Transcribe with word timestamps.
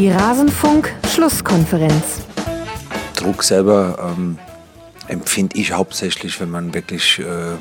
Die 0.00 0.10
Rasenfunk-Schlusskonferenz. 0.10 2.22
Druck 3.16 3.42
selber 3.42 4.14
ähm, 4.16 4.38
empfinde 5.08 5.58
ich 5.58 5.72
hauptsächlich, 5.72 6.40
wenn 6.40 6.50
man 6.50 6.72
wirklich, 6.72 7.18
äh, 7.18 7.58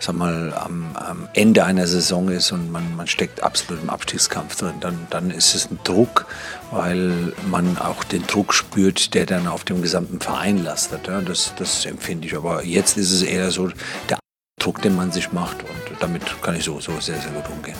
sag 0.00 0.16
mal, 0.16 0.52
am, 0.52 0.96
am, 0.96 1.28
Ende 1.32 1.64
einer 1.64 1.86
Saison 1.86 2.28
ist 2.28 2.50
und 2.50 2.72
man, 2.72 2.96
man 2.96 3.06
steckt 3.06 3.40
absolut 3.40 3.84
im 3.84 3.90
Abstiegskampf 3.90 4.56
drin. 4.56 4.74
Dann, 4.80 5.06
dann 5.10 5.30
ist 5.30 5.54
es 5.54 5.70
ein 5.70 5.78
Druck, 5.84 6.26
weil 6.72 7.32
man 7.48 7.78
auch 7.78 8.02
den 8.02 8.26
Druck 8.26 8.52
spürt, 8.52 9.14
der 9.14 9.24
dann 9.24 9.46
auf 9.46 9.62
dem 9.62 9.80
gesamten 9.80 10.18
Verein 10.18 10.64
lastet. 10.64 11.06
Ja? 11.06 11.20
Das, 11.20 11.52
das 11.56 11.86
empfinde 11.86 12.26
ich. 12.26 12.36
Aber 12.36 12.64
jetzt 12.64 12.96
ist 12.96 13.12
es 13.12 13.22
eher 13.22 13.52
so 13.52 13.70
der 14.08 14.18
Druck, 14.60 14.82
den 14.82 14.96
man 14.96 15.12
sich 15.12 15.30
macht 15.30 15.62
und 15.62 15.70
damit 16.00 16.24
kann 16.42 16.56
ich 16.56 16.64
so, 16.64 16.80
so 16.80 16.98
sehr, 16.98 17.20
sehr 17.20 17.30
gut 17.30 17.48
umgehen. 17.48 17.76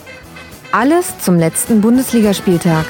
Alles 0.71 1.19
zum 1.19 1.41
letzten 1.41 1.81
Bundesligaspieltag. 1.81 2.87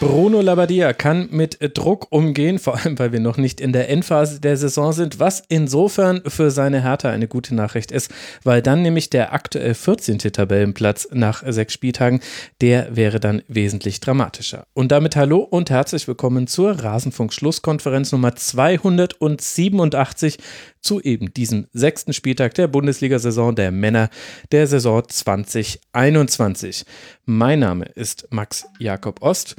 Bruno 0.00 0.40
Labbadia 0.40 0.92
kann 0.92 1.26
mit 1.32 1.58
Druck 1.76 2.06
umgehen, 2.10 2.60
vor 2.60 2.76
allem 2.76 2.96
weil 3.00 3.10
wir 3.10 3.18
noch 3.18 3.36
nicht 3.36 3.60
in 3.60 3.72
der 3.72 3.88
Endphase 3.88 4.40
der 4.40 4.56
Saison 4.56 4.92
sind, 4.92 5.18
was 5.18 5.42
insofern 5.48 6.22
für 6.24 6.52
seine 6.52 6.84
Hertha 6.84 7.10
eine 7.10 7.26
gute 7.26 7.56
Nachricht 7.56 7.90
ist, 7.90 8.08
weil 8.44 8.62
dann 8.62 8.82
nämlich 8.82 9.10
der 9.10 9.32
aktuell 9.32 9.74
14. 9.74 10.18
Tabellenplatz 10.18 11.08
nach 11.10 11.42
sechs 11.44 11.72
Spieltagen, 11.72 12.20
der 12.60 12.94
wäre 12.94 13.18
dann 13.18 13.42
wesentlich 13.48 13.98
dramatischer. 13.98 14.68
Und 14.72 14.92
damit 14.92 15.16
hallo 15.16 15.38
und 15.38 15.68
herzlich 15.68 16.06
willkommen 16.06 16.46
zur 16.46 16.80
Rasenfunk-Schlusskonferenz 16.80 18.12
Nummer 18.12 18.36
287 18.36 20.38
zu 20.80 21.00
eben 21.00 21.34
diesem 21.34 21.66
sechsten 21.72 22.12
Spieltag 22.12 22.54
der 22.54 22.68
Bundesliga-Saison 22.68 23.56
der 23.56 23.72
Männer 23.72 24.10
der 24.52 24.68
Saison 24.68 25.02
2021. 25.08 26.84
Mein 27.24 27.58
Name 27.58 27.86
ist 27.86 28.28
Max 28.30 28.64
Jakob 28.78 29.22
Ost 29.22 29.56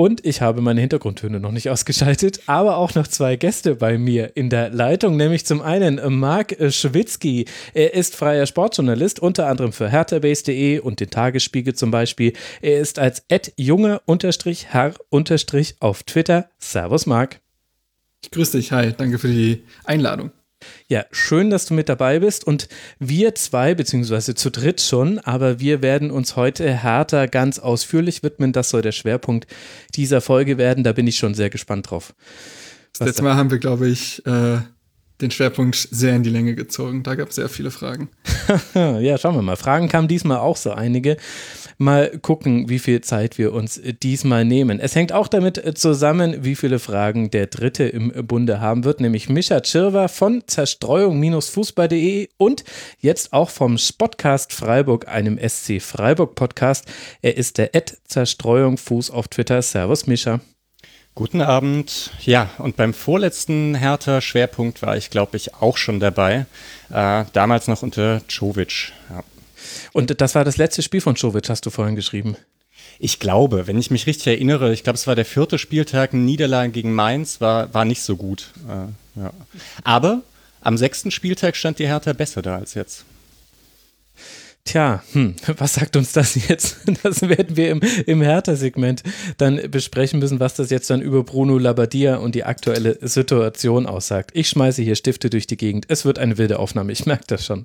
und 0.00 0.24
ich 0.24 0.40
habe 0.40 0.62
meine 0.62 0.80
Hintergrundtöne 0.80 1.40
noch 1.40 1.52
nicht 1.52 1.68
ausgeschaltet, 1.68 2.40
aber 2.46 2.78
auch 2.78 2.94
noch 2.94 3.06
zwei 3.06 3.36
Gäste 3.36 3.74
bei 3.74 3.98
mir 3.98 4.34
in 4.34 4.48
der 4.48 4.70
Leitung, 4.70 5.18
nämlich 5.18 5.44
zum 5.44 5.60
einen 5.60 6.00
Marc 6.18 6.56
Schwitzky. 6.70 7.44
Er 7.74 7.92
ist 7.92 8.16
freier 8.16 8.46
Sportjournalist, 8.46 9.20
unter 9.20 9.46
anderem 9.46 9.74
für 9.74 9.90
herthabase.de 9.90 10.78
und 10.78 11.00
den 11.00 11.10
Tagesspiegel 11.10 11.74
zum 11.74 11.90
Beispiel. 11.90 12.32
Er 12.62 12.80
ist 12.80 12.98
als 12.98 13.22
junger-herr- 13.58 14.94
auf 15.80 16.02
Twitter. 16.04 16.48
Servus, 16.58 17.04
Marc. 17.04 17.40
Ich 18.22 18.30
grüße 18.30 18.56
dich, 18.56 18.72
hi, 18.72 18.94
danke 18.96 19.18
für 19.18 19.28
die 19.28 19.64
Einladung. 19.84 20.30
Ja, 20.88 21.04
schön, 21.10 21.50
dass 21.50 21.66
du 21.66 21.74
mit 21.74 21.88
dabei 21.88 22.20
bist 22.20 22.44
und 22.44 22.68
wir 22.98 23.34
zwei, 23.34 23.74
beziehungsweise 23.74 24.34
zu 24.34 24.50
dritt 24.50 24.80
schon, 24.80 25.18
aber 25.20 25.60
wir 25.60 25.82
werden 25.82 26.10
uns 26.10 26.36
heute 26.36 26.72
härter 26.72 27.28
ganz 27.28 27.58
ausführlich 27.58 28.22
widmen. 28.22 28.52
Das 28.52 28.70
soll 28.70 28.82
der 28.82 28.92
Schwerpunkt 28.92 29.46
dieser 29.94 30.20
Folge 30.20 30.58
werden. 30.58 30.84
Da 30.84 30.92
bin 30.92 31.06
ich 31.06 31.16
schon 31.16 31.34
sehr 31.34 31.50
gespannt 31.50 31.90
drauf. 31.90 32.14
Das 32.98 33.06
letzte 33.06 33.22
Mal 33.22 33.36
haben 33.36 33.50
wir, 33.50 33.58
glaube 33.58 33.88
ich, 33.88 34.24
äh, 34.26 34.58
den 35.20 35.30
Schwerpunkt 35.30 35.76
sehr 35.76 36.16
in 36.16 36.22
die 36.22 36.30
Länge 36.30 36.54
gezogen. 36.54 37.02
Da 37.02 37.14
gab 37.14 37.28
es 37.28 37.36
sehr 37.36 37.48
viele 37.48 37.70
Fragen. 37.70 38.08
ja, 38.74 39.18
schauen 39.18 39.34
wir 39.34 39.42
mal. 39.42 39.56
Fragen 39.56 39.88
kamen 39.88 40.08
diesmal 40.08 40.38
auch 40.38 40.56
so 40.56 40.72
einige. 40.72 41.16
Mal 41.82 42.18
gucken, 42.18 42.68
wie 42.68 42.78
viel 42.78 43.00
Zeit 43.00 43.38
wir 43.38 43.54
uns 43.54 43.80
diesmal 44.02 44.44
nehmen. 44.44 44.80
Es 44.80 44.94
hängt 44.94 45.14
auch 45.14 45.28
damit 45.28 45.78
zusammen, 45.78 46.44
wie 46.44 46.54
viele 46.54 46.78
Fragen 46.78 47.30
der 47.30 47.46
Dritte 47.46 47.84
im 47.84 48.12
Bunde 48.26 48.60
haben 48.60 48.84
wird, 48.84 49.00
nämlich 49.00 49.30
Mischa 49.30 49.60
Tschirwa 49.60 50.08
von 50.08 50.42
Zerstreuung-Fußball.de 50.46 52.28
und 52.36 52.64
jetzt 52.98 53.32
auch 53.32 53.48
vom 53.48 53.78
Spotcast 53.78 54.52
Freiburg, 54.52 55.08
einem 55.08 55.38
SC 55.38 55.80
Freiburg 55.80 56.34
Podcast. 56.34 56.84
Er 57.22 57.38
ist 57.38 57.56
der 57.56 57.74
Ed 57.74 57.96
Zerstreuung 58.04 58.76
Fuß 58.76 59.10
auf 59.10 59.28
Twitter. 59.28 59.62
Servus, 59.62 60.06
Mischa. 60.06 60.40
Guten 61.14 61.40
Abend. 61.40 62.10
Ja, 62.20 62.50
und 62.58 62.76
beim 62.76 62.92
vorletzten 62.92 63.74
Hertha-Schwerpunkt 63.74 64.82
war 64.82 64.98
ich, 64.98 65.08
glaube 65.08 65.38
ich, 65.38 65.54
auch 65.54 65.78
schon 65.78 65.98
dabei. 65.98 66.44
Äh, 66.90 67.24
damals 67.32 67.68
noch 67.68 67.82
unter 67.82 68.20
Czovic. 68.28 68.92
Ja. 69.08 69.24
Und 69.92 70.20
das 70.20 70.34
war 70.34 70.44
das 70.44 70.56
letzte 70.56 70.82
Spiel 70.82 71.00
von 71.00 71.16
Czovic, 71.16 71.48
hast 71.48 71.66
du 71.66 71.70
vorhin 71.70 71.96
geschrieben. 71.96 72.36
Ich 72.98 73.18
glaube, 73.18 73.66
wenn 73.66 73.78
ich 73.78 73.90
mich 73.90 74.06
richtig 74.06 74.26
erinnere, 74.26 74.72
ich 74.72 74.84
glaube, 74.84 74.96
es 74.96 75.06
war 75.06 75.16
der 75.16 75.24
vierte 75.24 75.58
Spieltag, 75.58 76.12
Niederlage 76.12 76.70
gegen 76.70 76.94
Mainz, 76.94 77.40
war, 77.40 77.72
war 77.72 77.84
nicht 77.84 78.02
so 78.02 78.16
gut. 78.16 78.50
Äh, 78.68 79.20
ja. 79.20 79.32
Aber 79.84 80.22
am 80.60 80.76
sechsten 80.76 81.10
Spieltag 81.10 81.56
stand 81.56 81.78
die 81.78 81.86
Hertha 81.86 82.12
besser 82.12 82.42
da 82.42 82.56
als 82.56 82.74
jetzt. 82.74 83.04
Tja, 84.64 85.02
hm, 85.12 85.34
was 85.58 85.74
sagt 85.74 85.96
uns 85.96 86.12
das 86.12 86.34
jetzt? 86.48 86.76
Das 87.02 87.22
werden 87.22 87.56
wir 87.56 87.70
im, 87.70 87.80
im 88.06 88.20
Hertha-Segment 88.20 89.02
dann 89.38 89.70
besprechen 89.70 90.18
müssen, 90.18 90.38
was 90.38 90.54
das 90.54 90.70
jetzt 90.70 90.90
dann 90.90 91.00
über 91.00 91.24
Bruno 91.24 91.56
Labbadia 91.56 92.16
und 92.16 92.34
die 92.34 92.44
aktuelle 92.44 92.98
Situation 93.00 93.86
aussagt. 93.86 94.32
Ich 94.34 94.48
schmeiße 94.48 94.82
hier 94.82 94.96
Stifte 94.96 95.30
durch 95.30 95.46
die 95.46 95.56
Gegend. 95.56 95.86
Es 95.88 96.04
wird 96.04 96.18
eine 96.18 96.36
wilde 96.36 96.58
Aufnahme, 96.58 96.92
ich 96.92 97.06
merke 97.06 97.24
das 97.28 97.46
schon. 97.46 97.64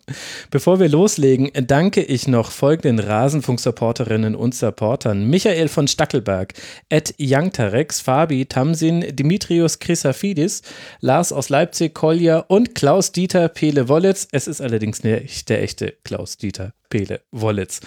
Bevor 0.51 0.79
wir 0.79 0.87
loslegen, 0.87 1.51
danke 1.67 2.01
ich 2.01 2.27
noch 2.27 2.51
folgenden 2.51 2.99
Rasenfunk-Supporterinnen 2.99 4.35
und 4.35 4.55
Supportern. 4.55 5.25
Michael 5.29 5.67
von 5.67 5.87
Stackelberg, 5.87 6.53
Ed 6.89 7.15
Youngtarex, 7.19 7.99
Fabi, 7.99 8.45
Tamsin, 8.45 9.15
Dimitrios 9.15 9.79
Chrysafidis, 9.79 10.61
Lars 11.01 11.33
aus 11.33 11.49
Leipzig, 11.49 11.93
Kolja 11.93 12.39
und 12.39 12.73
Klaus-Dieter 12.73 13.49
Pele-Wollitz. 13.49 14.27
Es 14.31 14.47
ist 14.47 14.61
allerdings 14.61 15.03
nicht 15.03 15.49
der 15.49 15.61
echte 15.61 15.95
Klaus-Dieter 16.03 16.73
Pele 16.89 17.21
Wollitz. 17.31 17.81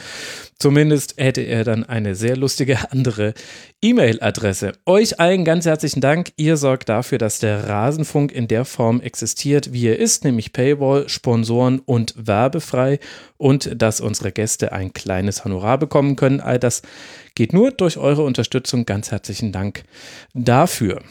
Zumindest 0.58 1.14
hätte 1.18 1.42
er 1.42 1.64
dann 1.64 1.84
eine 1.84 2.14
sehr 2.14 2.36
lustige 2.36 2.90
andere 2.92 3.34
E-Mail-Adresse. 3.80 4.72
Euch 4.86 5.20
allen 5.20 5.44
ganz 5.44 5.66
herzlichen 5.66 6.00
Dank. 6.00 6.32
Ihr 6.36 6.56
sorgt 6.56 6.88
dafür, 6.88 7.18
dass 7.18 7.38
der 7.38 7.68
Rasenfunk 7.68 8.32
in 8.32 8.48
der 8.48 8.64
Form 8.64 9.00
existiert, 9.00 9.72
wie 9.72 9.86
er 9.86 9.98
ist, 9.98 10.24
nämlich 10.24 10.52
Paywall, 10.52 11.08
Sponsoren 11.08 11.78
und 11.78 12.14
werbefrei 12.16 12.98
und 13.36 13.80
dass 13.80 14.00
unsere 14.00 14.32
Gäste 14.32 14.72
ein 14.72 14.92
kleines 14.92 15.44
Honorar 15.44 15.78
bekommen 15.78 16.16
können. 16.16 16.40
All 16.40 16.58
das 16.58 16.82
geht 17.34 17.52
nur 17.52 17.70
durch 17.70 17.96
eure 17.96 18.22
Unterstützung. 18.24 18.84
Ganz 18.84 19.10
herzlichen 19.10 19.52
Dank 19.52 19.84
dafür. 20.34 21.02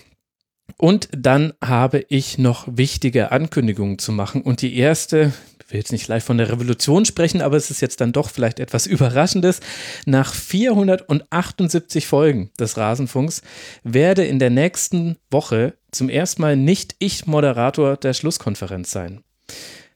Und 0.75 1.09
dann 1.11 1.53
habe 1.63 2.05
ich 2.09 2.37
noch 2.37 2.67
wichtige 2.69 3.31
Ankündigungen 3.31 3.99
zu 3.99 4.11
machen. 4.11 4.41
Und 4.41 4.61
die 4.61 4.77
erste, 4.77 5.33
ich 5.65 5.71
will 5.71 5.79
jetzt 5.79 5.91
nicht 5.91 6.05
gleich 6.05 6.23
von 6.23 6.37
der 6.37 6.51
Revolution 6.51 7.05
sprechen, 7.05 7.41
aber 7.41 7.57
es 7.57 7.71
ist 7.71 7.81
jetzt 7.81 8.01
dann 8.01 8.11
doch 8.11 8.29
vielleicht 8.29 8.59
etwas 8.59 8.85
Überraschendes. 8.85 9.61
Nach 10.05 10.33
478 10.33 12.05
Folgen 12.05 12.51
des 12.59 12.77
Rasenfunks 12.77 13.41
werde 13.83 14.25
in 14.25 14.39
der 14.39 14.49
nächsten 14.49 15.17
Woche 15.31 15.73
zum 15.91 16.09
ersten 16.09 16.41
Mal 16.41 16.57
nicht 16.57 16.95
ich 16.99 17.25
Moderator 17.25 17.97
der 17.97 18.13
Schlusskonferenz 18.13 18.91
sein, 18.91 19.23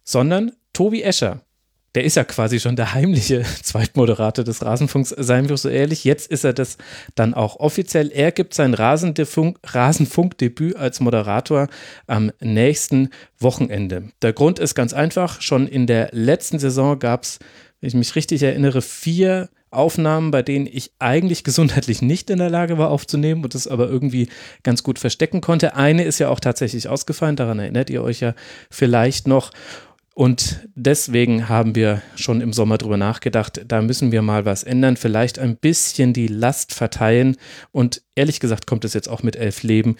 sondern 0.03 0.51
Tobi 0.73 1.03
Escher, 1.03 1.41
der 1.95 2.05
ist 2.05 2.15
ja 2.15 2.23
quasi 2.23 2.59
schon 2.59 2.75
der 2.75 2.93
heimliche 2.93 3.43
Zweitmoderator 3.63 4.45
des 4.45 4.63
Rasenfunks, 4.63 5.09
seien 5.09 5.49
wir 5.49 5.57
so 5.57 5.69
ehrlich. 5.69 6.03
Jetzt 6.03 6.31
ist 6.31 6.43
er 6.43 6.53
das 6.53 6.77
dann 7.15 7.33
auch 7.33 7.57
offiziell. 7.57 8.11
Er 8.13 8.31
gibt 8.31 8.53
sein 8.53 8.73
Rasenfunkdebüt 8.73 10.75
als 10.75 10.99
Moderator 10.99 11.67
am 12.07 12.31
nächsten 12.39 13.09
Wochenende. 13.39 14.09
Der 14.21 14.33
Grund 14.33 14.59
ist 14.59 14.75
ganz 14.75 14.93
einfach. 14.93 15.41
Schon 15.41 15.67
in 15.67 15.87
der 15.87 16.09
letzten 16.11 16.59
Saison 16.59 16.97
gab 16.97 17.23
es, 17.23 17.39
wenn 17.81 17.89
ich 17.89 17.95
mich 17.95 18.15
richtig 18.15 18.43
erinnere, 18.43 18.81
vier 18.81 19.49
Aufnahmen, 19.71 20.31
bei 20.31 20.43
denen 20.43 20.67
ich 20.67 20.91
eigentlich 20.99 21.43
gesundheitlich 21.43 22.01
nicht 22.01 22.29
in 22.29 22.37
der 22.37 22.49
Lage 22.49 22.77
war 22.77 22.89
aufzunehmen 22.89 23.43
und 23.43 23.53
das 23.53 23.67
aber 23.67 23.89
irgendwie 23.89 24.29
ganz 24.63 24.83
gut 24.83 24.99
verstecken 24.99 25.41
konnte. 25.41 25.75
Eine 25.75 26.03
ist 26.03 26.19
ja 26.19 26.29
auch 26.29 26.39
tatsächlich 26.39 26.87
ausgefallen, 26.87 27.35
daran 27.35 27.59
erinnert 27.59 27.89
ihr 27.89 28.03
euch 28.03 28.19
ja 28.19 28.35
vielleicht 28.69 29.27
noch. 29.27 29.51
Und 30.21 30.67
deswegen 30.75 31.49
haben 31.49 31.73
wir 31.73 32.03
schon 32.15 32.41
im 32.41 32.53
Sommer 32.53 32.77
drüber 32.77 32.95
nachgedacht, 32.95 33.63
da 33.67 33.81
müssen 33.81 34.11
wir 34.11 34.21
mal 34.21 34.45
was 34.45 34.61
ändern, 34.61 34.95
vielleicht 34.95 35.39
ein 35.39 35.55
bisschen 35.55 36.13
die 36.13 36.27
Last 36.27 36.75
verteilen. 36.75 37.37
Und 37.71 38.03
ehrlich 38.13 38.39
gesagt 38.39 38.67
kommt 38.67 38.85
es 38.85 38.93
jetzt 38.93 39.09
auch 39.09 39.23
mit 39.23 39.35
elf 39.35 39.63
Leben 39.63 39.95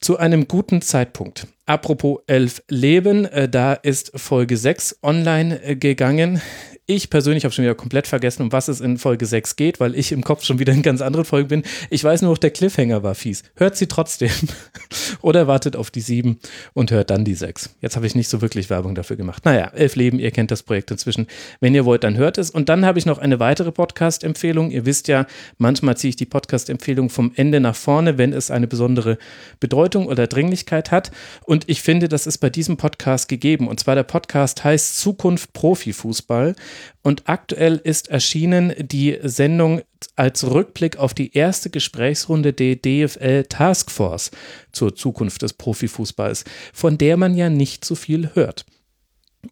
zu 0.00 0.16
einem 0.16 0.48
guten 0.48 0.80
Zeitpunkt. 0.80 1.46
Apropos 1.66 2.20
elf 2.26 2.62
Leben, 2.70 3.26
äh, 3.26 3.50
da 3.50 3.74
ist 3.74 4.18
Folge 4.18 4.56
6 4.56 5.00
online 5.02 5.62
äh, 5.62 5.76
gegangen. 5.76 6.40
Ich 6.88 7.10
persönlich 7.10 7.42
habe 7.42 7.52
schon 7.52 7.64
wieder 7.64 7.74
komplett 7.74 8.06
vergessen, 8.06 8.42
um 8.42 8.52
was 8.52 8.68
es 8.68 8.80
in 8.80 8.96
Folge 8.96 9.26
6 9.26 9.56
geht, 9.56 9.80
weil 9.80 9.96
ich 9.96 10.12
im 10.12 10.22
Kopf 10.22 10.44
schon 10.44 10.60
wieder 10.60 10.72
in 10.72 10.82
ganz 10.82 11.00
anderen 11.00 11.24
Folgen 11.24 11.48
bin. 11.48 11.62
Ich 11.90 12.04
weiß 12.04 12.22
nur, 12.22 12.36
der 12.36 12.52
Cliffhanger 12.52 13.02
war 13.02 13.16
fies. 13.16 13.42
Hört 13.56 13.76
sie 13.76 13.88
trotzdem. 13.88 14.30
Oder 15.20 15.48
wartet 15.48 15.74
auf 15.74 15.90
die 15.90 16.00
7 16.00 16.38
und 16.74 16.92
hört 16.92 17.10
dann 17.10 17.24
die 17.24 17.34
6. 17.34 17.70
Jetzt 17.80 17.96
habe 17.96 18.06
ich 18.06 18.14
nicht 18.14 18.28
so 18.28 18.40
wirklich 18.40 18.70
Werbung 18.70 18.94
dafür 18.94 19.16
gemacht. 19.16 19.44
Naja, 19.44 19.72
Elf 19.74 19.96
Leben, 19.96 20.20
ihr 20.20 20.30
kennt 20.30 20.52
das 20.52 20.62
Projekt 20.62 20.92
inzwischen. 20.92 21.26
Wenn 21.58 21.74
ihr 21.74 21.84
wollt, 21.84 22.04
dann 22.04 22.16
hört 22.16 22.38
es. 22.38 22.50
Und 22.50 22.68
dann 22.68 22.86
habe 22.86 23.00
ich 23.00 23.06
noch 23.06 23.18
eine 23.18 23.40
weitere 23.40 23.72
Podcast-Empfehlung. 23.72 24.70
Ihr 24.70 24.86
wisst 24.86 25.08
ja, 25.08 25.26
manchmal 25.58 25.96
ziehe 25.96 26.10
ich 26.10 26.16
die 26.16 26.24
Podcast-Empfehlung 26.24 27.10
vom 27.10 27.32
Ende 27.34 27.58
nach 27.58 27.74
vorne, 27.74 28.16
wenn 28.16 28.32
es 28.32 28.52
eine 28.52 28.68
besondere 28.68 29.18
Bedeutung 29.58 30.06
oder 30.06 30.28
Dringlichkeit 30.28 30.92
hat. 30.92 31.10
Und 31.46 31.68
ich 31.68 31.82
finde, 31.82 32.08
das 32.08 32.28
ist 32.28 32.38
bei 32.38 32.48
diesem 32.48 32.76
Podcast 32.76 33.28
gegeben. 33.28 33.66
Und 33.66 33.80
zwar 33.80 33.96
der 33.96 34.04
Podcast 34.04 34.62
heißt 34.62 34.98
Zukunft 34.98 35.52
Profifußball. 35.52 36.54
Und 37.02 37.28
aktuell 37.28 37.80
ist 37.82 38.08
erschienen 38.08 38.74
die 38.78 39.18
Sendung 39.22 39.82
als 40.14 40.44
Rückblick 40.44 40.96
auf 40.96 41.14
die 41.14 41.34
erste 41.34 41.70
Gesprächsrunde 41.70 42.52
der 42.52 42.76
DFL 42.76 43.44
Taskforce 43.44 44.30
zur 44.72 44.94
Zukunft 44.94 45.42
des 45.42 45.52
Profifußballs, 45.52 46.44
von 46.72 46.98
der 46.98 47.16
man 47.16 47.34
ja 47.34 47.48
nicht 47.48 47.84
so 47.84 47.94
viel 47.94 48.30
hört. 48.34 48.66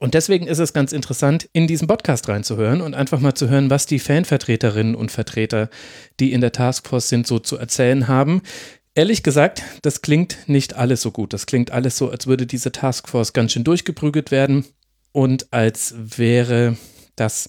Und 0.01 0.15
deswegen 0.15 0.47
ist 0.47 0.59
es 0.59 0.73
ganz 0.73 0.93
interessant, 0.93 1.49
in 1.53 1.67
diesen 1.67 1.87
Podcast 1.87 2.29
reinzuhören 2.29 2.81
und 2.81 2.95
einfach 2.95 3.21
mal 3.21 3.35
zu 3.35 3.49
hören, 3.49 3.71
was 3.71 3.87
die 3.87 3.99
Fanvertreterinnen 3.99 4.95
und 4.95 5.13
Vertreter, 5.13 5.71
die 6.21 6.33
in 6.33 6.41
der 6.41 6.53
Taskforce 6.53 7.09
sind, 7.09 7.27
so 7.27 7.39
zu 7.39 7.57
erzählen 7.57 8.09
haben. 8.09 8.43
Ehrlich 8.95 9.23
gesagt, 9.23 9.63
das 9.83 10.03
klingt 10.03 10.39
nicht 10.47 10.75
alles 10.75 11.03
so 11.03 11.11
gut. 11.11 11.33
Das 11.33 11.47
klingt 11.47 11.71
alles 11.71 11.97
so, 11.97 12.11
als 12.11 12.27
würde 12.27 12.47
diese 12.47 12.73
Taskforce 12.73 13.33
ganz 13.33 13.53
schön 13.53 13.65
durchgeprügelt 13.65 14.31
werden 14.31 14.65
und 15.13 15.53
als 15.53 15.95
wäre 15.97 16.77
das 17.17 17.49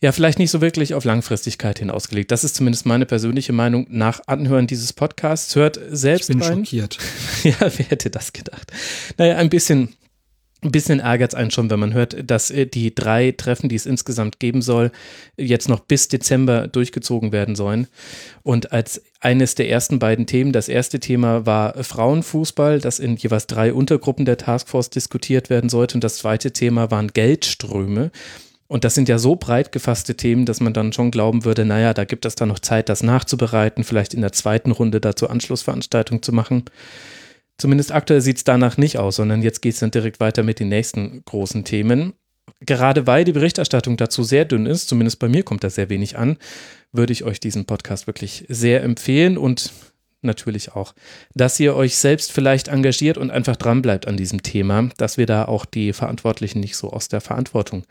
ja 0.00 0.12
vielleicht 0.12 0.38
nicht 0.38 0.50
so 0.50 0.60
wirklich 0.60 0.94
auf 0.94 1.04
Langfristigkeit 1.04 1.78
hinausgelegt. 1.78 2.30
Das 2.30 2.44
ist 2.44 2.56
zumindest 2.56 2.86
meine 2.86 3.06
persönliche 3.06 3.52
Meinung 3.52 3.86
nach 3.90 4.20
Anhören 4.26 4.66
dieses 4.66 4.92
Podcasts. 4.92 5.54
Hört 5.56 5.78
selbst 5.90 6.30
ich 6.30 6.36
bin 6.36 6.42
rein. 6.42 6.58
schockiert. 6.58 6.98
Ja, 7.42 7.56
wer 7.60 7.86
hätte 7.86 8.10
das 8.10 8.32
gedacht? 8.32 8.70
Naja, 9.16 9.36
ein 9.36 9.48
bisschen 9.48 9.96
ein 10.62 10.72
bisschen 10.72 11.00
ärgert 11.00 11.32
es 11.32 11.34
einen 11.34 11.50
schon, 11.50 11.70
wenn 11.70 11.80
man 11.80 11.94
hört, 11.94 12.30
dass 12.30 12.50
äh, 12.50 12.66
die 12.66 12.94
drei 12.94 13.32
Treffen, 13.32 13.70
die 13.70 13.76
es 13.76 13.86
insgesamt 13.86 14.40
geben 14.40 14.60
soll, 14.60 14.90
jetzt 15.38 15.70
noch 15.70 15.80
bis 15.80 16.08
Dezember 16.08 16.68
durchgezogen 16.68 17.32
werden 17.32 17.56
sollen. 17.56 17.86
Und 18.42 18.70
als 18.72 19.02
eines 19.20 19.54
der 19.54 19.70
ersten 19.70 19.98
beiden 19.98 20.26
Themen, 20.26 20.52
das 20.52 20.68
erste 20.68 21.00
Thema 21.00 21.46
war 21.46 21.82
Frauenfußball, 21.82 22.78
das 22.78 22.98
in 22.98 23.16
jeweils 23.16 23.46
drei 23.46 23.72
Untergruppen 23.72 24.26
der 24.26 24.36
Taskforce 24.36 24.90
diskutiert 24.90 25.48
werden 25.48 25.70
sollte. 25.70 25.94
Und 25.94 26.04
das 26.04 26.18
zweite 26.18 26.52
Thema 26.52 26.90
waren 26.90 27.08
Geldströme. 27.08 28.10
Und 28.70 28.84
das 28.84 28.94
sind 28.94 29.08
ja 29.08 29.18
so 29.18 29.34
breit 29.34 29.72
gefasste 29.72 30.14
Themen, 30.14 30.46
dass 30.46 30.60
man 30.60 30.72
dann 30.72 30.92
schon 30.92 31.10
glauben 31.10 31.44
würde, 31.44 31.64
naja, 31.64 31.92
da 31.92 32.04
gibt 32.04 32.24
es 32.24 32.36
dann 32.36 32.50
noch 32.50 32.60
Zeit, 32.60 32.88
das 32.88 33.02
nachzubereiten, 33.02 33.82
vielleicht 33.82 34.14
in 34.14 34.20
der 34.20 34.30
zweiten 34.30 34.70
Runde 34.70 35.00
dazu 35.00 35.28
Anschlussveranstaltung 35.28 36.22
zu 36.22 36.32
machen. 36.32 36.66
Zumindest 37.58 37.90
aktuell 37.90 38.20
sieht 38.20 38.36
es 38.36 38.44
danach 38.44 38.76
nicht 38.76 38.96
aus, 38.96 39.16
sondern 39.16 39.42
jetzt 39.42 39.60
geht 39.60 39.74
es 39.74 39.80
dann 39.80 39.90
direkt 39.90 40.20
weiter 40.20 40.44
mit 40.44 40.60
den 40.60 40.68
nächsten 40.68 41.24
großen 41.24 41.64
Themen. 41.64 42.12
Gerade 42.60 43.08
weil 43.08 43.24
die 43.24 43.32
Berichterstattung 43.32 43.96
dazu 43.96 44.22
sehr 44.22 44.44
dünn 44.44 44.66
ist, 44.66 44.88
zumindest 44.88 45.18
bei 45.18 45.28
mir 45.28 45.42
kommt 45.42 45.64
da 45.64 45.70
sehr 45.70 45.90
wenig 45.90 46.16
an, 46.16 46.36
würde 46.92 47.12
ich 47.12 47.24
euch 47.24 47.40
diesen 47.40 47.64
Podcast 47.64 48.06
wirklich 48.06 48.44
sehr 48.48 48.84
empfehlen 48.84 49.36
und 49.36 49.72
natürlich 50.22 50.72
auch, 50.72 50.94
dass 51.34 51.58
ihr 51.60 51.74
euch 51.74 51.96
selbst 51.96 52.32
vielleicht 52.32 52.68
engagiert 52.68 53.18
und 53.18 53.30
einfach 53.30 53.56
dranbleibt 53.56 54.06
an 54.06 54.16
diesem 54.16 54.42
Thema, 54.42 54.90
dass 54.96 55.16
wir 55.16 55.26
da 55.26 55.44
auch 55.44 55.64
die 55.64 55.92
Verantwortlichen 55.92 56.60
nicht 56.60 56.76
so 56.76 56.90
aus 56.90 57.08
der 57.08 57.20
Verantwortung 57.20 57.84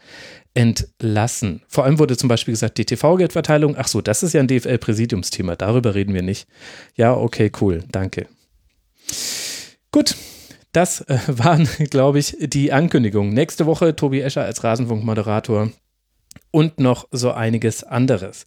entlassen. 0.53 1.61
Vor 1.67 1.85
allem 1.85 1.99
wurde 1.99 2.17
zum 2.17 2.29
Beispiel 2.29 2.53
gesagt, 2.53 2.77
die 2.77 2.85
TV-Geldverteilung, 2.85 3.75
ach 3.77 3.87
so, 3.87 4.01
das 4.01 4.23
ist 4.23 4.33
ja 4.33 4.41
ein 4.41 4.47
DFL-Präsidiumsthema, 4.47 5.55
darüber 5.55 5.95
reden 5.95 6.13
wir 6.13 6.23
nicht. 6.23 6.47
Ja, 6.95 7.15
okay, 7.15 7.51
cool, 7.61 7.83
danke. 7.91 8.27
Gut, 9.91 10.15
das 10.71 11.01
äh, 11.01 11.17
waren, 11.27 11.67
glaube 11.89 12.19
ich, 12.19 12.37
die 12.39 12.71
Ankündigungen. 12.71 13.33
Nächste 13.33 13.65
Woche 13.65 13.95
Tobi 13.95 14.21
Escher 14.21 14.43
als 14.43 14.63
Rasenfunk-Moderator 14.63 15.71
und 16.51 16.79
noch 16.79 17.07
so 17.11 17.31
einiges 17.31 17.83
anderes. 17.83 18.45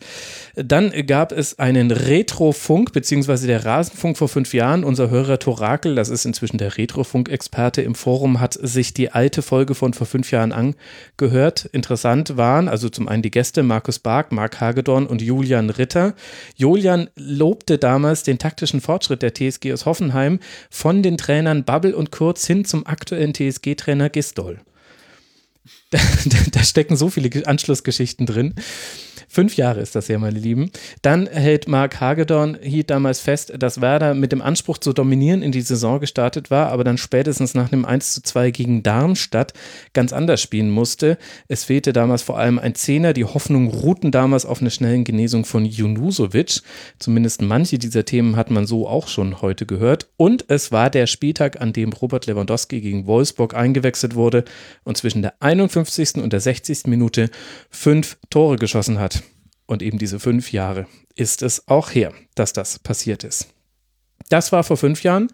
Dann 0.56 0.90
gab 1.06 1.30
es 1.30 1.58
einen 1.58 1.90
Retrofunk, 1.90 2.92
beziehungsweise 2.92 3.46
der 3.46 3.64
Rasenfunk 3.64 4.18
vor 4.18 4.28
fünf 4.28 4.54
Jahren. 4.54 4.82
Unser 4.82 5.08
Hörer 5.10 5.38
Torakel, 5.38 5.94
das 5.94 6.08
ist 6.08 6.24
inzwischen 6.24 6.58
der 6.58 6.76
Retrofunk-Experte 6.76 7.82
im 7.82 7.94
Forum, 7.94 8.40
hat 8.40 8.54
sich 8.54 8.92
die 8.92 9.10
alte 9.10 9.42
Folge 9.42 9.74
von 9.74 9.94
vor 9.94 10.06
fünf 10.06 10.32
Jahren 10.32 10.52
angehört. 10.52 11.66
Interessant 11.72 12.36
waren 12.36 12.68
also 12.68 12.88
zum 12.88 13.06
einen 13.06 13.22
die 13.22 13.30
Gäste 13.30 13.62
Markus 13.62 14.00
Bark, 14.00 14.32
Marc 14.32 14.60
Hagedorn 14.60 15.06
und 15.06 15.22
Julian 15.22 15.70
Ritter. 15.70 16.14
Julian 16.56 17.08
lobte 17.14 17.78
damals 17.78 18.24
den 18.24 18.38
taktischen 18.38 18.80
Fortschritt 18.80 19.22
der 19.22 19.32
TSG 19.32 19.72
aus 19.72 19.86
Hoffenheim 19.86 20.40
von 20.70 21.02
den 21.02 21.16
Trainern 21.16 21.64
Babbel 21.64 21.94
und 21.94 22.10
Kurz 22.10 22.46
hin 22.46 22.64
zum 22.64 22.86
aktuellen 22.86 23.32
TSG-Trainer 23.32 24.10
Gistol. 24.10 24.58
Da, 25.90 25.98
da, 26.50 26.62
stecken 26.64 26.96
so 26.96 27.10
viele 27.10 27.46
Anschlussgeschichten 27.46 28.26
drin. 28.26 28.54
Fünf 29.34 29.56
Jahre 29.56 29.80
ist 29.80 29.94
das 29.94 30.08
ja, 30.08 30.18
meine 30.18 30.38
Lieben. 30.38 30.70
Dann 31.00 31.26
hält 31.26 31.66
Mark 31.66 32.02
Hagedorn 32.02 32.58
hielt 32.60 32.90
damals 32.90 33.20
fest, 33.20 33.50
dass 33.58 33.80
Werder 33.80 34.12
mit 34.12 34.30
dem 34.30 34.42
Anspruch 34.42 34.76
zu 34.76 34.92
dominieren 34.92 35.40
in 35.40 35.52
die 35.52 35.62
Saison 35.62 36.00
gestartet 36.00 36.50
war, 36.50 36.68
aber 36.68 36.84
dann 36.84 36.98
spätestens 36.98 37.54
nach 37.54 37.72
einem 37.72 37.86
1 37.86 38.12
zu 38.12 38.22
2 38.22 38.50
gegen 38.50 38.82
Darmstadt 38.82 39.54
ganz 39.94 40.12
anders 40.12 40.42
spielen 40.42 40.68
musste. 40.68 41.16
Es 41.48 41.64
fehlte 41.64 41.94
damals 41.94 42.20
vor 42.20 42.38
allem 42.38 42.58
ein 42.58 42.74
Zehner. 42.74 43.14
Die 43.14 43.24
Hoffnungen 43.24 43.68
ruhten 43.68 44.10
damals 44.10 44.44
auf 44.44 44.60
einer 44.60 44.68
schnellen 44.68 45.02
Genesung 45.02 45.46
von 45.46 45.64
Junusovic. 45.64 46.60
Zumindest 46.98 47.40
manche 47.40 47.78
dieser 47.78 48.04
Themen 48.04 48.36
hat 48.36 48.50
man 48.50 48.66
so 48.66 48.86
auch 48.86 49.08
schon 49.08 49.40
heute 49.40 49.64
gehört. 49.64 50.10
Und 50.18 50.44
es 50.48 50.72
war 50.72 50.90
der 50.90 51.06
Spieltag, 51.06 51.58
an 51.58 51.72
dem 51.72 51.94
Robert 51.94 52.26
Lewandowski 52.26 52.82
gegen 52.82 53.06
Wolfsburg 53.06 53.54
eingewechselt 53.54 54.14
wurde 54.14 54.44
und 54.84 54.98
zwischen 54.98 55.22
der 55.22 55.32
51. 55.40 56.16
und 56.16 56.34
der 56.34 56.40
60. 56.40 56.86
Minute 56.86 57.30
fünf 57.70 58.18
Tore 58.28 58.56
geschossen 58.56 58.98
hat. 58.98 59.21
Und 59.72 59.80
eben 59.82 59.96
diese 59.96 60.20
fünf 60.20 60.52
Jahre 60.52 60.86
ist 61.16 61.40
es 61.40 61.66
auch 61.66 61.94
her, 61.94 62.12
dass 62.34 62.52
das 62.52 62.78
passiert 62.78 63.24
ist. 63.24 63.48
Das 64.28 64.52
war 64.52 64.64
vor 64.64 64.76
fünf 64.76 65.02
Jahren. 65.02 65.28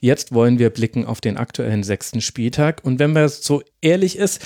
Jetzt 0.00 0.32
wollen 0.32 0.58
wir 0.58 0.70
blicken 0.70 1.04
auf 1.04 1.20
den 1.20 1.36
aktuellen 1.36 1.82
sechsten 1.82 2.22
Spieltag. 2.22 2.80
Und 2.84 2.98
wenn 2.98 3.12
man 3.12 3.28
so 3.28 3.62
ehrlich 3.82 4.16
ist, 4.16 4.40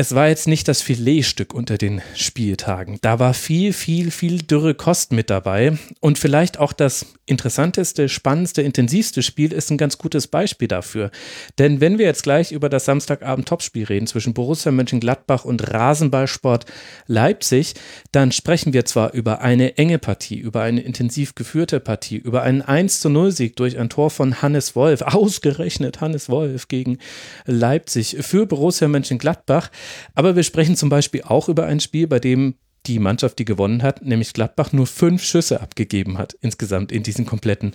es 0.00 0.14
war 0.14 0.28
jetzt 0.28 0.46
nicht 0.46 0.68
das 0.68 0.80
Filetstück 0.80 1.52
unter 1.52 1.76
den 1.76 2.00
Spieltagen. 2.14 2.98
Da 3.00 3.18
war 3.18 3.34
viel, 3.34 3.72
viel, 3.72 4.12
viel 4.12 4.42
dürre 4.42 4.74
Kost 4.74 5.10
mit 5.10 5.28
dabei. 5.28 5.76
Und 5.98 6.18
vielleicht 6.18 6.60
auch 6.60 6.72
das 6.72 7.04
interessanteste, 7.26 8.08
spannendste, 8.08 8.62
intensivste 8.62 9.24
Spiel 9.24 9.52
ist 9.52 9.72
ein 9.72 9.76
ganz 9.76 9.98
gutes 9.98 10.28
Beispiel 10.28 10.68
dafür. 10.68 11.10
Denn 11.58 11.80
wenn 11.80 11.98
wir 11.98 12.06
jetzt 12.06 12.22
gleich 12.22 12.52
über 12.52 12.68
das 12.68 12.84
Samstagabend-Topspiel 12.84 13.86
reden 13.86 14.06
zwischen 14.06 14.34
Borussia 14.34 14.70
Mönchengladbach 14.70 15.44
und 15.44 15.72
Rasenballsport 15.72 16.66
Leipzig, 17.08 17.74
dann 18.12 18.30
sprechen 18.30 18.72
wir 18.72 18.84
zwar 18.84 19.14
über 19.14 19.40
eine 19.40 19.78
enge 19.78 19.98
Partie, 19.98 20.38
über 20.38 20.62
eine 20.62 20.80
intensiv 20.80 21.34
geführte 21.34 21.80
Partie, 21.80 22.18
über 22.18 22.42
einen 22.42 22.62
1 22.62 23.00
zu 23.00 23.08
0 23.08 23.32
Sieg 23.32 23.56
durch 23.56 23.76
ein 23.76 23.90
Tor 23.90 24.10
von 24.10 24.42
Hannes 24.42 24.76
Wolf, 24.76 25.02
ausgerechnet 25.06 26.00
Hannes 26.00 26.28
Wolf 26.28 26.68
gegen 26.68 26.98
Leipzig 27.46 28.16
für 28.20 28.46
Borussia 28.46 28.86
Mönchengladbach. 28.86 29.70
Aber 30.14 30.36
wir 30.36 30.42
sprechen 30.42 30.76
zum 30.76 30.88
Beispiel 30.88 31.22
auch 31.22 31.48
über 31.48 31.66
ein 31.66 31.80
Spiel, 31.80 32.06
bei 32.06 32.18
dem 32.18 32.54
die 32.86 32.98
Mannschaft, 32.98 33.38
die 33.38 33.44
gewonnen 33.44 33.82
hat, 33.82 34.04
nämlich 34.04 34.32
Gladbach, 34.32 34.72
nur 34.72 34.86
fünf 34.86 35.22
Schüsse 35.22 35.60
abgegeben 35.60 36.18
hat 36.18 36.34
insgesamt 36.40 36.92
in 36.92 37.02
diesen 37.02 37.26
kompletten 37.26 37.74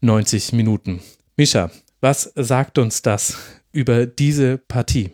90 0.00 0.52
Minuten. 0.52 1.00
Mischa, 1.36 1.70
was 2.00 2.32
sagt 2.34 2.78
uns 2.78 3.02
das 3.02 3.38
über 3.72 4.06
diese 4.06 4.58
Partie? 4.58 5.10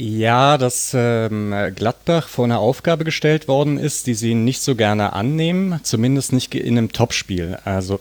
Ja, 0.00 0.58
dass 0.58 0.92
ähm, 0.94 1.52
Gladbach 1.74 2.28
vor 2.28 2.44
eine 2.44 2.58
Aufgabe 2.58 3.02
gestellt 3.04 3.48
worden 3.48 3.78
ist, 3.78 4.06
die 4.06 4.14
sie 4.14 4.34
nicht 4.34 4.60
so 4.60 4.76
gerne 4.76 5.12
annehmen, 5.12 5.80
zumindest 5.82 6.32
nicht 6.32 6.54
in 6.54 6.78
einem 6.78 6.92
Topspiel. 6.92 7.58
Also 7.64 7.98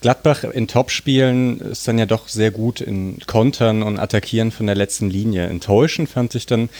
Gladbach 0.00 0.44
in 0.44 0.66
Topspielen 0.66 1.60
ist 1.60 1.86
dann 1.86 1.98
ja 1.98 2.06
doch 2.06 2.28
sehr 2.28 2.50
gut 2.50 2.80
in 2.80 3.18
Kontern 3.26 3.82
und 3.82 3.98
Attackieren 3.98 4.50
von 4.50 4.66
der 4.66 4.74
letzten 4.74 5.10
Linie. 5.10 5.46
Enttäuschend 5.46 6.08
fand 6.08 6.34
ich 6.34 6.46
dann 6.46 6.70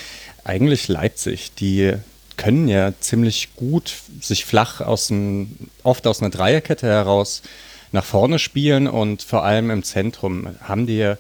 eigentlich 0.43 0.89
Leipzig. 0.89 1.53
Die 1.55 1.95
können 2.39 2.69
ja 2.69 2.93
ziemlich 2.99 3.55
gut 3.57 3.93
sich 4.21 4.47
flach 4.47 4.81
aus 4.81 5.09
dem, 5.09 5.57
oft 5.83 6.07
aus 6.07 6.21
einer 6.21 6.31
Dreierkette 6.31 6.87
heraus 6.87 7.43
nach 7.93 8.05
vorne 8.05 8.39
spielen 8.39 8.87
und 8.87 9.23
vor 9.23 9.45
allem 9.45 9.71
im 9.71 9.83
Zentrum 9.83 10.49
haben 10.63 10.87
die 10.87 10.97
ja 10.97 11.19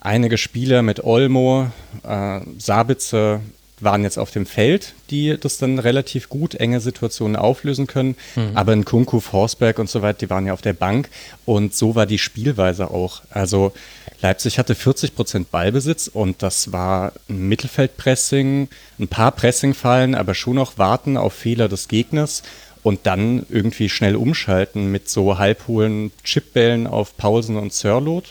einige 0.00 0.38
Spieler 0.38 0.80
mit 0.80 1.04
Olmo, 1.04 1.70
äh, 2.04 2.40
Sabitzer, 2.56 3.40
waren 3.80 4.02
jetzt 4.02 4.18
auf 4.18 4.30
dem 4.30 4.46
Feld, 4.46 4.94
die 5.10 5.36
das 5.38 5.58
dann 5.58 5.78
relativ 5.78 6.28
gut 6.28 6.54
enge 6.54 6.80
Situationen 6.80 7.36
auflösen 7.36 7.86
können. 7.86 8.16
Mhm. 8.36 8.50
Aber 8.54 8.72
in 8.72 8.84
Kunku, 8.84 9.20
Forsberg 9.20 9.78
und 9.78 9.88
so 9.88 10.02
weiter, 10.02 10.18
die 10.20 10.30
waren 10.30 10.46
ja 10.46 10.52
auf 10.52 10.62
der 10.62 10.72
Bank. 10.72 11.08
Und 11.44 11.74
so 11.74 11.94
war 11.94 12.06
die 12.06 12.18
Spielweise 12.18 12.90
auch. 12.90 13.22
Also 13.30 13.72
Leipzig 14.20 14.58
hatte 14.58 14.74
40 14.74 15.14
Prozent 15.14 15.50
Ballbesitz 15.50 16.08
und 16.08 16.42
das 16.42 16.72
war 16.72 17.12
ein 17.28 17.48
Mittelfeldpressing, 17.48 18.68
ein 18.98 19.08
paar 19.08 19.30
Pressingfallen, 19.30 20.14
aber 20.14 20.34
schon 20.34 20.58
auch 20.58 20.72
warten 20.76 21.16
auf 21.16 21.32
Fehler 21.32 21.68
des 21.68 21.86
Gegners 21.86 22.42
und 22.82 23.00
dann 23.04 23.46
irgendwie 23.48 23.88
schnell 23.88 24.16
umschalten 24.16 24.90
mit 24.90 25.08
so 25.08 25.38
halbhohlen 25.38 26.10
Chipbällen 26.24 26.86
auf 26.86 27.16
Paulsen 27.16 27.56
und 27.56 27.72
Sörlot. 27.72 28.30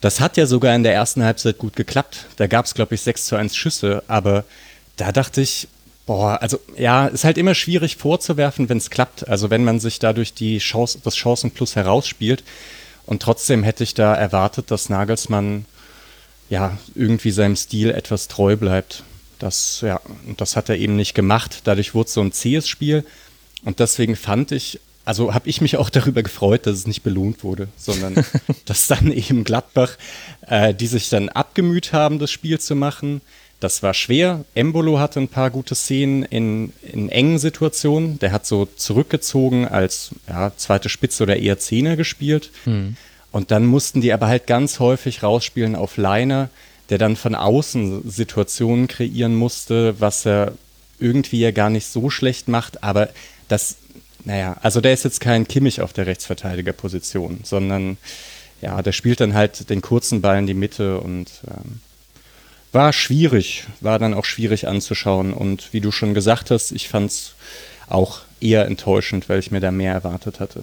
Das 0.00 0.20
hat 0.20 0.36
ja 0.36 0.46
sogar 0.46 0.74
in 0.74 0.82
der 0.82 0.94
ersten 0.94 1.24
Halbzeit 1.24 1.58
gut 1.58 1.74
geklappt. 1.74 2.26
Da 2.36 2.46
gab 2.46 2.66
es, 2.66 2.74
glaube 2.74 2.94
ich, 2.94 3.00
6 3.00 3.26
zu 3.26 3.36
1 3.36 3.56
Schüsse, 3.56 4.02
aber 4.06 4.44
da 4.96 5.10
dachte 5.12 5.40
ich, 5.40 5.68
boah, 6.06 6.40
also 6.40 6.58
ja, 6.76 7.06
ist 7.06 7.24
halt 7.24 7.38
immer 7.38 7.54
schwierig 7.54 7.96
vorzuwerfen, 7.96 8.68
wenn 8.68 8.78
es 8.78 8.90
klappt. 8.90 9.28
Also 9.28 9.50
wenn 9.50 9.64
man 9.64 9.80
sich 9.80 9.98
dadurch 9.98 10.34
die 10.34 10.58
Chance, 10.58 11.00
das 11.04 11.16
Chancenplus 11.16 11.76
herausspielt. 11.76 12.44
Und 13.06 13.22
trotzdem 13.22 13.62
hätte 13.62 13.84
ich 13.84 13.94
da 13.94 14.14
erwartet, 14.14 14.70
dass 14.70 14.88
Nagelsmann 14.88 15.66
ja 16.48 16.78
irgendwie 16.94 17.30
seinem 17.30 17.56
Stil 17.56 17.90
etwas 17.90 18.28
treu 18.28 18.56
bleibt. 18.56 19.02
Das, 19.38 19.80
ja, 19.82 20.00
das 20.36 20.56
hat 20.56 20.68
er 20.68 20.76
eben 20.76 20.96
nicht 20.96 21.14
gemacht. 21.14 21.60
Dadurch 21.64 21.94
wurde 21.94 22.08
es 22.08 22.14
so 22.14 22.20
ein 22.20 22.32
zähes 22.32 22.68
Spiel. 22.68 23.04
Und 23.64 23.80
deswegen 23.80 24.16
fand 24.16 24.52
ich, 24.52 24.80
also 25.08 25.32
habe 25.32 25.48
ich 25.48 25.62
mich 25.62 25.78
auch 25.78 25.88
darüber 25.88 26.22
gefreut, 26.22 26.66
dass 26.66 26.76
es 26.76 26.86
nicht 26.86 27.02
belohnt 27.02 27.42
wurde, 27.42 27.68
sondern 27.78 28.14
dass 28.66 28.88
dann 28.88 29.10
eben 29.10 29.42
Gladbach, 29.42 29.96
äh, 30.46 30.74
die 30.74 30.86
sich 30.86 31.08
dann 31.08 31.30
abgemüht 31.30 31.94
haben, 31.94 32.18
das 32.18 32.30
Spiel 32.30 32.60
zu 32.60 32.76
machen. 32.76 33.22
Das 33.58 33.82
war 33.82 33.94
schwer. 33.94 34.44
Embolo 34.54 34.98
hatte 34.98 35.18
ein 35.18 35.28
paar 35.28 35.50
gute 35.50 35.74
Szenen 35.74 36.24
in, 36.24 36.74
in 36.82 37.08
engen 37.08 37.38
Situationen. 37.38 38.18
Der 38.18 38.32
hat 38.32 38.44
so 38.44 38.66
zurückgezogen 38.76 39.66
als 39.66 40.10
ja, 40.28 40.52
zweite 40.58 40.90
Spitze 40.90 41.22
oder 41.22 41.38
eher 41.38 41.58
Zehner 41.58 41.96
gespielt. 41.96 42.50
Mhm. 42.66 42.96
Und 43.32 43.50
dann 43.50 43.64
mussten 43.64 44.02
die 44.02 44.12
aber 44.12 44.26
halt 44.26 44.46
ganz 44.46 44.78
häufig 44.78 45.22
rausspielen 45.22 45.74
auf 45.74 45.96
Leiner, 45.96 46.50
der 46.90 46.98
dann 46.98 47.16
von 47.16 47.34
außen 47.34 48.10
Situationen 48.10 48.88
kreieren 48.88 49.34
musste, 49.34 49.98
was 50.00 50.26
er 50.26 50.52
irgendwie 51.00 51.40
ja 51.40 51.50
gar 51.50 51.70
nicht 51.70 51.86
so 51.86 52.10
schlecht 52.10 52.48
macht, 52.48 52.82
aber 52.84 53.08
das, 53.48 53.76
naja, 54.28 54.58
also 54.60 54.82
der 54.82 54.92
ist 54.92 55.04
jetzt 55.04 55.20
kein 55.20 55.48
Kimmich 55.48 55.80
auf 55.80 55.94
der 55.94 56.06
Rechtsverteidigerposition, 56.06 57.40
sondern 57.44 57.96
ja, 58.60 58.82
der 58.82 58.92
spielt 58.92 59.20
dann 59.20 59.32
halt 59.32 59.70
den 59.70 59.80
kurzen 59.80 60.20
Ball 60.20 60.38
in 60.38 60.46
die 60.46 60.52
Mitte 60.52 61.00
und 61.00 61.30
ähm, 61.46 61.80
war 62.70 62.92
schwierig, 62.92 63.64
war 63.80 63.98
dann 63.98 64.12
auch 64.12 64.26
schwierig 64.26 64.68
anzuschauen 64.68 65.32
und 65.32 65.72
wie 65.72 65.80
du 65.80 65.90
schon 65.90 66.12
gesagt 66.12 66.50
hast, 66.50 66.72
ich 66.72 66.90
fand 66.90 67.10
es 67.10 67.32
auch 67.88 68.20
eher 68.38 68.66
enttäuschend, 68.66 69.30
weil 69.30 69.38
ich 69.38 69.50
mir 69.50 69.60
da 69.60 69.70
mehr 69.70 69.94
erwartet 69.94 70.40
hatte. 70.40 70.62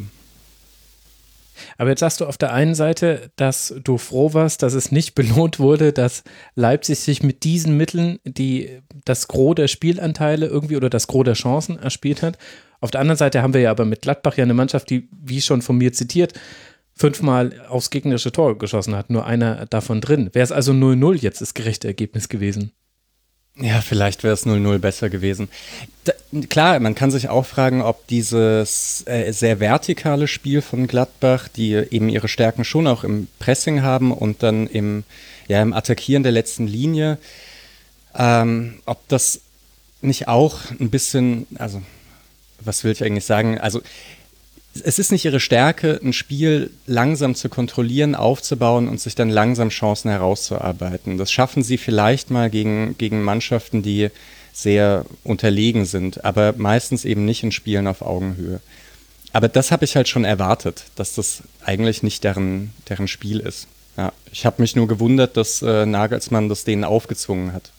Aber 1.80 1.90
jetzt 1.90 2.02
sagst 2.02 2.22
du 2.22 2.28
auf 2.28 2.38
der 2.38 2.54
einen 2.54 2.76
Seite, 2.76 3.32
dass 3.36 3.74
du 3.84 3.98
froh 3.98 4.36
warst, 4.36 4.62
dass 4.62 4.76
es 4.76 4.92
nicht 4.92 5.16
belohnt 5.16 5.58
wurde, 5.58 5.92
dass 5.92 6.24
Leipzig 6.54 7.00
sich 7.00 7.24
mit 7.24 7.44
diesen 7.44 7.76
Mitteln 7.78 8.20
die 8.26 8.80
das 9.06 9.28
Gros 9.28 9.56
der 9.56 9.68
Spielanteile 9.68 10.46
irgendwie 10.46 10.78
oder 10.78 10.92
das 10.92 11.08
Gros 11.08 11.24
der 11.24 11.34
Chancen 11.34 11.80
erspielt 11.80 12.22
hat. 12.22 12.38
Auf 12.86 12.92
der 12.92 13.02
anderen 13.02 13.18
Seite 13.18 13.42
haben 13.42 13.56
wir 13.56 13.62
ja 13.62 13.72
aber 13.72 13.84
mit 13.84 14.04
Gladbach 14.04 14.38
ja 14.38 14.44
eine 14.44 14.54
Mannschaft, 14.54 14.92
die, 14.92 15.10
wie 15.12 15.42
schon 15.42 15.64
von 15.64 15.76
mir 15.76 15.92
zitiert, 15.92 16.34
fünfmal 16.94 17.66
aufs 17.68 17.90
gegnerische 17.90 18.32
Tor 18.32 18.60
geschossen 18.60 18.96
hat, 18.96 19.10
nur 19.10 19.26
einer 19.26 19.66
davon 19.66 20.02
drin. 20.02 20.30
Wäre 20.34 20.44
es 20.44 20.52
also 20.52 20.72
0-0 20.72 21.16
jetzt 21.16 21.42
das 21.42 21.56
gerechte 21.56 21.88
Ergebnis 21.88 22.30
gewesen? 22.30 22.74
Ja, 23.56 23.82
vielleicht 23.82 24.24
wäre 24.24 24.36
es 24.36 24.46
0-0 24.46 24.78
besser 24.78 25.10
gewesen. 25.10 25.50
Da, 26.04 26.14
klar, 26.48 26.80
man 26.80 26.94
kann 26.94 27.10
sich 27.10 27.28
auch 27.28 27.48
fragen, 27.48 27.82
ob 27.82 28.06
dieses 28.06 29.04
äh, 29.08 29.32
sehr 29.32 29.60
vertikale 29.60 30.28
Spiel 30.28 30.62
von 30.62 30.86
Gladbach, 30.86 31.48
die 31.48 31.74
eben 31.74 32.08
ihre 32.08 32.28
Stärken 32.28 32.64
schon 32.66 32.86
auch 32.86 33.04
im 33.04 33.30
Pressing 33.40 33.82
haben 33.82 34.12
und 34.12 34.44
dann 34.44 34.68
im, 34.68 35.06
ja, 35.48 35.60
im 35.60 35.74
Attackieren 35.74 36.22
der 36.22 36.34
letzten 36.34 36.68
Linie, 36.68 37.18
ähm, 38.16 38.76
ob 38.86 39.08
das 39.08 39.42
nicht 40.02 40.28
auch 40.28 40.60
ein 40.80 40.92
bisschen, 40.92 41.48
also 41.58 41.82
was 42.62 42.84
will 42.84 42.92
ich 42.92 43.04
eigentlich 43.04 43.26
sagen? 43.26 43.60
Also 43.60 43.82
es 44.84 45.00
ist 45.00 45.12
nicht 45.12 45.24
ihre 45.26 45.40
Stärke, 45.40 46.00
ein 46.04 46.14
Spiel 46.14 46.72
langsam 46.86 47.36
zu 47.36 47.50
kontrollieren, 47.50 48.16
aufzubauen 48.16 48.88
und 48.90 49.00
sich 49.00 49.16
dann 49.16 49.30
langsam 49.30 49.70
Chancen 49.70 50.10
herauszuarbeiten. 50.10 51.18
Das 51.18 51.32
schaffen 51.32 51.64
sie 51.64 51.78
vielleicht 51.78 52.30
mal 52.30 52.50
gegen, 52.50 52.98
gegen 52.98 53.24
Mannschaften, 53.24 53.82
die 53.82 54.10
sehr 54.52 55.06
unterlegen 55.24 55.86
sind, 55.86 56.24
aber 56.26 56.54
meistens 56.58 57.06
eben 57.06 57.26
nicht 57.26 57.44
in 57.44 57.52
Spielen 57.52 57.88
auf 57.88 58.02
Augenhöhe. 58.02 58.62
Aber 59.34 59.50
das 59.50 59.72
habe 59.72 59.84
ich 59.84 59.96
halt 59.98 60.08
schon 60.08 60.24
erwartet, 60.24 60.84
dass 60.96 61.16
das 61.16 61.44
eigentlich 61.64 62.04
nicht 62.04 62.24
deren, 62.24 62.72
deren 62.88 63.08
Spiel 63.08 63.40
ist. 63.42 63.68
Ja, 63.98 64.14
ich 64.32 64.46
habe 64.46 64.62
mich 64.62 64.76
nur 64.76 64.88
gewundert, 64.88 65.36
dass 65.38 65.62
äh, 65.62 65.86
Nagelsmann 65.86 66.50
das 66.50 66.64
denen 66.64 66.84
aufgezwungen 66.84 67.54
hat. 67.54 67.72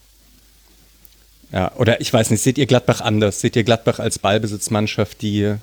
Ja, 1.52 1.72
oder 1.76 2.00
ich 2.00 2.12
weiß 2.12 2.30
nicht, 2.30 2.42
seht 2.42 2.58
ihr 2.58 2.66
Gladbach 2.66 3.00
anders? 3.00 3.40
Seht 3.40 3.56
ihr 3.56 3.64
Gladbach 3.64 3.98
als 3.98 4.18
Ballbesitzmannschaft, 4.18 5.22
die 5.22 5.54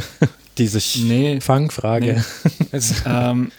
die 0.58 0.66
sich. 0.66 1.02
Nee. 1.04 1.40
Fangfrage. 1.40 2.24
Nee. 2.72 2.80
ähm, 3.06 3.52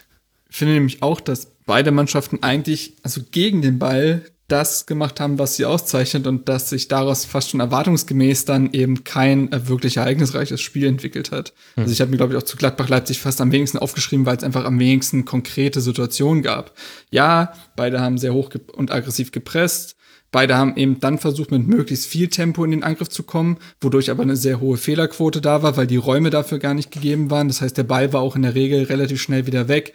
finde 0.50 0.74
nämlich 0.74 1.01
auch, 1.01 1.21
dass 1.21 1.48
beide 1.65 1.91
Mannschaften 1.91 2.43
eigentlich, 2.43 2.93
also 3.03 3.21
gegen 3.31 3.62
den 3.62 3.79
Ball, 3.79 4.24
das 4.48 4.88
gemacht 4.88 5.19
haben, 5.19 5.38
was 5.38 5.55
sie 5.55 5.65
auszeichnet 5.65 6.25
und 6.25 6.50
dass 6.50 6.69
sich 6.69 6.88
daraus 6.88 7.24
fast 7.24 7.51
schon 7.51 7.59
erwartungsgemäß 7.59 8.45
dann 8.45 8.74
eben 8.74 9.03
kein 9.03 9.51
äh, 9.51 9.67
wirklich 9.67 9.98
ereignisreiches 9.98 10.59
Spiel 10.59 10.88
entwickelt 10.88 11.31
hat. 11.31 11.53
Hm. 11.75 11.83
Also 11.83 11.93
ich 11.93 12.01
habe 12.01 12.09
mir, 12.12 12.17
glaube 12.17 12.33
ich, 12.33 12.38
auch 12.39 12.43
zu 12.43 12.57
Gladbach-Leipzig 12.57 13.19
fast 13.19 13.41
am 13.41 13.51
wenigsten 13.51 13.77
aufgeschrieben, 13.77 14.25
weil 14.25 14.38
es 14.38 14.43
einfach 14.43 14.65
am 14.65 14.79
wenigsten 14.79 15.24
konkrete 15.25 15.81
Situationen 15.81 16.41
gab. 16.41 16.74
Ja, 17.12 17.53
beide 17.75 18.01
haben 18.01 18.17
sehr 18.17 18.33
hoch 18.33 18.50
und 18.74 18.91
aggressiv 18.91 19.31
gepresst. 19.31 19.95
Beide 20.31 20.57
haben 20.57 20.75
eben 20.77 21.00
dann 21.00 21.17
versucht, 21.17 21.51
mit 21.51 21.67
möglichst 21.67 22.05
viel 22.05 22.27
Tempo 22.27 22.63
in 22.63 22.71
den 22.71 22.83
Angriff 22.83 23.09
zu 23.09 23.24
kommen, 23.24 23.57
wodurch 23.81 24.12
aber 24.12 24.24
eine 24.24 24.36
sehr 24.36 24.59
hohe 24.59 24.77
Fehlerquote 24.77 25.41
da 25.41 25.63
war, 25.63 25.75
weil 25.75 25.88
die 25.88 25.98
Räume 25.98 26.29
dafür 26.29 26.59
gar 26.59 26.75
nicht 26.75 26.91
gegeben 26.91 27.31
waren. 27.31 27.48
Das 27.48 27.62
heißt, 27.62 27.77
der 27.77 27.83
Ball 27.83 28.13
war 28.13 28.21
auch 28.21 28.36
in 28.36 28.43
der 28.43 28.55
Regel 28.55 28.83
relativ 28.83 29.21
schnell 29.21 29.48
wieder 29.48 29.67
weg. 29.67 29.93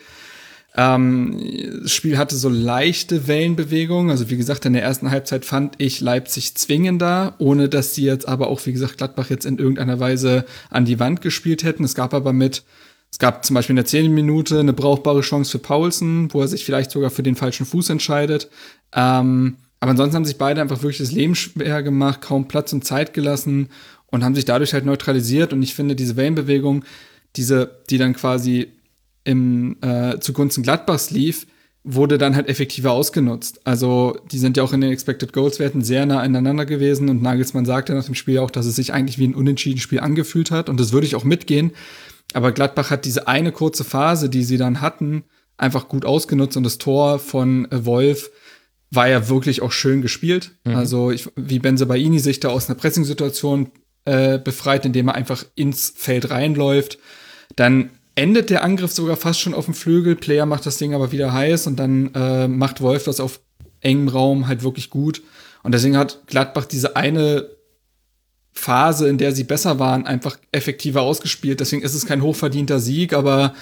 Ähm, 0.77 1.41
das 1.83 1.93
Spiel 1.93 2.19
hatte 2.19 2.35
so 2.35 2.49
leichte 2.49 3.29
Wellenbewegungen. 3.29 4.11
Also 4.11 4.29
wie 4.29 4.37
gesagt, 4.37 4.67
in 4.67 4.73
der 4.73 4.83
ersten 4.83 5.11
Halbzeit 5.11 5.45
fand 5.45 5.75
ich 5.79 6.01
Leipzig 6.01 6.57
zwingender, 6.57 7.35
ohne 7.39 7.69
dass 7.69 7.95
sie 7.95 8.05
jetzt 8.05 8.27
aber 8.27 8.49
auch, 8.49 8.65
wie 8.67 8.73
gesagt, 8.73 8.99
Gladbach 8.99 9.31
jetzt 9.31 9.47
in 9.47 9.59
irgendeiner 9.59 10.01
Weise 10.01 10.45
an 10.71 10.85
die 10.85 10.99
Wand 10.99 11.21
gespielt 11.21 11.63
hätten. 11.63 11.85
Es 11.85 11.95
gab 11.95 12.13
aber 12.13 12.33
mit, 12.33 12.65
es 13.13 13.19
gab 13.19 13.45
zum 13.45 13.55
Beispiel 13.55 13.75
in 13.75 13.77
der 13.77 13.85
zehnten 13.85 14.15
Minute 14.15 14.59
eine 14.59 14.73
brauchbare 14.73 15.21
Chance 15.21 15.53
für 15.53 15.59
Paulsen, 15.61 16.35
wo 16.35 16.41
er 16.41 16.49
sich 16.49 16.65
vielleicht 16.65 16.91
sogar 16.91 17.11
für 17.11 17.23
den 17.23 17.37
falschen 17.37 17.67
Fuß 17.67 17.91
entscheidet. 17.91 18.51
Ähm, 18.93 19.57
aber 19.85 19.91
ansonsten 19.91 20.17
haben 20.17 20.25
sich 20.25 20.39
beide 20.39 20.63
einfach 20.63 20.83
wirklich 20.83 20.97
das 20.97 21.13
Leben 21.13 21.35
schwer 21.35 21.83
gemacht, 21.83 22.23
kaum 22.23 22.49
Platz 22.49 22.73
und 22.73 22.87
Zeit 22.87 23.13
gelassen 23.13 23.69
und 24.07 24.25
haben 24.25 24.35
sich 24.35 24.47
dadurch 24.47 24.73
halt 24.73 24.87
neutralisiert. 24.87 25.53
Und 25.53 25.63
ich 25.63 25.75
finde, 25.75 25.95
diese 25.95 26.17
Wellenbewegung, 26.17 26.87
diese, 27.37 27.83
die 27.91 27.99
dann 27.99 28.15
quasi 28.15 28.69
im, 29.25 29.77
äh, 29.83 30.19
zugunsten 30.21 30.63
Gladbachs 30.63 31.11
lief, 31.11 31.47
wurde 31.83 32.17
dann 32.17 32.35
halt 32.35 32.49
effektiver 32.49 32.93
ausgenutzt. 32.93 33.61
Also 33.65 34.17
die 34.33 34.39
sind 34.39 34.57
ja 34.57 34.63
auch 34.63 34.73
in 34.73 34.81
den 34.81 34.91
Expected 34.91 35.35
Goals 35.35 35.59
Werten 35.59 35.85
sehr 35.85 36.07
nah 36.07 36.21
aneinander 36.21 36.65
gewesen 36.65 37.11
und 37.11 37.21
Nagelsmann 37.21 37.67
sagte 37.67 37.93
nach 37.93 38.07
dem 38.07 38.15
Spiel 38.15 38.39
auch, 38.39 38.51
dass 38.51 38.65
es 38.65 38.77
sich 38.77 38.95
eigentlich 38.95 39.19
wie 39.19 39.27
ein 39.27 39.35
unentschieden 39.35 39.81
Spiel 39.81 40.01
angefühlt 40.01 40.51
hat 40.51 40.71
und 40.71 40.81
das 40.81 40.93
würde 40.93 41.07
ich 41.07 41.15
auch 41.15 41.25
mitgehen. 41.25 41.73
Aber 42.33 42.53
Gladbach 42.53 42.89
hat 42.89 43.05
diese 43.05 43.29
eine 43.29 43.53
kurze 43.53 43.85
Phase, 43.85 44.31
die 44.31 44.45
sie 44.45 44.57
dann 44.57 44.81
hatten, 44.81 45.25
einfach 45.59 45.89
gut 45.89 46.07
ausgenutzt 46.07 46.57
und 46.57 46.65
das 46.65 46.79
Tor 46.79 47.19
von 47.19 47.71
äh, 47.71 47.85
Wolf 47.85 48.31
war 48.95 49.09
ja 49.09 49.29
wirklich 49.29 49.63
auch 49.63 49.73
schön 49.73 50.03
gespielt. 50.03 50.53
Mhm. 50.65 50.77
Also 50.77 51.11
ich, 51.11 51.29
wie 51.37 51.59
Benze 51.59 51.87
Baini 51.87 52.19
sich 52.19 52.41
da 52.41 52.49
aus 52.49 52.69
einer 52.69 52.79
Pressing-Situation 52.79 53.71
äh, 54.05 54.39
befreit, 54.39 54.85
indem 54.85 55.09
er 55.09 55.15
einfach 55.15 55.45
ins 55.55 55.93
Feld 55.97 56.31
reinläuft. 56.31 56.99
Dann 57.57 57.91
endet 58.15 58.51
der 58.51 58.63
Angriff 58.63 58.93
sogar 58.93 59.17
fast 59.17 59.41
schon 59.41 59.55
auf 59.55 59.65
dem 59.65 59.75
Flügel. 59.75 60.17
Player 60.17 60.47
macht 60.47 60.67
das 60.67 60.79
Ding 60.79 60.95
aber 60.95 61.13
wieder 61.13 61.33
heiß 61.33 61.67
und 61.67 61.77
dann 61.77 62.15
äh, 62.15 62.49
macht 62.49 62.81
Wolf 62.81 63.05
das 63.05 63.21
auf 63.21 63.41
engem 63.81 64.09
Raum 64.09 64.49
halt 64.49 64.63
wirklich 64.63 64.91
gut. 64.91 65.23
Und 65.63 65.73
deswegen 65.73 65.97
hat 65.97 66.27
Gladbach 66.27 66.67
diese 66.67 66.97
eine 66.97 67.51
Phase, 68.53 69.09
in 69.09 69.19
der 69.19 69.33
sie 69.33 69.45
besser 69.45 69.79
waren, 69.79 70.07
einfach 70.07 70.39
effektiver 70.53 71.03
ausgespielt. 71.03 71.61
Deswegen 71.61 71.83
ist 71.83 71.95
es 71.95 72.07
kein 72.07 72.23
hochverdienter 72.23 72.79
Sieg, 72.79 73.13
aber 73.13 73.55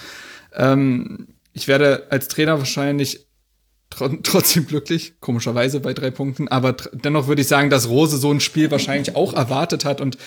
ähm, 0.53 1.27
ich 1.53 1.67
werde 1.67 2.07
als 2.09 2.27
Trainer 2.27 2.59
wahrscheinlich 2.59 3.25
trotzdem 4.23 4.67
glücklich, 4.67 5.13
komischerweise 5.19 5.79
bei 5.79 5.93
drei 5.93 6.11
Punkten. 6.11 6.47
Aber 6.47 6.73
dennoch 6.91 7.27
würde 7.27 7.41
ich 7.41 7.47
sagen, 7.47 7.69
dass 7.69 7.89
Rose 7.89 8.17
so 8.17 8.31
ein 8.31 8.39
Spiel 8.39 8.71
wahrscheinlich 8.71 9.15
auch 9.15 9.33
erwartet 9.33 9.85
hat 9.85 10.01
und 10.01 10.17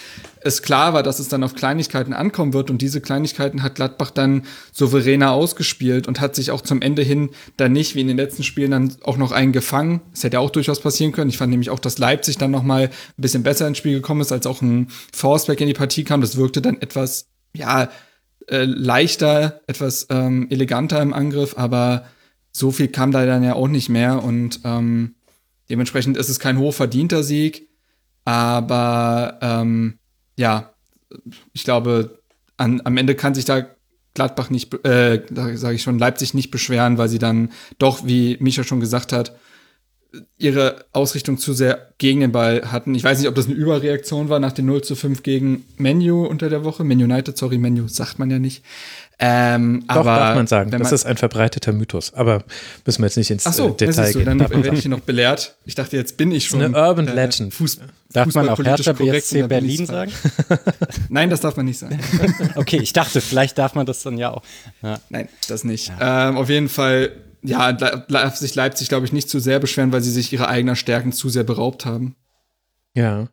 es 0.41 0.63
klar 0.63 0.93
war, 0.95 1.03
dass 1.03 1.19
es 1.19 1.29
dann 1.29 1.43
auf 1.43 1.55
Kleinigkeiten 1.55 2.13
ankommen 2.13 2.53
wird. 2.53 2.71
Und 2.71 2.81
diese 2.81 3.01
Kleinigkeiten 3.01 3.63
hat 3.63 3.75
Gladbach 3.75 4.11
dann 4.11 4.45
souveräner 4.73 5.33
ausgespielt 5.33 6.07
und 6.07 6.21
hat 6.21 6.35
sich 6.35 6.51
auch 6.51 6.61
zum 6.61 6.83
Ende 6.83 7.03
hin 7.03 7.31
dann 7.57 7.73
nicht 7.73 7.95
wie 7.95 8.01
in 8.01 8.09
den 8.09 8.17
letzten 8.17 8.45
Spielen 8.45 8.71
dann 8.71 8.97
auch 9.03 9.17
noch 9.17 9.33
einen 9.33 9.53
gefangen. 9.53 10.01
Es 10.13 10.23
hätte 10.25 10.41
auch 10.41 10.51
durchaus 10.51 10.81
passieren 10.81 11.13
können. 11.13 11.31
Ich 11.31 11.39
fand 11.39 11.51
nämlich 11.51 11.71
auch, 11.71 11.81
dass 11.81 11.99
Leipzig 11.99 12.39
dann 12.39 12.53
noch 12.53 12.63
mal 12.63 12.85
ein 12.85 12.91
bisschen 13.17 13.43
besser 13.43 13.67
ins 13.67 13.79
Spiel 13.79 13.95
gekommen 13.95 14.21
ist, 14.21 14.33
als 14.33 14.47
auch 14.47 14.63
ein 14.63 14.89
Forceback 15.13 15.61
in 15.61 15.67
die 15.67 15.75
Partie 15.75 16.05
kam. 16.05 16.21
Das 16.21 16.37
wirkte 16.37 16.63
dann 16.63 16.81
etwas, 16.81 17.27
ja, 17.55 17.89
äh, 18.49 18.65
leichter, 18.65 19.61
etwas 19.67 20.07
ähm, 20.11 20.47
eleganter 20.51 21.03
im 21.03 21.13
Angriff, 21.13 21.55
aber 21.57 22.07
so 22.57 22.71
viel 22.71 22.89
kam 22.89 23.13
da 23.13 23.27
dann 23.27 23.43
ja 23.43 23.53
auch 23.53 23.69
nicht 23.69 23.91
mehr 23.91 24.25
und 24.25 24.61
ähm, 24.65 25.15
dementsprechend 25.69 26.17
ist 26.17 26.31
es 26.31 26.41
kein 26.41 26.59
hochverdienter 26.59 27.23
Sieg, 27.23 27.69
aber 28.25 29.39
ähm, 29.43 29.99
ja, 30.39 30.73
ich 31.53 31.65
glaube, 31.65 32.23
an, 32.57 32.81
am 32.85 32.97
Ende 32.97 33.15
kann 33.15 33.35
sich 33.35 33.45
da 33.45 33.67
Gladbach 34.15 34.49
nicht, 34.49 34.73
äh, 34.87 35.23
sage 35.31 35.75
ich 35.75 35.83
schon, 35.83 35.99
Leipzig 35.99 36.33
nicht 36.33 36.51
beschweren, 36.51 36.97
weil 36.97 37.11
sie 37.11 37.19
dann 37.19 37.53
doch, 37.77 38.07
wie 38.07 38.39
Micha 38.41 38.65
schon 38.65 38.81
gesagt 38.81 39.13
hat, 39.13 39.37
ihre 40.39 40.87
Ausrichtung 40.93 41.37
zu 41.37 41.53
sehr 41.53 41.93
gegen 41.99 42.21
den 42.21 42.33
Ball 42.33 42.73
hatten. 42.73 42.95
Ich 42.95 43.05
weiß 43.05 43.19
nicht, 43.19 43.29
ob 43.29 43.35
das 43.35 43.47
eine 43.47 43.55
Überreaktion 43.55 44.31
war 44.31 44.41
nach 44.41 44.53
dem 44.53 44.65
0 44.65 44.83
zu 44.83 44.97
5 44.97 45.23
gegen 45.23 45.67
Menu 45.77 46.25
unter 46.25 46.49
der 46.49 46.65
Woche. 46.65 46.85
Man 46.85 47.03
United, 47.03 47.37
sorry, 47.37 47.59
Menu 47.59 47.87
sagt 47.89 48.19
man 48.19 48.31
ja 48.31 48.39
nicht. 48.39 48.65
Ähm, 49.19 49.85
Doch, 49.89 49.97
aber 49.97 50.17
darf 50.17 50.35
man 50.35 50.47
sagen. 50.47 50.73
wenn 50.73 50.83
das 50.83 50.93
ist 50.93 51.07
ein 51.07 51.17
verbreiteter 51.17 51.73
Mythos. 51.73 52.13
Aber 52.13 52.45
müssen 52.85 53.01
wir 53.01 53.07
jetzt 53.07 53.17
nicht 53.17 53.31
ins 53.31 53.47
Ach 53.47 53.53
so, 53.55 53.71
äh, 53.71 53.77
Detail 53.77 54.13
du, 54.13 54.19
gehen. 54.19 54.27
dann 54.27 54.37
man 54.37 54.63
werde 54.63 54.77
ich 54.77 54.83
hier 54.83 54.91
noch 54.91 55.01
belehrt. 55.01 55.57
Ich 55.65 55.75
dachte, 55.75 55.97
jetzt 55.97 56.19
bin 56.19 56.31
ich 56.33 56.47
schon. 56.47 56.61
eine 56.61 56.77
Urban 56.77 57.09
äh, 57.09 57.15
Legend. 57.15 57.55
Fuß, 57.55 57.81
Darf 58.13 58.35
man 58.35 58.49
auch 58.49 58.59
Hertha 58.63 58.93
BSC 58.93 59.47
Berlin 59.47 59.87
sagen? 59.87 60.13
Nein, 61.09 61.31
das 61.31 61.41
darf 61.41 61.57
man 61.57 61.67
nicht 61.67 61.79
sagen. 61.79 61.99
Okay, 62.57 62.79
ich 62.79 62.93
dachte, 62.93 63.21
vielleicht 63.21 63.59
darf 63.59 63.75
man 63.75 63.87
das 63.87 64.03
dann 64.03 64.19
ja 64.19 64.33
auch. 64.33 64.43
Ja. 64.83 65.01
Nein, 65.09 65.29
das 65.49 65.65
nicht. 65.65 65.93
Ähm, 66.01 66.37
auf 66.37 66.49
jeden 66.49 66.69
Fall, 66.69 67.13
ja, 67.43 67.73
darf 67.73 68.37
sich 68.37 68.55
Leipzig, 68.55 68.89
glaube 68.89 69.07
ich, 69.07 69.13
nicht 69.13 69.29
zu 69.29 69.39
sehr 69.41 69.59
beschweren, 69.61 69.93
weil 69.93 70.03
sie 70.03 70.11
sich 70.11 70.33
ihrer 70.33 70.49
eigenen 70.49 70.77
Stärken 70.77 71.13
zu 71.13 71.29
sehr 71.29 71.45
beraubt 71.45 71.85
haben. 71.85 72.17
Ja. 72.95 73.29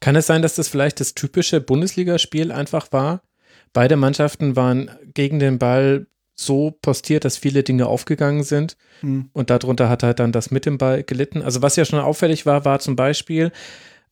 Kann 0.00 0.16
es 0.16 0.26
sein, 0.26 0.42
dass 0.42 0.54
das 0.56 0.68
vielleicht 0.68 1.00
das 1.00 1.14
typische 1.14 1.60
Bundesligaspiel 1.60 2.50
einfach 2.50 2.92
war? 2.92 3.22
Beide 3.72 3.96
Mannschaften 3.96 4.56
waren 4.56 4.90
gegen 5.14 5.38
den 5.38 5.58
Ball 5.58 6.06
so 6.34 6.70
postiert, 6.70 7.24
dass 7.24 7.36
viele 7.36 7.64
Dinge 7.64 7.86
aufgegangen 7.86 8.44
sind. 8.44 8.76
Hm. 9.00 9.30
Und 9.32 9.50
darunter 9.50 9.88
hat 9.88 10.02
halt 10.02 10.20
dann 10.20 10.32
das 10.32 10.50
mit 10.50 10.66
dem 10.66 10.78
Ball 10.78 11.02
gelitten. 11.02 11.42
Also 11.42 11.62
was 11.62 11.76
ja 11.76 11.84
schon 11.84 11.98
auffällig 11.98 12.46
war, 12.46 12.64
war 12.64 12.78
zum 12.78 12.94
Beispiel, 12.94 13.50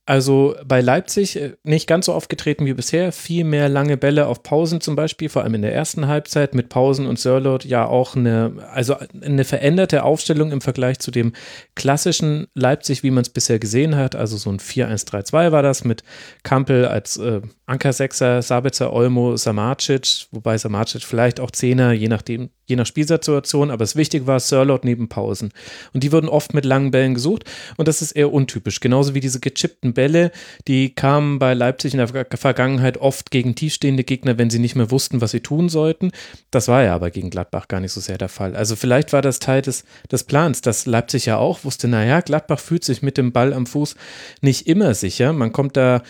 also 0.07 0.55
bei 0.65 0.79
Leipzig 0.79 1.35
äh, 1.35 1.57
nicht 1.63 1.85
ganz 1.85 2.05
so 2.05 2.13
aufgetreten 2.13 2.65
wie 2.65 2.73
bisher, 2.73 3.11
viel 3.11 3.43
mehr 3.43 3.67
lange 3.67 3.97
Bälle 3.97 4.27
auf 4.27 4.41
Pausen 4.41 4.79
zum 4.79 4.95
Beispiel, 4.95 5.27
vor 5.27 5.43
allem 5.43 5.55
in 5.55 5.63
der 5.63 5.75
ersten 5.75 6.07
Halbzeit 6.07 6.55
mit 6.55 6.69
Pausen 6.69 7.05
und 7.05 7.19
Sörlot 7.19 7.65
ja 7.65 7.85
auch 7.85 8.15
eine, 8.15 8.53
also 8.71 8.95
eine 9.21 9.43
veränderte 9.43 10.03
Aufstellung 10.03 10.53
im 10.53 10.61
Vergleich 10.61 10.99
zu 10.99 11.11
dem 11.11 11.33
klassischen 11.75 12.47
Leipzig, 12.53 13.03
wie 13.03 13.11
man 13.11 13.23
es 13.23 13.29
bisher 13.29 13.59
gesehen 13.59 13.97
hat. 13.97 14.15
Also 14.15 14.37
so 14.37 14.49
ein 14.49 14.59
4-1-3-2 14.59 15.51
war 15.51 15.61
das 15.61 15.83
mit 15.83 16.03
Kampel 16.41 16.85
als 16.85 17.17
äh, 17.17 17.41
Ankersechser, 17.65 18.41
Sabitzer, 18.41 18.93
Olmo, 18.93 19.35
Samacic, 19.35 20.27
wobei 20.31 20.57
Samacic 20.57 21.03
vielleicht 21.03 21.41
auch 21.41 21.51
Zehner, 21.51 21.91
je 21.91 22.07
nachdem, 22.07 22.49
je 22.65 22.77
nach 22.77 22.85
Spielsituation, 22.85 23.71
aber 23.71 23.79
das 23.79 23.97
Wichtige 23.97 24.25
war 24.25 24.39
Sörlot 24.39 24.85
neben 24.85 25.09
Pausen. 25.09 25.51
Und 25.93 26.03
die 26.03 26.13
wurden 26.13 26.29
oft 26.29 26.53
mit 26.53 26.63
langen 26.63 26.91
Bällen 26.91 27.13
gesucht 27.13 27.43
und 27.75 27.89
das 27.89 28.01
ist 28.01 28.13
eher 28.13 28.31
untypisch. 28.31 28.79
Genauso 28.79 29.13
wie 29.15 29.19
diese 29.19 29.41
gechippten 29.41 29.93
Bälle, 29.97 30.31
die 30.67 30.93
kamen 30.93 31.39
bei 31.39 31.55
Leipzig 31.55 31.93
in 31.93 31.97
der 31.97 32.09
Ver- 32.09 32.37
Vergangenheit 32.37 32.97
oft 32.97 33.31
gegen 33.31 33.55
tiefstehende 33.55 34.03
Gegner, 34.03 34.37
wenn 34.37 34.51
sie 34.51 34.59
nicht 34.59 34.75
mehr 34.75 34.91
wussten, 34.91 35.21
was 35.21 35.31
sie 35.31 35.41
tun 35.41 35.69
sollten. 35.69 36.11
Das 36.51 36.67
war 36.67 36.83
ja 36.83 36.93
aber 36.93 37.09
gegen 37.09 37.31
Gladbach 37.31 37.67
gar 37.67 37.79
nicht 37.79 37.93
so 37.93 37.99
sehr 37.99 38.19
der 38.19 38.29
Fall. 38.29 38.55
Also 38.55 38.75
vielleicht 38.75 39.11
war 39.11 39.23
das 39.23 39.39
Teil 39.39 39.63
des, 39.63 39.85
des 40.11 40.23
Plans, 40.23 40.61
dass 40.61 40.85
Leipzig 40.85 41.25
ja 41.25 41.37
auch 41.37 41.63
wusste, 41.63 41.87
naja, 41.87 42.21
Gladbach 42.21 42.59
fühlt 42.59 42.83
sich 42.83 43.01
mit 43.01 43.17
dem 43.17 43.31
Ball 43.31 43.53
am 43.53 43.65
Fuß 43.65 43.95
nicht 44.41 44.67
immer 44.67 44.93
sicher. 44.93 45.33
Man 45.33 45.51
kommt 45.51 45.75
da 45.75 46.03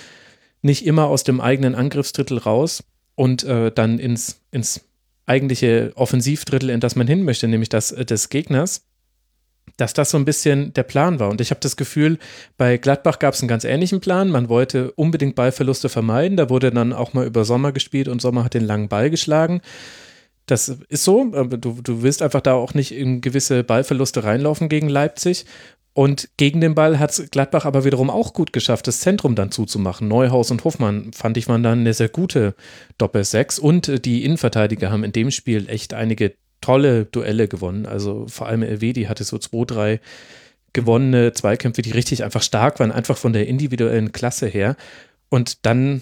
nicht 0.61 0.85
immer 0.85 1.05
aus 1.05 1.23
dem 1.23 1.39
eigenen 1.39 1.75
Angriffsdrittel 1.75 2.39
raus 2.39 2.83
und 3.15 3.43
äh, 3.45 3.71
dann 3.71 3.99
ins, 3.99 4.41
ins 4.51 4.81
eigentliche 5.25 5.91
Offensivdrittel, 5.95 6.69
in 6.69 6.79
das 6.79 6.95
man 6.95 7.07
hin 7.07 7.23
möchte, 7.23 7.47
nämlich 7.47 7.69
das 7.69 7.91
äh, 7.91 8.05
des 8.05 8.29
Gegners, 8.29 8.86
dass 9.77 9.93
das 9.93 10.09
so 10.09 10.17
ein 10.17 10.25
bisschen 10.25 10.73
der 10.73 10.83
Plan 10.83 11.19
war. 11.19 11.29
Und 11.29 11.39
ich 11.39 11.51
habe 11.51 11.61
das 11.61 11.77
Gefühl, 11.77 12.17
bei 12.57 12.77
Gladbach 12.77 13.19
gab 13.19 13.35
es 13.35 13.41
einen 13.41 13.47
ganz 13.47 13.63
ähnlichen 13.63 14.01
Plan. 14.01 14.29
Man 14.29 14.49
wollte 14.49 14.91
unbedingt 14.93 15.35
Ballverluste 15.35 15.87
vermeiden. 15.87 16.35
Da 16.35 16.49
wurde 16.49 16.71
dann 16.71 16.93
auch 16.93 17.13
mal 17.13 17.25
über 17.25 17.45
Sommer 17.45 17.71
gespielt 17.71 18.07
und 18.07 18.21
Sommer 18.21 18.43
hat 18.43 18.55
den 18.55 18.65
langen 18.65 18.89
Ball 18.89 19.09
geschlagen. 19.09 19.61
Das 20.47 20.69
ist 20.69 21.03
so, 21.03 21.25
du, 21.25 21.81
du 21.81 22.01
willst 22.01 22.21
einfach 22.21 22.41
da 22.41 22.53
auch 22.53 22.73
nicht 22.73 22.91
in 22.91 23.21
gewisse 23.21 23.63
Ballverluste 23.63 24.23
reinlaufen 24.23 24.69
gegen 24.69 24.89
Leipzig. 24.89 25.45
Und 25.93 26.29
gegen 26.37 26.61
den 26.61 26.75
Ball 26.75 26.99
hat 26.99 27.31
Gladbach 27.31 27.65
aber 27.65 27.83
wiederum 27.83 28.11
auch 28.11 28.33
gut 28.33 28.53
geschafft, 28.53 28.87
das 28.87 28.99
Zentrum 28.99 29.33
dann 29.33 29.51
zuzumachen. 29.51 30.07
Neuhaus 30.07 30.51
und 30.51 30.63
Hofmann 30.63 31.11
fand 31.11 31.37
ich 31.37 31.47
waren 31.47 31.63
dann 31.63 31.79
eine 31.79 31.93
sehr 31.93 32.07
gute 32.07 32.53
Doppel-Sechs. 32.99 33.57
Und 33.57 33.87
äh, 33.87 33.99
die 33.99 34.23
Innenverteidiger 34.23 34.91
haben 34.91 35.03
in 35.03 35.11
dem 35.11 35.31
Spiel 35.31 35.67
echt 35.69 35.95
einige 35.95 36.35
tolle 36.61 37.05
Duelle 37.05 37.47
gewonnen. 37.47 37.85
Also 37.85 38.25
vor 38.27 38.47
allem 38.47 38.63
Elvedi 38.63 39.03
hatte 39.03 39.23
so 39.23 39.37
zwei, 39.37 39.65
drei 39.65 39.99
gewonnene 40.73 41.33
Zweikämpfe, 41.33 41.81
die 41.81 41.91
richtig 41.91 42.23
einfach 42.23 42.43
stark 42.43 42.79
waren, 42.79 42.91
einfach 42.91 43.17
von 43.17 43.33
der 43.33 43.47
individuellen 43.47 44.11
Klasse 44.11 44.47
her. 44.47 44.75
Und 45.29 45.65
dann 45.65 46.01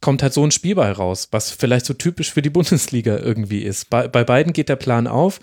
kommt 0.00 0.22
halt 0.22 0.32
so 0.32 0.44
ein 0.44 0.50
Spielball 0.50 0.92
raus, 0.92 1.28
was 1.30 1.50
vielleicht 1.50 1.86
so 1.86 1.94
typisch 1.94 2.32
für 2.32 2.42
die 2.42 2.50
Bundesliga 2.50 3.18
irgendwie 3.18 3.62
ist. 3.62 3.90
Bei, 3.90 4.08
bei 4.08 4.24
beiden 4.24 4.52
geht 4.52 4.68
der 4.68 4.76
Plan 4.76 5.06
auf 5.06 5.40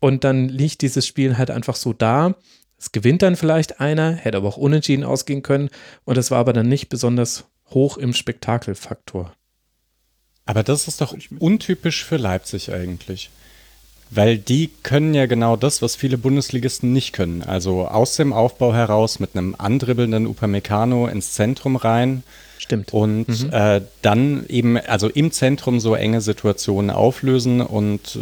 und 0.00 0.24
dann 0.24 0.48
liegt 0.48 0.82
dieses 0.82 1.06
Spiel 1.06 1.38
halt 1.38 1.50
einfach 1.50 1.76
so 1.76 1.92
da. 1.92 2.34
Es 2.78 2.90
gewinnt 2.90 3.22
dann 3.22 3.36
vielleicht 3.36 3.80
einer, 3.80 4.12
hätte 4.12 4.38
aber 4.38 4.48
auch 4.48 4.56
unentschieden 4.56 5.04
ausgehen 5.04 5.42
können 5.42 5.70
und 6.04 6.18
es 6.18 6.30
war 6.30 6.38
aber 6.38 6.52
dann 6.52 6.68
nicht 6.68 6.88
besonders 6.88 7.44
hoch 7.70 7.96
im 7.96 8.12
Spektakelfaktor. 8.12 9.32
Aber 10.52 10.62
das 10.62 10.86
ist 10.86 11.00
doch 11.00 11.16
untypisch 11.38 12.04
für 12.04 12.18
Leipzig 12.18 12.74
eigentlich. 12.74 13.30
Weil 14.10 14.36
die 14.36 14.68
können 14.82 15.14
ja 15.14 15.24
genau 15.24 15.56
das, 15.56 15.80
was 15.80 15.96
viele 15.96 16.18
Bundesligisten 16.18 16.92
nicht 16.92 17.14
können. 17.14 17.42
Also 17.42 17.88
aus 17.88 18.16
dem 18.16 18.34
Aufbau 18.34 18.74
heraus 18.74 19.18
mit 19.18 19.34
einem 19.34 19.54
andribbelnden 19.56 20.26
Upamecano 20.26 21.06
ins 21.06 21.32
Zentrum 21.32 21.76
rein 21.76 22.22
Stimmt. 22.58 22.92
und 22.92 23.50
äh, 23.50 23.80
dann 24.02 24.44
eben, 24.50 24.76
also 24.76 25.08
im 25.08 25.32
Zentrum 25.32 25.80
so 25.80 25.94
enge 25.94 26.20
Situationen 26.20 26.90
auflösen 26.90 27.62
und 27.62 28.16
äh, 28.16 28.18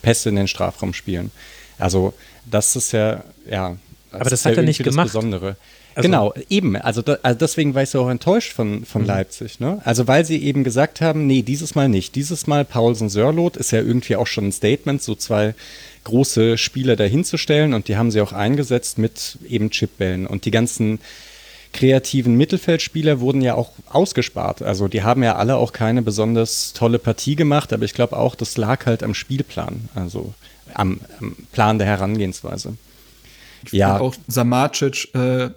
Pässe 0.00 0.28
in 0.28 0.36
den 0.36 0.46
Strafraum 0.46 0.94
spielen. 0.94 1.32
Also 1.76 2.14
das 2.48 2.76
ist 2.76 2.92
ja, 2.92 3.24
ja. 3.50 3.76
Aber 4.12 4.30
das 4.30 4.32
ist 4.32 4.44
hat 4.46 4.52
ja 4.52 4.58
er 4.58 4.64
nicht 4.64 4.84
gemacht. 4.84 5.06
Das 5.06 5.12
Besondere. 5.14 5.56
Also- 5.94 6.08
genau, 6.08 6.34
eben. 6.48 6.76
Also, 6.76 7.02
da, 7.02 7.18
also 7.22 7.38
deswegen 7.38 7.74
war 7.74 7.82
ich 7.82 7.90
so 7.90 8.02
auch 8.02 8.10
enttäuscht 8.10 8.52
von, 8.52 8.84
von 8.84 9.04
Leipzig. 9.04 9.60
Ne? 9.60 9.80
Also 9.84 10.06
weil 10.06 10.24
sie 10.24 10.42
eben 10.42 10.64
gesagt 10.64 11.00
haben, 11.00 11.26
nee, 11.26 11.42
dieses 11.42 11.74
Mal 11.74 11.88
nicht. 11.88 12.14
Dieses 12.14 12.46
Mal 12.46 12.64
Paulsen 12.64 13.08
Sörlot 13.08 13.56
ist 13.56 13.70
ja 13.70 13.80
irgendwie 13.80 14.16
auch 14.16 14.26
schon 14.26 14.48
ein 14.48 14.52
Statement, 14.52 15.02
so 15.02 15.14
zwei 15.14 15.54
große 16.04 16.58
Spieler 16.58 16.96
dahinzustellen 16.96 17.72
und 17.74 17.88
die 17.88 17.96
haben 17.96 18.10
sie 18.10 18.20
auch 18.20 18.32
eingesetzt 18.32 18.98
mit 18.98 19.38
eben 19.48 19.70
Chipbällen 19.70 20.26
und 20.26 20.44
die 20.44 20.50
ganzen 20.50 20.98
kreativen 21.72 22.36
Mittelfeldspieler 22.36 23.20
wurden 23.20 23.42
ja 23.42 23.54
auch 23.54 23.70
ausgespart. 23.90 24.62
Also 24.62 24.86
die 24.86 25.02
haben 25.02 25.22
ja 25.22 25.36
alle 25.36 25.56
auch 25.56 25.72
keine 25.72 26.02
besonders 26.02 26.72
tolle 26.72 26.98
Partie 26.98 27.36
gemacht, 27.36 27.72
aber 27.72 27.84
ich 27.84 27.94
glaube 27.94 28.16
auch, 28.16 28.34
das 28.36 28.56
lag 28.56 28.86
halt 28.86 29.02
am 29.02 29.12
Spielplan, 29.14 29.88
also 29.94 30.34
am, 30.72 31.00
am 31.20 31.36
Plan 31.52 31.78
der 31.78 31.88
Herangehensweise. 31.88 32.74
Ja. 33.70 33.98
Auch 33.98 34.14
Samacic 34.28 35.14
äh, 35.14 35.50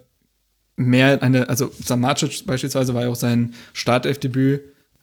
mehr 0.77 1.21
eine, 1.21 1.49
also 1.49 1.71
Samacic 1.83 2.45
beispielsweise 2.45 2.93
war 2.93 3.03
ja 3.03 3.09
auch 3.09 3.15
sein 3.15 3.53
Startelfdebüt, 3.73 4.61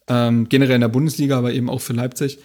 ähm, 0.08 0.48
generell 0.48 0.76
in 0.76 0.80
der 0.80 0.88
Bundesliga, 0.88 1.36
aber 1.36 1.52
eben 1.52 1.68
auch 1.68 1.80
für 1.80 1.92
Leipzig. 1.92 2.38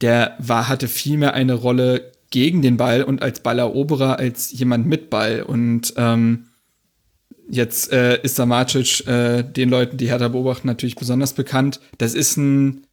Der 0.00 0.36
war, 0.40 0.68
hatte 0.68 0.88
viel 0.88 1.18
mehr 1.18 1.34
eine 1.34 1.54
Rolle 1.54 2.10
gegen 2.30 2.62
den 2.62 2.76
Ball 2.76 3.04
und 3.04 3.22
als 3.22 3.40
Balleroberer 3.40 4.18
als 4.18 4.50
jemand 4.50 4.86
mit 4.86 5.10
Ball. 5.10 5.42
Und 5.42 5.94
ähm, 5.96 6.46
jetzt 7.48 7.92
äh, 7.92 8.20
ist 8.22 8.36
Samacic 8.36 9.06
äh, 9.06 9.42
den 9.42 9.68
Leuten, 9.68 9.98
die 9.98 10.08
Hertha 10.08 10.28
beobachten, 10.28 10.66
natürlich 10.66 10.96
besonders 10.96 11.34
bekannt. 11.34 11.78
Das 11.98 12.14
ist 12.14 12.36
ein 12.36 12.86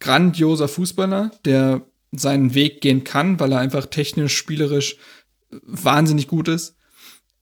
grandioser 0.00 0.68
Fußballer, 0.68 1.30
der 1.44 1.82
seinen 2.12 2.54
Weg 2.54 2.80
gehen 2.80 3.04
kann, 3.04 3.38
weil 3.38 3.52
er 3.52 3.58
einfach 3.58 3.86
technisch, 3.86 4.34
spielerisch 4.34 4.96
wahnsinnig 5.50 6.26
gut 6.26 6.48
ist. 6.48 6.76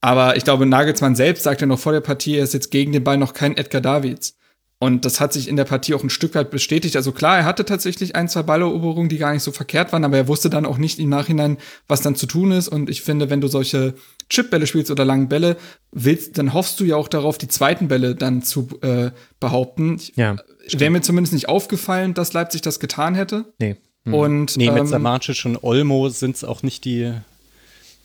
Aber 0.05 0.37
ich 0.37 0.43
glaube, 0.43 0.67
Nagelsmann 0.67 1.15
selbst 1.15 1.41
sagt 1.41 1.61
ja 1.61 1.67
noch 1.67 1.79
vor 1.79 1.91
der 1.91 1.99
Partie, 1.99 2.35
er 2.35 2.43
ist 2.43 2.53
jetzt 2.53 2.69
gegen 2.69 2.91
den 2.91 3.03
Ball 3.03 3.17
noch 3.17 3.33
kein 3.33 3.57
Edgar 3.57 3.81
Davids. 3.81 4.37
Und 4.77 5.03
das 5.03 5.19
hat 5.19 5.33
sich 5.33 5.47
in 5.47 5.55
der 5.55 5.63
Partie 5.63 5.95
auch 5.95 6.03
ein 6.03 6.11
Stück 6.11 6.35
weit 6.35 6.51
bestätigt. 6.51 6.95
Also 6.95 7.11
klar, 7.11 7.37
er 7.37 7.45
hatte 7.45 7.65
tatsächlich 7.65 8.15
ein, 8.15 8.29
zwei 8.29 8.43
Balleroberungen, 8.43 9.09
die 9.09 9.17
gar 9.17 9.33
nicht 9.33 9.41
so 9.41 9.51
verkehrt 9.51 9.93
waren, 9.93 10.03
aber 10.03 10.15
er 10.15 10.27
wusste 10.27 10.51
dann 10.51 10.67
auch 10.67 10.77
nicht 10.77 10.99
im 10.99 11.09
Nachhinein, 11.09 11.57
was 11.87 12.03
dann 12.03 12.13
zu 12.13 12.27
tun 12.27 12.51
ist. 12.51 12.67
Und 12.67 12.87
ich 12.87 13.01
finde, 13.01 13.31
wenn 13.31 13.41
du 13.41 13.47
solche 13.47 13.95
Chipbälle 14.29 14.67
spielst 14.67 14.91
oder 14.91 15.05
langen 15.05 15.27
Bälle 15.27 15.57
willst, 15.91 16.37
dann 16.37 16.53
hoffst 16.53 16.79
du 16.79 16.83
ja 16.83 16.97
auch 16.97 17.07
darauf, 17.07 17.39
die 17.39 17.47
zweiten 17.47 17.87
Bälle 17.87 18.13
dann 18.13 18.43
zu 18.43 18.67
äh, 18.83 19.09
behaupten. 19.39 19.99
Ja. 20.13 20.35
Wäre 20.71 20.91
mir 20.91 21.01
zumindest 21.01 21.33
nicht 21.33 21.49
aufgefallen, 21.49 22.13
dass 22.13 22.33
Leipzig 22.33 22.61
das 22.61 22.79
getan 22.79 23.15
hätte. 23.15 23.45
Nee. 23.57 23.77
Und 24.03 24.55
Nee, 24.55 24.69
mit 24.69 24.81
ähm, 24.81 24.85
Samacic 24.85 25.45
und 25.45 25.63
Olmo 25.63 26.09
sind 26.09 26.35
es 26.35 26.43
auch 26.43 26.61
nicht 26.61 26.85
die 26.85 27.11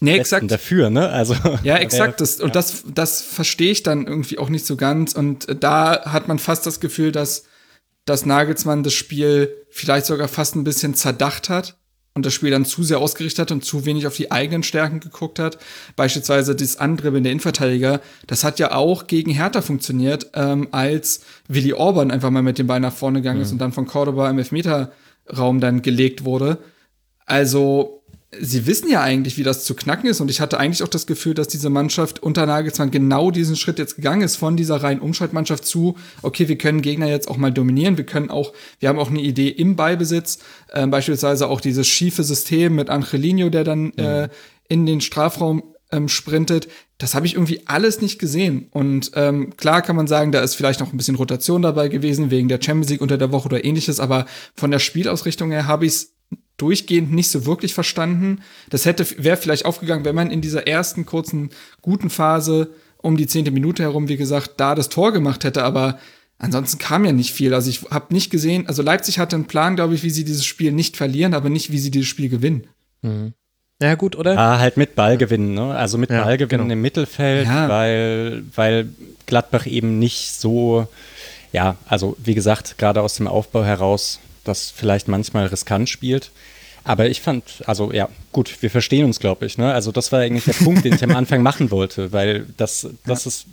nee, 0.01 0.19
exakt. 0.19 0.51
dafür, 0.51 0.91
ne? 0.91 1.09
Also 1.09 1.35
Ja, 1.63 1.77
exakt. 1.77 2.21
Das, 2.21 2.41
und 2.41 2.57
das, 2.57 2.85
das 2.93 3.23
verstehe 3.23 3.73
ich 3.73 3.83
dann 3.83 4.07
irgendwie 4.07 4.39
auch 4.39 4.49
nicht 4.49 4.67
so 4.67 4.77
ganz. 4.77 5.15
Und 5.15 5.47
da 5.61 6.05
hat 6.07 6.29
man 6.29 6.39
fast 6.39 6.67
das 6.67 6.81
Gefühl, 6.81 7.13
dass, 7.13 7.45
dass 8.05 8.27
Nagelsmann 8.27 8.83
das 8.83 8.95
Spiel 8.95 9.55
vielleicht 9.71 10.07
sogar 10.07 10.29
fast 10.29 10.57
ein 10.57 10.65
bisschen 10.65 10.95
zerdacht 10.95 11.49
hat 11.49 11.77
und 12.15 12.27
das 12.27 12.35
Spiel 12.35 12.51
dann 12.51 12.65
zu 12.65 12.83
sehr 12.83 12.99
ausgerichtet 12.99 13.39
hat 13.39 13.53
und 13.53 13.65
zu 13.65 13.85
wenig 13.85 14.07
auf 14.07 14.17
die 14.17 14.33
eigenen 14.33 14.63
Stärken 14.63 15.01
geguckt 15.01 15.39
hat. 15.39 15.59
Beispielsweise 15.97 16.57
das 16.57 16.77
Andribbeln 16.77 17.23
der 17.23 17.33
Innenverteidiger, 17.33 18.01
das 18.27 18.43
hat 18.43 18.59
ja 18.59 18.73
auch 18.73 19.07
gegen 19.07 19.31
Hertha 19.31 19.63
funktioniert, 19.63 20.31
ähm, 20.35 20.69
als 20.73 21.21
Willi 21.47 21.73
Orban 21.73 22.11
einfach 22.11 22.31
mal 22.31 22.43
mit 22.43 22.59
dem 22.59 22.67
Ball 22.67 22.81
nach 22.81 22.93
vorne 22.93 23.21
gegangen 23.21 23.43
ist 23.43 23.53
und 23.53 23.59
dann 23.59 23.73
von 23.73 23.87
Cordoba 23.87 24.29
im 24.29 24.39
Elfmeterraum 24.39 25.61
dann 25.61 25.83
gelegt 25.83 26.25
wurde. 26.25 26.59
Also 27.27 28.00
sie 28.38 28.66
wissen 28.66 28.88
ja 28.88 29.03
eigentlich, 29.03 29.37
wie 29.38 29.43
das 29.43 29.64
zu 29.64 29.75
knacken 29.75 30.09
ist. 30.09 30.21
Und 30.21 30.31
ich 30.31 30.40
hatte 30.40 30.59
eigentlich 30.59 30.83
auch 30.83 30.88
das 30.88 31.07
Gefühl, 31.07 31.35
dass 31.35 31.49
diese 31.49 31.69
Mannschaft 31.69 32.23
unter 32.23 32.47
Nagelsmann 32.47 32.90
genau 32.90 33.31
diesen 33.31 33.57
Schritt 33.57 33.79
jetzt 33.79 33.97
gegangen 33.97 34.23
ist, 34.23 34.37
von 34.37 34.57
dieser 34.57 34.77
reinen 34.77 35.01
Umschaltmannschaft 35.01 35.64
zu, 35.64 35.97
okay, 36.23 36.49
wir 36.49 36.57
können 36.57 36.83
Gegner 36.83 37.09
jetzt 37.09 37.29
auch 37.29 37.37
mal 37.37 37.53
dominieren. 37.53 37.97
Wir 37.97 38.07
können 38.07 38.31
auch, 38.31 38.53
wir 38.79 38.88
haben 38.88 38.99
auch 38.99 39.11
eine 39.11 39.21
Idee 39.21 39.49
im 39.49 39.75
Ballbesitz, 39.75 40.38
äh, 40.69 40.87
beispielsweise 40.87 41.49
auch 41.49 41.61
dieses 41.61 41.88
schiefe 41.88 42.23
System 42.23 42.77
mit 42.77 42.88
Angelino, 42.88 43.51
der 43.51 43.64
dann 43.64 43.85
mhm. 43.85 43.93
äh, 43.97 44.29
in 44.69 44.87
den 44.87 45.01
Strafraum 45.01 45.64
ähm, 45.90 46.09
sprintet. 46.09 46.69
Das 46.99 47.14
habe 47.14 47.27
ich 47.27 47.35
irgendwie 47.35 47.62
alles 47.66 48.01
nicht 48.01 48.21
gesehen. 48.21 48.69
Und 48.71 49.11
ähm, 49.14 49.57
klar 49.57 49.83
kann 49.83 49.97
man 49.97 50.07
sagen, 50.07 50.31
da 50.31 50.40
ist 50.40 50.55
vielleicht 50.55 50.79
noch 50.79 50.93
ein 50.93 50.97
bisschen 50.97 51.16
Rotation 51.16 51.62
dabei 51.62 51.88
gewesen, 51.88 52.31
wegen 52.31 52.49
der 52.49 52.61
Champions 52.62 52.90
League 52.90 53.01
unter 53.01 53.19
der 53.19 53.33
Woche 53.33 53.47
oder 53.47 53.64
ähnliches, 53.64 53.99
aber 53.99 54.27
von 54.55 54.71
der 54.71 54.79
Spielausrichtung 54.79 55.51
her 55.51 55.66
habe 55.66 55.87
ich 55.87 55.93
es 55.93 56.20
durchgehend 56.61 57.12
nicht 57.12 57.31
so 57.31 57.46
wirklich 57.46 57.75
verstanden. 57.75 58.40
Das 58.68 58.85
hätte 58.85 59.07
wäre 59.23 59.37
vielleicht 59.37 59.64
aufgegangen, 59.64 60.05
wenn 60.05 60.14
man 60.14 60.31
in 60.31 60.40
dieser 60.40 60.66
ersten 60.66 61.07
kurzen 61.07 61.51
guten 61.83 62.11
Phase 62.11 62.70
um 62.99 63.16
die 63.16 63.27
zehnte 63.27 63.51
Minute 63.51 63.83
herum, 63.83 64.09
wie 64.09 64.16
gesagt, 64.16 64.53
da 64.59 64.75
das 64.75 64.88
Tor 64.88 65.12
gemacht 65.12 65.44
hätte, 65.44 65.64
aber 65.64 65.99
ansonsten 66.38 66.79
kam 66.79 67.05
ja 67.05 67.12
nicht 67.12 67.33
viel. 67.33 67.55
Also 67.55 67.70
ich 67.70 67.83
habe 67.90 68.12
nicht 68.12 68.31
gesehen, 68.31 68.66
also 68.68 68.83
Leipzig 68.83 69.18
hatte 69.18 69.37
einen 69.37 69.46
Plan, 69.46 69.77
glaube 69.77 69.94
ich, 69.94 70.03
wie 70.03 70.11
sie 70.11 70.25
dieses 70.25 70.44
Spiel 70.44 70.73
nicht 70.73 70.96
verlieren, 70.96 71.35
aber 71.35 71.49
nicht, 71.49 71.73
wie 71.73 71.79
sie 71.79 71.90
dieses 71.90 72.09
Spiel 72.09 72.29
gewinnen. 72.29 72.64
Mhm. 73.03 73.33
Ja, 73.83 73.94
gut, 73.94 74.14
oder? 74.14 74.37
Ah, 74.37 74.59
halt 74.59 74.77
mit 74.77 74.94
Ballgewinnen, 74.94 75.55
ne? 75.55 75.75
Also 75.75 75.96
mit 75.96 76.11
ja, 76.11 76.23
Ballgewinnen 76.23 76.66
genau. 76.66 76.73
im 76.75 76.83
Mittelfeld, 76.83 77.46
ja. 77.46 77.68
weil, 77.68 78.42
weil 78.55 78.90
Gladbach 79.25 79.66
eben 79.66 79.99
nicht 79.99 80.33
so, 80.33 80.87
ja, 81.53 81.77
also 81.87 82.14
wie 82.23 82.35
gesagt, 82.35 82.77
gerade 82.77 83.01
aus 83.01 83.14
dem 83.14 83.27
Aufbau 83.27 83.64
heraus 83.64 84.20
das 84.51 84.71
vielleicht 84.71 85.09
manchmal 85.09 85.47
riskant 85.47 85.89
spielt. 85.89 86.31
Aber 86.85 87.09
ich 87.09 87.21
fand, 87.21 87.45
also 87.67 87.93
ja, 87.93 88.09
gut, 88.33 88.63
wir 88.63 88.71
verstehen 88.71 89.05
uns, 89.05 89.21
glaube 89.21 89.47
ich. 89.47 89.59
Ne? 89.59 89.73
Also 89.73 89.93
das 89.93 90.13
war 90.13 90.21
eigentlich 90.21 90.45
der 90.45 90.65
Punkt, 90.65 90.85
den 90.85 90.95
ich 90.95 91.05
am 91.05 91.15
Anfang 91.15 91.43
machen 91.43 91.71
wollte, 91.71 92.13
weil 92.13 92.47
das, 92.57 92.89
das 93.05 93.25
ja. 93.25 93.29
ist, 93.29 93.47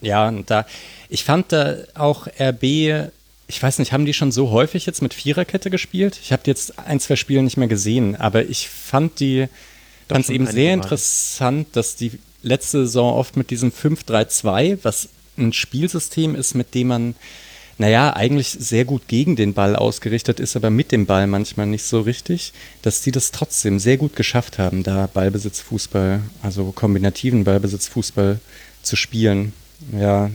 ja, 0.00 0.30
da, 0.46 0.66
ich 1.08 1.24
fand 1.24 1.52
da 1.52 1.76
auch 1.94 2.26
RB, 2.40 2.62
ich 2.62 3.62
weiß 3.62 3.78
nicht, 3.78 3.92
haben 3.92 4.06
die 4.06 4.14
schon 4.14 4.32
so 4.32 4.50
häufig 4.50 4.86
jetzt 4.86 5.02
mit 5.02 5.14
Viererkette 5.14 5.70
gespielt? 5.70 6.18
Ich 6.22 6.32
habe 6.32 6.42
jetzt 6.46 6.78
ein, 6.78 7.00
zwei 7.00 7.16
Spiele 7.16 7.42
nicht 7.42 7.56
mehr 7.56 7.68
gesehen, 7.68 8.16
aber 8.16 8.44
ich 8.44 8.68
fand 8.68 9.20
die, 9.20 9.48
fand 10.08 10.24
es 10.24 10.30
eben 10.30 10.46
sehr 10.46 10.74
interessant, 10.74 11.68
dass 11.72 11.96
die 11.96 12.18
letzte 12.42 12.86
Saison 12.86 13.14
oft 13.14 13.36
mit 13.36 13.50
diesem 13.50 13.72
5-3-2, 13.72 14.78
was 14.82 15.08
ein 15.36 15.52
Spielsystem 15.52 16.34
ist, 16.34 16.54
mit 16.54 16.74
dem 16.74 16.88
man 16.88 17.14
naja, 17.78 18.14
eigentlich 18.14 18.48
sehr 18.50 18.84
gut 18.84 19.06
gegen 19.06 19.36
den 19.36 19.54
Ball 19.54 19.76
ausgerichtet 19.76 20.40
ist, 20.40 20.56
aber 20.56 20.68
mit 20.68 20.90
dem 20.90 21.06
Ball 21.06 21.26
manchmal 21.28 21.66
nicht 21.66 21.84
so 21.84 22.00
richtig, 22.00 22.52
dass 22.82 23.02
die 23.02 23.12
das 23.12 23.30
trotzdem 23.30 23.78
sehr 23.78 23.96
gut 23.96 24.16
geschafft 24.16 24.58
haben, 24.58 24.82
da 24.82 25.06
Ballbesitzfußball, 25.06 26.20
also 26.42 26.72
kombinativen 26.72 27.44
Ballbesitzfußball 27.44 28.40
zu 28.82 28.96
spielen. 28.96 29.52
Ja, 29.92 30.30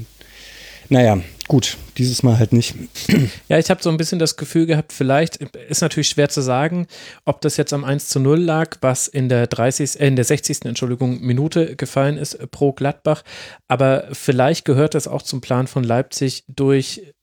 naja, 0.90 1.20
gut, 1.48 1.78
dieses 1.98 2.24
Mal 2.24 2.40
halt 2.40 2.54
nicht. 2.54 2.76
Ja, 3.50 3.58
ich 3.60 3.70
habe 3.70 3.84
so 3.84 3.90
ein 3.90 3.98
bisschen 3.98 4.20
das 4.20 4.38
Gefühl 4.38 4.66
gehabt, 4.66 4.94
vielleicht 4.94 5.38
ist 5.38 5.82
natürlich 5.82 6.08
schwer 6.08 6.30
zu 6.30 6.42
sagen, 6.42 6.88
ob 7.26 7.42
das 7.42 7.58
jetzt 7.58 7.74
am 7.74 7.84
1 7.84 8.10
zu 8.10 8.20
0 8.20 8.40
lag, 8.40 8.78
was 8.82 9.08
in 9.08 9.28
der 9.28 9.48
30, 9.48 10.00
äh, 10.00 10.08
in 10.08 10.16
der 10.16 10.26
60. 10.26 10.66
Entschuldigung, 10.66 11.20
Minute 11.22 11.76
gefallen 11.76 12.18
ist 12.18 12.50
pro 12.52 12.72
Gladbach. 12.72 13.24
Aber 13.68 14.08
vielleicht 14.14 14.66
gehört 14.66 14.96
das 14.96 15.08
auch 15.08 15.22
zum 15.22 15.42
Plan 15.42 15.68
von 15.68 15.84
Leipzig 15.84 16.46
durch 16.48 17.14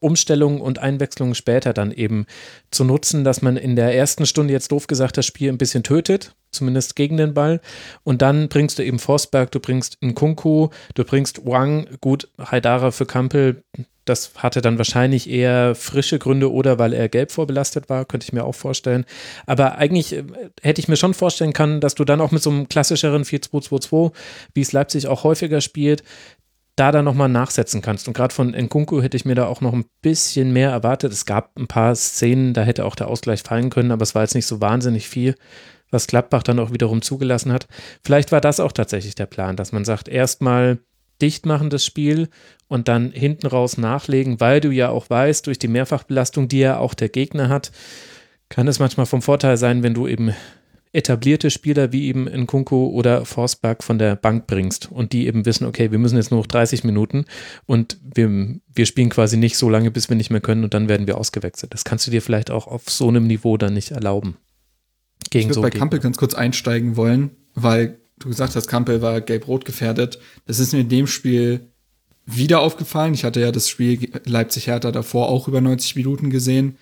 Umstellungen 0.00 0.60
und 0.60 0.78
Einwechslungen 0.78 1.34
später 1.34 1.72
dann 1.72 1.90
eben 1.90 2.26
zu 2.70 2.84
nutzen, 2.84 3.24
dass 3.24 3.42
man 3.42 3.56
in 3.56 3.76
der 3.76 3.94
ersten 3.94 4.26
Stunde 4.26 4.52
jetzt 4.52 4.72
doof 4.72 4.86
gesagt 4.86 5.16
das 5.16 5.26
Spiel 5.26 5.50
ein 5.50 5.58
bisschen 5.58 5.82
tötet, 5.82 6.34
zumindest 6.50 6.96
gegen 6.96 7.16
den 7.16 7.34
Ball. 7.34 7.60
Und 8.02 8.22
dann 8.22 8.48
bringst 8.48 8.78
du 8.78 8.84
eben 8.84 8.98
Forsberg, 8.98 9.50
du 9.52 9.60
bringst 9.60 9.98
Nkunku, 10.02 10.68
du 10.94 11.04
bringst 11.04 11.46
Wang, 11.46 11.86
gut, 12.00 12.28
Haidara 12.38 12.90
für 12.90 13.06
Kampel, 13.06 13.62
das 14.04 14.32
hatte 14.36 14.60
dann 14.60 14.76
wahrscheinlich 14.76 15.30
eher 15.30 15.74
frische 15.74 16.18
Gründe 16.18 16.52
oder 16.52 16.78
weil 16.78 16.92
er 16.92 17.08
gelb 17.08 17.32
vorbelastet 17.32 17.88
war, 17.88 18.04
könnte 18.04 18.24
ich 18.24 18.32
mir 18.32 18.44
auch 18.44 18.54
vorstellen. 18.54 19.06
Aber 19.46 19.78
eigentlich 19.78 20.14
äh, 20.14 20.24
hätte 20.62 20.80
ich 20.80 20.88
mir 20.88 20.96
schon 20.96 21.14
vorstellen 21.14 21.54
können, 21.54 21.80
dass 21.80 21.94
du 21.94 22.04
dann 22.04 22.20
auch 22.20 22.30
mit 22.30 22.42
so 22.42 22.50
einem 22.50 22.68
klassischeren 22.68 23.24
4-2-2-2, 23.24 24.12
wie 24.52 24.60
es 24.60 24.72
Leipzig 24.72 25.06
auch 25.06 25.24
häufiger 25.24 25.60
spielt, 25.60 26.02
da 26.76 26.90
dann 26.90 27.04
nochmal 27.04 27.28
nachsetzen 27.28 27.82
kannst. 27.82 28.08
Und 28.08 28.14
gerade 28.14 28.34
von 28.34 28.50
Nkunku 28.50 29.00
hätte 29.00 29.16
ich 29.16 29.24
mir 29.24 29.34
da 29.34 29.46
auch 29.46 29.60
noch 29.60 29.72
ein 29.72 29.84
bisschen 30.02 30.52
mehr 30.52 30.70
erwartet. 30.70 31.12
Es 31.12 31.24
gab 31.24 31.56
ein 31.56 31.68
paar 31.68 31.94
Szenen, 31.94 32.52
da 32.52 32.62
hätte 32.62 32.84
auch 32.84 32.96
der 32.96 33.08
Ausgleich 33.08 33.42
fallen 33.42 33.70
können, 33.70 33.92
aber 33.92 34.02
es 34.02 34.14
war 34.14 34.22
jetzt 34.22 34.34
nicht 34.34 34.46
so 34.46 34.60
wahnsinnig 34.60 35.08
viel, 35.08 35.36
was 35.90 36.06
Gladbach 36.06 36.42
dann 36.42 36.58
auch 36.58 36.72
wiederum 36.72 37.02
zugelassen 37.02 37.52
hat. 37.52 37.68
Vielleicht 38.02 38.32
war 38.32 38.40
das 38.40 38.60
auch 38.60 38.72
tatsächlich 38.72 39.14
der 39.14 39.26
Plan, 39.26 39.56
dass 39.56 39.72
man 39.72 39.84
sagt, 39.84 40.08
erstmal 40.08 40.78
dicht 41.22 41.46
machen 41.46 41.70
das 41.70 41.84
Spiel 41.84 42.28
und 42.66 42.88
dann 42.88 43.12
hinten 43.12 43.46
raus 43.46 43.78
nachlegen, 43.78 44.40
weil 44.40 44.60
du 44.60 44.70
ja 44.70 44.88
auch 44.88 45.08
weißt, 45.08 45.46
durch 45.46 45.60
die 45.60 45.68
Mehrfachbelastung, 45.68 46.48
die 46.48 46.58
ja 46.58 46.78
auch 46.78 46.94
der 46.94 47.08
Gegner 47.08 47.48
hat, 47.48 47.70
kann 48.48 48.66
es 48.66 48.80
manchmal 48.80 49.06
vom 49.06 49.22
Vorteil 49.22 49.56
sein, 49.56 49.82
wenn 49.84 49.94
du 49.94 50.08
eben 50.08 50.34
etablierte 50.94 51.50
Spieler 51.50 51.92
wie 51.92 52.06
eben 52.06 52.26
Nkunku 52.26 52.86
oder 52.86 53.24
Forsberg 53.24 53.82
von 53.82 53.98
der 53.98 54.14
Bank 54.14 54.46
bringst 54.46 54.90
und 54.90 55.12
die 55.12 55.26
eben 55.26 55.44
wissen, 55.44 55.66
okay, 55.66 55.90
wir 55.90 55.98
müssen 55.98 56.16
jetzt 56.16 56.30
nur 56.30 56.40
noch 56.40 56.46
30 56.46 56.84
Minuten 56.84 57.24
und 57.66 57.98
wir, 58.02 58.60
wir 58.72 58.86
spielen 58.86 59.10
quasi 59.10 59.36
nicht 59.36 59.56
so 59.56 59.68
lange, 59.68 59.90
bis 59.90 60.08
wir 60.08 60.16
nicht 60.16 60.30
mehr 60.30 60.40
können 60.40 60.62
und 60.62 60.72
dann 60.72 60.88
werden 60.88 61.06
wir 61.06 61.18
ausgewechselt. 61.18 61.74
Das 61.74 61.84
kannst 61.84 62.06
du 62.06 62.12
dir 62.12 62.22
vielleicht 62.22 62.50
auch 62.50 62.68
auf 62.68 62.88
so 62.88 63.08
einem 63.08 63.26
Niveau 63.26 63.56
dann 63.56 63.74
nicht 63.74 63.90
erlauben. 63.90 64.36
Gegen 65.30 65.42
ich 65.42 65.48
würde 65.48 65.54
so 65.54 65.62
bei 65.62 65.70
Kampel 65.70 65.98
ganz 65.98 66.16
kurz 66.16 66.34
einsteigen 66.34 66.96
wollen, 66.96 67.32
weil 67.54 67.98
du 68.18 68.28
gesagt 68.28 68.54
hast, 68.54 68.68
Kampel 68.68 69.02
war 69.02 69.20
gelb-rot 69.20 69.64
gefährdet. 69.64 70.20
Das 70.46 70.60
ist 70.60 70.72
mir 70.72 70.80
in 70.80 70.88
dem 70.88 71.08
Spiel 71.08 71.72
wieder 72.24 72.60
aufgefallen. 72.60 73.14
Ich 73.14 73.24
hatte 73.24 73.40
ja 73.40 73.50
das 73.50 73.68
Spiel 73.68 74.10
Leipzig-Hertha 74.24 74.92
davor 74.92 75.28
auch 75.28 75.48
über 75.48 75.60
90 75.60 75.96
Minuten 75.96 76.30
gesehen. 76.30 76.78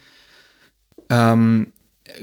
Ähm, 1.08 1.72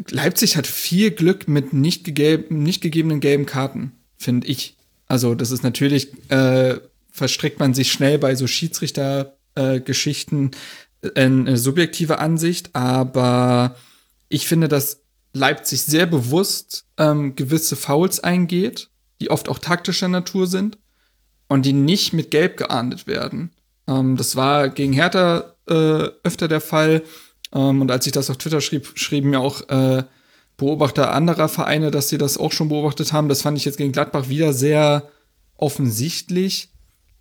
Leipzig 0.09 0.57
hat 0.57 0.67
viel 0.67 1.11
Glück 1.11 1.47
mit 1.47 1.73
nicht, 1.73 2.07
nicht 2.49 2.81
gegebenen 2.81 3.19
gelben 3.19 3.45
Karten, 3.45 3.91
finde 4.17 4.47
ich. 4.47 4.75
Also, 5.07 5.35
das 5.35 5.51
ist 5.51 5.63
natürlich, 5.63 6.09
äh, 6.29 6.79
verstrickt 7.11 7.59
man 7.59 7.73
sich 7.73 7.91
schnell 7.91 8.17
bei 8.19 8.35
so 8.35 8.47
Schiedsrichter-Geschichten 8.47 10.51
äh, 11.01 11.25
in 11.25 11.47
eine 11.47 11.57
subjektive 11.57 12.19
Ansicht, 12.19 12.69
aber 12.73 13.75
ich 14.29 14.47
finde, 14.47 14.67
dass 14.67 15.01
Leipzig 15.33 15.81
sehr 15.81 16.05
bewusst 16.05 16.85
ähm, 16.97 17.35
gewisse 17.35 17.75
Fouls 17.75 18.19
eingeht, 18.19 18.89
die 19.21 19.29
oft 19.29 19.49
auch 19.49 19.59
taktischer 19.59 20.07
Natur 20.07 20.47
sind 20.47 20.77
und 21.47 21.65
die 21.65 21.73
nicht 21.73 22.13
mit 22.13 22.31
Gelb 22.31 22.57
geahndet 22.57 23.07
werden. 23.07 23.51
Ähm, 23.87 24.17
das 24.17 24.35
war 24.35 24.69
gegen 24.69 24.93
Hertha 24.93 25.55
äh, 25.67 26.09
öfter 26.23 26.47
der 26.47 26.61
Fall. 26.61 27.03
Ähm, 27.53 27.81
und 27.81 27.91
als 27.91 28.05
ich 28.05 28.11
das 28.11 28.29
auf 28.29 28.37
Twitter 28.37 28.61
schrieb, 28.61 28.91
schrieben 28.95 29.31
mir 29.31 29.39
auch 29.39 29.67
äh, 29.69 30.03
Beobachter 30.57 31.13
anderer 31.13 31.47
Vereine, 31.47 31.89
dass 31.89 32.09
sie 32.09 32.17
das 32.17 32.37
auch 32.37 32.51
schon 32.51 32.69
beobachtet 32.69 33.13
haben. 33.13 33.29
Das 33.29 33.41
fand 33.41 33.57
ich 33.57 33.65
jetzt 33.65 33.77
gegen 33.77 33.93
Gladbach 33.93 34.27
wieder 34.27 34.53
sehr 34.53 35.09
offensichtlich. 35.55 36.69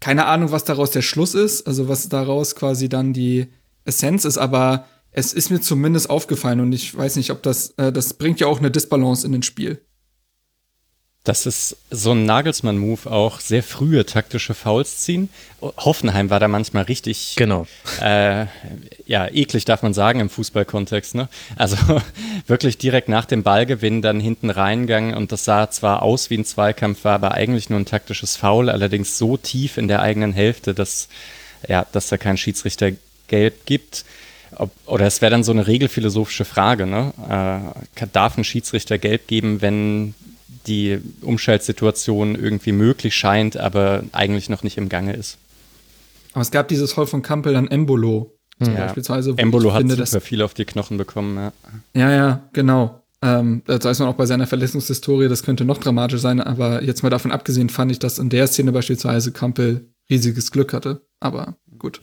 Keine 0.00 0.26
Ahnung, 0.26 0.50
was 0.50 0.64
daraus 0.64 0.90
der 0.90 1.02
Schluss 1.02 1.34
ist, 1.34 1.66
also 1.66 1.88
was 1.88 2.08
daraus 2.08 2.54
quasi 2.54 2.88
dann 2.88 3.12
die 3.12 3.46
Essenz 3.84 4.24
ist, 4.24 4.38
aber 4.38 4.86
es 5.10 5.32
ist 5.32 5.50
mir 5.50 5.60
zumindest 5.60 6.10
aufgefallen 6.10 6.60
und 6.60 6.72
ich 6.72 6.96
weiß 6.96 7.16
nicht, 7.16 7.30
ob 7.30 7.42
das, 7.42 7.70
äh, 7.78 7.92
das 7.92 8.14
bringt 8.14 8.40
ja 8.40 8.46
auch 8.46 8.58
eine 8.58 8.70
Disbalance 8.70 9.26
in 9.26 9.32
den 9.32 9.42
Spiel. 9.42 9.80
Das 11.28 11.44
ist 11.44 11.76
so 11.90 12.12
ein 12.12 12.24
Nagelsmann-Move 12.24 13.10
auch, 13.10 13.40
sehr 13.40 13.62
frühe 13.62 14.06
taktische 14.06 14.54
Fouls 14.54 15.00
ziehen. 15.00 15.28
Hoffenheim 15.60 16.30
war 16.30 16.40
da 16.40 16.48
manchmal 16.48 16.84
richtig, 16.84 17.34
genau. 17.36 17.66
Äh, 18.00 18.46
ja, 19.04 19.28
eklig 19.30 19.66
darf 19.66 19.82
man 19.82 19.92
sagen 19.92 20.20
im 20.20 20.30
Fußballkontext. 20.30 21.16
Ne? 21.16 21.28
Also 21.56 21.76
wirklich 22.46 22.78
direkt 22.78 23.10
nach 23.10 23.26
dem 23.26 23.42
Ballgewinn 23.42 24.00
dann 24.00 24.20
hinten 24.20 24.48
reingegangen 24.48 25.14
und 25.14 25.30
das 25.30 25.44
sah 25.44 25.70
zwar 25.70 26.00
aus 26.02 26.30
wie 26.30 26.38
ein 26.38 26.46
Zweikampf, 26.46 27.04
war 27.04 27.16
aber 27.16 27.32
eigentlich 27.32 27.68
nur 27.68 27.78
ein 27.78 27.84
taktisches 27.84 28.36
Foul, 28.36 28.70
allerdings 28.70 29.18
so 29.18 29.36
tief 29.36 29.76
in 29.76 29.86
der 29.86 30.00
eigenen 30.00 30.32
Hälfte, 30.32 30.72
dass, 30.72 31.08
ja, 31.68 31.84
dass 31.92 32.08
da 32.08 32.16
kein 32.16 32.38
Schiedsrichter 32.38 32.92
gelb 33.26 33.66
gibt. 33.66 34.06
Ob, 34.56 34.70
oder 34.86 35.04
es 35.04 35.20
wäre 35.20 35.30
dann 35.30 35.44
so 35.44 35.52
eine 35.52 35.66
regelphilosophische 35.66 36.46
Frage, 36.46 36.86
ne? 36.86 37.12
Äh, 37.98 38.06
darf 38.14 38.38
ein 38.38 38.44
Schiedsrichter 38.44 38.96
gelb 38.96 39.26
geben, 39.26 39.60
wenn 39.60 40.14
die 40.68 40.98
Umschaltsituation 41.22 42.34
irgendwie 42.34 42.72
möglich 42.72 43.16
scheint, 43.16 43.56
aber 43.56 44.04
eigentlich 44.12 44.48
noch 44.48 44.62
nicht 44.62 44.76
im 44.76 44.88
Gange 44.88 45.14
ist. 45.14 45.38
Aber 46.32 46.42
es 46.42 46.50
gab 46.50 46.68
dieses 46.68 46.96
Hall 46.96 47.06
von 47.06 47.22
Kampel 47.22 47.56
an 47.56 47.68
Embolo 47.68 48.38
ja. 48.60 48.68
beispielsweise. 48.68 49.34
Embolo 49.36 49.72
hat 49.72 49.80
finde, 49.80 50.06
super 50.06 50.20
viel 50.20 50.42
auf 50.42 50.54
die 50.54 50.64
Knochen 50.64 50.96
bekommen. 50.96 51.36
Ja, 51.36 51.52
ja, 51.94 52.14
ja 52.14 52.48
genau. 52.52 53.02
Ähm, 53.20 53.62
das 53.66 53.84
weiß 53.84 53.98
man 54.00 54.08
auch 54.08 54.14
bei 54.14 54.26
seiner 54.26 54.46
Verletzungshistorie, 54.46 55.28
das 55.28 55.42
könnte 55.42 55.64
noch 55.64 55.78
dramatisch 55.78 56.20
sein, 56.20 56.40
aber 56.40 56.84
jetzt 56.84 57.02
mal 57.02 57.10
davon 57.10 57.32
abgesehen 57.32 57.68
fand 57.68 57.90
ich, 57.90 57.98
dass 57.98 58.18
in 58.18 58.28
der 58.28 58.46
Szene 58.46 58.70
beispielsweise 58.70 59.32
Kampel 59.32 59.88
riesiges 60.08 60.52
Glück 60.52 60.72
hatte. 60.72 61.02
Aber 61.18 61.56
gut. 61.78 62.00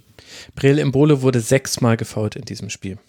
Breel 0.55 0.79
Embolo 0.79 1.21
wurde 1.21 1.39
sechsmal 1.39 1.95
gefault 1.97 2.35
in 2.35 2.45
diesem 2.45 2.69
Spiel. 2.69 2.97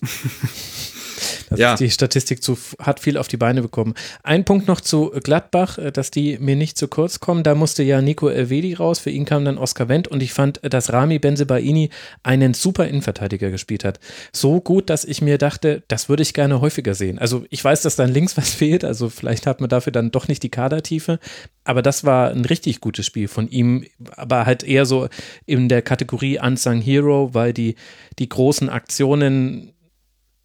Das 1.50 1.58
ja. 1.58 1.74
die 1.76 1.90
Statistik 1.90 2.42
zu, 2.42 2.58
hat 2.78 3.00
viel 3.00 3.16
auf 3.18 3.28
die 3.28 3.36
Beine 3.36 3.62
bekommen. 3.62 3.94
Ein 4.22 4.44
Punkt 4.44 4.68
noch 4.68 4.80
zu 4.80 5.10
Gladbach, 5.22 5.78
äh, 5.78 5.92
dass 5.92 6.10
die 6.10 6.38
mir 6.38 6.56
nicht 6.56 6.78
zu 6.78 6.88
kurz 6.88 7.20
kommen. 7.20 7.42
Da 7.42 7.54
musste 7.54 7.82
ja 7.82 8.02
Nico 8.02 8.28
Elvedi 8.28 8.74
raus, 8.74 8.98
für 8.98 9.10
ihn 9.10 9.24
kam 9.24 9.44
dann 9.44 9.58
Oskar 9.58 9.88
Wendt 9.88 10.08
und 10.08 10.22
ich 10.22 10.32
fand, 10.32 10.60
dass 10.62 10.92
Rami 10.92 11.18
Benzebaini 11.18 11.90
einen 12.22 12.54
super 12.54 12.86
Innenverteidiger 12.86 13.50
gespielt 13.50 13.84
hat. 13.84 14.00
So 14.32 14.60
gut, 14.60 14.90
dass 14.90 15.04
ich 15.04 15.22
mir 15.22 15.38
dachte, 15.38 15.82
das 15.88 16.08
würde 16.08 16.22
ich 16.22 16.34
gerne 16.34 16.60
häufiger 16.60 16.94
sehen. 16.94 17.18
Also 17.18 17.44
ich 17.50 17.62
weiß, 17.62 17.82
dass 17.82 17.96
dann 17.96 18.12
links 18.12 18.36
was 18.36 18.54
fehlt, 18.54 18.84
also 18.84 19.08
vielleicht 19.08 19.46
hat 19.46 19.60
man 19.60 19.68
dafür 19.68 19.92
dann 19.92 20.10
doch 20.10 20.28
nicht 20.28 20.42
die 20.42 20.50
Kadertiefe, 20.50 21.18
aber 21.64 21.82
das 21.82 22.04
war 22.04 22.30
ein 22.30 22.44
richtig 22.44 22.80
gutes 22.80 23.06
Spiel 23.06 23.28
von 23.28 23.48
ihm, 23.48 23.84
aber 24.16 24.46
halt 24.46 24.62
eher 24.62 24.86
so 24.86 25.08
in 25.46 25.68
der 25.68 25.82
Kategorie 25.82 26.38
Unsung 26.40 26.80
Hero, 26.80 27.30
weil 27.32 27.52
die, 27.52 27.74
die 28.18 28.28
großen 28.28 28.68
Aktionen 28.68 29.72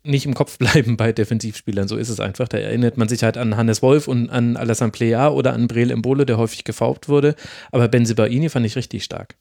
nicht 0.04 0.26
im 0.26 0.34
Kopf 0.34 0.58
bleiben 0.58 0.98
bei 0.98 1.12
Defensivspielern. 1.12 1.88
So 1.88 1.98
ist 1.98 2.10
es 2.10 2.20
einfach. 2.20 2.48
Da 2.48 2.58
erinnert 2.58 2.98
man 2.98 3.08
sich 3.08 3.24
halt 3.24 3.38
an 3.38 3.58
Hannes 3.58 3.82
Wolf 3.82 4.08
und 4.08 4.30
an 4.30 4.58
Alassane 4.58 4.92
Plea 4.92 5.28
oder 5.28 5.54
an 5.54 5.68
Breel 5.68 5.92
Embole, 5.92 6.26
der 6.26 6.38
häufig 6.38 6.64
gefaucht 6.64 7.10
wurde. 7.10 7.36
Aber 7.72 7.88
Benzibaini 7.88 8.50
fand 8.50 8.66
ich 8.66 8.76
richtig 8.76 9.04
stark. 9.04 9.36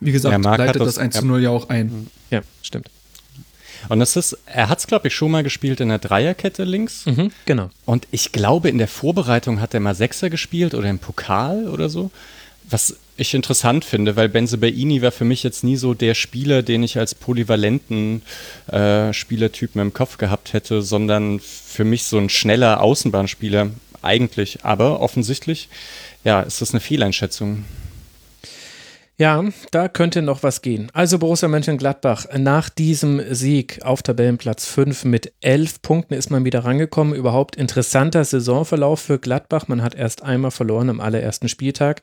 Wie 0.00 0.12
gesagt, 0.12 0.32
ja, 0.32 0.38
Marc 0.38 0.58
leitet 0.58 0.80
das, 0.80 0.96
das 0.96 0.98
1 0.98 1.16
zu 1.16 1.26
0 1.26 1.42
ja 1.42 1.50
auch 1.50 1.68
ein. 1.68 2.08
Ja, 2.30 2.42
stimmt. 2.62 2.90
Und 3.88 4.00
das 4.00 4.16
ist, 4.16 4.36
er 4.46 4.68
hat 4.68 4.78
es, 4.78 4.86
glaube 4.86 5.08
ich, 5.08 5.14
schon 5.14 5.30
mal 5.30 5.42
gespielt 5.42 5.80
in 5.80 5.88
der 5.88 5.98
Dreierkette 5.98 6.64
links. 6.64 7.06
Mhm, 7.06 7.30
genau. 7.44 7.70
Und 7.84 8.08
ich 8.10 8.32
glaube, 8.32 8.70
in 8.70 8.78
der 8.78 8.88
Vorbereitung 8.88 9.60
hat 9.60 9.74
er 9.74 9.80
mal 9.80 9.94
Sechser 9.94 10.30
gespielt 10.30 10.74
oder 10.74 10.88
im 10.88 10.98
Pokal 10.98 11.68
oder 11.68 11.88
so. 11.88 12.10
Was 12.68 12.96
ich 13.16 13.34
interessant 13.34 13.84
finde, 13.84 14.16
weil 14.16 14.28
Benze 14.28 14.58
Baini 14.58 15.00
war 15.02 15.12
für 15.12 15.24
mich 15.24 15.42
jetzt 15.42 15.62
nie 15.62 15.76
so 15.76 15.94
der 15.94 16.14
Spieler, 16.14 16.62
den 16.62 16.82
ich 16.82 16.98
als 16.98 17.14
polyvalenten 17.14 18.22
äh, 18.66 19.12
Spielertypen 19.12 19.80
im 19.80 19.92
Kopf 19.92 20.18
gehabt 20.18 20.52
hätte, 20.52 20.82
sondern 20.82 21.40
für 21.40 21.84
mich 21.84 22.04
so 22.04 22.18
ein 22.18 22.28
schneller 22.28 22.80
Außenbahnspieler 22.80 23.70
eigentlich. 24.02 24.64
Aber 24.64 25.00
offensichtlich, 25.00 25.68
ja, 26.24 26.40
ist 26.40 26.60
das 26.60 26.72
eine 26.72 26.80
Fehleinschätzung. 26.80 27.64
Ja, 29.16 29.44
da 29.70 29.86
könnte 29.86 30.22
noch 30.22 30.42
was 30.42 30.60
gehen. 30.60 30.90
Also 30.92 31.20
Borussia 31.20 31.46
Mönchengladbach, 31.46 32.26
nach 32.36 32.68
diesem 32.68 33.22
Sieg 33.32 33.78
auf 33.84 34.02
Tabellenplatz 34.02 34.66
5 34.66 35.04
mit 35.04 35.32
11 35.40 35.82
Punkten 35.82 36.14
ist 36.14 36.30
man 36.30 36.44
wieder 36.44 36.64
rangekommen. 36.64 37.14
Überhaupt 37.14 37.54
interessanter 37.54 38.24
Saisonverlauf 38.24 38.98
für 38.98 39.20
Gladbach. 39.20 39.68
Man 39.68 39.84
hat 39.84 39.94
erst 39.94 40.24
einmal 40.24 40.50
verloren 40.50 40.90
am 40.90 40.98
allerersten 40.98 41.48
Spieltag. 41.48 42.02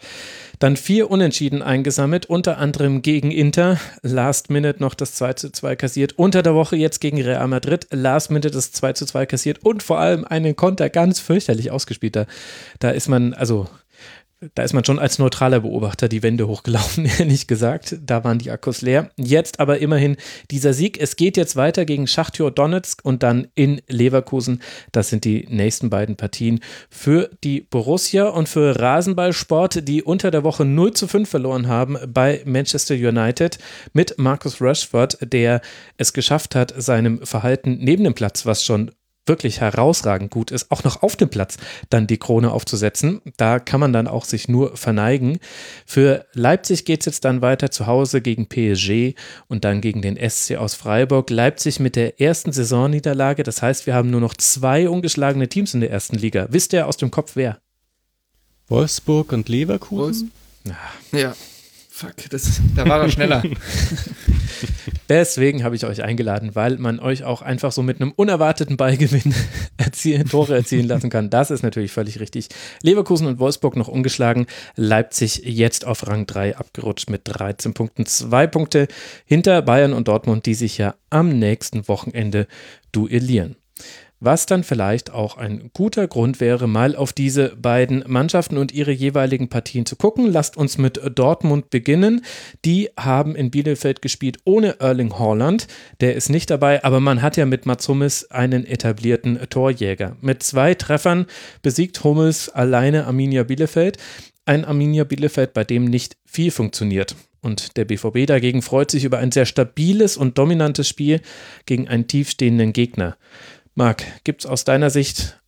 Dann 0.59 0.77
vier 0.77 1.11
Unentschieden 1.11 1.61
eingesammelt, 1.61 2.27
unter 2.27 2.59
anderem 2.59 3.01
gegen 3.01 3.31
Inter. 3.31 3.77
Last 4.03 4.49
Minute 4.49 4.81
noch 4.81 4.93
das 4.93 5.13
2 5.15 5.33
zu 5.33 5.51
2 5.51 5.75
kassiert. 5.75 6.17
Unter 6.17 6.43
der 6.43 6.55
Woche 6.55 6.77
jetzt 6.77 7.01
gegen 7.01 7.21
Real 7.21 7.49
Madrid. 7.49 7.87
Last 7.91 8.31
Minute 8.31 8.51
das 8.51 8.71
2 8.71 8.93
zu 8.93 9.05
2 9.05 9.25
kassiert 9.25 9.65
und 9.65 9.83
vor 9.83 9.99
allem 9.99 10.23
einen 10.23 10.55
Konter 10.55 10.89
ganz 10.89 11.19
fürchterlich 11.19 11.71
ausgespielt. 11.71 12.15
Da, 12.15 12.25
da 12.79 12.91
ist 12.91 13.09
man, 13.09 13.33
also 13.33 13.67
da 14.55 14.63
ist 14.63 14.73
man 14.73 14.83
schon 14.83 14.97
als 14.97 15.19
neutraler 15.19 15.59
Beobachter 15.59 16.07
die 16.07 16.23
Wände 16.23 16.47
hochgelaufen, 16.47 17.05
ehrlich 17.19 17.47
gesagt. 17.47 17.97
Da 18.03 18.23
waren 18.23 18.39
die 18.39 18.49
Akkus 18.49 18.81
leer. 18.81 19.11
Jetzt 19.15 19.59
aber 19.59 19.79
immerhin 19.79 20.17
dieser 20.49 20.73
Sieg. 20.73 20.99
Es 20.99 21.15
geht 21.15 21.37
jetzt 21.37 21.55
weiter 21.55 21.85
gegen 21.85 22.07
Schachtjor 22.07 22.49
Donetsk 22.49 23.01
und 23.03 23.21
dann 23.21 23.47
in 23.53 23.81
Leverkusen. 23.87 24.61
Das 24.91 25.09
sind 25.09 25.25
die 25.25 25.45
nächsten 25.49 25.89
beiden 25.91 26.15
Partien 26.15 26.59
für 26.89 27.29
die 27.43 27.61
Borussia 27.61 28.29
und 28.29 28.49
für 28.49 28.79
Rasenballsport, 28.79 29.87
die 29.87 30.01
unter 30.01 30.31
der 30.31 30.43
Woche 30.43 30.65
0 30.65 30.93
zu 30.93 31.07
5 31.07 31.29
verloren 31.29 31.67
haben 31.67 31.97
bei 32.07 32.41
Manchester 32.45 32.95
United 32.95 33.59
mit 33.93 34.17
Marcus 34.17 34.59
Rashford, 34.59 35.19
der 35.21 35.61
es 35.97 36.13
geschafft 36.13 36.55
hat, 36.55 36.73
seinem 36.75 37.23
Verhalten 37.25 37.77
neben 37.79 38.03
dem 38.03 38.15
Platz, 38.15 38.45
was 38.45 38.65
schon 38.65 38.91
wirklich 39.25 39.61
herausragend 39.61 40.31
gut 40.31 40.51
ist, 40.51 40.71
auch 40.71 40.83
noch 40.83 41.03
auf 41.03 41.15
dem 41.15 41.29
Platz 41.29 41.57
dann 41.89 42.07
die 42.07 42.17
Krone 42.17 42.51
aufzusetzen. 42.51 43.21
Da 43.37 43.59
kann 43.59 43.79
man 43.79 43.93
dann 43.93 44.07
auch 44.07 44.25
sich 44.25 44.47
nur 44.47 44.75
verneigen. 44.75 45.39
Für 45.85 46.25
Leipzig 46.33 46.85
geht 46.85 47.01
es 47.01 47.05
jetzt 47.05 47.25
dann 47.25 47.41
weiter 47.41 47.71
zu 47.71 47.87
Hause 47.87 48.21
gegen 48.21 48.47
PSG 48.47 49.15
und 49.47 49.63
dann 49.63 49.81
gegen 49.81 50.01
den 50.01 50.17
SC 50.17 50.57
aus 50.57 50.75
Freiburg. 50.75 51.29
Leipzig 51.29 51.79
mit 51.79 51.95
der 51.95 52.19
ersten 52.19 52.51
Saisonniederlage. 52.51 53.43
Das 53.43 53.61
heißt, 53.61 53.85
wir 53.85 53.93
haben 53.93 54.09
nur 54.09 54.21
noch 54.21 54.33
zwei 54.33 54.89
ungeschlagene 54.89 55.47
Teams 55.47 55.73
in 55.73 55.81
der 55.81 55.91
ersten 55.91 56.17
Liga. 56.17 56.47
Wisst 56.49 56.73
ihr 56.73 56.87
aus 56.87 56.97
dem 56.97 57.11
Kopf 57.11 57.35
wer? 57.35 57.59
Wolfsburg 58.67 59.33
und 59.33 59.49
Leverkusen? 59.49 60.31
Wolfs 60.31 60.41
ja. 61.11 61.35
Fuck, 62.01 62.31
das, 62.31 62.59
da 62.75 62.89
war 62.89 63.03
er 63.03 63.09
schneller. 63.11 63.43
Deswegen 65.09 65.63
habe 65.63 65.75
ich 65.75 65.85
euch 65.85 66.01
eingeladen, 66.01 66.55
weil 66.55 66.79
man 66.79 66.99
euch 66.99 67.23
auch 67.23 67.43
einfach 67.43 67.71
so 67.71 67.83
mit 67.83 68.01
einem 68.01 68.11
unerwarteten 68.11 68.75
Ballgewinn 68.75 69.35
erzielen, 69.77 70.27
Tore 70.27 70.55
erzielen 70.55 70.87
lassen 70.87 71.11
kann. 71.11 71.29
Das 71.29 71.51
ist 71.51 71.61
natürlich 71.61 71.91
völlig 71.91 72.19
richtig. 72.19 72.47
Leverkusen 72.81 73.27
und 73.27 73.37
Wolfsburg 73.37 73.75
noch 73.75 73.87
ungeschlagen. 73.87 74.47
Leipzig 74.75 75.43
jetzt 75.45 75.85
auf 75.85 76.07
Rang 76.07 76.25
3 76.25 76.57
abgerutscht 76.57 77.11
mit 77.11 77.21
13 77.25 77.75
Punkten. 77.75 78.07
Zwei 78.07 78.47
Punkte 78.47 78.87
hinter 79.25 79.61
Bayern 79.61 79.93
und 79.93 80.07
Dortmund, 80.07 80.47
die 80.47 80.55
sich 80.55 80.79
ja 80.79 80.95
am 81.11 81.37
nächsten 81.37 81.87
Wochenende 81.87 82.47
duellieren 82.91 83.57
was 84.21 84.45
dann 84.45 84.63
vielleicht 84.63 85.11
auch 85.11 85.35
ein 85.35 85.71
guter 85.73 86.07
Grund 86.07 86.39
wäre, 86.39 86.67
mal 86.67 86.95
auf 86.95 87.11
diese 87.11 87.55
beiden 87.55 88.03
Mannschaften 88.07 88.57
und 88.57 88.71
ihre 88.71 88.91
jeweiligen 88.91 89.49
Partien 89.49 89.85
zu 89.85 89.95
gucken. 89.95 90.31
Lasst 90.31 90.55
uns 90.55 90.77
mit 90.77 91.01
Dortmund 91.15 91.71
beginnen. 91.71 92.23
Die 92.63 92.89
haben 92.97 93.35
in 93.35 93.49
Bielefeld 93.49 94.01
gespielt 94.01 94.37
ohne 94.45 94.79
Erling 94.79 95.17
Haaland. 95.17 95.67
Der 95.99 96.15
ist 96.15 96.29
nicht 96.29 96.51
dabei, 96.51 96.83
aber 96.83 96.99
man 96.99 97.23
hat 97.23 97.35
ja 97.35 97.47
mit 97.47 97.65
Mats 97.65 97.87
Hummels 97.89 98.29
einen 98.29 98.65
etablierten 98.65 99.39
Torjäger. 99.49 100.15
Mit 100.21 100.43
zwei 100.43 100.75
Treffern 100.75 101.25
besiegt 101.63 102.03
Hummels 102.03 102.47
alleine 102.47 103.07
Arminia 103.07 103.43
Bielefeld. 103.43 103.97
Ein 104.45 104.65
Arminia 104.65 105.03
Bielefeld, 105.03 105.53
bei 105.53 105.63
dem 105.63 105.85
nicht 105.85 106.15
viel 106.25 106.51
funktioniert. 106.51 107.15
Und 107.41 107.75
der 107.75 107.85
BVB 107.85 108.27
dagegen 108.27 108.61
freut 108.61 108.91
sich 108.91 109.03
über 109.03 109.17
ein 109.17 109.31
sehr 109.31 109.47
stabiles 109.47 110.15
und 110.15 110.37
dominantes 110.37 110.87
Spiel 110.87 111.21
gegen 111.65 111.87
einen 111.87 112.05
tiefstehenden 112.05 112.71
Gegner. 112.71 113.17
Marc, 113.81 114.03
gibt 114.23 114.41
es 114.41 114.45
aus 114.45 114.63
deiner 114.63 114.91
Sicht 114.91 115.41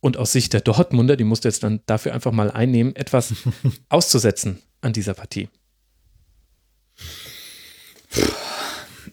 und 0.00 0.16
aus 0.16 0.32
Sicht 0.32 0.52
der 0.52 0.60
Dortmunder, 0.60 1.14
die 1.14 1.22
musst 1.22 1.44
du 1.44 1.48
jetzt 1.48 1.62
dann 1.62 1.82
dafür 1.86 2.14
einfach 2.14 2.32
mal 2.32 2.50
einnehmen, 2.50 2.96
etwas 2.96 3.32
auszusetzen 3.88 4.58
an 4.80 4.92
dieser 4.92 5.14
Partie? 5.14 5.48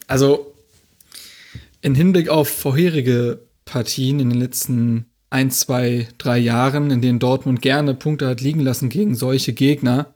Also 0.08 0.56
in 1.82 1.94
Hinblick 1.94 2.30
auf 2.30 2.50
vorherige 2.50 3.42
Partien 3.64 4.20
in 4.20 4.32
den 4.32 4.40
letzten 4.40 5.06
ein, 5.30 5.52
zwei, 5.52 6.08
drei 6.18 6.40
Jahren, 6.40 6.90
in 6.90 7.00
denen 7.00 7.20
Dortmund 7.20 7.62
gerne 7.62 7.94
Punkte 7.94 8.26
hat 8.28 8.42
liegen 8.42 8.62
lassen 8.62 8.90
gegen 8.90 9.14
solche 9.14 9.54
Gegner, 9.54 10.16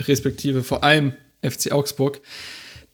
respektive 0.00 0.62
vor 0.62 0.84
allem 0.84 1.14
FC 1.42 1.72
Augsburg, 1.72 2.20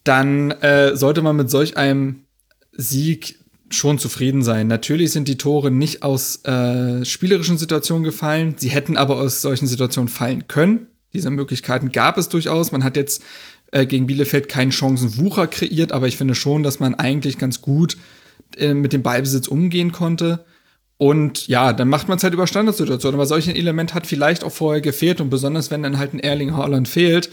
dann 0.05 0.53
äh, 0.53 0.97
sollte 0.97 1.21
man 1.21 1.37
mit 1.37 1.51
solch 1.51 1.77
einem 1.77 2.25
Sieg 2.73 3.42
schon 3.75 3.99
zufrieden 3.99 4.43
sein. 4.43 4.67
Natürlich 4.67 5.13
sind 5.13 5.29
die 5.29 5.39
Tore 5.39 5.71
nicht 5.71 6.03
aus 6.03 6.45
äh, 6.45 7.05
spielerischen 7.05 7.59
Situationen 7.59 8.05
gefallen. 8.05 8.55
Sie 8.57 8.71
hätten 8.71 8.97
aber 8.97 9.17
aus 9.17 9.43
solchen 9.43 9.67
Situationen 9.67 10.09
fallen 10.09 10.49
können. 10.49 10.87
Diese 11.13 11.31
Möglichkeiten 11.31 11.93
gab 11.93 12.19
es 12.19 12.29
durchaus. 12.29 12.73
Man 12.73 12.85
hat 12.85 12.97
jetzt 12.97 13.23
äh, 13.71 13.87
gegen 13.87 14.07
Bielefeld 14.07 14.49
keinen 14.49 14.73
Chancenwucher 14.73 15.47
kreiert, 15.47 15.93
aber 15.93 16.09
ich 16.09 16.17
finde 16.17 16.35
schon, 16.35 16.63
dass 16.63 16.81
man 16.81 16.95
eigentlich 16.95 17.39
ganz 17.39 17.61
gut 17.61 17.97
äh, 18.57 18.75
mit 18.75 18.93
dem 18.93 19.03
Ballbesitz 19.03 19.49
umgehen 19.49 19.93
konnte. 19.93 20.45
Und 20.99 21.49
ja, 21.49 21.73
dann 21.73 21.89
macht 21.89 22.09
man 22.09 22.19
es 22.19 22.25
halt 22.25 22.35
über 22.35 22.47
Standardsituationen. 22.47 23.17
Aber 23.19 23.27
solch 23.27 23.49
ein 23.49 23.57
Element 23.57 23.93
hat 23.93 24.07
vielleicht 24.07 24.45
auch 24.45 24.53
vorher 24.53 24.81
gefehlt 24.81 25.21
und 25.21 25.31
besonders 25.31 25.71
wenn 25.71 25.83
dann 25.83 25.99
halt 25.99 26.15
ein 26.15 26.21
Erling 26.21 26.57
Haaland 26.57 26.87
fehlt, 26.87 27.29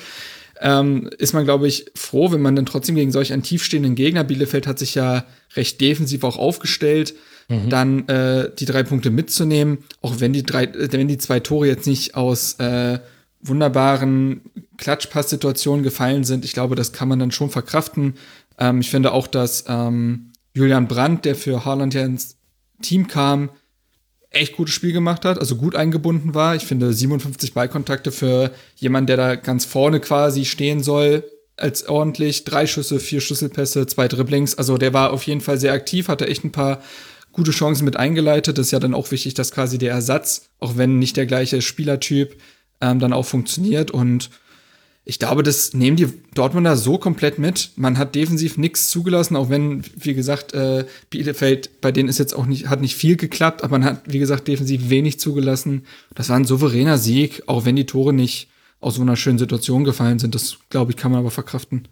ähm, 0.60 1.10
ist 1.17 1.34
man, 1.34 1.45
glaube 1.45 1.67
ich, 1.67 1.91
froh, 1.95 2.32
wenn 2.32 2.41
man 2.41 2.56
dann 2.56 2.65
trotzdem 2.65 2.95
gegen 2.95 3.12
solch 3.12 3.34
einen 3.34 3.43
tiefstehenden 3.43 3.95
Gegner, 3.95 4.24
Bielefeld 4.24 4.67
hat 4.67 4.80
sich 4.80 4.95
ja 4.95 5.26
recht 5.56 5.80
defensiv 5.80 6.24
auch 6.24 6.38
aufgestellt, 6.38 7.13
mhm. 7.48 7.69
dann 7.69 8.08
äh, 8.08 8.52
die 8.58 8.65
drei 8.65 8.84
Punkte 8.84 9.10
mitzunehmen, 9.10 9.80
auch 10.02 10.19
wenn 10.19 10.34
die 10.34 10.43
drei, 10.43 10.63
äh, 10.63 10.91
wenn 10.91 11.08
die 11.08 11.17
zwei 11.17 11.39
Tore 11.39 11.67
jetzt 11.67 11.88
nicht 11.88 12.15
aus 12.15 12.54
äh, 12.60 13.00
wunderbaren 13.41 14.41
Klatschpass-Situationen 14.78 15.84
gefallen 15.84 16.26
sind. 16.26 16.43
Ich 16.43 16.54
glaube, 16.54 16.76
das 16.76 16.91
kann 16.91 17.08
man 17.08 17.19
dann 17.19 17.32
schon 17.32 17.50
verkraften. 17.50 18.15
Ähm, 18.58 18.82
ich 18.82 18.89
finde 18.89 19.13
auch, 19.13 19.28
dass 19.28 19.65
ähm, 19.67 20.32
Julian 20.54 20.88
Brandt, 20.88 21.26
der 21.26 21.36
für 21.36 21.63
Haaland 21.63 21.93
ja 21.93 22.04
ins 22.04 22.38
Team 22.82 23.08
kam, 23.08 23.50
echt 24.32 24.56
gutes 24.56 24.76
Spiel 24.76 24.94
gemacht 24.94 25.26
hat, 25.26 25.39
also 25.39 25.56
gut 25.56 25.76
eingebunden 25.76 26.36
war. 26.36 26.56
Ich 26.56 26.65
finde 26.65 26.94
57 26.94 27.54
Ballkontakte 27.54 28.12
für 28.12 28.52
jemanden, 28.76 29.08
der 29.08 29.18
da 29.18 29.36
ganz 29.36 29.65
vorne 29.65 30.00
quasi 30.00 30.46
stehen 30.46 30.84
soll, 30.84 31.24
als 31.58 31.88
ordentlich. 31.88 32.46
Drei 32.46 32.68
Schüsse, 32.68 33.00
vier 33.00 33.22
Schlüsselpässe, 33.22 33.88
zwei 33.88 34.08
Dribblings. 34.08 34.56
Also 34.58 34.78
der 34.78 34.94
war 34.94 35.12
auf 35.12 35.24
jeden 35.24 35.42
Fall 35.42 35.60
sehr 35.60 35.74
aktiv, 35.74 36.08
hatte 36.08 36.28
echt 36.28 36.44
ein 36.44 36.52
paar 36.52 36.82
gute 37.32 37.52
Chancen 37.52 37.86
mit 37.86 37.98
eingeleitet. 37.98 38.58
Das 38.58 38.68
ist 38.68 38.72
ja 38.72 38.80
dann 38.80 38.94
auch 38.94 39.12
wichtig, 39.12 39.34
dass 39.34 39.52
quasi 39.52 39.78
der 39.78 39.92
Ersatz, 39.92 40.50
auch 40.60 40.78
wenn 40.78 41.00
nicht 41.00 41.18
der 41.18 41.26
gleiche 41.26 41.62
Spielertyp, 41.62 42.36
ähm, 42.82 43.00
dann 43.00 43.13
auch 43.13 43.26
funktioniert. 43.26 43.92
Und 43.92 44.30
ich 45.10 45.17
glaube, 45.17 45.41
das 45.41 45.74
nehmen 45.74 45.98
die 45.98 46.08
Dortmunder 46.36 46.78
so 46.78 47.00
komplett 47.00 47.39
mit. 47.39 47.72
Man 47.76 47.98
hat 47.98 48.13
defensiv 48.13 48.60
nichts 48.60 48.91
zugelassen, 48.91 49.36
auch 49.36 49.50
wenn, 49.50 49.84
wie 49.95 50.13
gesagt, 50.13 50.54
äh, 50.54 50.86
Bielefeld, 51.10 51.82
bei 51.82 51.91
denen 51.91 52.10
ist 52.10 52.19
jetzt 52.19 52.36
auch 52.36 52.45
nicht, 52.45 52.69
hat 52.69 52.80
nicht 52.80 52.95
viel 52.95 53.15
geklappt, 53.15 53.63
aber 53.63 53.80
man 53.80 53.86
hat, 53.86 54.04
wie 54.06 54.19
gesagt, 54.19 54.48
defensiv 54.48 54.91
wenig 54.91 55.19
zugelassen. 55.19 55.86
Das 56.13 56.30
war 56.30 56.36
ein 56.36 56.45
souveräner 56.45 57.00
Sieg, 57.00 57.41
auch 57.48 57.65
wenn 57.65 57.76
die 57.76 57.88
Tore 57.88 58.13
nicht 58.13 58.50
aus 58.82 58.95
so 58.95 59.02
einer 59.02 59.15
schönen 59.15 59.39
Situation 59.39 59.84
gefallen 59.84 60.19
sind. 60.19 60.36
Das, 60.36 60.60
glaube 60.69 60.91
ich, 60.91 60.98
kann 60.98 61.12
man 61.12 61.22
aber 61.22 61.32
verkraften. 61.32 61.88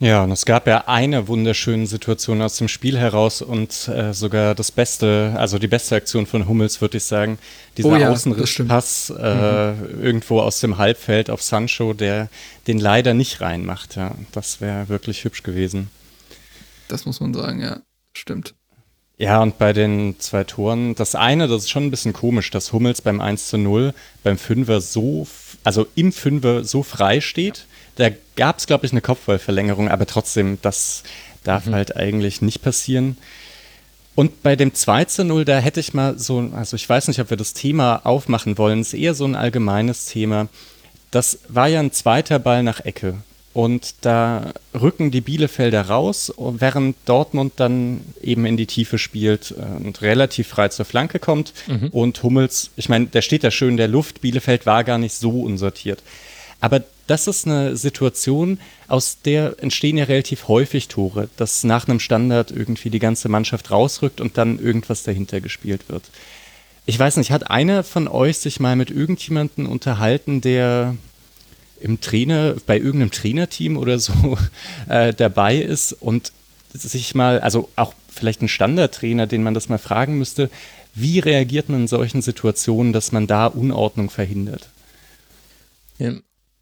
Ja, 0.00 0.24
und 0.24 0.32
es 0.32 0.44
gab 0.44 0.66
ja 0.66 0.88
eine 0.88 1.28
wunderschöne 1.28 1.86
Situation 1.86 2.42
aus 2.42 2.56
dem 2.56 2.66
Spiel 2.66 2.98
heraus 2.98 3.42
und 3.42 3.86
äh, 3.88 4.12
sogar 4.12 4.56
das 4.56 4.72
Beste, 4.72 5.34
also 5.36 5.58
die 5.58 5.68
beste 5.68 5.94
Aktion 5.94 6.26
von 6.26 6.48
Hummels, 6.48 6.80
würde 6.80 6.96
ich 6.96 7.04
sagen. 7.04 7.38
Dieser 7.76 7.88
Oh 7.90 7.96
ja, 7.96 8.10
Außenrisspass 8.10 9.10
äh, 9.10 9.72
irgendwo 10.02 10.40
aus 10.40 10.58
dem 10.58 10.78
Halbfeld 10.78 11.30
auf 11.30 11.42
Sancho, 11.42 11.92
der 11.92 12.28
den 12.66 12.78
leider 12.78 13.14
nicht 13.14 13.40
reinmacht. 13.40 13.94
Ja, 13.94 14.16
das 14.32 14.60
wäre 14.60 14.88
wirklich 14.88 15.22
hübsch 15.22 15.44
gewesen. 15.44 15.90
Das 16.88 17.06
muss 17.06 17.20
man 17.20 17.32
sagen, 17.32 17.60
ja. 17.60 17.80
Stimmt. 18.16 18.54
Ja, 19.16 19.40
und 19.42 19.58
bei 19.58 19.72
den 19.72 20.18
zwei 20.18 20.42
Toren, 20.42 20.96
das 20.96 21.14
eine, 21.14 21.46
das 21.46 21.62
ist 21.62 21.70
schon 21.70 21.84
ein 21.84 21.90
bisschen 21.90 22.12
komisch, 22.12 22.50
dass 22.50 22.72
Hummels 22.72 23.00
beim 23.00 23.20
1 23.20 23.48
zu 23.48 23.58
0 23.58 23.94
beim 24.24 24.38
Fünfer 24.38 24.80
so, 24.80 25.28
also 25.62 25.86
im 25.94 26.12
Fünfer 26.12 26.64
so 26.64 26.82
frei 26.82 27.20
steht. 27.20 27.66
Da 27.96 28.10
gab 28.36 28.58
es, 28.58 28.66
glaube 28.66 28.86
ich, 28.86 28.92
eine 28.92 29.00
Kopfballverlängerung, 29.00 29.88
aber 29.88 30.06
trotzdem, 30.06 30.58
das 30.62 31.02
darf 31.44 31.66
halt 31.66 31.96
eigentlich 31.96 32.42
nicht 32.42 32.62
passieren. 32.62 33.16
Und 34.16 34.42
bei 34.42 34.56
dem 34.56 34.74
2 34.74 35.04
zu 35.06 35.24
0, 35.24 35.44
da 35.44 35.58
hätte 35.58 35.80
ich 35.80 35.92
mal 35.94 36.18
so, 36.18 36.50
also 36.54 36.76
ich 36.76 36.88
weiß 36.88 37.08
nicht, 37.08 37.20
ob 37.20 37.30
wir 37.30 37.36
das 37.36 37.52
Thema 37.52 38.00
aufmachen 38.04 38.58
wollen, 38.58 38.80
es 38.80 38.94
ist 38.94 39.00
eher 39.00 39.14
so 39.14 39.24
ein 39.24 39.34
allgemeines 39.34 40.06
Thema. 40.06 40.48
Das 41.10 41.40
war 41.48 41.68
ja 41.68 41.80
ein 41.80 41.92
zweiter 41.92 42.38
Ball 42.38 42.62
nach 42.62 42.80
Ecke. 42.80 43.16
Und 43.52 43.94
da 44.00 44.52
rücken 44.74 45.12
die 45.12 45.20
Bielefelder 45.20 45.82
raus, 45.82 46.32
während 46.36 46.96
Dortmund 47.04 47.52
dann 47.56 48.00
eben 48.20 48.46
in 48.46 48.56
die 48.56 48.66
Tiefe 48.66 48.98
spielt 48.98 49.52
und 49.52 50.02
relativ 50.02 50.48
frei 50.48 50.68
zur 50.70 50.84
Flanke 50.84 51.20
kommt. 51.20 51.52
Und 51.92 52.20
Hummels, 52.24 52.70
ich 52.74 52.88
meine, 52.88 53.06
der 53.06 53.22
steht 53.22 53.44
da 53.44 53.52
schön 53.52 53.70
in 53.70 53.76
der 53.76 53.86
Luft, 53.86 54.22
Bielefeld 54.22 54.66
war 54.66 54.82
gar 54.82 54.98
nicht 54.98 55.14
so 55.14 55.42
unsortiert. 55.42 56.02
Aber 56.60 56.82
das 57.06 57.26
ist 57.26 57.46
eine 57.46 57.76
Situation, 57.76 58.58
aus 58.88 59.18
der 59.24 59.56
entstehen 59.58 59.96
ja 59.96 60.04
relativ 60.04 60.48
häufig 60.48 60.88
Tore, 60.88 61.28
dass 61.36 61.64
nach 61.64 61.86
einem 61.86 62.00
Standard 62.00 62.50
irgendwie 62.50 62.90
die 62.90 62.98
ganze 62.98 63.28
Mannschaft 63.28 63.70
rausrückt 63.70 64.20
und 64.20 64.38
dann 64.38 64.58
irgendwas 64.58 65.02
dahinter 65.02 65.40
gespielt 65.40 65.88
wird. 65.88 66.04
Ich 66.86 66.98
weiß 66.98 67.16
nicht, 67.16 67.30
hat 67.30 67.50
einer 67.50 67.82
von 67.82 68.08
euch 68.08 68.38
sich 68.38 68.60
mal 68.60 68.76
mit 68.76 68.90
irgendjemandem 68.90 69.66
unterhalten, 69.66 70.40
der 70.40 70.96
im 71.80 72.00
Trainer, 72.00 72.54
bei 72.66 72.76
irgendeinem 72.78 73.10
Trainerteam 73.10 73.76
oder 73.76 73.98
so 73.98 74.38
äh, 74.88 75.12
dabei 75.12 75.56
ist 75.56 75.92
und 75.92 76.32
sich 76.72 77.14
mal, 77.14 77.40
also 77.40 77.68
auch 77.76 77.94
vielleicht 78.10 78.42
ein 78.42 78.48
Standardtrainer, 78.48 79.26
den 79.26 79.42
man 79.42 79.54
das 79.54 79.68
mal 79.68 79.78
fragen 79.78 80.18
müsste, 80.18 80.50
wie 80.94 81.18
reagiert 81.18 81.68
man 81.68 81.82
in 81.82 81.88
solchen 81.88 82.22
Situationen, 82.22 82.92
dass 82.92 83.12
man 83.12 83.26
da 83.26 83.46
Unordnung 83.46 84.10
verhindert? 84.10 84.68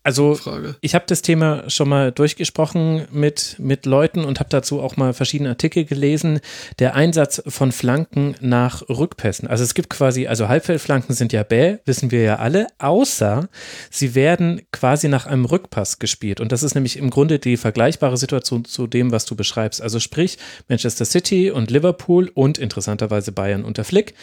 Also 0.05 0.35
Frage. 0.35 0.75
ich 0.81 0.97
habe 0.97 1.05
das 1.07 1.23
Thema 1.23 1.71
schon 1.71 1.88
mal 1.88 2.11
durchgesprochen 2.11 3.07
mit, 3.12 3.57
mit 3.59 3.87
Leuten 3.87 4.25
und 4.25 4.41
habe 4.41 4.51
dazu 4.51 4.81
auch 4.81 4.97
mal 4.97 5.12
verschiedene 5.12 5.51
Artikel 5.51 5.85
gelesen. 5.85 6.41
Der 6.81 6.97
Einsatz 6.97 7.41
von 7.47 7.71
Flanken 7.71 8.35
nach 8.41 8.83
Rückpässen. 8.88 9.47
Also 9.47 9.62
es 9.62 9.75
gibt 9.75 9.91
quasi, 9.91 10.27
also 10.27 10.49
Halbfeldflanken 10.49 11.15
sind 11.15 11.33
ja 11.33 11.45
bäh, 11.45 11.79
wissen 11.85 12.11
wir 12.11 12.23
ja 12.23 12.37
alle, 12.37 12.67
außer 12.79 13.49
sie 13.91 14.17
werden 14.17 14.62
quasi 14.73 15.07
nach 15.07 15.27
einem 15.27 15.45
Rückpass 15.45 16.01
gespielt. 16.01 16.41
Und 16.41 16.51
das 16.51 16.65
ist 16.65 16.75
nämlich 16.75 16.97
im 16.97 17.11
Grunde 17.11 17.38
die 17.38 17.57
vergleichbare 17.57 18.17
Situation 18.17 18.65
zu 18.65 18.88
dem, 18.88 19.12
was 19.12 19.25
du 19.25 19.37
beschreibst. 19.37 19.81
Also 19.81 20.01
sprich 20.01 20.37
Manchester 20.69 21.05
City 21.05 21.53
und 21.53 21.71
Liverpool 21.71 22.29
und 22.35 22.59
interessanterweise 22.59 23.31
Bayern 23.31 23.65
unter 23.65 23.85
Flick, 23.85 24.15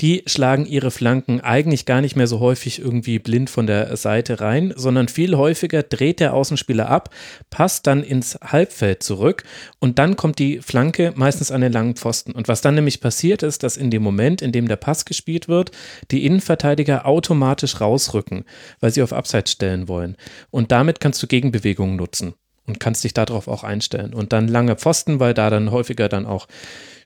die 0.00 0.22
schlagen 0.26 0.64
ihre 0.64 0.92
Flanken 0.92 1.40
eigentlich 1.40 1.86
gar 1.86 2.00
nicht 2.00 2.14
mehr 2.14 2.28
so 2.28 2.38
häufig 2.38 2.78
irgendwie 2.80 3.18
blind 3.18 3.50
von 3.50 3.66
der 3.66 3.96
Seite 3.96 4.40
rein, 4.40 4.72
sondern 4.76 5.08
viel 5.08 5.23
häufiger 5.32 5.82
dreht 5.82 6.20
der 6.20 6.34
Außenspieler 6.34 6.88
ab, 6.88 7.10
passt 7.50 7.86
dann 7.86 8.02
ins 8.02 8.38
Halbfeld 8.42 9.02
zurück 9.02 9.44
und 9.78 9.98
dann 9.98 10.16
kommt 10.16 10.38
die 10.38 10.60
Flanke 10.60 11.12
meistens 11.16 11.50
an 11.50 11.60
den 11.60 11.72
langen 11.72 11.96
Pfosten. 11.96 12.32
Und 12.32 12.48
was 12.48 12.60
dann 12.60 12.74
nämlich 12.74 13.00
passiert 13.00 13.42
ist, 13.42 13.62
dass 13.62 13.76
in 13.76 13.90
dem 13.90 14.02
Moment, 14.02 14.42
in 14.42 14.52
dem 14.52 14.68
der 14.68 14.76
Pass 14.76 15.04
gespielt 15.04 15.48
wird, 15.48 15.70
die 16.10 16.26
Innenverteidiger 16.26 17.06
automatisch 17.06 17.80
rausrücken, 17.80 18.44
weil 18.80 18.92
sie 18.92 19.02
auf 19.02 19.12
Abseits 19.12 19.52
stellen 19.52 19.88
wollen. 19.88 20.16
Und 20.50 20.72
damit 20.72 21.00
kannst 21.00 21.22
du 21.22 21.26
Gegenbewegungen 21.26 21.96
nutzen 21.96 22.34
und 22.66 22.80
kannst 22.80 23.04
dich 23.04 23.14
darauf 23.14 23.48
auch 23.48 23.64
einstellen. 23.64 24.14
Und 24.14 24.32
dann 24.32 24.48
lange 24.48 24.76
Pfosten, 24.76 25.20
weil 25.20 25.34
da 25.34 25.50
dann 25.50 25.70
häufiger 25.70 26.08
dann 26.08 26.26
auch 26.26 26.46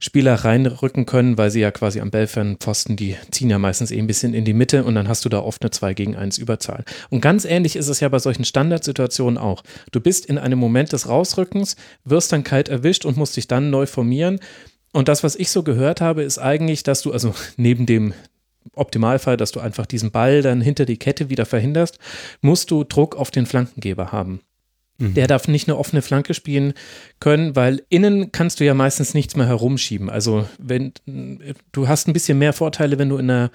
Spieler 0.01 0.35
reinrücken 0.35 1.07
können, 1.07 1.37
weil 1.37 1.51
sie 1.51 1.61
ja 1.61 1.73
quasi 1.73 2.01
am 2.01 2.11
bellfernen 2.11 2.57
Pfosten, 2.59 2.95
die 2.95 3.17
ziehen 3.33 3.51
ja 3.51 3.59
meistens 3.59 3.91
eh 3.91 3.99
ein 3.99 4.07
bisschen 4.07 4.33
in 4.33 4.45
die 4.45 4.53
Mitte 4.53 4.85
und 4.85 4.95
dann 4.95 5.09
hast 5.09 5.25
du 5.25 5.29
da 5.29 5.41
oft 5.41 5.63
eine 5.63 5.71
2 5.71 5.95
gegen 5.95 6.17
1 6.17 6.39
Überzahl. 6.39 6.85
Und 7.11 7.21
ganz 7.21 7.45
ähnlich 7.45 7.75
ist 7.75 7.89
es 7.89 7.99
ja 7.99 8.09
bei 8.09 8.21
solchen 8.21 8.45
Standardsituationen 8.45 9.39
auch. 9.39 9.65
Du 9.91 10.01
bist 10.01 10.27
in 10.27 10.39
einem 10.39 10.59
Moment 10.59 10.93
des 10.93 11.09
Rausrückens, 11.09 11.75
wirst 12.05 12.33
dann 12.33 12.45
kalt 12.45 12.69
erwischt 12.69 13.05
und 13.05 13.17
musst 13.17 13.37
dich 13.37 13.49
dann 13.49 13.71
neu 13.71 13.87
formieren. 13.87 14.39
Und 14.93 15.09
das, 15.09 15.25
was 15.25 15.35
ich 15.35 15.51
so 15.51 15.65
gehört 15.65 16.01
habe, 16.01 16.23
ist 16.23 16.39
eigentlich, 16.39 16.85
dass 16.85 17.03
du, 17.03 17.13
also 17.13 17.35
neben 17.57 17.85
dem 17.87 18.15
Optimalfall, 18.75 19.37
dass 19.37 19.51
du 19.51 19.59
einfach 19.59 19.87
diesen 19.87 20.13
Ball 20.13 20.43
dann 20.43 20.61
hinter 20.61 20.85
die 20.85 20.99
Kette 20.99 21.31
wieder 21.31 21.47
verhinderst, 21.47 21.99
musst 22.41 22.71
du 22.71 22.85
Druck 22.85 23.17
auf 23.17 23.31
den 23.31 23.47
Flankengeber 23.47 24.13
haben. 24.13 24.41
Der 25.01 25.29
darf 25.29 25.47
nicht 25.47 25.69
eine 25.69 25.79
offene 25.79 26.03
Flanke 26.03 26.35
spielen 26.35 26.75
können, 27.21 27.55
weil 27.55 27.85
innen 27.89 28.33
kannst 28.33 28.59
du 28.59 28.65
ja 28.65 28.75
meistens 28.75 29.15
nichts 29.15 29.37
mehr 29.37 29.47
herumschieben. 29.47 30.11
Also 30.11 30.49
wenn 30.59 30.93
du 31.71 31.87
hast 31.87 32.09
ein 32.09 32.13
bisschen 32.13 32.39
mehr 32.39 32.53
Vorteile, 32.53 32.99
wenn 32.99 33.09
du 33.09 33.17
in 33.17 33.31
einer 33.31 33.53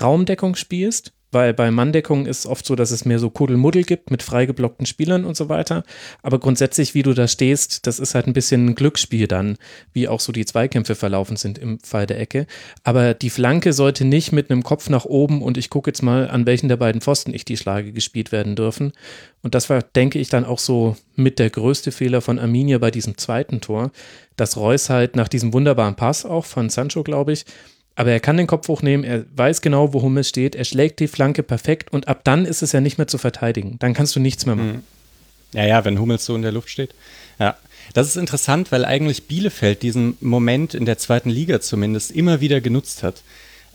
Raumdeckung 0.00 0.54
spielst, 0.54 1.12
weil 1.30 1.52
bei 1.54 1.70
Manndeckung 1.70 2.26
ist 2.26 2.46
oft 2.46 2.64
so, 2.64 2.74
dass 2.74 2.90
es 2.90 3.04
mehr 3.04 3.18
so 3.18 3.30
Kuddelmuddel 3.30 3.84
gibt 3.84 4.10
mit 4.10 4.22
freigeblockten 4.22 4.86
Spielern 4.86 5.24
und 5.24 5.36
so 5.36 5.48
weiter. 5.48 5.84
Aber 6.22 6.38
grundsätzlich, 6.38 6.94
wie 6.94 7.02
du 7.02 7.12
da 7.12 7.28
stehst, 7.28 7.86
das 7.86 7.98
ist 7.98 8.14
halt 8.14 8.26
ein 8.26 8.32
bisschen 8.32 8.66
ein 8.66 8.74
Glücksspiel 8.74 9.26
dann, 9.26 9.56
wie 9.92 10.08
auch 10.08 10.20
so 10.20 10.32
die 10.32 10.46
Zweikämpfe 10.46 10.94
verlaufen 10.94 11.36
sind 11.36 11.58
im 11.58 11.80
Fall 11.80 12.06
der 12.06 12.20
Ecke. 12.20 12.46
Aber 12.82 13.14
die 13.14 13.30
Flanke 13.30 13.72
sollte 13.72 14.04
nicht 14.04 14.32
mit 14.32 14.50
einem 14.50 14.62
Kopf 14.62 14.88
nach 14.88 15.04
oben 15.04 15.42
und 15.42 15.58
ich 15.58 15.70
gucke 15.70 15.90
jetzt 15.90 16.02
mal, 16.02 16.30
an 16.30 16.46
welchen 16.46 16.68
der 16.68 16.76
beiden 16.76 17.00
Pfosten 17.00 17.34
ich 17.34 17.44
die 17.44 17.56
schlage, 17.56 17.92
gespielt 17.92 18.32
werden 18.32 18.56
dürfen. 18.56 18.92
Und 19.42 19.54
das 19.54 19.70
war, 19.70 19.82
denke 19.82 20.18
ich, 20.18 20.28
dann 20.28 20.44
auch 20.44 20.58
so 20.58 20.96
mit 21.14 21.38
der 21.38 21.50
größte 21.50 21.92
Fehler 21.92 22.20
von 22.20 22.38
Arminia 22.38 22.78
bei 22.78 22.90
diesem 22.90 23.18
zweiten 23.18 23.60
Tor, 23.60 23.92
dass 24.36 24.56
Reus 24.56 24.88
halt 24.90 25.16
nach 25.16 25.28
diesem 25.28 25.52
wunderbaren 25.52 25.94
Pass 25.94 26.24
auch 26.24 26.44
von 26.44 26.70
Sancho, 26.70 27.02
glaube 27.02 27.32
ich, 27.32 27.44
aber 27.98 28.12
er 28.12 28.20
kann 28.20 28.36
den 28.36 28.46
Kopf 28.46 28.68
hochnehmen, 28.68 29.02
er 29.02 29.24
weiß 29.34 29.60
genau, 29.60 29.92
wo 29.92 30.02
Hummels 30.02 30.28
steht, 30.28 30.54
er 30.54 30.64
schlägt 30.64 31.00
die 31.00 31.08
Flanke 31.08 31.42
perfekt 31.42 31.92
und 31.92 32.06
ab 32.06 32.20
dann 32.22 32.44
ist 32.44 32.62
es 32.62 32.70
ja 32.70 32.80
nicht 32.80 32.96
mehr 32.96 33.08
zu 33.08 33.18
verteidigen. 33.18 33.74
Dann 33.80 33.92
kannst 33.92 34.14
du 34.14 34.20
nichts 34.20 34.46
mehr 34.46 34.54
machen. 34.54 34.84
Ja, 35.52 35.66
ja, 35.66 35.84
wenn 35.84 35.98
Hummels 35.98 36.24
so 36.24 36.36
in 36.36 36.42
der 36.42 36.52
Luft 36.52 36.70
steht. 36.70 36.94
Ja. 37.40 37.56
Das 37.94 38.06
ist 38.06 38.16
interessant, 38.16 38.70
weil 38.70 38.84
eigentlich 38.84 39.26
Bielefeld 39.26 39.82
diesen 39.82 40.16
Moment 40.20 40.74
in 40.74 40.84
der 40.84 40.98
zweiten 40.98 41.28
Liga 41.28 41.60
zumindest 41.60 42.12
immer 42.12 42.40
wieder 42.40 42.60
genutzt 42.60 43.02
hat. 43.02 43.24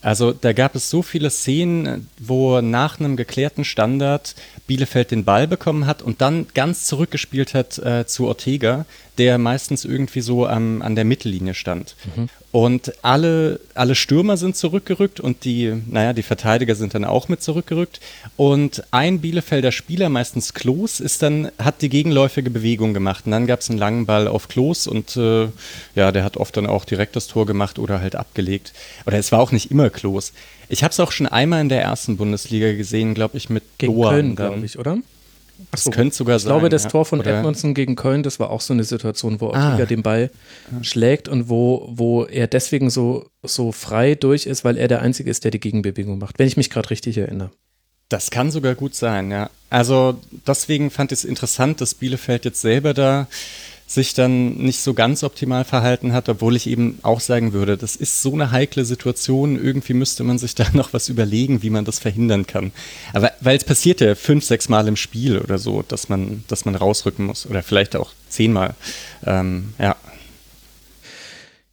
Also 0.02 0.32
da 0.32 0.54
gab 0.54 0.74
es 0.76 0.90
so 0.90 1.02
viele 1.02 1.30
Szenen, 1.30 2.08
wo 2.18 2.62
nach 2.62 3.02
einem 3.02 3.18
geklärten 3.18 3.66
Standard 3.66 4.36
Bielefeld 4.68 5.12
den 5.12 5.26
Ball 5.26 5.50
bekommen 5.50 5.86
hat 5.86 6.02
und 6.02 6.22
dann 6.22 6.48
ganz 6.54 6.86
zurückgespielt 6.86 7.54
hat 7.54 7.78
äh, 7.80 8.06
zu 8.06 8.28
Ortega, 8.28 8.86
der 9.18 9.38
meistens 9.38 9.84
irgendwie 9.84 10.22
so 10.22 10.48
am, 10.48 10.82
an 10.82 10.96
der 10.96 11.04
Mittellinie 11.04 11.56
stand. 11.56 11.96
Und 12.54 12.94
alle, 13.04 13.60
alle 13.74 13.96
Stürmer 13.96 14.38
sind 14.38 14.56
zurückgerückt 14.56 15.20
und 15.20 15.44
die, 15.44 15.74
naja, 15.88 16.14
die 16.14 16.22
Verteidiger 16.22 16.76
sind 16.76 16.94
dann 16.94 17.04
auch 17.04 17.28
mit 17.28 17.42
zurückgerückt. 17.42 18.00
Und 18.38 18.84
ein 18.92 19.22
Bielefelder 19.22 19.72
Spieler, 19.72 20.08
meistens 20.10 20.54
Klos, 20.54 21.00
ist 21.00 21.24
dann, 21.24 21.50
hat 21.58 21.82
die 21.82 21.90
gegenläufige 21.90 22.52
Bewegung 22.52 22.94
gemacht. 22.94 23.26
Und 23.26 23.32
dann 23.32 23.48
gab 23.48 23.62
es 23.62 23.72
einen 23.72 23.80
langen 23.80 24.06
Ball 24.06 24.28
auf 24.28 24.50
Klos 24.50 24.86
und 24.86 25.18
äh, 25.18 25.48
ja, 25.96 26.12
der 26.12 26.24
hat 26.24 26.38
oft 26.38 26.56
dann 26.56 26.68
auch 26.68 26.86
direkt 26.86 27.16
das 27.16 27.26
Tor 27.26 27.48
gemacht 27.48 27.80
oder 27.80 28.02
halt 28.02 28.16
abgelegt. 28.16 28.74
Oder 29.08 29.18
es 29.18 29.32
war 29.32 29.40
auch 29.40 29.52
nicht 29.52 29.72
immer 29.72 29.90
Klos. 29.90 30.32
Ich 30.70 30.84
habe 30.84 30.92
es 30.92 31.00
auch 31.00 31.12
schon 31.12 31.26
einmal 31.26 31.60
in 31.60 31.70
der 31.70 31.82
ersten 31.82 32.18
Bundesliga 32.18 32.74
gesehen, 32.74 33.16
glaube 33.16 33.36
ich, 33.36 33.50
mit 33.50 33.64
Gegen 33.80 33.96
Doan 33.96 34.12
Köln, 34.12 34.36
glaube 34.36 34.64
ich, 34.64 34.78
oder? 34.78 35.00
Das 35.72 35.90
könnte 35.92 36.16
sogar 36.16 36.38
Ich 36.38 36.44
sein. 36.44 36.50
glaube, 36.50 36.70
das 36.70 36.84
ja. 36.84 36.90
Tor 36.90 37.06
von 37.06 37.20
Oder- 37.20 37.38
Edmondson 37.38 37.74
gegen 37.74 37.96
Köln, 37.96 38.24
das 38.24 38.40
war 38.40 38.50
auch 38.50 38.62
so 38.62 38.74
eine 38.74 38.84
Situation, 38.84 39.40
wo 39.42 39.52
Ah. 39.52 39.72
Ortega 39.72 39.86
den 39.86 40.04
Ball 40.04 40.30
schlägt 40.82 41.28
und 41.28 41.50
wo, 41.50 41.90
wo 41.92 42.24
er 42.26 42.48
deswegen 42.48 42.90
so, 42.90 43.28
so 43.44 43.72
frei 43.72 44.16
durch 44.16 44.46
ist, 44.46 44.64
weil 44.64 44.78
er 44.78 44.88
der 44.88 45.02
Einzige 45.02 45.30
ist, 45.30 45.44
der 45.44 45.52
die 45.52 45.60
Gegenbewegung 45.60 46.18
macht, 46.20 46.40
wenn 46.40 46.48
ich 46.48 46.58
mich 46.58 46.70
gerade 46.70 46.90
richtig 46.90 47.18
erinnere. 47.18 47.52
Das 48.10 48.30
kann 48.30 48.52
sogar 48.52 48.76
gut 48.76 48.94
sein, 48.96 49.32
ja. 49.32 49.50
Also 49.70 50.20
deswegen 50.46 50.92
fand 50.92 51.12
ich 51.12 51.20
es 51.20 51.26
interessant, 51.26 51.82
dass 51.82 51.96
Bielefeld 51.96 52.46
jetzt 52.46 52.62
selber 52.62 52.94
da 52.94 53.28
sich 53.94 54.14
dann 54.14 54.56
nicht 54.56 54.80
so 54.80 54.94
ganz 54.94 55.24
optimal 55.24 55.66
verhalten 55.66 56.14
hat, 56.14 56.30
obwohl 56.30 56.56
ich 56.56 56.68
eben 56.68 57.00
auch 57.04 57.20
sagen 57.20 57.54
würde, 57.54 57.78
das 57.78 57.96
ist 57.96 58.22
so 58.22 58.34
eine 58.34 58.52
heikle 58.52 58.86
Situation, 58.86 59.64
irgendwie 59.64 59.94
müsste 59.94 60.24
man 60.24 60.38
sich 60.38 60.56
da 60.56 60.66
noch 60.74 60.94
was 60.94 61.10
überlegen, 61.10 61.64
wie 61.64 61.70
man 61.70 61.86
das 61.86 62.00
verhindern 62.00 62.48
kann. 62.48 62.72
Aber 63.14 63.32
weil 63.42 63.58
es 63.58 63.64
passiert 63.64 64.02
ja 64.02 64.16
fünf, 64.16 64.44
sechs 64.44 64.70
Mal 64.70 64.88
im 64.88 64.96
Spiel 64.96 65.40
oder 65.40 65.58
so, 65.58 65.84
dass 65.88 66.10
man, 66.10 66.44
dass 66.48 66.66
man 66.66 66.76
rausrücken 66.76 67.26
muss 67.26 67.46
oder 67.46 67.64
vielleicht 67.64 67.96
auch 67.96 68.12
zehnmal. 68.30 68.76
Ähm, 69.26 69.74
ja. 69.80 69.96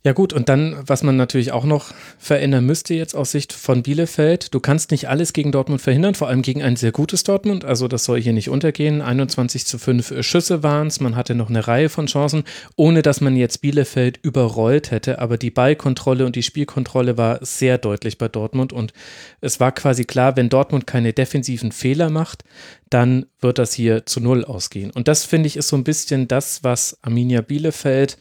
Ja 0.02 0.12
gut, 0.12 0.32
und 0.32 0.48
dann, 0.48 0.78
was 0.86 1.02
man 1.02 1.16
natürlich 1.16 1.52
auch 1.52 1.66
noch 1.66 1.92
verändern 2.18 2.64
müsste 2.64 2.94
jetzt 2.94 3.14
aus 3.14 3.32
Sicht 3.32 3.52
von 3.52 3.82
Bielefeld, 3.82 4.54
du 4.54 4.58
kannst 4.58 4.92
nicht 4.92 5.10
alles 5.10 5.34
gegen 5.34 5.52
Dortmund 5.52 5.82
verhindern, 5.82 6.14
vor 6.14 6.28
allem 6.28 6.40
gegen 6.40 6.62
ein 6.62 6.76
sehr 6.76 6.90
gutes 6.90 7.22
Dortmund, 7.22 7.66
also 7.66 7.86
das 7.86 8.06
soll 8.06 8.18
hier 8.18 8.32
nicht 8.32 8.48
untergehen. 8.48 9.02
21 9.02 9.66
zu 9.66 9.78
5 9.78 10.24
Schüsse 10.24 10.62
waren 10.62 10.86
es, 10.86 11.00
man 11.00 11.16
hatte 11.16 11.34
noch 11.34 11.50
eine 11.50 11.68
Reihe 11.68 11.90
von 11.90 12.06
Chancen, 12.06 12.44
ohne 12.76 13.02
dass 13.02 13.20
man 13.20 13.36
jetzt 13.36 13.60
Bielefeld 13.60 14.18
überrollt 14.22 14.90
hätte, 14.90 15.18
aber 15.18 15.36
die 15.36 15.50
Ballkontrolle 15.50 16.24
und 16.24 16.34
die 16.34 16.42
Spielkontrolle 16.42 17.18
war 17.18 17.44
sehr 17.44 17.76
deutlich 17.76 18.16
bei 18.16 18.28
Dortmund 18.28 18.72
und 18.72 18.94
es 19.42 19.60
war 19.60 19.70
quasi 19.72 20.06
klar, 20.06 20.34
wenn 20.34 20.48
Dortmund 20.48 20.86
keine 20.86 21.12
defensiven 21.12 21.72
Fehler 21.72 22.08
macht, 22.08 22.42
dann 22.88 23.26
wird 23.40 23.58
das 23.58 23.74
hier 23.74 24.06
zu 24.06 24.20
Null 24.20 24.46
ausgehen. 24.46 24.92
Und 24.92 25.08
das 25.08 25.26
finde 25.26 25.48
ich 25.48 25.58
ist 25.58 25.68
so 25.68 25.76
ein 25.76 25.84
bisschen 25.84 26.26
das, 26.26 26.64
was 26.64 26.96
Arminia 27.02 27.42
Bielefeld 27.42 28.16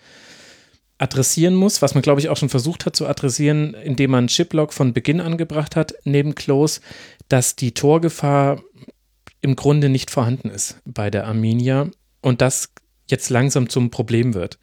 adressieren 1.00 1.56
muss, 1.56 1.82
was 1.82 1.96
man, 1.96 2.04
glaube 2.04 2.20
ich, 2.22 2.30
auch 2.30 2.38
schon 2.38 2.50
versucht 2.50 2.86
hat 2.86 2.96
zu 2.96 3.08
adressieren, 3.08 3.74
indem 3.74 4.12
man 4.12 4.28
Chiplock 4.28 4.74
von 4.74 4.94
Beginn 4.94 5.22
angebracht 5.22 5.76
hat, 5.76 5.96
neben 6.04 6.36
Klos, 6.36 6.82
dass 7.30 7.56
die 7.56 7.74
Torgefahr 7.74 8.62
im 9.42 9.56
Grunde 9.56 9.90
nicht 9.90 10.12
vorhanden 10.12 10.50
ist 10.50 10.80
bei 10.86 11.10
der 11.10 11.26
Arminia 11.26 11.90
und 12.22 12.42
das 12.42 12.74
jetzt 13.08 13.30
langsam 13.30 13.70
zum 13.70 13.90
Problem 13.90 14.34
wird. 14.34 14.60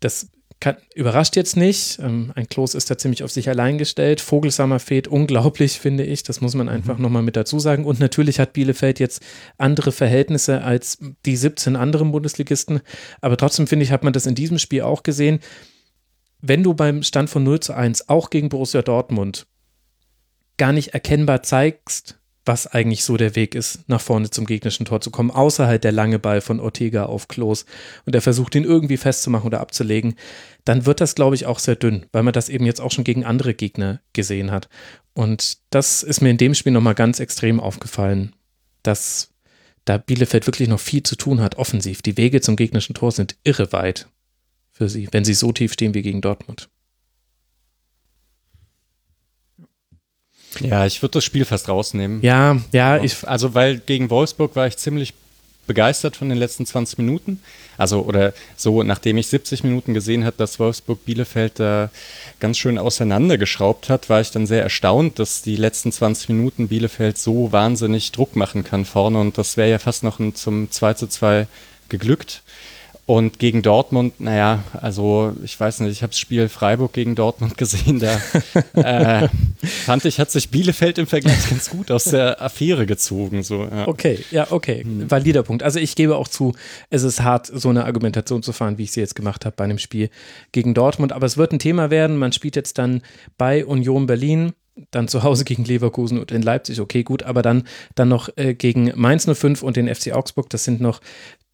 Das 0.00 0.28
kann, 0.60 0.76
überrascht 0.94 1.36
jetzt 1.36 1.56
nicht. 1.56 1.98
Ähm, 2.00 2.32
ein 2.34 2.46
Klos 2.46 2.74
ist 2.74 2.90
da 2.90 2.98
ziemlich 2.98 3.24
auf 3.24 3.30
sich 3.30 3.48
allein 3.48 3.78
gestellt. 3.78 4.20
Vogelsammer 4.20 4.78
fehlt 4.78 5.08
unglaublich, 5.08 5.80
finde 5.80 6.04
ich. 6.04 6.22
Das 6.22 6.42
muss 6.42 6.54
man 6.54 6.68
einfach 6.68 6.98
mhm. 6.98 7.02
nochmal 7.02 7.22
mit 7.22 7.36
dazu 7.36 7.58
sagen. 7.58 7.86
Und 7.86 7.98
natürlich 7.98 8.38
hat 8.38 8.52
Bielefeld 8.52 9.00
jetzt 9.00 9.22
andere 9.56 9.90
Verhältnisse 9.90 10.62
als 10.62 10.98
die 11.24 11.36
17 11.36 11.76
anderen 11.76 12.12
Bundesligisten. 12.12 12.80
Aber 13.22 13.38
trotzdem, 13.38 13.66
finde 13.66 13.84
ich, 13.84 13.90
hat 13.90 14.04
man 14.04 14.12
das 14.12 14.26
in 14.26 14.34
diesem 14.34 14.58
Spiel 14.58 14.82
auch 14.82 15.02
gesehen 15.02 15.40
wenn 16.42 16.62
du 16.62 16.74
beim 16.74 17.02
Stand 17.02 17.30
von 17.30 17.42
0 17.42 17.60
zu 17.60 17.74
1 17.74 18.08
auch 18.08 18.30
gegen 18.30 18.48
Borussia 18.48 18.82
Dortmund 18.82 19.46
gar 20.56 20.72
nicht 20.72 20.88
erkennbar 20.88 21.42
zeigst, 21.42 22.20
was 22.44 22.66
eigentlich 22.66 23.04
so 23.04 23.16
der 23.16 23.36
Weg 23.36 23.54
ist, 23.54 23.88
nach 23.88 24.00
vorne 24.00 24.30
zum 24.30 24.46
gegnerischen 24.46 24.86
Tor 24.86 25.00
zu 25.00 25.10
kommen, 25.10 25.30
außer 25.30 25.66
halt 25.66 25.84
der 25.84 25.92
lange 25.92 26.18
Ball 26.18 26.40
von 26.40 26.58
Ortega 26.58 27.04
auf 27.04 27.28
Klos 27.28 27.66
und 28.06 28.14
er 28.14 28.22
versucht 28.22 28.54
ihn 28.54 28.64
irgendwie 28.64 28.96
festzumachen 28.96 29.46
oder 29.46 29.60
abzulegen, 29.60 30.14
dann 30.64 30.86
wird 30.86 31.00
das, 31.00 31.14
glaube 31.14 31.34
ich, 31.34 31.46
auch 31.46 31.58
sehr 31.58 31.76
dünn, 31.76 32.06
weil 32.12 32.22
man 32.22 32.32
das 32.32 32.48
eben 32.48 32.64
jetzt 32.64 32.80
auch 32.80 32.90
schon 32.90 33.04
gegen 33.04 33.24
andere 33.24 33.54
Gegner 33.54 34.00
gesehen 34.12 34.50
hat. 34.50 34.68
Und 35.12 35.58
das 35.70 36.02
ist 36.02 36.22
mir 36.22 36.30
in 36.30 36.38
dem 36.38 36.54
Spiel 36.54 36.72
nochmal 36.72 36.94
ganz 36.94 37.20
extrem 37.20 37.60
aufgefallen, 37.60 38.34
dass 38.82 39.30
da 39.84 39.98
Bielefeld 39.98 40.46
wirklich 40.46 40.68
noch 40.68 40.80
viel 40.80 41.02
zu 41.02 41.16
tun 41.16 41.40
hat, 41.40 41.56
offensiv. 41.56 42.02
Die 42.02 42.16
Wege 42.16 42.40
zum 42.40 42.56
gegnerischen 42.56 42.94
Tor 42.94 43.12
sind 43.12 43.36
irre 43.44 43.72
weit 43.72 44.08
für 44.80 44.88
sie, 44.88 45.08
wenn 45.12 45.26
sie 45.26 45.34
so 45.34 45.52
tief 45.52 45.74
stehen 45.74 45.92
wie 45.92 46.00
gegen 46.00 46.22
Dortmund. 46.22 46.70
Ja, 50.58 50.86
ich 50.86 51.02
würde 51.02 51.12
das 51.12 51.24
Spiel 51.24 51.44
fast 51.44 51.68
rausnehmen. 51.68 52.22
Ja, 52.22 52.58
ja, 52.72 52.96
ich. 52.96 53.28
Also, 53.28 53.52
weil 53.52 53.78
gegen 53.78 54.08
Wolfsburg 54.08 54.56
war 54.56 54.66
ich 54.66 54.78
ziemlich 54.78 55.12
begeistert 55.66 56.16
von 56.16 56.30
den 56.30 56.38
letzten 56.38 56.64
20 56.64 56.96
Minuten. 56.96 57.42
Also, 57.76 58.00
oder 58.00 58.32
so, 58.56 58.82
nachdem 58.82 59.18
ich 59.18 59.26
70 59.26 59.64
Minuten 59.64 59.92
gesehen 59.92 60.24
habe, 60.24 60.36
dass 60.38 60.58
Wolfsburg 60.58 61.04
Bielefeld 61.04 61.60
da 61.60 61.90
ganz 62.40 62.56
schön 62.56 62.78
auseinandergeschraubt 62.78 63.90
hat, 63.90 64.08
war 64.08 64.22
ich 64.22 64.30
dann 64.30 64.46
sehr 64.46 64.62
erstaunt, 64.62 65.18
dass 65.18 65.42
die 65.42 65.56
letzten 65.56 65.92
20 65.92 66.30
Minuten 66.30 66.68
Bielefeld 66.68 67.18
so 67.18 67.52
wahnsinnig 67.52 68.12
Druck 68.12 68.34
machen 68.34 68.64
kann 68.64 68.86
vorne. 68.86 69.20
Und 69.20 69.36
das 69.36 69.58
wäre 69.58 69.70
ja 69.70 69.78
fast 69.78 70.04
noch 70.04 70.18
ein, 70.20 70.34
zum 70.34 70.70
2 70.70 70.94
zu 70.94 71.06
2 71.06 71.46
geglückt. 71.90 72.42
Und 73.10 73.40
gegen 73.40 73.62
Dortmund, 73.62 74.20
naja, 74.20 74.62
also 74.72 75.34
ich 75.42 75.58
weiß 75.58 75.80
nicht, 75.80 75.90
ich 75.90 76.02
habe 76.02 76.12
das 76.12 76.20
Spiel 76.20 76.48
Freiburg 76.48 76.92
gegen 76.92 77.16
Dortmund 77.16 77.56
gesehen, 77.58 77.98
da 77.98 78.20
äh, 78.80 79.28
fand 79.84 80.04
ich, 80.04 80.20
hat 80.20 80.30
sich 80.30 80.48
Bielefeld 80.50 80.96
im 80.96 81.08
Vergleich 81.08 81.50
ganz 81.50 81.70
gut 81.70 81.90
aus 81.90 82.04
der 82.04 82.40
Affäre 82.40 82.86
gezogen. 82.86 83.42
So, 83.42 83.64
ja. 83.64 83.88
Okay, 83.88 84.20
ja, 84.30 84.46
okay, 84.52 84.84
hm. 84.84 85.10
valider 85.10 85.42
Punkt. 85.42 85.64
Also 85.64 85.80
ich 85.80 85.96
gebe 85.96 86.14
auch 86.14 86.28
zu, 86.28 86.54
es 86.88 87.02
ist 87.02 87.20
hart, 87.20 87.48
so 87.52 87.68
eine 87.68 87.84
Argumentation 87.84 88.44
zu 88.44 88.52
fahren, 88.52 88.78
wie 88.78 88.84
ich 88.84 88.92
sie 88.92 89.00
jetzt 89.00 89.16
gemacht 89.16 89.44
habe 89.44 89.56
bei 89.56 89.64
einem 89.64 89.78
Spiel 89.78 90.08
gegen 90.52 90.72
Dortmund. 90.72 91.10
Aber 91.12 91.26
es 91.26 91.36
wird 91.36 91.50
ein 91.50 91.58
Thema 91.58 91.90
werden. 91.90 92.16
Man 92.16 92.30
spielt 92.30 92.54
jetzt 92.54 92.78
dann 92.78 93.02
bei 93.36 93.66
Union 93.66 94.06
Berlin 94.06 94.52
dann 94.90 95.08
zu 95.08 95.22
Hause 95.22 95.44
gegen 95.44 95.64
Leverkusen 95.64 96.18
und 96.18 96.30
in 96.30 96.42
Leipzig, 96.42 96.80
okay, 96.80 97.02
gut, 97.02 97.22
aber 97.22 97.42
dann, 97.42 97.64
dann 97.94 98.08
noch 98.08 98.30
äh, 98.36 98.54
gegen 98.54 98.92
Mainz 98.94 99.26
05 99.26 99.62
und 99.62 99.76
den 99.76 99.92
FC 99.92 100.12
Augsburg, 100.12 100.48
das 100.50 100.64
sind 100.64 100.80
noch 100.80 101.00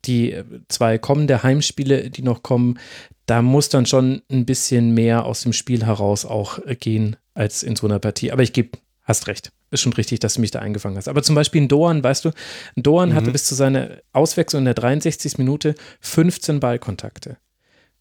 die 0.07 0.37
zwei 0.69 0.99
kommende 0.99 1.43
Heimspiele, 1.43 2.11
die 2.11 2.23
noch 2.23 2.43
kommen, 2.43 2.79
da 3.27 3.43
muss 3.43 3.69
dann 3.69 3.87
schon 3.87 4.23
ein 4.31 4.47
bisschen 4.47 4.93
mehr 4.93 5.25
aus 5.25 5.43
dem 5.43 5.53
Spiel 5.53 5.85
heraus 5.85 6.25
auch 6.25 6.61
gehen 6.79 7.17
als 7.35 7.63
in 7.63 7.77
so 7.77 7.87
einer 7.87 7.99
Partie. 7.99 8.33
Aber 8.33 8.43
ich 8.43 8.53
gebe, 8.53 8.79
hast 9.03 9.27
recht. 9.27 9.53
Ist 9.71 9.81
schon 9.81 9.93
richtig, 9.95 10.21
dass 10.21 10.35
du 10.35 10.41
mich 10.41 10.53
da 10.53 10.61
eingefangen 10.61 10.97
hast. 10.97 11.09
Aber 11.09 11.25
zum 11.25 11.35
Beispiel 11.35 11.63
ein 11.63 11.69
Doan, 11.69 12.05
weißt 12.05 12.25
du, 12.25 12.31
ein 12.77 12.83
Doan 12.83 13.11
mhm. 13.11 13.15
hatte 13.15 13.33
bis 13.33 13.45
zu 13.45 13.57
seiner 13.57 13.99
Auswechslung 14.13 14.61
in 14.61 14.67
der 14.67 14.75
63. 14.75 15.39
Minute 15.39 15.75
15 16.01 16.61
Ballkontakte. 16.61 17.39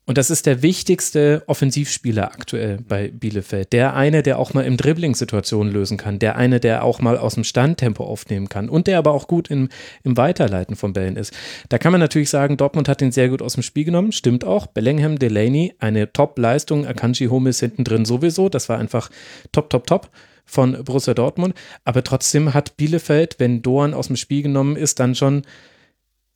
Und 0.08 0.20
das 0.20 0.30
ist 0.30 0.46
der 0.46 0.62
wichtigste 0.62 1.44
Offensivspieler 1.48 2.32
aktuell 2.32 2.78
bei 2.88 3.10
Bielefeld. 3.10 3.74
Der 3.74 3.96
eine, 3.96 4.22
der 4.22 4.38
auch 4.38 4.54
mal 4.54 4.64
im 4.64 4.78
Dribbling 4.78 5.16
Situationen 5.16 5.74
lösen 5.74 5.98
kann. 5.98 6.20
Der 6.20 6.36
eine, 6.36 6.60
der 6.60 6.84
auch 6.84 7.02
mal 7.02 7.18
aus 7.18 7.34
dem 7.34 7.44
Standtempo 7.44 8.04
aufnehmen 8.04 8.48
kann. 8.48 8.70
Und 8.70 8.86
der 8.86 9.00
aber 9.00 9.12
auch 9.12 9.28
gut 9.28 9.50
im, 9.50 9.70
im 10.04 10.16
Weiterleiten 10.16 10.76
von 10.76 10.94
Bällen 10.94 11.16
ist. 11.16 11.34
Da 11.70 11.80
kann 11.80 11.92
man 11.92 12.02
natürlich 12.02 12.30
sagen, 12.30 12.56
Dortmund 12.56 12.88
hat 12.88 13.02
ihn 13.02 13.12
sehr 13.12 13.30
gut 13.30 13.42
aus 13.42 13.56
dem 13.56 13.64
Spiel 13.64 13.84
genommen. 13.84 14.12
Stimmt 14.12 14.46
auch. 14.46 14.68
Bellingham, 14.68 15.18
Delaney, 15.18 15.74
eine 15.80 16.14
Top-Leistung. 16.14 16.86
Akanji 16.86 17.26
Hummels 17.26 17.60
hinten 17.60 17.84
drin 17.84 18.06
sowieso. 18.06 18.48
Das 18.48 18.70
war 18.70 18.78
einfach 18.78 19.10
top, 19.52 19.72
top, 19.72 19.88
top 19.88 20.12
von 20.46 20.84
Borussia 20.84 21.16
Dortmund. 21.16 21.56
Aber 21.84 22.04
trotzdem 22.04 22.54
hat 22.54 22.78
Bielefeld, 22.78 23.38
wenn 23.40 23.64
Doan 23.64 23.96
aus 23.96 24.08
dem 24.08 24.18
Spiel 24.18 24.44
genommen 24.44 24.76
ist, 24.76 25.00
dann 25.00 25.16
schon 25.16 25.42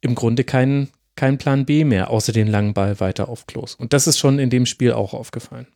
im 0.01 0.15
Grunde 0.15 0.43
keinen 0.43 0.89
kein 1.19 1.37
Plan 1.37 1.65
B 1.65 1.83
mehr, 1.83 2.09
außer 2.09 2.31
den 2.31 2.47
langen 2.47 2.73
Ball 2.73 2.99
weiter 3.01 3.27
auf 3.27 3.45
Klos. 3.45 3.75
Und 3.75 3.91
das 3.91 4.07
ist 4.07 4.17
schon 4.17 4.39
in 4.39 4.49
dem 4.49 4.65
Spiel 4.65 4.93
auch 4.93 5.13
aufgefallen. 5.13 5.67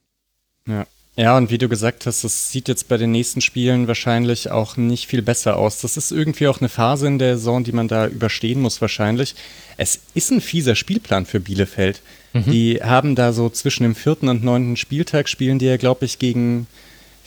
Ja. 0.67 0.85
Ja, 1.15 1.37
und 1.37 1.51
wie 1.51 1.59
du 1.59 1.69
gesagt 1.69 2.07
hast, 2.07 2.23
das 2.23 2.51
sieht 2.51 2.67
jetzt 2.67 2.87
bei 2.87 2.97
den 2.97 3.11
nächsten 3.11 3.41
Spielen 3.41 3.87
wahrscheinlich 3.87 4.49
auch 4.49 4.77
nicht 4.77 5.05
viel 5.05 5.21
besser 5.21 5.57
aus. 5.57 5.79
Das 5.81 5.95
ist 5.95 6.11
irgendwie 6.11 6.47
auch 6.47 6.59
eine 6.59 6.69
Phase 6.69 7.05
in 7.05 7.19
der 7.19 7.37
Saison, 7.37 7.63
die 7.63 7.71
man 7.71 7.87
da 7.87 8.07
überstehen 8.07 8.59
muss 8.61 8.81
wahrscheinlich. 8.81 9.35
Es 9.77 9.99
ist 10.15 10.31
ein 10.31 10.41
fieser 10.41 10.73
Spielplan 10.73 11.27
für 11.27 11.39
Bielefeld. 11.39 12.01
Mhm. 12.33 12.51
Die 12.51 12.79
haben 12.81 13.13
da 13.13 13.31
so 13.31 13.49
zwischen 13.49 13.83
dem 13.83 13.93
vierten 13.93 14.27
und 14.27 14.43
neunten 14.43 14.75
Spieltag 14.75 15.29
spielen 15.29 15.59
die 15.59 15.67
ja, 15.67 15.77
glaube 15.77 16.05
ich, 16.05 16.17
gegen 16.17 16.65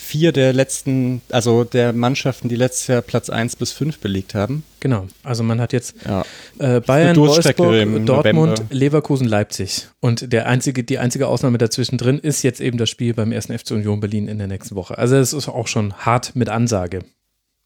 vier 0.07 0.31
der 0.31 0.53
letzten, 0.53 1.21
also 1.31 1.65
der 1.65 1.93
Mannschaften, 1.93 2.49
die 2.49 2.55
letztes 2.55 2.87
Jahr 2.87 3.03
Platz 3.03 3.29
1 3.29 3.57
bis 3.57 3.73
5 3.73 3.99
belegt 3.99 4.35
haben. 4.35 4.63
Genau, 4.79 5.09
also 5.25 5.43
man 5.43 5.61
hat 5.61 5.73
jetzt 5.73 5.97
ja. 6.07 6.25
äh, 6.59 6.81
Bayern, 6.81 7.17
Wolfsburg, 7.17 7.57
Dortmund, 7.57 8.07
November. 8.07 8.55
Leverkusen, 8.71 9.27
Leipzig. 9.27 9.89
Und 10.01 10.33
der 10.33 10.47
einzige, 10.47 10.85
die 10.85 10.99
einzige 10.99 11.27
Ausnahme 11.27 11.59
dazwischen 11.59 11.99
drin 11.99 12.19
ist 12.19 12.43
jetzt 12.43 12.61
eben 12.61 12.79
das 12.79 12.89
Spiel 12.89 13.15
beim 13.15 13.33
1. 13.33 13.47
FC 13.47 13.73
Union 13.73 13.99
Berlin 13.99 14.29
in 14.29 14.39
der 14.39 14.47
nächsten 14.47 14.77
Woche. 14.77 14.97
Also 14.97 15.17
es 15.17 15.33
ist 15.33 15.49
auch 15.49 15.67
schon 15.67 15.93
hart 15.95 16.37
mit 16.37 16.49
Ansage. 16.49 17.01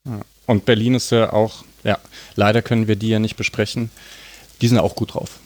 Ja. 0.07 0.21
Und 0.47 0.65
Berlin 0.65 0.95
ist 0.95 1.11
ja 1.11 1.33
auch, 1.33 1.65
ja, 1.85 1.99
leider 2.37 2.63
können 2.63 2.89
wir 2.89 2.97
die 2.97 3.11
ja 3.11 3.19
nicht 3.19 3.37
besprechen. 3.37 3.91
Die 4.63 4.69
sind 4.69 4.79
auch 4.79 4.95
gut 4.95 5.15
drauf. 5.15 5.39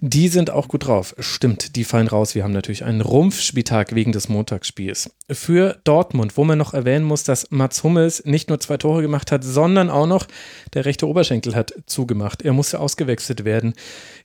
Die 0.00 0.28
sind 0.28 0.50
auch 0.50 0.68
gut 0.68 0.86
drauf. 0.86 1.14
Stimmt, 1.18 1.76
die 1.76 1.84
fallen 1.84 2.08
raus. 2.08 2.34
Wir 2.34 2.44
haben 2.44 2.52
natürlich 2.52 2.84
einen 2.84 3.00
Rumpfspieltag 3.00 3.94
wegen 3.94 4.12
des 4.12 4.28
Montagsspiels. 4.28 5.10
Für 5.30 5.78
Dortmund, 5.84 6.36
wo 6.36 6.44
man 6.44 6.58
noch 6.58 6.74
erwähnen 6.74 7.04
muss, 7.04 7.24
dass 7.24 7.50
Mats 7.50 7.82
Hummels 7.82 8.24
nicht 8.24 8.48
nur 8.48 8.60
zwei 8.60 8.76
Tore 8.76 9.02
gemacht 9.02 9.32
hat, 9.32 9.44
sondern 9.44 9.90
auch 9.90 10.06
noch 10.06 10.26
der 10.74 10.84
rechte 10.84 11.06
Oberschenkel 11.06 11.54
hat 11.54 11.74
zugemacht. 11.86 12.42
Er 12.42 12.52
musste 12.52 12.80
ausgewechselt 12.80 13.44
werden. 13.44 13.74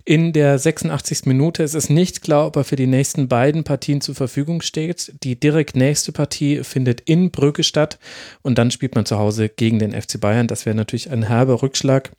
In 0.03 0.33
der 0.33 0.59
86. 0.59 1.25
Minute 1.25 1.63
ist 1.63 1.73
es 1.73 1.89
nicht 1.89 2.21
klar, 2.21 2.47
ob 2.47 2.55
er 2.55 2.63
für 2.63 2.75
die 2.75 2.87
nächsten 2.87 3.27
beiden 3.27 3.63
Partien 3.63 4.01
zur 4.01 4.15
Verfügung 4.15 4.61
steht. 4.61 5.13
Die 5.23 5.39
direkt 5.39 5.75
nächste 5.75 6.11
Partie 6.11 6.63
findet 6.63 7.01
in 7.01 7.31
Brügge 7.31 7.63
statt 7.63 7.99
und 8.41 8.57
dann 8.57 8.71
spielt 8.71 8.95
man 8.95 9.05
zu 9.05 9.17
Hause 9.17 9.49
gegen 9.49 9.79
den 9.79 9.99
FC 9.99 10.19
Bayern. 10.19 10.47
Das 10.47 10.65
wäre 10.65 10.75
natürlich 10.75 11.09
ein 11.09 11.23
herber 11.23 11.61
Rückschlag 11.61 12.11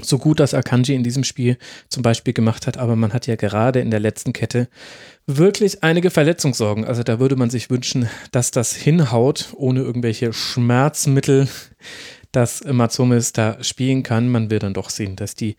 so 0.00 0.18
gut 0.18 0.40
das 0.40 0.54
Akanji 0.54 0.94
in 0.94 1.04
diesem 1.04 1.24
Spiel 1.24 1.56
zum 1.88 2.02
Beispiel 2.02 2.34
gemacht 2.34 2.66
hat, 2.66 2.76
aber 2.78 2.96
man 2.96 3.12
hat 3.12 3.26
ja 3.26 3.36
gerade 3.36 3.80
in 3.80 3.90
der 3.90 4.00
letzten 4.00 4.32
Kette 4.32 4.68
wirklich 5.26 5.82
einige 5.82 6.10
Verletzungssorgen. 6.10 6.84
Also 6.84 7.02
da 7.02 7.20
würde 7.20 7.36
man 7.36 7.50
sich 7.50 7.70
wünschen, 7.70 8.08
dass 8.32 8.50
das 8.50 8.74
hinhaut, 8.74 9.48
ohne 9.54 9.80
irgendwelche 9.80 10.32
Schmerzmittel, 10.32 11.48
dass 12.32 12.64
Matsumis 12.64 13.32
da 13.32 13.62
spielen 13.62 14.02
kann. 14.02 14.28
Man 14.28 14.50
will 14.50 14.58
dann 14.58 14.74
doch 14.74 14.90
sehen, 14.90 15.16
dass 15.16 15.34
die 15.34 15.56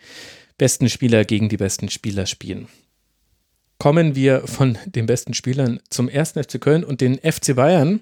besten 0.58 0.90
Spieler 0.90 1.26
gegen 1.26 1.50
die 1.50 1.58
besten 1.58 1.90
Spieler 1.90 2.26
spielen. 2.26 2.68
kommen 3.78 4.16
wir 4.16 4.48
von 4.48 4.78
den 4.86 5.06
besten 5.06 5.34
Spielern 5.34 5.80
zum 5.90 6.08
ersten 6.08 6.42
FC 6.42 6.62
Köln 6.62 6.84
und 6.84 7.02
den 7.02 7.20
FC 7.20 7.56
Bayern. 7.56 8.02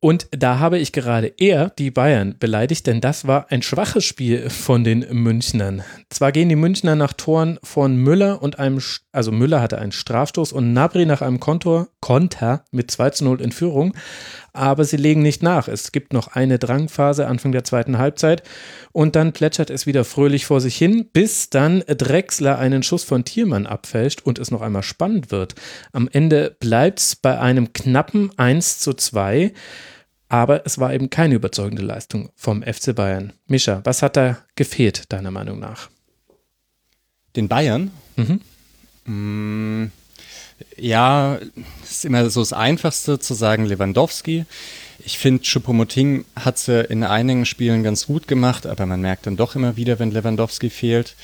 Und 0.00 0.28
da 0.30 0.60
habe 0.60 0.78
ich 0.78 0.92
gerade 0.92 1.26
eher 1.26 1.70
die 1.70 1.90
Bayern 1.90 2.36
beleidigt, 2.38 2.86
denn 2.86 3.00
das 3.00 3.26
war 3.26 3.50
ein 3.50 3.62
schwaches 3.62 4.04
Spiel 4.04 4.48
von 4.48 4.84
den 4.84 5.04
Münchnern. 5.10 5.82
Zwar 6.08 6.30
gehen 6.30 6.48
die 6.48 6.54
Münchner 6.54 6.94
nach 6.94 7.12
Toren 7.12 7.58
von 7.64 7.96
Müller 7.96 8.40
und 8.40 8.60
einem, 8.60 8.80
also 9.10 9.32
Müller 9.32 9.60
hatte 9.60 9.78
einen 9.78 9.90
Strafstoß 9.90 10.52
und 10.52 10.72
Nabri 10.72 11.04
nach 11.04 11.20
einem 11.20 11.40
Kontor, 11.40 11.88
Konter 12.00 12.64
mit 12.70 12.92
2 12.92 13.10
zu 13.10 13.24
0 13.24 13.40
in 13.40 13.50
Führung, 13.50 13.92
aber 14.58 14.84
sie 14.84 14.96
legen 14.96 15.22
nicht 15.22 15.42
nach. 15.42 15.68
Es 15.68 15.92
gibt 15.92 16.12
noch 16.12 16.28
eine 16.28 16.58
Drangphase 16.58 17.26
Anfang 17.26 17.52
der 17.52 17.64
zweiten 17.64 17.98
Halbzeit 17.98 18.42
und 18.92 19.16
dann 19.16 19.32
plätschert 19.32 19.70
es 19.70 19.86
wieder 19.86 20.04
fröhlich 20.04 20.46
vor 20.46 20.60
sich 20.60 20.76
hin, 20.76 21.08
bis 21.12 21.48
dann 21.48 21.84
Drexler 21.86 22.58
einen 22.58 22.82
Schuss 22.82 23.04
von 23.04 23.24
Thiermann 23.24 23.66
abfälscht 23.66 24.22
und 24.22 24.38
es 24.38 24.50
noch 24.50 24.62
einmal 24.62 24.82
spannend 24.82 25.30
wird. 25.30 25.54
Am 25.92 26.08
Ende 26.12 26.56
bleibt 26.58 26.98
es 26.98 27.16
bei 27.16 27.38
einem 27.38 27.72
knappen 27.72 28.30
1 28.36 28.80
zu 28.80 28.92
2. 28.92 29.52
Aber 30.30 30.66
es 30.66 30.78
war 30.78 30.92
eben 30.92 31.08
keine 31.08 31.36
überzeugende 31.36 31.82
Leistung 31.82 32.28
vom 32.36 32.62
FC 32.62 32.94
Bayern. 32.94 33.32
Mischa, 33.46 33.80
was 33.84 34.02
hat 34.02 34.16
da 34.16 34.38
gefehlt, 34.56 35.10
deiner 35.10 35.30
Meinung 35.30 35.58
nach? 35.58 35.88
Den 37.34 37.48
Bayern? 37.48 37.90
Mhm. 38.16 38.40
Mm, 39.10 39.90
ja, 40.76 41.38
ist 41.82 42.04
immer 42.04 42.28
so 42.30 42.40
das 42.40 42.52
Einfachste 42.52 43.18
zu 43.18 43.34
sagen 43.34 43.66
Lewandowski. 43.66 44.44
Ich 45.04 45.18
finde, 45.18 45.42
Choupo-Moting 45.44 46.24
hat 46.36 46.56
es 46.56 46.68
in 46.68 47.04
einigen 47.04 47.46
Spielen 47.46 47.82
ganz 47.82 48.06
gut 48.06 48.26
gemacht, 48.26 48.66
aber 48.66 48.84
man 48.86 49.00
merkt 49.00 49.26
dann 49.26 49.36
doch 49.36 49.54
immer 49.54 49.76
wieder, 49.76 49.98
wenn 49.98 50.10
Lewandowski 50.10 50.70
fehlt. 50.70 51.14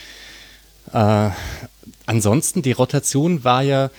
Äh, 0.93 1.30
ansonsten, 2.07 2.62
die 2.62 2.72
Rotation 2.72 3.45
war 3.45 3.62
ja, 3.62 3.91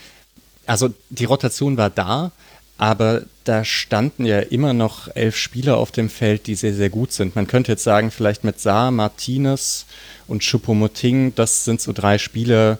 also 0.66 0.92
die 1.10 1.26
Rotation 1.26 1.76
war 1.76 1.90
da, 1.90 2.32
aber 2.78 3.22
da 3.44 3.64
standen 3.64 4.26
ja 4.26 4.40
immer 4.40 4.72
noch 4.72 5.08
elf 5.14 5.36
Spieler 5.36 5.76
auf 5.76 5.92
dem 5.92 6.10
Feld, 6.10 6.46
die 6.46 6.54
sehr, 6.54 6.74
sehr 6.74 6.90
gut 6.90 7.12
sind. 7.12 7.36
Man 7.36 7.46
könnte 7.46 7.72
jetzt 7.72 7.84
sagen, 7.84 8.10
vielleicht 8.10 8.44
mit 8.44 8.60
Saar, 8.60 8.90
Martinez 8.90 9.86
und 10.26 10.42
Choupo-Moting, 10.42 11.34
das 11.34 11.64
sind 11.64 11.80
so 11.80 11.92
drei 11.92 12.18
Spieler, 12.18 12.78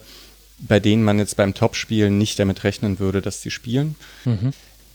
bei 0.59 0.81
denen 0.81 1.05
man 1.05 1.19
jetzt 1.19 1.37
beim 1.37 1.55
Topspielen 1.55 2.19
nicht 2.19 2.39
damit 2.39 2.65
rechnen 2.65 2.99
würde, 2.99 3.23
dass 3.23 3.43
sie 3.43 3.51
spielen. 3.51 3.95
Mhm. 4.25 4.53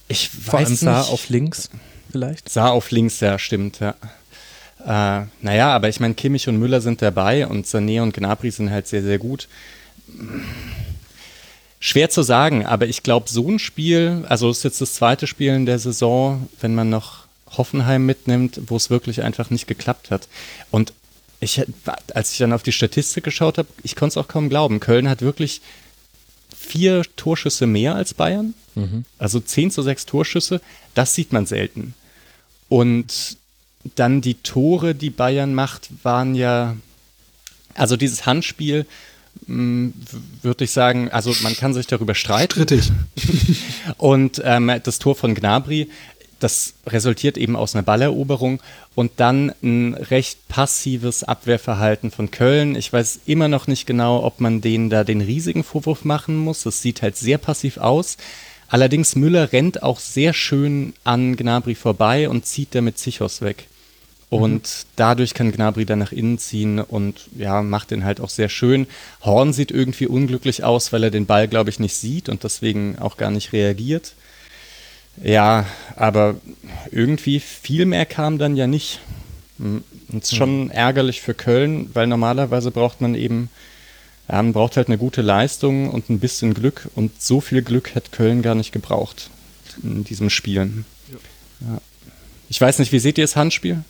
Ich 0.08 0.28
Vor 0.28 0.60
weiß 0.60 0.68
allem 0.68 0.76
Saar 0.76 1.08
auf 1.08 1.28
links 1.28 1.70
vielleicht? 2.10 2.48
Saar 2.48 2.72
auf 2.72 2.90
links, 2.90 3.20
ja, 3.20 3.38
stimmt, 3.38 3.80
ja. 3.80 3.94
Äh, 4.84 5.26
naja, 5.40 5.70
aber 5.70 5.88
ich 5.88 6.00
meine, 6.00 6.14
Kimmich 6.14 6.48
und 6.48 6.58
Müller 6.58 6.80
sind 6.80 7.02
dabei 7.02 7.46
und 7.46 7.66
Sané 7.66 8.02
und 8.02 8.14
Gnabry 8.14 8.50
sind 8.50 8.70
halt 8.70 8.86
sehr, 8.86 9.02
sehr 9.02 9.18
gut. 9.18 9.48
Schwer 11.80 12.10
zu 12.10 12.22
sagen, 12.22 12.66
aber 12.66 12.86
ich 12.86 13.02
glaube, 13.02 13.28
so 13.28 13.48
ein 13.48 13.58
Spiel, 13.58 14.24
also 14.28 14.50
es 14.50 14.58
ist 14.58 14.64
jetzt 14.64 14.80
das 14.80 14.94
zweite 14.94 15.26
Spiel 15.26 15.54
in 15.54 15.66
der 15.66 15.78
Saison, 15.78 16.48
wenn 16.60 16.74
man 16.74 16.90
noch 16.90 17.26
Hoffenheim 17.56 18.06
mitnimmt, 18.06 18.60
wo 18.66 18.76
es 18.76 18.90
wirklich 18.90 19.22
einfach 19.22 19.50
nicht 19.50 19.66
geklappt 19.66 20.10
hat. 20.10 20.28
Und 20.70 20.92
ich, 21.42 21.60
als 22.14 22.32
ich 22.32 22.38
dann 22.38 22.52
auf 22.52 22.62
die 22.62 22.72
Statistik 22.72 23.24
geschaut 23.24 23.58
habe, 23.58 23.68
ich 23.82 23.96
konnte 23.96 24.12
es 24.12 24.16
auch 24.16 24.28
kaum 24.28 24.48
glauben. 24.48 24.80
Köln 24.80 25.08
hat 25.08 25.22
wirklich 25.22 25.60
vier 26.56 27.02
Torschüsse 27.16 27.66
mehr 27.66 27.96
als 27.96 28.14
Bayern. 28.14 28.54
Mhm. 28.74 29.04
Also 29.18 29.40
10 29.40 29.70
zu 29.72 29.82
6 29.82 30.06
Torschüsse. 30.06 30.60
Das 30.94 31.14
sieht 31.14 31.32
man 31.32 31.46
selten. 31.46 31.94
Und 32.68 33.36
dann 33.96 34.20
die 34.20 34.34
Tore, 34.34 34.94
die 34.94 35.10
Bayern 35.10 35.54
macht, 35.54 35.90
waren 36.04 36.34
ja, 36.34 36.76
also 37.74 37.96
dieses 37.96 38.24
Handspiel, 38.24 38.86
hm, 39.46 39.92
würde 40.42 40.64
ich 40.64 40.70
sagen, 40.70 41.10
also 41.10 41.34
man 41.42 41.56
kann 41.56 41.74
sich 41.74 41.88
darüber 41.88 42.14
streiten. 42.14 42.52
Strittig. 42.52 42.92
und 43.96 44.40
ähm, 44.44 44.70
das 44.84 45.00
Tor 45.00 45.16
von 45.16 45.34
Gnabry, 45.34 45.90
das 46.42 46.74
resultiert 46.86 47.38
eben 47.38 47.56
aus 47.56 47.74
einer 47.74 47.82
Balleroberung 47.82 48.60
und 48.94 49.12
dann 49.16 49.52
ein 49.62 49.94
recht 49.94 50.48
passives 50.48 51.24
Abwehrverhalten 51.24 52.10
von 52.10 52.30
Köln. 52.30 52.74
Ich 52.74 52.92
weiß 52.92 53.20
immer 53.26 53.48
noch 53.48 53.66
nicht 53.66 53.86
genau, 53.86 54.24
ob 54.24 54.40
man 54.40 54.60
denen 54.60 54.90
da 54.90 55.04
den 55.04 55.20
riesigen 55.20 55.64
Vorwurf 55.64 56.04
machen 56.04 56.36
muss. 56.36 56.62
Das 56.64 56.82
sieht 56.82 57.02
halt 57.02 57.16
sehr 57.16 57.38
passiv 57.38 57.78
aus. 57.78 58.16
Allerdings 58.68 59.16
Müller 59.16 59.52
rennt 59.52 59.82
auch 59.82 60.00
sehr 60.00 60.32
schön 60.32 60.94
an 61.04 61.36
Gnabry 61.36 61.74
vorbei 61.74 62.28
und 62.28 62.46
zieht 62.46 62.74
damit 62.74 62.98
Zichos 62.98 63.42
weg. 63.42 63.66
Und 64.30 64.62
mhm. 64.62 64.88
dadurch 64.96 65.34
kann 65.34 65.52
Gnabry 65.52 65.84
dann 65.84 65.98
nach 65.98 66.10
innen 66.10 66.38
ziehen 66.38 66.80
und 66.80 67.28
ja, 67.36 67.60
macht 67.60 67.90
den 67.90 68.02
halt 68.02 68.18
auch 68.18 68.30
sehr 68.30 68.48
schön. 68.48 68.86
Horn 69.22 69.52
sieht 69.52 69.70
irgendwie 69.70 70.06
unglücklich 70.06 70.64
aus, 70.64 70.90
weil 70.90 71.04
er 71.04 71.10
den 71.10 71.26
Ball, 71.26 71.48
glaube 71.48 71.68
ich, 71.68 71.78
nicht 71.78 71.94
sieht 71.94 72.30
und 72.30 72.42
deswegen 72.42 72.98
auch 72.98 73.18
gar 73.18 73.30
nicht 73.30 73.52
reagiert. 73.52 74.14
Ja, 75.22 75.66
aber 75.96 76.36
irgendwie 76.90 77.40
viel 77.40 77.86
mehr 77.86 78.06
kam 78.06 78.38
dann 78.38 78.56
ja 78.56 78.66
nicht. 78.66 79.00
Hm, 79.58 79.84
und 80.10 80.22
es 80.22 80.32
ist 80.32 80.36
schon 80.36 80.64
mhm. 80.64 80.70
ärgerlich 80.70 81.20
für 81.20 81.34
Köln, 81.34 81.90
weil 81.94 82.06
normalerweise 82.06 82.70
braucht 82.70 83.00
man 83.00 83.14
eben, 83.14 83.50
ja, 84.28 84.36
man 84.36 84.52
braucht 84.52 84.76
halt 84.76 84.88
eine 84.88 84.98
gute 84.98 85.22
Leistung 85.22 85.90
und 85.90 86.10
ein 86.10 86.18
bisschen 86.18 86.54
Glück 86.54 86.88
und 86.94 87.20
so 87.20 87.40
viel 87.40 87.62
Glück 87.62 87.94
hat 87.94 88.12
Köln 88.12 88.42
gar 88.42 88.54
nicht 88.54 88.72
gebraucht 88.72 89.30
in 89.82 90.04
diesem 90.04 90.30
Spiel. 90.30 90.84
Ja. 91.60 91.78
Ich 92.48 92.60
weiß 92.60 92.78
nicht, 92.78 92.92
wie 92.92 92.98
seht 92.98 93.18
ihr 93.18 93.24
das 93.24 93.36
Handspiel? 93.36 93.82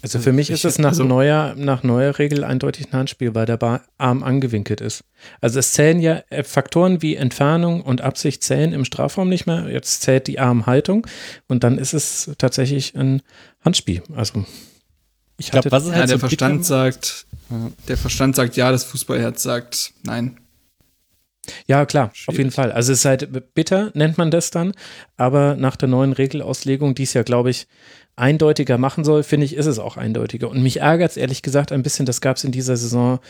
Also 0.00 0.20
für 0.20 0.32
mich 0.32 0.48
ich, 0.48 0.54
ist 0.54 0.64
es 0.64 0.78
nach, 0.78 0.90
also, 0.90 1.02
neuer, 1.02 1.54
nach 1.56 1.82
neuer 1.82 2.18
Regel 2.18 2.44
eindeutig 2.44 2.86
ein 2.86 2.98
Handspiel, 2.98 3.34
weil 3.34 3.46
der 3.46 3.82
Arm 3.98 4.22
angewinkelt 4.22 4.80
ist. 4.80 5.02
Also 5.40 5.58
es 5.58 5.72
zählen 5.72 6.00
ja 6.00 6.22
äh, 6.30 6.44
Faktoren 6.44 7.02
wie 7.02 7.16
Entfernung 7.16 7.82
und 7.82 8.00
Absicht 8.00 8.44
zählen 8.44 8.72
im 8.72 8.84
Strafraum 8.84 9.28
nicht 9.28 9.46
mehr. 9.46 9.68
Jetzt 9.68 10.02
zählt 10.02 10.28
die 10.28 10.38
Armhaltung 10.38 11.06
und 11.48 11.64
dann 11.64 11.78
ist 11.78 11.94
es 11.94 12.30
tatsächlich 12.38 12.94
ein 12.94 13.22
Handspiel. 13.64 14.02
Also 14.14 14.44
ich 15.36 15.50
glaube, 15.50 15.70
was 15.72 15.84
ist 15.84 15.92
halt 15.92 16.00
ja, 16.00 16.06
der 16.06 16.16
so 16.16 16.20
Verstand 16.20 16.64
sagt, 16.64 17.26
der 17.88 17.96
Verstand 17.96 18.36
sagt 18.36 18.56
ja, 18.56 18.70
das 18.70 18.84
Fußballherz 18.84 19.42
sagt 19.42 19.94
nein. 20.04 20.38
Ja, 21.66 21.86
klar, 21.86 22.10
Schwierig. 22.12 22.28
auf 22.28 22.38
jeden 22.38 22.50
Fall. 22.50 22.72
Also 22.72 22.92
es 22.92 23.00
ist 23.00 23.04
halt 23.04 23.54
bitter, 23.54 23.90
nennt 23.94 24.18
man 24.18 24.30
das 24.30 24.50
dann, 24.50 24.72
aber 25.16 25.56
nach 25.56 25.76
der 25.76 25.88
neuen 25.88 26.12
Regelauslegung, 26.12 26.94
die 26.94 27.04
es 27.04 27.14
ja, 27.14 27.22
glaube 27.22 27.50
ich, 27.50 27.66
eindeutiger 28.18 28.78
machen 28.78 29.04
soll, 29.04 29.22
finde 29.22 29.46
ich, 29.46 29.54
ist 29.54 29.66
es 29.66 29.78
auch 29.78 29.96
eindeutiger. 29.96 30.48
Und 30.50 30.62
mich 30.62 30.80
ärgert 30.80 31.12
es 31.12 31.16
ehrlich 31.16 31.42
gesagt 31.42 31.72
ein 31.72 31.82
bisschen, 31.82 32.06
das 32.06 32.20
gab 32.20 32.36
es 32.36 32.44
in 32.44 32.52
dieser 32.52 32.76
Saison 32.76 33.20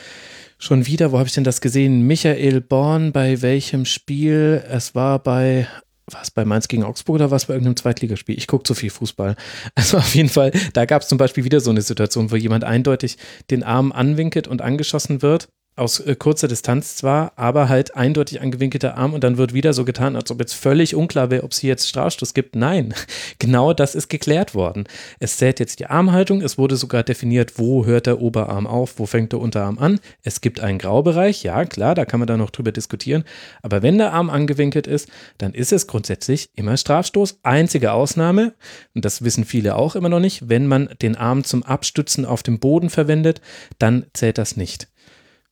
schon 0.59 0.87
wieder. 0.87 1.13
Wo 1.13 1.19
habe 1.19 1.29
ich 1.29 1.35
denn 1.35 1.45
das 1.45 1.61
gesehen? 1.61 2.03
Michael 2.07 2.61
Born, 2.61 3.13
bei 3.13 3.43
welchem 3.43 3.85
Spiel? 3.85 4.63
Es 4.69 4.95
war 4.95 5.19
bei 5.19 5.69
was 6.11 6.31
bei 6.31 6.47
Mainz 6.47 6.69
gegen 6.69 6.85
Augsburg 6.85 7.17
oder 7.17 7.31
was 7.31 7.47
bei 7.47 7.55
irgendeinem 7.55 7.77
Zweitligaspiel? 7.77 8.37
Ich 8.39 8.47
gucke 8.47 8.65
zu 8.65 8.75
viel 8.75 8.89
Fußball. 8.89 9.37
Also 9.75 9.99
auf 9.99 10.15
jeden 10.15 10.31
Fall, 10.31 10.53
da 10.73 10.87
gab 10.87 11.03
es 11.03 11.09
zum 11.09 11.19
Beispiel 11.19 11.45
wieder 11.45 11.61
so 11.61 11.71
eine 11.71 11.83
Situation, 11.83 12.31
wo 12.31 12.37
jemand 12.37 12.65
eindeutig 12.65 13.19
den 13.51 13.63
Arm 13.63 13.93
anwinkelt 13.93 14.49
und 14.49 14.63
angeschossen 14.63 15.21
wird 15.23 15.49
aus 15.79 16.01
äh, 16.01 16.17
kurzer 16.17 16.49
Distanz 16.49 16.97
zwar, 16.97 17.33
aber 17.37 17.69
halt 17.69 17.97
eindeutig 17.97 18.41
angewinkelter 18.41 18.97
Arm 18.97 19.15
und 19.15 19.25
dann 19.25 19.39
wird 19.39 19.55
wieder 19.55 19.73
so 19.73 19.85
getan, 19.85 20.17
als 20.17 20.31
ob 20.31 20.41
jetzt 20.41 20.55
völlig 20.55 20.95
unklar 20.95 21.31
wäre, 21.31 21.45
ob 21.45 21.53
es 21.53 21.59
hier 21.59 21.71
jetzt 21.71 21.89
Strafstoß 21.89 22.35
gibt. 22.35 22.57
Nein, 22.57 22.95
genau 23.39 23.73
das 23.73 23.95
ist 23.95 24.09
geklärt 24.09 24.55
worden. 24.55 24.85
Es 25.19 25.37
zählt 25.37 25.61
jetzt 25.61 25.81
die 25.81 25.87
Armhaltung, 25.87 26.43
es 26.43 26.59
wurde 26.59 26.77
sogar 26.77 27.03
definiert, 27.03 27.59
wo 27.59 27.87
hört 27.87 28.07
der 28.07 28.21
Oberarm 28.21 28.67
auf, 28.67 28.99
wo 28.99 29.07
fängt 29.07 29.33
der 29.33 29.41
Unterarm 29.41 29.79
an. 29.79 30.01
Es 30.23 30.41
gibt 30.41 30.61
einen 30.61 30.79
Graubereich, 30.79 31.43
ja 31.43 31.65
klar, 31.65 31.95
da 31.95 32.05
kann 32.05 32.21
man 32.21 32.27
dann 32.27 32.39
noch 32.39 32.51
drüber 32.51 32.73
diskutieren, 32.73 33.25
aber 33.63 33.83
wenn 33.83 33.99
der 33.99 34.13
Arm 34.13 34.31
angewinkelt 34.31 34.87
ist, 34.87 35.09
dann 35.39 35.55
ist 35.55 35.73
es 35.73 35.87
grundsätzlich 35.87 36.51
immer 36.55 36.77
Strafstoß. 36.77 37.39
Einzige 37.43 37.93
Ausnahme, 37.93 38.55
und 38.95 39.05
das 39.05 39.23
wissen 39.23 39.45
viele 39.45 39.77
auch 39.77 39.97
immer 39.97 40.09
noch 40.09 40.21
nicht, 40.21 40.49
wenn 40.49 40.67
man 40.67 40.89
den 41.01 41.17
Arm 41.17 41.45
zum 41.45 41.63
Abstützen 41.63 42.25
auf 42.25 42.43
dem 42.43 42.59
Boden 42.59 42.91
verwendet, 42.91 43.41
dann 43.79 44.07
zählt 44.13 44.39
das 44.39 44.57
nicht. 44.57 44.89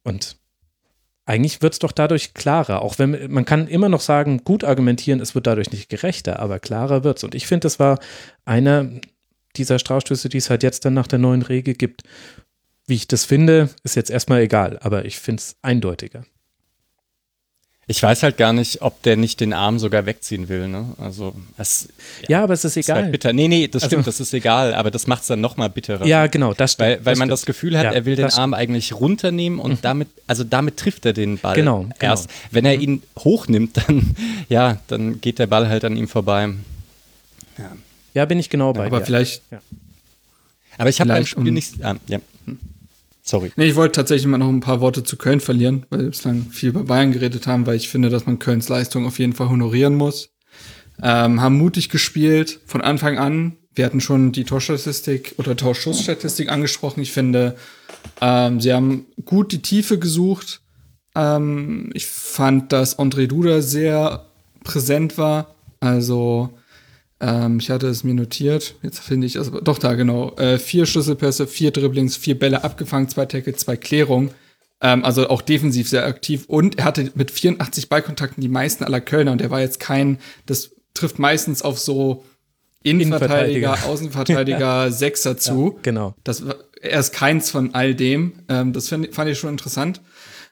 Und 0.07 0.37
eigentlich 1.25 1.63
wird 1.63 1.73
es 1.73 1.81
doch 1.81 1.91
dadurch 1.91 2.33
klarer, 2.33 2.81
auch 2.81 3.01
wenn 3.01 3.33
man 3.33 3.45
kann 3.45 3.67
immer 3.67 3.89
noch 3.89 4.01
sagen, 4.01 4.45
gut 4.45 4.63
argumentieren, 4.63 5.19
es 5.19 5.35
wird 5.35 5.49
dadurch 5.49 5.73
nicht 5.73 5.89
gerechter, 5.89 6.39
aber 6.39 6.61
klarer 6.61 7.03
wird 7.03 7.19
es. 7.19 7.25
Und 7.25 7.35
ich 7.35 7.49
finde, 7.49 7.65
das 7.65 7.81
war 7.81 7.99
einer 8.45 8.89
dieser 9.57 9.81
Strafstöße, 9.81 10.29
die 10.29 10.39
es 10.39 10.49
halt 10.49 10.63
jetzt 10.63 10.85
dann 10.85 10.95
nach 10.95 11.09
der 11.09 11.19
neuen 11.19 11.43
Regel 11.43 11.75
gibt. 11.75 12.05
Wie 12.87 12.95
ich 12.95 13.09
das 13.09 13.25
finde, 13.25 13.71
ist 13.83 13.97
jetzt 13.97 14.11
erstmal 14.11 14.43
egal, 14.43 14.79
aber 14.81 15.07
ich 15.07 15.19
finde 15.19 15.41
es 15.41 15.57
eindeutiger. 15.63 16.25
Ich 17.89 18.03
weiß 18.03 18.25
halt 18.25 18.37
gar 18.37 18.53
nicht, 18.53 18.83
ob 18.83 19.01
der 19.05 19.17
nicht 19.17 19.39
den 19.39 19.53
Arm 19.53 19.79
sogar 19.79 20.07
wegziehen 20.07 20.49
will. 20.49 20.67
Ne? 20.67 20.87
Also 20.99 21.37
es, 21.57 21.89
ja, 22.23 22.39
ja, 22.39 22.43
aber 22.43 22.55
es 22.55 22.65
ist 22.65 22.77
egal. 22.77 22.97
Ist 22.97 23.03
halt 23.05 23.13
bitter. 23.13 23.33
Nee, 23.33 23.47
nee, 23.47 23.69
das 23.69 23.85
also, 23.85 23.95
stimmt, 23.95 24.09
das 24.09 24.19
ist 24.19 24.35
egal, 24.35 24.75
aber 24.75 24.91
das 24.91 25.07
macht 25.07 25.23
es 25.23 25.29
dann 25.29 25.41
nochmal 25.41 25.71
bitterer. 25.71 26.05
Ja, 26.05 26.27
genau, 26.27 26.53
das 26.53 26.73
stimmt. 26.73 26.89
Weil, 26.89 26.97
weil 27.05 27.13
das 27.13 27.19
man 27.21 27.29
stimmt. 27.29 27.33
das 27.33 27.47
Gefühl 27.47 27.79
hat, 27.79 27.85
ja, 27.85 27.93
er 27.93 28.05
will 28.05 28.17
den 28.17 28.31
Arm 28.31 28.55
eigentlich 28.55 28.93
runternehmen 28.93 29.61
und 29.61 29.71
mhm. 29.71 29.79
damit, 29.83 30.09
also 30.27 30.43
damit 30.43 30.79
trifft 30.79 31.07
er 31.07 31.13
den 31.13 31.39
Ball. 31.39 31.55
Genau. 31.55 31.83
genau. 31.83 31.95
Erst. 32.01 32.29
Wenn 32.51 32.65
er 32.65 32.75
mhm. 32.75 32.83
ihn 32.83 33.03
hochnimmt, 33.21 33.77
dann, 33.77 34.17
ja, 34.49 34.79
dann 34.89 35.21
geht 35.21 35.39
der 35.39 35.47
Ball 35.47 35.69
halt 35.69 35.85
an 35.85 35.97
ihm 35.97 36.09
vorbei. 36.09 36.49
Ja, 37.57 37.71
ja 38.15 38.25
bin 38.25 38.41
ich 38.41 38.51
genau 38.51 38.73
bei 38.73 38.87
aber 38.87 38.99
dir. 38.99 39.07
vielleicht. 39.07 39.43
Aber 40.77 40.91
ich 40.91 41.01
habe 41.01 41.11
beim 41.11 41.25
Spiel 41.25 41.49
um, 41.49 41.55
nicht. 41.55 41.85
Ah, 41.85 41.95
ja. 42.09 42.19
Sorry. 43.29 43.51
Nee, 43.57 43.67
ich 43.67 43.75
wollte 43.75 43.93
tatsächlich 43.93 44.29
mal 44.29 44.39
noch 44.39 44.49
ein 44.49 44.61
paar 44.61 44.81
Worte 44.81 45.03
zu 45.03 45.17
Köln 45.17 45.41
verlieren, 45.41 45.85
weil 45.91 46.01
wir 46.01 46.11
bislang 46.11 46.47
viel 46.51 46.69
über 46.69 46.85
Bayern 46.85 47.11
geredet 47.11 47.49
haben, 47.49 47.67
weil 47.67 47.75
ich 47.75 47.89
finde, 47.89 48.09
dass 48.09 48.25
man 48.25 48.39
Kölns 48.39 48.69
Leistung 48.69 49.05
auf 49.05 49.19
jeden 49.19 49.33
Fall 49.33 49.49
honorieren 49.49 49.97
muss. 49.97 50.31
Ähm, 51.03 51.41
haben 51.41 51.59
mutig 51.59 51.89
gespielt 51.89 52.61
von 52.67 52.83
Anfang 52.83 53.19
an. 53.19 53.57
Wir 53.75 53.85
hatten 53.85 54.01
schon 54.01 54.31
die 54.31 54.45
Torstatistik 54.45 55.35
oder 55.39 55.57
Torschussstatistik 55.57 56.51
angesprochen. 56.51 57.01
Ich 57.01 57.13
finde, 57.13 57.57
ähm, 58.21 58.61
sie 58.61 58.73
haben 58.73 59.07
gut 59.25 59.51
die 59.51 59.61
Tiefe 59.61 59.99
gesucht. 59.99 60.63
Ähm, 61.17 61.91
ich 61.95 62.07
fand, 62.07 62.73
dass 62.73 62.97
André 62.97 63.27
Duda 63.27 63.61
sehr 63.61 64.27
präsent 64.63 65.19
war. 65.19 65.57
Also 65.81 66.51
ähm, 67.21 67.59
ich 67.59 67.71
hatte 67.71 67.89
es 67.89 68.05
mir 68.05 68.15
notiert. 68.15 68.75
Jetzt 68.83 69.01
finde 69.01 69.27
ich, 69.27 69.39
also 69.39 69.61
doch 69.61 69.79
da 69.79 69.95
genau. 69.95 70.35
Äh, 70.37 70.59
vier 70.59 70.87
Schlüsselpässe, 70.87 71.47
vier 71.47 71.71
Dribblings, 71.71 72.17
vier 72.17 72.39
Bälle 72.39 72.65
abgefangen, 72.65 73.09
zwei 73.09 73.27
Tackle, 73.27 73.55
zwei 73.55 73.77
Klärungen. 73.77 74.31
Ähm, 74.83 75.05
also 75.05 75.29
auch 75.29 75.41
defensiv 75.41 75.89
sehr 75.89 76.05
aktiv. 76.05 76.45
Und 76.47 76.79
er 76.79 76.85
hatte 76.85 77.11
mit 77.15 77.31
84 77.31 77.89
Ballkontakten 77.89 78.43
die 78.43 78.49
meisten 78.49 78.85
aller 78.85 79.01
Kölner. 79.01 79.33
Und 79.33 79.41
er 79.41 79.51
war 79.51 79.61
jetzt 79.61 79.81
kein, 79.81 80.19
das 80.45 80.73
trifft 80.93 81.19
meistens 81.19 81.63
auf 81.63 81.79
so 81.79 82.25
Innenverteidiger, 82.83 83.75
Innenverteidiger. 83.75 83.89
Außenverteidiger, 83.89 84.91
Sechser 84.93 85.39
zu. 85.39 85.73
Ja, 85.77 85.81
genau. 85.83 86.15
Das, 86.23 86.45
er 86.81 87.01
ist 87.01 87.13
keins 87.13 87.51
von 87.51 87.75
all 87.75 87.95
dem. 87.95 88.35
Ähm, 88.49 88.75
das 88.75 88.89
find, 88.89 89.15
fand 89.15 89.31
ich 89.31 89.39
schon 89.39 89.51
interessant. 89.51 90.03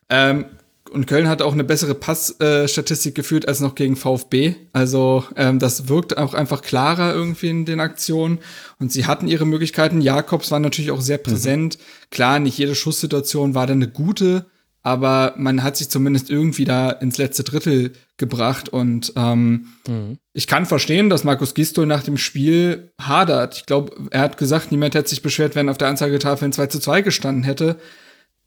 Ähm, 0.09 0.47
und 0.95 1.07
Köln 1.07 1.29
hat 1.29 1.43
auch 1.43 1.53
eine 1.53 1.65
bessere 1.65 1.95
Passstatistik 1.95 3.15
geführt 3.15 3.49
als 3.49 3.61
noch 3.61 3.75
gegen 3.75 3.97
VfB. 3.97 4.55
Also 4.73 5.25
ähm, 5.37 5.59
das 5.59 5.89
wirkt 5.89 6.17
auch 6.17 6.35
einfach 6.35 6.63
klarer 6.63 7.13
irgendwie 7.13 7.51
in 7.51 7.65
den 7.65 7.81
Aktionen. 7.81 8.39
Und 8.79 8.93
sie 8.93 9.07
hatten 9.07 9.27
ihre 9.27 9.45
Möglichkeiten. 9.45 10.01
Jakobs 10.01 10.51
war 10.51 10.61
natürlich 10.61 10.93
auch 10.93 11.01
sehr 11.01 11.19
präsent. 11.19 11.79
Klar, 12.11 12.39
nicht 12.39 12.57
jede 12.57 12.75
Schusssituation 12.75 13.55
war 13.55 13.67
dann 13.67 13.83
eine 13.83 13.91
gute, 13.91 14.47
aber 14.83 15.35
man 15.37 15.63
hat 15.63 15.77
sich 15.77 15.89
zumindest 15.89 16.31
irgendwie 16.31 16.65
da 16.65 16.91
ins 16.91 17.19
letzte 17.19 17.43
Drittel 17.43 17.93
gebracht. 18.17 18.69
Und 18.69 19.13
ähm, 19.17 19.69
ich 20.33 20.47
kann 20.47 20.65
verstehen, 20.65 21.11
dass 21.11 21.25
Markus 21.25 21.55
Gistol 21.55 21.87
nach 21.87 22.05
dem 22.05 22.19
Spiel 22.19 22.93
hadert. 23.01 23.57
Ich 23.57 23.67
glaube, 23.67 23.93
er 24.11 24.21
hat 24.21 24.37
gesagt, 24.37 24.71
niemand 24.71 24.95
hätte 24.95 25.09
sich 25.09 25.23
beschwert, 25.23 25.57
wenn 25.57 25.69
auf 25.69 25.79
der 25.79 25.89
Anzeigetafel 25.89 26.47
ein 26.47 26.53
2 26.53 26.67
zu 26.69 26.79
2 26.79 27.03
gestanden 27.03 27.43
hätte. 27.43 27.79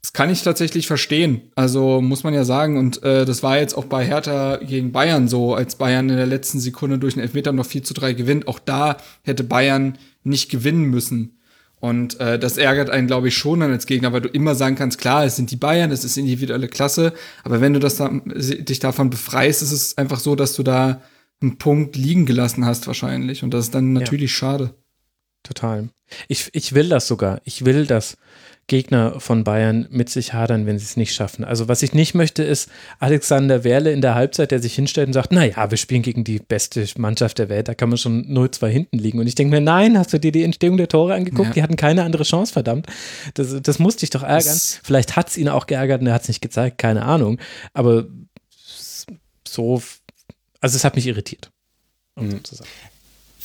Das 0.08 0.14
kann 0.14 0.30
ich 0.30 0.41
tatsächlich 0.41 0.88
verstehen. 0.88 1.51
Also 1.55 1.99
muss 1.99 2.24
man 2.24 2.34
ja 2.34 2.45
sagen. 2.45 2.78
Und 2.78 3.03
äh, 3.03 3.26
das 3.26 3.43
war 3.43 3.60
jetzt 3.60 3.74
auch 3.74 3.84
bei 3.84 4.05
Hertha 4.05 4.55
gegen 4.55 4.93
Bayern 4.93 5.28
so, 5.28 5.53
als 5.53 5.76
Bayern 5.76 6.10
in 6.10 6.16
der 6.16 6.26
letzten 6.26 6.62
Sekunde 6.62 6.97
durch 6.97 7.16
den 7.16 7.24
Elfmeter 7.24 7.51
noch 7.51 7.66
4 7.66 7.84
zu 7.84 7.93
3 7.93 8.14
gewinnt. 8.14 8.47
Auch 8.47 8.60
da 8.60 8.95
hätte 9.24 9.43
Bayern 9.43 9.97
nicht 10.24 10.49
gewinnen 10.49 10.86
müssen. 10.86 11.41
Und 11.82 12.22
äh, 12.22 12.39
das 12.39 12.55
ärgert 12.55 12.89
einen, 12.89 13.08
glaube 13.08 13.28
ich, 13.28 13.36
schon 13.36 13.60
dann 13.60 13.74
als 13.74 13.86
Gegner, 13.86 14.14
weil 14.14 14.22
du 14.22 14.30
immer 14.30 14.55
sagen 14.55 14.78
kannst, 14.78 14.97
klar, 14.97 15.26
es 15.26 15.36
sind 15.36 15.51
die 15.51 15.58
Bayern, 15.58 15.91
es 15.91 16.05
ist 16.05 16.16
individuelle 16.16 16.70
Klasse, 16.70 17.12
aber 17.43 17.60
wenn 17.60 17.74
du 17.74 17.80
das 17.82 17.97
da, 17.97 18.10
dich 18.10 18.80
davon 18.80 19.10
befreist, 19.10 19.62
ist 19.62 19.74
es 19.74 19.97
einfach 19.97 20.22
so, 20.22 20.36
dass 20.36 20.55
du 20.55 20.64
da 20.64 21.01
einen 21.41 21.58
Punkt 21.58 21.97
liegen 21.97 22.26
gelassen 22.26 22.66
hast 22.66 22.88
wahrscheinlich. 22.88 23.43
Und 23.43 23.53
das 23.53 23.66
ist 23.66 23.76
dann 23.76 23.91
natürlich 23.91 24.34
schade. 24.34 24.74
Total. 25.43 25.89
Ich, 26.30 26.49
ich 26.53 26.74
will 26.74 26.88
das 26.88 27.08
sogar. 27.08 27.41
Ich 27.43 27.66
will, 27.66 27.86
dass 27.86 28.18
Gegner 28.68 29.20
von 29.22 29.45
Bayern 29.45 29.88
mit 29.89 30.09
sich 30.09 30.34
hadern, 30.34 30.65
wenn 30.65 30.78
sie 30.78 30.84
es 30.84 30.97
nicht 30.97 31.13
schaffen. 31.15 31.45
Also 31.45 31.70
was 31.70 31.84
ich 31.84 31.93
nicht 31.93 32.13
möchte, 32.15 32.43
ist 32.43 32.70
Alexander 32.99 33.63
Werle 33.63 33.93
in 33.93 34.01
der 34.01 34.13
Halbzeit, 34.13 34.51
der 34.51 34.59
sich 34.59 34.76
hinstellt 34.76 35.07
und 35.07 35.13
sagt, 35.13 35.32
naja, 35.32 35.72
wir 35.72 35.78
spielen 35.78 36.01
gegen 36.01 36.26
die 36.26 36.39
beste 36.39 36.86
Mannschaft 36.97 37.39
der 37.39 37.47
Welt, 37.47 37.70
da 37.70 37.74
kann 37.76 37.88
man 37.88 37.97
schon 37.97 38.26
0-2 38.28 38.68
hinten 38.68 38.97
liegen. 38.97 39.20
Und 39.20 39.28
ich 39.28 39.36
denke 39.36 39.51
mir, 39.55 39.61
nein, 39.61 39.97
hast 39.97 40.11
du 40.11 40.20
dir 40.20 40.34
die 40.34 40.43
Entstehung 40.43 40.76
der 40.76 40.89
Tore 40.89 41.13
angeguckt? 41.13 41.47
Ja. 41.47 41.53
Die 41.53 41.63
hatten 41.63 41.78
keine 41.78 42.03
andere 42.03 42.24
Chance, 42.24 42.51
verdammt. 42.51 42.88
Das, 43.36 43.55
das 43.61 43.80
musste 43.80 44.01
dich 44.01 44.09
doch 44.09 44.24
ärgern. 44.24 44.43
Das- 44.43 44.80
Vielleicht 44.84 45.15
hat 45.15 45.30
es 45.30 45.38
ihn 45.38 45.47
auch 45.47 45.65
geärgert 45.65 46.01
und 46.01 46.07
er 46.07 46.13
hat 46.13 46.24
es 46.24 46.28
nicht 46.28 46.41
gezeigt, 46.41 46.78
keine 46.78 47.03
Ahnung. 47.03 47.39
Aber 47.74 48.05
so, 49.47 49.82
also 50.59 50.76
es 50.76 50.84
hat 50.84 50.95
mich 50.95 51.07
irritiert. 51.07 51.51
Um 52.15 52.32
so 52.32 52.38
zu 52.39 52.55
sagen. 52.55 52.70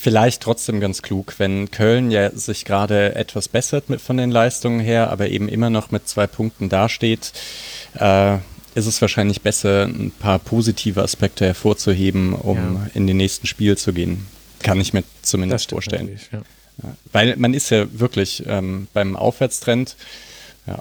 Vielleicht 0.03 0.43
trotzdem 0.43 0.81
ganz 0.81 1.01
klug, 1.01 1.35
wenn 1.39 1.71
Köln 1.71 2.11
ja 2.11 2.29
sich 2.33 2.65
gerade 2.65 3.15
etwas 3.15 3.47
bessert 3.47 3.89
mit 3.89 4.01
von 4.01 4.17
den 4.17 4.33
Leistungen 4.33 4.81
her, 4.81 5.11
aber 5.13 5.29
eben 5.29 5.49
immer 5.49 5.71
noch 5.71 5.93
mit 5.93 6.09
zwei 6.09 6.27
Punkten 6.27 6.69
dasteht, 6.69 7.33
äh, 8.01 8.35
ist 8.75 8.87
es 8.87 9.01
wahrscheinlich 9.01 9.43
besser, 9.43 9.85
ein 9.85 10.11
paar 10.19 10.41
positive 10.41 11.01
Aspekte 11.01 11.47
hervorzuheben, 11.47 12.33
um 12.35 12.57
Ja. 12.57 12.87
in 12.95 13.07
den 13.07 13.17
nächsten 13.17 13.47
Spiel 13.47 13.79
zu 13.79 13.93
gehen. 13.93 14.27
Kann 14.65 14.81
ich 14.81 14.93
mir 14.93 15.05
zumindest 15.23 15.71
vorstellen. 15.71 16.19
Ja. 16.33 16.43
Weil 17.13 17.37
man 17.37 17.55
ist 17.55 17.71
ja 17.71 17.87
wirklich 17.93 18.43
ähm, 18.49 18.89
beim 18.93 19.15
Aufwärtstrend. 19.15 19.95
Ja, 20.67 20.81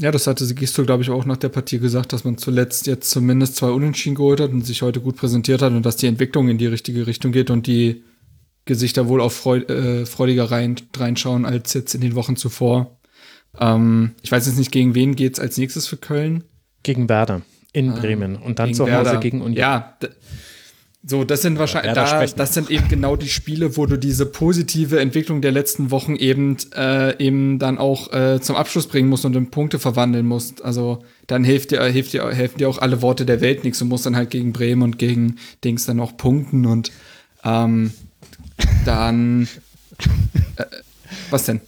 Ja, 0.00 0.12
das 0.12 0.28
hatte 0.28 0.44
Sigisto, 0.44 0.84
glaube 0.84 1.02
ich, 1.02 1.10
auch 1.10 1.24
nach 1.24 1.36
der 1.36 1.48
Partie 1.48 1.80
gesagt, 1.80 2.12
dass 2.12 2.24
man 2.24 2.38
zuletzt 2.38 2.86
jetzt 2.86 3.10
zumindest 3.10 3.56
zwei 3.56 3.70
Unentschieden 3.70 4.14
geholt 4.14 4.40
hat 4.40 4.52
und 4.52 4.64
sich 4.64 4.82
heute 4.82 5.00
gut 5.00 5.16
präsentiert 5.16 5.60
hat 5.60 5.72
und 5.72 5.84
dass 5.84 5.96
die 5.96 6.06
Entwicklung 6.06 6.48
in 6.48 6.58
die 6.58 6.66
richtige 6.66 7.06
Richtung 7.06 7.32
geht 7.32 7.50
und 7.50 7.66
die 7.66 8.04
Gesichter 8.64 9.08
wohl 9.08 9.20
auch 9.20 9.32
freu 9.32 9.58
äh, 9.58 10.06
freudiger 10.06 10.50
rein, 10.50 10.76
reinschauen 10.96 11.44
als 11.44 11.74
jetzt 11.74 11.94
in 11.94 12.00
den 12.00 12.14
Wochen 12.14 12.36
zuvor. 12.36 12.98
Ähm, 13.58 14.12
ich 14.22 14.30
weiß 14.30 14.46
jetzt 14.46 14.58
nicht, 14.58 14.70
gegen 14.70 14.94
wen 14.94 15.16
geht's 15.16 15.40
als 15.40 15.56
nächstes 15.56 15.88
für 15.88 15.96
Köln? 15.96 16.44
Gegen 16.84 17.08
Werder 17.08 17.42
in 17.72 17.94
Bremen 17.94 18.36
und 18.36 18.58
dann 18.58 18.74
zu 18.74 18.84
Hause 18.84 18.92
Werder. 18.92 19.20
gegen 19.20 19.40
Union. 19.40 19.58
Ja, 19.58 19.98
so, 21.04 21.22
das 21.22 21.42
sind 21.42 21.58
wahrscheinlich, 21.58 21.94
da, 21.94 22.26
das 22.26 22.54
sind 22.54 22.70
eben 22.70 22.88
genau 22.88 23.14
die 23.14 23.28
Spiele, 23.28 23.76
wo 23.76 23.86
du 23.86 23.96
diese 23.96 24.26
positive 24.26 24.98
Entwicklung 24.98 25.40
der 25.40 25.52
letzten 25.52 25.90
Wochen 25.92 26.16
eben, 26.16 26.56
äh, 26.74 27.16
eben 27.24 27.58
dann 27.60 27.78
auch 27.78 28.12
äh, 28.12 28.40
zum 28.40 28.56
Abschluss 28.56 28.88
bringen 28.88 29.08
musst 29.08 29.24
und 29.24 29.36
in 29.36 29.50
Punkte 29.50 29.78
verwandeln 29.78 30.26
musst. 30.26 30.64
Also 30.64 31.04
dann 31.28 31.44
hilft 31.44 31.70
dir, 31.70 31.84
hilft 31.84 32.14
dir, 32.14 32.28
helfen 32.30 32.58
dir 32.58 32.68
auch 32.68 32.78
alle 32.78 33.00
Worte 33.00 33.24
der 33.24 33.40
Welt 33.40 33.62
nichts. 33.62 33.78
Du 33.78 33.84
musst 33.84 34.06
dann 34.06 34.16
halt 34.16 34.30
gegen 34.30 34.52
Bremen 34.52 34.82
und 34.82 34.98
gegen 34.98 35.36
Dings 35.64 35.86
dann 35.86 36.00
auch 36.00 36.16
punkten 36.16 36.66
und 36.66 36.90
ähm, 37.44 37.92
dann 38.84 39.48
äh, 40.56 40.64
was 41.30 41.44
denn? 41.44 41.60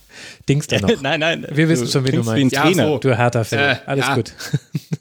Dings 0.51 0.67
dann 0.67 0.83
noch. 0.83 1.01
nein, 1.03 1.21
nein. 1.21 1.47
Wir 1.53 1.69
wissen 1.69 1.87
schon, 1.89 2.05
wie 2.05 2.11
du 2.13 2.23
klingst 2.23 2.29
wie 2.29 2.33
ein 2.35 2.41
meinst. 2.43 2.55
Ja, 2.57 2.63
Trainer. 2.63 2.87
so. 2.89 2.99
Du 2.99 3.17
Hertha-Fan. 3.17 3.59
Äh, 3.59 3.77
Alles 3.87 4.07
ja. 4.07 4.15
gut. 4.15 4.33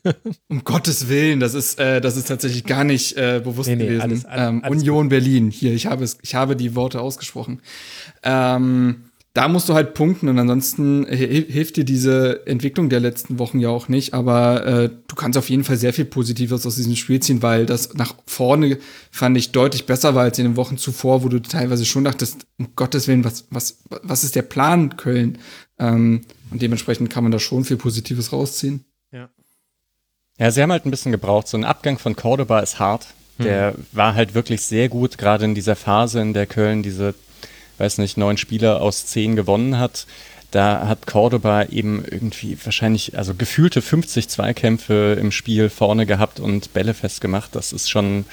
Um 0.48 0.64
Gottes 0.64 1.10
Willen, 1.10 1.40
das 1.42 1.54
ist, 1.54 1.78
äh, 1.80 2.00
das 2.00 2.16
ist 2.16 2.28
tatsächlich 2.30 2.64
gar 2.64 2.84
nicht 2.86 3.18
äh, 3.18 3.42
bewusst 3.44 3.68
Nee, 3.70 3.76
nee, 3.76 3.84
gewesen. 3.86 4.02
alles- 4.02 4.26
alles- 4.26 4.50
ähm, 4.50 4.64
alles 4.64 4.78
Union 4.82 5.10
Berlin, 5.10 5.52
hier, 5.52 5.74
ich 5.74 5.88
habe 5.88 6.04
es, 6.06 6.18
ich 6.22 6.36
habe 6.36 6.56
die 6.56 6.74
Worte 6.76 7.02
ausgesprochen. 7.02 7.62
Ähm, 8.24 9.09
da 9.34 9.48
musst 9.48 9.70
du 9.70 9.74
halt 9.76 9.94
punkten 9.94 10.28
und 10.28 10.40
ansonsten 10.40 11.06
hi- 11.08 11.46
hilft 11.48 11.78
dir 11.78 11.84
diese 11.86 12.46
Entwicklung 12.48 12.90
der 12.90 13.00
letzten 13.00 13.38
Wochen 13.38 13.60
ja 13.60 13.70
auch 13.70 13.88
nicht, 13.88 14.14
aber 14.14 14.66
äh, 14.66 14.90
du 15.08 15.16
kannst 15.16 15.38
auf 15.38 15.50
jeden 15.50 15.64
Fall 15.64 15.78
sehr 15.78 15.94
viel 15.94 16.06
Positives 16.06 16.66
aus 16.66 16.76
diesem 16.76 16.96
Spiel 16.96 17.20
ziehen, 17.20 17.42
weil 17.44 17.66
das 17.68 17.94
nach 17.94 18.16
vorne 18.26 18.80
fand 19.12 19.38
ich 19.38 19.52
deutlich 19.52 19.86
besser 19.86 20.16
war 20.16 20.24
als 20.24 20.40
in 20.40 20.46
den 20.46 20.56
Wochen 20.58 20.78
zuvor, 20.78 21.24
wo 21.24 21.30
du 21.30 21.40
teilweise 21.40 21.86
schon 21.86 22.04
dachtest, 22.06 22.48
um 22.58 22.70
Gottes 22.76 23.08
Willen, 23.08 23.24
was, 23.24 23.46
was, 23.52 23.78
was 24.02 24.24
ist 24.24 24.36
der 24.36 24.42
Plan 24.42 24.98
Köln? 24.98 25.38
Ähm, 25.78 26.22
und 26.50 26.62
dementsprechend 26.62 27.12
kann 27.12 27.24
man 27.24 27.32
da 27.32 27.38
schon 27.40 27.64
viel 27.66 27.78
Positives 27.78 28.34
rausziehen. 28.34 28.84
Ja, 30.40 30.50
sie 30.52 30.62
haben 30.62 30.72
halt 30.72 30.86
ein 30.86 30.92
bisschen 30.92 31.12
gebraucht. 31.12 31.48
So 31.48 31.58
ein 31.58 31.64
Abgang 31.66 32.00
von 32.00 32.16
Cordoba 32.16 32.60
ist 32.62 32.80
hart. 32.80 33.08
Der 33.38 33.76
war 33.94 34.16
halt 34.16 34.34
wirklich 34.34 34.64
sehr 34.64 34.90
gut, 34.90 35.18
gerade 35.18 35.46
in 35.46 35.56
dieser 35.56 35.78
Phase, 35.78 36.20
in 36.20 36.34
der 36.34 36.46
Köln 36.46 36.84
diese, 36.84 37.14
weiß 37.80 37.98
nicht, 38.00 38.18
neun 38.18 38.38
Spieler 38.38 38.82
aus 38.82 39.06
zehn 39.06 39.36
gewonnen 39.36 39.78
hat. 39.78 40.06
Da 40.52 40.88
hat 40.88 41.06
Cordoba 41.06 41.66
eben 41.66 42.04
irgendwie 42.04 42.58
wahrscheinlich, 42.64 43.18
also 43.18 43.36
gefühlte 43.36 43.82
50 43.82 44.30
Zweikämpfe 44.30 45.16
im 45.20 45.32
Spiel 45.32 45.70
vorne 45.70 46.06
gehabt 46.06 46.40
und 46.40 46.74
Bälle 46.74 46.94
festgemacht. 46.94 47.56
Das 47.56 47.72
ist 47.72 47.90
schon, 47.90 48.26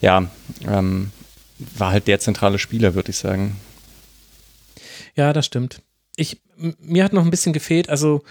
ja, 0.00 0.30
ähm, 0.66 1.12
war 1.58 1.92
halt 1.92 2.08
der 2.08 2.18
zentrale 2.20 2.58
Spieler, 2.58 2.94
würde 2.94 3.10
ich 3.10 3.18
sagen. 3.18 3.56
Ja, 5.14 5.32
das 5.34 5.46
stimmt. 5.46 5.82
Ich, 6.16 6.40
mir 6.56 7.04
hat 7.04 7.12
noch 7.12 7.24
ein 7.24 7.30
bisschen 7.30 7.52
gefehlt, 7.52 7.90
also 7.90 8.22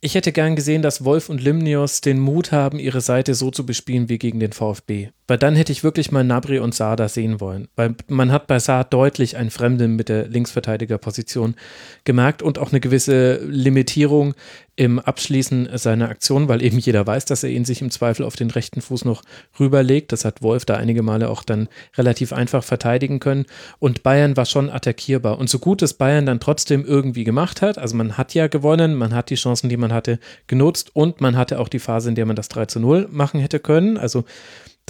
ich 0.00 0.14
hätte 0.14 0.30
gern 0.30 0.54
gesehen, 0.54 0.82
dass 0.82 1.04
Wolf 1.04 1.28
und 1.28 1.42
Limnios 1.42 2.00
den 2.00 2.20
Mut 2.20 2.52
haben, 2.52 2.78
ihre 2.78 3.00
Seite 3.00 3.34
so 3.34 3.50
zu 3.50 3.66
bespielen 3.66 4.08
wie 4.08 4.18
gegen 4.18 4.38
den 4.38 4.52
VfB. 4.52 5.08
Weil 5.26 5.38
dann 5.38 5.56
hätte 5.56 5.72
ich 5.72 5.82
wirklich 5.82 6.12
mal 6.12 6.22
Nabri 6.22 6.60
und 6.60 6.72
Saar 6.74 6.94
da 6.94 7.08
sehen 7.08 7.40
wollen. 7.40 7.66
Weil 7.74 7.96
man 8.06 8.30
hat 8.30 8.46
bei 8.46 8.60
Saar 8.60 8.84
deutlich 8.84 9.36
einen 9.36 9.50
Fremden 9.50 9.96
mit 9.96 10.08
der 10.08 10.28
Linksverteidigerposition 10.28 11.56
gemerkt 12.04 12.42
und 12.42 12.58
auch 12.58 12.70
eine 12.70 12.80
gewisse 12.80 13.44
Limitierung 13.44 14.34
im 14.78 15.00
Abschließen 15.00 15.70
seiner 15.74 16.08
Aktion, 16.08 16.46
weil 16.46 16.62
eben 16.62 16.78
jeder 16.78 17.04
weiß, 17.04 17.24
dass 17.24 17.42
er 17.42 17.50
ihn 17.50 17.64
sich 17.64 17.82
im 17.82 17.90
Zweifel 17.90 18.24
auf 18.24 18.36
den 18.36 18.48
rechten 18.48 18.80
Fuß 18.80 19.04
noch 19.04 19.22
rüberlegt. 19.58 20.12
Das 20.12 20.24
hat 20.24 20.40
Wolf 20.40 20.64
da 20.66 20.76
einige 20.76 21.02
Male 21.02 21.30
auch 21.30 21.42
dann 21.42 21.66
relativ 21.96 22.32
einfach 22.32 22.62
verteidigen 22.62 23.18
können. 23.18 23.46
Und 23.80 24.04
Bayern 24.04 24.36
war 24.36 24.46
schon 24.46 24.70
attackierbar. 24.70 25.36
Und 25.36 25.50
so 25.50 25.58
gut 25.58 25.82
es 25.82 25.94
Bayern 25.94 26.26
dann 26.26 26.38
trotzdem 26.38 26.84
irgendwie 26.84 27.24
gemacht 27.24 27.60
hat, 27.60 27.76
also 27.76 27.96
man 27.96 28.16
hat 28.16 28.34
ja 28.34 28.46
gewonnen, 28.46 28.94
man 28.94 29.14
hat 29.14 29.30
die 29.30 29.34
Chancen, 29.34 29.68
die 29.68 29.76
man 29.76 29.92
hatte, 29.92 30.20
genutzt 30.46 30.94
und 30.94 31.20
man 31.20 31.36
hatte 31.36 31.58
auch 31.58 31.68
die 31.68 31.80
Phase, 31.80 32.10
in 32.10 32.14
der 32.14 32.26
man 32.26 32.36
das 32.36 32.46
3 32.46 32.66
zu 32.66 32.78
0 32.78 33.08
machen 33.10 33.40
hätte 33.40 33.58
können. 33.58 33.96
Also 33.96 34.26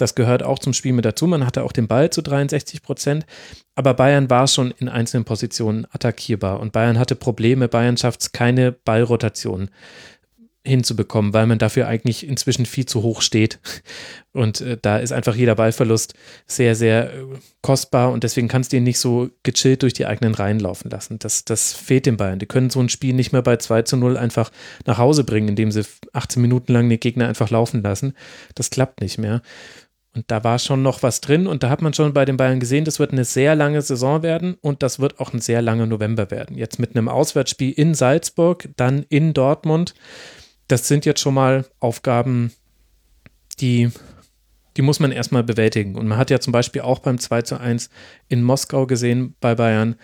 Das 0.01 0.15
gehört 0.15 0.43
auch 0.43 0.59
zum 0.59 0.73
Spiel 0.73 0.93
mit 0.93 1.05
dazu. 1.05 1.27
Man 1.27 1.45
hatte 1.45 1.63
auch 1.63 1.71
den 1.71 1.87
Ball 1.87 2.09
zu 2.09 2.21
63 2.21 2.81
Prozent, 2.81 3.25
aber 3.75 3.93
Bayern 3.93 4.29
war 4.29 4.47
schon 4.47 4.71
in 4.71 4.89
einzelnen 4.89 5.25
Positionen 5.25 5.85
attackierbar 5.91 6.59
und 6.59 6.71
Bayern 6.71 6.99
hatte 6.99 7.15
Probleme. 7.15 7.67
Bayern 7.67 7.97
schafft 7.97 8.21
es 8.21 8.31
keine 8.31 8.71
Ballrotation 8.71 9.69
hinzubekommen, 10.65 11.33
weil 11.33 11.47
man 11.47 11.57
dafür 11.57 11.87
eigentlich 11.87 12.27
inzwischen 12.27 12.65
viel 12.65 12.85
zu 12.85 13.01
hoch 13.01 13.21
steht. 13.21 13.59
Und 14.31 14.61
äh, 14.61 14.77
da 14.79 14.97
ist 14.99 15.11
einfach 15.11 15.35
jeder 15.35 15.55
Ballverlust 15.55 16.13
sehr, 16.45 16.75
sehr 16.75 17.13
äh, 17.13 17.25
kostbar 17.61 18.11
und 18.11 18.23
deswegen 18.23 18.47
kannst 18.47 18.71
du 18.71 18.77
ihn 18.77 18.83
nicht 18.83 18.99
so 18.99 19.29
gechillt 19.43 19.81
durch 19.81 19.93
die 19.93 20.05
eigenen 20.05 20.35
Reihen 20.35 20.59
laufen 20.59 20.89
lassen. 20.89 21.17
Das, 21.17 21.45
das 21.45 21.73
fehlt 21.73 22.05
den 22.05 22.17
Bayern. 22.17 22.39
Die 22.39 22.45
können 22.45 22.69
so 22.69 22.79
ein 22.79 22.89
Spiel 22.89 23.13
nicht 23.13 23.31
mehr 23.31 23.41
bei 23.41 23.57
2 23.57 23.83
zu 23.83 23.97
0 23.97 24.17
einfach 24.17 24.51
nach 24.85 24.97
Hause 24.97 25.23
bringen, 25.23 25.49
indem 25.49 25.71
sie 25.71 25.83
18 26.13 26.41
Minuten 26.41 26.73
lang 26.73 26.87
den 26.89 26.99
Gegner 26.99 27.27
einfach 27.27 27.49
laufen 27.49 27.81
lassen. 27.81 28.13
Das 28.53 28.69
klappt 28.69 29.01
nicht 29.01 29.17
mehr. 29.17 29.41
Und 30.15 30.25
da 30.31 30.43
war 30.43 30.57
schon 30.57 30.81
noch 30.81 31.03
was 31.03 31.21
drin 31.21 31.45
und 31.45 31.61
da 31.61 31.69
hat 31.69 31.81
man 31.81 31.93
schon 31.93 32.13
bei 32.13 32.25
den 32.25 32.37
Bayern 32.37 32.59
gesehen, 32.59 32.83
das 32.83 32.99
wird 32.99 33.11
eine 33.11 33.25
sehr 33.25 33.55
lange 33.55 33.81
Saison 33.81 34.23
werden 34.23 34.55
und 34.61 34.81
das 34.81 34.99
wird 34.99 35.19
auch 35.19 35.33
ein 35.33 35.39
sehr 35.39 35.61
langer 35.61 35.85
November 35.85 36.31
werden. 36.31 36.57
Jetzt 36.57 36.79
mit 36.79 36.95
einem 36.95 37.07
Auswärtsspiel 37.07 37.71
in 37.71 37.93
Salzburg, 37.93 38.69
dann 38.75 39.05
in 39.09 39.33
Dortmund 39.33 39.93
das 40.69 40.87
sind 40.87 41.05
jetzt 41.05 41.19
schon 41.19 41.33
mal 41.33 41.65
Aufgaben, 41.81 42.53
die, 43.59 43.89
die 44.77 44.81
muss 44.81 45.01
man 45.01 45.11
erstmal 45.11 45.43
bewältigen. 45.43 45.95
Und 45.95 46.07
man 46.07 46.17
hat 46.17 46.29
ja 46.29 46.39
zum 46.39 46.53
Beispiel 46.53 46.83
auch 46.83 46.99
beim 46.99 47.19
2 47.19 47.41
zu 47.41 47.59
1 47.59 47.89
in 48.29 48.43
Moskau 48.43 48.85
gesehen 48.85 49.35
bei 49.41 49.55
Bayern, 49.55 49.95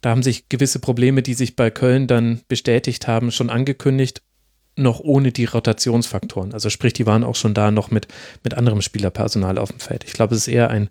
da 0.00 0.08
haben 0.08 0.22
sich 0.22 0.48
gewisse 0.48 0.78
Probleme, 0.78 1.22
die 1.22 1.34
sich 1.34 1.56
bei 1.56 1.70
Köln 1.70 2.06
dann 2.06 2.40
bestätigt 2.48 3.06
haben, 3.06 3.30
schon 3.30 3.50
angekündigt, 3.50 4.22
noch 4.80 5.00
ohne 5.00 5.32
die 5.32 5.44
Rotationsfaktoren. 5.44 6.52
Also 6.52 6.70
sprich, 6.70 6.92
die 6.92 7.06
waren 7.06 7.24
auch 7.24 7.36
schon 7.36 7.54
da 7.54 7.70
noch 7.70 7.90
mit, 7.90 8.08
mit 8.42 8.54
anderem 8.54 8.82
Spielerpersonal 8.82 9.58
auf 9.58 9.70
dem 9.70 9.80
Feld. 9.80 10.04
Ich 10.04 10.12
glaube, 10.12 10.34
es 10.34 10.42
ist 10.42 10.52
eher 10.52 10.70
ein, 10.70 10.88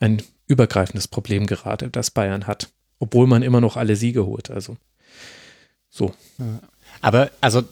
ein 0.00 0.22
übergreifendes 0.46 1.08
Problem 1.08 1.46
gerade, 1.46 1.90
das 1.90 2.10
Bayern 2.10 2.46
hat, 2.46 2.68
obwohl 2.98 3.26
man 3.26 3.42
immer 3.42 3.60
noch 3.60 3.76
alle 3.76 3.96
Siege 3.96 4.26
holt. 4.26 4.50
Also 4.50 4.76
so. 5.90 6.12
Aber 7.00 7.30
also 7.40 7.62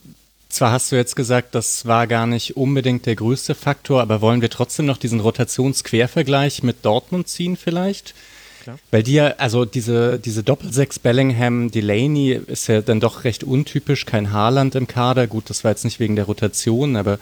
zwar 0.49 0.73
hast 0.73 0.93
du 0.93 0.97
jetzt 0.97 1.17
gesagt, 1.17 1.55
das 1.55 1.87
war 1.87 2.07
gar 2.07 2.27
nicht 2.27 2.57
unbedingt 2.57 3.07
der 3.07 3.17
größte 3.17 3.55
Faktor, 3.55 4.03
aber 4.03 4.21
wollen 4.21 4.43
wir 4.43 4.51
trotzdem 4.51 4.87
noch 4.87 4.99
diesen 4.99 5.21
Rotationsquervergleich 5.21 6.63
mit 6.63 6.85
Dortmund 6.85 7.29
ziehen 7.29 7.57
vielleicht? 7.57 8.15
Klar. 8.63 8.79
Weil 8.93 9.03
die 9.03 9.15
ja, 9.15 9.35
also 9.39 9.65
diese, 9.65 10.21
diese 10.21 10.45
Doppelsechs 10.45 11.01
Bellingham, 11.01 11.73
Delaney 11.73 12.41
ist 12.47 12.69
ja 12.69 12.81
dann 12.81 13.01
doch 13.01 13.25
recht 13.25 13.43
untypisch, 13.43 14.07
kein 14.07 14.33
Haaland 14.33 14.77
im 14.77 14.87
Kader. 14.87 15.27
Gut, 15.27 15.51
das 15.51 15.65
war 15.65 15.73
jetzt 15.73 15.85
nicht 15.85 15.99
wegen 15.99 16.15
der 16.15 16.27
Rotation, 16.27 16.95
aber 16.95 17.19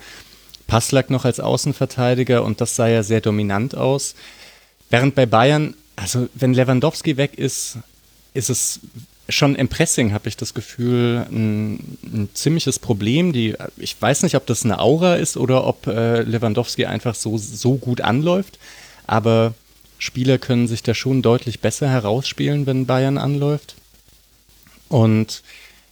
Passlack 0.66 1.08
noch 1.08 1.24
als 1.24 1.40
Außenverteidiger 1.40 2.44
und 2.44 2.60
das 2.60 2.76
sah 2.76 2.88
ja 2.88 3.02
sehr 3.02 3.22
dominant 3.22 3.74
aus. 3.74 4.14
Während 4.90 5.14
bei 5.14 5.24
Bayern, 5.24 5.74
also 5.96 6.28
wenn 6.34 6.52
Lewandowski 6.52 7.16
weg 7.16 7.38
ist, 7.38 7.78
ist 8.34 8.50
es 8.50 8.80
schon 9.30 9.54
im 9.54 9.68
Pressing 9.68 10.12
habe 10.12 10.28
ich 10.28 10.36
das 10.36 10.54
Gefühl, 10.54 11.26
ein, 11.30 11.96
ein, 12.02 12.28
ziemliches 12.34 12.78
Problem. 12.78 13.32
Die, 13.32 13.54
ich 13.78 14.00
weiß 14.00 14.24
nicht, 14.24 14.34
ob 14.34 14.44
das 14.46 14.64
eine 14.64 14.80
Aura 14.80 15.14
ist 15.14 15.36
oder 15.36 15.66
ob 15.66 15.86
äh, 15.86 16.22
Lewandowski 16.22 16.84
einfach 16.84 17.14
so, 17.14 17.38
so 17.38 17.76
gut 17.76 18.00
anläuft, 18.00 18.58
aber 19.06 19.54
Spieler 20.00 20.38
können 20.38 20.66
sich 20.66 20.82
da 20.82 20.94
schon 20.94 21.22
deutlich 21.22 21.60
besser 21.60 21.88
herausspielen, 21.88 22.66
wenn 22.66 22.86
Bayern 22.86 23.18
anläuft. 23.18 23.76
Und 24.88 25.42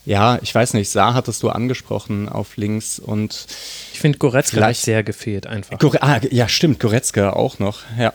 ja, 0.08 0.38
ich 0.40 0.54
weiß 0.54 0.72
nicht, 0.72 0.88
Saar 0.88 1.12
hattest 1.12 1.42
du 1.42 1.50
angesprochen 1.50 2.30
auf 2.30 2.56
links 2.56 2.98
und 2.98 3.46
ich 3.92 4.00
finde 4.00 4.16
Goretzka 4.16 4.58
hat 4.58 4.76
sehr 4.76 5.02
gefehlt 5.02 5.46
einfach. 5.46 5.78
Gore 5.78 6.02
ah, 6.02 6.18
ja, 6.30 6.48
stimmt, 6.48 6.80
Goretzka 6.80 7.34
auch 7.34 7.58
noch, 7.58 7.80
ja. 7.98 8.14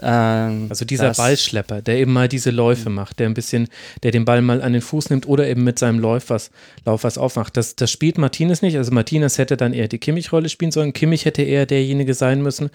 Ähm, 0.00 0.68
also 0.70 0.86
dieser 0.86 1.12
Ballschlepper, 1.12 1.82
der 1.82 1.98
eben 1.98 2.14
mal 2.14 2.28
diese 2.28 2.50
Läufe 2.50 2.88
macht, 2.88 3.18
der 3.18 3.28
ein 3.28 3.34
bisschen, 3.34 3.68
der 4.02 4.10
den 4.10 4.24
Ball 4.24 4.40
mal 4.40 4.62
an 4.62 4.72
den 4.72 4.80
Fuß 4.80 5.10
nimmt 5.10 5.28
oder 5.28 5.46
eben 5.46 5.64
mit 5.64 5.78
seinem 5.78 6.00
Lauf 6.00 6.30
was, 6.30 6.50
Lauf 6.86 7.04
was 7.04 7.18
aufmacht. 7.18 7.58
Das, 7.58 7.76
das 7.76 7.90
spielt 7.90 8.16
Martinez 8.16 8.62
nicht. 8.62 8.78
Also 8.78 8.92
Martinez 8.92 9.36
hätte 9.36 9.58
dann 9.58 9.74
eher 9.74 9.88
die 9.88 9.98
Kimmich-Rolle 9.98 10.48
spielen 10.48 10.72
sollen. 10.72 10.94
Kimmich 10.94 11.26
hätte 11.26 11.42
eher 11.42 11.66
derjenige 11.66 12.14
sein 12.14 12.40
müssen, 12.42 12.70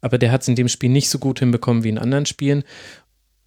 aber 0.00 0.16
der 0.16 0.32
hat 0.32 0.40
es 0.40 0.48
in 0.48 0.56
dem 0.56 0.68
Spiel 0.68 0.88
nicht 0.88 1.10
so 1.10 1.18
gut 1.18 1.40
hinbekommen 1.40 1.84
wie 1.84 1.90
in 1.90 1.98
anderen 1.98 2.24
Spielen. 2.24 2.64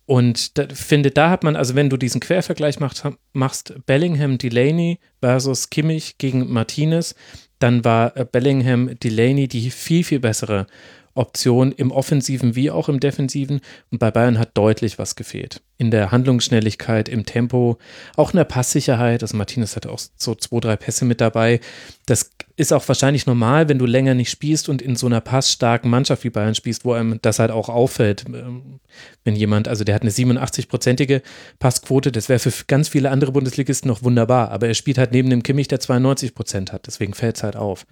Und 0.07 0.57
da, 0.57 0.67
finde, 0.73 1.11
da 1.11 1.29
hat 1.29 1.43
man, 1.43 1.57
also 1.57 1.75
wenn 1.75 1.89
du 1.89 1.97
diesen 1.97 2.21
Quervergleich 2.21 2.79
macht, 2.79 3.03
machst, 3.33 3.73
Bellingham, 3.85 4.37
Delaney 4.37 4.99
versus 5.21 5.69
Kimmich 5.69 6.17
gegen 6.17 6.51
Martinez, 6.51 7.13
dann 7.59 7.83
war 7.83 8.15
äh, 8.15 8.25
Bellingham, 8.25 8.97
Delaney 8.99 9.49
die 9.49 9.69
viel, 9.69 10.05
viel 10.05 10.21
bessere 10.21 10.65
Option 11.13 11.73
im 11.73 11.91
Offensiven 11.91 12.55
wie 12.55 12.71
auch 12.71 12.87
im 12.87 13.01
Defensiven. 13.01 13.59
Und 13.91 13.99
bei 13.99 14.09
Bayern 14.09 14.39
hat 14.39 14.51
deutlich 14.57 14.97
was 14.97 15.15
gefehlt. 15.15 15.61
In 15.77 15.91
der 15.91 16.11
Handlungsschnelligkeit, 16.11 17.09
im 17.09 17.25
Tempo, 17.25 17.77
auch 18.15 18.31
in 18.31 18.37
der 18.37 18.45
Passsicherheit. 18.45 19.23
Also 19.23 19.35
Martinez 19.35 19.75
hatte 19.75 19.91
auch 19.91 19.99
so 20.15 20.35
zwei, 20.35 20.59
drei 20.59 20.77
Pässe 20.77 21.03
mit 21.03 21.19
dabei. 21.19 21.59
Das 22.05 22.31
ist 22.57 22.73
auch 22.73 22.85
wahrscheinlich 22.87 23.27
normal, 23.27 23.69
wenn 23.69 23.77
du 23.77 23.85
länger 23.85 24.15
nicht 24.15 24.31
spielst 24.31 24.67
und 24.67 24.81
in 24.81 24.95
so 24.95 25.05
einer 25.05 25.21
passstarken 25.21 25.91
Mannschaft 25.91 26.23
wie 26.23 26.31
Bayern 26.31 26.55
spielst, 26.55 26.85
wo 26.85 26.93
einem 26.93 27.19
das 27.21 27.37
halt 27.37 27.51
auch 27.51 27.69
auffällt. 27.69 28.25
Ähm, 28.27 28.79
wenn 29.23 29.35
jemand, 29.35 29.67
also 29.67 29.83
der 29.83 29.93
hat 29.93 30.01
eine 30.01 30.09
87-prozentige 30.09 31.21
Passquote, 31.59 32.11
das 32.11 32.29
wäre 32.29 32.39
für 32.39 32.51
ganz 32.65 32.89
viele 32.89 33.11
andere 33.11 33.31
Bundesligisten 33.31 33.87
noch 33.87 34.01
wunderbar. 34.01 34.49
Aber 34.49 34.67
er 34.67 34.73
spielt 34.73 34.97
halt 34.97 35.11
neben 35.11 35.29
dem 35.29 35.43
Kimmich, 35.43 35.67
der 35.67 35.79
92 35.79 36.33
Prozent 36.33 36.73
hat. 36.73 36.87
Deswegen 36.87 37.13
fällt 37.13 37.37
es 37.37 37.43
halt 37.43 37.55
auf. 37.55 37.85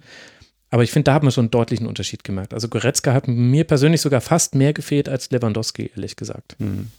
Aber 0.70 0.82
ich 0.82 0.90
finde, 0.90 1.04
da 1.04 1.14
hat 1.14 1.22
man 1.22 1.30
schon 1.30 1.44
einen 1.44 1.52
deutlichen 1.52 1.86
Unterschied 1.86 2.24
gemerkt. 2.24 2.52
Also 2.52 2.66
Goretzka 2.66 3.12
hat 3.12 3.28
mir 3.28 3.62
persönlich 3.62 4.00
sogar 4.00 4.20
fast 4.20 4.56
mehr 4.56 4.72
gefehlt 4.72 5.08
als 5.08 5.30
Lewandowski, 5.30 5.92
ehrlich 5.94 6.16
gesagt. 6.16 6.56
Hm. 6.58 6.90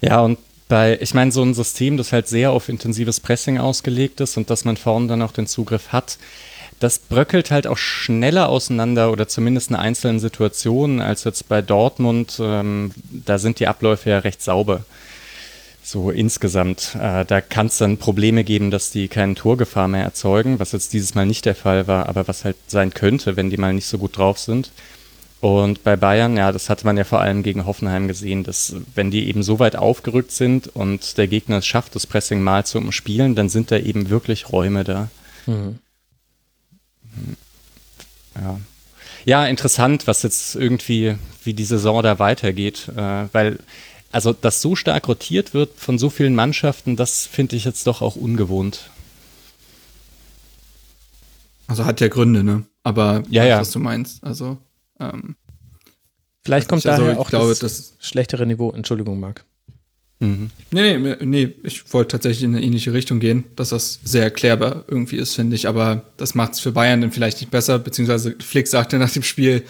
Ja, 0.00 0.20
und 0.20 0.36
bei, 0.66 0.98
ich 1.00 1.14
meine, 1.14 1.30
so 1.30 1.42
ein 1.42 1.54
System, 1.54 1.96
das 1.96 2.12
halt 2.12 2.26
sehr 2.26 2.50
auf 2.50 2.68
intensives 2.68 3.20
Pressing 3.20 3.58
ausgelegt 3.58 4.20
ist 4.20 4.36
und 4.36 4.50
dass 4.50 4.64
man 4.64 4.76
vorne 4.76 5.06
dann 5.06 5.22
auch 5.22 5.32
den 5.32 5.46
Zugriff 5.46 5.92
hat, 5.92 6.18
das 6.82 6.98
bröckelt 6.98 7.50
halt 7.50 7.66
auch 7.66 7.78
schneller 7.78 8.48
auseinander 8.48 9.12
oder 9.12 9.28
zumindest 9.28 9.70
in 9.70 9.76
einzelnen 9.76 10.20
Situationen 10.20 11.00
als 11.00 11.24
jetzt 11.24 11.48
bei 11.48 11.62
Dortmund. 11.62 12.38
Ähm, 12.40 12.92
da 13.10 13.38
sind 13.38 13.60
die 13.60 13.68
Abläufe 13.68 14.10
ja 14.10 14.18
recht 14.18 14.42
sauber 14.42 14.84
so 15.82 16.10
insgesamt. 16.10 16.96
Äh, 16.98 17.24
da 17.24 17.40
kann 17.40 17.66
es 17.66 17.78
dann 17.78 17.98
Probleme 17.98 18.44
geben, 18.44 18.70
dass 18.70 18.90
die 18.90 19.08
keine 19.08 19.34
Torgefahr 19.34 19.88
mehr 19.88 20.04
erzeugen, 20.04 20.58
was 20.58 20.72
jetzt 20.72 20.92
dieses 20.92 21.14
Mal 21.14 21.26
nicht 21.26 21.44
der 21.44 21.54
Fall 21.54 21.86
war, 21.86 22.08
aber 22.08 22.28
was 22.28 22.44
halt 22.44 22.56
sein 22.66 22.94
könnte, 22.94 23.36
wenn 23.36 23.50
die 23.50 23.56
mal 23.56 23.72
nicht 23.72 23.86
so 23.86 23.98
gut 23.98 24.16
drauf 24.16 24.38
sind. 24.38 24.70
Und 25.40 25.82
bei 25.82 25.96
Bayern, 25.96 26.36
ja, 26.36 26.52
das 26.52 26.70
hatte 26.70 26.86
man 26.86 26.96
ja 26.96 27.02
vor 27.02 27.20
allem 27.20 27.42
gegen 27.42 27.66
Hoffenheim 27.66 28.06
gesehen, 28.06 28.44
dass 28.44 28.76
wenn 28.94 29.10
die 29.10 29.28
eben 29.28 29.42
so 29.42 29.58
weit 29.58 29.74
aufgerückt 29.74 30.30
sind 30.30 30.68
und 30.68 31.18
der 31.18 31.26
Gegner 31.26 31.58
es 31.58 31.66
schafft, 31.66 31.96
das 31.96 32.06
Pressing 32.06 32.42
mal 32.42 32.64
zu 32.64 32.78
umspielen, 32.78 33.34
dann 33.34 33.48
sind 33.48 33.72
da 33.72 33.76
eben 33.76 34.08
wirklich 34.08 34.52
Räume 34.52 34.84
da. 34.84 35.08
Mhm. 35.46 35.80
Ja. 38.34 38.60
ja, 39.24 39.46
interessant, 39.46 40.06
was 40.06 40.22
jetzt 40.22 40.54
irgendwie, 40.54 41.16
wie 41.44 41.54
die 41.54 41.64
Saison 41.64 42.02
da 42.02 42.18
weitergeht, 42.18 42.88
äh, 42.96 43.26
weil 43.32 43.58
also, 44.12 44.34
dass 44.34 44.60
so 44.60 44.76
stark 44.76 45.08
rotiert 45.08 45.54
wird 45.54 45.78
von 45.78 45.98
so 45.98 46.10
vielen 46.10 46.34
Mannschaften, 46.34 46.96
das 46.96 47.26
finde 47.26 47.56
ich 47.56 47.64
jetzt 47.64 47.86
doch 47.86 48.02
auch 48.02 48.14
ungewohnt. 48.14 48.90
Also 51.66 51.86
hat 51.86 52.00
ja 52.00 52.08
Gründe, 52.08 52.44
ne? 52.44 52.66
Aber 52.82 53.22
ja, 53.30 53.44
ja. 53.44 53.58
was 53.58 53.70
du 53.70 53.78
meinst. 53.78 54.22
Also 54.22 54.58
ähm, 55.00 55.36
vielleicht 56.42 56.68
kommt 56.68 56.84
daher 56.84 57.08
also, 57.08 57.20
auch 57.20 57.30
glaube, 57.30 57.48
das, 57.48 57.60
das, 57.60 57.94
schlechtere 58.00 58.46
Niveau. 58.46 58.70
Entschuldigung, 58.70 59.18
Marc. 59.18 59.46
Mhm. 60.22 60.50
Nee, 60.70 60.98
nee, 60.98 61.16
nee, 61.20 61.54
ich 61.64 61.92
wollte 61.92 62.12
tatsächlich 62.12 62.44
in 62.44 62.54
eine 62.54 62.64
ähnliche 62.64 62.92
Richtung 62.92 63.18
gehen, 63.18 63.44
dass 63.56 63.70
das 63.70 63.98
sehr 64.04 64.22
erklärbar 64.22 64.84
irgendwie 64.86 65.16
ist, 65.16 65.34
finde 65.34 65.56
ich. 65.56 65.66
Aber 65.66 66.04
das 66.16 66.36
macht 66.36 66.52
es 66.52 66.60
für 66.60 66.70
Bayern 66.70 67.00
dann 67.00 67.10
vielleicht 67.10 67.40
nicht 67.40 67.50
besser, 67.50 67.80
beziehungsweise 67.80 68.36
Flick 68.38 68.68
sagte 68.68 68.98
nach 68.98 69.10
dem 69.10 69.24
Spiel, 69.24 69.64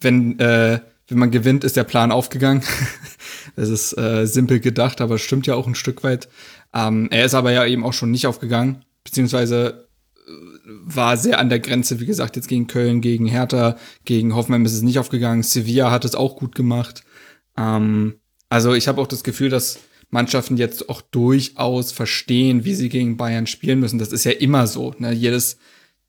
wenn 0.00 0.38
äh, 0.38 0.80
wenn 1.08 1.18
man 1.18 1.30
gewinnt, 1.30 1.62
ist 1.62 1.76
der 1.76 1.84
Plan 1.84 2.10
aufgegangen. 2.10 2.62
das 3.56 3.68
ist 3.68 3.98
äh, 3.98 4.26
simpel 4.26 4.60
gedacht, 4.60 5.02
aber 5.02 5.18
stimmt 5.18 5.46
ja 5.46 5.56
auch 5.56 5.66
ein 5.66 5.74
Stück 5.74 6.02
weit. 6.04 6.30
Ähm, 6.72 7.08
er 7.10 7.26
ist 7.26 7.34
aber 7.34 7.52
ja 7.52 7.66
eben 7.66 7.84
auch 7.84 7.92
schon 7.92 8.10
nicht 8.10 8.26
aufgegangen, 8.26 8.86
beziehungsweise 9.04 9.88
äh, 10.26 10.30
war 10.64 11.18
sehr 11.18 11.38
an 11.38 11.50
der 11.50 11.60
Grenze, 11.60 12.00
wie 12.00 12.06
gesagt, 12.06 12.36
jetzt 12.36 12.48
gegen 12.48 12.66
Köln, 12.66 13.02
gegen 13.02 13.26
Hertha, 13.26 13.76
gegen 14.06 14.34
Hoffenheim 14.34 14.64
ist 14.64 14.72
es 14.72 14.80
nicht 14.80 14.98
aufgegangen. 14.98 15.42
Sevilla 15.42 15.90
hat 15.90 16.06
es 16.06 16.14
auch 16.14 16.36
gut 16.36 16.54
gemacht. 16.54 17.04
Ähm, 17.58 18.14
also 18.52 18.74
ich 18.74 18.86
habe 18.86 19.00
auch 19.00 19.06
das 19.06 19.24
Gefühl, 19.24 19.48
dass 19.48 19.78
Mannschaften 20.10 20.58
jetzt 20.58 20.90
auch 20.90 21.00
durchaus 21.00 21.90
verstehen, 21.90 22.66
wie 22.66 22.74
sie 22.74 22.90
gegen 22.90 23.16
Bayern 23.16 23.46
spielen 23.46 23.80
müssen. 23.80 23.98
Das 23.98 24.12
ist 24.12 24.24
ja 24.24 24.32
immer 24.32 24.66
so. 24.66 24.94
Ne? 24.98 25.12
Jedes 25.12 25.56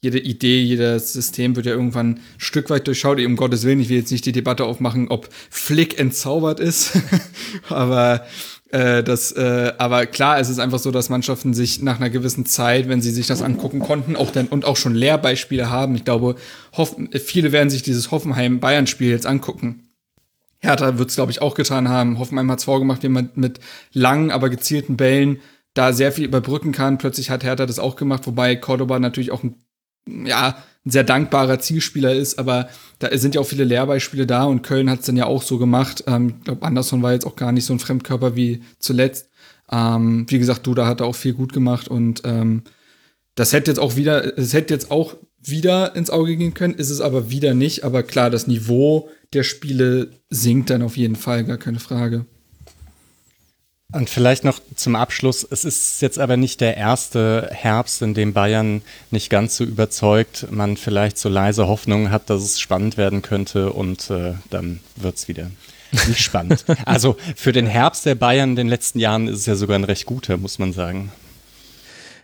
jede 0.01 0.19
Idee, 0.19 0.61
jedes 0.61 1.13
System 1.13 1.55
wird 1.55 1.65
ja 1.65 1.71
irgendwann 1.71 2.15
ein 2.15 2.19
Stück 2.37 2.69
weit 2.69 2.87
durchschaut. 2.87 3.21
Um 3.21 3.37
Gottes 3.37 3.63
Willen, 3.63 3.79
ich 3.79 3.87
will 3.87 3.95
jetzt 3.95 4.11
nicht 4.11 4.25
die 4.25 4.33
Debatte 4.33 4.65
aufmachen, 4.65 5.07
ob 5.07 5.29
Flick 5.49 5.97
entzaubert 5.97 6.59
ist. 6.59 6.91
Aber 7.69 8.25
Äh, 8.73 9.03
das, 9.03 9.31
äh, 9.33 9.71
aber 9.77 10.07
klar, 10.07 10.39
es 10.39 10.49
ist 10.49 10.57
einfach 10.57 10.79
so, 10.79 10.89
dass 10.89 11.09
Mannschaften 11.09 11.53
sich 11.53 11.83
nach 11.83 11.97
einer 11.97 12.09
gewissen 12.09 12.47
Zeit, 12.47 12.89
wenn 12.89 13.03
sie 13.03 13.11
sich 13.11 13.27
das 13.27 13.43
angucken 13.43 13.79
konnten, 13.79 14.15
auch 14.15 14.31
dann 14.31 14.47
und 14.47 14.65
auch 14.65 14.77
schon 14.77 14.95
Lehrbeispiele 14.95 15.69
haben. 15.69 15.93
Ich 15.93 16.05
glaube, 16.05 16.35
viele 17.23 17.51
werden 17.51 17.69
sich 17.69 17.83
dieses 17.83 18.09
Hoffenheim-Bayern-Spiel 18.09 19.11
jetzt 19.11 19.27
angucken. 19.27 19.82
Hertha 20.63 20.97
wird 20.97 21.09
es, 21.09 21.15
glaube 21.15 21.31
ich, 21.31 21.41
auch 21.41 21.55
getan 21.55 21.89
haben. 21.89 22.17
Hoffenheim 22.19 22.49
hat 22.49 22.59
es 22.59 22.65
vorgemacht, 22.65 23.03
wie 23.03 23.09
man 23.09 23.29
mit 23.35 23.59
langen, 23.91 24.31
aber 24.31 24.49
gezielten 24.49 24.95
Bällen 24.95 25.39
da 25.73 25.91
sehr 25.91 26.11
viel 26.11 26.25
überbrücken 26.25 26.71
kann. 26.71 26.97
Plötzlich 26.97 27.29
hat 27.29 27.43
Hertha 27.43 27.65
das 27.65 27.79
auch 27.79 27.97
gemacht, 27.97 28.25
wobei 28.27 28.55
Cordoba 28.55 28.97
natürlich 28.99 29.31
auch 29.31 29.43
ein, 29.43 29.55
ja, 30.07 30.55
ein 30.85 30.91
sehr 30.91 31.03
dankbarer 31.03 31.59
Zielspieler 31.59 32.13
ist, 32.13 32.39
aber 32.39 32.69
da 32.99 33.15
sind 33.17 33.35
ja 33.35 33.41
auch 33.41 33.47
viele 33.47 33.63
Lehrbeispiele 33.63 34.25
da 34.25 34.43
und 34.45 34.63
Köln 34.63 34.89
hat 34.89 34.99
es 35.01 35.05
dann 35.05 35.17
ja 35.17 35.25
auch 35.25 35.41
so 35.41 35.57
gemacht. 35.57 36.03
Ähm, 36.07 36.35
ich 36.39 36.45
glaube, 36.45 36.65
Anderson 36.65 37.01
war 37.01 37.13
jetzt 37.13 37.25
auch 37.25 37.35
gar 37.35 37.51
nicht 37.51 37.65
so 37.65 37.73
ein 37.73 37.79
Fremdkörper 37.79 38.35
wie 38.35 38.63
zuletzt. 38.79 39.29
Ähm, 39.71 40.25
wie 40.29 40.39
gesagt, 40.39 40.67
Duda 40.67 40.87
hat 40.87 41.01
da 41.01 41.05
auch 41.05 41.15
viel 41.15 41.33
gut 41.33 41.53
gemacht 41.53 41.87
und 41.87 42.21
ähm, 42.25 42.63
das 43.35 43.53
hätte 43.53 43.71
jetzt 43.71 43.79
auch 43.79 43.95
wieder, 43.95 44.37
es 44.37 44.53
hätte 44.53 44.73
jetzt 44.73 44.91
auch 44.91 45.15
wieder 45.43 45.95
ins 45.95 46.09
Auge 46.09 46.35
gehen 46.37 46.53
können, 46.53 46.73
ist 46.73 46.89
es 46.89 47.01
aber 47.01 47.29
wieder 47.29 47.53
nicht. 47.53 47.83
Aber 47.83 48.03
klar, 48.03 48.29
das 48.29 48.47
Niveau 48.47 49.09
der 49.33 49.43
Spiele 49.43 50.11
sinkt 50.29 50.69
dann 50.69 50.81
auf 50.81 50.97
jeden 50.97 51.15
Fall, 51.15 51.43
gar 51.43 51.57
keine 51.57 51.79
Frage. 51.79 52.25
Und 53.93 54.09
vielleicht 54.09 54.43
noch 54.43 54.59
zum 54.75 54.95
Abschluss, 54.95 55.45
es 55.47 55.63
ist 55.63 56.01
jetzt 56.01 56.17
aber 56.17 56.35
nicht 56.35 56.61
der 56.61 56.77
erste 56.77 57.49
Herbst, 57.51 58.01
in 58.01 58.15
dem 58.15 58.33
Bayern 58.33 58.81
nicht 59.11 59.29
ganz 59.29 59.55
so 59.55 59.63
überzeugt, 59.63 60.47
man 60.49 60.77
vielleicht 60.77 61.19
so 61.19 61.29
leise 61.29 61.67
Hoffnungen 61.67 62.09
hat, 62.09 62.29
dass 62.31 62.41
es 62.41 62.59
spannend 62.59 62.97
werden 62.97 63.21
könnte 63.21 63.71
und 63.71 64.09
äh, 64.09 64.33
dann 64.49 64.79
wird 64.95 65.17
es 65.17 65.27
wieder 65.27 65.51
nicht 66.07 66.21
spannend. 66.21 66.65
also 66.85 67.17
für 67.35 67.51
den 67.51 67.67
Herbst 67.67 68.07
der 68.07 68.15
Bayern 68.15 68.51
in 68.51 68.55
den 68.55 68.67
letzten 68.67 68.97
Jahren 68.97 69.27
ist 69.27 69.41
es 69.41 69.45
ja 69.45 69.55
sogar 69.55 69.77
ein 69.77 69.83
recht 69.83 70.07
guter, 70.07 70.37
muss 70.37 70.57
man 70.57 70.73
sagen. 70.73 71.11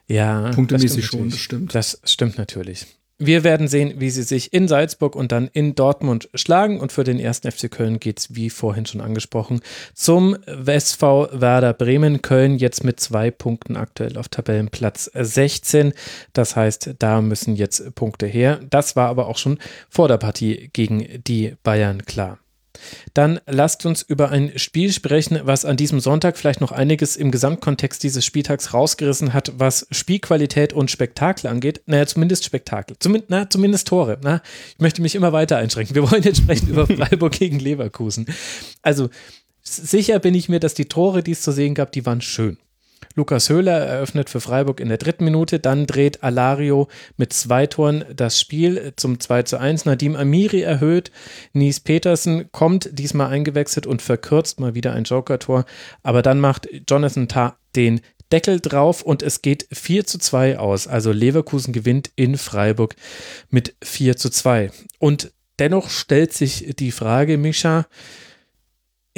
Ja, 0.07 0.49
punktemäßig 0.49 1.05
schon, 1.05 1.29
das 1.29 1.39
stimmt. 1.39 1.75
Das 1.75 2.01
stimmt 2.03 2.39
natürlich. 2.39 2.87
Wir 3.21 3.43
werden 3.43 3.67
sehen, 3.67 3.95
wie 3.97 4.09
sie 4.11 4.23
sich 4.23 4.53
in 4.53 4.69
Salzburg 4.69 5.13
und 5.13 5.33
dann 5.33 5.49
in 5.51 5.75
Dortmund 5.75 6.29
schlagen. 6.33 6.79
Und 6.79 6.93
für 6.93 7.03
den 7.03 7.19
ersten 7.19 7.51
FC 7.51 7.69
Köln 7.69 7.99
geht 7.99 8.19
es, 8.19 8.35
wie 8.35 8.49
vorhin 8.49 8.85
schon 8.85 9.01
angesprochen, 9.01 9.59
zum 9.93 10.37
SV 10.45 11.27
Werder 11.33 11.73
Bremen. 11.73 12.21
Köln 12.21 12.57
jetzt 12.57 12.85
mit 12.85 13.01
zwei 13.01 13.29
Punkten 13.29 13.75
aktuell 13.75 14.17
auf 14.17 14.29
Tabellenplatz 14.29 15.11
16. 15.13 15.91
Das 16.31 16.55
heißt, 16.55 16.95
da 16.99 17.21
müssen 17.21 17.57
jetzt 17.57 17.93
Punkte 17.93 18.25
her. 18.25 18.61
Das 18.69 18.95
war 18.95 19.09
aber 19.09 19.27
auch 19.27 19.37
schon 19.37 19.59
vor 19.89 20.07
der 20.07 20.17
Partie 20.17 20.69
gegen 20.71 21.21
die 21.27 21.57
Bayern 21.61 22.05
klar. 22.05 22.39
Dann 23.13 23.39
lasst 23.45 23.85
uns 23.85 24.01
über 24.01 24.29
ein 24.29 24.57
Spiel 24.57 24.91
sprechen, 24.91 25.39
was 25.43 25.65
an 25.65 25.77
diesem 25.77 25.99
Sonntag 25.99 26.37
vielleicht 26.37 26.61
noch 26.61 26.71
einiges 26.71 27.15
im 27.15 27.31
Gesamtkontext 27.31 28.01
dieses 28.03 28.25
Spieltags 28.25 28.73
rausgerissen 28.73 29.33
hat, 29.33 29.53
was 29.57 29.87
Spielqualität 29.91 30.73
und 30.73 30.91
Spektakel 30.91 31.47
angeht. 31.47 31.81
Naja, 31.85 32.05
zumindest 32.05 32.45
Spektakel. 32.45 32.95
Zumindest, 32.99 33.29
na, 33.29 33.49
zumindest 33.49 33.87
Tore. 33.87 34.17
Na, 34.23 34.41
ich 34.73 34.79
möchte 34.79 35.01
mich 35.01 35.15
immer 35.15 35.33
weiter 35.33 35.57
einschränken. 35.57 35.95
Wir 35.95 36.09
wollen 36.09 36.23
jetzt 36.23 36.39
sprechen 36.39 36.69
über 36.69 36.87
Freiburg 36.87 37.33
gegen 37.33 37.59
Leverkusen. 37.59 38.25
Also, 38.81 39.09
sicher 39.63 40.19
bin 40.19 40.33
ich 40.33 40.49
mir, 40.49 40.59
dass 40.59 40.73
die 40.73 40.85
Tore, 40.85 41.23
die 41.23 41.31
es 41.31 41.41
zu 41.41 41.51
sehen 41.51 41.75
gab, 41.75 41.91
die 41.91 42.05
waren 42.05 42.21
schön. 42.21 42.57
Lukas 43.15 43.49
Höhler 43.49 43.77
eröffnet 43.79 44.29
für 44.29 44.41
Freiburg 44.41 44.79
in 44.79 44.89
der 44.89 44.97
dritten 44.97 45.25
Minute. 45.25 45.59
Dann 45.59 45.87
dreht 45.87 46.23
Alario 46.23 46.87
mit 47.17 47.33
zwei 47.33 47.67
Toren 47.67 48.05
das 48.15 48.39
Spiel 48.39 48.93
zum 48.95 49.19
2 49.19 49.43
zu 49.43 49.59
1. 49.59 49.85
Nadim 49.85 50.15
Amiri 50.15 50.61
erhöht. 50.61 51.11
Nies 51.53 51.79
Petersen 51.79 52.51
kommt 52.51 52.89
diesmal 52.97 53.29
eingewechselt 53.29 53.87
und 53.87 54.01
verkürzt 54.01 54.59
mal 54.59 54.75
wieder 54.75 54.93
ein 54.93 55.03
Joker-Tor. 55.03 55.65
Aber 56.03 56.21
dann 56.21 56.39
macht 56.39 56.67
Jonathan 56.87 57.27
Tah 57.27 57.57
den 57.75 58.01
Deckel 58.31 58.59
drauf 58.59 59.01
und 59.01 59.23
es 59.23 59.41
geht 59.41 59.67
4 59.71 60.05
zu 60.05 60.19
2 60.19 60.59
aus. 60.59 60.87
Also 60.87 61.11
Leverkusen 61.11 61.73
gewinnt 61.73 62.11
in 62.15 62.37
Freiburg 62.37 62.95
mit 63.49 63.75
4 63.83 64.17
zu 64.17 64.29
2. 64.29 64.71
Und 64.99 65.31
dennoch 65.57 65.89
stellt 65.89 66.33
sich 66.33 66.75
die 66.77 66.91
Frage, 66.91 67.37
Mischa, 67.37 67.87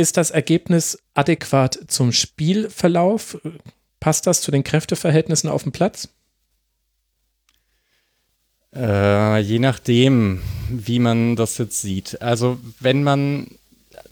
ist 0.01 0.17
das 0.17 0.31
Ergebnis 0.31 0.97
adäquat 1.13 1.79
zum 1.87 2.11
Spielverlauf? 2.11 3.37
Passt 3.99 4.27
das 4.27 4.41
zu 4.41 4.51
den 4.51 4.63
Kräfteverhältnissen 4.63 5.49
auf 5.49 5.63
dem 5.63 5.71
Platz? 5.71 6.09
Äh, 8.75 9.39
je 9.39 9.59
nachdem, 9.59 10.41
wie 10.69 10.99
man 10.99 11.35
das 11.35 11.57
jetzt 11.57 11.81
sieht. 11.81 12.21
Also 12.21 12.57
wenn 12.79 13.03
man, 13.03 13.47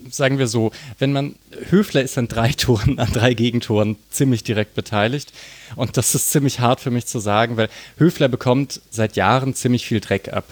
sagen 0.10 0.38
wir 0.38 0.48
so, 0.48 0.72
wenn 1.00 1.14
man, 1.14 1.36
Höfler 1.70 2.04
ist 2.04 2.18
an 2.18 2.28
drei 2.28 2.52
Toren, 2.58 3.00
an 3.00 3.12
drei 3.12 3.34
Gegentoren 3.34 3.96
ziemlich 4.10 4.44
direkt 4.44 4.76
beteiligt. 4.76 5.34
Und 5.76 5.98
das 5.98 6.14
ist 6.14 6.32
ziemlich 6.32 6.60
hart 6.60 6.82
für 6.82 6.92
mich 6.92 7.06
zu 7.06 7.20
sagen, 7.20 7.58
weil 7.58 7.70
Höfler 7.98 8.28
bekommt 8.28 8.82
seit 8.92 9.16
Jahren 9.16 9.56
ziemlich 9.56 9.86
viel 9.86 10.02
Dreck 10.02 10.32
ab. 10.34 10.46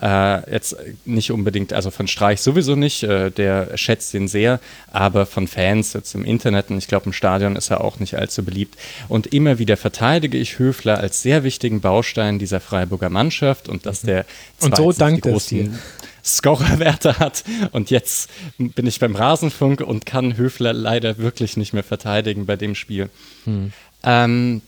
Äh, 0.00 0.50
jetzt 0.50 0.76
nicht 1.04 1.30
unbedingt, 1.30 1.72
also 1.72 1.90
von 1.90 2.08
Streich 2.08 2.40
sowieso 2.40 2.74
nicht, 2.74 3.02
äh, 3.02 3.30
der 3.30 3.76
schätzt 3.76 4.14
ihn 4.14 4.28
sehr, 4.28 4.60
aber 4.90 5.26
von 5.26 5.46
Fans 5.46 5.92
jetzt 5.92 6.14
im 6.14 6.24
Internet 6.24 6.70
und 6.70 6.78
ich 6.78 6.88
glaube 6.88 7.06
im 7.06 7.12
Stadion 7.12 7.54
ist 7.56 7.70
er 7.70 7.82
auch 7.82 7.98
nicht 7.98 8.14
allzu 8.14 8.42
beliebt. 8.44 8.78
Und 9.08 9.26
immer 9.28 9.58
wieder 9.58 9.76
verteidige 9.76 10.38
ich 10.38 10.58
Höfler 10.58 10.98
als 10.98 11.22
sehr 11.22 11.44
wichtigen 11.44 11.80
Baustein 11.80 12.38
dieser 12.38 12.60
Freiburger 12.60 13.10
Mannschaft 13.10 13.68
und 13.68 13.84
dass 13.84 14.00
der 14.00 14.24
und 14.60 14.76
so 14.76 14.92
dankt 14.92 15.26
die 15.26 15.30
großen 15.30 15.78
Scorerwerte 16.24 17.18
hat. 17.18 17.44
Und 17.72 17.90
jetzt 17.90 18.30
bin 18.58 18.86
ich 18.86 19.00
beim 19.00 19.16
Rasenfunk 19.16 19.80
und 19.80 20.06
kann 20.06 20.36
Höfler 20.36 20.72
leider 20.72 21.18
wirklich 21.18 21.56
nicht 21.56 21.72
mehr 21.72 21.84
verteidigen 21.84 22.46
bei 22.46 22.56
dem 22.56 22.74
Spiel. 22.74 23.10
Hm. 23.44 23.72
Ähm, 24.02 24.62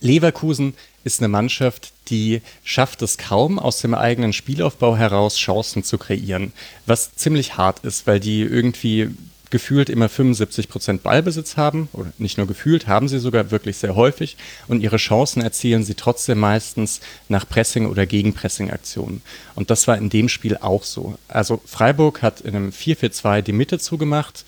Leverkusen 0.00 0.74
ist 1.04 1.20
eine 1.20 1.28
Mannschaft, 1.28 1.92
die 2.08 2.42
schafft 2.64 3.02
es 3.02 3.18
kaum, 3.18 3.58
aus 3.58 3.80
dem 3.80 3.94
eigenen 3.94 4.32
Spielaufbau 4.32 4.96
heraus 4.96 5.36
Chancen 5.36 5.84
zu 5.84 5.98
kreieren. 5.98 6.52
Was 6.86 7.14
ziemlich 7.14 7.56
hart 7.56 7.84
ist, 7.84 8.06
weil 8.06 8.20
die 8.20 8.42
irgendwie 8.42 9.10
gefühlt 9.52 9.90
immer 9.90 10.08
75 10.08 10.68
Prozent 10.68 11.02
Ballbesitz 11.02 11.58
haben, 11.58 11.88
oder 11.92 12.10
nicht 12.16 12.38
nur 12.38 12.46
gefühlt, 12.46 12.86
haben 12.86 13.06
sie 13.06 13.18
sogar 13.18 13.50
wirklich 13.50 13.76
sehr 13.76 13.94
häufig 13.94 14.38
und 14.66 14.80
ihre 14.80 14.96
Chancen 14.96 15.42
erzielen 15.42 15.84
sie 15.84 15.94
trotzdem 15.94 16.38
meistens 16.38 17.00
nach 17.28 17.46
Pressing- 17.46 17.86
oder 17.86 18.06
Gegenpressing-Aktionen. 18.06 19.20
Und 19.54 19.70
das 19.70 19.86
war 19.86 19.98
in 19.98 20.08
dem 20.08 20.30
Spiel 20.30 20.56
auch 20.56 20.84
so. 20.84 21.18
Also 21.28 21.60
Freiburg 21.66 22.22
hat 22.22 22.40
in 22.40 22.56
einem 22.56 22.70
4-4-2 22.70 23.42
die 23.42 23.52
Mitte 23.52 23.78
zugemacht, 23.78 24.44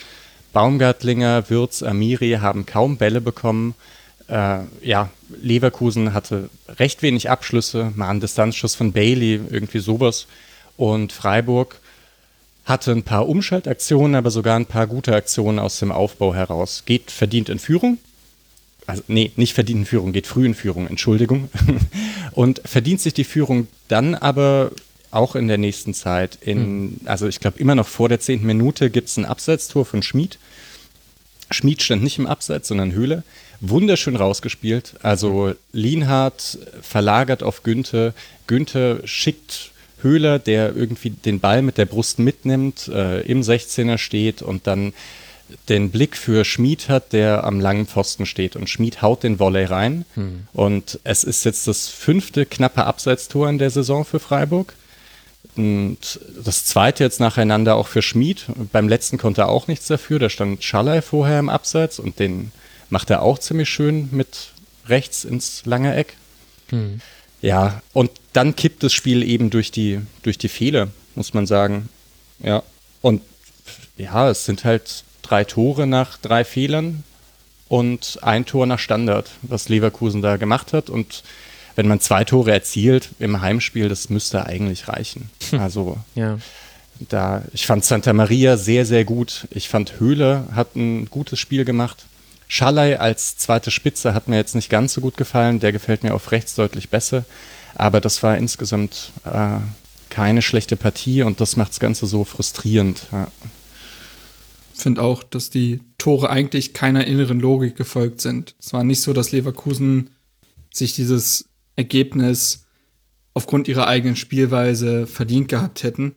Baumgartlinger, 0.55 1.51
Würz, 1.51 1.83
Amiri 1.83 2.39
haben 2.41 2.65
kaum 2.65 2.97
Bälle 2.97 3.21
bekommen 3.21 3.75
äh, 4.29 4.59
ja, 4.83 5.11
Leverkusen 5.41 6.15
hatte 6.15 6.49
recht 6.69 7.03
wenig 7.03 7.31
Abschlüsse, 7.31 7.93
mal 7.95 8.11
einen 8.11 8.21
Distanzschuss 8.21 8.75
von 8.75 8.93
Bailey, 8.93 9.41
irgendwie 9.51 9.81
sowas. 9.81 10.27
Und 10.77 11.13
Freiburg 11.13 11.81
hatte 12.65 12.93
ein 12.93 13.03
paar 13.03 13.29
Umschaltaktionen, 13.29 14.17
aber 14.17 14.31
sogar 14.31 14.57
ein 14.57 14.67
paar 14.67 14.87
gute 14.87 15.15
Aktionen 15.15 15.59
aus 15.59 15.79
dem 15.79 15.93
Aufbau 15.93 16.35
heraus. 16.35 16.85
Geht 16.87 17.11
verdient 17.11 17.49
in 17.49 17.59
Führung. 17.59 17.99
Also, 18.87 19.03
nee, 19.07 19.33
nicht 19.37 19.55
verdient 19.55 19.81
in 19.81 19.87
Führung, 19.87 20.13
geht 20.13 20.27
früh 20.27 20.47
in 20.47 20.55
Führung, 20.55 20.87
Entschuldigung. 20.87 21.49
Und 22.33 22.61
verdient 22.65 23.01
sich 23.01 23.15
die 23.15 23.25
Führung 23.25 23.67
dann 23.89 24.15
aber 24.15 24.73
auch 25.11 25.37
in 25.37 25.49
der 25.49 25.59
nächsten 25.59 25.95
Zeit. 25.95 26.39
In, 26.41 26.83
mhm. 26.83 27.01
Also, 27.05 27.29
ich 27.29 27.41
glaube, 27.41 27.59
immer 27.59 27.75
noch 27.75 27.89
vor 27.89 28.09
der 28.09 28.21
zehnten 28.21 28.47
Minute 28.47 28.91
gibt 28.91 29.09
es 29.09 29.17
ein 29.17 29.25
Abseitstor 29.25 29.85
von 29.85 30.03
Schmid. 30.03 30.39
Schmid 31.51 31.83
stand 31.83 32.03
nicht 32.03 32.19
im 32.19 32.27
Abseits, 32.27 32.69
sondern 32.69 32.93
Höhle 32.93 33.23
wunderschön 33.69 34.17
rausgespielt. 34.17 34.95
Also 35.03 35.55
Lienhardt 35.73 36.59
verlagert 36.83 37.43
auf 37.43 37.63
Günther. 37.63 38.15
Günther 38.47 39.07
schickt 39.07 39.73
Höhler, 40.01 40.39
der 40.39 40.77
irgendwie 40.77 41.11
den 41.11 41.41
Ball 41.41 41.63
mit 41.63 41.79
der 41.79 41.87
Brust 41.87 42.19
mitnimmt, 42.19 42.89
äh, 42.89 43.23
im 43.23 43.41
16er 43.41 43.99
steht 43.99 44.43
und 44.43 44.67
dann 44.67 44.93
den 45.69 45.91
Blick 45.91 46.17
für 46.17 46.45
Schmied 46.45 46.89
hat, 46.89 47.13
der 47.13 47.45
am 47.45 47.61
langen 47.61 47.87
Pfosten 47.87 48.27
steht. 48.27 48.57
Und 48.57 48.71
Schmied 48.71 49.03
haut 49.03 49.23
den 49.23 49.39
Volley 49.39 49.65
rein. 49.65 50.05
Hm. 50.15 50.47
Und 50.53 51.01
es 51.05 51.25
ist 51.25 51.45
jetzt 51.45 51.67
das 51.67 51.89
fünfte 51.89 52.47
knappe 52.47 52.85
Abseitstor 52.85 53.49
in 53.49 53.59
der 53.59 53.71
Saison 53.71 54.05
für 54.05 54.21
Freiburg. 54.21 54.75
Und 55.57 56.21
das 56.43 56.65
zweite 56.65 57.05
jetzt 57.05 57.21
nacheinander 57.21 57.77
auch 57.77 57.87
für 57.87 58.03
Schmied. 58.03 58.47
Beim 58.73 58.89
letzten 58.89 59.19
konnte 59.19 59.43
er 59.43 59.49
auch 59.49 59.69
nichts 59.69 59.87
dafür. 59.87 60.19
Da 60.19 60.29
stand 60.29 60.65
Schallei 60.65 61.03
vorher 61.03 61.39
im 61.39 61.49
Abseits 61.49 61.99
und 61.99 62.19
den 62.19 62.51
Macht 62.91 63.11
er 63.11 63.23
auch 63.23 63.39
ziemlich 63.39 63.69
schön 63.69 64.09
mit 64.13 64.53
rechts 64.89 65.25
ins 65.25 65.65
lange 65.65 65.95
Eck. 65.95 66.17
Hm. 66.69 67.01
Ja, 67.41 67.83
und 67.93 68.11
dann 68.33 68.57
kippt 68.57 68.83
das 68.83 68.93
Spiel 68.93 69.23
eben 69.23 69.51
durch 69.51 69.71
die, 69.71 70.01
durch 70.23 70.39
die 70.39 70.49
Fehler, 70.49 70.89
muss 71.15 71.35
man 71.35 71.47
sagen. 71.47 71.89
Ja, 72.39 72.63
und 73.03 73.23
ja, 73.97 74.31
es 74.31 74.45
sind 74.45 74.65
halt 74.65 75.05
drei 75.23 75.45
Tore 75.45 75.87
nach 75.87 76.17
drei 76.19 76.45
Fehlern 76.45 77.05
und 77.69 78.19
ein 78.23 78.47
Tor 78.47 78.67
nach 78.67 78.79
Standard, 78.79 79.31
was 79.43 79.69
Leverkusen 79.69 80.23
da 80.23 80.37
gemacht 80.37 80.73
hat. 80.73 80.91
Und 80.91 81.23
wenn 81.77 81.89
man 81.89 82.01
zwei 82.01 82.25
Tore 82.25 82.53
erzielt 82.53 83.11
im 83.19 83.41
Heimspiel, 83.41 83.89
das 83.89 84.09
müsste 84.11 84.47
eigentlich 84.47 84.89
reichen. 84.89 85.31
Also, 85.53 85.99
ja. 86.15 86.39
da, 87.09 87.43
ich 87.53 87.67
fand 87.67 87.85
Santa 87.85 88.13
Maria 88.13 88.57
sehr, 88.57 88.87
sehr 88.87 89.05
gut. 89.05 89.49
Ich 89.51 89.69
fand 89.69 90.01
Höhle 90.01 90.45
hat 90.55 90.77
ein 90.77 91.11
gutes 91.11 91.39
Spiel 91.39 91.65
gemacht 91.65 92.07
Schallei 92.49 93.01
als 93.01 93.37
zweite 93.37 93.71
Spitze 93.71 94.15
hat 94.15 94.29
mir 94.29 94.37
jetzt 94.37 94.55
nicht 94.55 94.71
ganz 94.71 94.95
so 94.95 95.01
gut 95.01 95.17
gefallen. 95.17 95.61
Der 95.61 95.73
gefällt 95.73 96.03
mir 96.03 96.15
auf 96.15 96.33
rechts 96.33 96.55
deutlich 96.55 96.89
besser. 96.91 97.25
Aber 97.75 98.01
das 98.01 98.23
war 98.23 98.37
insgesamt 98.37 99.13
äh, 99.25 99.59
keine 100.11 100.43
schlechte 100.43 100.77
Partie 100.77 101.23
und 101.23 101.41
das 101.41 101.57
macht 101.57 101.71
das 101.71 101.81
Ganze 101.81 102.07
so 102.07 102.25
frustrierend. 102.25 103.07
Ja. 103.11 103.29
finde 104.73 105.03
auch, 105.03 105.23
dass 105.25 105.51
die 105.51 105.81
Tore 105.99 106.31
eigentlich 106.31 106.73
keiner 106.73 107.07
inneren 107.07 107.41
Logik 107.41 107.77
gefolgt 107.77 108.21
sind. 108.21 108.55
Es 108.61 108.73
war 108.73 108.85
nicht 108.85 109.01
so, 109.01 109.13
dass 109.13 109.33
Leverkusen 109.33 110.11
sich 110.73 110.95
dieses 110.95 111.49
Ergebnis 111.77 112.67
aufgrund 113.33 113.67
ihrer 113.67 113.89
eigenen 113.89 114.17
Spielweise 114.17 115.07
verdient 115.07 115.49
gehabt 115.49 115.83
hätten. 115.83 116.15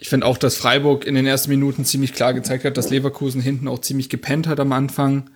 Ich 0.00 0.08
finde 0.08 0.26
auch, 0.26 0.38
dass 0.38 0.56
Freiburg 0.56 1.04
in 1.04 1.14
den 1.14 1.26
ersten 1.26 1.50
Minuten 1.50 1.84
ziemlich 1.84 2.14
klar 2.14 2.32
gezeigt 2.32 2.64
hat, 2.64 2.78
dass 2.78 2.88
Leverkusen 2.88 3.42
hinten 3.42 3.68
auch 3.68 3.80
ziemlich 3.80 4.08
gepennt 4.08 4.46
hat 4.46 4.58
am 4.58 4.72
Anfang. 4.72 5.28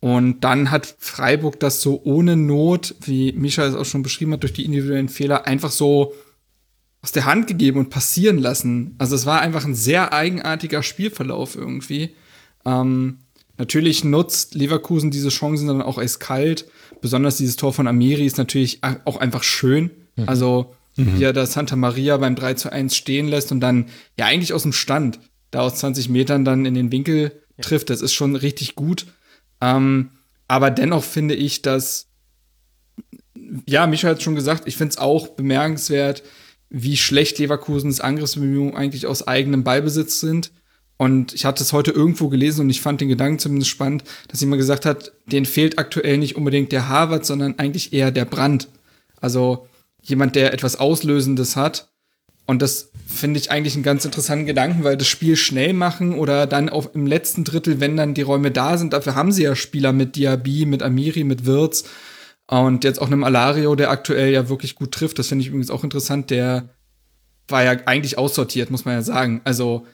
Und 0.00 0.40
dann 0.40 0.72
hat 0.72 0.92
Freiburg 0.98 1.60
das 1.60 1.82
so 1.82 2.02
ohne 2.02 2.36
Not, 2.36 2.96
wie 3.00 3.32
Mischa 3.32 3.64
es 3.64 3.76
auch 3.76 3.84
schon 3.84 4.02
beschrieben 4.02 4.32
hat, 4.32 4.42
durch 4.42 4.52
die 4.52 4.64
individuellen 4.64 5.08
Fehler 5.08 5.46
einfach 5.46 5.70
so 5.70 6.14
aus 7.00 7.12
der 7.12 7.26
Hand 7.26 7.46
gegeben 7.46 7.78
und 7.78 7.90
passieren 7.90 8.38
lassen. 8.38 8.96
Also 8.98 9.14
es 9.14 9.24
war 9.24 9.40
einfach 9.40 9.64
ein 9.64 9.76
sehr 9.76 10.12
eigenartiger 10.12 10.82
Spielverlauf 10.82 11.54
irgendwie. 11.54 12.16
Ähm, 12.64 13.18
natürlich 13.56 14.02
nutzt 14.02 14.56
Leverkusen 14.56 15.12
diese 15.12 15.28
Chancen 15.28 15.68
dann 15.68 15.80
auch 15.80 15.98
eiskalt. 15.98 16.68
Besonders 17.00 17.36
dieses 17.36 17.54
Tor 17.54 17.72
von 17.72 17.86
Amiri 17.86 18.26
ist 18.26 18.36
natürlich 18.36 18.80
auch 18.82 19.18
einfach 19.18 19.44
schön. 19.44 19.92
Mhm. 20.16 20.28
Also 20.28 20.74
mhm. 20.98 21.18
wie 21.18 21.24
er 21.24 21.32
das 21.32 21.52
Santa 21.52 21.76
Maria 21.76 22.16
beim 22.16 22.36
3 22.36 22.54
zu 22.54 22.70
1 22.70 22.94
stehen 22.94 23.28
lässt 23.28 23.52
und 23.52 23.60
dann 23.60 23.86
ja 24.18 24.26
eigentlich 24.26 24.52
aus 24.52 24.62
dem 24.62 24.72
Stand 24.72 25.18
da 25.50 25.60
aus 25.60 25.76
20 25.76 26.08
Metern 26.08 26.44
dann 26.44 26.66
in 26.66 26.74
den 26.74 26.92
Winkel 26.92 27.40
ja. 27.56 27.62
trifft. 27.62 27.90
Das 27.90 28.02
ist 28.02 28.12
schon 28.12 28.36
richtig 28.36 28.74
gut. 28.74 29.06
Ähm, 29.60 30.10
aber 30.46 30.70
dennoch 30.70 31.04
finde 31.04 31.34
ich, 31.34 31.62
dass 31.62 32.08
ja, 33.66 33.86
Micha 33.86 34.08
hat 34.08 34.22
schon 34.22 34.34
gesagt, 34.34 34.64
ich 34.66 34.76
finde 34.76 34.92
es 34.92 34.98
auch 34.98 35.28
bemerkenswert, 35.28 36.22
wie 36.70 36.96
schlecht 36.96 37.38
Leverkusens 37.38 38.00
Angriffsbemühungen 38.00 38.76
eigentlich 38.76 39.06
aus 39.06 39.26
eigenem 39.26 39.64
Ballbesitz 39.64 40.20
sind. 40.20 40.52
Und 40.98 41.32
ich 41.32 41.44
hatte 41.44 41.62
es 41.62 41.72
heute 41.72 41.92
irgendwo 41.92 42.28
gelesen 42.28 42.62
und 42.62 42.70
ich 42.70 42.80
fand 42.80 43.00
den 43.00 43.08
Gedanken 43.08 43.38
zumindest 43.38 43.70
spannend, 43.70 44.02
dass 44.26 44.40
jemand 44.40 44.58
gesagt 44.58 44.84
hat, 44.84 45.12
denen 45.26 45.46
fehlt 45.46 45.78
aktuell 45.78 46.18
nicht 46.18 46.36
unbedingt 46.36 46.72
der 46.72 46.88
Harvard, 46.88 47.24
sondern 47.24 47.58
eigentlich 47.58 47.92
eher 47.92 48.10
der 48.10 48.24
Brand. 48.24 48.68
Also 49.20 49.68
jemand, 50.08 50.36
der 50.36 50.52
etwas 50.52 50.76
Auslösendes 50.76 51.56
hat. 51.56 51.90
Und 52.46 52.62
das 52.62 52.90
finde 53.06 53.38
ich 53.38 53.50
eigentlich 53.50 53.74
einen 53.74 53.82
ganz 53.82 54.04
interessanten 54.04 54.46
Gedanken, 54.46 54.84
weil 54.84 54.96
das 54.96 55.06
Spiel 55.06 55.36
schnell 55.36 55.74
machen 55.74 56.14
oder 56.14 56.46
dann 56.46 56.68
auch 56.68 56.94
im 56.94 57.06
letzten 57.06 57.44
Drittel, 57.44 57.80
wenn 57.80 57.96
dann 57.96 58.14
die 58.14 58.22
Räume 58.22 58.50
da 58.50 58.78
sind, 58.78 58.92
dafür 58.92 59.14
haben 59.14 59.32
sie 59.32 59.42
ja 59.42 59.54
Spieler 59.54 59.92
mit 59.92 60.16
Diaby, 60.16 60.64
mit 60.64 60.82
Amiri, 60.82 61.24
mit 61.24 61.44
Wirtz 61.44 61.84
und 62.50 62.84
jetzt 62.84 63.00
auch 63.00 63.08
einem 63.08 63.24
Alario, 63.24 63.74
der 63.74 63.90
aktuell 63.90 64.32
ja 64.32 64.48
wirklich 64.48 64.74
gut 64.74 64.92
trifft. 64.92 65.18
Das 65.18 65.28
finde 65.28 65.42
ich 65.42 65.48
übrigens 65.48 65.70
auch 65.70 65.84
interessant. 65.84 66.30
Der 66.30 66.70
war 67.46 67.62
ja 67.62 67.72
eigentlich 67.84 68.16
aussortiert, 68.16 68.70
muss 68.70 68.86
man 68.86 68.94
ja 68.94 69.02
sagen. 69.02 69.42
Also, 69.44 69.86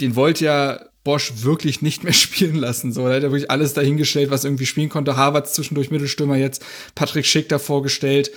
den 0.00 0.16
wollte 0.16 0.44
ja 0.44 0.80
Bosch 1.04 1.32
wirklich 1.36 1.82
nicht 1.82 2.02
mehr 2.02 2.12
spielen 2.24 2.56
lassen. 2.56 2.92
So, 2.92 3.06
da 3.06 3.14
hat 3.14 3.22
er 3.22 3.30
wirklich 3.30 3.50
alles 3.50 3.74
dahingestellt, 3.74 4.30
was 4.30 4.44
irgendwie 4.44 4.66
spielen 4.66 4.88
konnte. 4.88 5.16
Harvards 5.16 5.54
zwischendurch 5.54 5.92
Mittelstürmer 5.92 6.36
jetzt, 6.36 6.64
Patrick 6.96 7.26
Schick 7.26 7.48
davor 7.48 7.84
gestellt. 7.84 8.32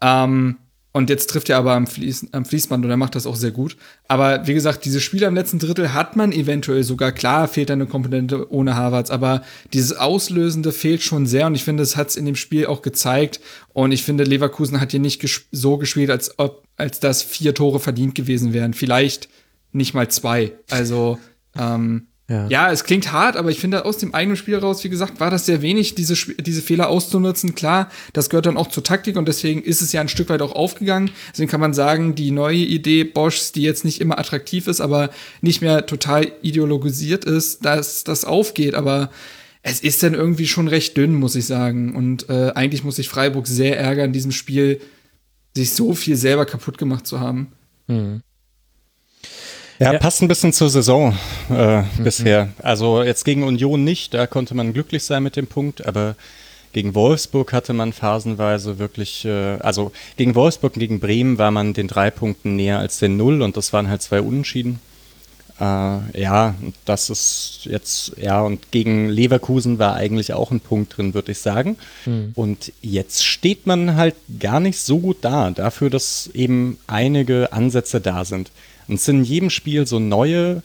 Ähm, 0.00 0.56
und 0.92 1.08
jetzt 1.08 1.30
trifft 1.30 1.48
er 1.48 1.58
aber 1.58 1.74
am, 1.74 1.86
Fließ, 1.86 2.28
am 2.32 2.44
Fließband 2.44 2.84
und 2.84 2.90
er 2.90 2.96
macht 2.96 3.14
das 3.14 3.26
auch 3.26 3.36
sehr 3.36 3.52
gut. 3.52 3.76
Aber 4.08 4.48
wie 4.48 4.54
gesagt, 4.54 4.84
diese 4.84 5.00
Spiele 5.00 5.26
im 5.26 5.36
letzten 5.36 5.60
Drittel 5.60 5.94
hat 5.94 6.16
man 6.16 6.32
eventuell 6.32 6.82
sogar. 6.82 7.12
Klar 7.12 7.46
fehlt 7.46 7.70
eine 7.70 7.86
Komponente 7.86 8.52
ohne 8.52 8.74
Harvards, 8.74 9.12
aber 9.12 9.42
dieses 9.72 9.96
Auslösende 9.96 10.72
fehlt 10.72 11.02
schon 11.02 11.26
sehr 11.26 11.46
und 11.46 11.54
ich 11.54 11.62
finde, 11.62 11.84
es 11.84 11.96
hat 11.96 12.08
es 12.08 12.16
in 12.16 12.24
dem 12.24 12.34
Spiel 12.34 12.66
auch 12.66 12.82
gezeigt. 12.82 13.40
Und 13.72 13.92
ich 13.92 14.02
finde, 14.02 14.24
Leverkusen 14.24 14.80
hat 14.80 14.90
hier 14.90 14.98
nicht 14.98 15.20
ges 15.20 15.42
so 15.52 15.78
gespielt, 15.78 16.10
als 16.10 16.38
ob, 16.40 16.64
als 16.76 16.98
dass 16.98 17.22
vier 17.22 17.54
Tore 17.54 17.78
verdient 17.78 18.16
gewesen 18.16 18.52
wären. 18.52 18.74
Vielleicht 18.74 19.28
nicht 19.70 19.94
mal 19.94 20.08
zwei. 20.08 20.54
Also, 20.70 21.20
ähm, 21.56 22.08
ja. 22.30 22.46
ja, 22.46 22.70
es 22.70 22.84
klingt 22.84 23.10
hart, 23.10 23.36
aber 23.36 23.50
ich 23.50 23.58
finde, 23.58 23.84
aus 23.84 23.98
dem 23.98 24.14
eigenen 24.14 24.36
Spiel 24.36 24.56
raus, 24.56 24.84
wie 24.84 24.88
gesagt, 24.88 25.18
war 25.18 25.32
das 25.32 25.46
sehr 25.46 25.62
wenig, 25.62 25.96
diese, 25.96 26.14
diese 26.14 26.62
Fehler 26.62 26.88
auszunutzen. 26.88 27.56
Klar, 27.56 27.90
das 28.12 28.30
gehört 28.30 28.46
dann 28.46 28.56
auch 28.56 28.68
zur 28.68 28.84
Taktik 28.84 29.16
und 29.16 29.26
deswegen 29.26 29.60
ist 29.60 29.82
es 29.82 29.90
ja 29.90 30.00
ein 30.00 30.08
Stück 30.08 30.28
weit 30.28 30.40
auch 30.40 30.52
aufgegangen. 30.52 31.10
Deswegen 31.32 31.50
kann 31.50 31.60
man 31.60 31.74
sagen, 31.74 32.14
die 32.14 32.30
neue 32.30 32.58
Idee 32.58 33.02
Boschs, 33.02 33.50
die 33.50 33.62
jetzt 33.62 33.84
nicht 33.84 34.00
immer 34.00 34.16
attraktiv 34.16 34.68
ist, 34.68 34.80
aber 34.80 35.10
nicht 35.40 35.60
mehr 35.60 35.86
total 35.86 36.30
ideologisiert 36.40 37.24
ist, 37.24 37.64
dass 37.64 38.04
das 38.04 38.24
aufgeht. 38.24 38.76
Aber 38.76 39.10
es 39.62 39.80
ist 39.80 40.00
dann 40.04 40.14
irgendwie 40.14 40.46
schon 40.46 40.68
recht 40.68 40.96
dünn, 40.96 41.14
muss 41.14 41.34
ich 41.34 41.46
sagen. 41.46 41.96
Und 41.96 42.28
äh, 42.28 42.52
eigentlich 42.54 42.84
muss 42.84 42.94
sich 42.94 43.08
Freiburg 43.08 43.48
sehr 43.48 43.76
ärgern, 43.76 44.06
in 44.06 44.12
diesem 44.12 44.30
Spiel 44.30 44.80
sich 45.56 45.72
so 45.72 45.94
viel 45.94 46.14
selber 46.14 46.46
kaputt 46.46 46.78
gemacht 46.78 47.08
zu 47.08 47.18
haben. 47.18 47.48
Mhm. 47.88 48.22
Ja, 49.80 49.94
ja, 49.94 49.98
passt 49.98 50.20
ein 50.20 50.28
bisschen 50.28 50.52
zur 50.52 50.68
Saison 50.68 51.16
äh, 51.48 51.80
mhm. 51.80 51.86
bisher. 52.04 52.48
Also 52.62 53.02
jetzt 53.02 53.24
gegen 53.24 53.44
Union 53.44 53.82
nicht, 53.82 54.12
da 54.12 54.26
konnte 54.26 54.54
man 54.54 54.74
glücklich 54.74 55.04
sein 55.04 55.22
mit 55.22 55.36
dem 55.36 55.46
Punkt, 55.46 55.86
aber 55.86 56.16
gegen 56.72 56.94
Wolfsburg 56.94 57.54
hatte 57.54 57.72
man 57.72 57.94
phasenweise 57.94 58.78
wirklich, 58.78 59.24
äh, 59.24 59.56
also 59.60 59.90
gegen 60.18 60.34
Wolfsburg 60.34 60.74
und 60.74 60.80
gegen 60.80 61.00
Bremen 61.00 61.38
war 61.38 61.50
man 61.50 61.72
den 61.72 61.88
drei 61.88 62.10
Punkten 62.10 62.56
näher 62.56 62.78
als 62.78 62.98
den 62.98 63.16
Null 63.16 63.40
und 63.40 63.56
das 63.56 63.72
waren 63.72 63.88
halt 63.88 64.02
zwei 64.02 64.20
Unentschieden. 64.20 64.80
Äh, 65.58 65.64
ja, 66.20 66.54
das 66.84 67.08
ist 67.08 67.60
jetzt, 67.64 68.12
ja, 68.20 68.42
und 68.42 68.70
gegen 68.72 69.08
Leverkusen 69.08 69.78
war 69.78 69.94
eigentlich 69.94 70.34
auch 70.34 70.50
ein 70.50 70.60
Punkt 70.60 70.96
drin, 70.98 71.14
würde 71.14 71.32
ich 71.32 71.38
sagen. 71.38 71.78
Mhm. 72.04 72.32
Und 72.34 72.72
jetzt 72.82 73.24
steht 73.24 73.66
man 73.66 73.96
halt 73.96 74.14
gar 74.38 74.60
nicht 74.60 74.78
so 74.78 74.98
gut 74.98 75.18
da, 75.22 75.50
dafür, 75.50 75.88
dass 75.88 76.28
eben 76.34 76.78
einige 76.86 77.54
Ansätze 77.54 78.00
da 78.02 78.26
sind. 78.26 78.50
Und 78.90 78.96
es 78.96 79.04
sind 79.04 79.18
in 79.18 79.24
jedem 79.24 79.50
Spiel 79.50 79.86
so 79.86 80.00
neue 80.00 80.62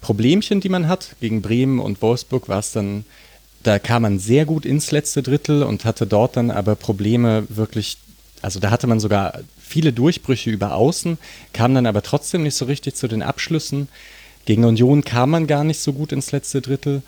Problemchen, 0.00 0.60
die 0.60 0.68
man 0.68 0.88
hat. 0.88 1.14
Gegen 1.20 1.42
Bremen 1.42 1.78
und 1.78 2.02
Wolfsburg 2.02 2.48
war 2.48 2.58
es 2.58 2.72
dann, 2.72 3.04
da 3.62 3.78
kam 3.78 4.02
man 4.02 4.18
sehr 4.18 4.46
gut 4.46 4.66
ins 4.66 4.90
letzte 4.90 5.22
Drittel 5.22 5.62
und 5.62 5.84
hatte 5.84 6.04
dort 6.04 6.36
dann 6.36 6.50
aber 6.50 6.74
Probleme 6.74 7.46
wirklich, 7.48 7.96
also 8.42 8.58
da 8.58 8.72
hatte 8.72 8.88
man 8.88 8.98
sogar 8.98 9.38
viele 9.60 9.92
Durchbrüche 9.92 10.50
über 10.50 10.74
Außen, 10.74 11.18
kam 11.52 11.72
dann 11.72 11.86
aber 11.86 12.02
trotzdem 12.02 12.42
nicht 12.42 12.56
so 12.56 12.64
richtig 12.64 12.96
zu 12.96 13.06
den 13.06 13.22
Abschlüssen. 13.22 13.86
Gegen 14.44 14.64
Union 14.64 15.04
kam 15.04 15.30
man 15.30 15.46
gar 15.46 15.62
nicht 15.62 15.78
so 15.78 15.92
gut 15.92 16.10
ins 16.10 16.32
letzte 16.32 16.60
Drittel. 16.60 17.02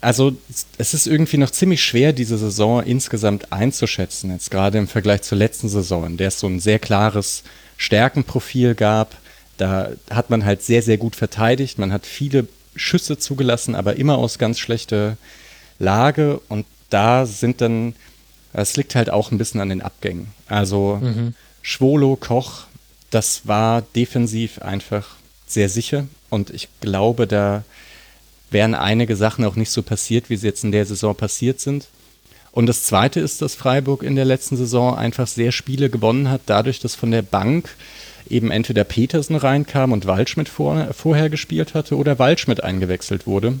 Also 0.00 0.36
es 0.76 0.92
ist 0.92 1.06
irgendwie 1.06 1.38
noch 1.38 1.50
ziemlich 1.50 1.84
schwer, 1.84 2.12
diese 2.12 2.36
Saison 2.36 2.82
insgesamt 2.82 3.52
einzuschätzen, 3.52 4.32
jetzt 4.32 4.50
gerade 4.50 4.76
im 4.78 4.88
Vergleich 4.88 5.22
zur 5.22 5.38
letzten 5.38 5.68
Saison, 5.68 6.04
in 6.04 6.16
der 6.16 6.28
es 6.28 6.40
so 6.40 6.48
ein 6.48 6.58
sehr 6.58 6.80
klares 6.80 7.44
Stärkenprofil 7.76 8.74
gab 8.74 9.16
da 9.58 9.90
hat 10.10 10.30
man 10.30 10.44
halt 10.44 10.62
sehr, 10.62 10.82
sehr 10.82 10.96
gut 10.96 11.16
verteidigt. 11.16 11.78
Man 11.78 11.92
hat 11.92 12.06
viele 12.06 12.48
Schüsse 12.76 13.18
zugelassen, 13.18 13.74
aber 13.74 13.96
immer 13.96 14.16
aus 14.16 14.38
ganz 14.38 14.58
schlechter 14.58 15.18
Lage. 15.78 16.40
Und 16.48 16.64
da 16.90 17.26
sind 17.26 17.60
dann, 17.60 17.94
es 18.52 18.76
liegt 18.76 18.94
halt 18.94 19.10
auch 19.10 19.30
ein 19.30 19.38
bisschen 19.38 19.60
an 19.60 19.68
den 19.68 19.82
Abgängen. 19.82 20.28
Also 20.46 20.98
mhm. 21.02 21.34
Schwolo, 21.60 22.16
Koch, 22.16 22.64
das 23.10 23.46
war 23.46 23.82
defensiv 23.94 24.60
einfach 24.62 25.16
sehr 25.46 25.68
sicher. 25.68 26.06
Und 26.30 26.50
ich 26.50 26.68
glaube, 26.80 27.26
da 27.26 27.64
wären 28.50 28.74
einige 28.74 29.16
Sachen 29.16 29.44
auch 29.44 29.56
nicht 29.56 29.70
so 29.70 29.82
passiert, 29.82 30.30
wie 30.30 30.36
sie 30.36 30.46
jetzt 30.46 30.64
in 30.64 30.72
der 30.72 30.86
Saison 30.86 31.14
passiert 31.14 31.60
sind. 31.60 31.88
Und 32.52 32.66
das 32.66 32.84
Zweite 32.84 33.20
ist, 33.20 33.42
dass 33.42 33.54
Freiburg 33.54 34.02
in 34.02 34.16
der 34.16 34.24
letzten 34.24 34.56
Saison 34.56 34.96
einfach 34.96 35.26
sehr 35.26 35.52
Spiele 35.52 35.90
gewonnen 35.90 36.30
hat, 36.30 36.42
dadurch, 36.46 36.80
dass 36.80 36.94
von 36.94 37.10
der 37.10 37.22
Bank 37.22 37.76
eben 38.30 38.50
entweder 38.50 38.84
Petersen 38.84 39.36
reinkam 39.36 39.92
und 39.92 40.06
Waldschmidt 40.06 40.48
vor, 40.48 40.88
vorher 40.92 41.30
gespielt 41.30 41.74
hatte 41.74 41.96
oder 41.96 42.18
Waldschmidt 42.18 42.62
eingewechselt 42.62 43.26
wurde, 43.26 43.58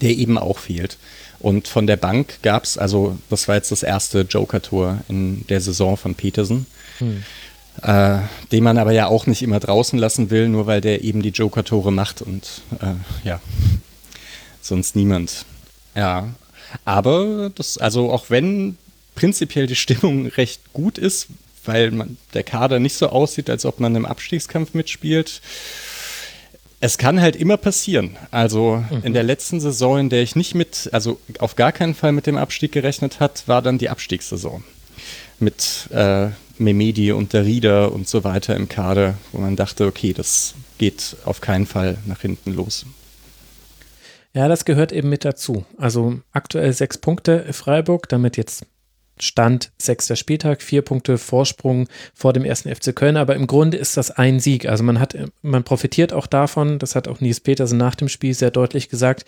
der 0.00 0.10
eben 0.10 0.38
auch 0.38 0.58
fehlt. 0.58 0.98
Und 1.38 1.68
von 1.68 1.86
der 1.86 1.96
Bank 1.96 2.42
gab 2.42 2.64
es, 2.64 2.76
also 2.76 3.18
das 3.30 3.48
war 3.48 3.54
jetzt 3.54 3.72
das 3.72 3.82
erste 3.82 4.22
Joker-Tor 4.22 4.98
in 5.08 5.46
der 5.48 5.60
Saison 5.60 5.96
von 5.96 6.14
Petersen, 6.14 6.66
hm. 6.98 7.22
äh, 7.82 8.18
den 8.52 8.62
man 8.62 8.76
aber 8.76 8.92
ja 8.92 9.06
auch 9.06 9.26
nicht 9.26 9.42
immer 9.42 9.58
draußen 9.58 9.98
lassen 9.98 10.30
will, 10.30 10.48
nur 10.48 10.66
weil 10.66 10.82
der 10.82 11.02
eben 11.02 11.22
die 11.22 11.30
Joker-Tore 11.30 11.92
macht 11.92 12.20
und 12.20 12.62
äh, 12.80 13.26
ja, 13.26 13.40
sonst 14.60 14.96
niemand. 14.96 15.46
Ja, 15.94 16.28
aber 16.84 17.50
das, 17.54 17.78
also 17.78 18.12
auch 18.12 18.26
wenn 18.28 18.76
prinzipiell 19.14 19.66
die 19.66 19.76
Stimmung 19.76 20.26
recht 20.26 20.72
gut 20.72 20.98
ist, 20.98 21.28
weil 21.64 21.90
man, 21.90 22.16
der 22.34 22.42
Kader 22.42 22.78
nicht 22.78 22.94
so 22.94 23.08
aussieht, 23.08 23.50
als 23.50 23.64
ob 23.64 23.80
man 23.80 23.94
im 23.96 24.06
Abstiegskampf 24.06 24.74
mitspielt. 24.74 25.40
Es 26.80 26.96
kann 26.96 27.20
halt 27.20 27.36
immer 27.36 27.58
passieren. 27.58 28.16
Also 28.30 28.82
mhm. 28.90 29.02
in 29.02 29.12
der 29.12 29.22
letzten 29.22 29.60
Saison, 29.60 29.98
in 29.98 30.08
der 30.08 30.22
ich 30.22 30.36
nicht 30.36 30.54
mit, 30.54 30.88
also 30.92 31.20
auf 31.38 31.56
gar 31.56 31.72
keinen 31.72 31.94
Fall 31.94 32.12
mit 32.12 32.26
dem 32.26 32.38
Abstieg 32.38 32.72
gerechnet 32.72 33.20
hat, 33.20 33.46
war 33.46 33.60
dann 33.62 33.78
die 33.78 33.90
Abstiegssaison. 33.90 34.64
Mit 35.38 35.88
äh, 35.90 36.28
Memedi 36.58 37.12
und 37.12 37.32
der 37.32 37.44
Rieder 37.44 37.92
und 37.92 38.08
so 38.08 38.24
weiter 38.24 38.56
im 38.56 38.68
Kader, 38.68 39.14
wo 39.32 39.40
man 39.40 39.56
dachte, 39.56 39.86
okay, 39.86 40.12
das 40.12 40.54
geht 40.78 41.16
auf 41.24 41.40
keinen 41.40 41.66
Fall 41.66 41.98
nach 42.06 42.20
hinten 42.20 42.52
los. 42.52 42.86
Ja, 44.32 44.46
das 44.46 44.64
gehört 44.64 44.92
eben 44.92 45.08
mit 45.08 45.24
dazu. 45.24 45.64
Also 45.76 46.20
aktuell 46.32 46.72
sechs 46.72 46.98
Punkte 46.98 47.52
Freiburg, 47.52 48.08
damit 48.08 48.36
jetzt 48.36 48.64
Stand 49.22 49.72
sechster 49.78 50.16
Spieltag, 50.16 50.62
vier 50.62 50.82
Punkte 50.82 51.18
Vorsprung 51.18 51.88
vor 52.14 52.32
dem 52.32 52.44
ersten 52.44 52.74
FC 52.74 52.94
Köln, 52.94 53.16
aber 53.16 53.34
im 53.34 53.46
Grunde 53.46 53.76
ist 53.76 53.96
das 53.96 54.10
ein 54.10 54.40
Sieg. 54.40 54.66
Also 54.66 54.84
man 54.84 55.00
hat, 55.00 55.16
man 55.42 55.64
profitiert 55.64 56.12
auch 56.12 56.26
davon, 56.26 56.78
das 56.78 56.94
hat 56.94 57.08
auch 57.08 57.20
Nils 57.20 57.40
Petersen 57.40 57.78
nach 57.78 57.94
dem 57.94 58.08
Spiel 58.08 58.34
sehr 58.34 58.50
deutlich 58.50 58.88
gesagt, 58.88 59.24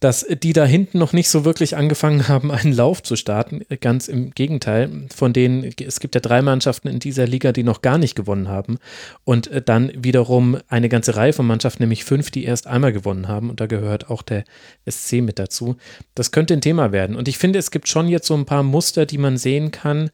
dass 0.00 0.24
die 0.42 0.52
da 0.52 0.64
hinten 0.64 0.98
noch 0.98 1.12
nicht 1.12 1.28
so 1.28 1.44
wirklich 1.44 1.76
angefangen 1.76 2.28
haben, 2.28 2.52
einen 2.52 2.72
Lauf 2.72 3.02
zu 3.02 3.16
starten. 3.16 3.62
Ganz 3.80 4.06
im 4.06 4.30
Gegenteil, 4.30 5.06
von 5.14 5.32
denen, 5.32 5.72
es 5.84 5.98
gibt 5.98 6.14
ja 6.14 6.20
drei 6.20 6.40
Mannschaften 6.40 6.86
in 6.86 7.00
dieser 7.00 7.26
Liga, 7.26 7.50
die 7.50 7.64
noch 7.64 7.82
gar 7.82 7.98
nicht 7.98 8.14
gewonnen 8.14 8.48
haben. 8.48 8.78
Und 9.24 9.48
äh, 9.48 9.60
dann 9.60 9.90
wiederum 9.96 10.58
eine 10.68 10.88
ganze 10.88 11.16
Reihe 11.16 11.32
von 11.32 11.46
Mannschaften, 11.46 11.82
nämlich 11.82 12.04
fünf, 12.04 12.30
die 12.30 12.44
erst 12.44 12.68
einmal 12.68 12.92
gewonnen 12.92 13.26
haben. 13.26 13.50
Und 13.50 13.60
da 13.60 13.66
gehört 13.66 14.08
auch 14.08 14.22
der 14.22 14.44
SC 14.88 15.14
mit 15.14 15.40
dazu. 15.40 15.76
Das 16.14 16.30
könnte 16.30 16.54
ein 16.54 16.60
Thema 16.60 16.92
werden. 16.92 17.16
Und 17.16 17.26
ich 17.26 17.38
finde, 17.38 17.58
es 17.58 17.72
gibt 17.72 17.88
schon 17.88 18.06
jetzt 18.06 18.28
so 18.28 18.34
ein 18.34 18.46
paar 18.46 18.62
Muster, 18.62 19.04
die 19.04 19.18
man 19.18 19.36
sehen 19.36 19.72
kann, 19.72 20.10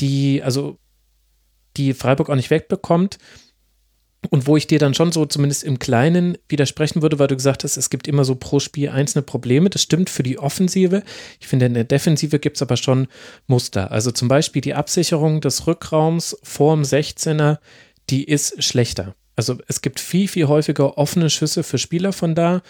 die, 0.00 0.42
also, 0.42 0.78
die 1.76 1.92
Freiburg 1.92 2.30
auch 2.30 2.34
nicht 2.34 2.50
wegbekommt. 2.50 3.18
Und 4.30 4.46
wo 4.46 4.56
ich 4.56 4.66
dir 4.66 4.78
dann 4.78 4.94
schon 4.94 5.10
so 5.10 5.26
zumindest 5.26 5.64
im 5.64 5.78
Kleinen 5.78 6.38
widersprechen 6.48 7.02
würde, 7.02 7.18
weil 7.18 7.26
du 7.26 7.36
gesagt 7.36 7.64
hast, 7.64 7.76
es 7.76 7.90
gibt 7.90 8.06
immer 8.06 8.24
so 8.24 8.36
pro 8.36 8.60
Spiel 8.60 8.88
einzelne 8.88 9.22
Probleme. 9.22 9.68
Das 9.68 9.82
stimmt 9.82 10.10
für 10.10 10.22
die 10.22 10.38
Offensive. 10.38 11.02
Ich 11.40 11.48
finde, 11.48 11.66
in 11.66 11.74
der 11.74 11.84
Defensive 11.84 12.38
gibt 12.38 12.56
es 12.56 12.62
aber 12.62 12.76
schon 12.76 13.08
Muster. 13.46 13.90
Also 13.90 14.12
zum 14.12 14.28
Beispiel 14.28 14.62
die 14.62 14.74
Absicherung 14.74 15.40
des 15.40 15.66
Rückraums 15.66 16.36
vorm 16.42 16.82
16er, 16.82 17.58
die 18.10 18.24
ist 18.24 18.62
schlechter. 18.62 19.14
Also 19.34 19.58
es 19.66 19.82
gibt 19.82 19.98
viel, 19.98 20.28
viel 20.28 20.46
häufiger 20.46 20.98
offene 20.98 21.28
Schüsse 21.28 21.62
für 21.62 21.78
Spieler 21.78 22.12
von 22.12 22.34
da. 22.34 22.62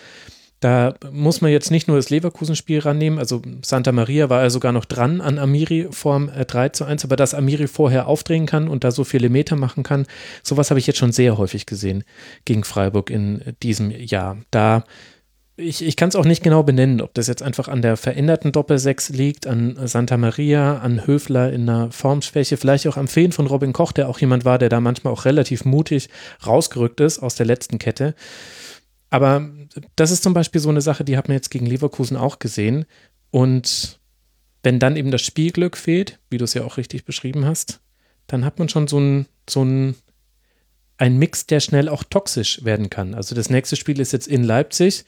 Da 0.63 0.95
muss 1.11 1.41
man 1.41 1.51
jetzt 1.51 1.73
nicht 1.73 1.89
nur 1.89 1.97
das 1.97 2.09
Leverkusen-Spiel 2.09 2.79
rannehmen, 2.79 3.19
also 3.19 3.43
Santa 3.65 3.91
Maria 3.91 4.31
war 4.31 4.45
ja 4.45 4.49
sogar 4.49 4.71
noch 4.71 4.85
dran 4.85 5.21
an 5.21 5.41
Amiri 5.41 5.89
vorm 5.91 6.31
3 6.31 6.67
äh, 6.67 6.71
zu 6.71 6.85
1, 6.85 7.05
aber 7.05 7.17
dass 7.17 7.35
Amiri 7.35 7.67
vorher 7.67 8.07
aufdrehen 8.07 8.47
kann 8.47 8.69
und 8.69 8.85
da 8.85 8.93
so 8.93 9.03
viele 9.03 9.29
Meter 9.29 9.57
machen 9.57 9.83
kann, 9.83 10.07
sowas 10.45 10.71
habe 10.71 10.79
ich 10.79 10.87
jetzt 10.87 11.01
schon 11.01 11.11
sehr 11.11 11.37
häufig 11.37 11.67
gesehen 11.67 12.05
gegen 12.45 12.63
Freiburg 12.63 13.11
in 13.11 13.43
diesem 13.61 13.91
Jahr. 13.91 14.37
Da 14.53 14.85
ich, 15.57 15.85
ich 15.85 15.97
kann 15.97 16.09
es 16.11 16.17
auch 16.17 16.25
nicht 16.25 16.45
genau 16.45 16.63
benennen, 16.63 17.01
ob 17.01 17.13
das 17.13 17.27
jetzt 17.27 17.43
einfach 17.43 17.67
an 17.67 17.83
der 17.83 17.97
veränderten 17.97 18.53
Doppelsechs 18.53 19.09
liegt, 19.09 19.49
an 19.49 19.77
Santa 19.87 20.17
Maria, 20.17 20.79
an 20.79 21.09
Höfler 21.09 21.53
in 21.53 21.69
einer 21.69 21.91
Formschwäche, 21.91 22.57
vielleicht 22.57 22.87
auch 22.87 22.97
am 22.97 23.09
Fehlen 23.09 23.33
von 23.33 23.49
Robin 23.49 23.73
Koch, 23.73 23.91
der 23.91 24.09
auch 24.09 24.21
jemand 24.21 24.45
war, 24.45 24.59
der 24.59 24.69
da 24.69 24.81
manchmal 24.81 25.13
auch 25.13 25.25
relativ 25.25 25.65
mutig 25.65 26.09
rausgerückt 26.47 27.01
ist 27.01 27.19
aus 27.19 27.35
der 27.35 27.47
letzten 27.47 27.79
Kette. 27.79 28.15
Aber 29.13 29.47
das 29.95 30.11
ist 30.11 30.23
zum 30.23 30.33
Beispiel 30.33 30.63
so 30.63 30.71
eine 30.71 30.81
Sache, 30.81 31.05
die 31.05 31.19
hat 31.19 31.29
man 31.29 31.35
jetzt 31.35 31.51
gegen 31.51 31.67
Leverkusen 31.67 32.17
auch 32.17 32.39
gesehen. 32.39 32.87
Und 33.31 34.01
wenn 34.63 34.79
dann 34.79 34.97
eben 34.97 35.11
das 35.11 35.21
Spielglück 35.21 35.77
fehlt, 35.77 36.19
wie 36.31 36.39
du 36.39 36.45
es 36.45 36.55
ja 36.55 36.65
auch 36.65 36.79
richtig 36.79 37.05
beschrieben 37.05 37.45
hast, 37.45 37.81
dann 38.27 38.43
hat 38.43 38.59
man 38.59 38.71
schon 38.71 38.89
so 38.89 38.99
ein, 38.99 39.27
so 39.47 39.67
ein 39.67 41.19
Mix, 41.19 41.45
der 41.45 41.61
schnell 41.61 41.91
auch 41.91 42.05
toxisch 42.05 42.65
werden 42.65 42.89
kann. 42.89 43.13
Also 43.13 43.35
das 43.35 43.51
nächste 43.51 43.77
Spiel 43.77 44.01
ist 44.01 44.13
jetzt 44.13 44.29
in 44.29 44.45
Leipzig. 44.45 45.05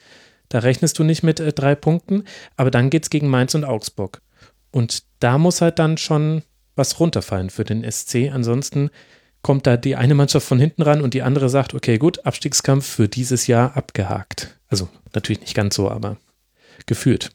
Da 0.49 0.59
rechnest 0.59 0.99
du 0.99 1.03
nicht 1.03 1.23
mit 1.23 1.39
äh, 1.39 1.51
drei 1.51 1.73
Punkten, 1.73 2.25
aber 2.57 2.69
dann 2.69 2.91
geht 2.91 3.03
es 3.03 3.09
gegen 3.09 3.27
Mainz 3.27 3.55
und 3.55 3.63
Augsburg. 3.63 4.21
Und 4.69 5.01
da 5.19 5.39
muss 5.39 5.61
halt 5.61 5.79
dann 5.79 5.97
schon 5.97 6.43
was 6.75 6.99
runterfallen 6.99 7.49
für 7.49 7.63
den 7.63 7.89
SC. 7.89 8.29
Ansonsten 8.31 8.91
kommt 9.45 9.67
da 9.67 9.77
die 9.77 9.95
eine 9.95 10.15
Mannschaft 10.15 10.47
von 10.47 10.57
hinten 10.57 10.81
ran 10.81 11.01
und 11.03 11.13
die 11.13 11.21
andere 11.21 11.49
sagt, 11.49 11.75
okay, 11.75 11.99
gut, 11.99 12.25
Abstiegskampf 12.25 12.83
für 12.83 13.07
dieses 13.07 13.45
Jahr 13.45 13.77
abgehakt. 13.77 14.57
Also 14.69 14.89
natürlich 15.13 15.41
nicht 15.41 15.53
ganz 15.53 15.75
so, 15.75 15.91
aber 15.91 16.17
gefühlt. 16.87 17.29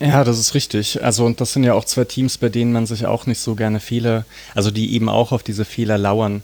Ja, 0.00 0.24
das 0.24 0.38
ist 0.38 0.54
richtig. 0.54 1.04
Also, 1.04 1.26
und 1.26 1.42
das 1.42 1.52
sind 1.52 1.64
ja 1.64 1.74
auch 1.74 1.84
zwei 1.84 2.04
Teams, 2.04 2.38
bei 2.38 2.48
denen 2.48 2.72
man 2.72 2.86
sich 2.86 3.04
auch 3.04 3.26
nicht 3.26 3.40
so 3.40 3.54
gerne 3.54 3.78
Fehler, 3.78 4.24
also 4.54 4.70
die 4.70 4.94
eben 4.94 5.10
auch 5.10 5.32
auf 5.32 5.42
diese 5.42 5.66
Fehler 5.66 5.98
lauern. 5.98 6.42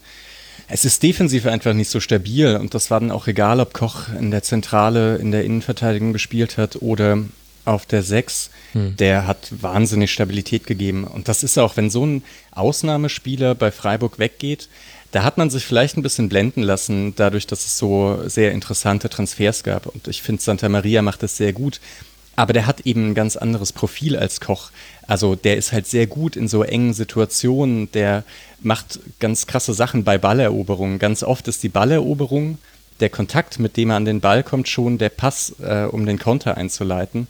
Es 0.69 0.85
ist 0.85 1.03
defensiv 1.03 1.47
einfach 1.47 1.73
nicht 1.73 1.89
so 1.89 1.99
stabil 1.99 2.57
und 2.57 2.75
das 2.75 2.91
war 2.91 3.01
dann 3.01 3.11
auch 3.11 3.29
egal, 3.29 3.59
ob 3.59 3.73
Koch 3.73 4.11
in 4.21 4.31
der 4.31 4.43
Zentrale, 4.43 5.17
in 5.17 5.33
der 5.33 5.47
Innenverteidigung 5.47 6.13
gespielt 6.13 6.59
hat 6.59 6.83
oder 6.83 7.25
auf 7.65 7.87
der 7.87 8.03
6, 8.03 8.51
hm. 8.73 8.97
der 8.97 9.27
hat 9.27 9.53
wahnsinnig 9.61 10.13
Stabilität 10.13 10.67
gegeben. 10.67 11.05
Und 11.05 11.29
das 11.29 11.43
ist 11.43 11.59
auch, 11.59 11.77
wenn 11.77 11.91
so 11.91 12.05
ein 12.05 12.23
Ausnahmespieler 12.53 13.55
bei 13.55 13.71
Freiburg 13.71 14.19
weggeht, 14.19 14.69
da 15.13 15.23
hat 15.25 15.37
man 15.37 15.51
sich 15.51 15.65
vielleicht 15.65 15.97
ein 15.97 16.03
bisschen 16.03 16.29
blenden 16.31 16.63
lassen, 16.63 17.15
dadurch, 17.15 17.47
dass 17.47 17.67
es 17.67 17.77
so 17.77 18.21
sehr 18.27 18.53
interessante 18.53 19.11
Transfers 19.11 19.63
gab. 19.63 19.87
Und 19.87 20.09
ich 20.09 20.23
finde, 20.23 20.43
Santa 20.43 20.69
Maria 20.69 21.03
macht 21.03 21.23
das 21.23 21.37
sehr 21.37 21.53
gut. 21.53 21.81
Aber 22.35 22.55
der 22.55 22.67
hat 22.67 22.81
eben 22.87 23.11
ein 23.11 23.15
ganz 23.15 23.37
anderes 23.37 23.75
Profil 23.75 24.17
als 24.17 24.41
Koch. 24.41 24.71
Also 25.07 25.35
der 25.35 25.59
ist 25.59 25.73
halt 25.73 25.87
sehr 25.87 26.07
gut 26.07 26.35
in 26.35 26.49
so 26.49 26.63
engen 26.63 26.95
Situationen. 26.95 27.93
Der 27.93 28.25
macht 28.63 29.01
ganz 29.21 29.47
krasse 29.47 29.75
Sachen 29.75 30.03
bei 30.03 30.17
Balleroberungen. 30.17 30.99
Ganz 30.99 31.23
oft 31.23 31.47
ist 31.47 31.63
die 31.63 31.69
Balleroberung 31.69 32.57
der 33.03 33.11
Kontakt, 33.11 33.59
mit 33.59 33.77
dem 33.77 33.91
er 33.91 33.97
an 33.97 34.05
den 34.07 34.21
Ball 34.21 34.43
kommt, 34.43 34.69
schon 34.69 34.97
der 34.97 35.11
Pass, 35.11 35.55
äh, 35.61 35.85
um 35.91 36.07
den 36.07 36.19
Konter 36.19 36.57
einzuleiten, 36.57 37.27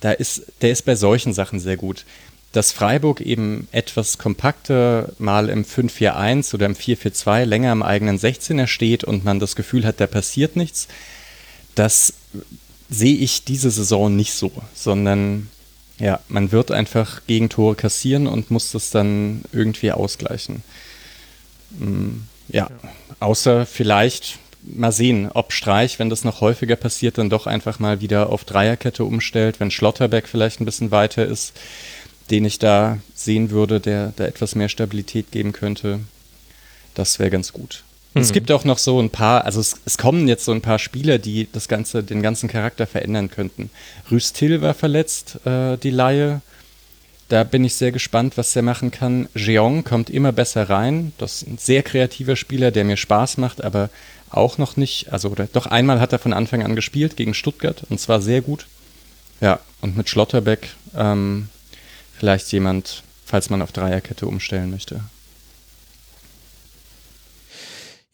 da 0.00 0.12
ist, 0.12 0.42
der 0.60 0.72
ist 0.72 0.84
bei 0.84 0.96
solchen 0.96 1.32
Sachen 1.32 1.60
sehr 1.60 1.76
gut. 1.76 2.04
Dass 2.50 2.72
Freiburg 2.72 3.22
eben 3.22 3.68
etwas 3.72 4.18
kompakter 4.18 5.12
mal 5.18 5.48
im 5.48 5.64
5-4-1 5.64 6.54
oder 6.54 6.66
im 6.66 6.74
4-4-2 6.74 7.44
länger 7.44 7.72
im 7.72 7.82
eigenen 7.82 8.18
16er 8.18 8.66
steht 8.66 9.04
und 9.04 9.24
man 9.24 9.40
das 9.40 9.56
Gefühl 9.56 9.86
hat, 9.86 10.00
da 10.00 10.06
passiert 10.06 10.56
nichts, 10.56 10.88
das 11.74 12.12
sehe 12.90 13.16
ich 13.16 13.44
diese 13.44 13.70
Saison 13.70 14.14
nicht 14.14 14.34
so, 14.34 14.52
sondern 14.74 15.48
ja, 15.98 16.20
man 16.28 16.52
wird 16.52 16.72
einfach 16.72 17.22
Gegentore 17.26 17.76
kassieren 17.76 18.26
und 18.26 18.50
muss 18.50 18.72
das 18.72 18.90
dann 18.90 19.42
irgendwie 19.52 19.92
ausgleichen. 19.92 20.62
Mm, 21.78 22.24
ja, 22.48 22.68
außer 23.20 23.64
vielleicht 23.64 24.38
mal 24.62 24.92
sehen, 24.92 25.30
ob 25.32 25.52
Streich, 25.52 25.98
wenn 25.98 26.10
das 26.10 26.24
noch 26.24 26.40
häufiger 26.40 26.76
passiert, 26.76 27.18
dann 27.18 27.30
doch 27.30 27.46
einfach 27.46 27.78
mal 27.78 28.00
wieder 28.00 28.30
auf 28.30 28.44
Dreierkette 28.44 29.04
umstellt, 29.04 29.60
wenn 29.60 29.70
Schlotterbeck 29.70 30.28
vielleicht 30.28 30.60
ein 30.60 30.64
bisschen 30.64 30.90
weiter 30.90 31.26
ist, 31.26 31.52
den 32.30 32.44
ich 32.44 32.58
da 32.58 32.98
sehen 33.14 33.50
würde, 33.50 33.80
der 33.80 34.12
da 34.16 34.24
etwas 34.24 34.54
mehr 34.54 34.68
Stabilität 34.68 35.30
geben 35.32 35.52
könnte. 35.52 36.00
Das 36.94 37.18
wäre 37.18 37.30
ganz 37.30 37.52
gut. 37.52 37.84
Mhm. 38.14 38.22
Es 38.22 38.32
gibt 38.32 38.50
auch 38.52 38.64
noch 38.64 38.78
so 38.78 39.00
ein 39.00 39.10
paar, 39.10 39.44
also 39.44 39.60
es, 39.60 39.76
es, 39.84 39.98
kommen 39.98 40.28
jetzt 40.28 40.44
so 40.44 40.52
ein 40.52 40.60
paar 40.60 40.78
Spieler, 40.78 41.18
die 41.18 41.48
das 41.50 41.68
Ganze, 41.68 42.02
den 42.02 42.22
ganzen 42.22 42.48
Charakter 42.48 42.86
verändern 42.86 43.30
könnten. 43.30 43.70
Rüstil 44.10 44.60
war 44.62 44.74
verletzt, 44.74 45.44
äh, 45.46 45.76
die 45.78 45.90
Laie. 45.90 46.40
Da 47.28 47.44
bin 47.44 47.64
ich 47.64 47.74
sehr 47.74 47.92
gespannt, 47.92 48.36
was 48.36 48.54
er 48.54 48.62
machen 48.62 48.90
kann. 48.90 49.26
Jeong 49.34 49.84
kommt 49.84 50.10
immer 50.10 50.32
besser 50.32 50.68
rein. 50.68 51.12
Das 51.16 51.36
ist 51.36 51.48
ein 51.48 51.58
sehr 51.58 51.82
kreativer 51.82 52.36
Spieler, 52.36 52.70
der 52.70 52.84
mir 52.84 52.98
Spaß 52.98 53.38
macht, 53.38 53.64
aber 53.64 53.88
auch 54.34 54.58
noch 54.58 54.76
nicht, 54.76 55.12
also 55.12 55.30
oder, 55.30 55.46
doch 55.46 55.66
einmal 55.66 56.00
hat 56.00 56.12
er 56.12 56.18
von 56.18 56.32
Anfang 56.32 56.62
an 56.62 56.76
gespielt 56.76 57.16
gegen 57.16 57.34
Stuttgart 57.34 57.84
und 57.88 58.00
zwar 58.00 58.20
sehr 58.20 58.42
gut. 58.42 58.66
Ja, 59.40 59.60
und 59.80 59.96
mit 59.96 60.08
Schlotterbeck 60.08 60.70
ähm, 60.96 61.48
vielleicht 62.12 62.52
jemand, 62.52 63.02
falls 63.24 63.50
man 63.50 63.62
auf 63.62 63.72
Dreierkette 63.72 64.26
umstellen 64.26 64.70
möchte. 64.70 65.00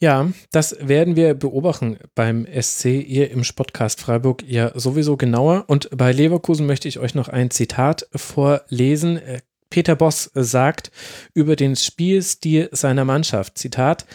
Ja, 0.01 0.31
das 0.53 0.77
werden 0.81 1.17
wir 1.17 1.35
beobachten 1.35 1.99
beim 2.15 2.47
SC 2.47 3.05
hier 3.05 3.33
im 3.33 3.43
Sportcast 3.43 4.01
Freiburg 4.01 4.45
ja 4.47 4.71
sowieso 4.79 5.17
genauer. 5.17 5.65
Und 5.67 5.91
bei 5.91 6.13
Leverkusen 6.13 6.67
möchte 6.67 6.87
ich 6.87 7.01
euch 7.01 7.17
noch 7.17 7.29
ein 7.29 7.51
Zitat 7.51 8.07
vorlesen. 8.15 9.21
Peter 9.71 9.97
Boss 9.97 10.31
sagt 10.35 10.93
über 11.35 11.57
den 11.57 11.75
Spielstil 11.75 12.69
seiner 12.73 13.05
Mannschaft, 13.05 13.59
Zitat, 13.59 14.07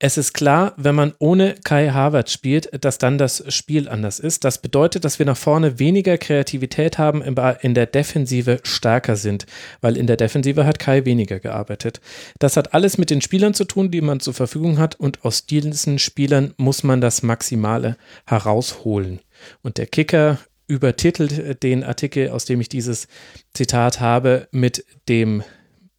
es 0.00 0.16
ist 0.16 0.32
klar, 0.32 0.74
wenn 0.76 0.94
man 0.94 1.12
ohne 1.18 1.56
Kai 1.64 1.88
Harvard 1.88 2.30
spielt, 2.30 2.84
dass 2.84 2.98
dann 2.98 3.18
das 3.18 3.42
Spiel 3.52 3.88
anders 3.88 4.20
ist. 4.20 4.44
Das 4.44 4.62
bedeutet, 4.62 5.04
dass 5.04 5.18
wir 5.18 5.26
nach 5.26 5.36
vorne 5.36 5.80
weniger 5.80 6.18
Kreativität 6.18 6.98
haben, 6.98 7.20
in 7.22 7.74
der 7.74 7.86
Defensive 7.86 8.60
stärker 8.62 9.16
sind, 9.16 9.46
weil 9.80 9.96
in 9.96 10.06
der 10.06 10.16
Defensive 10.16 10.64
hat 10.64 10.78
Kai 10.78 11.04
weniger 11.04 11.40
gearbeitet. 11.40 12.00
Das 12.38 12.56
hat 12.56 12.74
alles 12.74 12.96
mit 12.96 13.10
den 13.10 13.20
Spielern 13.20 13.54
zu 13.54 13.64
tun, 13.64 13.90
die 13.90 14.00
man 14.00 14.20
zur 14.20 14.34
Verfügung 14.34 14.78
hat 14.78 14.94
und 14.94 15.24
aus 15.24 15.46
diesen 15.46 15.98
Spielern 15.98 16.54
muss 16.58 16.84
man 16.84 17.00
das 17.00 17.24
Maximale 17.24 17.96
herausholen. 18.24 19.18
Und 19.62 19.78
der 19.78 19.86
Kicker 19.86 20.38
übertitelt 20.68 21.62
den 21.64 21.82
Artikel, 21.82 22.30
aus 22.30 22.44
dem 22.44 22.60
ich 22.60 22.68
dieses 22.68 23.08
Zitat 23.52 24.00
habe, 24.00 24.46
mit 24.52 24.84
dem 25.08 25.42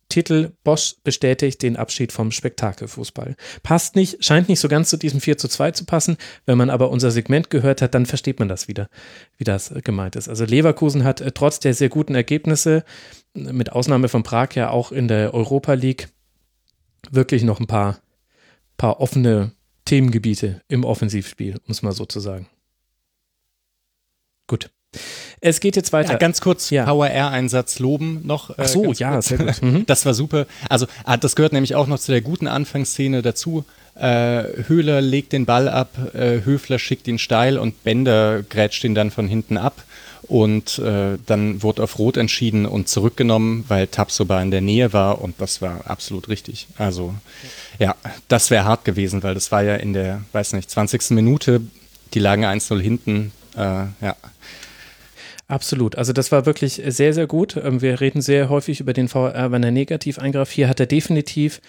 Titel 0.10 0.54
Bosch 0.64 0.96
bestätigt 1.04 1.62
den 1.62 1.78
Abschied 1.78 2.12
vom 2.12 2.32
Spektakelfußball. 2.32 3.36
Passt 3.62 3.96
nicht, 3.96 4.24
scheint 4.26 4.50
nicht 4.50 4.60
so 4.60 4.68
ganz 4.68 4.90
zu 4.90 4.98
diesem 4.98 5.22
4 5.22 5.38
zu 5.38 5.48
2 5.48 5.72
zu 5.72 5.86
passen. 5.86 6.18
Wenn 6.46 6.58
man 6.58 6.72
aber 6.72 6.90
unser 6.90 7.12
Segment 7.12 7.50
gehört 7.50 7.82
hat, 7.82 7.94
dann 7.94 8.08
versteht 8.08 8.40
man 8.40 8.48
das 8.48 8.68
wieder, 8.68 8.90
wie 9.38 9.44
das 9.44 9.72
gemeint 9.84 10.16
ist. 10.16 10.28
Also 10.28 10.46
Leverkusen 10.46 11.04
hat 11.04 11.22
äh, 11.22 11.32
trotz 11.32 11.60
der 11.60 11.74
sehr 11.74 11.90
guten 11.90 12.16
Ergebnisse, 12.16 12.84
mit 13.34 13.72
Ausnahme 13.72 14.10
von 14.10 14.24
Prag 14.24 14.56
ja 14.56 14.72
auch 14.72 14.92
in 14.92 15.08
der 15.08 15.34
Europa 15.34 15.74
League, 15.74 16.10
wirklich 17.12 17.44
noch 17.44 17.60
ein 17.60 17.68
paar, 17.68 18.00
paar 18.78 19.00
offene 19.00 19.52
Themengebiete 19.86 20.62
im 20.68 20.84
Offensivspiel, 20.84 21.58
muss 21.66 21.82
man 21.84 21.94
so 21.94 22.06
zu 22.06 22.20
sagen. 22.20 22.48
Gut. 24.48 24.72
Es 25.42 25.60
geht 25.60 25.76
jetzt 25.76 25.94
weiter. 25.94 26.14
Ja, 26.14 26.18
ganz 26.18 26.42
kurz 26.42 26.70
Ja. 26.70 26.86
VRR-Einsatz 26.86 27.80
loben 27.80 28.22
noch. 28.26 28.50
äh, 28.52 28.54
Ach 28.60 28.68
so, 28.68 28.92
ja, 28.94 29.12
kurz. 29.14 29.28
sehr 29.30 29.38
gut. 29.38 29.62
Mhm. 29.62 29.86
Das 29.86 30.06
war 30.06 30.14
super. 30.14 30.46
Also 30.70 30.86
ah, 31.06 31.18
das 31.18 31.36
gehört 31.36 31.54
nämlich 31.54 31.76
auch 31.76 31.88
noch 31.88 32.00
zu 32.00 32.12
der 32.12 32.22
guten 32.22 32.48
Anfangsszene 32.48 33.22
dazu. 33.22 33.66
Äh, 33.96 34.44
Höhler 34.68 35.02
legt 35.02 35.34
den 35.34 35.46
Ball 35.46 35.68
ab, 35.68 35.90
äh, 36.14 36.42
Höfler 36.46 36.80
schickt 36.80 37.08
ihn 37.08 37.20
steil 37.20 37.58
und 37.58 37.84
Bender 37.84 38.44
grätscht 38.44 38.84
ihn 38.84 38.96
dann 38.96 39.12
von 39.12 39.28
hinten 39.28 39.58
ab. 39.58 39.84
Und 40.24 40.78
äh, 40.80 41.18
dann 41.26 41.64
wurde 41.64 41.82
auf 41.84 41.98
Rot 41.98 42.16
entschieden 42.16 42.66
und 42.68 42.88
zurückgenommen, 42.88 43.66
weil 43.68 43.88
Tapsoba 43.88 44.40
in 44.42 44.52
der 44.52 44.62
Nähe 44.62 44.94
war 44.94 45.22
und 45.22 45.36
das 45.42 45.62
war 45.62 45.82
absolut 45.88 46.30
richtig. 46.30 46.68
Also 46.78 47.16
ja, 47.80 47.96
das 48.28 48.52
wäre 48.52 48.64
hart 48.66 48.86
gewesen, 48.86 49.24
weil 49.24 49.34
das 49.34 49.52
war 49.52 49.64
ja 49.64 49.76
in 49.76 49.94
der, 49.94 50.22
weiß 50.34 50.54
nicht, 50.54 50.70
20. 50.70 51.12
Minute, 51.12 51.62
die 52.14 52.20
lagen 52.20 52.46
1-0 52.46 52.80
hinten. 52.80 53.32
Äh, 53.56 53.60
ja, 54.02 54.16
Absolut. 55.50 55.98
Also 55.98 56.14
das 56.14 56.32
war 56.32 56.46
wirklich 56.46 56.82
sehr, 56.86 57.14
sehr 57.14 57.26
gut. 57.26 57.58
Ähm, 57.58 57.82
Wir 57.82 58.00
reden 58.00 58.22
sehr 58.22 58.50
häufig 58.50 58.80
über 58.80 58.94
den 58.94 59.08
VR, 59.08 59.52
wenn 59.52 59.64
er 59.64 59.72
negativ 59.72 60.20
eingreift. 60.20 60.52
Hier 60.52 60.70
hat 60.70 60.80
er 60.80 60.86
definitiv 60.86 61.60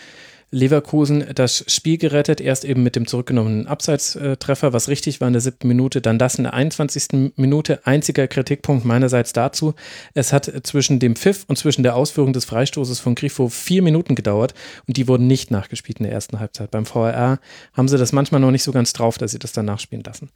Leverkusen 0.51 1.25
das 1.35 1.65
Spiel 1.67 1.97
gerettet. 1.97 2.43
Erst 2.43 2.67
eben 2.67 2.83
mit 2.83 2.95
dem 2.95 3.07
zurückgenommenen 3.07 3.67
Abseitstreffer, 3.67 4.75
was 4.75 4.89
richtig 4.89 5.23
war 5.23 5.29
in 5.29 5.33
der 5.33 5.41
siebten 5.41 5.67
Minute. 5.67 6.03
Dann 6.03 6.19
das 6.19 6.35
in 6.35 6.45
der 6.45 6.53
21. 6.53 7.33
Minute. 7.37 7.81
Einziger 7.87 8.29
Kritikpunkt 8.29 8.85
meinerseits 8.85 9.33
dazu. 9.33 9.73
Es 10.13 10.35
hat 10.35 10.53
zwischen 10.65 10.99
dem 10.99 11.17
Pfiff 11.17 11.45
und 11.49 11.57
zwischen 11.57 11.83
der 11.83 11.97
Ausführung 11.97 12.35
des 12.35 12.45
Freistoßes 12.45 13.01
von 13.01 13.15
Grifo 13.15 13.49
vier 13.49 13.81
Minuten 13.81 14.15
gedauert 14.15 14.53
und 14.89 14.99
die 14.99 15.09
wurden 15.09 15.27
nicht 15.27 15.51
nachgespielt 15.51 16.01
in 16.01 16.05
der 16.05 16.13
ersten 16.13 16.39
Halbzeit. 16.39 16.71
Beim 16.71 16.85
VRR 16.85 17.39
haben 17.73 17.89
sie 17.89 17.97
das 17.97 18.13
manchmal 18.13 18.43
noch 18.43 18.51
nicht 18.51 18.65
so 18.65 18.73
ganz 18.73 18.93
drauf, 18.93 19.17
dass 19.17 19.31
sie 19.31 19.39
das 19.39 19.53
dann 19.53 19.65
nachspielen 19.65 20.05
lassen. 20.05 20.29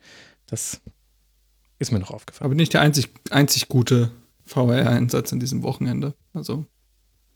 Das 0.47 0.81
ist 1.79 1.93
mir 1.93 1.99
noch 1.99 2.11
aufgefallen. 2.11 2.47
Aber 2.47 2.55
nicht 2.55 2.73
der 2.75 2.81
einzig, 2.81 3.09
einzig 3.31 3.69
gute 3.69 4.11
VR-Einsatz 4.47 5.33
in 5.33 5.41
diesem 5.41 5.63
Wochenende. 5.63 6.15
Also 6.33 6.67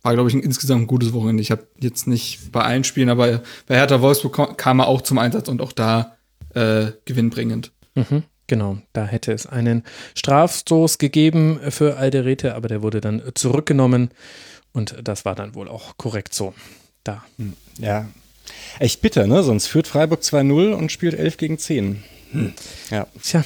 war, 0.02 0.14
glaube 0.14 0.28
ich, 0.28 0.34
ein 0.34 0.40
insgesamt 0.42 0.82
ein 0.82 0.86
gutes 0.86 1.12
Wochenende. 1.12 1.42
Ich 1.42 1.50
habe 1.50 1.66
jetzt 1.80 2.06
nicht 2.06 2.52
bei 2.52 2.62
allen 2.62 2.84
Spielen, 2.84 3.08
aber 3.08 3.42
bei 3.66 3.76
Hertha 3.76 4.00
Wolfsburg 4.00 4.34
kam- 4.34 4.56
kam 4.56 4.78
er 4.80 4.86
auch 4.86 5.02
zum 5.02 5.18
Einsatz 5.18 5.48
und 5.48 5.60
auch 5.60 5.72
da 5.72 6.16
äh, 6.54 6.92
gewinnbringend. 7.04 7.72
Mhm, 7.94 8.22
genau, 8.46 8.78
da 8.92 9.04
hätte 9.06 9.32
es 9.32 9.46
einen 9.46 9.82
Strafstoß 10.14 10.98
gegeben 10.98 11.58
für 11.70 11.96
Alderete, 11.96 12.54
aber 12.54 12.68
der 12.68 12.82
wurde 12.82 13.00
dann 13.00 13.22
zurückgenommen 13.34 14.10
und 14.72 14.96
das 15.02 15.24
war 15.24 15.34
dann 15.34 15.54
wohl 15.54 15.68
auch 15.68 15.96
korrekt 15.96 16.32
so. 16.32 16.54
Da. 17.02 17.24
Ja. 17.78 18.06
Echt 18.78 19.00
bitter, 19.02 19.26
ne? 19.26 19.42
Sonst 19.42 19.66
führt 19.66 19.86
Freiburg 19.88 20.20
2-0 20.20 20.72
und 20.74 20.92
spielt 20.92 21.14
11 21.14 21.36
gegen 21.38 21.58
10. 21.58 22.02
Hm. 22.32 22.52
Ja. 22.90 23.06
Tja, 23.22 23.44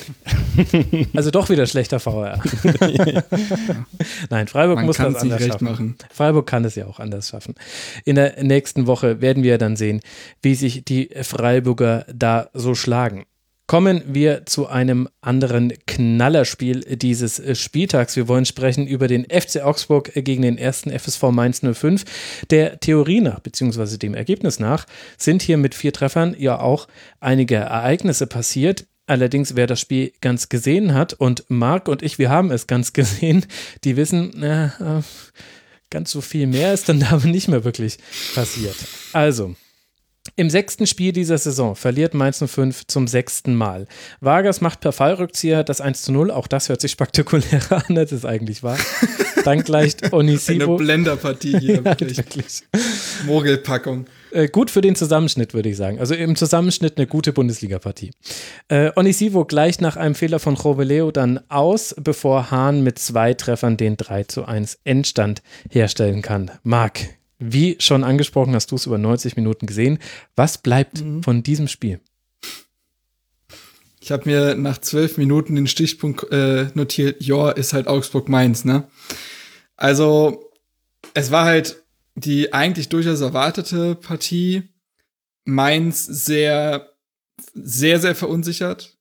also 1.14 1.30
doch 1.30 1.48
wieder 1.50 1.66
schlechter 1.66 2.00
VR. 2.00 2.40
Nein, 4.30 4.48
Freiburg 4.48 4.76
Man 4.76 4.86
muss 4.86 4.96
das 4.96 5.16
anders 5.16 5.40
recht 5.40 5.52
schaffen. 5.52 5.64
machen. 5.64 5.96
Freiburg 6.12 6.46
kann 6.46 6.64
es 6.64 6.74
ja 6.74 6.86
auch 6.86 6.98
anders 6.98 7.28
schaffen. 7.28 7.54
In 8.04 8.16
der 8.16 8.42
nächsten 8.42 8.86
Woche 8.86 9.20
werden 9.20 9.42
wir 9.42 9.58
dann 9.58 9.76
sehen, 9.76 10.00
wie 10.42 10.54
sich 10.54 10.84
die 10.84 11.10
Freiburger 11.22 12.06
da 12.12 12.48
so 12.54 12.74
schlagen. 12.74 13.24
Kommen 13.72 14.02
wir 14.06 14.44
zu 14.44 14.66
einem 14.66 15.08
anderen 15.22 15.72
Knallerspiel 15.86 16.80
dieses 16.94 17.38
äh, 17.38 17.54
Spieltags. 17.54 18.16
Wir 18.16 18.28
wollen 18.28 18.44
sprechen 18.44 18.86
über 18.86 19.08
den 19.08 19.24
FC 19.24 19.62
Augsburg 19.62 20.14
äh, 20.14 20.20
gegen 20.20 20.42
den 20.42 20.58
ersten 20.58 20.90
FSV 20.90 21.22
Mainz 21.30 21.62
05. 21.62 22.04
Der 22.50 22.80
Theorie 22.80 23.22
nach, 23.22 23.40
beziehungsweise 23.40 23.96
dem 23.96 24.12
Ergebnis 24.12 24.60
nach, 24.60 24.84
sind 25.16 25.40
hier 25.40 25.56
mit 25.56 25.74
vier 25.74 25.94
Treffern 25.94 26.36
ja 26.38 26.60
auch 26.60 26.86
einige 27.18 27.54
Ereignisse 27.54 28.26
passiert. 28.26 28.84
Allerdings, 29.06 29.56
wer 29.56 29.66
das 29.66 29.80
Spiel 29.80 30.12
ganz 30.20 30.50
gesehen 30.50 30.92
hat, 30.92 31.14
und 31.14 31.46
Marc 31.48 31.88
und 31.88 32.02
ich, 32.02 32.18
wir 32.18 32.28
haben 32.28 32.50
es 32.50 32.66
ganz 32.66 32.92
gesehen, 32.92 33.46
die 33.84 33.96
wissen, 33.96 34.42
äh, 34.42 34.66
äh, 34.66 35.02
ganz 35.88 36.10
so 36.10 36.20
viel 36.20 36.46
mehr 36.46 36.74
ist 36.74 36.90
dann 36.90 37.00
da 37.00 37.08
aber 37.12 37.26
nicht 37.26 37.48
mehr 37.48 37.64
wirklich 37.64 37.96
passiert. 38.34 38.76
Also, 39.14 39.54
im 40.36 40.50
sechsten 40.50 40.86
Spiel 40.86 41.12
dieser 41.12 41.36
Saison 41.36 41.74
verliert 41.74 42.14
Mainz 42.14 42.42
05 42.44 42.86
zum 42.86 43.06
sechsten 43.08 43.54
Mal. 43.54 43.86
Vargas 44.20 44.60
macht 44.60 44.80
per 44.80 44.92
Fallrückzieher 44.92 45.64
das 45.64 45.80
1 45.80 46.02
zu 46.02 46.12
0. 46.12 46.30
Auch 46.30 46.46
das 46.46 46.68
hört 46.68 46.80
sich 46.80 46.92
spektakulärer 46.92 47.82
an, 47.88 47.98
als 47.98 48.12
es 48.12 48.24
eigentlich 48.24 48.62
war. 48.62 48.78
Dann 49.44 49.62
gleicht 49.62 50.04
Eine 50.04 50.12
Onisivo. 50.14 50.76
Blenderpartie 50.76 51.58
hier, 51.58 51.74
Ja, 51.76 51.84
wirklich. 51.84 52.16
wirklich. 52.18 52.62
Mogelpackung. 53.26 54.06
Äh, 54.30 54.48
gut 54.48 54.70
für 54.70 54.80
den 54.80 54.94
Zusammenschnitt, 54.94 55.54
würde 55.54 55.68
ich 55.68 55.76
sagen. 55.76 55.98
Also 55.98 56.14
im 56.14 56.36
Zusammenschnitt 56.36 56.96
eine 56.96 57.06
gute 57.06 57.32
Bundesliga-Partie. 57.32 58.12
Äh, 58.68 58.90
Onisivo 58.96 59.44
gleicht 59.44 59.80
nach 59.80 59.96
einem 59.96 60.14
Fehler 60.14 60.38
von 60.38 60.54
Joveleo 60.54 61.10
dann 61.10 61.40
aus, 61.48 61.94
bevor 62.00 62.50
Hahn 62.50 62.82
mit 62.82 62.98
zwei 62.98 63.34
Treffern 63.34 63.76
den 63.76 63.96
3 63.96 64.24
zu 64.24 64.44
1 64.44 64.78
Endstand 64.84 65.42
herstellen 65.70 66.22
kann. 66.22 66.50
Marc, 66.62 67.00
wie 67.42 67.76
schon 67.78 68.04
angesprochen, 68.04 68.54
hast 68.54 68.70
du 68.70 68.76
es 68.76 68.86
über 68.86 68.98
90 68.98 69.36
Minuten 69.36 69.66
gesehen. 69.66 69.98
Was 70.36 70.58
bleibt 70.58 71.02
von 71.22 71.42
diesem 71.42 71.68
Spiel? 71.68 72.00
Ich 74.00 74.10
habe 74.10 74.28
mir 74.28 74.54
nach 74.56 74.78
zwölf 74.78 75.16
Minuten 75.16 75.54
den 75.54 75.68
Stichpunkt 75.68 76.30
äh, 76.32 76.66
notiert, 76.74 77.22
ja, 77.22 77.50
ist 77.50 77.72
halt 77.72 77.86
Augsburg-Mainz, 77.86 78.64
ne? 78.64 78.88
Also, 79.76 80.50
es 81.14 81.30
war 81.30 81.44
halt 81.44 81.82
die 82.14 82.52
eigentlich 82.52 82.88
durchaus 82.88 83.20
erwartete 83.20 83.94
Partie. 83.94 84.64
Mainz 85.44 86.04
sehr, 86.04 86.90
sehr, 87.54 88.00
sehr 88.00 88.14
verunsichert 88.14 88.96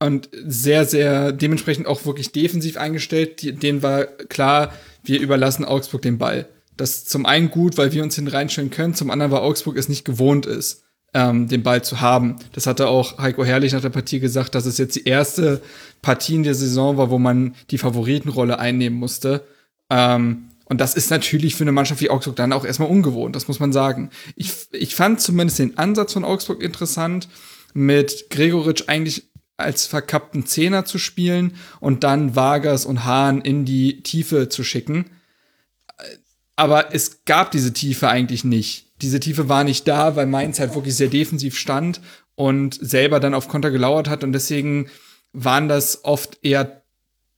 und 0.00 0.28
sehr, 0.32 0.84
sehr 0.84 1.32
dementsprechend 1.32 1.86
auch 1.86 2.04
wirklich 2.06 2.32
defensiv 2.32 2.76
eingestellt. 2.76 3.62
Denen 3.62 3.82
war 3.82 4.04
klar, 4.04 4.72
wir 5.04 5.20
überlassen 5.20 5.64
Augsburg 5.64 6.02
den 6.02 6.18
Ball. 6.18 6.48
Das 6.76 6.90
ist 6.90 7.10
zum 7.10 7.26
einen 7.26 7.50
gut, 7.50 7.76
weil 7.76 7.92
wir 7.92 8.02
uns 8.02 8.14
hin 8.14 8.28
reinstellen 8.28 8.70
können, 8.70 8.94
zum 8.94 9.10
anderen, 9.10 9.32
weil 9.32 9.40
Augsburg 9.40 9.76
es 9.76 9.88
nicht 9.88 10.04
gewohnt 10.04 10.46
ist, 10.46 10.82
ähm, 11.12 11.48
den 11.48 11.62
Ball 11.62 11.82
zu 11.82 12.00
haben. 12.00 12.36
Das 12.52 12.66
hatte 12.66 12.88
auch 12.88 13.18
Heiko 13.18 13.44
Herrlich 13.44 13.72
nach 13.72 13.80
der 13.80 13.90
Partie 13.90 14.20
gesagt, 14.20 14.54
dass 14.54 14.66
es 14.66 14.78
jetzt 14.78 14.96
die 14.96 15.04
erste 15.04 15.60
Partie 16.02 16.36
in 16.36 16.42
der 16.42 16.54
Saison 16.54 16.96
war, 16.96 17.10
wo 17.10 17.18
man 17.18 17.54
die 17.70 17.78
Favoritenrolle 17.78 18.58
einnehmen 18.58 18.98
musste. 18.98 19.44
Ähm, 19.90 20.50
und 20.64 20.80
das 20.80 20.94
ist 20.94 21.10
natürlich 21.10 21.56
für 21.56 21.64
eine 21.64 21.72
Mannschaft 21.72 22.00
wie 22.00 22.10
Augsburg 22.10 22.36
dann 22.36 22.52
auch 22.52 22.64
erstmal 22.64 22.88
ungewohnt, 22.88 23.34
das 23.34 23.48
muss 23.48 23.58
man 23.58 23.72
sagen. 23.72 24.10
Ich, 24.36 24.68
ich 24.70 24.94
fand 24.94 25.20
zumindest 25.20 25.58
den 25.58 25.76
Ansatz 25.76 26.12
von 26.12 26.24
Augsburg 26.24 26.62
interessant, 26.62 27.28
mit 27.74 28.30
Gregoritsch 28.30 28.84
eigentlich 28.86 29.24
als 29.56 29.86
verkappten 29.86 30.46
Zehner 30.46 30.84
zu 30.84 30.98
spielen 30.98 31.54
und 31.80 32.04
dann 32.04 32.36
Vargas 32.36 32.86
und 32.86 33.04
Hahn 33.04 33.40
in 33.40 33.64
die 33.64 34.02
Tiefe 34.02 34.48
zu 34.48 34.64
schicken. 34.64 35.06
Aber 36.60 36.94
es 36.94 37.24
gab 37.24 37.52
diese 37.52 37.72
Tiefe 37.72 38.10
eigentlich 38.10 38.44
nicht. 38.44 38.92
Diese 39.00 39.18
Tiefe 39.18 39.48
war 39.48 39.64
nicht 39.64 39.88
da, 39.88 40.14
weil 40.14 40.26
Mainz 40.26 40.60
halt 40.60 40.74
wirklich 40.74 40.94
sehr 40.94 41.08
defensiv 41.08 41.56
stand 41.56 42.02
und 42.34 42.78
selber 42.78 43.18
dann 43.18 43.32
auf 43.32 43.48
Konter 43.48 43.70
gelauert 43.70 44.10
hat 44.10 44.24
und 44.24 44.32
deswegen 44.34 44.90
waren 45.32 45.68
das 45.68 46.04
oft 46.04 46.36
eher 46.42 46.82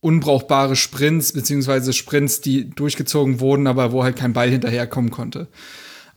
unbrauchbare 0.00 0.74
Sprints, 0.74 1.34
beziehungsweise 1.34 1.92
Sprints, 1.92 2.40
die 2.40 2.68
durchgezogen 2.70 3.38
wurden, 3.38 3.68
aber 3.68 3.92
wo 3.92 4.02
halt 4.02 4.16
kein 4.16 4.32
Ball 4.32 4.50
hinterherkommen 4.50 5.12
konnte. 5.12 5.46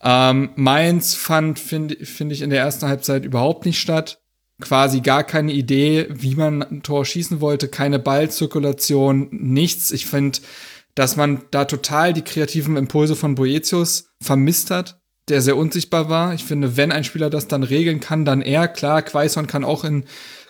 Ähm, 0.01 0.49
Mainz 0.55 1.13
fand, 1.13 1.59
finde 1.59 2.03
find 2.07 2.31
ich, 2.31 2.41
in 2.41 2.49
der 2.49 2.61
ersten 2.61 2.87
Halbzeit 2.87 3.23
überhaupt 3.23 3.67
nicht 3.67 3.79
statt. 3.79 4.19
Quasi 4.59 5.01
gar 5.01 5.23
keine 5.23 5.51
Idee, 5.51 6.07
wie 6.09 6.33
man 6.33 6.63
ein 6.63 6.81
Tor 6.81 7.05
schießen 7.05 7.39
wollte, 7.39 7.67
keine 7.67 7.99
Ballzirkulation, 7.99 9.27
nichts. 9.31 9.91
Ich 9.91 10.07
finde, 10.07 10.39
dass 10.95 11.17
man 11.17 11.41
da 11.51 11.65
total 11.65 12.13
die 12.13 12.23
kreativen 12.23 12.77
Impulse 12.77 13.15
von 13.15 13.35
Boetius 13.35 14.09
vermisst 14.21 14.71
hat, 14.71 14.99
der 15.27 15.41
sehr 15.41 15.57
unsichtbar 15.57 16.09
war. 16.09 16.33
Ich 16.33 16.45
finde, 16.45 16.77
wenn 16.77 16.91
ein 16.91 17.03
Spieler 17.03 17.29
das 17.29 17.47
dann 17.47 17.63
regeln 17.63 17.99
kann, 17.99 18.25
dann 18.25 18.41
er. 18.41 18.67
Klar, 18.67 19.01
Quaison 19.01 19.47
kann 19.47 19.65
auch 19.65 19.83
in 19.83 20.05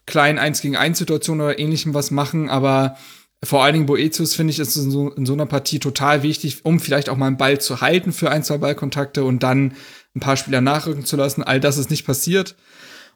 kleinen 0.05 0.38
1 0.38 0.61
gegen 0.61 0.76
1 0.76 0.99
Situationen 0.99 1.45
oder 1.45 1.59
ähnlichem 1.59 1.93
was 1.93 2.11
machen, 2.11 2.49
aber 2.49 2.95
vor 3.43 3.63
allen 3.63 3.73
Dingen 3.73 3.85
Boetius 3.85 4.35
finde 4.35 4.51
ich 4.51 4.59
ist 4.59 4.76
in 4.76 4.91
so, 4.91 5.11
in 5.11 5.26
so 5.26 5.34
einer 5.34 5.45
Partie 5.45 5.80
total 5.80 6.23
wichtig, 6.23 6.63
um 6.63 6.80
vielleicht 6.80 7.09
auch 7.09 7.17
mal 7.17 7.27
einen 7.27 7.38
Ball 7.38 7.59
zu 7.59 7.81
halten 7.81 8.11
für 8.11 8.31
ein, 8.31 8.43
zwei 8.43 8.57
Ballkontakte 8.57 9.23
und 9.23 9.43
dann 9.43 9.73
ein 10.15 10.19
paar 10.19 10.38
Spieler 10.38 10.61
nachrücken 10.61 11.05
zu 11.05 11.15
lassen. 11.15 11.43
All 11.43 11.59
das 11.59 11.77
ist 11.77 11.89
nicht 11.89 12.05
passiert. 12.05 12.55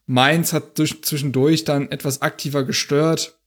Mainz 0.06 0.54
hat 0.54 0.78
durch, 0.80 1.04
zwischendurch 1.04 1.64
dann 1.64 1.92
etwas 1.92 2.22
aktiver 2.22 2.64
gestört 2.64 3.39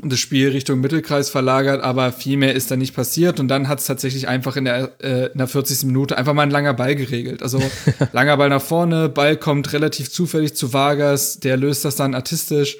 das 0.00 0.18
Spiel 0.18 0.48
Richtung 0.48 0.80
Mittelkreis 0.80 1.28
verlagert, 1.28 1.82
aber 1.82 2.12
viel 2.12 2.38
mehr 2.38 2.54
ist 2.54 2.70
da 2.70 2.76
nicht 2.76 2.94
passiert 2.94 3.38
und 3.40 3.48
dann 3.48 3.68
hat 3.68 3.80
es 3.80 3.86
tatsächlich 3.86 4.26
einfach 4.26 4.56
in 4.56 4.64
der, 4.64 4.92
äh, 5.02 5.26
in 5.26 5.38
der 5.38 5.48
40. 5.48 5.84
Minute 5.84 6.16
einfach 6.16 6.32
mal 6.32 6.42
ein 6.42 6.50
langer 6.50 6.72
Ball 6.72 6.94
geregelt. 6.96 7.42
Also 7.42 7.60
langer 8.12 8.38
Ball 8.38 8.48
nach 8.48 8.62
vorne, 8.62 9.10
Ball 9.10 9.36
kommt 9.36 9.72
relativ 9.74 10.10
zufällig 10.10 10.54
zu 10.54 10.72
Vargas, 10.72 11.40
der 11.40 11.58
löst 11.58 11.84
das 11.84 11.96
dann 11.96 12.14
artistisch, 12.14 12.78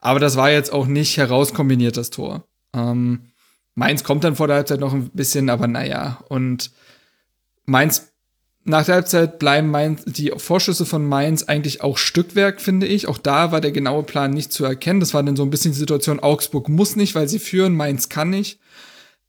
aber 0.00 0.20
das 0.20 0.36
war 0.36 0.50
jetzt 0.50 0.72
auch 0.72 0.86
nicht 0.86 1.16
herauskombiniert, 1.18 1.98
das 1.98 2.10
Tor. 2.10 2.44
Ähm, 2.74 3.32
Mainz 3.74 4.04
kommt 4.04 4.24
dann 4.24 4.36
vor 4.36 4.46
der 4.46 4.56
Halbzeit 4.56 4.80
noch 4.80 4.94
ein 4.94 5.10
bisschen, 5.10 5.50
aber 5.50 5.66
naja, 5.66 6.24
und 6.28 6.70
Mainz 7.66 8.13
nach 8.64 8.84
der 8.84 8.94
Halbzeit 8.94 9.38
bleiben 9.38 9.70
Mainz, 9.70 10.02
die 10.06 10.32
Vorschüsse 10.36 10.86
von 10.86 11.06
Mainz 11.06 11.44
eigentlich 11.44 11.82
auch 11.82 11.98
Stückwerk, 11.98 12.60
finde 12.60 12.86
ich. 12.86 13.08
Auch 13.08 13.18
da 13.18 13.52
war 13.52 13.60
der 13.60 13.72
genaue 13.72 14.02
Plan 14.02 14.30
nicht 14.30 14.52
zu 14.52 14.64
erkennen. 14.64 15.00
Das 15.00 15.12
war 15.12 15.22
dann 15.22 15.36
so 15.36 15.42
ein 15.42 15.50
bisschen 15.50 15.72
die 15.72 15.78
Situation, 15.78 16.20
Augsburg 16.20 16.68
muss 16.68 16.96
nicht, 16.96 17.14
weil 17.14 17.28
sie 17.28 17.38
führen, 17.38 17.74
Mainz 17.74 18.08
kann 18.08 18.30
nicht. 18.30 18.58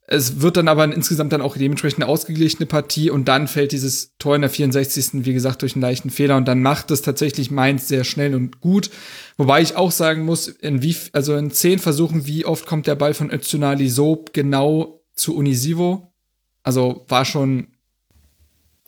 Es 0.07 0.39
wird 0.41 0.55
dann 0.55 0.67
aber 0.67 0.85
insgesamt 0.85 1.33
dann 1.33 1.41
auch 1.41 1.57
dementsprechend 1.57 2.03
eine 2.03 2.11
ausgeglichene 2.11 2.67
Partie 2.67 3.09
und 3.09 3.27
dann 3.27 3.47
fällt 3.47 3.71
dieses 3.71 4.15
Tor 4.19 4.35
in 4.35 4.41
der 4.41 4.51
64. 4.51 5.25
wie 5.25 5.33
gesagt 5.33 5.63
durch 5.63 5.73
einen 5.73 5.81
leichten 5.81 6.11
Fehler 6.11 6.37
und 6.37 6.47
dann 6.47 6.61
macht 6.61 6.91
es 6.91 7.01
tatsächlich 7.01 7.49
Mainz 7.49 7.87
sehr 7.87 8.03
schnell 8.03 8.35
und 8.35 8.61
gut. 8.61 8.91
Wobei 9.35 9.61
ich 9.61 9.75
auch 9.75 9.91
sagen 9.91 10.23
muss, 10.23 10.47
in 10.47 10.83
wie, 10.83 10.95
also 11.11 11.35
in 11.35 11.49
zehn 11.49 11.79
Versuchen, 11.79 12.27
wie 12.27 12.45
oft 12.45 12.67
kommt 12.67 12.85
der 12.85 12.95
Ball 12.95 13.15
von 13.15 13.31
Öztunali 13.31 13.89
so 13.89 14.23
genau 14.31 15.01
zu 15.15 15.35
Unisivo? 15.35 16.13
Also 16.61 17.05
war 17.07 17.25
schon 17.25 17.74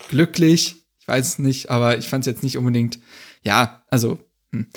glücklich. 0.10 0.88
Ich 1.00 1.08
weiß 1.08 1.28
es 1.28 1.40
nicht, 1.40 1.70
aber 1.70 1.98
ich 1.98 2.10
fand 2.10 2.24
es 2.24 2.32
jetzt 2.32 2.44
nicht 2.44 2.58
unbedingt, 2.58 3.00
ja, 3.42 3.84
also, 3.90 4.20
hm. 4.52 4.68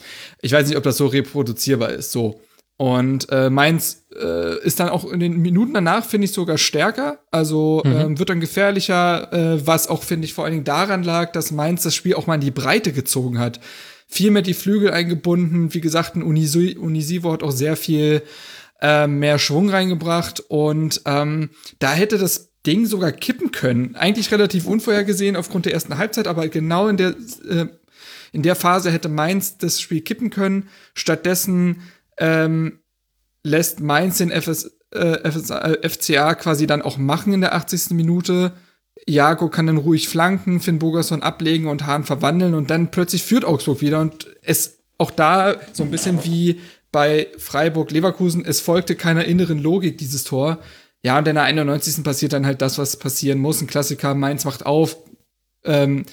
ich 0.40 0.52
weiß 0.52 0.68
nicht, 0.68 0.76
ob 0.76 0.84
das 0.84 0.96
so 0.96 1.06
reproduzierbar 1.06 1.90
ist, 1.90 2.12
so. 2.12 2.40
Und 2.80 3.30
äh, 3.30 3.50
Mainz 3.50 4.06
äh, 4.18 4.58
ist 4.64 4.80
dann 4.80 4.88
auch 4.88 5.04
in 5.04 5.20
den 5.20 5.42
Minuten 5.42 5.74
danach, 5.74 6.02
finde 6.02 6.24
ich, 6.24 6.32
sogar 6.32 6.56
stärker. 6.56 7.18
Also 7.30 7.82
mhm. 7.84 7.92
ähm, 7.92 8.18
wird 8.18 8.30
dann 8.30 8.40
gefährlicher, 8.40 9.30
äh, 9.34 9.66
was 9.66 9.86
auch, 9.88 10.02
finde 10.02 10.24
ich, 10.24 10.32
vor 10.32 10.44
allen 10.44 10.54
Dingen 10.54 10.64
daran 10.64 11.02
lag, 11.02 11.30
dass 11.32 11.50
Mainz 11.50 11.82
das 11.82 11.94
Spiel 11.94 12.14
auch 12.14 12.26
mal 12.26 12.36
in 12.36 12.40
die 12.40 12.50
Breite 12.50 12.92
gezogen 12.92 13.38
hat. 13.38 13.60
Viel 14.08 14.30
mehr 14.30 14.40
die 14.40 14.54
Flügel 14.54 14.92
eingebunden. 14.92 15.74
Wie 15.74 15.82
gesagt, 15.82 16.16
ein 16.16 16.22
Unisi 16.22 16.78
Unisivo 16.80 17.32
hat 17.32 17.42
auch 17.42 17.50
sehr 17.50 17.76
viel 17.76 18.22
äh, 18.80 19.06
mehr 19.06 19.38
Schwung 19.38 19.68
reingebracht. 19.68 20.40
Und 20.48 21.02
ähm, 21.04 21.50
da 21.80 21.92
hätte 21.92 22.16
das 22.16 22.49
Ding 22.66 22.86
sogar 22.86 23.12
kippen 23.12 23.52
können. 23.52 23.96
Eigentlich 23.96 24.30
relativ 24.32 24.66
unvorhergesehen 24.66 25.36
aufgrund 25.36 25.66
der 25.66 25.72
ersten 25.72 25.98
Halbzeit, 25.98 26.26
aber 26.26 26.48
genau 26.48 26.88
in 26.88 26.96
der, 26.96 27.14
äh, 27.48 27.66
in 28.32 28.42
der 28.42 28.54
Phase 28.54 28.90
hätte 28.90 29.08
Mainz 29.08 29.58
das 29.58 29.80
Spiel 29.80 30.02
kippen 30.02 30.30
können. 30.30 30.68
Stattdessen 30.94 31.82
ähm, 32.18 32.80
lässt 33.42 33.80
Mainz 33.80 34.18
den 34.18 34.30
FS, 34.30 34.70
äh, 34.92 35.88
FCA 35.88 36.34
quasi 36.34 36.66
dann 36.66 36.82
auch 36.82 36.98
machen 36.98 37.32
in 37.32 37.40
der 37.40 37.54
80. 37.54 37.90
Minute. 37.90 38.52
Jago 39.06 39.48
kann 39.48 39.66
dann 39.66 39.78
ruhig 39.78 40.08
flanken, 40.08 40.60
Finn 40.60 40.78
Bogerson 40.78 41.22
ablegen 41.22 41.66
und 41.66 41.86
Hahn 41.86 42.04
verwandeln 42.04 42.54
und 42.54 42.70
dann 42.70 42.90
plötzlich 42.90 43.22
führt 43.22 43.44
Augsburg 43.44 43.80
wieder 43.80 44.00
und 44.00 44.28
es 44.42 44.80
auch 44.98 45.10
da 45.10 45.56
so 45.72 45.82
ein 45.82 45.90
bisschen 45.90 46.24
wie 46.24 46.60
bei 46.92 47.28
Freiburg 47.38 47.90
Leverkusen, 47.90 48.44
es 48.44 48.60
folgte 48.60 48.96
keiner 48.96 49.24
inneren 49.24 49.58
Logik 49.58 49.96
dieses 49.96 50.24
Tor. 50.24 50.58
Ja, 51.02 51.18
und 51.18 51.26
in 51.28 51.34
der 51.34 51.44
91. 51.44 52.04
passiert 52.04 52.32
dann 52.32 52.46
halt 52.46 52.60
das, 52.60 52.78
was 52.78 52.96
passieren 52.96 53.38
muss. 53.38 53.60
Ein 53.60 53.66
Klassiker, 53.66 54.14
Mainz 54.14 54.44
macht 54.44 54.66
auf, 54.66 54.96
ähm, 55.64 56.04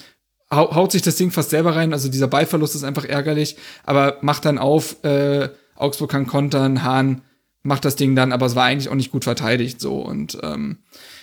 haut 0.50 0.92
sich 0.92 1.02
das 1.02 1.16
Ding 1.16 1.30
fast 1.30 1.50
selber 1.50 1.76
rein. 1.76 1.92
Also 1.92 2.08
dieser 2.08 2.28
Ballverlust 2.28 2.74
ist 2.74 2.84
einfach 2.84 3.04
ärgerlich, 3.04 3.56
aber 3.84 4.16
macht 4.22 4.44
dann 4.44 4.58
auf, 4.58 5.02
äh, 5.04 5.50
Augsburg 5.74 6.10
kann 6.10 6.26
kontern, 6.26 6.82
Hahn 6.82 7.22
macht 7.62 7.84
das 7.84 7.96
Ding 7.96 8.16
dann, 8.16 8.32
aber 8.32 8.46
es 8.46 8.56
war 8.56 8.64
eigentlich 8.64 8.88
auch 8.88 8.94
nicht 8.94 9.12
gut 9.12 9.24
verteidigt 9.24 9.80
so. 9.80 10.00
Und 10.00 10.38
ähm, 10.42 10.78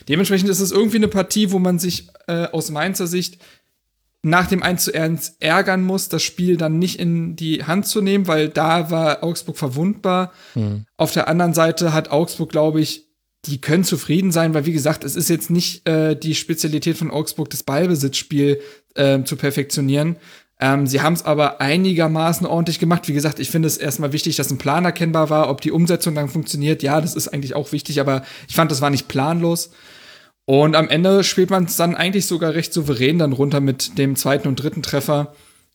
dementsprechend 0.08 0.50
ist 0.50 0.60
es 0.60 0.72
irgendwie 0.72 0.98
eine 0.98 1.08
Partie, 1.08 1.52
wo 1.52 1.60
man 1.60 1.80
sich 1.80 2.10
äh, 2.28 2.48
aus 2.48 2.70
Mainzer 2.70 3.08
Sicht 3.08 3.40
nach 4.22 4.48
dem 4.48 4.64
1 4.64 4.86
zu 4.86 4.94
1 4.94 5.38
ärgern 5.40 5.84
muss, 5.84 6.10
das 6.10 6.24
Spiel 6.24 6.58
dann 6.58 6.80
nicht 6.80 7.00
in 7.00 7.36
die 7.36 7.64
Hand 7.64 7.86
zu 7.86 8.02
nehmen, 8.02 8.28
weil 8.28 8.50
da 8.50 8.90
war 8.90 9.24
Augsburg 9.24 9.56
verwundbar. 9.56 10.34
Mhm. 10.56 10.86
Auf 10.98 11.12
der 11.12 11.28
anderen 11.28 11.54
Seite 11.54 11.94
hat 11.94 12.10
Augsburg, 12.10 12.50
glaube 12.50 12.82
ich, 12.82 13.05
die 13.48 13.62
können 13.62 13.84
zufrieden 13.84 14.32
sein, 14.32 14.54
weil 14.54 14.66
wie 14.66 14.74
gesagt, 14.74 15.04
es 15.04 15.16
ist 15.16 15.30
jetzt 15.30 15.50
nicht 15.50 15.88
äh, 15.88 16.16
die 16.16 16.36
Spezialität 16.36 16.98
von 16.98 17.12
Augsburg, 17.12 17.50
das 17.50 17.64
Ballbesitzspiel 17.64 18.60
äh, 18.96 19.24
zu 19.24 19.36
perfektionieren. 19.36 20.18
Ähm, 20.60 20.88
sie 20.88 21.02
haben 21.02 21.14
es 21.14 21.26
aber 21.26 21.60
einigermaßen 21.60 22.48
ordentlich 22.48 22.80
gemacht. 22.80 23.08
Wie 23.08 23.14
gesagt, 23.14 23.40
ich 23.40 23.50
finde 23.50 23.68
es 23.68 23.78
erstmal 23.78 24.14
wichtig, 24.14 24.38
dass 24.38 24.50
ein 24.50 24.58
Plan 24.58 24.86
erkennbar 24.86 25.30
war. 25.30 25.50
Ob 25.50 25.62
die 25.62 25.72
Umsetzung 25.72 26.16
dann 26.16 26.30
funktioniert, 26.30 26.82
ja, 26.82 27.02
das 27.02 27.16
ist 27.16 27.28
eigentlich 27.28 27.56
auch 27.56 27.72
wichtig, 27.72 28.00
aber 28.00 28.24
ich 28.48 28.56
fand, 28.56 28.72
das 28.72 28.82
war 28.82 28.90
nicht 28.90 29.08
planlos. 29.08 29.72
Und 30.46 30.76
am 30.76 30.88
Ende 30.88 31.24
spielt 31.24 31.50
man 31.50 31.66
es 31.66 31.76
dann 31.76 31.96
eigentlich 31.96 32.28
sogar 32.28 32.54
recht 32.54 32.72
souverän 32.72 33.20
dann 33.20 33.34
runter 33.34 33.60
mit 33.60 33.98
dem 33.98 34.16
zweiten 34.16 34.48
und 34.48 34.56
dritten 34.56 34.84
Treffer, 34.84 35.34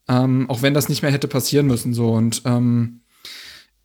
ähm, 0.09 0.49
auch 0.49 0.63
wenn 0.63 0.75
das 0.75 0.89
nicht 0.89 1.03
mehr 1.03 1.11
hätte 1.11 1.29
passieren 1.29 1.67
müssen. 1.67 1.93
So 1.93 2.13
und 2.13 2.43
ähm, 2.47 3.01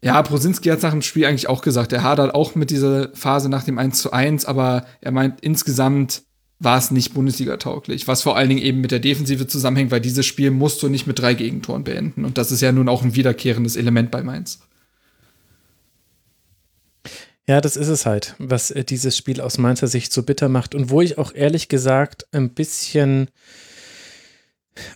ja, 0.06 0.22
Prosinski 0.22 0.69
hat 0.69 0.84
nach 0.84 0.91
dem 0.91 1.02
Spiel 1.02 1.26
eigentlich 1.26 1.49
auch 1.49 1.64
gesagt, 1.64 1.91
er 1.91 2.03
hadert 2.03 2.36
auch 2.36 2.53
mit 2.53 2.69
dieser 2.69 3.10
Phase 3.15 3.49
nach 3.49 3.64
dem 3.64 3.80
1 3.80 3.99
zu 3.99 4.14
1, 4.14 4.45
aber 4.45 4.86
er 5.02 5.11
meint, 5.11 5.41
insgesamt 5.41 6.22
war 6.60 6.77
es 6.77 6.91
nicht 6.91 7.15
Bundesliga-tauglich, 7.15 8.07
was 8.07 8.22
vor 8.22 8.38
allen 8.38 8.49
Dingen 8.49 8.61
eben 8.61 8.82
mit 8.82 8.91
der 8.91 8.99
Defensive 8.99 9.48
zusammenhängt, 9.48 9.90
weil 9.90 10.02
dieses 10.02 10.23
Spiel 10.27 10.52
musst 10.52 10.84
du 10.84 10.90
nicht 10.90 11.07
mit 11.07 11.18
drei 11.18 11.34
Gegentoren 11.34 11.84
beenden. 11.84 12.23
Und 12.23 12.38
das 12.38 12.52
ist 12.52 12.61
ja 12.61 12.72
nun 12.72 12.88
auch 12.88 13.02
ein 13.02 13.15
wiederkehrendes 13.15 13.77
Element 13.77 14.11
bei 14.11 14.22
Mainz. 14.22 14.60
Ja, 17.48 17.60
das 17.60 17.76
ist 17.76 17.88
es 17.88 18.06
halt, 18.06 18.36
was 18.38 18.69
äh, 18.69 18.84
dieses 18.84 19.18
Spiel 19.18 19.41
aus 19.41 19.57
Mainzer 19.57 19.88
Sicht 19.88 20.14
so 20.14 20.22
bitter 20.22 20.49
macht 20.49 20.76
und 20.76 20.91
wo 20.91 21.02
ich 21.02 21.18
auch 21.18 21.34
ehrlich 21.34 21.68
gesagt 21.68 22.27
ein 22.32 22.52
bisschen 22.52 23.30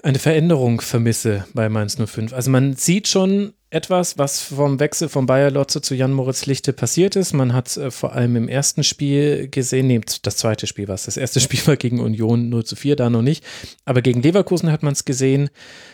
eine 0.03 0.19
Veränderung 0.19 0.81
vermisse 0.81 1.45
bei 1.53 1.69
Mainz 1.69 1.97
05. 2.03 2.33
Also 2.33 2.51
man 2.51 2.75
sieht 2.75 3.07
schon 3.07 3.53
etwas, 3.71 4.17
was 4.17 4.41
vom 4.41 4.79
Wechsel 4.79 5.09
von 5.09 5.27
Bayer 5.27 5.51
Lotze 5.51 5.81
zu 5.81 5.93
Jan 5.93 6.11
Moritz 6.11 6.47
Lichte 6.47 6.73
passiert 6.73 7.15
ist. 7.15 7.33
Man 7.33 7.53
hat 7.53 7.67
es 7.67 7.77
äh, 7.77 7.91
vor 7.91 8.13
allem 8.13 8.35
im 8.35 8.47
ersten 8.47 8.83
Spiel 8.83 9.47
gesehen, 9.47 9.87
nee, 9.87 10.01
das 10.23 10.37
zweite 10.37 10.65
Spiel 10.65 10.87
war 10.87 10.95
es. 10.95 11.05
Das 11.05 11.17
erste 11.17 11.39
Spiel 11.39 11.65
war 11.67 11.77
gegen 11.77 11.99
Union 11.99 12.49
0 12.49 12.65
zu 12.65 12.75
4, 12.75 12.95
da 12.95 13.09
noch 13.09 13.21
nicht. 13.21 13.43
Aber 13.85 14.01
gegen 14.01 14.21
Leverkusen 14.21 14.71
hat 14.71 14.83
man 14.83 14.93
es 14.93 15.05
gesehen, 15.05 15.49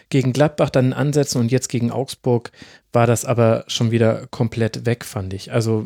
gegen 0.10 0.32
Gladbach 0.34 0.70
dann 0.70 0.88
in 0.88 0.94
Ansätzen 0.94 1.42
und 1.42 1.52
jetzt 1.52 1.68
gegen 1.68 1.92
Augsburg 1.92 2.52
war 2.94 3.08
das 3.08 3.26
aber 3.26 3.66
schon 3.68 3.92
wieder 3.92 4.28
komplett 4.28 4.86
weg, 4.86 5.04
fand 5.04 5.34
ich. 5.34 5.52
Also 5.52 5.86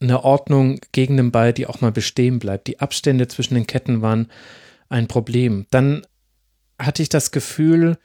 eine 0.00 0.24
Ordnung 0.24 0.80
gegen 0.92 1.18
den 1.18 1.30
Ball, 1.30 1.52
die 1.52 1.66
auch 1.66 1.82
mal 1.82 1.92
bestehen 1.92 2.38
bleibt. 2.38 2.66
Die 2.66 2.80
Abstände 2.80 3.28
zwischen 3.28 3.54
den 3.54 3.66
Ketten 3.66 4.00
waren 4.00 4.28
ein 4.88 5.06
Problem. 5.06 5.66
Dann 5.70 6.02
hatte 6.80 7.02
ich 7.02 7.08
das 7.08 7.30
Gefühl, 7.30 7.98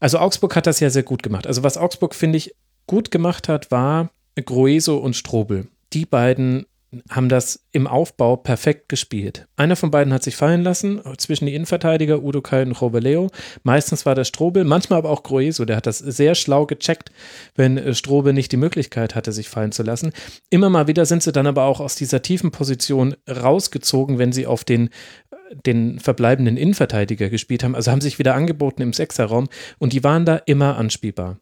also 0.00 0.18
Augsburg 0.18 0.56
hat 0.56 0.66
das 0.66 0.80
ja 0.80 0.90
sehr 0.90 1.02
gut 1.02 1.22
gemacht. 1.22 1.46
Also 1.46 1.62
was 1.62 1.76
Augsburg, 1.76 2.14
finde 2.14 2.38
ich, 2.38 2.54
gut 2.86 3.10
gemacht 3.10 3.48
hat, 3.48 3.70
war 3.70 4.10
Groeso 4.36 4.98
und 4.98 5.16
Strobel. 5.16 5.68
Die 5.92 6.06
beiden 6.06 6.66
haben 7.10 7.28
das 7.28 7.60
im 7.72 7.86
Aufbau 7.86 8.36
perfekt 8.36 8.88
gespielt. 8.88 9.46
Einer 9.56 9.76
von 9.76 9.90
beiden 9.90 10.12
hat 10.12 10.22
sich 10.22 10.36
fallen 10.36 10.62
lassen, 10.62 11.00
zwischen 11.18 11.46
die 11.46 11.54
Innenverteidiger, 11.54 12.22
Udo 12.22 12.40
Kai 12.40 12.62
und 12.62 12.80
Robeleo. 12.80 13.30
Meistens 13.64 14.06
war 14.06 14.14
das 14.14 14.28
Strobel, 14.28 14.64
manchmal 14.64 15.00
aber 15.00 15.10
auch 15.10 15.22
Groeso. 15.22 15.64
Der 15.64 15.76
hat 15.76 15.86
das 15.86 15.98
sehr 15.98 16.34
schlau 16.34 16.66
gecheckt, 16.66 17.10
wenn 17.54 17.76
äh, 17.76 17.94
Strobel 17.94 18.32
nicht 18.32 18.52
die 18.52 18.56
Möglichkeit 18.56 19.14
hatte, 19.14 19.32
sich 19.32 19.48
fallen 19.48 19.72
zu 19.72 19.82
lassen. 19.82 20.12
Immer 20.48 20.70
mal 20.70 20.86
wieder 20.86 21.06
sind 21.06 21.22
sie 21.22 21.32
dann 21.32 21.46
aber 21.46 21.64
auch 21.64 21.80
aus 21.80 21.96
dieser 21.96 22.22
tiefen 22.22 22.50
Position 22.50 23.16
rausgezogen, 23.28 24.18
wenn 24.18 24.32
sie 24.32 24.46
auf 24.46 24.64
den 24.64 24.90
den 25.64 25.98
verbleibenden 25.98 26.56
Innenverteidiger 26.56 27.28
gespielt 27.28 27.64
haben, 27.64 27.74
also 27.74 27.90
haben 27.90 28.00
sich 28.00 28.18
wieder 28.18 28.34
angeboten 28.34 28.82
im 28.82 28.92
Sechserraum 28.92 29.48
und 29.78 29.92
die 29.92 30.04
waren 30.04 30.24
da 30.24 30.36
immer 30.36 30.76
anspielbar. 30.76 31.38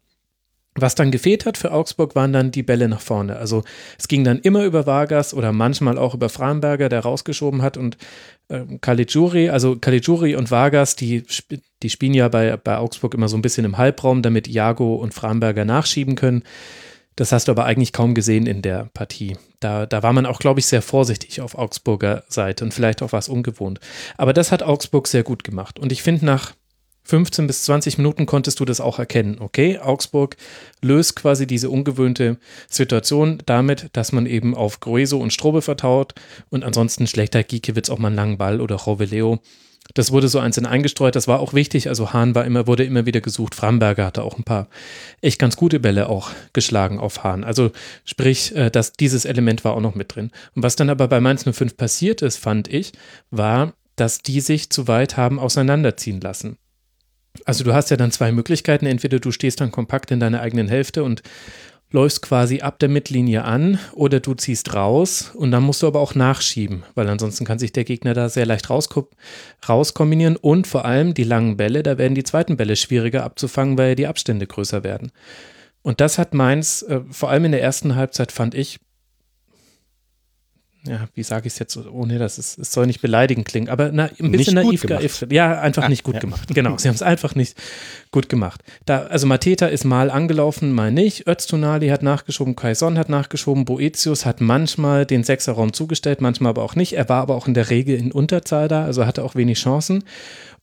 Was 0.77 0.93
dann 0.93 1.09
gefehlt 1.09 1.45
hat 1.45 1.57
für 1.57 1.71
Augsburg, 1.71 2.15
waren 2.15 2.33
dann 2.33 2.51
die 2.51 2.63
Bälle 2.63 2.89
nach 2.89 2.99
vorne. 2.99 3.37
Also 3.37 3.63
es 3.97 4.09
ging 4.09 4.25
dann 4.25 4.39
immer 4.39 4.65
über 4.65 4.85
Vargas 4.85 5.33
oder 5.33 5.53
manchmal 5.53 5.97
auch 5.97 6.13
über 6.13 6.27
Framberger, 6.27 6.89
der 6.89 6.99
rausgeschoben 6.99 7.61
hat 7.61 7.77
und 7.77 7.95
äh, 8.49 8.59
also 9.49 9.77
Caligiuri 9.77 10.35
und 10.35 10.51
Vargas, 10.51 10.97
die, 10.97 11.23
die 11.81 11.89
spielen 11.89 12.13
ja 12.13 12.27
bei, 12.27 12.57
bei 12.57 12.77
Augsburg 12.77 13.13
immer 13.13 13.29
so 13.29 13.37
ein 13.37 13.41
bisschen 13.41 13.63
im 13.63 13.77
Halbraum, 13.77 14.21
damit 14.21 14.49
Iago 14.49 14.95
und 14.95 15.13
Framberger 15.13 15.63
nachschieben 15.63 16.15
können. 16.15 16.43
Das 17.15 17.31
hast 17.31 17.47
du 17.47 17.51
aber 17.51 17.65
eigentlich 17.65 17.93
kaum 17.93 18.13
gesehen 18.13 18.45
in 18.45 18.61
der 18.61 18.89
Partie. 18.93 19.37
Da, 19.61 19.85
da 19.85 20.03
war 20.03 20.11
man 20.11 20.25
auch, 20.25 20.39
glaube 20.39 20.59
ich, 20.59 20.65
sehr 20.65 20.81
vorsichtig 20.81 21.39
auf 21.39 21.55
Augsburger 21.55 22.23
Seite 22.27 22.65
und 22.65 22.73
vielleicht 22.73 23.01
auch 23.01 23.13
was 23.13 23.29
ungewohnt. 23.29 23.79
Aber 24.17 24.33
das 24.33 24.51
hat 24.51 24.63
Augsburg 24.63 25.07
sehr 25.07 25.23
gut 25.23 25.43
gemacht. 25.43 25.79
Und 25.79 25.91
ich 25.91 26.03
finde, 26.03 26.25
nach 26.25 26.53
15 27.05 27.47
bis 27.47 27.63
20 27.65 27.99
Minuten 27.99 28.25
konntest 28.25 28.59
du 28.59 28.65
das 28.65 28.81
auch 28.81 28.99
erkennen. 28.99 29.37
Okay, 29.39 29.77
Augsburg 29.77 30.35
löst 30.81 31.15
quasi 31.15 31.47
diese 31.47 31.69
ungewöhnte 31.69 32.37
Situation 32.67 33.41
damit, 33.45 33.89
dass 33.93 34.11
man 34.11 34.25
eben 34.25 34.55
auf 34.55 34.79
Grueso 34.79 35.19
und 35.19 35.31
Strobe 35.31 35.61
vertraut 35.61 36.15
und 36.49 36.63
ansonsten 36.63 37.07
schlechter 37.07 37.43
Giekewitz 37.43 37.89
auch 37.89 37.99
mal 37.99 38.07
einen 38.07 38.15
langen 38.15 38.37
Ball 38.37 38.59
oder 38.59 38.75
Roveleo 38.75 39.39
das 39.93 40.11
wurde 40.11 40.27
so 40.27 40.39
einzeln 40.39 40.65
eingestreut, 40.65 41.15
das 41.15 41.27
war 41.27 41.39
auch 41.39 41.53
wichtig. 41.53 41.89
Also 41.89 42.11
Hahn 42.11 42.35
war 42.35 42.45
immer, 42.45 42.67
wurde 42.67 42.83
immer 42.83 43.05
wieder 43.05 43.21
gesucht. 43.21 43.55
Framberger 43.55 44.05
hatte 44.05 44.23
auch 44.23 44.37
ein 44.37 44.43
paar 44.43 44.67
echt 45.21 45.39
ganz 45.39 45.55
gute 45.55 45.79
Bälle 45.79 46.09
auch 46.09 46.31
geschlagen 46.53 46.99
auf 46.99 47.23
Hahn. 47.23 47.43
Also 47.43 47.71
sprich, 48.03 48.55
äh, 48.55 48.69
dass 48.71 48.93
dieses 48.93 49.25
Element 49.25 49.63
war 49.63 49.73
auch 49.73 49.81
noch 49.81 49.95
mit 49.95 50.15
drin. 50.15 50.31
Und 50.55 50.63
was 50.63 50.75
dann 50.75 50.89
aber 50.89 51.07
bei 51.07 51.21
Mainz 51.21 51.43
05 51.43 51.77
passiert 51.77 52.21
ist, 52.21 52.37
fand 52.37 52.67
ich, 52.67 52.93
war, 53.29 53.73
dass 53.95 54.19
die 54.19 54.41
sich 54.41 54.69
zu 54.69 54.87
weit 54.87 55.17
haben 55.17 55.39
auseinanderziehen 55.39 56.19
lassen. 56.19 56.57
Also 57.45 57.63
du 57.63 57.73
hast 57.73 57.89
ja 57.91 57.97
dann 57.97 58.11
zwei 58.11 58.31
Möglichkeiten. 58.31 58.85
Entweder 58.85 59.19
du 59.19 59.31
stehst 59.31 59.61
dann 59.61 59.71
kompakt 59.71 60.11
in 60.11 60.19
deiner 60.19 60.41
eigenen 60.41 60.67
Hälfte 60.67 61.03
und 61.03 61.21
läufst 61.95 62.21
quasi 62.21 62.59
ab 62.59 62.77
der 62.77 62.89
Mittellinie 62.89 63.45
an 63.45 63.79
oder 63.93 64.19
du 64.19 64.33
ziehst 64.33 64.75
raus 64.75 65.31
und 65.33 65.51
dann 65.51 65.63
musst 65.63 65.81
du 65.81 65.87
aber 65.87 66.01
auch 66.01 66.13
nachschieben, 66.13 66.83
weil 66.93 67.09
ansonsten 67.09 67.45
kann 67.45 67.57
sich 67.57 67.71
der 67.71 67.85
Gegner 67.85 68.13
da 68.13 68.29
sehr 68.29 68.45
leicht 68.45 68.69
rausko 68.69 69.09
rauskombinieren 69.67 70.35
und 70.35 70.67
vor 70.67 70.85
allem 70.85 71.13
die 71.13 71.23
langen 71.23 71.57
Bälle, 71.57 71.83
da 71.83 71.97
werden 71.97 72.13
die 72.13 72.23
zweiten 72.23 72.57
Bälle 72.57 72.75
schwieriger 72.75 73.23
abzufangen, 73.23 73.77
weil 73.77 73.95
die 73.95 74.07
Abstände 74.07 74.45
größer 74.45 74.83
werden. 74.83 75.11
Und 75.81 76.01
das 76.01 76.17
hat 76.17 76.33
Mainz, 76.33 76.81
äh, 76.81 76.99
vor 77.09 77.29
allem 77.29 77.45
in 77.45 77.53
der 77.53 77.61
ersten 77.61 77.95
Halbzeit, 77.95 78.31
fand 78.31 78.55
ich, 78.55 78.79
ja, 80.87 81.07
wie 81.13 81.23
sage 81.23 81.47
ich 81.47 81.53
es 81.53 81.59
jetzt, 81.59 81.77
ohne 81.77 82.19
dass 82.19 82.37
es, 82.37 82.57
es 82.57 82.71
soll 82.71 82.85
nicht 82.85 83.01
beleidigend 83.01 83.47
klingen, 83.47 83.69
aber 83.69 83.91
na, 83.91 84.09
ein 84.19 84.31
bisschen 84.31 84.55
naiv, 84.55 84.81
gemacht. 84.81 85.27
ja, 85.31 85.59
einfach 85.59 85.83
ah, 85.83 85.89
nicht 85.89 86.03
gut 86.03 86.15
ja. 86.15 86.19
gemacht. 86.19 86.47
Genau, 86.53 86.77
sie 86.77 86.87
haben 86.87 86.95
es 86.95 87.01
einfach 87.01 87.35
nicht 87.35 87.57
gut 88.11 88.29
gemacht. 88.29 88.61
Da, 88.85 89.03
also 89.03 89.27
Mateta 89.27 89.67
ist 89.67 89.83
mal 89.83 90.09
angelaufen, 90.09 90.71
mal 90.71 90.91
nicht. 90.91 91.27
Öztunali 91.27 91.87
hat 91.89 92.03
nachgeschoben, 92.03 92.55
Kaison 92.55 92.97
hat 92.97 93.09
nachgeschoben, 93.09 93.65
Boetius 93.65 94.25
hat 94.25 94.41
manchmal 94.41 95.05
den 95.05 95.23
Sechserraum 95.23 95.73
zugestellt, 95.73 96.21
manchmal 96.21 96.51
aber 96.51 96.63
auch 96.63 96.75
nicht. 96.75 96.93
Er 96.93 97.09
war 97.09 97.21
aber 97.21 97.35
auch 97.35 97.47
in 97.47 97.53
der 97.53 97.69
Regel 97.69 97.97
in 97.97 98.11
Unterzahl 98.11 98.67
da, 98.67 98.85
also 98.85 99.05
hatte 99.05 99.23
auch 99.23 99.35
wenig 99.35 99.59
Chancen. 99.59 100.03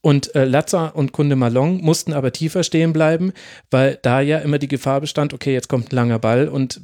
Und 0.00 0.34
äh, 0.34 0.44
Latza 0.44 0.88
und 0.88 1.12
Kunde 1.12 1.36
Malong 1.36 1.80
mussten 1.80 2.12
aber 2.12 2.32
tiefer 2.32 2.64
stehen 2.64 2.92
bleiben, 2.92 3.32
weil 3.70 3.98
da 4.02 4.20
ja 4.20 4.38
immer 4.38 4.58
die 4.58 4.68
Gefahr 4.68 5.00
bestand, 5.00 5.32
okay, 5.32 5.52
jetzt 5.52 5.68
kommt 5.68 5.92
ein 5.92 5.96
langer 5.96 6.18
Ball 6.18 6.48
und 6.48 6.80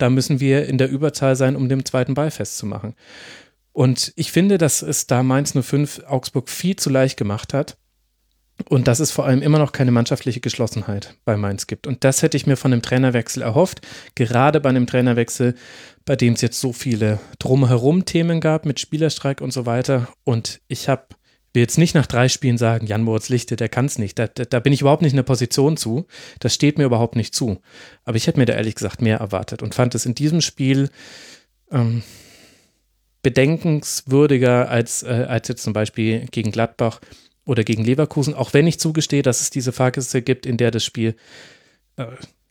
da 0.00 0.10
müssen 0.10 0.40
wir 0.40 0.66
in 0.66 0.78
der 0.78 0.90
Überzahl 0.90 1.36
sein, 1.36 1.56
um 1.56 1.68
den 1.68 1.84
zweiten 1.84 2.14
Ball 2.14 2.30
festzumachen. 2.30 2.94
Und 3.72 4.12
ich 4.16 4.32
finde, 4.32 4.58
dass 4.58 4.82
es 4.82 5.06
da 5.06 5.22
Mainz 5.22 5.54
05 5.60 6.02
Augsburg 6.06 6.48
viel 6.48 6.76
zu 6.76 6.90
leicht 6.90 7.16
gemacht 7.16 7.54
hat. 7.54 7.76
Und 8.68 8.88
dass 8.88 9.00
es 9.00 9.10
vor 9.10 9.24
allem 9.24 9.40
immer 9.40 9.58
noch 9.58 9.72
keine 9.72 9.90
mannschaftliche 9.90 10.40
Geschlossenheit 10.40 11.14
bei 11.24 11.38
Mainz 11.38 11.66
gibt. 11.66 11.86
Und 11.86 12.04
das 12.04 12.20
hätte 12.20 12.36
ich 12.36 12.46
mir 12.46 12.56
von 12.56 12.70
dem 12.70 12.82
Trainerwechsel 12.82 13.42
erhofft. 13.42 13.80
Gerade 14.14 14.60
bei 14.60 14.68
einem 14.68 14.86
Trainerwechsel, 14.86 15.54
bei 16.04 16.14
dem 16.14 16.34
es 16.34 16.42
jetzt 16.42 16.60
so 16.60 16.74
viele 16.74 17.20
drumherum 17.38 18.04
Themen 18.04 18.38
gab 18.40 18.66
mit 18.66 18.78
Spielerstreik 18.78 19.40
und 19.40 19.52
so 19.52 19.64
weiter. 19.64 20.08
Und 20.24 20.60
ich 20.68 20.90
habe 20.90 21.06
will 21.52 21.62
jetzt 21.62 21.78
nicht 21.78 21.94
nach 21.94 22.06
drei 22.06 22.28
Spielen 22.28 22.58
sagen, 22.58 22.86
Jan 22.86 23.02
Moritz 23.02 23.28
Lichte, 23.28 23.56
der 23.56 23.68
kann 23.68 23.86
es 23.86 23.98
nicht. 23.98 24.18
Da, 24.18 24.26
da, 24.28 24.44
da, 24.44 24.60
bin 24.60 24.72
ich 24.72 24.82
überhaupt 24.82 25.02
nicht 25.02 25.12
in 25.12 25.16
der 25.16 25.24
Position 25.24 25.76
zu. 25.76 26.06
Das 26.38 26.54
steht 26.54 26.78
mir 26.78 26.84
überhaupt 26.84 27.16
nicht 27.16 27.34
zu. 27.34 27.60
Aber 28.04 28.16
ich 28.16 28.26
hätte 28.26 28.38
mir 28.38 28.46
da 28.46 28.54
ehrlich 28.54 28.76
gesagt 28.76 29.02
mehr 29.02 29.18
erwartet 29.18 29.62
und 29.62 29.74
fand 29.74 29.94
es 29.94 30.06
in 30.06 30.14
diesem 30.14 30.40
Spiel 30.40 30.90
ähm, 31.70 32.02
bedenkenswürdiger 33.22 34.68
als, 34.68 35.02
äh, 35.02 35.26
als 35.28 35.48
jetzt 35.48 35.62
zum 35.62 35.72
Beispiel 35.72 36.26
gegen 36.30 36.52
Gladbach 36.52 37.00
oder 37.44 37.64
gegen 37.64 37.84
Leverkusen. 37.84 38.34
Auch 38.34 38.54
wenn 38.54 38.66
ich 38.66 38.78
zugestehe, 38.78 39.22
dass 39.22 39.40
es 39.40 39.50
diese 39.50 39.72
Phase 39.72 40.22
gibt, 40.22 40.46
in 40.46 40.56
der 40.56 40.70
das 40.70 40.84
Spiel 40.84 41.16
äh, 41.96 42.06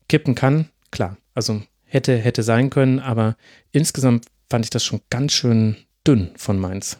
kippen 0.08 0.36
kann. 0.36 0.70
Klar, 0.92 1.18
also 1.34 1.62
hätte, 1.86 2.18
hätte 2.18 2.44
sein 2.44 2.70
können, 2.70 3.00
aber 3.00 3.38
insgesamt 3.72 4.26
fand 4.50 4.66
ich 4.66 4.70
das 4.72 4.84
schon 4.84 5.02
ganz 5.10 5.34
schön 5.34 5.78
dünn 6.06 6.32
von 6.36 6.60
Mainz. 6.60 7.00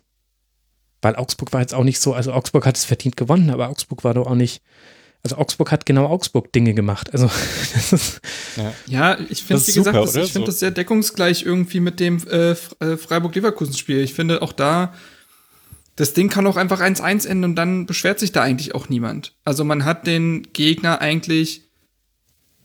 Weil 1.02 1.16
Augsburg 1.16 1.54
war 1.54 1.62
jetzt 1.62 1.74
auch 1.74 1.84
nicht 1.84 2.00
so, 2.00 2.14
also 2.14 2.34
Augsburg 2.34 2.66
hat 2.66 2.78
es 2.78 2.86
verdient 2.86 3.16
gewonnen, 3.16 3.50
aber 3.50 3.70
Augsburg 3.70 4.04
war 4.04 4.14
doch 4.14 4.28
auch 4.28 4.36
nicht, 4.36 4.62
also 5.24 5.38
Augsburg 5.38 5.72
hat 5.72 5.86
genau 5.86 6.08
Augsburg 6.08 6.52
Dinge 6.52 6.74
gemacht. 6.74 7.14
Also 7.14 7.30
das 7.74 7.94
ist 7.94 8.22
ja, 8.58 8.74
ja 8.88 9.18
ich 9.30 9.44
finde, 9.44 9.66
wie 9.66 9.72
gesagt, 9.72 9.96
das, 9.96 10.16
ich 10.16 10.32
finde 10.32 10.48
so. 10.48 10.52
das 10.52 10.60
sehr 10.60 10.72
deckungsgleich 10.72 11.44
irgendwie 11.44 11.80
mit 11.80 12.00
dem 12.00 12.26
äh, 12.28 12.52
äh, 12.52 12.98
Freiburg-Leverkusen-Spiel. 12.98 14.00
Ich 14.00 14.14
finde 14.14 14.42
auch 14.42 14.54
da, 14.54 14.94
das 15.96 16.14
Ding 16.14 16.30
kann 16.30 16.48
auch 16.48 16.58
einfach 16.58 16.82
1-1 16.82 17.28
enden 17.28 17.44
und 17.44 17.56
dann 17.56 17.86
beschwert 17.86 18.20
sich 18.20 18.32
da 18.32 18.42
eigentlich 18.42 18.76
auch 18.76 18.90
niemand. 18.90 19.36
Also 19.46 19.64
man 19.64 19.86
hat 19.86 20.08
den 20.08 20.48
Gegner 20.54 21.02
eigentlich 21.02 21.70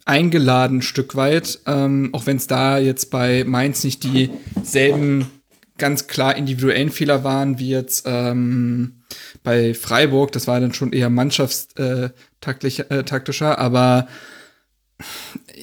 eingeladen, 0.05 0.79
ein 0.79 0.83
Stück 0.83 1.17
weit, 1.17 1.61
ähm, 1.67 2.11
auch 2.13 2.27
wenn 2.27 2.37
es 2.37 2.47
da 2.47 2.79
jetzt 2.79 3.11
bei 3.11 3.45
Mainz 3.45 3.85
nicht 3.85 4.05
dieselben 4.05 5.31
ganz 5.79 6.07
klar 6.07 6.37
individuellen 6.37 6.91
Fehler 6.91 7.25
waren, 7.25 7.59
wie 7.59 7.71
jetzt 7.71 8.05
ähm, 8.07 9.03
bei 9.43 9.75
Freiburg. 9.75 10.31
Das 10.33 10.47
war 10.47 10.61
dann 10.61 10.73
schon 10.73 10.93
eher 10.93 11.11
mannschaftstaktischer, 11.11 13.53
äh, 13.53 13.57
aber 13.57 14.07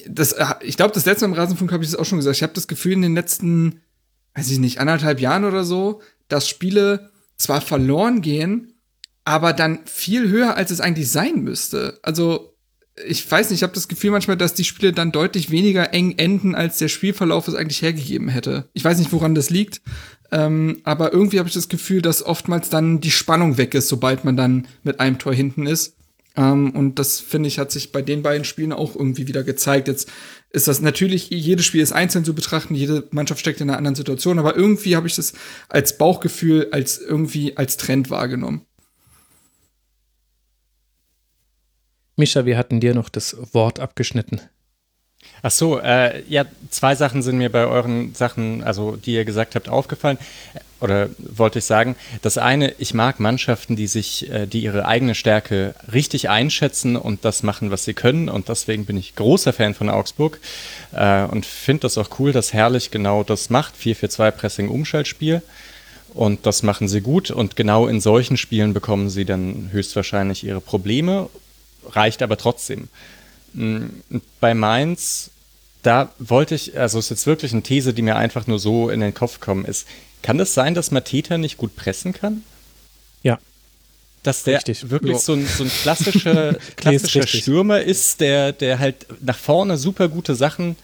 das, 0.07 0.33
äh, 0.33 0.45
ich 0.61 0.77
glaube, 0.77 0.93
das 0.93 1.05
letzte 1.05 1.27
Mal 1.27 1.33
im 1.33 1.39
Rasenfunk 1.39 1.71
habe 1.71 1.83
ich 1.83 1.91
das 1.91 1.99
auch 1.99 2.05
schon 2.05 2.19
gesagt. 2.19 2.37
Ich 2.37 2.43
habe 2.43 2.53
das 2.53 2.67
Gefühl, 2.67 2.93
in 2.93 3.01
den 3.01 3.15
letzten, 3.15 3.81
weiß 4.35 4.51
ich 4.51 4.59
nicht, 4.59 4.79
anderthalb 4.79 5.19
Jahren 5.19 5.45
oder 5.45 5.63
so, 5.63 6.01
dass 6.27 6.49
Spiele 6.49 7.09
zwar 7.37 7.61
verloren 7.61 8.21
gehen, 8.21 8.73
aber 9.23 9.53
dann 9.53 9.79
viel 9.85 10.29
höher, 10.29 10.55
als 10.55 10.71
es 10.71 10.81
eigentlich 10.81 11.11
sein 11.11 11.41
müsste. 11.41 11.99
Also 12.03 12.50
ich 13.05 13.29
weiß 13.29 13.49
nicht, 13.49 13.59
ich 13.59 13.63
habe 13.63 13.73
das 13.73 13.87
Gefühl 13.87 14.11
manchmal, 14.11 14.37
dass 14.37 14.53
die 14.53 14.63
Spiele 14.63 14.93
dann 14.93 15.11
deutlich 15.11 15.49
weniger 15.49 15.93
eng 15.93 16.15
enden, 16.17 16.55
als 16.55 16.77
der 16.77 16.89
Spielverlauf 16.89 17.47
es 17.47 17.55
eigentlich 17.55 17.81
hergegeben 17.81 18.27
hätte. 18.27 18.69
Ich 18.73 18.83
weiß 18.83 18.99
nicht, 18.99 19.11
woran 19.11 19.35
das 19.35 19.49
liegt, 19.49 19.81
ähm, 20.31 20.81
aber 20.83 21.13
irgendwie 21.13 21.39
habe 21.39 21.49
ich 21.49 21.55
das 21.55 21.69
Gefühl, 21.69 22.01
dass 22.01 22.25
oftmals 22.25 22.69
dann 22.69 23.01
die 23.01 23.11
Spannung 23.11 23.57
weg 23.57 23.73
ist, 23.73 23.89
sobald 23.89 24.23
man 24.23 24.37
dann 24.37 24.67
mit 24.83 24.99
einem 24.99 25.19
Tor 25.19 25.33
hinten 25.33 25.67
ist. 25.67 25.97
Ähm, 26.37 26.71
und 26.71 26.99
das 26.99 27.19
finde 27.19 27.47
ich, 27.47 27.59
hat 27.59 27.71
sich 27.71 27.91
bei 27.91 28.01
den 28.01 28.23
beiden 28.23 28.45
Spielen 28.45 28.71
auch 28.71 28.95
irgendwie 28.95 29.27
wieder 29.27 29.43
gezeigt. 29.43 29.87
Jetzt 29.89 30.09
ist 30.51 30.67
das 30.67 30.81
natürlich, 30.81 31.29
jedes 31.29 31.65
Spiel 31.65 31.81
ist 31.81 31.91
einzeln 31.91 32.23
zu 32.23 32.33
betrachten, 32.33 32.75
jede 32.75 33.07
Mannschaft 33.11 33.41
steckt 33.41 33.59
in 33.59 33.69
einer 33.69 33.77
anderen 33.77 33.95
Situation, 33.95 34.39
aber 34.39 34.55
irgendwie 34.55 34.95
habe 34.95 35.07
ich 35.07 35.15
das 35.15 35.33
als 35.67 35.97
Bauchgefühl, 35.97 36.69
als 36.71 36.99
irgendwie 36.99 37.57
als 37.57 37.77
Trend 37.77 38.09
wahrgenommen. 38.09 38.61
Mischa, 42.21 42.45
wir 42.45 42.55
hatten 42.55 42.79
dir 42.79 42.93
noch 42.93 43.09
das 43.09 43.35
Wort 43.51 43.79
abgeschnitten. 43.79 44.41
Ach 45.41 45.49
so, 45.49 45.79
äh, 45.79 46.21
ja, 46.29 46.45
zwei 46.69 46.93
Sachen 46.93 47.23
sind 47.23 47.39
mir 47.39 47.51
bei 47.51 47.65
euren 47.65 48.13
Sachen, 48.13 48.63
also 48.63 48.95
die 48.95 49.15
ihr 49.15 49.25
gesagt 49.25 49.55
habt, 49.55 49.69
aufgefallen. 49.69 50.19
Oder 50.79 51.09
wollte 51.17 51.57
ich 51.57 51.65
sagen, 51.65 51.95
das 52.21 52.37
eine, 52.37 52.73
ich 52.77 52.93
mag 52.93 53.19
Mannschaften, 53.19 53.75
die 53.75 53.87
sich, 53.87 54.29
äh, 54.29 54.45
die 54.45 54.61
ihre 54.61 54.85
eigene 54.85 55.15
Stärke 55.15 55.73
richtig 55.91 56.29
einschätzen 56.29 56.95
und 56.95 57.25
das 57.25 57.41
machen, 57.41 57.71
was 57.71 57.85
sie 57.85 57.95
können. 57.95 58.29
Und 58.29 58.49
deswegen 58.49 58.85
bin 58.85 58.97
ich 58.97 59.15
großer 59.15 59.51
Fan 59.51 59.73
von 59.73 59.89
Augsburg 59.89 60.39
äh, 60.93 61.23
und 61.23 61.47
finde 61.47 61.81
das 61.81 61.97
auch 61.97 62.19
cool, 62.19 62.33
dass 62.33 62.53
Herrlich 62.53 62.91
genau 62.91 63.23
das 63.23 63.49
macht. 63.49 63.73
4-4-2 63.75 64.29
Pressing 64.29 64.69
Umschaltspiel. 64.69 65.41
Und 66.13 66.45
das 66.45 66.61
machen 66.61 66.87
sie 66.87 67.01
gut. 67.01 67.31
Und 67.31 67.55
genau 67.55 67.87
in 67.87 67.99
solchen 67.99 68.37
Spielen 68.37 68.73
bekommen 68.73 69.09
sie 69.09 69.25
dann 69.25 69.69
höchstwahrscheinlich 69.71 70.43
ihre 70.43 70.61
Probleme 70.61 71.29
reicht 71.89 72.21
aber 72.21 72.37
trotzdem. 72.37 72.87
Mm, 73.53 73.85
bei 74.39 74.53
Mainz, 74.53 75.31
da 75.83 76.11
wollte 76.19 76.55
ich, 76.55 76.77
also 76.77 76.99
es 76.99 77.05
ist 77.05 77.09
jetzt 77.09 77.27
wirklich 77.27 77.53
eine 77.53 77.63
These, 77.63 77.93
die 77.93 78.01
mir 78.01 78.15
einfach 78.15 78.47
nur 78.47 78.59
so 78.59 78.89
in 78.89 78.99
den 78.99 79.13
Kopf 79.13 79.39
gekommen 79.39 79.65
ist. 79.65 79.87
Kann 80.21 80.37
das 80.37 80.53
sein, 80.53 80.75
dass 80.75 80.91
Mateta 80.91 81.37
nicht 81.37 81.57
gut 81.57 81.75
pressen 81.75 82.13
kann? 82.13 82.43
Ja. 83.23 83.39
Dass 84.23 84.43
der 84.43 84.57
richtig. 84.57 84.89
wirklich 84.89 85.17
so 85.17 85.33
ein, 85.33 85.47
so 85.47 85.63
ein 85.63 85.71
klassischer, 85.81 86.53
klassischer 86.75 87.25
Stürmer 87.25 87.81
ist, 87.81 88.21
der, 88.21 88.51
der 88.53 88.77
halt 88.77 89.07
nach 89.21 89.37
vorne 89.37 89.77
super 89.77 90.09
gute 90.09 90.35
Sachen 90.35 90.75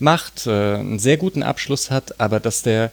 macht, 0.00 0.46
äh, 0.46 0.50
einen 0.50 0.98
sehr 0.98 1.16
guten 1.16 1.42
Abschluss 1.44 1.90
hat, 1.90 2.20
aber 2.20 2.40
dass 2.40 2.62
der 2.62 2.90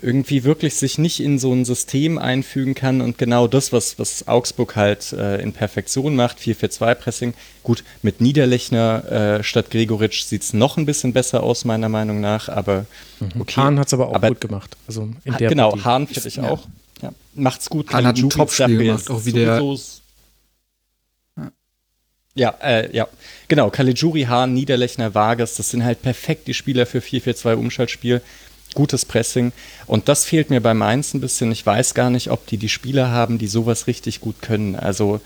irgendwie 0.00 0.44
wirklich 0.44 0.74
sich 0.74 0.98
nicht 0.98 1.20
in 1.20 1.38
so 1.38 1.52
ein 1.52 1.64
System 1.64 2.18
einfügen 2.18 2.74
kann 2.74 3.00
und 3.00 3.18
genau 3.18 3.46
das, 3.46 3.72
was, 3.72 3.98
was 3.98 4.28
Augsburg 4.28 4.76
halt 4.76 5.12
äh, 5.12 5.40
in 5.40 5.52
Perfektion 5.52 6.14
macht, 6.14 6.38
4-4-2-Pressing. 6.38 7.34
Gut, 7.62 7.84
mit 8.02 8.20
Niederlechner 8.20 9.38
äh, 9.38 9.42
statt 9.42 9.70
Gregoritsch 9.70 10.24
sieht 10.24 10.42
es 10.42 10.52
noch 10.52 10.76
ein 10.76 10.86
bisschen 10.86 11.12
besser 11.12 11.42
aus, 11.42 11.64
meiner 11.64 11.88
Meinung 11.88 12.20
nach, 12.20 12.48
aber 12.48 12.86
mhm. 13.20 13.40
okay. 13.40 13.56
Hahn 13.56 13.78
hat 13.78 13.88
es 13.88 13.94
aber 13.94 14.08
auch 14.08 14.14
aber, 14.14 14.28
gut 14.28 14.40
gemacht. 14.40 14.76
Also 14.86 15.08
in 15.24 15.36
der 15.36 15.48
genau, 15.48 15.70
Partie. 15.70 15.84
Hahn 15.84 16.06
finde 16.06 16.28
ich 16.28 16.36
ja. 16.36 16.50
auch. 16.50 16.66
Ja, 17.02 17.12
macht's 17.34 17.68
gut. 17.68 17.92
Hahn 17.92 18.06
hat 18.06 18.18
ein 18.18 18.30
Top-Spiel 18.30 18.78
gemacht, 18.78 19.10
auch 19.10 19.24
wie 19.24 19.32
der 19.32 19.62
ja, 22.34 22.54
äh, 22.62 22.94
ja, 22.94 23.08
genau. 23.48 23.68
Caligiuri, 23.68 24.22
Hahn, 24.22 24.54
Niederlechner, 24.54 25.12
Vargas, 25.12 25.56
das 25.56 25.70
sind 25.70 25.84
halt 25.84 26.02
perfekt 26.02 26.46
die 26.46 26.54
Spieler 26.54 26.86
für 26.86 27.00
4-4-2 27.00 27.54
Umschaltspiel 27.54 28.22
gutes 28.78 29.04
Pressing. 29.04 29.50
Und 29.88 30.08
das 30.08 30.24
fehlt 30.24 30.50
mir 30.50 30.60
bei 30.60 30.72
Mainz 30.72 31.12
ein 31.12 31.20
bisschen. 31.20 31.50
Ich 31.50 31.66
weiß 31.66 31.94
gar 31.94 32.10
nicht, 32.10 32.30
ob 32.30 32.46
die 32.46 32.58
die 32.58 32.68
Spieler 32.68 33.10
haben, 33.10 33.36
die 33.36 33.48
sowas 33.48 33.88
richtig 33.88 34.20
gut 34.20 34.40
können. 34.40 34.76
Also 34.76 35.20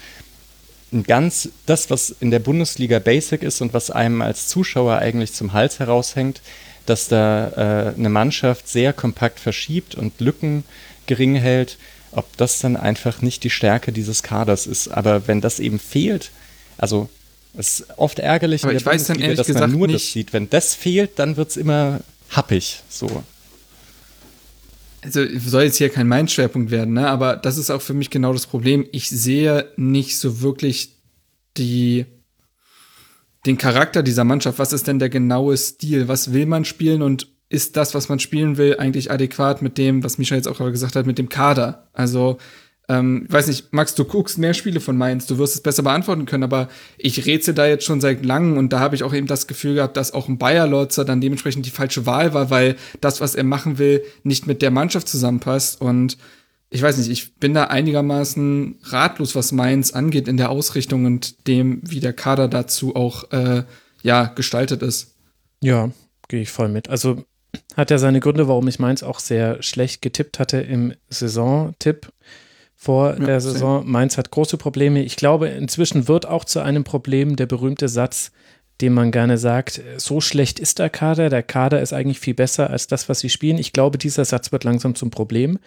ein 0.91 1.03
ganz, 1.03 1.51
das, 1.66 1.91
was 1.91 2.09
in 2.19 2.31
der 2.31 2.39
Bundesliga 2.39 2.99
Basic 2.99 3.43
ist 3.43 3.61
und 3.61 3.74
was 3.74 3.91
einem 3.91 4.23
als 4.23 4.49
Zuschauer 4.49 4.97
eigentlich 4.97 5.35
zum 5.35 5.53
Hals 5.53 5.81
heraushängt, 5.81 6.41
dass 6.87 7.09
da 7.09 7.91
äh, 7.91 7.95
eine 7.95 8.09
Mannschaft 8.09 8.69
sehr 8.69 8.95
kompakt 8.95 9.39
verschiebt 9.39 9.95
und 9.95 10.19
Lücken 10.19 10.65
gering 11.05 11.35
hält, 11.35 11.77
ob 12.12 12.35
das 12.39 12.59
dann 12.59 12.79
einfach 12.79 13.20
nicht 13.20 13.45
die 13.45 13.51
Stärke 13.51 13.93
dieses 13.93 14.23
Kaders 14.23 14.66
ist. 14.66 14.89
Aber 14.89 15.29
wenn 15.29 15.43
das 15.43 15.61
eben 15.61 15.79
fehlt, 15.79 16.31
also 16.79 17.11
es 17.55 17.81
ist 17.81 17.99
oft 17.99 18.19
ärgerlich, 18.19 18.65
Aber 18.65 18.73
in 18.73 18.79
der 18.79 18.85
Bundesliga, 18.85 19.35
dass 19.35 19.49
man 19.49 19.73
nur 19.73 19.89
nicht. 19.89 19.97
das 19.97 20.12
sieht. 20.12 20.33
Wenn 20.33 20.49
das 20.49 20.74
fehlt, 20.74 21.19
dann 21.19 21.37
wird 21.37 21.51
es 21.51 21.59
immer 21.59 22.01
happig. 22.31 22.81
So 22.89 23.23
also 25.03 25.20
soll 25.39 25.65
jetzt 25.65 25.77
hier 25.77 25.89
kein 25.89 26.09
Mein-Schwerpunkt 26.09 26.70
werden, 26.70 26.95
ne? 26.95 27.09
aber 27.09 27.37
das 27.37 27.59
ist 27.59 27.70
auch 27.70 27.83
für 27.83 27.95
mich 27.95 28.11
genau 28.11 28.33
das 28.33 28.47
Problem. 28.47 28.87
Ich 28.93 29.11
sehe 29.11 29.69
nicht 29.77 30.19
so 30.19 30.41
wirklich 30.41 30.97
die, 31.57 32.07
den 33.45 33.59
Charakter 33.59 34.03
dieser 34.03 34.24
Mannschaft. 34.24 34.59
Was 34.59 34.73
ist 34.73 34.87
denn 34.87 35.01
der 35.01 35.09
genaue 35.09 35.57
Stil? 35.57 36.07
Was 36.07 36.33
will 36.33 36.47
man 36.47 36.65
spielen 36.65 37.03
und 37.03 37.27
ist 37.49 37.77
das, 37.77 37.95
was 37.95 38.09
man 38.09 38.19
spielen 38.19 38.57
will, 38.57 38.77
eigentlich 38.79 39.11
adäquat 39.11 39.61
mit 39.61 39.77
dem, 39.77 40.03
was 40.05 40.16
Misha 40.19 40.37
jetzt 40.37 40.49
auch 40.49 40.59
gesagt 40.59 40.97
hat, 40.97 41.05
mit 41.05 41.19
dem 41.19 41.29
Kader? 41.29 41.89
Also, 41.93 42.39
ähm, 42.93 43.24
weiß 43.28 43.47
nicht, 43.47 43.73
Max, 43.73 43.94
du 43.94 44.05
guckst 44.05 44.36
mehr 44.36 44.52
Spiele 44.52 44.81
von 44.81 44.98
Mainz, 44.98 45.27
du 45.27 45.39
wirst 45.39 45.55
es 45.55 45.62
besser 45.62 45.82
beantworten 45.82 46.27
können, 46.27 46.43
aber 46.43 46.69
ich 46.98 47.24
rätsel 47.24 47.55
da 47.55 47.66
jetzt 47.66 47.85
schon 47.85 48.02
seit 48.02 48.24
langem 48.24 48.59
und 48.59 48.73
da 48.73 48.81
habe 48.81 48.94
ich 48.94 49.02
auch 49.02 49.14
eben 49.14 49.27
das 49.27 49.47
Gefühl 49.47 49.77
gehabt, 49.77 49.97
dass 49.97 50.12
auch 50.12 50.28
ein 50.28 50.36
Bayer 50.36 50.66
Lotzer 50.66 51.06
dann 51.06 51.23
dementsprechend 51.23 51.64
die 51.64 51.70
falsche 51.70 52.05
Wahl 52.05 52.35
war, 52.35 52.51
weil 52.51 52.77
das, 53.01 53.23
was 53.23 53.35
er 53.35 53.44
machen 53.44 53.78
will, 53.78 54.02
nicht 54.24 54.47
mit 54.47 54.60
der 54.60 54.70
Mannschaft 54.70 55.09
zusammenpasst 55.09 55.81
und 55.81 56.19
ich 56.69 56.82
weiß 56.82 56.97
nicht, 56.98 57.10
ich 57.10 57.35
bin 57.36 57.52
da 57.55 57.64
einigermaßen 57.64 58.78
ratlos, 58.85 59.35
was 59.35 59.52
Mainz 59.52 59.93
angeht 59.93 60.27
in 60.27 60.39
der 60.39 60.51
Ausrichtung 60.51 61.05
und 61.05 61.47
dem, 61.47 61.81
wie 61.82 62.01
der 62.01 62.14
Kader 62.14 62.48
dazu 62.48 62.97
auch 62.97 63.31
äh, 63.31 63.64
ja 64.02 64.24
gestaltet 64.24 64.82
ist. 64.82 65.14
Ja, 65.60 65.90
gehe 66.28 66.40
ich 66.40 66.51
voll 66.51 66.69
mit. 66.69 66.89
Also 66.89 67.24
hat 67.77 67.90
er 67.90 67.98
seine 67.98 68.20
Gründe, 68.20 68.48
warum 68.48 68.69
ich 68.69 68.78
Mainz 68.78 69.02
auch 69.02 69.19
sehr 69.19 69.62
schlecht 69.62 70.01
getippt 70.01 70.39
hatte 70.39 70.59
im 70.59 70.94
Saisontipp 71.10 72.10
vor 72.82 73.12
ja, 73.12 73.26
der 73.26 73.40
Saison. 73.40 73.88
Mainz 73.88 74.18
hat 74.18 74.32
große 74.32 74.56
Probleme. 74.56 75.04
Ich 75.04 75.14
glaube, 75.14 75.46
inzwischen 75.46 76.09
wird 76.09 76.26
auch 76.26 76.44
zu 76.44 76.59
einem 76.59 76.82
Problem 76.82 77.36
der 77.36 77.46
berühmte 77.46 77.88
Satz, 77.88 78.32
dem 78.80 78.94
man 78.94 79.12
gerne 79.12 79.38
sagt, 79.38 79.80
so 79.98 80.20
schlecht 80.20 80.59
ist 80.59 80.80
der 80.80 80.90
Kader, 80.90 81.30
der 81.30 81.44
Kader 81.44 81.80
ist 81.80 81.92
eigentlich 81.92 82.18
viel 82.18 82.34
besser 82.34 82.70
als 82.70 82.88
das, 82.88 83.09
was 83.09 83.20
sie 83.20 83.28
spielen. 83.28 83.59
Ich 83.59 83.72
glaube, 83.72 83.98
dieser 83.98 84.24
Satz 84.24 84.50
wird 84.50 84.64
langsam 84.64 84.96
zum 84.96 85.10
Problem, 85.10 85.60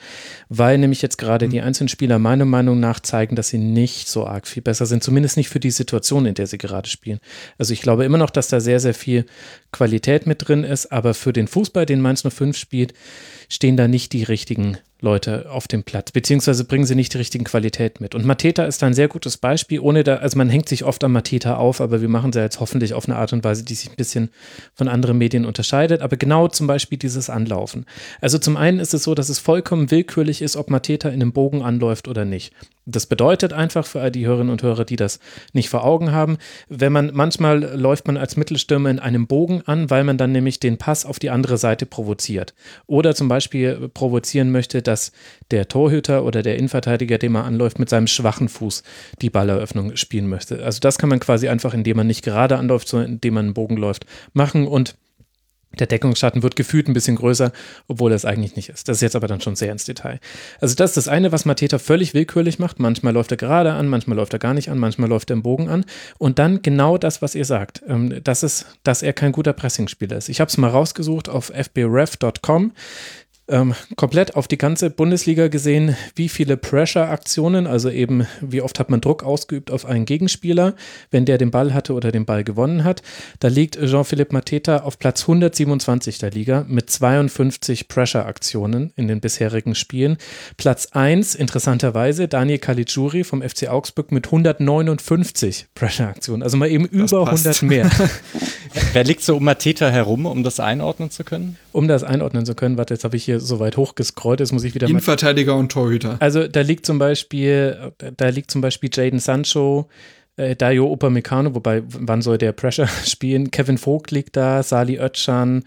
weil 0.49 0.77
nämlich 0.77 1.01
jetzt 1.01 1.17
gerade 1.17 1.47
mhm. 1.47 1.51
die 1.51 1.61
einzelnen 1.61 1.87
Spieler 1.87 2.19
meiner 2.19 2.43
Meinung 2.43 2.81
nach 2.81 2.99
zeigen, 2.99 3.37
dass 3.37 3.47
sie 3.47 3.59
nicht 3.59 4.09
so 4.09 4.27
arg 4.27 4.45
viel 4.45 4.61
besser 4.63 4.85
sind, 4.85 5.01
zumindest 5.01 5.37
nicht 5.37 5.47
für 5.47 5.61
die 5.61 5.71
Situation, 5.71 6.25
in 6.25 6.33
der 6.33 6.47
sie 6.47 6.57
gerade 6.57 6.89
spielen. 6.89 7.19
Also 7.57 7.71
ich 7.71 7.81
glaube 7.81 8.03
immer 8.03 8.17
noch, 8.17 8.29
dass 8.29 8.49
da 8.49 8.59
sehr, 8.59 8.81
sehr 8.81 8.93
viel 8.93 9.25
Qualität 9.71 10.27
mit 10.27 10.45
drin 10.45 10.65
ist, 10.65 10.91
aber 10.91 11.13
für 11.13 11.31
den 11.31 11.47
Fußball, 11.47 11.85
den 11.85 12.01
Mainz 12.01 12.23
05 12.27 12.57
spielt, 12.57 12.93
stehen 13.47 13.77
da 13.77 13.87
nicht 13.87 14.11
die 14.11 14.23
richtigen 14.23 14.79
Leute 15.05 15.49
auf 15.49 15.67
dem 15.67 15.83
Platz, 15.83 16.11
beziehungsweise 16.11 16.65
bringen 16.65 16.85
sie 16.85 16.95
nicht 16.95 17.13
die 17.13 17.19
richtigen 17.19 17.45
Qualitäten 17.45 18.03
mit. 18.03 18.15
Und 18.15 18.25
Mateta 18.25 18.65
ist 18.65 18.83
ein 18.83 18.93
sehr 18.93 19.07
gutes 19.07 19.37
Beispiel, 19.37 19.79
ohne 19.79 20.03
da, 20.03 20.15
also 20.15 20.37
man 20.37 20.49
hängt 20.49 20.67
sich 20.67 20.83
oft 20.83 21.03
an 21.03 21.11
Mateta 21.11 21.55
auf, 21.55 21.79
aber 21.79 22.01
wir 22.01 22.09
machen 22.09 22.33
sie 22.33 22.41
jetzt 22.41 22.59
hoffentlich 22.59 22.93
auf 22.93 23.07
eine 23.07 23.15
Art 23.15 23.31
und 23.31 23.43
Weise, 23.43 23.63
die 23.63 23.75
sich 23.75 23.89
ein 23.89 23.95
bisschen 23.95 24.31
von 24.73 24.87
anderen 24.87 25.17
Medien 25.17 25.45
unterscheidet. 25.45 26.01
Aber 26.01 26.17
genau 26.17 26.47
zum 26.47 26.67
Beispiel 26.67 26.97
dieses 26.97 27.29
Anlaufen. 27.29 27.85
Also 28.19 28.39
zum 28.39 28.57
einen 28.57 28.79
ist 28.79 28.93
es 28.93 29.03
so, 29.03 29.15
dass 29.15 29.29
es 29.29 29.39
vollkommen 29.39 29.91
willkürlich 29.91 30.41
ist, 30.41 30.57
ob 30.57 30.69
Mateta 30.69 31.09
in 31.09 31.21
einem 31.21 31.31
Bogen 31.31 31.61
anläuft 31.61 32.07
oder 32.07 32.25
nicht. 32.25 32.51
Das 32.87 33.07
bedeutet 33.07 33.51
einfach 33.51 33.85
für 33.85 34.01
all 34.01 34.11
die 34.11 34.27
Hörerinnen 34.27 34.51
und 34.51 34.61
Hörer, 34.61 34.85
die 34.85 34.95
das 34.95 35.19
nicht 35.53 35.69
vor 35.69 35.83
Augen 35.83 36.11
haben, 36.11 36.37
wenn 36.69 36.93
man 36.93 37.11
manchmal 37.13 37.63
läuft 37.75 38.05
man 38.05 38.15
als 38.15 38.37
Mittelstürmer 38.37 38.91
in 38.91 38.99
einem 38.99 39.25
Bogen 39.25 39.63
an, 39.65 39.89
weil 39.89 40.03
man 40.03 40.19
dann 40.19 40.31
nämlich 40.31 40.59
den 40.59 40.77
Pass 40.77 41.03
auf 41.03 41.17
die 41.17 41.31
andere 41.31 41.57
Seite 41.57 41.87
provoziert. 41.87 42.53
Oder 42.85 43.15
zum 43.15 43.27
Beispiel 43.27 43.89
provozieren 43.91 44.51
möchte, 44.51 44.83
dass 44.83 44.94
der 45.51 45.67
Torhüter 45.67 46.23
oder 46.23 46.41
der 46.41 46.57
Innenverteidiger, 46.57 47.17
den 47.17 47.33
man 47.33 47.45
anläuft, 47.45 47.79
mit 47.79 47.89
seinem 47.89 48.07
schwachen 48.07 48.49
Fuß 48.49 48.83
die 49.21 49.29
Balleröffnung 49.29 49.95
spielen 49.95 50.27
möchte. 50.27 50.63
Also 50.63 50.79
das 50.79 50.97
kann 50.97 51.09
man 51.09 51.19
quasi 51.19 51.47
einfach, 51.47 51.73
indem 51.73 51.97
man 51.97 52.07
nicht 52.07 52.23
gerade 52.23 52.57
anläuft, 52.57 52.87
sondern 52.87 53.13
indem 53.13 53.35
man 53.35 53.45
einen 53.45 53.53
Bogen 53.53 53.77
läuft, 53.77 54.05
machen 54.33 54.67
und 54.67 54.95
der 55.79 55.87
Deckungsschatten 55.87 56.43
wird 56.43 56.55
gefühlt 56.55 56.87
ein 56.87 56.93
bisschen 56.93 57.15
größer, 57.15 57.51
obwohl 57.87 58.13
es 58.13 58.25
eigentlich 58.25 58.55
nicht 58.55 58.69
ist. 58.69 58.87
Das 58.87 58.97
ist 58.97 59.01
jetzt 59.01 59.15
aber 59.15 59.27
dann 59.27 59.41
schon 59.41 59.55
sehr 59.55 59.71
ins 59.71 59.85
Detail. 59.85 60.19
Also 60.59 60.75
das 60.75 60.91
ist 60.91 60.97
das 60.97 61.07
eine, 61.07 61.31
was 61.31 61.45
Mateta 61.45 61.79
völlig 61.79 62.13
willkürlich 62.13 62.59
macht. 62.59 62.79
Manchmal 62.79 63.13
läuft 63.13 63.31
er 63.31 63.37
gerade 63.37 63.73
an, 63.73 63.87
manchmal 63.87 64.17
läuft 64.17 64.33
er 64.33 64.39
gar 64.39 64.53
nicht 64.53 64.69
an, 64.69 64.77
manchmal 64.77 65.09
läuft 65.09 65.29
er 65.29 65.35
im 65.35 65.43
Bogen 65.43 65.69
an. 65.69 65.85
Und 66.17 66.39
dann 66.39 66.61
genau 66.61 66.97
das, 66.97 67.21
was 67.21 67.35
ihr 67.35 67.45
sagt, 67.45 67.81
ähm, 67.87 68.21
das 68.23 68.43
ist, 68.43 68.65
dass 68.83 69.03
er 69.03 69.13
kein 69.13 69.31
guter 69.31 69.53
Pressingspieler 69.53 70.17
ist. 70.17 70.29
Ich 70.29 70.39
habe 70.39 70.49
es 70.49 70.57
mal 70.57 70.69
rausgesucht 70.69 71.29
auf 71.29 71.51
fbref.com 71.53 72.71
ähm, 73.47 73.75
komplett 73.95 74.35
auf 74.35 74.47
die 74.47 74.57
ganze 74.57 74.89
Bundesliga 74.89 75.47
gesehen, 75.49 75.95
wie 76.15 76.29
viele 76.29 76.57
Pressure-Aktionen, 76.57 77.67
also 77.67 77.89
eben 77.89 78.25
wie 78.41 78.61
oft 78.61 78.79
hat 78.79 78.89
man 78.89 79.01
Druck 79.01 79.23
ausgeübt 79.23 79.69
auf 79.69 79.85
einen 79.85 80.05
Gegenspieler, 80.05 80.73
wenn 81.11 81.25
der 81.25 81.37
den 81.37 81.51
Ball 81.51 81.73
hatte 81.73 81.93
oder 81.93 82.11
den 82.11 82.25
Ball 82.25 82.43
gewonnen 82.43 82.83
hat. 82.83 83.03
Da 83.39 83.47
liegt 83.47 83.79
Jean-Philippe 83.79 84.33
Mateta 84.33 84.77
auf 84.77 84.97
Platz 84.97 85.21
127 85.21 86.17
der 86.17 86.31
Liga 86.31 86.65
mit 86.67 86.89
52 86.89 87.87
Pressure-Aktionen 87.87 88.91
in 88.95 89.07
den 89.07 89.21
bisherigen 89.21 89.75
Spielen. 89.75 90.17
Platz 90.57 90.87
1, 90.91 91.35
interessanterweise, 91.35 92.27
Daniel 92.27 92.57
Caligiuri 92.57 93.23
vom 93.23 93.43
FC 93.43 93.67
Augsburg 93.67 94.11
mit 94.11 94.25
159 94.25 95.67
Pressure-Aktionen, 95.75 96.41
also 96.41 96.57
mal 96.57 96.69
eben 96.69 96.89
das 96.91 97.11
über 97.11 97.25
passt. 97.25 97.45
100 97.45 97.61
mehr. 97.63 97.91
Wer 98.93 99.03
liegt 99.03 99.21
so 99.21 99.37
um 99.37 99.43
Mateta 99.43 99.89
herum, 99.89 100.25
um 100.25 100.43
das 100.43 100.59
einordnen 100.59 101.11
zu 101.11 101.23
können? 101.23 101.57
Um 101.71 101.87
das 101.87 102.03
einordnen 102.03 102.45
zu 102.45 102.55
können, 102.55 102.77
warte, 102.77 102.93
jetzt 102.93 103.03
habe 103.03 103.15
ich 103.15 103.23
hier 103.23 103.34
so 103.39 103.59
weit 103.59 103.77
hochgescrollt, 103.77 104.39
jetzt 104.39 104.51
muss 104.51 104.63
ich 104.63 104.75
wieder 104.75 104.87
Innenverteidiger 104.87 105.55
und 105.55 105.71
Torhüter. 105.71 106.17
Also 106.19 106.47
da 106.47 106.61
liegt 106.61 106.85
zum 106.85 106.99
Beispiel, 106.99 107.91
da 108.17 108.29
liegt 108.29 108.51
zum 108.51 108.61
Beispiel 108.61 108.89
Jaden 108.91 109.19
Sancho, 109.19 109.87
äh, 110.37 110.55
Dayo 110.55 110.91
Upamecano, 110.91 111.55
wobei, 111.55 111.83
wann 111.87 112.21
soll 112.21 112.37
der 112.37 112.51
Pressure 112.51 112.87
spielen? 113.05 113.51
Kevin 113.51 113.77
Vogt 113.77 114.11
liegt 114.11 114.35
da, 114.35 114.63
Sali 114.63 114.99
Özcan, 114.99 115.63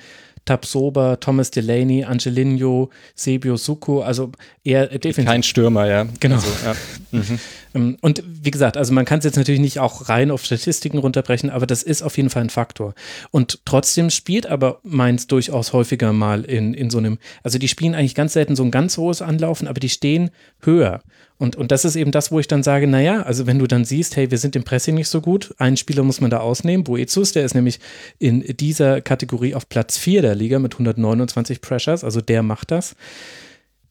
Tabsoba, 0.48 1.16
Thomas 1.16 1.50
Delaney, 1.50 2.04
Angelino, 2.04 2.88
Sebio 3.14 3.56
Suko, 3.56 4.00
also 4.00 4.32
eher 4.64 4.86
definitiv. 4.86 5.26
Kein 5.26 5.42
Stürmer, 5.42 5.86
ja. 5.86 6.06
Genau. 6.20 6.36
Also, 6.36 6.48
ja. 6.64 6.74
Mhm. 7.12 7.38
Ähm, 7.74 7.98
und 8.00 8.22
wie 8.26 8.50
gesagt, 8.50 8.78
also 8.78 8.94
man 8.94 9.04
kann 9.04 9.18
es 9.18 9.26
jetzt 9.26 9.36
natürlich 9.36 9.60
nicht 9.60 9.78
auch 9.78 10.08
rein 10.08 10.30
auf 10.30 10.42
Statistiken 10.42 10.96
runterbrechen, 10.96 11.50
aber 11.50 11.66
das 11.66 11.82
ist 11.82 12.00
auf 12.00 12.16
jeden 12.16 12.30
Fall 12.30 12.44
ein 12.44 12.48
Faktor. 12.48 12.94
Und 13.30 13.60
trotzdem 13.66 14.08
spielt 14.08 14.46
aber 14.46 14.80
Mainz 14.84 15.26
durchaus 15.26 15.74
häufiger 15.74 16.14
mal 16.14 16.44
in, 16.44 16.72
in 16.72 16.88
so 16.88 16.96
einem, 16.96 17.18
also 17.42 17.58
die 17.58 17.68
spielen 17.68 17.94
eigentlich 17.94 18.14
ganz 18.14 18.32
selten 18.32 18.56
so 18.56 18.62
ein 18.62 18.70
ganz 18.70 18.96
hohes 18.96 19.20
Anlaufen, 19.20 19.68
aber 19.68 19.80
die 19.80 19.90
stehen 19.90 20.30
höher. 20.62 21.02
Und, 21.38 21.54
und 21.54 21.70
das 21.70 21.84
ist 21.84 21.94
eben 21.94 22.10
das, 22.10 22.32
wo 22.32 22.40
ich 22.40 22.48
dann 22.48 22.64
sage, 22.64 22.88
naja, 22.88 23.22
also 23.22 23.46
wenn 23.46 23.60
du 23.60 23.68
dann 23.68 23.84
siehst, 23.84 24.16
hey, 24.16 24.30
wir 24.30 24.38
sind 24.38 24.56
im 24.56 24.64
Pressing 24.64 24.96
nicht 24.96 25.08
so 25.08 25.20
gut, 25.20 25.54
einen 25.58 25.76
Spieler 25.76 26.02
muss 26.02 26.20
man 26.20 26.30
da 26.30 26.40
ausnehmen, 26.40 26.82
Boetius, 26.82 27.32
der 27.32 27.44
ist 27.44 27.54
nämlich 27.54 27.78
in 28.18 28.40
dieser 28.56 29.00
Kategorie 29.00 29.54
auf 29.54 29.68
Platz 29.68 29.96
4 29.98 30.22
der 30.22 30.34
Liga 30.34 30.58
mit 30.58 30.74
129 30.74 31.60
Pressures, 31.60 32.02
also 32.02 32.20
der 32.20 32.42
macht 32.42 32.72
das. 32.72 32.96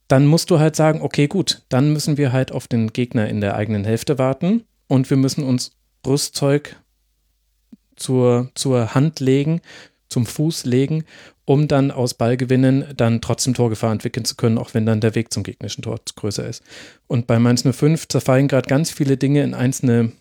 Dann 0.10 0.26
musst 0.26 0.52
du 0.52 0.60
halt 0.60 0.76
sagen, 0.76 1.02
okay, 1.02 1.28
gut, 1.28 1.62
dann 1.70 1.94
müssen 1.94 2.18
wir 2.18 2.34
halt 2.34 2.52
auf 2.52 2.68
den 2.68 2.92
Gegner 2.92 3.30
in 3.30 3.40
der 3.40 3.56
eigenen 3.56 3.86
Hälfte 3.86 4.18
warten 4.18 4.64
und 4.88 5.10
wir 5.10 5.18
müssen 5.18 5.44
uns 5.44 5.78
Rüstzeug 6.06 6.76
zur, 7.96 8.52
zur 8.56 8.94
Hand 8.94 9.22
legen, 9.22 9.62
zum 10.10 10.26
Fuß 10.26 10.66
legen 10.66 11.06
um 11.48 11.70
dann 11.70 11.92
aus 11.92 12.14
Ballgewinnen 12.14 12.84
dann 12.98 13.22
trotzdem 13.22 13.54
Torgefahr 13.54 13.94
entwickeln 13.94 14.26
zu 14.26 14.36
können, 14.36 14.58
auch 14.58 14.74
wenn 14.74 14.86
dann 14.86 15.00
der 15.00 15.16
Weg 15.16 15.32
zum 15.32 15.44
gegnerischen 15.44 15.82
Tor 15.82 15.98
größer 16.18 16.46
ist. 16.46 16.62
Und 17.08 17.26
bei 17.26 17.40
Mainz 17.40 17.64
05 17.64 18.10
zerfallen 18.10 18.50
gerade 18.50 18.68
ganz 18.68 18.92
viele 18.92 19.16
Dinge 19.16 19.44
in 19.44 19.54
einzelne, 19.54 20.12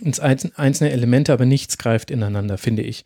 ins 0.00 0.20
einzelne 0.20 0.92
Elemente, 0.92 1.32
aber 1.32 1.46
nichts 1.46 1.78
greift 1.78 2.12
ineinander, 2.12 2.58
finde 2.58 2.82
ich. 2.82 3.04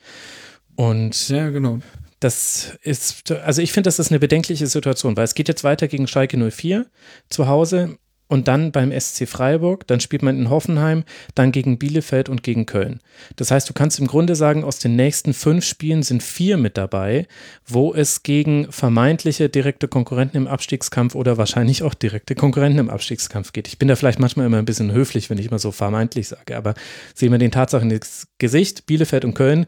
Und 0.77 1.31
ja, 1.31 1.49
genau. 1.49 1.79
Das 2.21 2.77
ist, 2.83 3.33
also 3.33 3.63
ich 3.63 3.73
finde, 3.73 3.89
das 3.89 3.99
ist 3.99 4.11
eine 4.11 4.21
bedenkliche 4.21 4.67
Situation, 4.67 5.17
weil 5.17 5.25
es 5.25 5.35
geht 5.35 5.49
jetzt 5.49 5.65
weiter 5.65 5.89
gegen 5.89 6.07
Schalke 6.07 6.37
04 6.37 6.85
zu 7.31 7.49
Hause 7.49 7.97
und 8.31 8.47
dann 8.47 8.71
beim 8.71 8.93
SC 8.99 9.29
Freiburg, 9.29 9.87
dann 9.89 9.99
spielt 9.99 10.23
man 10.23 10.39
in 10.39 10.51
Hoffenheim, 10.51 11.03
dann 11.35 11.51
gegen 11.51 11.79
Bielefeld 11.79 12.29
und 12.29 12.45
gegen 12.45 12.65
Köln. 12.65 13.01
Das 13.35 13.51
heißt, 13.51 13.69
du 13.69 13.73
kannst 13.73 13.99
im 13.99 14.07
Grunde 14.07 14.37
sagen, 14.37 14.63
aus 14.63 14.79
den 14.79 14.95
nächsten 14.95 15.35
fünf 15.35 15.65
Spielen 15.65 16.05
sind 16.05 16.23
vier 16.23 16.57
mit 16.57 16.77
dabei, 16.77 17.27
wo 17.67 17.93
es 17.93 18.23
gegen 18.23 18.71
vermeintliche 18.71 19.49
direkte 19.49 19.89
Konkurrenten 19.89 20.37
im 20.37 20.47
Abstiegskampf 20.47 21.17
oder 21.17 21.39
wahrscheinlich 21.39 21.83
auch 21.83 21.93
direkte 21.93 22.37
Konkurrenten 22.37 22.79
im 22.79 22.91
Abstiegskampf 22.91 23.53
geht. 23.53 23.67
Ich 23.67 23.79
bin 23.79 23.89
da 23.89 23.97
vielleicht 23.97 24.21
manchmal 24.21 24.47
immer 24.47 24.59
ein 24.59 24.65
bisschen 24.65 24.93
höflich, 24.93 25.29
wenn 25.29 25.39
ich 25.39 25.51
mal 25.51 25.59
so 25.59 25.73
vermeintlich 25.73 26.29
sage, 26.29 26.57
aber 26.57 26.75
sehen 27.15 27.33
wir 27.33 27.39
den 27.39 27.51
Tatsachen 27.51 27.91
ins 27.91 28.29
Gesicht, 28.39 28.87
Bielefeld 28.87 29.25
und 29.25 29.35
Köln 29.35 29.67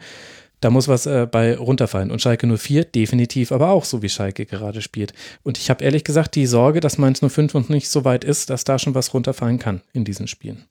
da 0.63 0.71
muss 0.71 0.89
was 0.89 1.07
äh, 1.07 1.27
bei 1.31 1.57
runterfallen. 1.57 2.11
Und 2.11 2.23
Schalke 2.23 2.47
04 2.47 2.85
definitiv 2.85 3.53
aber 3.53 3.71
auch, 3.71 3.85
so 3.85 4.01
wie 4.01 4.09
Schalke 4.09 4.47
gerade 4.47 4.81
spielt. 4.81 5.13
Und 5.43 5.59
ich 5.59 5.69
habe 5.69 5.85
ehrlich 5.85 6.05
gesagt 6.05 6.35
die 6.37 6.47
Sorge, 6.47 6.81
dass 6.81 6.99
Mainz 6.99 7.21
05 7.21 7.55
noch 7.55 7.69
nicht 7.69 7.89
so 7.89 8.05
weit 8.05 8.25
ist, 8.25 8.49
dass 8.49 8.65
da 8.65 8.79
schon 8.79 8.95
was 8.95 9.13
runterfallen 9.13 9.59
kann 9.59 9.83
in 9.93 10.05
diesen 10.05 10.29
Spielen. 10.29 10.65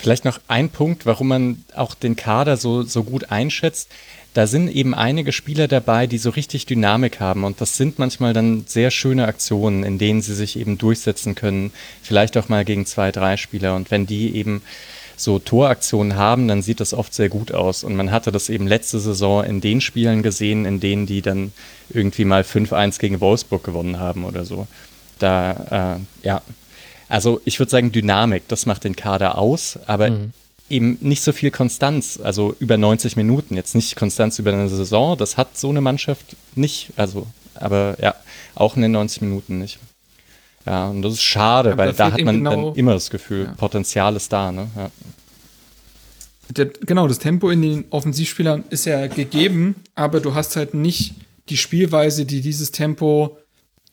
Vielleicht 0.00 0.24
noch 0.24 0.40
ein 0.48 0.68
Punkt, 0.68 1.06
warum 1.06 1.28
man 1.28 1.64
auch 1.74 1.94
den 1.94 2.16
Kader 2.16 2.56
so, 2.56 2.82
so 2.82 3.04
gut 3.04 3.30
einschätzt. 3.30 3.90
Da 4.34 4.46
sind 4.46 4.68
eben 4.68 4.94
einige 4.94 5.32
Spieler 5.32 5.68
dabei, 5.68 6.06
die 6.06 6.18
so 6.18 6.30
richtig 6.30 6.66
Dynamik 6.66 7.20
haben. 7.20 7.44
Und 7.44 7.60
das 7.60 7.76
sind 7.76 7.98
manchmal 7.98 8.32
dann 8.32 8.64
sehr 8.66 8.90
schöne 8.90 9.26
Aktionen, 9.26 9.84
in 9.84 9.98
denen 9.98 10.22
sie 10.22 10.34
sich 10.34 10.58
eben 10.58 10.78
durchsetzen 10.78 11.34
können. 11.34 11.72
Vielleicht 12.02 12.36
auch 12.36 12.48
mal 12.48 12.64
gegen 12.64 12.86
zwei, 12.86 13.12
drei 13.12 13.36
Spieler. 13.36 13.76
Und 13.76 13.90
wenn 13.90 14.06
die 14.06 14.34
eben 14.34 14.62
so 15.16 15.38
Toraktionen 15.38 16.16
haben, 16.16 16.48
dann 16.48 16.62
sieht 16.62 16.80
das 16.80 16.94
oft 16.94 17.14
sehr 17.14 17.28
gut 17.28 17.52
aus. 17.52 17.84
Und 17.84 17.94
man 17.94 18.10
hatte 18.10 18.32
das 18.32 18.48
eben 18.48 18.66
letzte 18.66 19.00
Saison 19.00 19.44
in 19.44 19.60
den 19.60 19.80
Spielen 19.80 20.22
gesehen, 20.22 20.64
in 20.64 20.80
denen 20.80 21.06
die 21.06 21.22
dann 21.22 21.52
irgendwie 21.90 22.24
mal 22.24 22.42
5-1 22.42 22.98
gegen 22.98 23.20
Wolfsburg 23.20 23.64
gewonnen 23.64 23.98
haben 23.98 24.24
oder 24.24 24.44
so. 24.44 24.66
Da, 25.18 25.98
äh, 26.22 26.26
ja. 26.26 26.42
Also 27.08 27.40
ich 27.44 27.58
würde 27.58 27.70
sagen, 27.70 27.92
Dynamik, 27.92 28.48
das 28.48 28.66
macht 28.66 28.84
den 28.84 28.96
Kader 28.96 29.36
aus, 29.36 29.78
aber 29.86 30.10
mhm. 30.10 30.32
eben 30.70 30.98
nicht 31.00 31.22
so 31.22 31.32
viel 31.32 31.50
Konstanz, 31.50 32.18
also 32.22 32.56
über 32.58 32.78
90 32.78 33.16
Minuten, 33.16 33.54
jetzt 33.54 33.74
nicht 33.74 33.96
Konstanz 33.96 34.38
über 34.38 34.52
eine 34.52 34.68
Saison, 34.68 35.18
das 35.18 35.36
hat 35.36 35.58
so 35.58 35.68
eine 35.68 35.82
Mannschaft 35.82 36.36
nicht, 36.54 36.90
also, 36.96 37.26
aber 37.54 37.96
ja, 38.00 38.14
auch 38.54 38.76
in 38.76 38.82
den 38.82 38.92
90 38.92 39.20
Minuten 39.20 39.58
nicht. 39.58 39.78
Ja, 40.66 40.88
und 40.88 41.02
das 41.02 41.14
ist 41.14 41.22
schade, 41.22 41.76
weil 41.76 41.92
da 41.92 42.12
hat 42.12 42.20
man 42.22 42.36
genau, 42.36 42.68
dann 42.68 42.74
immer 42.76 42.92
das 42.92 43.10
Gefühl, 43.10 43.44
ja. 43.44 43.54
Potenzial 43.54 44.14
ist 44.16 44.32
da, 44.32 44.52
ne? 44.52 44.68
Ja. 44.76 44.90
Der, 46.50 46.66
genau, 46.66 47.08
das 47.08 47.18
Tempo 47.18 47.50
in 47.50 47.62
den 47.62 47.84
Offensivspielern 47.90 48.64
ist 48.70 48.84
ja 48.84 49.06
gegeben, 49.06 49.76
aber 49.94 50.20
du 50.20 50.34
hast 50.34 50.56
halt 50.56 50.74
nicht 50.74 51.14
die 51.48 51.56
Spielweise, 51.56 52.26
die 52.26 52.40
dieses 52.40 52.72
Tempo 52.72 53.38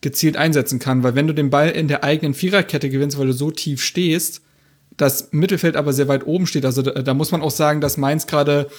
gezielt 0.01 0.37
einsetzen 0.37 0.79
kann, 0.79 1.03
weil 1.03 1.15
wenn 1.15 1.27
du 1.27 1.33
den 1.33 1.49
Ball 1.49 1.69
in 1.69 1.87
der 1.87 2.03
eigenen 2.03 2.33
Viererkette 2.33 2.89
gewinnst, 2.89 3.17
weil 3.17 3.27
du 3.27 3.33
so 3.33 3.51
tief 3.51 3.83
stehst, 3.83 4.41
das 4.95 5.29
Mittelfeld 5.31 5.75
aber 5.75 5.93
sehr 5.93 6.07
weit 6.07 6.27
oben 6.27 6.47
steht, 6.47 6.65
also 6.65 6.81
da, 6.81 7.01
da 7.01 7.13
muss 7.13 7.31
man 7.31 7.41
auch 7.41 7.51
sagen, 7.51 7.81
dass 7.81 7.97
Mainz 7.97 8.27
gerade 8.27 8.69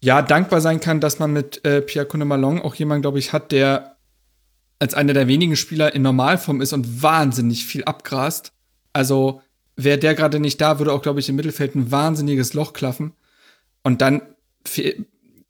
ja 0.00 0.22
dankbar 0.22 0.60
sein 0.60 0.80
kann, 0.80 1.00
dass 1.00 1.18
man 1.18 1.32
mit 1.32 1.64
äh, 1.64 1.80
Pierre 1.80 2.24
Malong 2.24 2.60
auch 2.60 2.74
jemanden, 2.74 3.02
glaube 3.02 3.18
ich, 3.18 3.32
hat, 3.32 3.52
der 3.52 3.93
als 4.84 4.92
einer 4.92 5.14
der 5.14 5.28
wenigen 5.28 5.56
Spieler 5.56 5.94
in 5.94 6.02
Normalform 6.02 6.60
ist 6.60 6.74
und 6.74 7.02
wahnsinnig 7.02 7.64
viel 7.64 7.84
abgrast. 7.84 8.52
Also 8.92 9.40
wäre 9.76 9.96
der 9.96 10.14
gerade 10.14 10.40
nicht 10.40 10.60
da, 10.60 10.78
würde 10.78 10.92
auch, 10.92 11.00
glaube 11.00 11.20
ich, 11.20 11.28
im 11.30 11.36
Mittelfeld 11.36 11.74
ein 11.74 11.90
wahnsinniges 11.90 12.52
Loch 12.52 12.74
klaffen. 12.74 13.14
Und 13.82 14.02
dann 14.02 14.20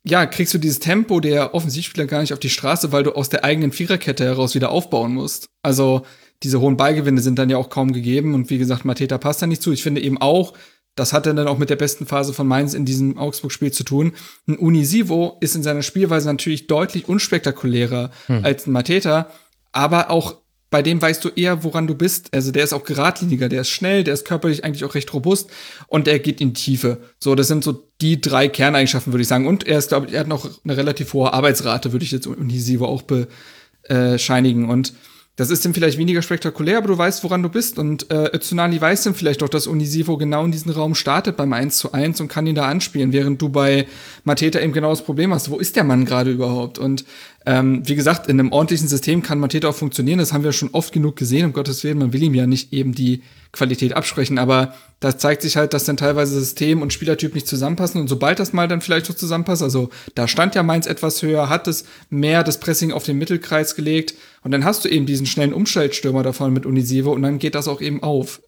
ja, 0.05 0.27
kriegst 0.27 0.55
du 0.55 0.59
dieses 0.59 0.79
Tempo 0.79 1.19
der 1.19 1.53
Offensivspieler 1.53 2.07
gar 2.07 2.21
nicht 2.21 2.33
auf 2.33 2.39
die 2.39 2.49
Straße, 2.49 2.93
weil 2.93 3.03
du 3.03 3.11
aus 3.11 3.29
der 3.29 3.43
eigenen 3.43 3.73
Viererkette 3.73 4.25
heraus 4.25 4.55
wieder 4.55 4.71
aufbauen 4.71 5.15
musst. 5.15 5.49
Also 5.65 6.07
diese 6.45 6.61
hohen 6.61 6.77
Ballgewinne 6.77 7.21
sind 7.21 7.37
dann 7.37 7.51
ja 7.51 7.57
auch 7.57 7.71
kaum 7.71 7.93
gegeben 7.93 8.35
und 8.35 8.51
wie 8.51 8.59
gesagt, 8.59 8.85
Mateta 8.85 9.19
passt 9.19 9.43
da 9.43 9.49
nicht 9.49 9.63
zu. 9.63 9.73
Ich 9.73 9.83
finde 9.83 10.01
eben 10.01 10.21
auch, 10.21 10.53
das 10.95 11.13
hat 11.13 11.27
dann 11.27 11.39
auch 11.47 11.59
mit 11.59 11.71
der 11.71 11.77
besten 11.77 12.07
Phase 12.07 12.33
von 12.33 12.47
Mainz 12.47 12.75
in 12.75 12.85
diesem 12.85 13.19
Augsburg-Spiel 13.19 13.73
zu 13.73 13.85
tun. 13.85 14.13
Ein 14.47 14.57
Unisivo 14.57 15.37
ist 15.41 15.57
in 15.57 15.63
seiner 15.63 15.83
Spielweise 15.83 16.29
natürlich 16.29 16.67
deutlich 16.67 17.09
unspektakulärer 17.09 18.11
hm. 18.27 18.45
als 18.45 18.67
ein 18.67 18.73
Mateta, 18.73 19.29
aber 19.73 20.11
auch 20.11 20.37
bei 20.71 20.83
dem 20.83 21.01
weißt 21.01 21.25
du 21.25 21.29
eher, 21.29 21.63
woran 21.63 21.87
du 21.87 21.95
bist. 21.95 22.35
Also 22.35 22.51
der 22.51 22.65
ist 22.65 22.73
auch 22.73 22.83
geradliniger, 22.83 23.49
der 23.49 23.61
ist 23.61 23.69
schnell, 23.69 24.03
der 24.03 24.15
ist 24.15 24.25
körperlich 24.25 24.65
eigentlich 24.65 24.85
auch 24.85 24.97
recht 24.97 25.13
robust 25.15 25.49
und 25.87 26.09
er 26.09 26.19
geht 26.19 26.41
in 26.41 26.53
die 26.53 26.61
Tiefe. 26.61 26.99
So, 27.21 27.37
das 27.37 27.47
sind 27.47 27.63
so 27.63 27.89
die 28.01 28.21
drei 28.21 28.49
Kerneigenschaften, 28.49 29.13
würde 29.13 29.23
ich 29.23 29.29
sagen. 29.29 29.47
Und 29.47 29.67
er 29.69 29.79
ist, 29.79 29.91
glaube 29.91 30.07
ich, 30.07 30.15
er 30.15 30.21
hat 30.21 30.27
noch 30.27 30.51
eine 30.65 30.77
relativ 30.77 31.13
hohe 31.13 31.33
Arbeitsrate, 31.33 31.93
würde 31.93 32.05
ich 32.05 32.11
jetzt 32.11 32.27
Unisivo 32.27 32.87
auch 32.87 33.03
bescheinigen. 33.03 34.69
Und 34.69 34.95
das 35.37 35.51
ist 35.51 35.65
dann 35.65 35.75
vielleicht 35.75 35.99
weniger 35.99 36.23
spektakulär, 36.23 36.79
aber 36.79 36.87
du 36.87 36.97
weißt, 36.97 37.25
woran 37.25 37.43
du 37.43 37.49
bist. 37.49 37.77
Und 37.79 38.09
äh, 38.11 38.31
Özunali 38.37 38.81
weiß 38.81 39.03
dann 39.03 39.15
vielleicht 39.15 39.43
auch, 39.43 39.49
dass 39.49 39.67
Unisivo 39.67 40.17
genau 40.17 40.45
in 40.45 40.53
diesem 40.53 40.71
Raum 40.71 40.95
startet 40.95 41.37
beim 41.37 41.53
1 41.53 41.77
zu 41.77 41.93
1 41.93 42.21
und 42.21 42.29
kann 42.29 42.47
ihn 42.47 42.55
da 42.55 42.67
anspielen, 42.69 43.13
während 43.13 43.43
du 43.43 43.49
bei 43.49 43.89
Mateta 44.23 44.61
eben 44.61 44.73
genau 44.73 44.91
das 44.91 45.03
Problem 45.03 45.35
hast. 45.35 45.51
Wo 45.51 45.59
ist 45.59 45.75
der 45.75 45.83
Mann 45.83 46.05
gerade 46.05 46.31
überhaupt? 46.31 46.79
Und 46.79 47.05
ähm, 47.47 47.83
wie 47.85 47.97
gesagt, 47.97 48.29
in 48.29 48.39
einem 48.39 48.53
ordentlichen 48.53 48.87
System 48.87 49.25
kann 49.25 49.41
Mateta 49.41 49.69
auch 49.69 49.75
funktionieren. 49.75 50.21
Das 50.21 50.33
haben 50.33 50.45
wir 50.45 50.53
schon 50.53 50.71
oft 50.71 50.93
genug 50.93 51.17
gesehen, 51.17 51.47
um 51.47 51.53
Gottes 51.53 51.83
Willen. 51.83 51.99
Man 51.99 52.13
will 52.13 52.23
ihm 52.23 52.35
ja 52.35 52.47
nicht 52.47 52.73
eben 52.73 52.95
die 52.95 53.23
Qualität 53.51 53.95
absprechen, 53.95 54.39
aber 54.39 54.75
da 55.01 55.19
zeigt 55.19 55.43
sich 55.43 55.57
halt, 55.57 55.75
dass 55.75 55.85
dann 55.85 55.97
teilweise 55.97 56.39
System 56.39 56.81
und 56.81 56.93
Spielertyp 56.93 57.35
nicht 57.35 57.47
zusammenpassen 57.47 58.01
und 58.01 58.09
sobald 58.09 58.39
das 58.39 58.53
mal 58.53 58.69
dann 58.69 58.81
vielleicht 58.81 59.07
so 59.07 59.13
zusammenpasst, 59.13 59.63
also 59.63 59.91
da 60.15 60.27
stand 60.27 60.55
ja 60.55 60.63
Mainz 60.63 60.87
etwas 60.87 61.23
höher, 61.23 61.49
hat 61.49 61.69
es 61.69 61.85
mehr 62.11 62.43
das 62.43 62.59
Pressing 62.59 62.91
auf 62.91 63.05
den 63.05 63.19
Mittelkreis 63.19 63.77
gelegt 63.77 64.15
und 64.45 64.51
dann 64.51 64.65
hast 64.65 64.85
du 64.85 64.89
eben 64.89 65.07
diesen 65.07 65.27
schnellen 65.27 65.55
Umschaltstürmer 65.55 66.23
davon 66.23 66.53
mit 66.53 66.67
Unisivo 66.67 67.13
und 67.13 67.23
dann 67.23 67.39
geht 67.39 67.55
das 67.55 67.67
auch 67.67 67.81
eben 67.81 68.03
auf. 68.03 68.43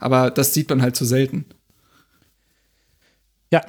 Aber 0.00 0.30
das 0.30 0.54
sieht 0.54 0.70
man 0.70 0.82
halt 0.82 0.96
zu 0.96 1.04
selten. 1.04 1.44
Ja, 3.52 3.60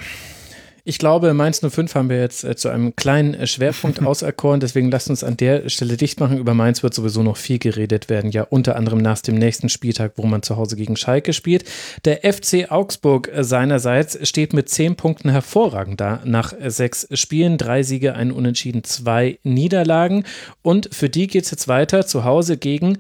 ich 0.88 1.00
glaube, 1.00 1.34
Mainz 1.34 1.62
05 1.68 1.96
haben 1.96 2.10
wir 2.10 2.20
jetzt 2.20 2.44
äh, 2.44 2.56
zu 2.56 2.70
einem 2.70 2.96
kleinen 2.96 3.34
äh, 3.34 3.48
Schwerpunkt 3.48 4.02
auserkoren. 4.06 4.60
Deswegen 4.60 4.92
lasst 4.92 5.10
uns 5.10 5.24
an 5.24 5.36
der 5.36 5.68
Stelle 5.68 5.98
dicht 5.98 6.20
machen. 6.20 6.38
Über 6.38 6.54
Mainz 6.54 6.84
wird 6.84 6.94
sowieso 6.94 7.24
noch 7.24 7.38
viel 7.38 7.58
geredet 7.58 8.08
werden. 8.08 8.30
Ja, 8.30 8.44
unter 8.44 8.76
anderem 8.76 9.00
nach 9.00 9.20
dem 9.20 9.36
nächsten 9.36 9.68
Spieltag, 9.68 10.14
wo 10.16 10.28
man 10.28 10.44
zu 10.44 10.58
Hause 10.58 10.76
gegen 10.76 10.96
Schalke 10.96 11.34
spielt. 11.34 11.66
Der 12.06 12.20
FC 12.32 12.72
Augsburg 12.72 13.30
äh, 13.34 13.44
seinerseits 13.44 14.30
steht 14.30 14.54
mit 14.54 14.70
zehn 14.70 14.96
Punkten 14.96 15.30
hervorragend 15.30 16.00
da. 16.00 16.22
Nach 16.24 16.54
sechs 16.68 17.08
Spielen, 17.12 17.58
drei 17.58 17.82
Siege, 17.82 18.14
ein 18.14 18.32
Unentschieden, 18.32 18.84
zwei 18.84 19.40
Niederlagen. 19.42 20.24
Und 20.62 20.94
für 20.94 21.10
die 21.10 21.26
geht 21.26 21.46
es 21.46 21.52
jetzt 21.52 21.68
weiter 21.68 22.06
zu 22.06 22.26
Hause 22.26 22.58
gegen 22.58 23.00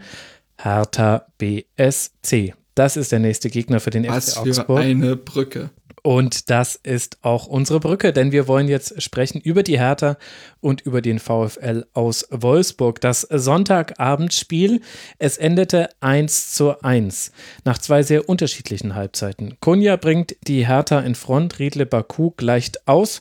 Hertha 0.58 1.28
BSC. 1.38 2.56
Das 2.74 2.98
ist 2.98 3.12
der 3.12 3.20
nächste 3.20 3.52
Gegner 3.52 3.80
für 3.80 3.92
den 3.92 4.08
Was 4.08 4.34
FC 4.34 4.40
Augsburg. 4.40 4.80
Für 4.80 4.86
eine 4.86 5.16
Brücke. 5.16 5.70
Und 6.06 6.52
das 6.52 6.76
ist 6.76 7.18
auch 7.24 7.48
unsere 7.48 7.80
Brücke, 7.80 8.14
denn 8.14 8.32
wir 8.32 8.48
wollen 8.48 8.68
jetzt 8.68 9.02
sprechen 9.02 9.42
über 9.42 9.64
die 9.64 9.80
Hertha 9.80 10.18
und 10.62 10.82
über 10.82 11.02
den 11.02 11.18
VfL 11.18 11.88
aus 11.94 12.28
Wolfsburg. 12.30 13.02
Das 13.02 13.22
Sonntagabendspiel, 13.22 14.82
es 15.18 15.40
endete 15.40 15.90
1 16.02 16.54
zu 16.54 16.80
1 16.84 17.32
nach 17.64 17.80
zwei 17.80 18.04
sehr 18.04 18.30
unterschiedlichen 18.30 18.94
Halbzeiten. 18.94 19.58
Kunja 19.62 19.96
bringt 19.96 20.36
die 20.48 20.68
Hertha 20.68 21.00
in 21.00 21.16
Front, 21.16 21.58
Riedle 21.58 21.88
Baku 21.88 22.30
gleicht 22.38 22.88
aus 22.88 23.20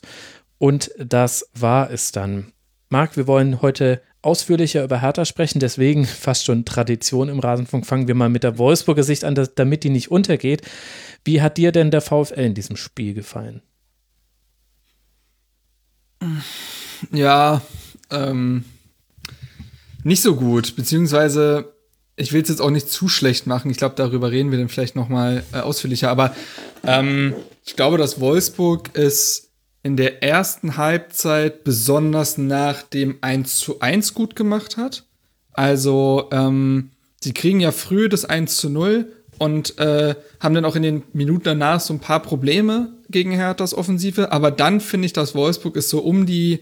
und 0.59 0.91
das 0.99 1.49
war 1.55 1.89
es 1.89 2.11
dann. 2.11 2.53
Marc, 2.89 3.17
wir 3.17 3.25
wollen 3.25 3.63
heute 3.63 4.03
ausführlicher 4.25 4.83
über 4.83 5.01
Hertha 5.01 5.25
sprechen, 5.25 5.59
deswegen 5.59 6.05
fast 6.05 6.45
schon 6.45 6.65
Tradition 6.65 7.29
im 7.29 7.39
Rasenfunk. 7.39 7.85
Fangen 7.85 8.07
wir 8.07 8.15
mal 8.15 8.29
mit 8.29 8.43
der 8.43 8.57
Wolfsburger 8.57 9.03
Sicht 9.03 9.23
an, 9.23 9.35
damit 9.55 9.83
die 9.83 9.89
nicht 9.89 10.11
untergeht. 10.11 10.61
Wie 11.23 11.41
hat 11.41 11.57
dir 11.57 11.71
denn 11.71 11.91
der 11.91 12.01
VfL 12.01 12.41
in 12.41 12.53
diesem 12.53 12.75
Spiel 12.75 13.13
gefallen? 13.13 13.61
Ja, 17.11 17.61
ähm, 18.11 18.65
nicht 20.03 20.21
so 20.21 20.35
gut, 20.35 20.75
beziehungsweise 20.75 21.73
ich 22.15 22.31
will 22.31 22.41
es 22.41 22.49
jetzt 22.49 22.61
auch 22.61 22.69
nicht 22.69 22.89
zu 22.89 23.09
schlecht 23.09 23.45
machen. 23.47 23.69
Ich 23.71 23.77
glaube, 23.77 23.95
darüber 23.95 24.31
reden 24.31 24.51
wir 24.51 24.57
dann 24.57 24.69
vielleicht 24.69 24.95
noch 24.95 25.09
mal 25.09 25.43
äh, 25.51 25.59
ausführlicher. 25.59 26.09
Aber 26.09 26.35
ähm, 26.83 27.35
ich 27.65 27.75
glaube, 27.75 27.97
dass 27.97 28.19
Wolfsburg 28.19 28.91
es 28.93 29.49
in 29.85 29.97
der 29.97 30.23
ersten 30.23 30.77
Halbzeit 30.77 31.63
besonders 31.63 32.39
nach 32.39 32.81
dem 32.81 33.19
1 33.21 33.57
zu 33.57 33.81
1 33.81 34.15
gut 34.15 34.35
gemacht 34.35 34.77
hat. 34.77 35.03
Also, 35.53 36.27
ähm, 36.31 36.89
sie 37.21 37.35
kriegen 37.35 37.59
ja 37.59 37.71
früh 37.71 38.09
das 38.09 38.25
1 38.25 38.57
zu 38.57 38.71
0 38.71 39.13
und 39.37 39.77
äh, 39.77 40.15
haben 40.39 40.55
dann 40.55 40.65
auch 40.65 40.75
in 40.75 40.81
den 40.81 41.03
Minuten 41.13 41.43
danach 41.43 41.81
so 41.81 41.93
ein 41.93 41.99
paar 41.99 42.19
Probleme 42.23 42.93
gegen 43.11 43.29
Herthas 43.29 43.75
Offensive. 43.75 44.31
Aber 44.31 44.49
dann 44.49 44.81
finde 44.81 45.05
ich, 45.05 45.13
dass 45.13 45.35
Wolfsburg 45.35 45.75
ist 45.75 45.91
so 45.91 45.99
um 45.99 46.25
die 46.25 46.61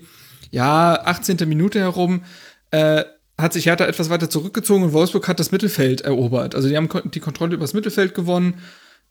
ja 0.52 1.02
18. 1.06 1.48
Minute 1.48 1.80
herum 1.80 2.24
äh, 2.72 3.06
hat 3.38 3.54
sich 3.54 3.68
Hertha 3.68 3.86
etwas 3.86 4.10
weiter 4.10 4.30
zurückgezogen 4.30 4.84
und 4.84 4.91
Wolfsburg 4.91 5.30
hat 5.30 5.40
das 5.40 5.54
Mittelfeld 5.54 6.02
erobert. 6.02 6.56
Also 6.56 6.68
die 6.68 6.76
haben 6.76 6.90
die 7.06 7.22
Kontrolle 7.22 7.54
über 7.54 7.64
das 7.64 7.74
Mittelfeld 7.74 8.16
gewonnen, 8.16 8.56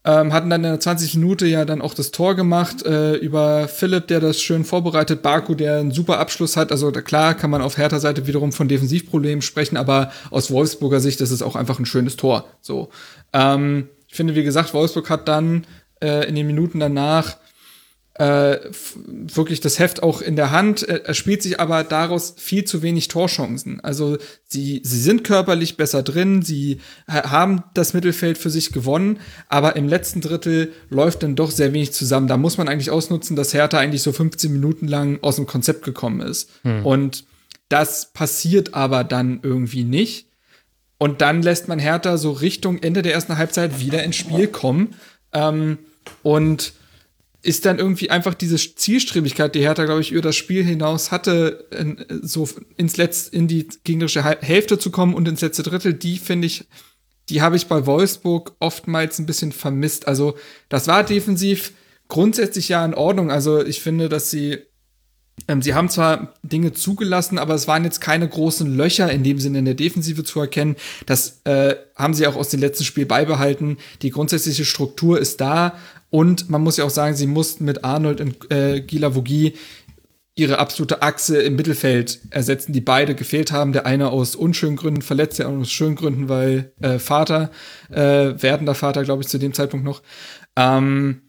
ähm, 0.05 0.33
hatten 0.33 0.51
dann 0.51 0.65
in 0.65 0.71
der 0.71 0.81
20 0.81 1.15
Minute 1.15 1.47
ja 1.47 1.65
dann 1.65 1.81
auch 1.81 1.95
das 1.95 2.11
Tor 2.11 2.35
gemacht 2.35 2.85
äh, 2.85 3.15
über 3.15 3.69
Philipp, 3.69 4.09
der 4.09 4.21
das 4.21 4.43
schön 4.43 4.65
vorbereitet, 4.65 5.23
Baku, 5.23 5.55
der 5.55 5.79
einen 5.79 5.93
super 5.93 6.19
Abschluss 6.19 6.57
hat. 6.57 6.73
Also 6.73 6.91
klar 6.91 7.35
kann 7.35 7.51
man 7.51 7.63
auf 7.63 7.79
Hertha 7.79 8.01
Seite 8.01 8.27
wiederum 8.27 8.53
von 8.53 8.69
Defensivproblemen 8.69 9.43
sprechen, 9.43 9.77
aber 9.77 10.11
aus 10.31 10.51
Wolfsburger 10.51 11.01
Sicht 11.01 11.21
ist 11.21 11.31
es 11.31 11.43
auch 11.43 11.55
einfach 11.55 11.79
ein 11.79 11.87
schönes 11.87 12.17
Tor. 12.17 12.47
So, 12.61 12.89
ähm, 13.33 13.89
ich 14.09 14.17
finde, 14.17 14.35
wie 14.35 14.43
gesagt, 14.43 14.75
Wolfsburg 14.75 15.09
hat 15.09 15.29
dann 15.29 15.67
äh, 16.03 16.29
in 16.29 16.35
den 16.35 16.47
Minuten 16.47 16.81
danach 16.81 17.37
äh, 18.15 18.59
wirklich 19.07 19.61
das 19.61 19.79
Heft 19.79 20.03
auch 20.03 20.21
in 20.21 20.37
der 20.37 20.51
Hand. 20.51 20.83
Er 20.83 21.15
spielt 21.15 21.43
sich 21.43 21.61
aber 21.61 21.83
daraus 21.83 22.35
viel 22.37 22.65
zu 22.65 22.83
wenig 22.83 23.09
Torchancen. 23.09 23.81
Also 23.81 24.19
sie, 24.47 24.83
sie 24.85 25.01
sind 25.01 25.25
körperlich 25.25 25.77
besser 25.79 26.03
drin, 26.03 26.43
sie 26.43 26.81
haben 27.09 27.65
das 27.75 27.95
Mittelfeld 27.95 28.37
für 28.37 28.51
sich 28.51 28.73
gewonnen, 28.73 29.19
aber 29.49 29.77
im 29.77 29.89
letzten 29.89 30.21
Drittel 30.21 30.73
läuft 30.91 31.23
dann 31.23 31.37
doch 31.37 31.51
sehr 31.51 31.73
wenig 31.73 31.93
zusammen. 31.93 32.29
Da 32.29 32.37
muss 32.37 32.59
man 32.59 32.69
eigentlich 32.69 32.91
ausnutzen, 32.91 33.35
dass 33.35 33.55
Hertha 33.55 33.79
eigentlich 33.79 34.03
so 34.03 34.13
15 34.13 34.53
Minuten 34.53 34.89
lang 34.89 35.19
aus 35.23 35.37
dem 35.37 35.47
Konzept 35.47 35.85
gekommen 35.85 36.21
ist. 36.21 36.51
Hm. 36.63 36.85
Und 36.85 37.25
das 37.71 38.13
passiert 38.13 38.75
aber 38.75 39.05
dann 39.05 39.41
irgendwie 39.43 39.85
nicht. 39.85 40.27
Und 40.99 41.23
dann 41.23 41.43
lässt 41.43 41.67
man 41.67 41.79
Hertha 41.79 42.19
so 42.19 42.31
Richtung 42.31 42.79
Ende 42.83 43.01
der 43.01 43.15
ersten 43.15 43.39
Halbzeit 43.39 43.81
wieder 43.81 44.05
ins 44.05 44.17
Spiel 44.17 44.47
kommen. 44.47 44.95
Ähm, 45.33 45.79
und 46.23 46.75
ist 47.43 47.67
dann 47.67 47.79
irgendwie 47.79 48.11
einfach 48.11 48.35
diese 48.35 48.57
Zielstrebigkeit, 48.57 49.55
die 49.55 49.61
Hertha, 49.61 49.85
glaube 49.85 50.01
ich, 50.01 50.13
über 50.13 50.23
das 50.23 50.37
Spiel 50.37 50.65
hinaus 50.65 51.11
hatte, 51.11 51.67
so 52.23 52.49
ins 52.77 52.97
Letz 52.97 53.27
in 53.27 53.49
die 53.49 53.69
gegnerische 53.83 54.25
Hälfte 54.25 54.79
zu 54.79 54.91
kommen 54.91 55.15
und 55.15 55.27
ins 55.27 55.41
letzte 55.41 55.65
Drittel, 55.65 55.93
die 55.93 56.19
finde 56.19 56.47
ich, 56.47 56.67
die 57.29 57.43
habe 57.43 57.57
ich 57.57 57.67
bei 57.67 57.85
Wolfsburg 57.87 58.55
oftmals 58.61 59.19
ein 59.19 59.27
bisschen 59.27 59.53
vermisst. 59.53 60.07
Also, 60.07 60.37
das 60.69 60.87
war 60.87 61.05
defensiv 61.05 61.73
grundsätzlich 62.09 62.69
ja 62.69 62.85
in 62.85 62.95
Ordnung. 62.95 63.31
Also, 63.31 63.65
ich 63.65 63.81
finde, 63.81 64.09
dass 64.09 64.31
sie 64.31 64.59
ähm, 65.49 65.63
sie 65.63 65.75
haben 65.75 65.89
zwar 65.89 66.35
Dinge 66.43 66.73
zugelassen, 66.73 67.39
aber 67.39 67.55
es 67.55 67.67
waren 67.67 67.85
jetzt 67.85 68.01
keine 68.01 68.29
großen 68.29 68.77
Löcher 68.77 69.11
in 69.11 69.25
dem 69.25 69.39
Sinne 69.39 69.61
in 69.61 69.65
der 69.65 69.75
Defensive 69.75 70.25
zu 70.25 70.41
erkennen. 70.41 70.77
Das 71.07 71.41
äh, 71.45 71.75
haben 71.97 72.15
sie 72.15 72.27
auch 72.27 72.37
aus 72.37 72.51
dem 72.51 72.61
letzten 72.61 72.85
Spiel 72.85 73.07
beibehalten. 73.07 73.79
Die 74.03 74.11
grundsätzliche 74.11 74.65
Struktur 74.65 75.19
ist 75.19 75.41
da 75.41 75.75
Und 76.13 76.51
man 76.51 76.61
muss 76.61 76.77
ja 76.77 76.85
auch 76.85 76.91
sagen, 76.91 77.17
sie 77.17 77.27
mussten 77.27 77.65
mit 77.65 77.85
Arnold 77.85 78.21
und 78.21 78.51
äh, 78.53 78.83
Gila 78.83 79.15
Vogie 79.15 79.55
ihre 80.35 80.59
absolute 80.59 81.01
Achse 81.01 81.41
im 81.41 81.57
Mittelfeld 81.57 82.21
ersetzen, 82.29 82.75
die 82.75 82.83
beide 82.83 83.15
gefehlt 83.15 83.51
haben. 83.51 83.73
Der 83.73 83.87
eine 83.87 84.11
aus 84.11 84.37
unschönen 84.37 84.77
Gründen 84.77 85.01
verletzt, 85.01 85.39
der 85.39 85.47
andere 85.47 85.63
aus 85.63 85.71
schönen 85.71 85.97
Gründen, 85.97 86.29
weil 86.29 86.73
äh, 86.83 86.99
Vater, 86.99 87.51
äh, 87.89 88.35
werdender 88.37 88.75
Vater, 88.75 89.05
glaube 89.05 89.23
ich, 89.23 89.29
zu 89.29 89.39
dem 89.39 89.55
Zeitpunkt 89.55 89.87
noch. 89.87 90.03
Ähm, 90.55 91.23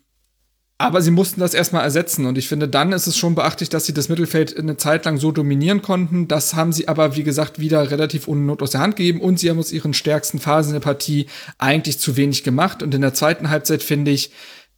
aber 0.77 1.01
sie 1.01 1.11
mussten 1.11 1.39
das 1.39 1.53
erstmal 1.53 1.85
ersetzen. 1.85 2.25
Und 2.25 2.37
ich 2.37 2.49
finde, 2.49 2.67
dann 2.67 2.91
ist 2.91 3.07
es 3.07 3.17
schon 3.17 3.35
beachtlich, 3.35 3.69
dass 3.69 3.85
sie 3.85 3.93
das 3.93 4.09
Mittelfeld 4.09 4.57
eine 4.57 4.75
Zeit 4.75 5.05
lang 5.05 5.17
so 5.17 5.31
dominieren 5.31 5.81
konnten. 5.81 6.27
Das 6.27 6.55
haben 6.55 6.73
sie 6.73 6.89
aber, 6.89 7.15
wie 7.15 7.23
gesagt, 7.23 7.57
wieder 7.57 7.89
relativ 7.89 8.27
ohne 8.27 8.41
Not 8.41 8.61
aus 8.61 8.71
der 8.71 8.81
Hand 8.81 8.97
gegeben. 8.97 9.21
Und 9.21 9.39
sie 9.39 9.49
haben 9.49 9.59
aus 9.59 9.71
ihren 9.71 9.93
stärksten 9.93 10.39
Phasen 10.39 10.73
der 10.73 10.81
Partie 10.81 11.27
eigentlich 11.57 11.99
zu 11.99 12.17
wenig 12.17 12.43
gemacht. 12.43 12.83
Und 12.83 12.93
in 12.93 12.99
der 12.99 13.13
zweiten 13.13 13.49
Halbzeit, 13.49 13.81
finde 13.81 14.11
ich, 14.11 14.31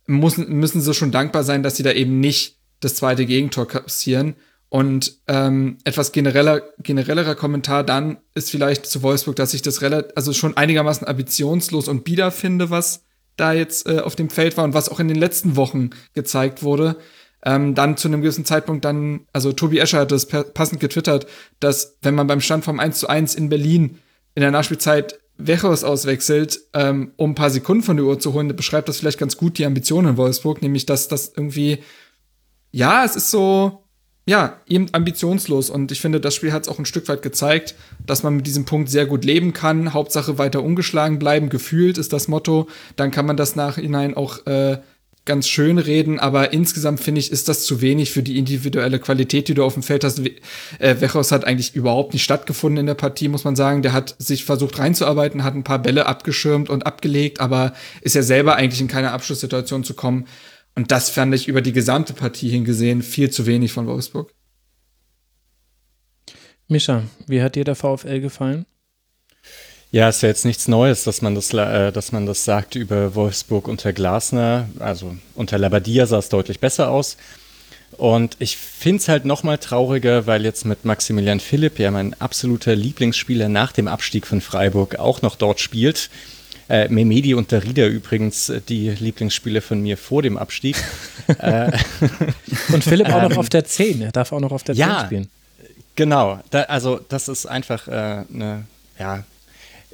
müssen, 0.08 0.48
müssen 0.50 0.82
sie 0.82 0.94
schon 0.94 1.12
dankbar 1.12 1.44
sein, 1.44 1.64
dass 1.64 1.78
sie 1.78 1.84
da 1.84 1.92
eben 1.92 2.20
nicht 2.20 2.60
das 2.80 2.96
zweite 2.96 3.26
Gegentor 3.26 3.68
kassieren. 3.68 4.36
Und 4.70 5.20
ähm, 5.28 5.78
etwas 5.84 6.12
genereller, 6.12 6.62
generellerer 6.80 7.36
Kommentar 7.36 7.84
dann 7.84 8.18
ist 8.34 8.52
vielleicht 8.52 8.86
zu 8.88 9.04
Wolfsburg, 9.04 9.36
dass 9.36 9.54
ich 9.54 9.62
das 9.62 9.82
relativ, 9.82 10.12
also 10.16 10.34
schon 10.34 10.58
einigermaßen 10.58 11.08
ambitionslos 11.08 11.88
und 11.88 12.04
bieder 12.04 12.32
finde, 12.32 12.70
was 12.70 13.04
da 13.38 13.54
jetzt 13.54 13.88
äh, 13.88 14.00
auf 14.00 14.16
dem 14.16 14.30
Feld 14.30 14.58
war 14.58 14.64
und 14.64 14.74
was 14.74 14.90
auch 14.90 15.00
in 15.00 15.08
den 15.08 15.18
letzten 15.18 15.56
Wochen 15.56 15.92
gezeigt 16.14 16.64
wurde. 16.64 16.98
Ähm, 17.44 17.76
dann 17.76 17.96
zu 17.96 18.08
einem 18.08 18.22
gewissen 18.22 18.44
Zeitpunkt 18.44 18.86
dann, 18.86 19.28
also 19.32 19.54
Tobi 19.54 19.78
Escher 19.78 20.00
hat 20.00 20.12
das 20.12 20.26
passend 20.26 20.80
getwittert, 20.80 21.28
dass 21.60 21.98
wenn 22.02 22.16
man 22.16 22.28
beim 22.28 22.42
Stand 22.42 22.66
vom 22.66 22.80
1 22.80 23.00
zu 23.00 23.08
1 23.08 23.36
in 23.36 23.50
Berlin 23.50 24.00
in 24.34 24.42
der 24.42 24.52
Nachspielzeit 24.52 25.20
Wechos 25.38 25.84
auswechselt, 25.84 26.60
ähm, 26.74 27.12
um 27.18 27.32
ein 27.32 27.36
paar 27.36 27.50
Sekunden 27.50 27.84
von 27.84 27.98
der 27.98 28.06
Uhr 28.06 28.20
zu 28.20 28.34
holen, 28.34 28.56
beschreibt 28.56 28.88
das 28.88 28.98
vielleicht 28.98 29.20
ganz 29.20 29.38
gut 29.38 29.58
die 29.58 29.66
Ambitionen 29.66 30.12
in 30.12 30.18
Wolfsburg, 30.18 30.62
nämlich 30.62 30.86
dass 30.86 31.08
das 31.08 31.34
irgendwie 31.36 31.80
ja, 32.76 33.06
es 33.06 33.16
ist 33.16 33.32
so, 33.32 33.86
ja, 34.26 34.60
eben 34.68 34.88
ambitionslos. 34.92 35.70
Und 35.70 35.94
ich 35.94 36.02
finde, 36.02 36.20
das 36.20 36.36
Spiel 36.36 36.52
hat 36.52 36.64
es 36.64 36.68
auch 36.68 36.78
ein 36.78 36.86
Stück 36.86 37.08
weit 37.08 37.22
gezeigt, 37.22 37.74
dass 38.06 38.22
man 38.22 38.36
mit 38.36 38.48
diesem 38.48 38.66
Punkt 38.66 38.90
sehr 38.90 39.06
gut 39.06 39.24
leben 39.24 39.54
kann. 39.54 39.94
Hauptsache 39.94 40.38
weiter 40.38 40.62
ungeschlagen 40.62 41.18
bleiben, 41.18 41.48
gefühlt 41.48 41.98
ist 41.98 42.12
das 42.12 42.28
Motto. 42.28 42.68
Dann 42.98 43.12
kann 43.12 43.26
man 43.26 43.38
das 43.38 43.56
nachhinein 43.56 44.14
auch 44.18 44.46
äh, 44.46 44.80
ganz 45.26 45.48
schön 45.48 45.80
reden, 45.80 46.20
aber 46.20 46.54
insgesamt 46.54 47.00
finde 47.00 47.20
ich, 47.20 47.32
ist 47.32 47.50
das 47.50 47.66
zu 47.66 47.82
wenig 47.82 48.12
für 48.12 48.22
die 48.22 48.38
individuelle 48.38 49.00
Qualität, 49.00 49.48
die 49.48 49.56
du 49.56 49.64
auf 49.64 49.74
dem 49.74 49.84
Feld 49.84 50.04
hast. 50.04 50.20
Äh, 50.20 51.02
Wechos 51.02 51.32
hat 51.32 51.46
eigentlich 51.46 51.76
überhaupt 51.76 52.14
nicht 52.14 52.24
stattgefunden 52.24 52.82
in 52.82 52.86
der 52.86 52.94
Partie, 52.94 53.28
muss 53.28 53.44
man 53.44 53.56
sagen. 53.56 53.82
Der 53.82 53.92
hat 53.92 54.16
sich 54.20 54.46
versucht 54.46 54.78
reinzuarbeiten, 54.78 55.44
hat 55.44 55.56
ein 55.56 55.64
paar 55.64 55.80
Bälle 55.80 56.06
abgeschirmt 56.06 56.70
und 56.70 56.86
abgelegt, 56.86 57.40
aber 57.40 57.74
ist 58.02 58.16
ja 58.16 58.22
selber 58.22 58.56
eigentlich 58.56 58.82
in 58.82 58.88
keine 58.88 59.12
Abschlusssituation 59.12 59.84
zu 59.84 59.96
kommen. 59.96 60.28
Und 60.76 60.92
das 60.92 61.10
fand 61.10 61.34
ich 61.34 61.48
über 61.48 61.62
die 61.62 61.74
gesamte 61.74 62.14
Partie 62.14 62.50
hingesehen 62.50 63.02
viel 63.02 63.32
zu 63.32 63.46
wenig 63.46 63.72
von 63.72 63.88
Wolfsburg. 63.88 64.32
Mischa, 66.68 67.04
wie 67.28 67.42
hat 67.42 67.56
dir 67.56 67.64
der 67.64 67.76
VfL 67.76 68.20
gefallen? 68.20 68.66
Ja, 69.96 70.10
ist 70.10 70.24
ja 70.24 70.28
jetzt 70.28 70.44
nichts 70.44 70.68
Neues, 70.68 71.06
dass 71.06 71.22
man 71.22 71.36
das, 71.36 71.54
äh, 71.54 71.90
dass 71.90 72.12
man 72.12 72.26
das 72.26 72.44
sagt 72.44 72.76
über 72.76 73.16
Wolfsburg 73.16 73.70
unter 73.70 73.94
Glasner. 73.94 74.68
Also 74.78 75.16
unter 75.36 75.58
Labadia 75.58 76.06
sah 76.06 76.18
es 76.18 76.28
deutlich 76.28 76.60
besser 76.60 76.92
aus. 76.92 77.16
Und 77.96 78.36
ich 78.40 78.58
finde 78.58 78.98
es 78.98 79.08
halt 79.08 79.24
nochmal 79.24 79.58
trauriger, 79.58 80.28
weil 80.28 80.44
jetzt 80.44 80.66
mit 80.66 80.84
Maximilian 80.84 81.40
Philipp, 81.40 81.80
ja 81.80 81.92
mein 81.92 82.14
absoluter 82.20 82.76
Lieblingsspieler 82.76 83.48
nach 83.48 83.72
dem 83.72 83.88
Abstieg 83.88 84.28
von 84.28 84.42
Freiburg, 84.42 85.00
auch 85.00 85.22
noch 85.22 85.38
dort 85.38 85.62
spielt. 85.62 86.10
Äh, 86.68 86.90
Memedi 86.90 87.34
und 87.34 87.54
Darida 87.54 87.88
übrigens 87.88 88.50
äh, 88.50 88.60
die 88.60 88.90
Lieblingsspiele 88.90 89.62
von 89.62 89.80
mir 89.80 89.98
vor 89.98 90.22
dem 90.22 90.38
Abstieg. 90.38 90.76
äh, 91.40 91.72
und 92.74 92.84
Philipp 92.84 93.08
auch 93.08 93.22
noch 93.22 93.32
ähm, 93.32 93.38
auf 93.38 93.48
der 93.48 93.64
10, 93.64 94.02
er 94.02 94.12
darf 94.12 94.34
auch 94.34 94.42
noch 94.42 94.52
auf 94.52 94.64
der 94.64 94.76
10 94.76 94.80
ja, 94.82 95.06
spielen. 95.06 95.30
Genau, 95.96 96.42
da, 96.50 96.64
also 96.64 97.00
das 97.08 97.30
ist 97.30 97.46
einfach 97.46 97.88
eine, 97.88 98.66
äh, 99.00 99.02
ja, 99.02 99.24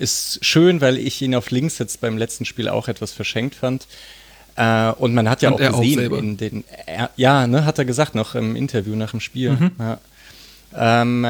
ist 0.02 0.40
schön, 0.42 0.82
weil 0.82 0.98
ich 0.98 1.22
ihn 1.22 1.36
auf 1.36 1.52
links 1.52 1.78
jetzt 1.78 2.02
beim 2.02 2.18
letzten 2.18 2.46
Spiel 2.46 2.68
auch 2.68 2.88
etwas 2.88 3.14
verschenkt 3.14 3.56
fand. 3.56 3.88
Äh, 4.56 4.92
und 4.92 5.14
man 5.14 5.30
hat 5.30 5.42
ja 5.42 5.50
und 5.50 5.62
auch 5.62 5.80
gesehen 5.80 6.12
auch 6.12 6.18
in 6.18 6.38
den, 6.38 6.64
er, 6.86 7.10
ja, 7.16 7.48
ne, 7.48 7.66
hat 7.66 7.78
er 7.78 7.86
gesagt 7.86 8.16
noch 8.16 8.36
im 8.36 8.56
Interview 8.56 8.96
nach 8.96 9.12
dem 9.12 9.20
Spiel. 9.20 9.52
Mhm. 9.52 9.72
Ja. 9.80 10.00
Ähm, 11.02 11.28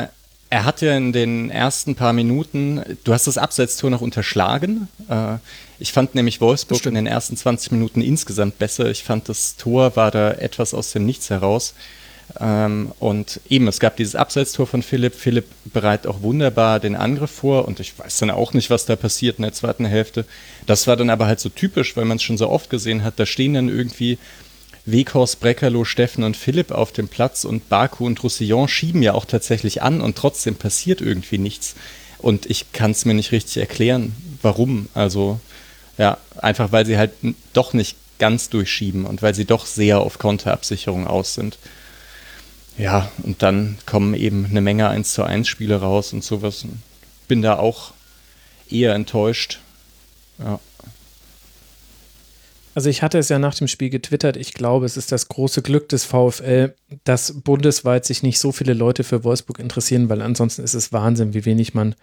er 0.50 0.66
hat 0.66 0.82
ja 0.82 0.98
in 0.98 1.14
den 1.14 1.50
ersten 1.50 1.96
paar 1.96 2.14
Minuten, 2.14 2.82
du 3.04 3.14
hast 3.14 3.28
das 3.28 3.38
Abseitstor 3.38 3.90
noch 3.90 4.02
unterschlagen. 4.02 4.90
Äh, 5.08 5.36
ich 5.80 5.94
fand 5.94 6.14
nämlich 6.14 6.42
Wolfsburg 6.42 6.86
in 6.86 6.96
den 6.96 7.08
ersten 7.08 7.38
20 7.38 7.72
Minuten 7.72 8.02
insgesamt 8.02 8.60
besser. 8.60 8.90
Ich 8.90 9.04
fand, 9.04 9.30
das 9.30 9.56
Tor 9.56 9.96
war 9.96 10.12
da 10.12 10.32
etwas 10.32 10.74
aus 10.74 10.92
dem 10.92 11.06
Nichts 11.06 11.30
heraus. 11.30 11.74
Ähm, 12.40 12.92
und 13.00 13.40
eben, 13.50 13.68
es 13.68 13.80
gab 13.80 13.98
dieses 13.98 14.16
Abseitstor 14.16 14.68
von 14.68 14.84
Philipp. 14.84 15.16
Philipp 15.16 15.46
bereitet 15.66 16.08
auch 16.08 16.22
wunderbar 16.22 16.80
den 16.80 16.96
Angriff 16.96 17.32
vor 17.32 17.68
und 17.68 17.80
ich 17.80 17.98
weiß 17.98 18.18
dann 18.20 18.30
auch 18.30 18.54
nicht, 18.54 18.70
was 18.70 18.86
da 18.86 18.96
passiert 18.96 19.38
in 19.38 19.44
der 19.44 19.54
zweiten 19.54 19.86
Hälfte. 19.86 20.26
Das 20.66 20.88
war 20.88 20.96
dann 20.96 21.10
aber 21.10 21.28
halt 21.28 21.40
so 21.40 21.50
typisch, 21.50 21.98
weil 21.98 22.06
man 22.06 22.18
es 22.18 22.24
schon 22.24 22.38
so 22.38 22.50
oft 22.50 22.70
gesehen 22.70 23.04
hat. 23.04 23.20
Da 23.20 23.26
stehen 23.26 23.54
dann 23.54 23.70
irgendwie 23.70 24.18
Weghorst, 24.86 25.40
Breckerloh, 25.40 25.86
Steffen 25.86 26.24
und 26.24 26.38
Philipp 26.38 26.72
auf 26.72 26.92
dem 26.92 27.08
Platz 27.08 27.46
und 27.46 27.70
Baku 27.70 28.06
und 28.06 28.22
Roussillon 28.24 28.68
schieben 28.68 29.04
ja 29.04 29.14
auch 29.14 29.26
tatsächlich 29.26 29.82
an 29.82 30.02
und 30.02 30.18
trotzdem 30.18 30.56
passiert 30.56 31.02
irgendwie 31.02 31.38
nichts. 31.38 31.76
Und 32.18 32.46
ich 32.46 32.72
kann 32.72 32.92
es 32.92 33.06
mir 33.06 33.14
nicht 33.14 33.32
richtig 33.32 33.58
erklären, 33.58 34.16
warum. 34.42 34.88
Also, 34.94 35.40
ja, 35.98 36.18
einfach 36.38 36.72
weil 36.72 36.86
sie 36.86 36.98
halt 36.98 37.12
doch 37.54 37.74
nicht 37.74 37.98
ganz 38.20 38.50
durchschieben 38.50 39.06
und 39.06 39.22
weil 39.22 39.34
sie 39.34 39.46
doch 39.46 39.66
sehr 39.66 40.00
auf 40.00 40.20
Konterabsicherung 40.20 41.08
aus 41.08 41.34
sind. 41.34 41.58
Ja, 42.82 43.12
und 43.22 43.44
dann 43.44 43.78
kommen 43.86 44.16
eben 44.16 44.48
eine 44.50 44.60
Menge 44.60 44.90
1 44.90 45.14
zu 45.14 45.24
1 45.24 45.48
Spiele 45.48 45.76
raus 45.76 46.14
und 46.14 46.24
sowas. 46.24 46.66
Bin 47.28 47.44
da 47.44 47.60
auch 47.60 47.94
eher 48.72 48.96
enttäuscht. 48.96 49.60
Ja. 50.40 50.60
Also 52.74 52.90
ich 52.90 53.04
hatte 53.04 53.20
es 53.20 53.30
ja 53.30 53.38
nach 53.38 53.54
dem 53.54 53.68
Spiel 53.68 53.92
getwittert, 53.92 54.36
ich 54.36 54.54
glaube, 54.54 54.88
es 54.88 54.98
ist 54.98 55.12
das 55.12 55.28
große 55.28 55.62
Glück 55.62 55.90
des 55.90 56.06
VfL, 56.06 56.74
dass 57.04 57.42
bundesweit 57.42 58.06
sich 58.06 58.24
nicht 58.24 58.40
so 58.40 58.52
viele 58.52 58.74
Leute 58.74 59.04
für 59.04 59.24
Wolfsburg 59.24 59.60
interessieren, 59.60 60.10
weil 60.10 60.22
ansonsten 60.22 60.64
ist 60.64 60.74
es 60.74 60.92
Wahnsinn, 60.92 61.36
wie 61.36 61.46
wenig 61.46 61.76
man 61.76 61.96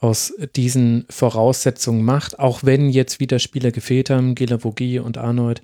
aus 0.00 0.32
diesen 0.56 1.04
Voraussetzungen 1.08 2.02
macht, 2.02 2.38
auch 2.40 2.64
wenn 2.64 2.88
jetzt 2.88 3.20
wieder 3.20 3.38
Spieler 3.38 3.70
gefehlt 3.70 4.10
haben, 4.10 4.34
Gela 4.34 4.64
Vogie 4.64 4.98
und 4.98 5.18
Arnold. 5.18 5.62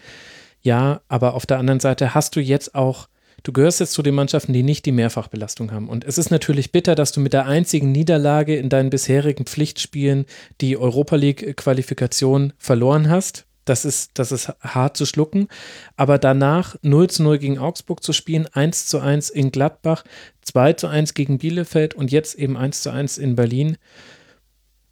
Ja, 0.60 1.00
aber 1.08 1.34
auf 1.34 1.46
der 1.46 1.58
anderen 1.58 1.80
Seite 1.80 2.14
hast 2.14 2.36
du 2.36 2.40
jetzt 2.40 2.74
auch, 2.76 3.08
du 3.42 3.52
gehörst 3.52 3.80
jetzt 3.80 3.92
zu 3.92 4.02
den 4.02 4.14
Mannschaften, 4.14 4.52
die 4.52 4.62
nicht 4.62 4.86
die 4.86 4.92
Mehrfachbelastung 4.92 5.72
haben. 5.72 5.88
Und 5.88 6.04
es 6.04 6.18
ist 6.18 6.30
natürlich 6.30 6.72
bitter, 6.72 6.94
dass 6.94 7.12
du 7.12 7.20
mit 7.20 7.32
der 7.32 7.46
einzigen 7.46 7.92
Niederlage 7.92 8.56
in 8.56 8.68
deinen 8.68 8.90
bisherigen 8.90 9.44
Pflichtspielen 9.44 10.26
die 10.60 10.76
Europa 10.76 11.16
League-Qualifikation 11.16 12.52
verloren 12.58 13.08
hast 13.08 13.46
das 13.64 13.84
ist, 13.84 14.12
das 14.14 14.32
ist 14.32 14.52
hart 14.60 14.96
zu 14.96 15.06
schlucken. 15.06 15.48
Aber 15.96 16.18
danach 16.18 16.76
0 16.82 17.08
zu 17.08 17.22
0 17.22 17.38
gegen 17.38 17.58
Augsburg 17.58 18.02
zu 18.02 18.12
spielen, 18.12 18.48
1 18.52 18.86
zu 18.86 19.00
1 19.00 19.30
in 19.30 19.52
Gladbach, 19.52 20.04
2 20.42 20.72
zu 20.74 20.88
1 20.88 21.14
gegen 21.14 21.38
Bielefeld 21.38 21.94
und 21.94 22.10
jetzt 22.10 22.34
eben 22.34 22.56
1 22.56 22.82
zu 22.82 22.90
1 22.90 23.18
in 23.18 23.36
Berlin. 23.36 23.76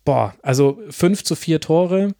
Boah, 0.04 0.34
also 0.42 0.78
5 0.88 1.24
zu 1.24 1.34
4 1.34 1.60
Tore. 1.60 2.14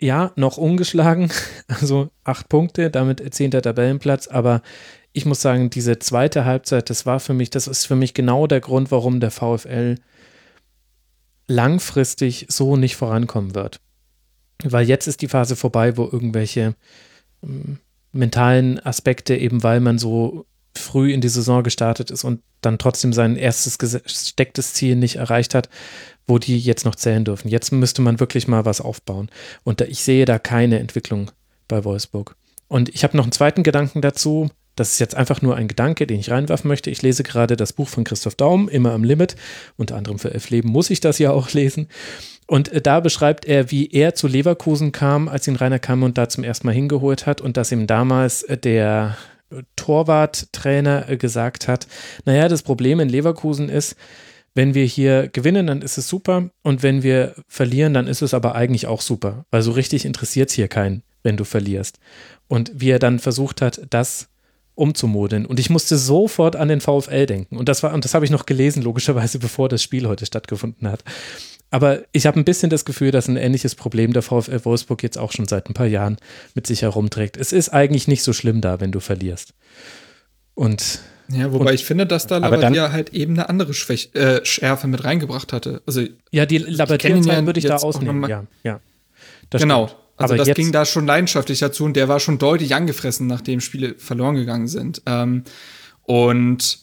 Ja, 0.00 0.32
noch 0.36 0.56
ungeschlagen. 0.56 1.30
Also 1.68 2.08
8 2.24 2.48
Punkte, 2.48 2.90
damit 2.90 3.22
10. 3.34 3.50
Tabellenplatz. 3.50 4.26
Aber 4.26 4.62
ich 5.18 5.26
muss 5.26 5.42
sagen, 5.42 5.68
diese 5.68 5.98
zweite 5.98 6.44
Halbzeit, 6.44 6.88
das 6.88 7.04
war 7.04 7.20
für 7.20 7.34
mich, 7.34 7.50
das 7.50 7.66
ist 7.66 7.86
für 7.86 7.96
mich 7.96 8.14
genau 8.14 8.46
der 8.46 8.60
Grund, 8.60 8.90
warum 8.90 9.20
der 9.20 9.30
VfL 9.30 9.96
langfristig 11.46 12.46
so 12.48 12.76
nicht 12.76 12.96
vorankommen 12.96 13.54
wird. 13.54 13.80
Weil 14.62 14.88
jetzt 14.88 15.06
ist 15.06 15.20
die 15.20 15.28
Phase 15.28 15.56
vorbei, 15.56 15.96
wo 15.96 16.04
irgendwelche 16.04 16.74
ähm, 17.42 17.78
mentalen 18.12 18.78
Aspekte, 18.80 19.36
eben 19.36 19.62
weil 19.62 19.80
man 19.80 19.98
so 19.98 20.46
früh 20.76 21.12
in 21.12 21.20
die 21.20 21.28
Saison 21.28 21.62
gestartet 21.62 22.10
ist 22.10 22.24
und 22.24 22.40
dann 22.60 22.78
trotzdem 22.78 23.12
sein 23.12 23.36
erstes 23.36 23.78
gestecktes 23.78 24.74
Ziel 24.74 24.96
nicht 24.96 25.16
erreicht 25.16 25.54
hat, 25.54 25.68
wo 26.26 26.38
die 26.38 26.58
jetzt 26.58 26.84
noch 26.84 26.94
zählen 26.94 27.24
dürfen. 27.24 27.48
Jetzt 27.48 27.72
müsste 27.72 28.02
man 28.02 28.20
wirklich 28.20 28.48
mal 28.48 28.64
was 28.64 28.80
aufbauen. 28.80 29.28
Und 29.64 29.80
ich 29.80 30.02
sehe 30.02 30.24
da 30.24 30.38
keine 30.38 30.78
Entwicklung 30.78 31.30
bei 31.66 31.84
Wolfsburg. 31.84 32.36
Und 32.68 32.90
ich 32.90 33.02
habe 33.02 33.16
noch 33.16 33.24
einen 33.24 33.32
zweiten 33.32 33.62
Gedanken 33.62 34.02
dazu. 34.02 34.50
Das 34.78 34.92
ist 34.92 34.98
jetzt 34.98 35.16
einfach 35.16 35.42
nur 35.42 35.56
ein 35.56 35.68
Gedanke, 35.68 36.06
den 36.06 36.20
ich 36.20 36.30
reinwerfen 36.30 36.68
möchte. 36.68 36.90
Ich 36.90 37.02
lese 37.02 37.22
gerade 37.22 37.56
das 37.56 37.72
Buch 37.72 37.88
von 37.88 38.04
Christoph 38.04 38.36
Daum, 38.36 38.68
immer 38.68 38.92
am 38.92 39.04
Limit. 39.04 39.36
Unter 39.76 39.96
anderem 39.96 40.18
für 40.18 40.32
Elf 40.32 40.50
Leben 40.50 40.68
muss 40.68 40.90
ich 40.90 41.00
das 41.00 41.18
ja 41.18 41.32
auch 41.32 41.50
lesen. 41.52 41.88
Und 42.46 42.72
äh, 42.72 42.80
da 42.80 43.00
beschreibt 43.00 43.44
er, 43.44 43.70
wie 43.70 43.90
er 43.90 44.14
zu 44.14 44.26
Leverkusen 44.26 44.92
kam, 44.92 45.28
als 45.28 45.46
ihn 45.48 45.56
Rainer 45.56 45.78
Kamm 45.78 46.14
da 46.14 46.28
zum 46.28 46.44
ersten 46.44 46.66
Mal 46.66 46.74
hingeholt 46.74 47.26
hat 47.26 47.40
und 47.40 47.56
dass 47.56 47.72
ihm 47.72 47.86
damals 47.86 48.42
äh, 48.44 48.56
der 48.56 49.16
Torwarttrainer 49.76 51.08
äh, 51.08 51.16
gesagt 51.16 51.68
hat, 51.68 51.86
naja, 52.24 52.48
das 52.48 52.62
Problem 52.62 53.00
in 53.00 53.08
Leverkusen 53.08 53.68
ist, 53.68 53.96
wenn 54.54 54.74
wir 54.74 54.84
hier 54.84 55.28
gewinnen, 55.28 55.66
dann 55.66 55.82
ist 55.82 55.98
es 55.98 56.08
super 56.08 56.50
und 56.62 56.82
wenn 56.82 57.02
wir 57.02 57.34
verlieren, 57.46 57.94
dann 57.94 58.08
ist 58.08 58.22
es 58.22 58.34
aber 58.34 58.54
eigentlich 58.54 58.86
auch 58.86 59.02
super, 59.02 59.44
weil 59.50 59.62
so 59.62 59.72
richtig 59.72 60.04
interessiert 60.04 60.48
es 60.48 60.54
hier 60.54 60.68
keinen, 60.68 61.02
wenn 61.22 61.36
du 61.36 61.44
verlierst. 61.44 61.98
Und 62.48 62.72
wie 62.74 62.90
er 62.90 62.98
dann 62.98 63.18
versucht 63.18 63.62
hat, 63.62 63.82
das 63.90 64.28
umzumodeln. 64.78 65.44
Und 65.44 65.58
ich 65.58 65.70
musste 65.70 65.98
sofort 65.98 66.56
an 66.56 66.68
den 66.68 66.80
VfL 66.80 67.26
denken. 67.26 67.56
Und 67.56 67.68
das 67.68 67.82
war, 67.82 67.92
und 67.92 68.04
das 68.04 68.14
habe 68.14 68.24
ich 68.24 68.30
noch 68.30 68.46
gelesen, 68.46 68.82
logischerweise, 68.82 69.38
bevor 69.40 69.68
das 69.68 69.82
Spiel 69.82 70.06
heute 70.06 70.24
stattgefunden 70.24 70.88
hat. 70.88 71.02
Aber 71.70 72.02
ich 72.12 72.26
habe 72.26 72.40
ein 72.40 72.44
bisschen 72.44 72.70
das 72.70 72.86
Gefühl, 72.86 73.10
dass 73.10 73.28
ein 73.28 73.36
ähnliches 73.36 73.74
Problem 73.74 74.14
der 74.14 74.22
VfL 74.22 74.64
Wolfsburg 74.64 75.02
jetzt 75.02 75.18
auch 75.18 75.32
schon 75.32 75.46
seit 75.46 75.68
ein 75.68 75.74
paar 75.74 75.86
Jahren 75.86 76.16
mit 76.54 76.66
sich 76.66 76.82
herumträgt. 76.82 77.36
Es 77.36 77.52
ist 77.52 77.70
eigentlich 77.70 78.08
nicht 78.08 78.22
so 78.22 78.32
schlimm 78.32 78.62
da, 78.62 78.80
wenn 78.80 78.92
du 78.92 79.00
verlierst. 79.00 79.52
Und 80.54 81.00
ja, 81.30 81.52
wobei 81.52 81.70
und, 81.70 81.74
ich 81.74 81.84
finde, 81.84 82.06
dass 82.06 82.26
da 82.26 82.38
Labadia 82.38 82.90
halt 82.90 83.10
eben 83.12 83.34
eine 83.34 83.50
andere 83.50 83.74
Schwäch 83.74 84.10
äh, 84.14 84.42
Schärfe 84.44 84.86
mit 84.86 85.04
reingebracht 85.04 85.52
hatte. 85.52 85.82
Also 85.84 86.04
ja, 86.30 86.46
die 86.46 86.58
Labadia-Zeit 86.58 87.44
würde 87.44 87.58
ich 87.58 87.66
da 87.66 87.76
ausnehmen. 87.76 88.28
Ja, 88.30 88.44
ja. 88.62 88.80
genau. 89.50 89.88
Stimmt. 89.88 90.07
Also 90.18 90.34
Aber 90.34 90.44
das 90.44 90.54
ging 90.56 90.72
da 90.72 90.84
schon 90.84 91.06
leidenschaftlich 91.06 91.60
dazu 91.60 91.84
und 91.84 91.94
der 91.94 92.08
war 92.08 92.18
schon 92.20 92.38
deutlich 92.38 92.74
angefressen, 92.74 93.26
nachdem 93.26 93.60
Spiele 93.60 93.94
verloren 93.98 94.34
gegangen 94.34 94.66
sind. 94.66 95.00
Ähm, 95.06 95.44
und 96.02 96.80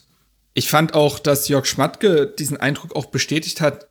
ich 0.54 0.70
fand 0.70 0.94
auch, 0.94 1.20
dass 1.20 1.50
Jörg 1.50 1.66
Schmatke 1.66 2.28
diesen 2.28 2.58
Eindruck 2.58 2.96
auch 2.96 3.08
bestätigt 3.08 3.60
hat, 3.60 3.88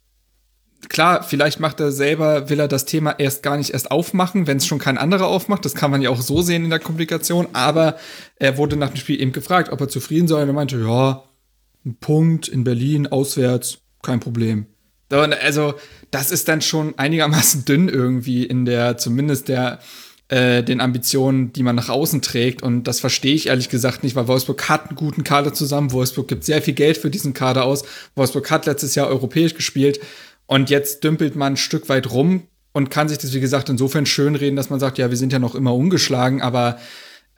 klar, 0.89 1.23
vielleicht 1.23 1.61
macht 1.61 1.81
er 1.81 1.93
selber, 1.93 2.49
will 2.49 2.59
er 2.59 2.69
das 2.69 2.87
Thema 2.87 3.13
erst 3.19 3.43
gar 3.43 3.57
nicht 3.57 3.71
erst 3.71 3.91
aufmachen, 3.91 4.47
wenn 4.47 4.57
es 4.57 4.67
schon 4.67 4.79
kein 4.79 4.99
anderer 4.99 5.27
aufmacht. 5.27 5.65
Das 5.65 5.75
kann 5.75 5.91
man 5.91 6.03
ja 6.03 6.11
auch 6.11 6.21
so 6.21 6.43
sehen 6.43 6.65
in 6.65 6.71
der 6.71 6.79
Komplikation. 6.79 7.49
Aber 7.53 7.97
er 8.37 8.57
wurde 8.57 8.77
nach 8.77 8.91
dem 8.91 8.97
Spiel 8.97 9.21
eben 9.21 9.33
gefragt, 9.33 9.71
ob 9.71 9.81
er 9.81 9.89
zufrieden 9.89 10.29
sei. 10.29 10.43
Und 10.43 10.49
er 10.49 10.55
meinte, 10.55 10.79
ja, 10.79 11.25
ein 11.85 11.97
Punkt 11.97 12.49
in 12.49 12.65
Berlin, 12.65 13.07
auswärts, 13.07 13.79
kein 14.03 14.21
Problem. 14.21 14.67
Also, 15.11 15.75
das 16.11 16.31
ist 16.31 16.49
dann 16.49 16.61
schon 16.61 16.99
einigermaßen 16.99 17.65
dünn 17.67 17.89
irgendwie 17.89 18.45
in 18.45 18.65
der, 18.65 18.97
zumindest 18.97 19.49
der, 19.49 19.81
äh, 20.29 20.63
den 20.63 20.81
Ambitionen, 20.81 21.53
die 21.53 21.63
man 21.63 21.77
nach 21.77 21.89
außen 21.89 22.23
trägt. 22.23 22.63
Und 22.63 22.85
das 22.85 23.01
verstehe 23.01 23.35
ich 23.35 23.49
ehrlich 23.49 23.69
gesagt 23.69 24.03
nicht, 24.03 24.17
weil 24.17 24.29
Wolfsburg 24.29 24.69
hat 24.69 24.89
einen 24.89 24.97
guten 24.97 25.25
Kader 25.25 25.53
zusammen. 25.53 25.93
Wolfsburg 25.93 26.29
gibt 26.29 26.45
sehr 26.45 26.63
viel 26.63 26.75
Geld 26.75 26.97
für 26.97 27.11
diesen 27.11 27.35
Kader 27.35 27.65
aus. 27.65 27.85
Wolfsburg 28.15 28.51
hat 28.51 28.67
letztes 28.67 28.95
Jahr 28.95 29.09
europäisch 29.09 29.55
gespielt. 29.55 30.01
Und 30.47 30.71
jetzt 30.71 31.05
dümpelt 31.05 31.37
man 31.37 31.55
ein 31.55 31.57
Stück 31.57 31.89
weit 31.89 32.11
rum 32.11 32.49
und 32.73 32.91
kann 32.91 33.09
sich 33.09 33.19
das, 33.19 33.33
wie 33.33 33.41
gesagt, 33.41 33.69
insofern 33.69 34.07
schönreden, 34.07 34.57
dass 34.57 34.71
man 34.71 34.81
sagt, 34.81 34.99
ja, 34.99 35.11
wir 35.11 35.17
sind 35.17 35.33
ja 35.33 35.39
noch 35.39 35.55
immer 35.55 35.75
ungeschlagen, 35.75 36.43
aber 36.43 36.79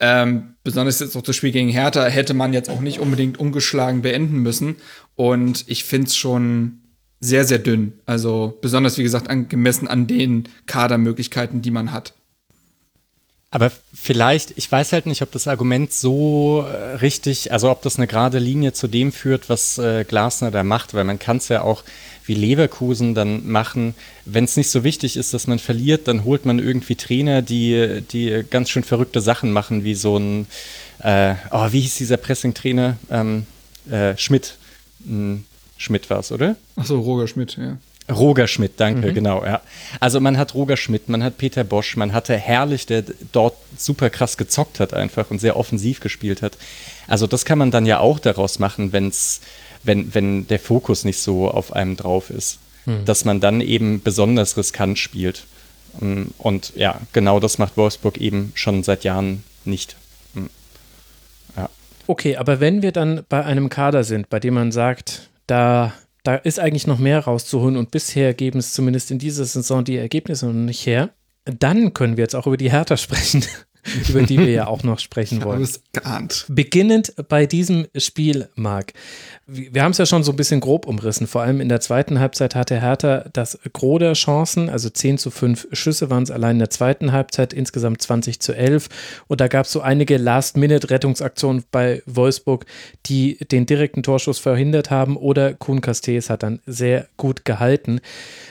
ähm, 0.00 0.54
besonders 0.64 1.00
jetzt 1.00 1.16
auch 1.16 1.22
das 1.22 1.36
Spiel 1.36 1.52
gegen 1.52 1.68
Hertha 1.68 2.04
hätte 2.06 2.34
man 2.34 2.52
jetzt 2.52 2.68
auch 2.68 2.80
nicht 2.80 3.00
unbedingt 3.00 3.38
ungeschlagen 3.38 4.02
beenden 4.02 4.38
müssen. 4.38 4.76
Und 5.14 5.64
ich 5.68 5.84
finde 5.84 6.08
es 6.08 6.16
schon 6.16 6.80
sehr, 7.20 7.44
sehr 7.44 7.58
dünn. 7.58 7.94
Also 8.06 8.56
besonders, 8.60 8.98
wie 8.98 9.02
gesagt, 9.02 9.28
gemessen 9.48 9.88
an 9.88 10.06
den 10.06 10.48
Kadermöglichkeiten, 10.66 11.62
die 11.62 11.70
man 11.70 11.92
hat. 11.92 12.14
Aber 13.50 13.70
vielleicht, 13.94 14.58
ich 14.58 14.70
weiß 14.70 14.92
halt 14.92 15.06
nicht, 15.06 15.22
ob 15.22 15.30
das 15.30 15.46
Argument 15.46 15.92
so 15.92 16.66
äh, 16.68 16.96
richtig, 16.96 17.52
also 17.52 17.70
ob 17.70 17.80
das 17.80 17.96
eine 17.96 18.06
gerade 18.06 18.38
Linie 18.38 18.72
zu 18.72 18.88
dem 18.88 19.12
führt, 19.12 19.48
was 19.48 19.78
äh, 19.78 20.04
Glasner 20.04 20.50
da 20.50 20.64
macht, 20.64 20.94
weil 20.94 21.04
man 21.04 21.18
kann 21.18 21.36
es 21.38 21.48
ja 21.48 21.62
auch 21.62 21.84
wie 22.26 22.34
Leverkusen 22.34 23.14
dann 23.14 23.48
machen. 23.48 23.94
Wenn 24.24 24.44
es 24.44 24.56
nicht 24.56 24.68
so 24.68 24.82
wichtig 24.82 25.16
ist, 25.16 25.32
dass 25.32 25.46
man 25.46 25.60
verliert, 25.60 26.08
dann 26.08 26.24
holt 26.24 26.44
man 26.44 26.58
irgendwie 26.58 26.96
Trainer, 26.96 27.40
die, 27.40 28.02
die 28.12 28.44
ganz 28.50 28.68
schön 28.68 28.84
verrückte 28.84 29.20
Sachen 29.20 29.52
machen, 29.52 29.84
wie 29.84 29.94
so 29.94 30.18
ein, 30.18 30.46
äh, 30.98 31.36
oh, 31.52 31.68
wie 31.70 31.80
hieß 31.80 31.96
dieser 31.96 32.16
Pressing-Trainer? 32.16 32.98
Ähm, 33.10 33.46
äh, 33.88 34.16
Schmidt. 34.18 34.56
Hm, 35.06 35.44
Schmidt 35.76 36.08
war 36.10 36.20
es, 36.20 36.32
oder? 36.32 36.56
Achso, 36.76 36.98
Roger 36.98 37.26
Schmidt, 37.26 37.56
ja. 37.56 37.76
Roger 38.08 38.46
Schmidt, 38.46 38.74
danke, 38.76 39.08
mhm. 39.08 39.14
genau, 39.14 39.44
ja. 39.44 39.60
Also 39.98 40.20
man 40.20 40.38
hat 40.38 40.54
Roger 40.54 40.76
Schmidt, 40.76 41.08
man 41.08 41.24
hat 41.24 41.38
Peter 41.38 41.64
Bosch, 41.64 41.96
man 41.96 42.12
hatte 42.12 42.36
Herrlich, 42.36 42.86
der 42.86 43.04
dort 43.32 43.56
super 43.76 44.10
krass 44.10 44.36
gezockt 44.36 44.78
hat 44.78 44.94
einfach 44.94 45.30
und 45.30 45.40
sehr 45.40 45.56
offensiv 45.56 46.00
gespielt 46.00 46.40
hat. 46.40 46.56
Also 47.08 47.26
das 47.26 47.44
kann 47.44 47.58
man 47.58 47.70
dann 47.70 47.84
ja 47.84 47.98
auch 47.98 48.20
daraus 48.20 48.58
machen, 48.58 48.92
wenn's, 48.92 49.40
wenn, 49.82 50.14
wenn 50.14 50.46
der 50.46 50.60
Fokus 50.60 51.04
nicht 51.04 51.18
so 51.18 51.50
auf 51.50 51.72
einem 51.72 51.96
drauf 51.96 52.30
ist. 52.30 52.58
Mhm. 52.84 53.04
Dass 53.04 53.24
man 53.24 53.40
dann 53.40 53.60
eben 53.60 54.00
besonders 54.02 54.56
riskant 54.56 54.98
spielt. 54.98 55.44
Mm, 55.98 56.24
und 56.38 56.72
ja, 56.76 57.00
genau 57.12 57.40
das 57.40 57.58
macht 57.58 57.76
Wolfsburg 57.76 58.18
eben 58.18 58.52
schon 58.54 58.82
seit 58.84 59.02
Jahren 59.02 59.42
nicht. 59.64 59.96
Mm. 60.34 60.46
Ja. 61.56 61.68
Okay, 62.06 62.36
aber 62.36 62.60
wenn 62.60 62.82
wir 62.82 62.92
dann 62.92 63.24
bei 63.28 63.44
einem 63.44 63.68
Kader 63.68 64.04
sind, 64.04 64.30
bei 64.30 64.38
dem 64.38 64.54
man 64.54 64.70
sagt, 64.70 65.28
da 65.46 65.92
da 66.26 66.34
ist 66.34 66.58
eigentlich 66.58 66.88
noch 66.88 66.98
mehr 66.98 67.20
rauszuholen 67.20 67.76
und 67.76 67.92
bisher 67.92 68.34
geben 68.34 68.58
es 68.58 68.72
zumindest 68.72 69.12
in 69.12 69.18
dieser 69.18 69.44
Saison 69.44 69.84
die 69.84 69.96
Ergebnisse 69.96 70.46
noch 70.46 70.52
nicht 70.54 70.84
her. 70.84 71.10
Dann 71.44 71.94
können 71.94 72.16
wir 72.16 72.22
jetzt 72.22 72.34
auch 72.34 72.48
über 72.48 72.56
die 72.56 72.72
Hertha 72.72 72.96
sprechen, 72.96 73.44
über 74.08 74.22
die 74.22 74.38
wir 74.38 74.50
ja 74.50 74.66
auch 74.66 74.82
noch 74.82 74.98
sprechen 74.98 75.44
wollen. 75.44 75.62
Ich 75.62 75.68
habe 75.68 75.80
es 75.84 75.92
geahnt. 75.92 76.46
Beginnend 76.48 77.14
bei 77.28 77.46
diesem 77.46 77.86
Spiel, 77.96 78.48
Marc 78.56 78.92
wir 79.48 79.84
haben 79.84 79.92
es 79.92 79.98
ja 79.98 80.06
schon 80.06 80.24
so 80.24 80.32
ein 80.32 80.36
bisschen 80.36 80.58
grob 80.58 80.86
umrissen. 80.86 81.28
Vor 81.28 81.42
allem 81.42 81.60
in 81.60 81.68
der 81.68 81.80
zweiten 81.80 82.18
Halbzeit 82.18 82.56
hatte 82.56 82.80
Hertha 82.80 83.26
das 83.32 83.58
Gros 83.72 84.00
der 84.00 84.14
Chancen, 84.14 84.68
also 84.68 84.90
10 84.90 85.18
zu 85.18 85.30
5 85.30 85.68
Schüsse 85.72 86.10
waren 86.10 86.24
es 86.24 86.32
allein 86.32 86.56
in 86.56 86.58
der 86.58 86.70
zweiten 86.70 87.12
Halbzeit, 87.12 87.52
insgesamt 87.52 88.02
20 88.02 88.40
zu 88.40 88.56
11. 88.56 88.88
Und 89.28 89.40
da 89.40 89.46
gab 89.46 89.66
es 89.66 89.72
so 89.72 89.80
einige 89.80 90.16
Last-Minute-Rettungsaktionen 90.16 91.62
bei 91.70 92.02
Wolfsburg, 92.06 92.66
die 93.06 93.38
den 93.52 93.66
direkten 93.66 94.02
Torschuss 94.02 94.40
verhindert 94.40 94.90
haben 94.90 95.16
oder 95.16 95.54
Kuhn 95.54 95.80
Castells 95.80 96.28
hat 96.28 96.42
dann 96.42 96.60
sehr 96.66 97.06
gut 97.16 97.44
gehalten. 97.44 98.00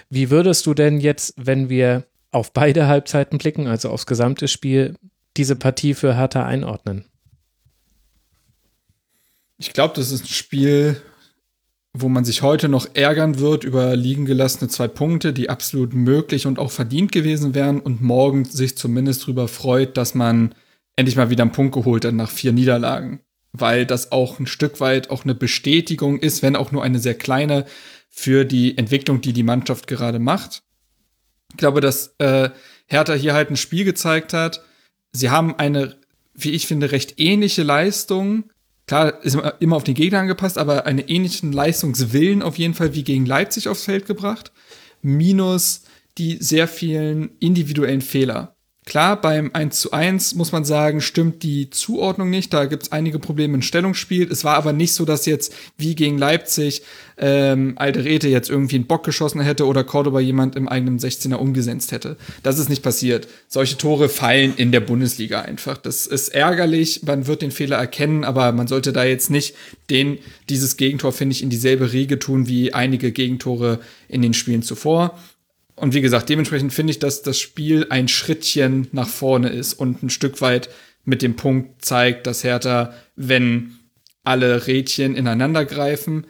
Wie 0.09 0.29
würdest 0.29 0.65
du 0.65 0.73
denn 0.73 1.01
jetzt, 1.01 1.33
wenn 1.35 1.67
wir 1.67 2.03
auf 2.31 2.53
beide 2.53 2.87
Halbzeiten 2.87 3.37
blicken, 3.37 3.67
also 3.67 3.89
aufs 3.89 4.05
gesamte 4.05 4.47
Spiel, 4.47 4.95
diese 5.35 5.57
Partie 5.57 5.93
für 5.93 6.15
Hertha 6.15 6.45
einordnen? 6.45 7.03
Ich 9.57 9.73
glaube, 9.73 9.93
das 9.95 10.11
ist 10.11 10.25
ein 10.25 10.27
Spiel, 10.27 11.01
wo 11.93 12.09
man 12.09 12.25
sich 12.25 12.41
heute 12.41 12.67
noch 12.67 12.87
ärgern 12.93 13.39
wird 13.39 13.63
über 13.63 13.95
liegen 13.95 14.25
gelassene 14.25 14.69
zwei 14.69 14.87
Punkte, 14.87 15.31
die 15.31 15.49
absolut 15.49 15.93
möglich 15.93 16.45
und 16.45 16.59
auch 16.59 16.71
verdient 16.71 17.11
gewesen 17.11 17.55
wären 17.55 17.79
und 17.79 18.01
morgen 18.01 18.43
sich 18.43 18.77
zumindest 18.77 19.23
darüber 19.23 19.47
freut, 19.47 19.95
dass 19.95 20.13
man 20.13 20.53
endlich 20.97 21.15
mal 21.15 21.29
wieder 21.29 21.43
einen 21.43 21.53
Punkt 21.53 21.73
geholt 21.73 22.03
hat 22.03 22.13
nach 22.13 22.29
vier 22.29 22.51
Niederlagen. 22.51 23.21
Weil 23.53 23.85
das 23.85 24.11
auch 24.11 24.39
ein 24.39 24.47
Stück 24.47 24.81
weit 24.81 25.09
auch 25.09 25.23
eine 25.23 25.35
Bestätigung 25.35 26.19
ist, 26.19 26.41
wenn 26.41 26.57
auch 26.57 26.73
nur 26.73 26.83
eine 26.83 26.99
sehr 26.99 27.15
kleine, 27.15 27.65
für 28.09 28.45
die 28.45 28.77
Entwicklung, 28.77 29.19
die 29.19 29.33
die 29.33 29.43
Mannschaft 29.43 29.87
gerade 29.87 30.19
macht. 30.19 30.63
Ich 31.51 31.57
glaube, 31.57 31.81
dass 31.81 32.15
äh, 32.17 32.49
Hertha 32.87 33.13
hier 33.13 33.33
halt 33.33 33.49
ein 33.49 33.57
Spiel 33.57 33.83
gezeigt 33.83 34.31
hat. 34.31 34.63
Sie 35.11 35.29
haben 35.29 35.55
eine, 35.55 35.97
wie 36.33 36.51
ich 36.51 36.65
finde, 36.65 36.91
recht 36.91 37.19
ähnliche 37.19 37.63
Leistung 37.63 38.51
Klar, 38.87 39.23
ist 39.23 39.37
immer 39.59 39.75
auf 39.75 39.83
den 39.83 39.95
Gegner 39.95 40.19
angepasst, 40.19 40.57
aber 40.57 40.85
einen 40.85 40.99
ähnlichen 40.99 41.51
Leistungswillen 41.51 42.43
auf 42.43 42.57
jeden 42.57 42.75
Fall 42.75 42.93
wie 42.93 43.03
gegen 43.03 43.25
Leipzig 43.25 43.67
aufs 43.67 43.85
Feld 43.85 44.05
gebracht. 44.05 44.51
Minus 45.01 45.83
die 46.17 46.37
sehr 46.39 46.67
vielen 46.67 47.31
individuellen 47.39 48.01
Fehler. 48.01 48.54
Klar, 48.85 49.19
beim 49.19 49.49
1 49.51 49.79
zu 49.79 49.93
1 49.93 50.35
muss 50.35 50.51
man 50.51 50.63
sagen, 50.63 51.01
stimmt 51.01 51.41
die 51.41 51.71
Zuordnung 51.71 52.29
nicht. 52.29 52.53
Da 52.53 52.65
gibt 52.65 52.83
es 52.83 52.91
einige 52.91 53.17
Probleme 53.17 53.55
im 53.55 53.63
Stellungsspiel. 53.63 54.31
Es 54.31 54.43
war 54.43 54.57
aber 54.57 54.73
nicht 54.73 54.93
so, 54.93 55.05
dass 55.05 55.25
jetzt 55.25 55.51
wie 55.75 55.95
gegen 55.95 56.19
Leipzig 56.19 56.83
ähm, 57.17 57.73
Alderete 57.77 58.27
jetzt 58.27 58.47
irgendwie 58.47 58.75
einen 58.75 58.85
Bock 58.85 59.03
geschossen 59.03 59.41
hätte 59.41 59.65
oder 59.65 59.83
Cordoba 59.83 60.19
jemand 60.19 60.55
im 60.55 60.67
eigenen 60.67 60.99
16er 60.99 61.35
umgesetzt 61.35 61.93
hätte. 61.93 62.15
Das 62.43 62.59
ist 62.59 62.69
nicht 62.69 62.83
passiert. 62.83 63.27
Solche 63.47 63.75
Tore 63.77 64.07
fallen 64.07 64.53
in 64.55 64.71
der 64.71 64.81
Bundesliga 64.81 65.41
einfach. 65.41 65.79
Das 65.79 66.05
ist 66.05 66.29
ärgerlich. 66.29 67.01
Man 67.03 67.25
wird 67.25 67.41
den 67.41 67.51
Fehler 67.51 67.77
erkennen, 67.77 68.23
aber 68.23 68.51
man 68.51 68.67
sollte 68.67 68.93
da 68.93 69.03
jetzt 69.03 69.31
nicht 69.31 69.55
den, 69.89 70.19
dieses 70.47 70.77
Gegentor, 70.77 71.11
finde 71.11 71.33
ich, 71.33 71.41
in 71.41 71.49
dieselbe 71.49 71.91
Riege 71.91 72.19
tun 72.19 72.47
wie 72.47 72.75
einige 72.75 73.11
Gegentore 73.11 73.79
in 74.07 74.21
den 74.21 74.35
Spielen 74.35 74.61
zuvor. 74.61 75.17
Und 75.75 75.93
wie 75.93 76.01
gesagt, 76.01 76.29
dementsprechend 76.29 76.73
finde 76.73 76.91
ich, 76.91 76.99
dass 76.99 77.21
das 77.21 77.39
Spiel 77.39 77.87
ein 77.89 78.07
Schrittchen 78.07 78.87
nach 78.91 79.09
vorne 79.09 79.49
ist 79.49 79.73
und 79.73 80.03
ein 80.03 80.09
Stück 80.09 80.41
weit 80.41 80.69
mit 81.03 81.21
dem 81.21 81.35
Punkt 81.35 81.83
zeigt, 81.83 82.27
dass 82.27 82.43
Hertha, 82.43 82.93
wenn 83.15 83.75
alle 84.23 84.67
Rädchen 84.67 85.15
ineinander 85.15 85.65
greifen, 85.65 86.27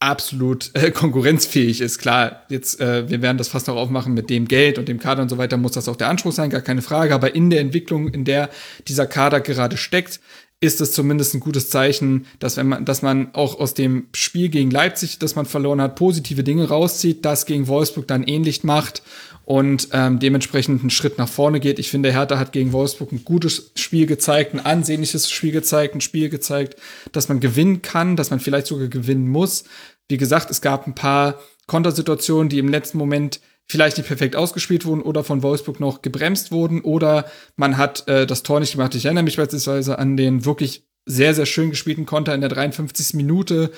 absolut 0.00 0.70
äh, 0.74 0.90
konkurrenzfähig 0.92 1.80
ist. 1.80 1.98
Klar, 1.98 2.42
jetzt, 2.50 2.80
äh, 2.80 3.08
wir 3.08 3.22
werden 3.22 3.38
das 3.38 3.48
fast 3.48 3.68
noch 3.68 3.76
aufmachen 3.76 4.12
mit 4.12 4.28
dem 4.28 4.46
Geld 4.46 4.78
und 4.78 4.88
dem 4.88 4.98
Kader 4.98 5.22
und 5.22 5.28
so 5.28 5.38
weiter, 5.38 5.56
muss 5.56 5.72
das 5.72 5.88
auch 5.88 5.96
der 5.96 6.08
Anspruch 6.08 6.32
sein, 6.32 6.50
gar 6.50 6.60
keine 6.60 6.82
Frage. 6.82 7.14
Aber 7.14 7.34
in 7.34 7.50
der 7.50 7.60
Entwicklung, 7.60 8.08
in 8.08 8.24
der 8.24 8.50
dieser 8.86 9.06
Kader 9.06 9.40
gerade 9.40 9.76
steckt, 9.76 10.20
ist 10.60 10.80
es 10.80 10.92
zumindest 10.92 11.34
ein 11.34 11.40
gutes 11.40 11.68
Zeichen, 11.68 12.26
dass 12.38 12.56
wenn 12.56 12.68
man, 12.68 12.84
dass 12.84 13.02
man 13.02 13.34
auch 13.34 13.60
aus 13.60 13.74
dem 13.74 14.06
Spiel 14.14 14.48
gegen 14.48 14.70
Leipzig, 14.70 15.18
das 15.18 15.34
man 15.34 15.46
verloren 15.46 15.80
hat, 15.80 15.96
positive 15.96 16.42
Dinge 16.42 16.68
rauszieht, 16.68 17.24
das 17.24 17.44
gegen 17.44 17.66
Wolfsburg 17.66 18.08
dann 18.08 18.22
ähnlich 18.22 18.64
macht 18.64 19.02
und 19.44 19.88
ähm, 19.92 20.18
dementsprechend 20.18 20.80
einen 20.80 20.90
Schritt 20.90 21.18
nach 21.18 21.28
vorne 21.28 21.60
geht. 21.60 21.78
Ich 21.78 21.90
finde, 21.90 22.12
Hertha 22.12 22.38
hat 22.38 22.52
gegen 22.52 22.72
Wolfsburg 22.72 23.12
ein 23.12 23.24
gutes 23.24 23.72
Spiel 23.74 24.06
gezeigt, 24.06 24.54
ein 24.54 24.64
ansehnliches 24.64 25.30
Spiel 25.30 25.52
gezeigt, 25.52 25.94
ein 25.94 26.00
Spiel 26.00 26.30
gezeigt, 26.30 26.76
dass 27.12 27.28
man 27.28 27.40
gewinnen 27.40 27.82
kann, 27.82 28.16
dass 28.16 28.30
man 28.30 28.40
vielleicht 28.40 28.66
sogar 28.66 28.88
gewinnen 28.88 29.28
muss. 29.28 29.64
Wie 30.08 30.16
gesagt, 30.16 30.50
es 30.50 30.60
gab 30.60 30.86
ein 30.86 30.94
paar 30.94 31.40
Kontersituationen, 31.66 32.48
die 32.48 32.58
im 32.58 32.68
letzten 32.68 32.98
Moment 32.98 33.40
vielleicht 33.66 33.96
nicht 33.96 34.06
perfekt 34.06 34.36
ausgespielt 34.36 34.84
wurden 34.84 35.02
oder 35.02 35.24
von 35.24 35.42
Wolfsburg 35.42 35.80
noch 35.80 36.02
gebremst 36.02 36.52
wurden 36.52 36.80
oder 36.80 37.26
man 37.56 37.76
hat 37.76 38.06
äh, 38.08 38.26
das 38.26 38.42
Tor 38.42 38.60
nicht 38.60 38.72
gemacht. 38.72 38.94
Ich 38.94 39.04
erinnere 39.04 39.24
mich 39.24 39.36
beispielsweise 39.36 39.98
an 39.98 40.16
den 40.16 40.44
wirklich 40.44 40.86
sehr, 41.06 41.34
sehr 41.34 41.46
schön 41.46 41.70
gespielten 41.70 42.06
Konter 42.06 42.34
in 42.34 42.40
der 42.40 42.50
53. 42.50 43.14
Minute, 43.14 43.70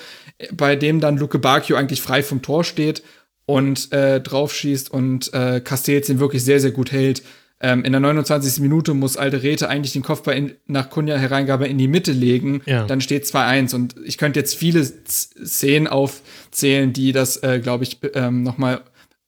bei 0.53 0.75
dem 0.75 0.99
dann 0.99 1.17
Luke 1.17 1.39
Bacchio 1.39 1.75
eigentlich 1.75 2.01
frei 2.01 2.23
vom 2.23 2.41
Tor 2.41 2.63
steht 2.63 3.03
und 3.45 3.91
äh, 3.91 4.21
draufschießt 4.21 4.91
und 4.91 5.33
äh, 5.33 5.61
Castells 5.61 6.07
den 6.07 6.19
wirklich 6.19 6.43
sehr, 6.43 6.59
sehr 6.59 6.71
gut 6.71 6.91
hält. 6.91 7.23
Ähm, 7.59 7.83
in 7.83 7.91
der 7.91 8.01
29. 8.01 8.61
Minute 8.61 8.93
muss 8.93 9.17
Alderete 9.17 9.67
eigentlich 9.67 9.93
den 9.93 10.03
Kopfball 10.03 10.37
in, 10.37 10.53
nach 10.67 10.89
Kunja-Hereingabe 10.89 11.67
in 11.67 11.79
die 11.79 11.87
Mitte 11.87 12.11
legen. 12.11 12.61
Ja. 12.65 12.85
Dann 12.85 13.01
steht 13.01 13.25
2-1. 13.25 13.73
Und 13.73 13.95
ich 14.05 14.17
könnte 14.17 14.39
jetzt 14.39 14.55
viele 14.55 14.85
Szenen 14.85 15.87
aufzählen, 15.87 16.93
die 16.93 17.13
das, 17.13 17.37
äh, 17.37 17.59
glaube 17.59 17.83
ich, 17.83 17.99
ähm, 18.13 18.43
noch 18.43 18.57
mal 18.59 18.81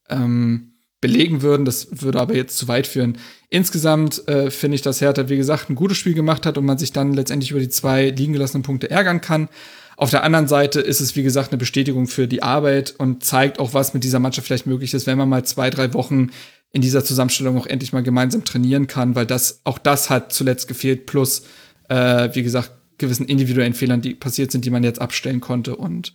ähm, 0.10 0.74
belegen 1.02 1.42
würden. 1.42 1.66
Das 1.66 1.88
würde 2.02 2.20
aber 2.20 2.36
jetzt 2.36 2.58
zu 2.58 2.68
weit 2.68 2.88
führen. 2.88 3.18
Insgesamt 3.50 4.28
äh, 4.28 4.52
finde 4.52 4.76
ich, 4.76 4.82
dass 4.82 5.02
Hertha, 5.02 5.30
wie 5.30 5.38
gesagt, 5.38 5.70
ein 5.70 5.76
gutes 5.76 5.98
Spiel 5.98 6.14
gemacht 6.14 6.46
hat 6.46 6.58
und 6.58 6.66
man 6.66 6.78
sich 6.78 6.92
dann 6.92 7.14
letztendlich 7.14 7.52
über 7.52 7.60
die 7.60 7.70
zwei 7.70 8.10
liegen 8.10 8.34
gelassenen 8.34 8.64
Punkte 8.64 8.90
ärgern 8.90 9.22
kann. 9.22 9.50
Auf 9.98 10.12
der 10.12 10.24
anderen 10.24 10.48
Seite 10.48 10.80
ist 10.80 11.02
es, 11.02 11.16
wie 11.16 11.24
gesagt, 11.24 11.52
eine 11.52 11.58
Bestätigung 11.58 12.08
für 12.08 12.28
die 12.28 12.42
Arbeit 12.42 12.96
und 12.98 13.24
zeigt 13.24 13.60
auch, 13.60 13.74
was 13.74 13.94
mit 13.94 14.04
dieser 14.04 14.20
Mannschaft 14.20 14.48
vielleicht 14.48 14.66
möglich 14.66 14.94
ist, 14.94 15.08
wenn 15.08 15.18
man 15.18 15.28
mal 15.28 15.44
zwei, 15.44 15.70
drei 15.70 15.94
Wochen 15.94 16.30
in 16.72 16.82
dieser 16.82 17.04
Zusammenstellung 17.04 17.58
auch 17.58 17.66
endlich 17.66 17.92
mal 17.92 18.04
gemeinsam 18.04 18.46
trainieren 18.46 18.88
kann, 18.88 19.16
weil 19.16 19.26
das, 19.26 19.62
auch 19.64 19.78
das 19.78 20.10
hat 20.10 20.32
zuletzt 20.32 20.68
gefehlt, 20.68 21.06
plus, 21.06 21.44
äh, 21.90 22.30
wie 22.34 22.44
gesagt, 22.44 22.72
gewissen 22.98 23.26
individuellen 23.26 23.74
Fehlern, 23.74 24.02
die 24.02 24.14
passiert 24.14 24.52
sind, 24.52 24.66
die 24.66 24.70
man 24.70 24.84
jetzt 24.84 25.02
abstellen 25.02 25.42
konnte 25.42 25.76
und 25.76 26.14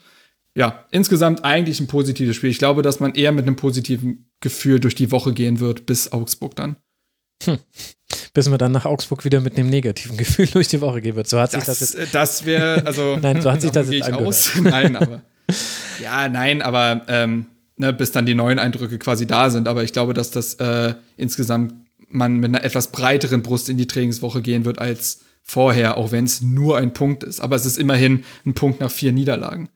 ja, 0.57 0.85
insgesamt 0.91 1.45
eigentlich 1.45 1.81
ein 1.81 1.89
positives 1.89 2.37
Spiel. 2.37 2.51
Ich 2.51 2.59
glaube, 2.59 2.83
dass 2.83 3.01
man 3.01 3.15
eher 3.15 3.33
mit 3.33 3.47
einem 3.47 3.57
positiven 3.57 4.31
Gefühl 4.41 4.79
durch 4.79 4.95
die 4.95 5.11
Woche 5.11 5.33
gehen 5.33 5.59
wird, 5.59 5.87
bis 5.87 6.13
Augsburg 6.13 6.55
dann. 6.55 6.77
Hm. 7.43 7.59
Bis 8.33 8.49
man 8.49 8.59
dann 8.59 8.73
nach 8.73 8.85
Augsburg 8.85 9.25
wieder 9.25 9.41
mit 9.41 9.57
einem 9.57 9.69
negativen 9.69 10.17
Gefühl 10.17 10.47
durch 10.47 10.69
die 10.69 10.81
Woche 10.81 11.01
gehen 11.01 11.17
wird. 11.17 11.29
So 11.29 11.41
hat 11.41 11.51
sich 11.51 11.65
das, 11.65 11.81
das 11.81 11.95
jetzt. 11.95 12.15
Das 12.15 12.45
wäre, 12.45 12.87
also. 12.87 13.17
nein, 13.23 13.43
so 13.43 13.51
hat 13.51 13.63
sich 13.63 13.73
das 13.73 13.91
jetzt 13.91 14.05
angehört. 14.05 14.29
aus. 14.29 14.53
Nein, 14.63 14.97
aber. 14.97 15.23
ja, 16.03 16.29
nein, 16.29 16.63
aber 16.63 17.03
ähm, 17.09 17.47
ne, 17.77 17.93
bis 17.93 18.13
dann 18.13 18.25
die 18.25 18.35
neuen 18.35 18.59
Eindrücke 18.59 18.99
quasi 18.99 19.27
da 19.27 19.51
sind. 19.51 19.69
Aber 19.69 19.83
ich 19.83 19.93
glaube, 19.93 20.15
dass 20.15 20.31
das 20.31 20.55
äh, 20.55 20.95
insgesamt 21.17 21.75
man 22.09 22.37
mit 22.37 22.51
einer 22.51 22.65
etwas 22.65 22.89
breiteren 22.89 23.43
Brust 23.43 23.69
in 23.69 23.77
die 23.77 23.89
Trainingswoche 23.89 24.41
gehen 24.41 24.65
wird 24.65 24.79
als 24.79 25.21
vorher, 25.43 25.97
auch 25.97 26.13
wenn 26.13 26.25
es 26.25 26.41
nur 26.41 26.79
ein 26.79 26.93
Punkt 26.93 27.25
ist. 27.25 27.41
Aber 27.41 27.57
es 27.57 27.67
ist 27.67 27.77
immerhin 27.77 28.25
ein 28.47 28.55
Punkt 28.55 28.81
nach 28.81 28.91
vier 28.91 29.13
Niederlagen. 29.13 29.69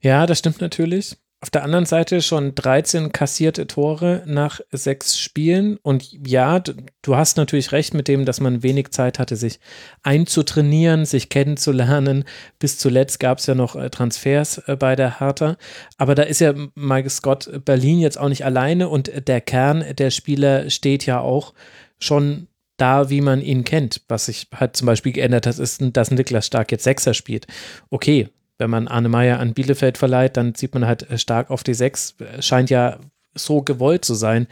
Ja, 0.00 0.26
das 0.26 0.38
stimmt 0.38 0.60
natürlich. 0.60 1.16
Auf 1.42 1.48
der 1.48 1.64
anderen 1.64 1.86
Seite 1.86 2.20
schon 2.20 2.54
13 2.54 3.12
kassierte 3.12 3.66
Tore 3.66 4.22
nach 4.26 4.60
sechs 4.70 5.18
Spielen. 5.18 5.78
Und 5.78 6.12
ja, 6.26 6.60
du 6.60 7.16
hast 7.16 7.38
natürlich 7.38 7.72
recht 7.72 7.94
mit 7.94 8.08
dem, 8.08 8.26
dass 8.26 8.40
man 8.40 8.62
wenig 8.62 8.90
Zeit 8.90 9.18
hatte, 9.18 9.36
sich 9.36 9.58
einzutrainieren, 10.02 11.06
sich 11.06 11.30
kennenzulernen. 11.30 12.24
Bis 12.58 12.76
zuletzt 12.76 13.20
gab 13.20 13.38
es 13.38 13.46
ja 13.46 13.54
noch 13.54 13.74
äh, 13.74 13.88
Transfers 13.88 14.58
äh, 14.66 14.76
bei 14.76 14.96
der 14.96 15.18
Hertha. 15.18 15.56
Aber 15.96 16.14
da 16.14 16.24
ist 16.24 16.40
ja 16.40 16.52
Mike 16.74 17.08
Scott 17.08 17.64
Berlin 17.64 18.00
jetzt 18.00 18.18
auch 18.18 18.28
nicht 18.28 18.44
alleine 18.44 18.90
und 18.90 19.10
der 19.26 19.40
Kern 19.40 19.82
der 19.96 20.10
Spieler 20.10 20.68
steht 20.68 21.06
ja 21.06 21.20
auch 21.20 21.54
schon 21.98 22.48
da, 22.76 23.08
wie 23.08 23.22
man 23.22 23.40
ihn 23.40 23.64
kennt. 23.64 24.02
Was 24.08 24.26
sich 24.26 24.48
halt 24.54 24.76
zum 24.76 24.84
Beispiel 24.84 25.12
geändert 25.12 25.46
hat, 25.46 25.58
ist, 25.58 25.82
dass 25.94 26.10
Niklas 26.10 26.46
Stark 26.46 26.70
jetzt 26.70 26.84
Sechser 26.84 27.14
spielt. 27.14 27.46
Okay, 27.88 28.28
wenn 28.60 28.70
man 28.70 28.86
Arne 28.86 29.08
Meyer 29.08 29.40
an 29.40 29.54
Bielefeld 29.54 29.98
verleiht, 29.98 30.36
dann 30.36 30.54
sieht 30.54 30.74
man 30.74 30.86
halt 30.86 31.10
äh, 31.10 31.18
stark 31.18 31.50
auf 31.50 31.64
die 31.64 31.74
Sechs. 31.74 32.14
Scheint 32.38 32.70
ja 32.70 33.00
so 33.34 33.62
gewollt 33.62 34.04
zu 34.04 34.14
sein. 34.14 34.46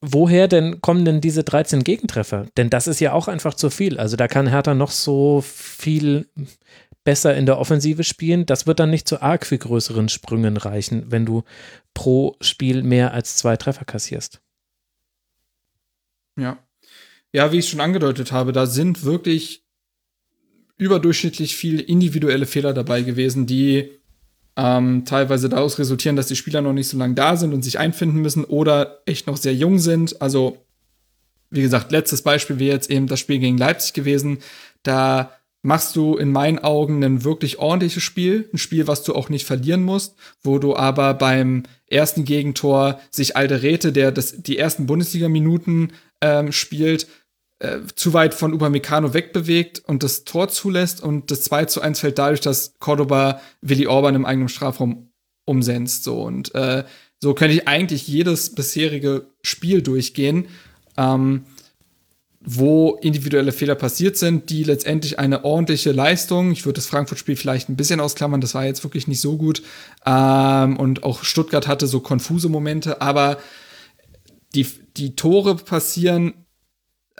Woher 0.00 0.46
denn 0.46 0.80
kommen 0.80 1.04
denn 1.04 1.20
diese 1.20 1.42
13 1.42 1.82
Gegentreffer? 1.82 2.46
Denn 2.56 2.70
das 2.70 2.86
ist 2.86 3.00
ja 3.00 3.12
auch 3.12 3.26
einfach 3.26 3.54
zu 3.54 3.68
viel. 3.68 3.98
Also 3.98 4.16
da 4.16 4.28
kann 4.28 4.46
Hertha 4.46 4.74
noch 4.74 4.92
so 4.92 5.42
viel 5.44 6.28
besser 7.02 7.36
in 7.36 7.46
der 7.46 7.58
Offensive 7.58 8.04
spielen. 8.04 8.46
Das 8.46 8.66
wird 8.66 8.78
dann 8.78 8.90
nicht 8.90 9.08
zu 9.08 9.20
arg 9.20 9.44
viel 9.44 9.58
größeren 9.58 10.08
Sprüngen 10.08 10.56
reichen, 10.56 11.10
wenn 11.10 11.26
du 11.26 11.42
pro 11.94 12.36
Spiel 12.40 12.84
mehr 12.84 13.12
als 13.12 13.36
zwei 13.36 13.56
Treffer 13.56 13.84
kassierst. 13.84 14.40
Ja. 16.36 16.58
Ja, 17.32 17.50
wie 17.50 17.58
ich 17.58 17.68
schon 17.68 17.80
angedeutet 17.80 18.30
habe, 18.30 18.52
da 18.52 18.66
sind 18.66 19.04
wirklich 19.04 19.64
überdurchschnittlich 20.78 21.56
viele 21.56 21.82
individuelle 21.82 22.46
Fehler 22.46 22.72
dabei 22.72 23.02
gewesen, 23.02 23.46
die 23.46 23.90
ähm, 24.56 25.04
teilweise 25.04 25.48
daraus 25.48 25.78
resultieren, 25.78 26.16
dass 26.16 26.28
die 26.28 26.36
Spieler 26.36 26.62
noch 26.62 26.72
nicht 26.72 26.88
so 26.88 26.96
lange 26.96 27.14
da 27.14 27.36
sind 27.36 27.52
und 27.52 27.62
sich 27.62 27.78
einfinden 27.78 28.20
müssen 28.20 28.44
oder 28.44 29.02
echt 29.06 29.26
noch 29.26 29.36
sehr 29.36 29.54
jung 29.54 29.78
sind. 29.78 30.20
Also, 30.22 30.64
wie 31.50 31.62
gesagt, 31.62 31.92
letztes 31.92 32.22
Beispiel 32.22 32.58
wäre 32.58 32.74
jetzt 32.74 32.90
eben 32.90 33.06
das 33.06 33.20
Spiel 33.20 33.38
gegen 33.38 33.58
Leipzig 33.58 33.92
gewesen. 33.92 34.38
Da 34.82 35.32
machst 35.62 35.96
du 35.96 36.16
in 36.16 36.30
meinen 36.30 36.58
Augen 36.58 37.02
ein 37.04 37.24
wirklich 37.24 37.58
ordentliches 37.58 38.02
Spiel, 38.02 38.48
ein 38.52 38.58
Spiel, 38.58 38.86
was 38.86 39.02
du 39.02 39.14
auch 39.14 39.28
nicht 39.28 39.46
verlieren 39.46 39.82
musst, 39.82 40.16
wo 40.42 40.58
du 40.58 40.76
aber 40.76 41.14
beim 41.14 41.64
ersten 41.86 42.24
Gegentor 42.24 43.00
sich 43.10 43.36
Alderete, 43.36 43.92
der 43.92 44.12
das, 44.12 44.42
die 44.42 44.58
ersten 44.58 44.86
Bundesliga-Minuten 44.86 45.92
ähm, 46.20 46.52
spielt, 46.52 47.06
äh, 47.60 47.80
zu 47.94 48.12
weit 48.12 48.34
von 48.34 48.52
Upamecano 48.54 49.14
wegbewegt 49.14 49.82
und 49.86 50.02
das 50.02 50.24
Tor 50.24 50.48
zulässt 50.48 51.02
und 51.02 51.30
das 51.30 51.42
2 51.42 51.64
zu 51.64 51.80
1 51.80 52.00
fällt 52.00 52.18
dadurch, 52.18 52.40
dass 52.40 52.74
Cordoba 52.78 53.40
Willi 53.62 53.86
Orban 53.86 54.14
im 54.14 54.24
eigenen 54.24 54.48
Strafraum 54.48 55.10
umsetzt. 55.44 56.04
So 56.04 56.22
und 56.22 56.54
äh, 56.54 56.84
so 57.20 57.34
könnte 57.34 57.56
ich 57.56 57.66
eigentlich 57.66 58.06
jedes 58.06 58.54
bisherige 58.54 59.26
Spiel 59.42 59.82
durchgehen, 59.82 60.46
ähm, 60.96 61.46
wo 62.40 62.94
individuelle 63.02 63.50
Fehler 63.50 63.74
passiert 63.74 64.16
sind, 64.16 64.50
die 64.50 64.62
letztendlich 64.62 65.18
eine 65.18 65.44
ordentliche 65.44 65.90
Leistung, 65.90 66.52
ich 66.52 66.64
würde 66.64 66.76
das 66.76 66.86
Frankfurt-Spiel 66.86 67.34
vielleicht 67.34 67.68
ein 67.68 67.76
bisschen 67.76 67.98
ausklammern, 67.98 68.40
das 68.40 68.54
war 68.54 68.64
jetzt 68.64 68.84
wirklich 68.84 69.08
nicht 69.08 69.20
so 69.20 69.36
gut, 69.36 69.62
ähm, 70.06 70.76
und 70.76 71.02
auch 71.02 71.24
Stuttgart 71.24 71.66
hatte 71.66 71.88
so 71.88 71.98
konfuse 71.98 72.48
Momente, 72.48 73.02
aber 73.02 73.38
die, 74.54 74.66
die 74.96 75.16
Tore 75.16 75.56
passieren 75.56 76.46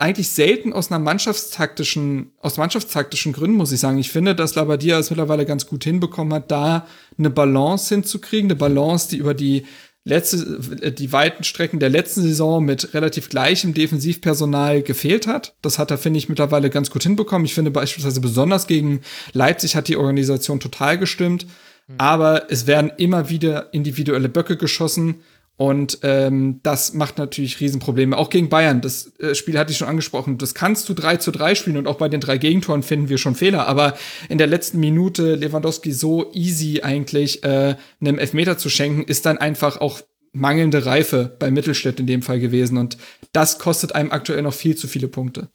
eigentlich 0.00 0.28
selten 0.28 0.72
aus 0.72 0.90
einer 0.90 0.98
mannschaftstaktischen, 0.98 2.32
aus 2.40 2.56
mannschaftstaktischen 2.56 3.32
Gründen, 3.32 3.56
muss 3.56 3.72
ich 3.72 3.80
sagen. 3.80 3.98
Ich 3.98 4.10
finde, 4.10 4.34
dass 4.34 4.54
Labadia 4.54 4.98
es 4.98 5.10
mittlerweile 5.10 5.46
ganz 5.46 5.66
gut 5.66 5.84
hinbekommen 5.84 6.32
hat, 6.32 6.50
da 6.50 6.86
eine 7.18 7.30
Balance 7.30 7.94
hinzukriegen, 7.94 8.50
eine 8.50 8.56
Balance, 8.56 9.08
die 9.08 9.18
über 9.18 9.34
die 9.34 9.66
letzte, 10.04 10.92
die 10.92 11.12
weiten 11.12 11.44
Strecken 11.44 11.80
der 11.80 11.90
letzten 11.90 12.22
Saison 12.22 12.64
mit 12.64 12.94
relativ 12.94 13.28
gleichem 13.28 13.74
Defensivpersonal 13.74 14.82
gefehlt 14.82 15.26
hat. 15.26 15.54
Das 15.62 15.78
hat 15.78 15.90
er, 15.90 15.98
finde 15.98 16.18
ich, 16.18 16.28
mittlerweile 16.28 16.70
ganz 16.70 16.90
gut 16.90 17.02
hinbekommen. 17.02 17.44
Ich 17.44 17.54
finde 17.54 17.70
beispielsweise 17.70 18.20
besonders 18.20 18.66
gegen 18.66 19.02
Leipzig 19.32 19.76
hat 19.76 19.88
die 19.88 19.96
Organisation 19.96 20.60
total 20.60 20.98
gestimmt. 20.98 21.46
Mhm. 21.88 21.94
Aber 21.98 22.50
es 22.50 22.66
werden 22.66 22.90
immer 22.96 23.28
wieder 23.28 23.72
individuelle 23.74 24.28
Böcke 24.28 24.56
geschossen 24.56 25.16
und 25.58 25.98
ähm, 26.02 26.60
das 26.62 26.94
macht 26.94 27.18
natürlich 27.18 27.58
Riesenprobleme. 27.58 28.16
Auch 28.16 28.30
gegen 28.30 28.48
Bayern, 28.48 28.80
das 28.80 29.12
äh, 29.18 29.34
Spiel 29.34 29.58
hatte 29.58 29.72
ich 29.72 29.78
schon 29.78 29.88
angesprochen. 29.88 30.38
Das 30.38 30.54
kannst 30.54 30.88
du 30.88 30.94
3 30.94 31.16
zu 31.16 31.32
3 31.32 31.56
spielen 31.56 31.76
und 31.76 31.88
auch 31.88 31.96
bei 31.96 32.08
den 32.08 32.20
drei 32.20 32.38
Gegentoren 32.38 32.84
finden 32.84 33.08
wir 33.08 33.18
schon 33.18 33.34
Fehler. 33.34 33.66
Aber 33.66 33.94
in 34.28 34.38
der 34.38 34.46
letzten 34.46 34.78
Minute 34.78 35.34
Lewandowski 35.34 35.90
so 35.90 36.32
easy 36.32 36.82
eigentlich 36.82 37.42
äh, 37.42 37.74
einem 38.00 38.18
Elfmeter 38.20 38.56
zu 38.56 38.70
schenken, 38.70 39.02
ist 39.02 39.26
dann 39.26 39.38
einfach 39.38 39.80
auch 39.80 40.00
mangelnde 40.30 40.86
Reife 40.86 41.34
bei 41.40 41.50
Mittelstädt 41.50 41.98
in 41.98 42.06
dem 42.06 42.22
Fall 42.22 42.38
gewesen. 42.38 42.78
Und 42.78 42.96
das 43.32 43.58
kostet 43.58 43.96
einem 43.96 44.12
aktuell 44.12 44.42
noch 44.42 44.54
viel 44.54 44.76
zu 44.76 44.86
viele 44.86 45.08
Punkte. 45.08 45.48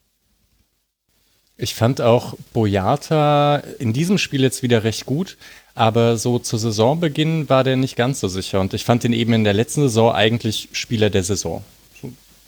Ich 1.56 1.76
fand 1.76 2.02
auch 2.02 2.34
Boyata 2.52 3.64
in 3.80 3.94
diesem 3.94 4.18
Spiel 4.18 4.42
jetzt 4.42 4.64
wieder 4.64 4.84
recht 4.84 5.06
gut. 5.06 5.38
Aber 5.76 6.18
so 6.18 6.38
zu 6.40 6.58
Saisonbeginn 6.58 7.50
war 7.50 7.64
der 7.64 7.76
nicht 7.76 7.96
ganz 7.96 8.20
so 8.20 8.28
sicher. 8.28 8.62
Und 8.62 8.74
ich 8.74 8.86
fand 8.86 9.04
ihn 9.06 9.14
eben 9.14 9.34
in 9.34 9.44
der 9.44 9.54
letzten 9.54 9.82
Saison 9.82 10.14
eigentlich 10.14 10.70
Spieler 10.72 11.10
der 11.10 11.24
Saison. 11.24 11.64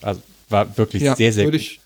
Also 0.01 0.21
war 0.49 0.77
wirklich 0.77 1.01
ja, 1.01 1.15
sehr, 1.15 1.33
sehr 1.33 1.45
gut. 1.45 1.55
Ich, 1.55 1.79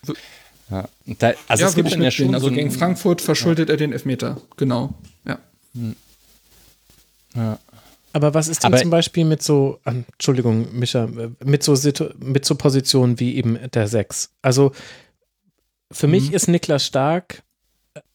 ja, 0.70 0.88
da, 1.06 1.32
also 1.48 1.62
ja, 1.62 1.68
es 1.68 1.74
gibt 1.74 1.92
dann 1.92 2.02
ja 2.02 2.10
schon. 2.10 2.34
Also 2.34 2.48
so 2.48 2.54
gegen 2.54 2.70
Frankfurt 2.70 3.22
verschuldet 3.22 3.68
ja. 3.68 3.74
er 3.74 3.78
den 3.78 3.92
Elfmeter. 3.92 4.40
Genau. 4.56 4.94
Ja. 5.26 5.38
Ja. 7.34 7.58
Aber 8.12 8.34
was 8.34 8.48
ist 8.48 8.62
denn 8.62 8.72
Aber 8.72 8.82
zum 8.82 8.90
Beispiel 8.90 9.24
mit 9.24 9.42
so, 9.42 9.78
Entschuldigung, 9.84 10.76
Micha, 10.76 11.08
mit 11.44 11.62
so, 11.62 11.74
mit 12.18 12.44
so 12.44 12.54
Positionen 12.56 13.20
wie 13.20 13.36
eben 13.36 13.58
der 13.72 13.86
Sechs? 13.86 14.30
Also 14.42 14.72
für 15.92 16.06
mhm. 16.06 16.12
mich 16.12 16.32
ist 16.32 16.48
Niklas 16.48 16.84
Stark 16.84 17.42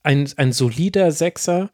ein, 0.04 0.30
ein 0.36 0.54
solider 0.54 1.12
Sechser, 1.12 1.70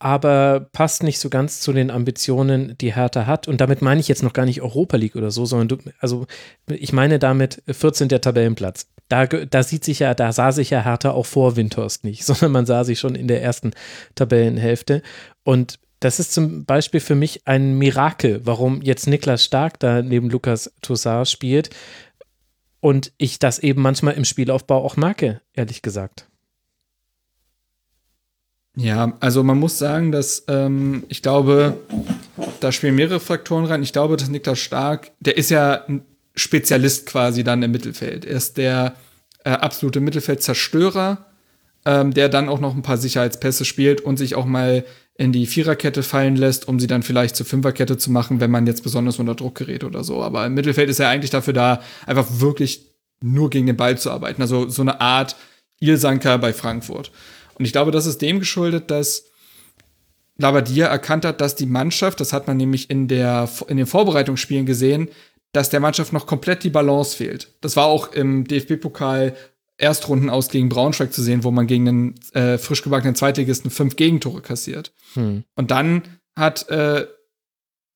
aber 0.00 0.68
passt 0.72 1.02
nicht 1.02 1.20
so 1.20 1.28
ganz 1.28 1.60
zu 1.60 1.72
den 1.72 1.90
Ambitionen, 1.90 2.74
die 2.80 2.94
Hertha 2.94 3.26
hat. 3.26 3.46
Und 3.46 3.60
damit 3.60 3.82
meine 3.82 4.00
ich 4.00 4.08
jetzt 4.08 4.22
noch 4.22 4.32
gar 4.32 4.46
nicht 4.46 4.62
Europa 4.62 4.96
League 4.96 5.14
oder 5.14 5.30
so, 5.30 5.44
sondern 5.44 5.68
du, 5.68 5.90
also 6.00 6.26
ich 6.66 6.92
meine 6.92 7.18
damit 7.18 7.62
14. 7.68 8.08
der 8.08 8.22
Tabellenplatz. 8.22 8.88
Da, 9.08 9.26
da 9.26 9.62
sieht 9.62 9.84
sich 9.84 9.98
ja, 9.98 10.14
da 10.14 10.32
sah 10.32 10.52
sich 10.52 10.70
ja 10.70 10.82
Hertha 10.82 11.10
auch 11.10 11.26
vor 11.26 11.56
Windhorst 11.56 12.02
nicht, 12.04 12.24
sondern 12.26 12.50
man 12.50 12.66
sah 12.66 12.82
sich 12.82 12.98
schon 12.98 13.14
in 13.14 13.28
der 13.28 13.42
ersten 13.42 13.72
Tabellenhälfte. 14.14 15.02
Und 15.44 15.78
Das 16.00 16.18
ist 16.18 16.32
zum 16.32 16.64
Beispiel 16.64 17.00
für 17.00 17.14
mich 17.14 17.46
ein 17.46 17.74
Mirakel, 17.74 18.40
warum 18.46 18.80
jetzt 18.80 19.06
Niklas 19.06 19.44
Stark 19.44 19.78
da 19.80 20.00
neben 20.00 20.30
Lukas 20.30 20.72
Toussaint 20.80 21.28
spielt 21.28 21.68
und 22.80 23.12
ich 23.18 23.38
das 23.38 23.58
eben 23.58 23.82
manchmal 23.82 24.14
im 24.14 24.24
Spielaufbau 24.24 24.82
auch 24.82 24.96
merke, 24.96 25.42
ehrlich 25.52 25.82
gesagt. 25.82 26.29
Ja, 28.76 29.16
also 29.20 29.42
man 29.42 29.58
muss 29.58 29.78
sagen, 29.78 30.12
dass 30.12 30.44
ähm, 30.48 31.04
ich 31.08 31.22
glaube, 31.22 31.76
da 32.60 32.70
spielen 32.72 32.94
mehrere 32.94 33.20
Faktoren 33.20 33.64
rein. 33.64 33.82
Ich 33.82 33.92
glaube, 33.92 34.16
dass 34.16 34.28
Niklas 34.28 34.60
Stark, 34.60 35.10
der 35.20 35.36
ist 35.36 35.50
ja 35.50 35.84
ein 35.88 36.02
Spezialist 36.36 37.06
quasi 37.06 37.42
dann 37.42 37.62
im 37.62 37.72
Mittelfeld. 37.72 38.24
Er 38.24 38.36
ist 38.36 38.56
der 38.56 38.94
äh, 39.44 39.50
absolute 39.50 40.00
Mittelfeldzerstörer, 40.00 41.26
ähm, 41.84 42.14
der 42.14 42.28
dann 42.28 42.48
auch 42.48 42.60
noch 42.60 42.74
ein 42.74 42.82
paar 42.82 42.96
Sicherheitspässe 42.96 43.64
spielt 43.64 44.00
und 44.00 44.16
sich 44.18 44.34
auch 44.36 44.46
mal 44.46 44.84
in 45.14 45.32
die 45.32 45.46
Viererkette 45.46 46.02
fallen 46.02 46.36
lässt, 46.36 46.66
um 46.68 46.80
sie 46.80 46.86
dann 46.86 47.02
vielleicht 47.02 47.36
zur 47.36 47.46
Fünferkette 47.46 47.98
zu 47.98 48.10
machen, 48.10 48.40
wenn 48.40 48.50
man 48.50 48.66
jetzt 48.66 48.82
besonders 48.82 49.18
unter 49.18 49.34
Druck 49.34 49.56
gerät 49.56 49.84
oder 49.84 50.02
so. 50.04 50.22
Aber 50.22 50.46
im 50.46 50.54
Mittelfeld 50.54 50.88
ist 50.88 51.00
er 51.00 51.08
eigentlich 51.08 51.30
dafür 51.30 51.52
da, 51.52 51.82
einfach 52.06 52.26
wirklich 52.40 52.86
nur 53.20 53.50
gegen 53.50 53.66
den 53.66 53.76
Ball 53.76 53.98
zu 53.98 54.10
arbeiten. 54.10 54.40
Also 54.40 54.68
so 54.68 54.80
eine 54.80 55.00
Art 55.00 55.36
Ilsanker 55.80 56.38
bei 56.38 56.52
Frankfurt. 56.52 57.10
Und 57.60 57.66
ich 57.66 57.72
glaube, 57.72 57.90
das 57.90 58.06
ist 58.06 58.22
dem 58.22 58.38
geschuldet, 58.38 58.90
dass 58.90 59.26
Labadia 60.38 60.86
erkannt 60.86 61.26
hat, 61.26 61.42
dass 61.42 61.56
die 61.56 61.66
Mannschaft, 61.66 62.18
das 62.18 62.32
hat 62.32 62.46
man 62.46 62.56
nämlich 62.56 62.88
in, 62.88 63.06
der, 63.06 63.50
in 63.68 63.76
den 63.76 63.84
Vorbereitungsspielen 63.84 64.64
gesehen, 64.64 65.10
dass 65.52 65.68
der 65.68 65.80
Mannschaft 65.80 66.14
noch 66.14 66.24
komplett 66.24 66.64
die 66.64 66.70
Balance 66.70 67.14
fehlt. 67.14 67.52
Das 67.60 67.76
war 67.76 67.84
auch 67.84 68.12
im 68.12 68.48
DFB-Pokal 68.48 69.36
Erstrunden 69.76 70.30
aus 70.30 70.48
gegen 70.48 70.70
Braunschweig 70.70 71.12
zu 71.12 71.20
sehen, 71.20 71.44
wo 71.44 71.50
man 71.50 71.66
gegen 71.66 71.86
einen 71.86 72.14
äh, 72.32 72.56
frisch 72.56 72.80
gebackenen 72.80 73.14
Zweitligisten 73.14 73.70
fünf 73.70 73.96
Gegentore 73.96 74.40
kassiert. 74.40 74.94
Hm. 75.12 75.44
Und 75.54 75.70
dann 75.70 76.04
hat 76.34 76.66
äh, 76.70 77.06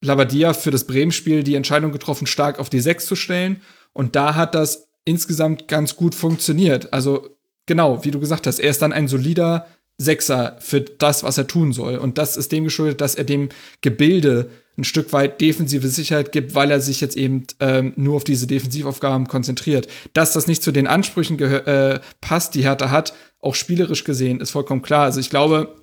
Labadia 0.03 0.53
für 0.53 0.73
das 0.73 0.86
Bremen-Spiel 0.86 1.43
die 1.43 1.55
Entscheidung 1.55 1.91
getroffen, 1.91 2.27
stark 2.27 2.59
auf 2.59 2.69
die 2.69 2.81
Sechs 2.81 3.07
zu 3.07 3.16
stellen. 3.16 3.62
Und 3.95 4.15
da 4.15 4.35
hat 4.35 4.55
das 4.55 4.89
insgesamt 5.07 5.69
ganz 5.69 5.97
gut 5.97 6.15
funktioniert. 6.15 6.93
Also 6.93 7.34
genau, 7.66 8.05
wie 8.05 8.11
du 8.11 8.20
gesagt 8.20 8.47
hast, 8.47 8.59
er 8.59 8.70
ist 8.70 8.82
dann 8.82 8.93
ein 8.93 9.09
solider 9.09 9.66
Sechser 9.97 10.57
für 10.61 10.81
das, 10.81 11.23
was 11.23 11.39
er 11.39 11.47
tun 11.47 11.73
soll. 11.73 11.97
Und 11.97 12.19
das 12.19 12.36
ist 12.36 12.51
dem 12.51 12.65
geschuldet, 12.65 13.01
dass 13.01 13.15
er 13.15 13.24
dem 13.24 13.51
Gebilde 13.81 14.51
ein 14.77 14.85
Stück 14.85 15.12
weit 15.12 15.41
defensive 15.41 15.86
Sicherheit 15.86 16.32
gibt, 16.32 16.57
weil 16.57 16.70
er 16.73 16.81
sich 16.81 17.01
jetzt 17.01 17.16
eben 17.16 17.47
ähm, 17.61 17.93
nur 17.95 18.16
auf 18.16 18.24
diese 18.24 18.49
Defensivaufgaben 18.49 19.28
konzentriert. 19.28 19.86
Dass 20.12 20.32
das 20.32 20.49
nicht 20.49 20.65
zu 20.65 20.73
den 20.73 20.89
Ansprüchen 20.89 21.39
äh, 21.39 22.01
passt, 22.20 22.57
die 22.57 22.65
Hertha 22.65 22.91
hat, 22.91 23.15
auch 23.41 23.55
spielerisch 23.55 24.03
gesehen, 24.03 24.41
ist 24.41 24.51
vollkommen 24.51 24.82
klar. 24.82 25.05
Also 25.05 25.20
ich 25.20 25.31
glaube, 25.31 25.77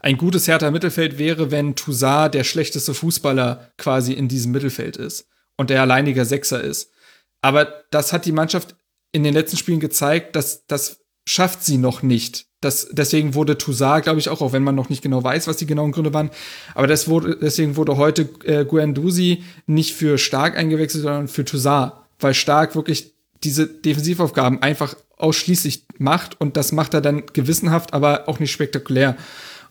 ein 0.00 0.16
gutes 0.16 0.46
Hertha 0.46 0.70
Mittelfeld 0.70 1.18
wäre, 1.18 1.50
wenn 1.50 1.74
Toussaint 1.74 2.34
der 2.34 2.44
schlechteste 2.44 2.94
Fußballer 2.94 3.72
quasi 3.78 4.12
in 4.12 4.28
diesem 4.28 4.52
Mittelfeld 4.52 4.96
ist 4.96 5.28
und 5.56 5.70
der 5.70 5.80
alleiniger 5.80 6.24
Sechser 6.24 6.62
ist. 6.62 6.92
Aber 7.40 7.82
das 7.90 8.12
hat 8.12 8.26
die 8.26 8.32
Mannschaft 8.32 8.76
in 9.12 9.24
den 9.24 9.34
letzten 9.34 9.56
Spielen 9.56 9.80
gezeigt, 9.80 10.36
dass 10.36 10.66
das 10.66 11.00
schafft 11.26 11.62
sie 11.64 11.78
noch 11.78 12.02
nicht. 12.02 12.46
Das, 12.60 12.88
deswegen 12.92 13.34
wurde 13.34 13.58
Toussaint, 13.58 14.04
glaube 14.04 14.20
ich, 14.20 14.28
auch, 14.28 14.40
auch 14.40 14.52
wenn 14.52 14.62
man 14.62 14.74
noch 14.74 14.88
nicht 14.88 15.02
genau 15.02 15.22
weiß, 15.22 15.48
was 15.48 15.56
die 15.56 15.66
genauen 15.66 15.92
Gründe 15.92 16.14
waren, 16.14 16.30
aber 16.74 16.86
das 16.86 17.08
wurde, 17.08 17.36
deswegen 17.40 17.76
wurde 17.76 17.96
heute 17.96 18.28
äh, 18.44 18.64
Guendouzi 18.64 19.42
nicht 19.66 19.94
für 19.94 20.16
Stark 20.16 20.56
eingewechselt, 20.56 21.02
sondern 21.02 21.28
für 21.28 21.44
Toussaint, 21.44 21.92
weil 22.20 22.34
Stark 22.34 22.76
wirklich 22.76 23.14
diese 23.42 23.66
Defensivaufgaben 23.66 24.62
einfach 24.62 24.94
ausschließlich 25.16 25.86
macht 25.98 26.40
und 26.40 26.56
das 26.56 26.72
macht 26.72 26.94
er 26.94 27.00
dann 27.00 27.24
gewissenhaft, 27.32 27.94
aber 27.94 28.28
auch 28.28 28.38
nicht 28.38 28.52
spektakulär. 28.52 29.16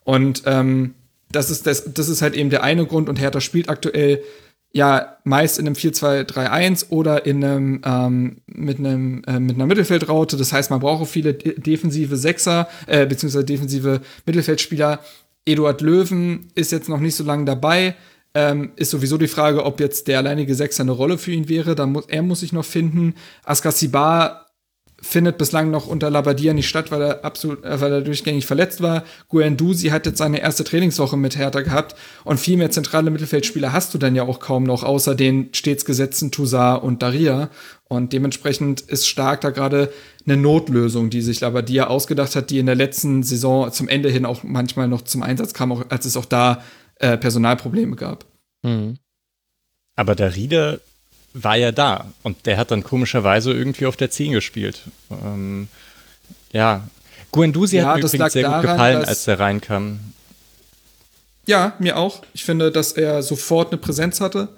Und 0.03 0.43
ähm, 0.45 0.95
das 1.31 1.49
ist 1.49 1.67
das, 1.67 1.93
das 1.93 2.09
ist 2.09 2.21
halt 2.21 2.35
eben 2.35 2.49
der 2.49 2.63
eine 2.63 2.85
Grund 2.85 3.07
und 3.07 3.19
Hertha 3.19 3.39
spielt 3.39 3.69
aktuell 3.69 4.21
ja 4.73 5.17
meist 5.23 5.59
in 5.59 5.67
einem 5.67 5.75
4-2-3-1 5.75 6.89
oder 6.89 7.25
in 7.25 7.43
einem 7.43 7.81
ähm, 7.85 8.41
mit 8.47 8.79
einem 8.79 9.23
äh, 9.27 9.39
mit 9.39 9.55
einer 9.55 9.65
Mittelfeldraute. 9.65 10.37
Das 10.37 10.53
heißt, 10.53 10.69
man 10.69 10.79
braucht 10.79 11.01
auch 11.01 11.07
viele 11.07 11.33
de 11.33 11.59
defensive 11.59 12.15
Sechser 12.15 12.67
äh, 12.87 13.05
beziehungsweise 13.05 13.45
defensive 13.45 14.01
Mittelfeldspieler. 14.25 14.99
Eduard 15.45 15.81
Löwen 15.81 16.47
ist 16.55 16.71
jetzt 16.71 16.89
noch 16.89 16.99
nicht 16.99 17.15
so 17.15 17.23
lange 17.23 17.45
dabei. 17.45 17.95
Ähm, 18.33 18.71
ist 18.77 18.91
sowieso 18.91 19.17
die 19.17 19.27
Frage, 19.27 19.65
ob 19.65 19.81
jetzt 19.81 20.07
der 20.07 20.19
alleinige 20.19 20.55
Sechser 20.55 20.83
eine 20.83 20.91
Rolle 20.91 21.17
für 21.17 21.31
ihn 21.31 21.49
wäre. 21.49 21.75
Da 21.75 21.85
muss 21.85 22.05
er 22.07 22.21
muss 22.21 22.39
sich 22.39 22.53
noch 22.53 22.63
finden. 22.63 23.15
Askasibar 23.43 24.50
findet 25.01 25.37
bislang 25.37 25.71
noch 25.71 25.87
unter 25.87 26.09
Labadia 26.09 26.53
nicht 26.53 26.69
statt, 26.69 26.91
weil 26.91 27.01
er 27.01 27.25
absolut, 27.25 27.63
äh, 27.65 27.81
weil 27.81 27.91
er 27.91 28.01
durchgängig 28.01 28.45
verletzt 28.45 28.81
war. 28.81 29.03
Guendouzi 29.29 29.87
hat 29.87 30.05
jetzt 30.05 30.19
seine 30.19 30.39
erste 30.39 30.63
Trainingswoche 30.63 31.17
mit 31.17 31.37
Hertha 31.37 31.61
gehabt 31.61 31.95
und 32.23 32.39
viel 32.39 32.57
mehr 32.57 32.71
zentrale 32.71 33.09
Mittelfeldspieler 33.09 33.73
hast 33.73 33.93
du 33.93 33.97
dann 33.97 34.15
ja 34.15 34.23
auch 34.23 34.39
kaum 34.39 34.63
noch, 34.63 34.83
außer 34.83 35.15
den 35.15 35.49
stets 35.53 35.85
gesetzten 35.85 36.31
Toussaint 36.31 36.83
und 36.83 37.01
Daria. 37.01 37.49
Und 37.85 38.13
dementsprechend 38.13 38.81
ist 38.81 39.07
stark 39.07 39.41
da 39.41 39.49
gerade 39.49 39.91
eine 40.25 40.37
Notlösung, 40.37 41.09
die 41.09 41.21
sich 41.21 41.41
Labadia 41.41 41.87
ausgedacht 41.87 42.35
hat, 42.35 42.49
die 42.49 42.59
in 42.59 42.67
der 42.67 42.75
letzten 42.75 43.23
Saison 43.23 43.71
zum 43.71 43.89
Ende 43.89 44.09
hin 44.09 44.25
auch 44.25 44.43
manchmal 44.43 44.87
noch 44.87 45.01
zum 45.01 45.23
Einsatz 45.23 45.53
kam, 45.53 45.71
auch 45.71 45.83
als 45.89 46.05
es 46.05 46.15
auch 46.15 46.25
da 46.25 46.63
äh, 46.99 47.17
Personalprobleme 47.17 47.95
gab. 47.95 48.25
Mhm. 48.61 48.97
Aber 49.95 50.15
Darida 50.15 50.77
war 51.33 51.55
ja 51.55 51.71
da 51.71 52.05
und 52.23 52.45
der 52.45 52.57
hat 52.57 52.71
dann 52.71 52.83
komischerweise 52.83 53.53
irgendwie 53.53 53.85
auf 53.85 53.95
der 53.95 54.11
10 54.11 54.33
gespielt. 54.33 54.81
Ähm, 55.09 55.67
ja, 56.51 56.87
Guendouzi 57.31 57.77
ja, 57.77 57.85
hat 57.85 57.97
mir 57.97 58.05
übrigens 58.05 58.33
sehr 58.33 58.43
daran, 58.43 58.61
gut 58.61 58.71
gefallen, 58.71 59.05
als 59.05 59.27
er 59.27 59.39
reinkam. 59.39 59.99
Ja, 61.45 61.73
mir 61.79 61.97
auch. 61.97 62.21
Ich 62.33 62.43
finde, 62.43 62.71
dass 62.71 62.91
er 62.91 63.23
sofort 63.23 63.71
eine 63.71 63.77
Präsenz 63.77 64.21
hatte 64.21 64.49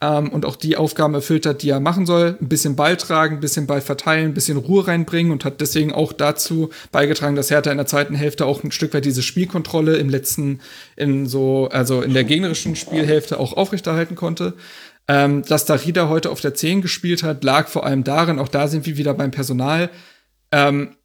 ähm, 0.00 0.28
und 0.30 0.44
auch 0.44 0.56
die 0.56 0.76
Aufgaben 0.76 1.14
erfüllt 1.14 1.46
hat, 1.46 1.62
die 1.62 1.70
er 1.70 1.80
machen 1.80 2.06
soll. 2.06 2.36
Ein 2.40 2.48
bisschen 2.48 2.76
Ball 2.76 2.96
tragen, 2.96 3.36
ein 3.36 3.40
bisschen 3.40 3.66
Ball 3.66 3.80
verteilen, 3.80 4.26
ein 4.26 4.34
bisschen 4.34 4.56
Ruhe 4.56 4.86
reinbringen 4.86 5.32
und 5.32 5.44
hat 5.44 5.60
deswegen 5.60 5.92
auch 5.92 6.12
dazu 6.12 6.70
beigetragen, 6.92 7.34
dass 7.34 7.50
Hertha 7.50 7.70
in 7.70 7.78
der 7.78 7.86
zweiten 7.86 8.14
Hälfte 8.14 8.46
auch 8.46 8.62
ein 8.62 8.70
Stück 8.70 8.94
weit 8.94 9.04
diese 9.04 9.22
Spielkontrolle 9.22 9.96
im 9.96 10.08
letzten, 10.08 10.60
in 10.96 11.26
so, 11.26 11.68
also 11.72 12.02
in 12.02 12.14
der 12.14 12.24
gegnerischen 12.24 12.76
Spielhälfte 12.76 13.40
auch 13.40 13.54
aufrechterhalten 13.54 14.14
konnte. 14.14 14.54
Ähm, 15.08 15.42
dass 15.42 15.64
Darida 15.64 16.08
heute 16.08 16.30
auf 16.30 16.40
der 16.40 16.54
10 16.54 16.82
gespielt 16.82 17.22
hat, 17.22 17.42
lag 17.42 17.68
vor 17.68 17.86
allem 17.86 18.04
darin, 18.04 18.38
auch 18.38 18.48
da 18.48 18.68
sind 18.68 18.84
wir 18.84 18.98
wieder 18.98 19.14
beim 19.14 19.30
Personal. 19.30 19.88
Ähm, 20.52 20.96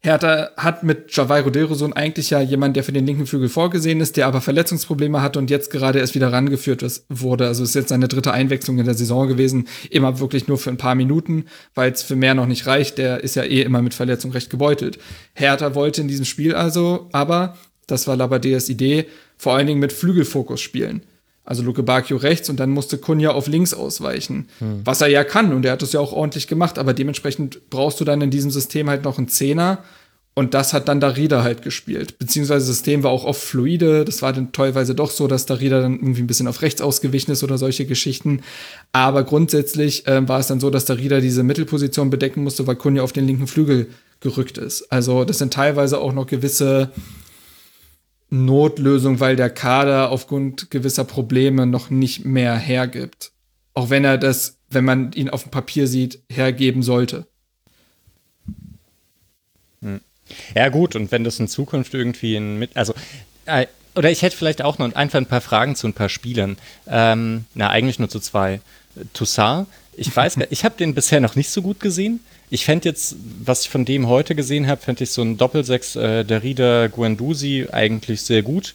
Hertha 0.00 0.50
hat 0.56 0.84
mit 0.84 1.14
Javai 1.16 1.40
Roderoson 1.40 1.92
eigentlich 1.92 2.30
ja 2.30 2.40
jemand, 2.40 2.76
der 2.76 2.84
für 2.84 2.92
den 2.92 3.04
linken 3.04 3.26
Flügel 3.26 3.48
vorgesehen 3.48 4.00
ist, 4.00 4.16
der 4.16 4.28
aber 4.28 4.40
Verletzungsprobleme 4.40 5.20
hatte 5.20 5.40
und 5.40 5.50
jetzt 5.50 5.72
gerade 5.72 5.98
erst 5.98 6.14
wieder 6.14 6.32
rangeführt 6.32 6.84
wurde. 7.08 7.48
Also 7.48 7.64
ist 7.64 7.74
jetzt 7.74 7.88
seine 7.88 8.06
dritte 8.06 8.32
Einwechslung 8.32 8.78
in 8.78 8.84
der 8.84 8.94
Saison 8.94 9.26
gewesen. 9.26 9.66
Immer 9.90 10.20
wirklich 10.20 10.46
nur 10.46 10.58
für 10.58 10.70
ein 10.70 10.76
paar 10.76 10.94
Minuten, 10.94 11.46
weil 11.74 11.90
es 11.90 12.04
für 12.04 12.14
mehr 12.14 12.34
noch 12.34 12.46
nicht 12.46 12.68
reicht. 12.68 12.98
Der 12.98 13.24
ist 13.24 13.34
ja 13.34 13.42
eh 13.42 13.62
immer 13.62 13.82
mit 13.82 13.92
Verletzung 13.92 14.30
recht 14.30 14.50
gebeutelt. 14.50 15.00
Hertha 15.34 15.74
wollte 15.74 16.00
in 16.00 16.08
diesem 16.08 16.24
Spiel 16.24 16.54
also, 16.54 17.08
aber, 17.10 17.56
das 17.88 18.06
war 18.06 18.14
Labadeas 18.14 18.68
Idee, 18.68 19.06
vor 19.36 19.56
allen 19.56 19.66
Dingen 19.66 19.80
mit 19.80 19.92
Flügelfokus 19.92 20.60
spielen. 20.60 21.02
Also 21.48 21.62
Luke 21.62 21.82
Bacchio 21.82 22.18
rechts 22.18 22.50
und 22.50 22.60
dann 22.60 22.68
musste 22.68 22.98
Kunja 22.98 23.30
auf 23.30 23.46
links 23.46 23.72
ausweichen. 23.72 24.48
Hm. 24.58 24.82
Was 24.84 25.00
er 25.00 25.08
ja 25.08 25.24
kann 25.24 25.54
und 25.54 25.64
er 25.64 25.72
hat 25.72 25.80
das 25.80 25.94
ja 25.94 26.00
auch 26.00 26.12
ordentlich 26.12 26.46
gemacht, 26.46 26.78
aber 26.78 26.92
dementsprechend 26.92 27.70
brauchst 27.70 27.98
du 28.00 28.04
dann 28.04 28.20
in 28.20 28.30
diesem 28.30 28.50
System 28.50 28.90
halt 28.90 29.04
noch 29.04 29.16
einen 29.16 29.28
Zehner 29.28 29.82
und 30.34 30.52
das 30.52 30.74
hat 30.74 30.88
dann 30.88 31.00
Darida 31.00 31.42
halt 31.42 31.62
gespielt. 31.62 32.18
Beziehungsweise 32.18 32.66
das 32.66 32.76
System 32.76 33.02
war 33.02 33.10
auch 33.10 33.24
oft 33.24 33.40
fluide. 33.40 34.04
Das 34.04 34.20
war 34.20 34.34
dann 34.34 34.52
teilweise 34.52 34.94
doch 34.94 35.10
so, 35.10 35.26
dass 35.26 35.46
Darida 35.46 35.80
dann 35.80 35.94
irgendwie 35.94 36.20
ein 36.20 36.26
bisschen 36.26 36.48
auf 36.48 36.60
rechts 36.60 36.82
ausgewichen 36.82 37.32
ist 37.32 37.42
oder 37.42 37.56
solche 37.56 37.86
Geschichten. 37.86 38.42
Aber 38.92 39.24
grundsätzlich 39.24 40.06
äh, 40.06 40.28
war 40.28 40.38
es 40.38 40.48
dann 40.48 40.60
so, 40.60 40.68
dass 40.68 40.84
Darida 40.84 41.20
diese 41.20 41.42
Mittelposition 41.44 42.10
bedecken 42.10 42.44
musste, 42.44 42.66
weil 42.66 42.76
Kunja 42.76 43.02
auf 43.02 43.12
den 43.12 43.26
linken 43.26 43.46
Flügel 43.46 43.88
gerückt 44.20 44.58
ist. 44.58 44.92
Also 44.92 45.24
das 45.24 45.38
sind 45.38 45.54
teilweise 45.54 45.98
auch 45.98 46.12
noch 46.12 46.26
gewisse 46.26 46.90
Notlösung, 48.30 49.20
weil 49.20 49.36
der 49.36 49.50
Kader 49.50 50.10
aufgrund 50.10 50.70
gewisser 50.70 51.04
Probleme 51.04 51.66
noch 51.66 51.90
nicht 51.90 52.24
mehr 52.24 52.56
hergibt. 52.56 53.32
Auch 53.74 53.90
wenn 53.90 54.04
er 54.04 54.18
das, 54.18 54.58
wenn 54.70 54.84
man 54.84 55.12
ihn 55.12 55.30
auf 55.30 55.44
dem 55.44 55.50
Papier 55.50 55.86
sieht, 55.86 56.20
hergeben 56.30 56.82
sollte. 56.82 57.26
Hm. 59.80 60.00
Ja, 60.54 60.68
gut, 60.68 60.94
und 60.94 61.10
wenn 61.10 61.24
das 61.24 61.40
in 61.40 61.48
Zukunft 61.48 61.94
irgendwie 61.94 62.36
in 62.36 62.58
mit, 62.58 62.76
also, 62.76 62.92
äh, 63.46 63.66
oder 63.94 64.10
ich 64.10 64.22
hätte 64.22 64.36
vielleicht 64.36 64.62
auch 64.62 64.78
noch 64.78 64.94
einfach 64.94 65.18
ein 65.18 65.26
paar 65.26 65.40
Fragen 65.40 65.74
zu 65.74 65.86
ein 65.86 65.94
paar 65.94 66.08
Spielern. 66.08 66.56
Ähm, 66.86 67.46
na, 67.54 67.70
eigentlich 67.70 67.98
nur 67.98 68.08
zu 68.08 68.20
zwei. 68.20 68.60
Toussaint, 69.12 69.66
ich 69.96 70.14
weiß, 70.14 70.36
ich 70.50 70.64
habe 70.64 70.76
den 70.76 70.94
bisher 70.94 71.20
noch 71.20 71.34
nicht 71.34 71.50
so 71.50 71.62
gut 71.62 71.80
gesehen. 71.80 72.20
Ich 72.50 72.64
fände 72.64 72.88
jetzt, 72.88 73.16
was 73.44 73.62
ich 73.62 73.70
von 73.70 73.84
dem 73.84 74.08
heute 74.08 74.34
gesehen 74.34 74.66
habe, 74.66 74.80
fände 74.80 75.04
ich 75.04 75.10
so 75.10 75.22
ein 75.22 75.36
Doppelsechs 75.36 75.96
äh, 75.96 76.24
der 76.24 76.42
Rieder 76.42 76.88
Guendouzi 76.88 77.66
eigentlich 77.70 78.22
sehr 78.22 78.42
gut. 78.42 78.74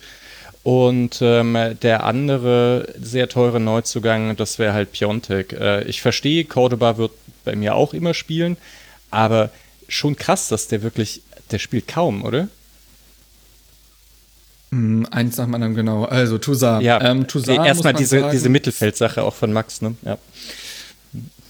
Und 0.63 1.19
ähm, 1.21 1.57
der 1.81 2.05
andere 2.05 2.93
sehr 3.01 3.27
teure 3.27 3.59
Neuzugang, 3.59 4.35
das 4.37 4.59
wäre 4.59 4.73
halt 4.73 4.93
Piontek. 4.93 5.53
Äh, 5.53 5.83
ich 5.83 6.01
verstehe, 6.01 6.45
Cordoba 6.45 6.97
wird 6.97 7.11
bei 7.43 7.55
mir 7.55 7.75
auch 7.75 7.93
immer 7.93 8.13
spielen, 8.13 8.55
aber 9.11 9.49
schon 9.89 10.15
krass, 10.15 10.47
dass 10.47 10.69
der 10.69 10.81
wirklich, 10.81 11.21
der 11.51 11.59
spielt 11.59 11.87
kaum, 11.87 12.23
oder? 12.23 12.47
Mm, 14.71 15.03
eins 15.11 15.37
nach 15.37 15.45
dem 15.45 15.55
anderen, 15.55 15.75
genau. 15.75 16.05
Also 16.05 16.37
Toussaint. 16.37 16.83
Ja, 16.83 17.01
ähm, 17.01 17.27
Toussaint 17.27 17.65
erstmal 17.65 17.93
diese, 17.93 18.29
diese 18.31 18.47
Mittelfeldsache 18.47 19.21
auch 19.21 19.35
von 19.35 19.51
Max, 19.51 19.81
ne? 19.81 19.95
Ja. 20.03 20.17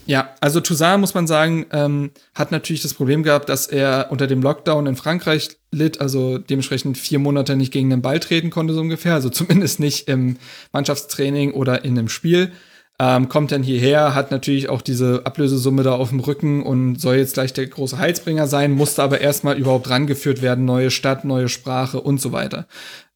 Ja, 0.06 0.36
also 0.42 0.60
Toussaint, 0.60 1.00
muss 1.00 1.14
man 1.14 1.28
sagen, 1.28 1.66
ähm, 1.72 2.12
hat 2.36 2.52
natürlich 2.52 2.82
das 2.82 2.94
Problem 2.94 3.24
gehabt, 3.24 3.48
dass 3.48 3.68
er 3.68 4.08
unter 4.10 4.28
dem 4.28 4.42
Lockdown 4.42 4.86
in 4.86 4.96
Frankreich 4.96 5.58
litt, 5.72 6.02
also 6.02 6.38
dementsprechend 6.38 6.98
vier 6.98 7.20
Monate 7.20 7.56
nicht 7.56 7.72
gegen 7.72 7.90
den 7.90 8.02
Ball 8.02 8.20
treten 8.20 8.50
konnte, 8.50 8.74
so 8.74 8.82
ungefähr. 8.82 9.14
Also 9.14 9.30
zumindest 9.30 9.80
nicht 9.80 10.08
im 10.10 10.38
Mannschaftstraining 10.74 11.54
oder 11.54 11.86
in 11.86 11.98
einem 11.98 12.10
Spiel. 12.10 12.52
Ähm, 13.00 13.28
kommt 13.28 13.52
dann 13.52 13.64
hierher, 13.64 14.14
hat 14.14 14.30
natürlich 14.30 14.70
auch 14.70 14.82
diese 14.82 15.26
Ablösesumme 15.26 15.82
da 15.82 15.94
auf 15.94 16.10
dem 16.10 16.20
Rücken 16.20 16.62
und 16.62 17.02
soll 17.02 17.16
jetzt 17.16 17.34
gleich 17.34 17.52
der 17.52 17.66
große 17.66 17.98
Heilsbringer 17.98 18.46
sein, 18.46 18.72
musste 18.72 19.02
aber 19.02 19.20
erstmal 19.20 19.58
überhaupt 19.58 19.90
rangeführt 19.90 20.44
werden, 20.44 20.66
neue 20.66 20.92
Stadt, 20.92 21.26
neue 21.26 21.50
Sprache 21.50 22.00
und 22.00 22.22
so 22.22 22.32
weiter. 22.32 22.68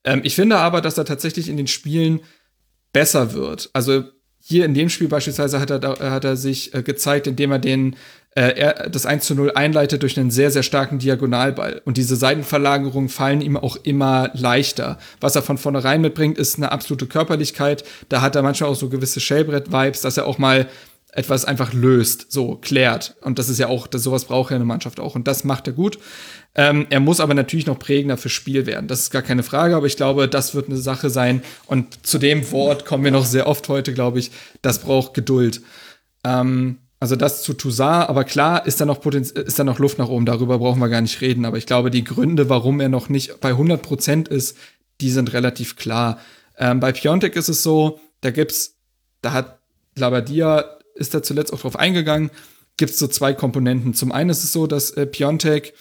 Ähm, 0.04 0.22
ich 0.24 0.36
finde 0.36 0.58
aber, 0.58 0.82
dass 0.82 0.98
er 0.98 1.06
tatsächlich 1.06 1.48
in 1.48 1.58
den 1.58 1.68
Spielen 1.68 2.22
besser 2.92 3.34
wird. 3.34 3.70
Also 3.74 4.06
hier 4.50 4.64
in 4.64 4.74
dem 4.74 4.88
Spiel 4.88 5.10
beispielsweise 5.10 5.60
hat 5.60 5.72
er, 5.72 5.82
hat 6.12 6.24
er 6.24 6.38
sich 6.38 6.74
äh, 6.74 6.82
gezeigt, 6.82 7.28
indem 7.28 7.52
er 7.52 7.60
den 7.60 7.98
äh, 8.34 8.54
er, 8.56 8.90
das 8.90 9.06
1 9.06 9.26
zu 9.26 9.36
0 9.36 9.52
einleitet 9.56 10.04
durch 10.04 10.18
einen 10.18 10.32
sehr, 10.32 10.52
sehr 10.52 10.64
starken 10.64 11.00
Diagonalball. 11.00 11.82
Und 11.84 11.98
diese 11.98 12.16
Seitenverlagerungen 12.16 13.10
fallen 13.10 13.42
ihm 13.42 13.58
auch 13.58 13.76
immer 13.84 14.30
leichter. 14.34 15.00
Was 15.20 15.36
er 15.36 15.42
von 15.42 15.58
vornherein 15.58 16.00
mitbringt, 16.00 16.38
ist 16.38 16.56
eine 16.56 16.72
absolute 16.72 17.08
Körperlichkeit. 17.08 17.84
Da 18.08 18.22
hat 18.22 18.38
er 18.38 18.42
manchmal 18.42 18.70
auch 18.70 18.76
so 18.76 18.88
gewisse 18.88 19.20
Shellbrett-Vibes, 19.20 20.00
dass 20.00 20.16
er 20.16 20.26
auch 20.26 20.38
mal 20.38 20.68
etwas 21.12 21.44
einfach 21.44 21.74
löst, 21.74 22.32
so 22.32 22.56
klärt. 22.56 23.16
Und 23.22 23.40
das 23.40 23.50
ist 23.50 23.58
ja 23.58 23.68
auch, 23.68 23.86
das, 23.88 24.04
sowas 24.04 24.26
braucht 24.26 24.52
ja 24.52 24.56
eine 24.56 24.66
Mannschaft 24.66 25.02
auch. 25.02 25.16
Und 25.16 25.28
das 25.28 25.44
macht 25.44 25.68
er 25.68 25.74
gut. 25.74 25.98
Ähm, 26.60 26.88
er 26.90 27.00
muss 27.00 27.20
aber 27.20 27.36
natürlich 27.36 27.68
noch 27.68 27.78
prägender 27.78 28.18
fürs 28.18 28.34
Spiel 28.34 28.66
werden. 28.66 28.88
Das 28.88 29.02
ist 29.02 29.12
gar 29.12 29.22
keine 29.22 29.44
Frage, 29.44 29.76
aber 29.76 29.86
ich 29.86 29.96
glaube, 29.96 30.28
das 30.28 30.56
wird 30.56 30.68
eine 30.68 30.78
Sache 30.78 31.12
sein. 31.12 31.44
Und 31.68 32.06
zu 32.06 32.18
dem 32.18 32.52
Wort 32.52 32.84
kommen 32.84 33.04
wir 33.04 33.12
noch 33.12 33.26
sehr 33.26 33.48
oft 33.48 33.70
heute, 33.70 33.94
glaube 33.94 34.18
ich. 34.18 34.32
Das 34.64 34.80
braucht 34.80 35.14
Geduld. 35.14 35.62
Ähm, 36.24 36.80
also 37.00 37.16
das 37.16 37.44
zu 37.44 37.54
Toussaint, 37.54 38.10
aber 38.10 38.24
klar 38.24 38.66
ist 38.66 38.82
da 38.82 38.86
noch 38.86 39.02
Potenz 39.02 39.30
ist 39.30 39.60
da 39.60 39.64
noch 39.64 39.78
Luft 39.78 40.00
nach 40.00 40.10
oben. 40.10 40.26
Darüber 40.26 40.58
brauchen 40.58 40.80
wir 40.80 40.90
gar 40.90 41.02
nicht 41.02 41.22
reden. 41.22 41.46
Aber 41.46 41.58
ich 41.58 41.68
glaube, 41.68 41.92
die 41.92 42.04
Gründe, 42.04 42.50
warum 42.50 42.80
er 42.80 42.90
noch 42.90 43.08
nicht 43.08 43.40
bei 43.40 43.50
100 43.50 43.80
Prozent 43.84 44.28
ist, 44.28 44.58
die 45.00 45.12
sind 45.12 45.34
relativ 45.34 45.76
klar. 45.76 46.20
Ähm, 46.58 46.80
bei 46.80 46.92
Piontek 46.92 47.36
ist 47.36 47.50
es 47.50 47.62
so, 47.62 48.00
da 48.22 48.32
gibt's, 48.32 48.78
da 49.22 49.32
hat 49.32 49.60
Labadia 49.96 50.66
ist 50.96 51.14
da 51.14 51.22
zuletzt 51.22 51.54
auch 51.54 51.62
drauf 51.62 51.78
eingegangen, 51.78 52.32
gibt's 52.78 52.98
so 52.98 53.08
zwei 53.08 53.34
Komponenten. 53.34 53.94
Zum 53.94 54.12
einen 54.12 54.32
ist 54.32 54.44
es 54.44 54.52
so, 54.52 54.66
dass 54.66 54.90
äh, 54.90 55.06
Piontek 55.06 55.76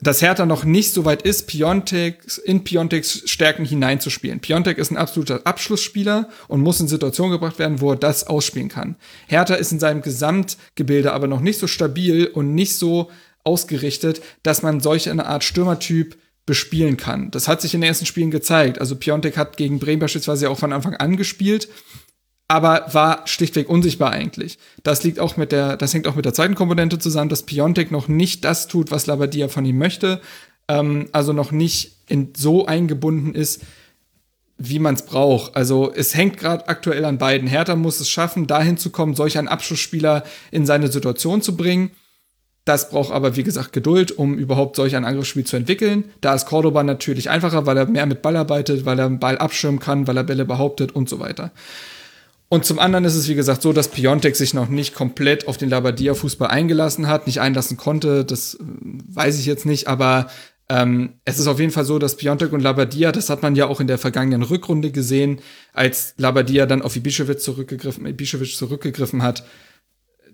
dass 0.00 0.20
Hertha 0.20 0.44
noch 0.44 0.64
nicht 0.64 0.92
so 0.92 1.04
weit 1.04 1.22
ist, 1.22 1.46
Piontek 1.46 2.18
in 2.44 2.64
Pionteks 2.64 3.22
Stärken 3.24 3.64
hineinzuspielen. 3.64 4.40
Piontek 4.40 4.76
ist 4.78 4.90
ein 4.90 4.98
absoluter 4.98 5.40
Abschlussspieler 5.44 6.28
und 6.48 6.60
muss 6.60 6.80
in 6.80 6.88
Situationen 6.88 7.32
gebracht 7.32 7.58
werden, 7.58 7.80
wo 7.80 7.92
er 7.92 7.96
das 7.96 8.26
ausspielen 8.26 8.68
kann. 8.68 8.96
Hertha 9.26 9.54
ist 9.54 9.72
in 9.72 9.80
seinem 9.80 10.02
Gesamtgebilde 10.02 11.12
aber 11.12 11.28
noch 11.28 11.40
nicht 11.40 11.58
so 11.58 11.66
stabil 11.66 12.26
und 12.26 12.54
nicht 12.54 12.76
so 12.76 13.10
ausgerichtet, 13.42 14.20
dass 14.42 14.62
man 14.62 14.80
solch 14.80 15.08
eine 15.08 15.26
Art 15.26 15.44
Stürmertyp 15.44 16.16
bespielen 16.44 16.96
kann. 16.96 17.30
Das 17.30 17.48
hat 17.48 17.60
sich 17.60 17.74
in 17.74 17.80
den 17.80 17.88
ersten 17.88 18.06
Spielen 18.06 18.30
gezeigt. 18.30 18.80
Also 18.80 18.96
Piontek 18.96 19.36
hat 19.36 19.56
gegen 19.56 19.78
Bremen 19.78 20.00
beispielsweise 20.00 20.50
auch 20.50 20.58
von 20.58 20.72
Anfang 20.72 20.94
an 20.94 21.16
gespielt 21.16 21.68
aber 22.48 22.86
war 22.92 23.26
schlichtweg 23.26 23.68
unsichtbar 23.68 24.12
eigentlich. 24.12 24.58
Das 24.82 25.02
liegt 25.02 25.18
auch 25.18 25.36
mit 25.36 25.52
der, 25.52 25.76
das 25.76 25.92
hängt 25.92 26.06
auch 26.06 26.14
mit 26.14 26.24
der 26.24 26.34
zweiten 26.34 26.54
Komponente 26.54 26.98
zusammen, 26.98 27.28
dass 27.28 27.42
Piontek 27.42 27.90
noch 27.90 28.08
nicht 28.08 28.44
das 28.44 28.68
tut, 28.68 28.90
was 28.90 29.06
Labadia 29.06 29.48
von 29.48 29.64
ihm 29.64 29.78
möchte, 29.78 30.20
ähm, 30.68 31.08
also 31.12 31.32
noch 31.32 31.50
nicht 31.50 31.96
in, 32.08 32.32
so 32.36 32.66
eingebunden 32.66 33.34
ist, 33.34 33.62
wie 34.58 34.78
man 34.78 34.94
es 34.94 35.04
braucht. 35.04 35.56
Also 35.56 35.92
es 35.94 36.14
hängt 36.14 36.38
gerade 36.38 36.68
aktuell 36.68 37.04
an 37.04 37.18
beiden. 37.18 37.48
Hertha 37.48 37.76
muss 37.76 38.00
es 38.00 38.08
schaffen, 38.08 38.46
dahin 38.46 38.78
zu 38.78 38.90
kommen, 38.90 39.14
solch 39.14 39.38
einen 39.38 39.48
Abschlussspieler 39.48 40.22
in 40.50 40.64
seine 40.64 40.88
Situation 40.88 41.42
zu 41.42 41.56
bringen. 41.56 41.90
Das 42.64 42.90
braucht 42.90 43.12
aber, 43.12 43.36
wie 43.36 43.44
gesagt, 43.44 43.72
Geduld, 43.72 44.12
um 44.12 44.38
überhaupt 44.38 44.76
solch 44.76 44.96
ein 44.96 45.04
Angriffsspiel 45.04 45.44
zu 45.44 45.56
entwickeln. 45.56 46.04
Da 46.20 46.34
ist 46.34 46.46
Cordoba 46.46 46.82
natürlich 46.82 47.28
einfacher, 47.28 47.66
weil 47.66 47.76
er 47.76 47.86
mehr 47.86 48.06
mit 48.06 48.22
Ball 48.22 48.36
arbeitet, 48.36 48.84
weil 48.84 48.98
er 48.98 49.08
den 49.08 49.20
Ball 49.20 49.38
abschirmen 49.38 49.78
kann, 49.78 50.06
weil 50.06 50.16
er 50.16 50.24
Bälle 50.24 50.44
behauptet 50.44 50.92
und 50.92 51.08
so 51.08 51.20
weiter. 51.20 51.52
Und 52.48 52.64
zum 52.64 52.78
anderen 52.78 53.04
ist 53.04 53.16
es, 53.16 53.28
wie 53.28 53.34
gesagt, 53.34 53.62
so, 53.62 53.72
dass 53.72 53.88
Piontek 53.88 54.36
sich 54.36 54.54
noch 54.54 54.68
nicht 54.68 54.94
komplett 54.94 55.48
auf 55.48 55.56
den 55.56 55.68
Labadia-Fußball 55.68 56.48
eingelassen 56.48 57.08
hat, 57.08 57.26
nicht 57.26 57.40
einlassen 57.40 57.76
konnte. 57.76 58.24
Das 58.24 58.54
äh, 58.54 58.58
weiß 58.62 59.38
ich 59.38 59.46
jetzt 59.46 59.66
nicht, 59.66 59.88
aber 59.88 60.28
ähm, 60.68 61.14
es 61.24 61.38
ist 61.38 61.46
auf 61.46 61.60
jeden 61.60 61.72
Fall 61.72 61.84
so, 61.84 61.98
dass 61.98 62.16
Piontek 62.16 62.52
und 62.52 62.60
Labadia, 62.60 63.12
das 63.12 63.30
hat 63.30 63.42
man 63.42 63.54
ja 63.54 63.66
auch 63.66 63.80
in 63.80 63.86
der 63.86 63.98
vergangenen 63.98 64.42
Rückrunde 64.42 64.90
gesehen, 64.90 65.40
als 65.72 66.14
Labadia 66.16 66.66
dann 66.66 66.82
auf 66.82 66.96
Ibišević 66.96 67.38
zurückgegriffen, 67.38 68.16
zurückgegriffen 68.44 69.22
hat, 69.22 69.44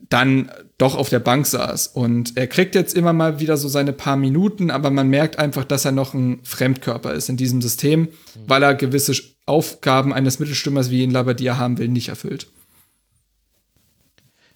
dann 0.09 0.51
doch 0.79 0.97
auf 0.97 1.09
der 1.11 1.21
Bank 1.21 1.47
saß. 1.47 1.89
Und 1.89 2.37
er 2.37 2.47
kriegt 2.47 2.75
jetzt 2.75 2.95
immer 2.95 3.13
mal 3.13 3.41
wieder 3.41 3.57
so 3.57 3.69
seine 3.69 3.93
paar 3.93 4.17
Minuten, 4.17 4.71
aber 4.71 4.91
man 4.91 5.09
merkt 5.09 5.39
einfach, 5.39 5.65
dass 5.65 5.85
er 5.85 5.93
noch 5.93 6.15
ein 6.15 6.41
Fremdkörper 6.45 7.13
ist 7.13 7.29
in 7.29 7.37
diesem 7.37 7.63
System, 7.63 8.09
weil 8.47 8.63
er 8.63 8.75
gewisse 8.75 9.15
Aufgaben 9.47 10.13
eines 10.13 10.39
Mittelstürmers, 10.39 10.91
wie 10.91 11.03
ihn 11.03 11.11
Labadia 11.11 11.57
haben 11.57 11.79
will, 11.79 11.89
nicht 11.89 12.09
erfüllt. 12.09 12.49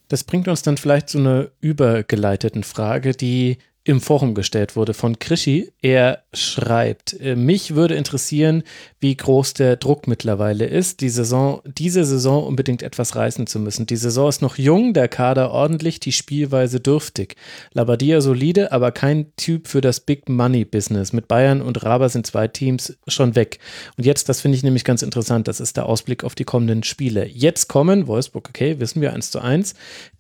Das 0.09 0.25
bringt 0.25 0.47
uns 0.47 0.63
dann 0.63 0.77
vielleicht 0.77 1.09
zu 1.09 1.19
einer 1.19 1.49
übergeleiteten 1.61 2.63
Frage, 2.63 3.13
die 3.13 3.59
im 3.83 4.01
Forum 4.01 4.35
gestellt 4.35 4.75
wurde 4.75 4.95
von 4.95 5.19
Krischi. 5.19 5.73
Er 5.81 6.25
schreibt, 6.33 7.19
äh, 7.21 7.37
mich 7.37 7.75
würde 7.75 7.95
interessieren, 7.95 8.65
wie 9.07 9.17
groß 9.17 9.55
der 9.55 9.77
Druck 9.77 10.09
mittlerweile 10.09 10.67
ist, 10.67 11.01
die 11.01 11.11
Saison, 11.11 11.61
diese 11.65 12.05
Saison 12.05 12.43
unbedingt 12.45 12.83
etwas 12.83 13.15
reißen 13.15 13.47
zu 13.47 13.61
müssen. 13.61 13.87
Die 13.87 13.95
Saison 13.95 14.29
ist 14.29 14.43
noch 14.43 14.59
jung, 14.59 14.95
der 14.95 15.07
Kader 15.07 15.53
ordentlich, 15.53 16.01
die 16.01 16.11
Spielweise 16.11 16.81
dürftig. 16.81 17.37
Labadia 17.73 18.21
solide, 18.21 18.73
aber 18.73 18.91
kein 18.91 19.27
Typ 19.37 19.69
für 19.69 19.81
das 19.81 20.01
Big 20.01 20.29
Money 20.29 20.65
Business. 20.65 21.13
Mit 21.13 21.29
Bayern 21.29 21.63
und 21.63 21.85
Raber 21.85 22.09
sind 22.09 22.27
zwei 22.27 22.49
Teams 22.49 22.99
schon 23.07 23.37
weg. 23.37 23.61
Und 23.97 24.05
jetzt, 24.05 24.29
das 24.29 24.41
finde 24.41 24.57
ich 24.57 24.65
nämlich 24.65 24.83
ganz 24.83 25.03
interessant, 25.03 25.47
das 25.47 25.61
ist 25.61 25.77
der 25.77 25.87
Ausblick 25.87 26.25
auf 26.25 26.35
die 26.35 26.43
kommenden 26.43 26.83
Spiele. 26.83 27.29
Jetzt 27.29 27.69
kommen, 27.69 28.09
Wolfsburg, 28.09 28.49
okay, 28.49 28.81
wissen 28.81 29.01
wir 29.01 29.13
1 29.13 29.31
zu 29.31 29.39
1, 29.39 29.75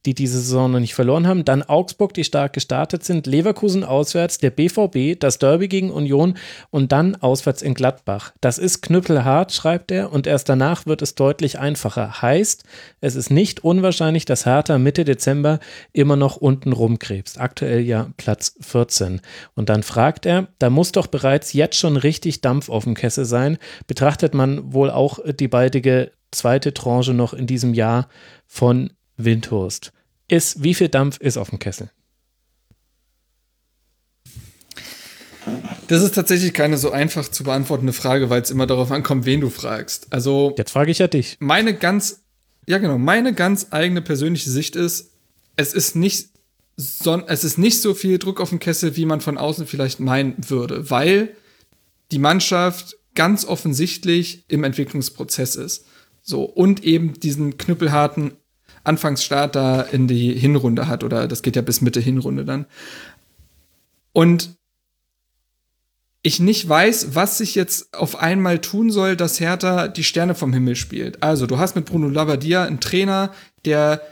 die 0.04 0.14
diese 0.14 0.38
Saison 0.38 0.70
noch 0.70 0.78
nicht 0.78 0.94
verloren 0.94 1.26
haben. 1.26 1.44
Dann 1.44 1.64
Augsburg, 1.64 2.14
die 2.14 2.22
stark 2.22 2.52
gestartet 2.52 3.02
sind. 3.02 3.26
Leverkusen 3.26 3.82
auswärts, 3.82 4.38
der 4.38 4.50
BVB, 4.50 5.18
das 5.18 5.38
Derby 5.38 5.66
gegen 5.66 5.90
Union 5.90 6.38
und 6.70 6.92
dann 6.92 7.16
auswärts 7.16 7.62
in 7.62 7.74
Gladbach. 7.74 8.32
Das 8.40 8.58
ist 8.58 8.75
knüppelhart, 8.80 9.52
schreibt 9.52 9.90
er, 9.90 10.12
und 10.12 10.26
erst 10.26 10.48
danach 10.48 10.86
wird 10.86 11.02
es 11.02 11.14
deutlich 11.14 11.58
einfacher. 11.58 12.22
Heißt, 12.22 12.64
es 13.00 13.14
ist 13.14 13.30
nicht 13.30 13.64
unwahrscheinlich, 13.64 14.24
dass 14.24 14.46
Hertha 14.46 14.78
Mitte 14.78 15.04
Dezember 15.04 15.58
immer 15.92 16.16
noch 16.16 16.36
unten 16.36 16.72
rumkrebst. 16.72 17.40
Aktuell 17.40 17.80
ja 17.80 18.10
Platz 18.16 18.54
14. 18.60 19.20
Und 19.54 19.68
dann 19.68 19.82
fragt 19.82 20.26
er, 20.26 20.48
da 20.58 20.70
muss 20.70 20.92
doch 20.92 21.06
bereits 21.06 21.52
jetzt 21.52 21.76
schon 21.76 21.96
richtig 21.96 22.40
Dampf 22.40 22.68
auf 22.68 22.84
dem 22.84 22.94
Kessel 22.94 23.24
sein. 23.24 23.58
Betrachtet 23.86 24.34
man 24.34 24.72
wohl 24.72 24.90
auch 24.90 25.18
die 25.24 25.48
baldige 25.48 26.12
zweite 26.30 26.74
Tranche 26.74 27.14
noch 27.14 27.34
in 27.34 27.46
diesem 27.46 27.74
Jahr 27.74 28.08
von 28.46 28.90
Windhurst 29.16 29.92
ist, 30.28 30.62
wie 30.62 30.74
viel 30.74 30.88
Dampf 30.88 31.18
ist 31.18 31.36
auf 31.36 31.50
dem 31.50 31.58
Kessel? 31.58 31.90
Das 35.88 36.02
ist 36.02 36.14
tatsächlich 36.14 36.52
keine 36.52 36.78
so 36.78 36.90
einfach 36.90 37.28
zu 37.28 37.44
beantwortende 37.44 37.92
Frage, 37.92 38.30
weil 38.30 38.42
es 38.42 38.50
immer 38.50 38.66
darauf 38.66 38.90
ankommt, 38.90 39.26
wen 39.26 39.40
du 39.40 39.50
fragst. 39.50 40.08
Also. 40.10 40.54
Jetzt 40.58 40.72
frage 40.72 40.90
ich 40.90 40.98
ja 40.98 41.08
dich. 41.08 41.36
Meine 41.38 41.74
ganz, 41.74 42.22
ja 42.66 42.78
genau, 42.78 42.98
meine 42.98 43.34
ganz 43.34 43.68
eigene 43.70 44.02
persönliche 44.02 44.50
Sicht 44.50 44.76
ist, 44.76 45.12
es 45.56 45.72
ist 45.72 45.96
nicht 45.96 46.30
so, 46.76 47.22
es 47.26 47.44
ist 47.44 47.58
nicht 47.58 47.80
so 47.80 47.94
viel 47.94 48.18
Druck 48.18 48.40
auf 48.40 48.50
dem 48.50 48.58
Kessel, 48.58 48.96
wie 48.96 49.06
man 49.06 49.20
von 49.20 49.38
außen 49.38 49.66
vielleicht 49.66 50.00
meinen 50.00 50.34
würde, 50.48 50.90
weil 50.90 51.34
die 52.12 52.18
Mannschaft 52.18 52.96
ganz 53.14 53.44
offensichtlich 53.44 54.44
im 54.48 54.62
Entwicklungsprozess 54.62 55.56
ist. 55.56 55.86
So, 56.22 56.44
und 56.44 56.84
eben 56.84 57.14
diesen 57.18 57.56
knüppelharten 57.56 58.32
Anfangsstart 58.84 59.56
da 59.56 59.80
in 59.80 60.06
die 60.06 60.32
Hinrunde 60.34 60.86
hat 60.86 61.02
oder 61.02 61.26
das 61.26 61.42
geht 61.42 61.56
ja 61.56 61.62
bis 61.62 61.80
Mitte 61.80 62.00
Hinrunde 62.00 62.44
dann. 62.44 62.66
Und 64.12 64.55
ich 66.26 66.40
nicht 66.40 66.68
weiß, 66.68 67.14
was 67.14 67.38
sich 67.38 67.54
jetzt 67.54 67.94
auf 67.94 68.16
einmal 68.16 68.58
tun 68.58 68.90
soll, 68.90 69.14
dass 69.14 69.38
Hertha 69.38 69.86
die 69.86 70.02
Sterne 70.02 70.34
vom 70.34 70.52
Himmel 70.52 70.74
spielt. 70.74 71.22
Also, 71.22 71.46
du 71.46 71.58
hast 71.58 71.76
mit 71.76 71.84
Bruno 71.84 72.08
Labbadia 72.08 72.64
einen 72.64 72.80
Trainer, 72.80 73.32
der 73.64 74.02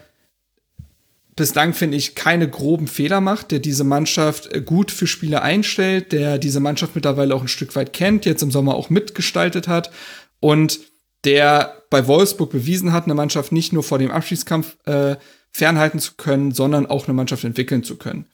bislang, 1.35 1.75
finde 1.75 1.97
ich, 1.97 2.15
keine 2.15 2.49
groben 2.49 2.87
Fehler 2.87 3.21
macht, 3.21 3.51
der 3.51 3.59
diese 3.59 3.83
Mannschaft 3.83 4.53
äh, 4.55 4.61
gut 4.61 4.93
für 4.93 5.09
Spiele 5.09 5.43
einstellt, 5.43 6.13
der 6.13 6.39
diese 6.39 6.61
Mannschaft 6.61 6.95
mittlerweile 6.95 7.35
auch 7.35 7.43
ein 7.43 7.49
Stück 7.49 7.75
weit 7.75 7.93
kennt, 7.93 8.27
jetzt 8.27 8.45
im 8.45 8.53
Sommer 8.53 8.77
auch 8.77 8.91
mitgestaltet 8.91 9.67
hat 9.67 9.91
und 10.39 10.79
der 11.25 11.83
bei 11.91 12.07
Wolfsburg 12.07 12.51
bewiesen 12.51 12.93
hat, 12.93 13.07
eine 13.07 13.15
Mannschaft 13.15 13.51
nicht 13.51 13.73
nur 13.73 13.83
vor 13.83 13.99
dem 13.99 14.13
Abschiedskampf 14.13 14.77
äh, 14.85 15.17
fernhalten 15.51 15.99
zu 15.99 16.13
können, 16.17 16.53
sondern 16.53 16.87
auch 16.87 17.09
eine 17.09 17.15
Mannschaft 17.15 17.43
entwickeln 17.43 17.83
zu 17.83 17.97
können. 17.97 18.27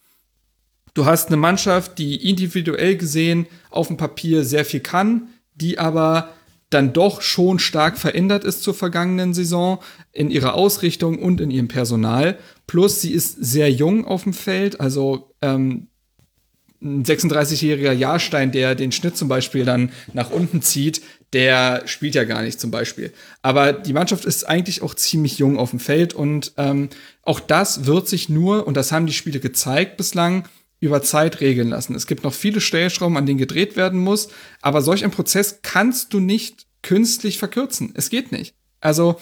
Du 0.94 1.06
hast 1.06 1.28
eine 1.28 1.36
Mannschaft, 1.36 1.98
die 1.98 2.28
individuell 2.28 2.96
gesehen 2.96 3.46
auf 3.70 3.88
dem 3.88 3.96
Papier 3.96 4.44
sehr 4.44 4.64
viel 4.64 4.80
kann, 4.80 5.28
die 5.54 5.78
aber 5.78 6.30
dann 6.70 6.92
doch 6.92 7.20
schon 7.20 7.58
stark 7.58 7.98
verändert 7.98 8.44
ist 8.44 8.62
zur 8.62 8.74
vergangenen 8.74 9.34
Saison 9.34 9.80
in 10.12 10.30
ihrer 10.30 10.54
Ausrichtung 10.54 11.18
und 11.18 11.40
in 11.40 11.50
ihrem 11.50 11.68
Personal. 11.68 12.38
Plus 12.66 13.00
sie 13.00 13.12
ist 13.12 13.36
sehr 13.40 13.70
jung 13.70 14.04
auf 14.04 14.22
dem 14.22 14.32
Feld, 14.32 14.80
also 14.80 15.34
ähm, 15.42 15.88
ein 16.82 17.04
36-jähriger 17.04 17.92
Jahrstein, 17.92 18.52
der 18.52 18.74
den 18.74 18.92
Schnitt 18.92 19.16
zum 19.16 19.28
Beispiel 19.28 19.64
dann 19.64 19.90
nach 20.14 20.30
unten 20.30 20.62
zieht, 20.62 21.02
der 21.32 21.82
spielt 21.86 22.14
ja 22.14 22.24
gar 22.24 22.42
nicht 22.42 22.58
zum 22.58 22.70
Beispiel. 22.70 23.12
Aber 23.42 23.72
die 23.72 23.92
Mannschaft 23.92 24.24
ist 24.24 24.48
eigentlich 24.48 24.82
auch 24.82 24.94
ziemlich 24.94 25.38
jung 25.38 25.58
auf 25.58 25.70
dem 25.70 25.80
Feld 25.80 26.14
und 26.14 26.52
ähm, 26.56 26.88
auch 27.22 27.40
das 27.40 27.84
wird 27.84 28.08
sich 28.08 28.28
nur, 28.28 28.66
und 28.66 28.76
das 28.76 28.92
haben 28.92 29.06
die 29.06 29.12
Spiele 29.12 29.40
gezeigt 29.40 29.96
bislang, 29.96 30.48
über 30.80 31.02
Zeit 31.02 31.40
regeln 31.40 31.68
lassen. 31.68 31.94
Es 31.94 32.06
gibt 32.06 32.24
noch 32.24 32.32
viele 32.32 32.60
Stellschrauben, 32.60 33.16
an 33.16 33.26
denen 33.26 33.38
gedreht 33.38 33.76
werden 33.76 34.00
muss, 34.00 34.28
aber 34.62 34.82
solch 34.82 35.04
ein 35.04 35.10
Prozess 35.10 35.60
kannst 35.62 36.12
du 36.14 36.20
nicht 36.20 36.66
künstlich 36.82 37.38
verkürzen. 37.38 37.92
Es 37.94 38.08
geht 38.08 38.32
nicht. 38.32 38.54
Also 38.80 39.16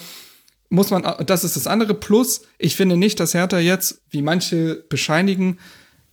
muss 0.70 0.90
man, 0.90 1.02
das 1.26 1.44
ist 1.44 1.56
das 1.56 1.66
andere. 1.66 1.94
Plus, 1.94 2.42
ich 2.58 2.76
finde 2.76 2.96
nicht, 2.96 3.18
dass 3.20 3.34
Hertha 3.34 3.58
jetzt, 3.58 4.02
wie 4.10 4.22
manche 4.22 4.84
bescheinigen, 4.88 5.58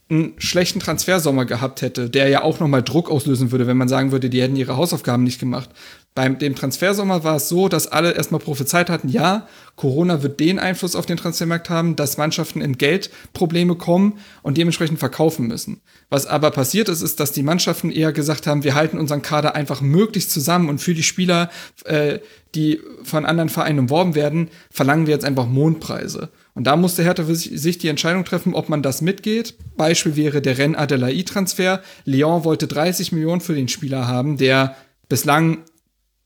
einen 0.10 0.34
schlechten 0.40 0.80
Transfersommer 0.80 1.46
gehabt 1.46 1.82
hätte, 1.82 2.10
der 2.10 2.30
ja 2.30 2.44
auch 2.44 2.60
nochmal 2.60 2.84
Druck 2.84 3.10
auslösen 3.10 3.52
würde, 3.52 3.68
wenn 3.68 3.78
man 3.78 3.88
sagen 3.88 4.12
würde, 4.12 4.30
die 4.30 4.42
hätten 4.42 4.56
ihre 4.56 4.78
Hausaufgaben 4.78 5.24
nicht 5.24 5.40
gemacht. 5.40 5.70
Beim 6.16 6.40
dem 6.40 6.56
Transfersommer 6.56 7.26
war 7.26 7.36
es 7.36 7.50
so, 7.50 7.68
dass 7.68 7.88
alle 7.88 8.14
erstmal 8.14 8.40
prophezeit 8.40 8.90
hatten, 8.90 9.10
ja, 9.10 9.50
Corona 9.76 10.24
wird 10.24 10.40
den 10.40 10.60
Einfluss 10.60 10.96
auf 10.96 11.06
den 11.06 11.18
Transfermarkt 11.18 11.70
haben, 11.70 11.98
dass 11.98 12.18
Mannschaften 12.18 12.62
in 12.62 12.78
Geldprobleme 12.78 13.76
kommen 13.76 14.18
und 14.42 14.58
dementsprechend 14.58 14.98
verkaufen 14.98 15.48
müssen. 15.48 15.82
Was 16.10 16.26
aber 16.26 16.52
passiert 16.52 16.88
ist, 16.88 17.02
ist, 17.02 17.20
dass 17.20 17.34
die 17.34 17.44
Mannschaften 17.44 17.92
eher 17.92 18.14
gesagt 18.14 18.48
haben, 18.48 18.64
wir 18.64 18.76
halten 18.76 18.98
unseren 18.98 19.24
Kader 19.24 19.56
einfach 19.56 19.82
möglichst 19.82 20.32
zusammen 20.32 20.70
und 20.70 20.80
für 20.80 20.94
die 20.94 21.04
Spieler, 21.04 21.50
äh, 21.84 22.20
die 22.56 22.80
von 23.04 23.26
anderen 23.26 23.50
Vereinen 23.50 23.80
umworben 23.80 24.16
werden, 24.16 24.50
verlangen 24.72 25.08
wir 25.08 25.14
jetzt 25.14 25.26
einfach 25.26 25.48
Mondpreise. 25.48 26.30
Und 26.54 26.64
da 26.64 26.78
musste 26.78 27.04
Hertha 27.04 27.26
für 27.26 27.36
sich 27.36 27.78
die 27.78 27.90
Entscheidung 27.90 28.24
treffen, 28.24 28.54
ob 28.54 28.70
man 28.70 28.82
das 28.82 29.02
mitgeht. 29.02 29.56
Beispiel 29.76 30.16
wäre 30.16 30.42
der 30.42 30.58
Ren 30.58 30.76
Adelaide-Transfer. 30.76 31.82
Lyon 32.06 32.46
wollte 32.46 32.68
30 32.68 33.12
Millionen 33.12 33.42
für 33.42 33.54
den 33.54 33.68
Spieler 33.68 34.08
haben, 34.08 34.38
der 34.38 34.78
bislang 35.10 35.58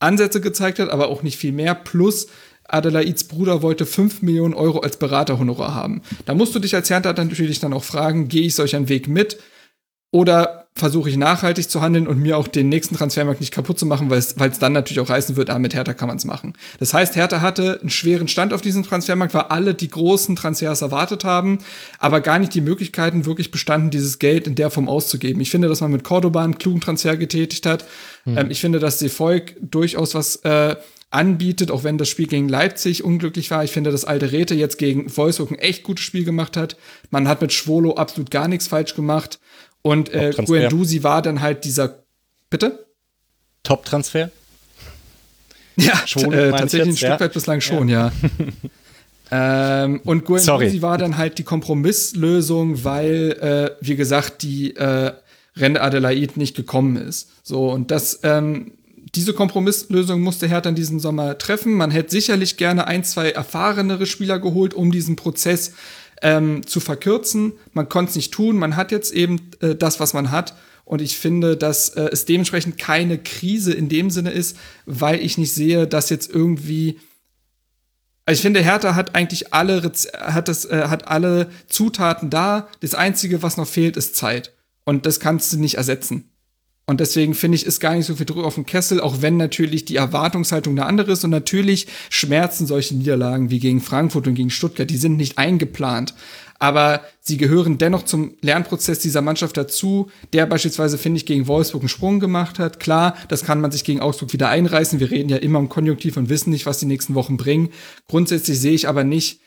Ansätze 0.00 0.40
gezeigt 0.40 0.78
hat, 0.78 0.90
aber 0.90 1.08
auch 1.08 1.22
nicht 1.22 1.38
viel 1.38 1.52
mehr. 1.52 1.74
Plus 1.74 2.26
Adelaids 2.64 3.24
Bruder 3.24 3.62
wollte 3.62 3.86
5 3.86 4.22
Millionen 4.22 4.54
Euro 4.54 4.80
als 4.80 4.96
Beraterhonorar 4.96 5.74
haben. 5.74 6.02
Da 6.24 6.34
musst 6.34 6.54
du 6.54 6.58
dich 6.58 6.74
als 6.74 6.90
Hertha 6.90 7.12
natürlich 7.12 7.60
dann 7.60 7.72
auch 7.72 7.84
fragen, 7.84 8.28
gehe 8.28 8.42
ich 8.42 8.54
solch 8.54 8.76
einen 8.76 8.88
Weg 8.88 9.08
mit? 9.08 9.38
Oder 10.12 10.60
versuche 10.74 11.10
ich 11.10 11.16
nachhaltig 11.16 11.68
zu 11.68 11.80
handeln 11.80 12.08
und 12.08 12.18
mir 12.18 12.36
auch 12.36 12.48
den 12.48 12.68
nächsten 12.68 12.96
Transfermarkt 12.96 13.40
nicht 13.40 13.52
kaputt 13.52 13.78
zu 13.78 13.86
machen, 13.86 14.08
weil 14.10 14.18
es 14.18 14.58
dann 14.58 14.72
natürlich 14.72 15.00
auch 15.00 15.08
heißen 15.08 15.36
wird, 15.36 15.50
ah, 15.50 15.58
mit 15.58 15.74
Hertha 15.74 15.94
kann 15.94 16.08
man 16.08 16.16
es 16.16 16.24
machen. 16.24 16.54
Das 16.78 16.94
heißt, 16.94 17.16
Hertha 17.16 17.40
hatte 17.40 17.78
einen 17.80 17.90
schweren 17.90 18.26
Stand 18.26 18.52
auf 18.52 18.60
diesem 18.60 18.82
Transfermarkt, 18.82 19.34
weil 19.34 19.42
alle 19.42 19.74
die 19.74 19.88
großen 19.88 20.36
Transfers 20.36 20.82
erwartet 20.82 21.24
haben, 21.24 21.58
aber 21.98 22.20
gar 22.20 22.38
nicht 22.38 22.54
die 22.54 22.60
Möglichkeiten 22.60 23.26
wirklich 23.26 23.50
bestanden, 23.50 23.90
dieses 23.90 24.18
Geld 24.18 24.46
in 24.46 24.54
der 24.54 24.70
Form 24.70 24.88
auszugeben. 24.88 25.40
Ich 25.40 25.50
finde, 25.50 25.68
dass 25.68 25.80
man 25.80 25.92
mit 25.92 26.02
Cordoba 26.02 26.42
einen 26.42 26.58
klugen 26.58 26.80
Transfer 26.80 27.16
getätigt 27.16 27.66
hat. 27.66 27.84
Mhm. 28.24 28.38
Ähm, 28.38 28.50
ich 28.50 28.60
finde, 28.60 28.78
dass 28.78 28.98
die 28.98 29.08
Volk 29.08 29.54
durchaus 29.60 30.14
was 30.14 30.36
äh, 30.36 30.76
anbietet, 31.10 31.70
auch 31.70 31.84
wenn 31.84 31.98
das 31.98 32.08
Spiel 32.08 32.26
gegen 32.26 32.48
Leipzig 32.48 33.02
unglücklich 33.02 33.50
war. 33.50 33.64
Ich 33.64 33.72
finde, 33.72 33.90
dass 33.90 34.04
Alte 34.04 34.30
Räte 34.32 34.54
jetzt 34.54 34.78
gegen 34.78 35.14
Wolfsburg 35.16 35.50
ein 35.50 35.58
echt 35.58 35.82
gutes 35.82 36.04
Spiel 36.04 36.24
gemacht 36.24 36.56
hat. 36.56 36.76
Man 37.10 37.26
hat 37.26 37.40
mit 37.40 37.52
Schwolo 37.52 37.94
absolut 37.94 38.30
gar 38.30 38.48
nichts 38.48 38.68
falsch 38.68 38.94
gemacht. 38.94 39.40
Und 39.82 40.10
äh, 40.10 40.32
Guendouzi 40.36 41.02
war 41.02 41.22
dann 41.22 41.40
halt 41.40 41.64
dieser. 41.64 42.04
Bitte? 42.48 42.86
Top-Transfer? 43.62 44.30
Ja, 45.76 45.94
äh, 46.16 46.50
tatsächlich 46.50 46.94
ein 46.94 46.96
Stück 46.96 47.20
weit 47.20 47.32
bislang 47.32 47.60
schon, 47.60 47.88
ja. 47.88 48.12
ja. 49.30 49.84
ähm, 49.84 50.00
und 50.04 50.24
Guendouzi 50.24 50.82
war 50.82 50.98
dann 50.98 51.16
halt 51.16 51.38
die 51.38 51.44
Kompromisslösung, 51.44 52.84
weil, 52.84 53.32
äh, 53.40 53.76
wie 53.80 53.96
gesagt, 53.96 54.42
die 54.42 54.76
äh, 54.76 55.12
Rende 55.56 55.82
Adelaide 55.82 56.38
nicht 56.38 56.56
gekommen 56.56 56.96
ist. 56.96 57.30
So, 57.42 57.70
und 57.70 57.90
das, 57.90 58.20
ähm, 58.22 58.72
diese 59.14 59.34
Kompromisslösung 59.34 60.20
musste 60.20 60.46
Hertha 60.46 60.68
in 60.68 60.74
diesem 60.74 61.00
Sommer 61.00 61.38
treffen. 61.38 61.74
Man 61.74 61.90
hätte 61.90 62.10
sicherlich 62.10 62.56
gerne 62.56 62.86
ein, 62.86 63.02
zwei 63.04 63.30
erfahrenere 63.30 64.06
Spieler 64.06 64.38
geholt, 64.38 64.74
um 64.74 64.92
diesen 64.92 65.16
Prozess 65.16 65.72
ähm, 66.22 66.66
zu 66.66 66.80
verkürzen. 66.80 67.54
Man 67.72 67.88
konnte 67.88 68.10
es 68.10 68.16
nicht 68.16 68.32
tun. 68.32 68.56
Man 68.56 68.76
hat 68.76 68.92
jetzt 68.92 69.12
eben 69.12 69.50
äh, 69.60 69.74
das, 69.74 70.00
was 70.00 70.14
man 70.14 70.30
hat. 70.30 70.54
Und 70.84 71.02
ich 71.02 71.16
finde, 71.16 71.56
dass 71.56 71.90
äh, 71.90 72.08
es 72.12 72.24
dementsprechend 72.24 72.78
keine 72.78 73.18
Krise 73.18 73.72
in 73.72 73.88
dem 73.88 74.10
Sinne 74.10 74.30
ist, 74.30 74.56
weil 74.86 75.20
ich 75.20 75.38
nicht 75.38 75.52
sehe, 75.52 75.86
dass 75.86 76.10
jetzt 76.10 76.32
irgendwie 76.32 76.98
also 78.26 78.38
ich 78.38 78.42
finde, 78.42 78.60
Hertha 78.60 78.94
hat 78.94 79.16
eigentlich 79.16 79.52
alle, 79.52 79.82
hat 79.82 80.46
das, 80.46 80.64
äh, 80.64 80.84
hat 80.86 81.08
alle 81.08 81.50
Zutaten 81.66 82.30
da. 82.30 82.68
Das 82.78 82.94
Einzige, 82.94 83.42
was 83.42 83.56
noch 83.56 83.66
fehlt, 83.66 83.96
ist 83.96 84.14
Zeit. 84.14 84.52
Und 84.90 85.06
das 85.06 85.20
kannst 85.20 85.52
du 85.52 85.56
nicht 85.56 85.76
ersetzen. 85.76 86.32
Und 86.84 86.98
deswegen 86.98 87.34
finde 87.34 87.54
ich, 87.54 87.64
ist 87.64 87.78
gar 87.78 87.94
nicht 87.94 88.06
so 88.06 88.16
viel 88.16 88.26
Druck 88.26 88.44
auf 88.44 88.56
dem 88.56 88.66
Kessel, 88.66 89.00
auch 89.00 89.22
wenn 89.22 89.36
natürlich 89.36 89.84
die 89.84 89.94
Erwartungshaltung 89.94 90.76
eine 90.76 90.84
andere 90.84 91.12
ist. 91.12 91.22
Und 91.22 91.30
natürlich 91.30 91.86
schmerzen 92.08 92.66
solche 92.66 92.96
Niederlagen 92.96 93.50
wie 93.50 93.60
gegen 93.60 93.80
Frankfurt 93.80 94.26
und 94.26 94.34
gegen 94.34 94.50
Stuttgart, 94.50 94.90
die 94.90 94.96
sind 94.96 95.16
nicht 95.16 95.38
eingeplant. 95.38 96.14
Aber 96.58 97.02
sie 97.20 97.36
gehören 97.36 97.78
dennoch 97.78 98.02
zum 98.02 98.34
Lernprozess 98.40 98.98
dieser 98.98 99.22
Mannschaft 99.22 99.56
dazu, 99.56 100.10
der 100.32 100.46
beispielsweise, 100.46 100.98
finde 100.98 101.18
ich, 101.18 101.26
gegen 101.26 101.46
Wolfsburg 101.46 101.82
einen 101.82 101.88
Sprung 101.88 102.18
gemacht 102.18 102.58
hat. 102.58 102.80
Klar, 102.80 103.14
das 103.28 103.44
kann 103.44 103.60
man 103.60 103.70
sich 103.70 103.84
gegen 103.84 104.00
Augsburg 104.00 104.32
wieder 104.32 104.48
einreißen. 104.48 104.98
Wir 104.98 105.12
reden 105.12 105.28
ja 105.28 105.36
immer 105.36 105.60
im 105.60 105.68
Konjunktiv 105.68 106.16
und 106.16 106.30
wissen 106.30 106.50
nicht, 106.50 106.66
was 106.66 106.80
die 106.80 106.86
nächsten 106.86 107.14
Wochen 107.14 107.36
bringen. 107.36 107.68
Grundsätzlich 108.08 108.58
sehe 108.58 108.74
ich 108.74 108.88
aber 108.88 109.04
nicht, 109.04 109.40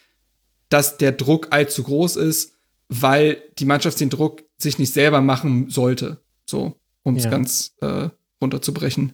dass 0.69 0.95
der 0.95 1.11
Druck 1.11 1.47
allzu 1.49 1.83
groß 1.83 2.15
ist, 2.15 2.53
weil 2.87 3.41
die 3.59 3.65
Mannschaft 3.65 3.99
den 3.99 4.09
Druck 4.09 4.43
sich 4.63 4.79
nicht 4.79 4.93
selber 4.93 5.21
machen 5.21 5.69
sollte. 5.69 6.17
So 6.45 6.75
um 7.03 7.15
es 7.15 7.25
ja. 7.25 7.29
ganz 7.29 7.75
äh, 7.81 8.09
runterzubrechen. 8.41 9.13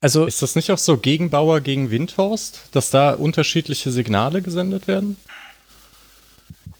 Also 0.00 0.24
ist 0.24 0.40
das 0.40 0.56
nicht 0.56 0.70
auch 0.70 0.78
so 0.78 0.96
Gegenbauer 0.96 1.60
gegen 1.60 1.90
Windhorst, 1.90 2.60
dass 2.72 2.90
da 2.90 3.12
unterschiedliche 3.12 3.90
Signale 3.90 4.40
gesendet 4.40 4.88
werden? 4.88 5.16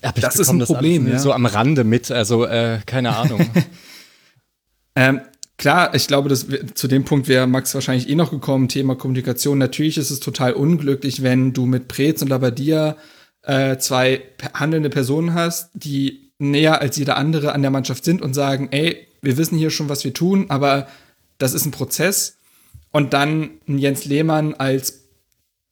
Aber 0.01 0.21
das 0.21 0.37
ist 0.37 0.49
ein 0.49 0.59
das 0.59 0.69
Problem, 0.69 1.07
ja. 1.07 1.19
So 1.19 1.33
am 1.33 1.45
Rande 1.45 1.85
mit, 1.85 2.11
also 2.11 2.47
äh, 2.47 2.81
keine 2.87 3.15
Ahnung. 3.15 3.51
ähm, 4.97 5.21
klar, 5.59 5.95
ich 5.95 6.07
glaube, 6.07 6.31
dass 6.31 6.47
zu 6.73 6.89
dem 6.89 7.05
Punkt 7.05 7.29
wäre 7.29 7.47
Max 7.47 7.75
wahrscheinlich 7.75 8.09
eh 8.09 8.15
noch 8.15 8.31
gekommen, 8.31 8.69
Thema 8.69 8.95
Kommunikation. 8.95 9.59
Natürlich 9.59 9.99
ist 9.99 10.11
es 10.11 10.21
total 10.21 10.55
unglücklich, 10.55 11.23
wenn 11.23 11.53
du 11.53 11.67
mit 11.67 11.89
Preetz 11.89 12.23
und 12.23 12.29
Labadia 12.29 12.97
äh, 13.43 13.77
zwei 13.77 14.23
handelnde 14.55 14.89
Personen 14.89 15.35
hast, 15.35 15.71
die 15.75 16.30
näher 16.41 16.81
als 16.81 16.97
jeder 16.97 17.17
andere 17.17 17.53
an 17.53 17.63
der 17.63 17.71
Mannschaft 17.71 18.05
sind 18.05 18.23
und 18.23 18.35
sagen, 18.35 18.69
ey, 18.71 19.07
wir 19.23 19.37
wissen 19.37 19.59
hier 19.59 19.71
schon, 19.71 19.89
was 19.89 20.05
wir 20.05 20.15
tun, 20.15 20.47
aber 20.49 20.89
das 21.39 21.55
ist 21.55 21.67
ein 21.67 21.71
Prozess. 21.71 22.37
Und 22.91 23.13
dann 23.13 23.51
Jens 23.67 24.05
Lehmann 24.05 24.55
als 24.55 25.01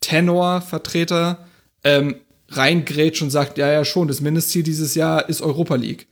Tenor-Vertreter 0.01 1.47
ähm, 1.85 2.17
reingrätscht 2.51 3.23
und 3.23 3.31
sagt, 3.31 3.59
ja, 3.59 3.71
ja, 3.71 3.85
schon, 3.85 4.09
das 4.09 4.21
Mindestziel 4.21 4.63
dieses 4.63 4.95
Jahr 4.95 5.29
ist 5.29 5.43
Europa 5.43 5.75
League. 5.75 6.07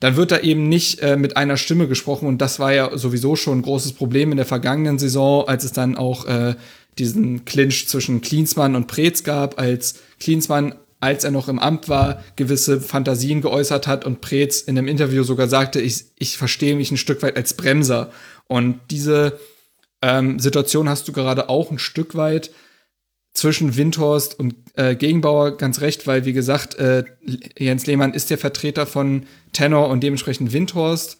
Dann 0.00 0.16
wird 0.16 0.30
da 0.30 0.38
eben 0.38 0.68
nicht 0.68 1.00
äh, 1.00 1.16
mit 1.16 1.36
einer 1.36 1.56
Stimme 1.56 1.88
gesprochen 1.88 2.28
und 2.28 2.38
das 2.38 2.60
war 2.60 2.72
ja 2.72 2.96
sowieso 2.96 3.34
schon 3.34 3.58
ein 3.58 3.62
großes 3.62 3.94
Problem 3.94 4.30
in 4.30 4.36
der 4.36 4.46
vergangenen 4.46 4.98
Saison, 4.98 5.48
als 5.48 5.64
es 5.64 5.72
dann 5.72 5.96
auch 5.96 6.24
äh, 6.26 6.54
diesen 6.98 7.44
Clinch 7.44 7.88
zwischen 7.88 8.20
Klinsmann 8.20 8.76
und 8.76 8.86
Preetz 8.86 9.24
gab, 9.24 9.58
als 9.58 9.96
Klinsmann 10.20 10.74
als 11.00 11.24
er 11.24 11.30
noch 11.30 11.48
im 11.48 11.58
Amt 11.58 11.88
war, 11.88 12.22
gewisse 12.36 12.80
Fantasien 12.80 13.40
geäußert 13.40 13.86
hat 13.86 14.04
und 14.04 14.20
Preetz 14.20 14.60
in 14.60 14.76
einem 14.76 14.88
Interview 14.88 15.22
sogar 15.22 15.48
sagte, 15.48 15.80
ich, 15.80 16.06
ich 16.18 16.36
verstehe 16.36 16.76
mich 16.76 16.90
ein 16.90 16.96
Stück 16.96 17.22
weit 17.22 17.36
als 17.36 17.54
Bremser. 17.54 18.10
Und 18.46 18.80
diese 18.90 19.38
ähm, 20.02 20.38
Situation 20.38 20.88
hast 20.88 21.06
du 21.06 21.12
gerade 21.12 21.48
auch 21.48 21.70
ein 21.70 21.78
Stück 21.78 22.16
weit 22.16 22.50
zwischen 23.32 23.76
Windhorst 23.76 24.38
und 24.38 24.56
äh, 24.74 24.96
Gegenbauer 24.96 25.56
ganz 25.56 25.80
recht, 25.80 26.06
weil 26.08 26.24
wie 26.24 26.32
gesagt, 26.32 26.74
äh, 26.76 27.04
Jens 27.56 27.86
Lehmann 27.86 28.14
ist 28.14 28.30
der 28.30 28.38
Vertreter 28.38 28.84
von 28.86 29.26
Tenor 29.52 29.88
und 29.88 30.02
dementsprechend 30.02 30.52
Windhorst 30.52 31.18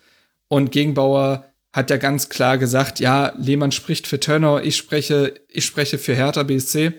und 0.48 0.72
Gegenbauer 0.72 1.44
hat 1.72 1.90
ja 1.90 1.96
ganz 1.96 2.28
klar 2.28 2.58
gesagt, 2.58 2.98
ja, 2.98 3.32
Lehmann 3.38 3.70
spricht 3.70 4.08
für 4.08 4.18
Tenor, 4.18 4.62
ich 4.62 4.76
spreche, 4.76 5.34
ich 5.48 5.64
spreche 5.64 5.98
für 5.98 6.14
Hertha 6.14 6.42
BSC 6.42 6.94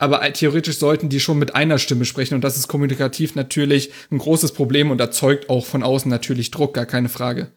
aber 0.00 0.20
theoretisch 0.32 0.78
sollten 0.78 1.10
die 1.10 1.20
schon 1.20 1.38
mit 1.38 1.54
einer 1.54 1.78
Stimme 1.78 2.06
sprechen 2.06 2.34
und 2.34 2.42
das 2.42 2.56
ist 2.56 2.68
kommunikativ 2.68 3.34
natürlich 3.34 3.92
ein 4.10 4.16
großes 4.16 4.52
Problem 4.52 4.90
und 4.90 4.98
erzeugt 4.98 5.50
auch 5.50 5.66
von 5.66 5.82
außen 5.82 6.10
natürlich 6.10 6.50
Druck, 6.50 6.72
gar 6.72 6.86
keine 6.86 7.10
Frage. 7.10 7.52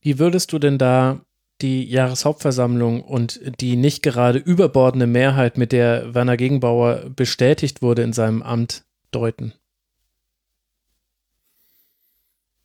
Wie 0.00 0.18
würdest 0.18 0.50
du 0.52 0.58
denn 0.58 0.78
da 0.78 1.20
die 1.60 1.84
Jahreshauptversammlung 1.84 3.02
und 3.02 3.40
die 3.60 3.76
nicht 3.76 4.02
gerade 4.02 4.38
überbordende 4.38 5.06
Mehrheit, 5.06 5.58
mit 5.58 5.72
der 5.72 6.14
Werner 6.14 6.38
Gegenbauer 6.38 7.10
bestätigt 7.14 7.82
wurde 7.82 8.02
in 8.02 8.14
seinem 8.14 8.42
Amt, 8.42 8.84
deuten? 9.10 9.52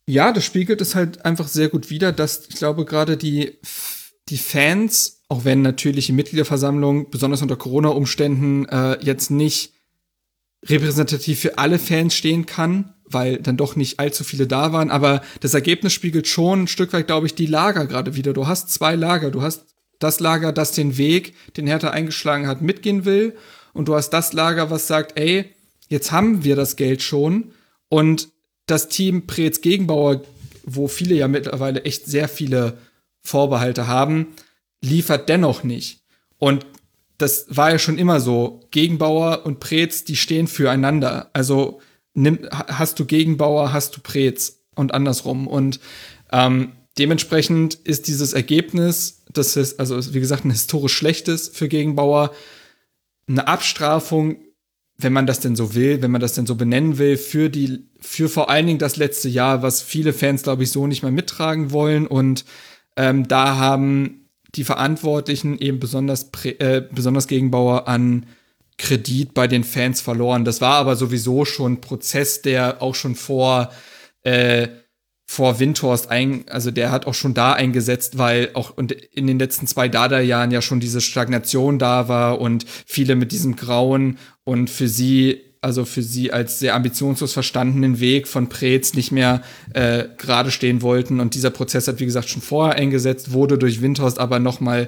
Ja, 0.05 0.31
das 0.31 0.45
spiegelt 0.45 0.79
es 0.79 0.95
halt 0.95 1.25
einfach 1.25 1.49
sehr 1.49 1.67
gut 1.67 1.89
wider, 1.89 2.13
dass 2.13 2.47
ich 2.47 2.55
glaube, 2.55 2.85
gerade 2.85 3.17
die 3.17 3.59
die 4.29 4.37
Fans, 4.37 5.23
auch 5.29 5.45
wenn 5.45 5.61
natürlich 5.61 6.07
die 6.07 6.13
Mitgliederversammlung, 6.13 7.09
besonders 7.09 7.41
unter 7.41 7.55
Corona-Umständen, 7.55 8.65
äh, 8.65 8.97
jetzt 9.01 9.31
nicht 9.31 9.73
repräsentativ 10.65 11.39
für 11.39 11.57
alle 11.57 11.79
Fans 11.79 12.15
stehen 12.15 12.45
kann, 12.45 12.93
weil 13.05 13.37
dann 13.37 13.57
doch 13.57 13.75
nicht 13.75 13.99
allzu 13.99 14.23
viele 14.23 14.47
da 14.47 14.73
waren. 14.73 14.91
Aber 14.91 15.21
das 15.39 15.53
Ergebnis 15.53 15.93
spiegelt 15.93 16.27
schon 16.27 16.63
ein 16.63 16.67
Stück 16.67 16.93
weit, 16.93 17.07
glaube 17.07 17.27
ich, 17.27 17.35
die 17.35 17.45
Lager 17.45 17.85
gerade 17.85 18.15
wieder. 18.15 18.33
Du 18.33 18.47
hast 18.47 18.69
zwei 18.69 18.95
Lager. 18.95 19.31
Du 19.31 19.41
hast 19.41 19.65
das 19.99 20.19
Lager, 20.19 20.51
das 20.51 20.73
den 20.73 20.97
Weg, 20.97 21.33
den 21.55 21.67
Hertha 21.67 21.89
eingeschlagen 21.89 22.47
hat, 22.47 22.61
mitgehen 22.61 23.05
will. 23.05 23.35
Und 23.73 23.87
du 23.87 23.95
hast 23.95 24.09
das 24.09 24.33
Lager, 24.33 24.69
was 24.69 24.87
sagt, 24.87 25.17
ey, 25.17 25.53
jetzt 25.87 26.11
haben 26.11 26.43
wir 26.43 26.55
das 26.55 26.75
Geld 26.75 27.01
schon. 27.01 27.51
Und 27.89 28.29
das 28.65 28.89
Team 28.89 29.27
Preetz 29.27 29.61
Gegenbauer, 29.61 30.23
wo 30.63 30.87
viele 30.87 31.15
ja 31.15 31.27
mittlerweile 31.27 31.83
echt 31.83 32.05
sehr 32.05 32.27
viele 32.27 32.77
Vorbehalte 33.27 33.87
haben, 33.87 34.27
liefert 34.81 35.29
dennoch 35.29 35.63
nicht. 35.63 36.01
Und 36.37 36.65
das 37.17 37.45
war 37.49 37.71
ja 37.71 37.79
schon 37.79 37.97
immer 37.97 38.19
so. 38.19 38.61
Gegenbauer 38.71 39.45
und 39.45 39.59
Preetz, 39.59 40.03
die 40.03 40.15
stehen 40.15 40.47
füreinander. 40.47 41.29
Also 41.33 41.81
nimm, 42.13 42.39
hast 42.51 42.99
du 42.99 43.05
Gegenbauer, 43.05 43.73
hast 43.73 43.95
du 43.97 44.01
Preetz 44.01 44.59
und 44.75 44.93
andersrum. 44.93 45.47
Und 45.47 45.79
ähm, 46.31 46.73
dementsprechend 46.97 47.75
ist 47.75 48.07
dieses 48.07 48.33
Ergebnis, 48.33 49.23
das 49.31 49.55
ist, 49.55 49.79
also 49.79 50.13
wie 50.13 50.19
gesagt, 50.19 50.45
ein 50.45 50.51
historisch 50.51 50.93
schlechtes 50.93 51.49
für 51.49 51.67
Gegenbauer, 51.67 52.31
eine 53.27 53.47
Abstrafung, 53.47 54.37
wenn 54.97 55.13
man 55.13 55.27
das 55.27 55.39
denn 55.39 55.55
so 55.55 55.75
will, 55.75 56.01
wenn 56.01 56.11
man 56.11 56.21
das 56.21 56.33
denn 56.33 56.47
so 56.47 56.55
benennen 56.55 56.97
will, 56.97 57.17
für 57.17 57.49
die, 57.49 57.87
für 57.99 58.29
vor 58.29 58.49
allen 58.49 58.65
Dingen 58.65 58.79
das 58.79 58.95
letzte 58.95 59.29
Jahr, 59.29 59.61
was 59.61 59.81
viele 59.81 60.13
Fans, 60.13 60.43
glaube 60.43 60.63
ich, 60.63 60.71
so 60.71 60.87
nicht 60.87 61.03
mehr 61.03 61.11
mittragen 61.11 61.71
wollen. 61.71 62.07
Und 62.07 62.45
ähm, 62.97 63.27
da 63.27 63.57
haben 63.57 64.27
die 64.55 64.63
Verantwortlichen 64.63 65.57
eben 65.59 65.79
besonders, 65.79 66.29
äh, 66.43 66.81
besonders 66.91 67.27
Gegenbauer 67.27 67.87
an 67.87 68.25
Kredit 68.77 69.33
bei 69.33 69.47
den 69.47 69.63
Fans 69.63 70.01
verloren. 70.01 70.45
Das 70.45 70.61
war 70.61 70.75
aber 70.75 70.95
sowieso 70.95 71.45
schon 71.45 71.73
ein 71.73 71.81
Prozess, 71.81 72.41
der 72.41 72.81
auch 72.81 72.95
schon 72.95 73.15
vor, 73.15 73.71
äh, 74.23 74.67
vor 75.29 75.59
Windhorst 75.59 76.09
ein, 76.09 76.45
also 76.49 76.71
der 76.71 76.91
hat 76.91 77.05
auch 77.05 77.13
schon 77.13 77.33
da 77.33 77.53
eingesetzt, 77.53 78.17
weil 78.17 78.51
auch 78.53 78.77
in 78.77 79.27
den 79.27 79.39
letzten 79.39 79.67
zwei 79.67 79.89
Dada-Jahren 79.89 80.51
ja 80.51 80.61
schon 80.61 80.79
diese 80.79 81.01
Stagnation 81.01 81.79
da 81.79 82.07
war 82.07 82.39
und 82.39 82.65
viele 82.85 83.15
mit 83.15 83.31
diesem 83.31 83.57
grauen 83.57 84.17
und 84.45 84.69
für 84.69 84.87
sie 84.87 85.46
also 85.67 85.83
für 85.83 86.01
sie 86.01 86.31
als 86.31 86.59
sehr 86.59 86.75
ambitionslos 86.75 87.33
verstandenen 87.33 87.99
Weg 87.99 88.29
von 88.29 88.47
Preetz 88.47 88.93
nicht 88.93 89.11
mehr 89.11 89.41
äh, 89.73 90.05
gerade 90.17 90.49
stehen 90.49 90.81
wollten. 90.81 91.19
Und 91.19 91.35
dieser 91.35 91.49
Prozess 91.49 91.89
hat, 91.89 91.99
wie 91.99 92.05
gesagt, 92.05 92.29
schon 92.29 92.41
vorher 92.41 92.77
eingesetzt, 92.77 93.33
wurde 93.33 93.57
durch 93.57 93.81
Windhorst 93.81 94.17
aber 94.17 94.39
noch 94.39 94.61
mal 94.61 94.87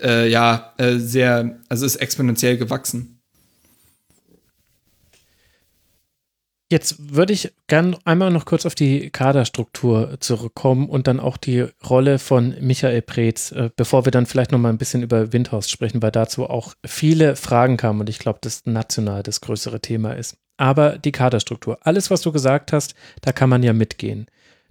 äh, 0.00 0.30
ja, 0.30 0.72
äh, 0.78 0.98
sehr, 0.98 1.58
also 1.68 1.84
ist 1.84 1.96
exponentiell 1.96 2.56
gewachsen. 2.58 3.19
Jetzt 6.70 7.16
würde 7.16 7.32
ich 7.32 7.52
gern 7.66 7.96
einmal 8.04 8.30
noch 8.30 8.44
kurz 8.44 8.64
auf 8.64 8.76
die 8.76 9.10
Kaderstruktur 9.10 10.18
zurückkommen 10.20 10.88
und 10.88 11.08
dann 11.08 11.18
auch 11.18 11.36
die 11.36 11.66
Rolle 11.88 12.20
von 12.20 12.54
Michael 12.60 13.02
Preetz, 13.02 13.50
äh, 13.50 13.70
bevor 13.74 14.04
wir 14.04 14.12
dann 14.12 14.26
vielleicht 14.26 14.52
noch 14.52 14.58
mal 14.60 14.68
ein 14.68 14.78
bisschen 14.78 15.02
über 15.02 15.32
Windhorst 15.32 15.68
sprechen, 15.68 16.00
weil 16.00 16.12
dazu 16.12 16.48
auch 16.48 16.74
viele 16.86 17.34
Fragen 17.34 17.76
kamen 17.76 18.00
und 18.00 18.08
ich 18.08 18.20
glaube, 18.20 18.38
dass 18.40 18.66
national 18.66 19.24
das 19.24 19.40
größere 19.40 19.80
Thema 19.80 20.12
ist. 20.12 20.36
Aber 20.58 20.96
die 20.96 21.10
Kaderstruktur, 21.10 21.78
alles, 21.80 22.08
was 22.10 22.20
du 22.20 22.30
gesagt 22.30 22.72
hast, 22.72 22.94
da 23.22 23.32
kann 23.32 23.50
man 23.50 23.64
ja 23.64 23.72
mitgehen. 23.72 24.26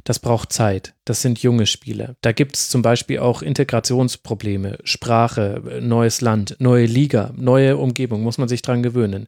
Das 0.09 0.17
braucht 0.17 0.51
Zeit. 0.51 0.95
Das 1.05 1.21
sind 1.21 1.43
junge 1.43 1.67
Spieler. 1.67 2.15
Da 2.21 2.31
gibt 2.31 2.55
es 2.55 2.69
zum 2.69 2.81
Beispiel 2.81 3.19
auch 3.19 3.43
Integrationsprobleme, 3.43 4.79
Sprache, 4.83 5.61
neues 5.81 6.21
Land, 6.21 6.55
neue 6.57 6.87
Liga, 6.87 7.31
neue 7.37 7.77
Umgebung, 7.77 8.23
muss 8.23 8.39
man 8.39 8.49
sich 8.49 8.63
dran 8.63 8.81
gewöhnen. 8.81 9.27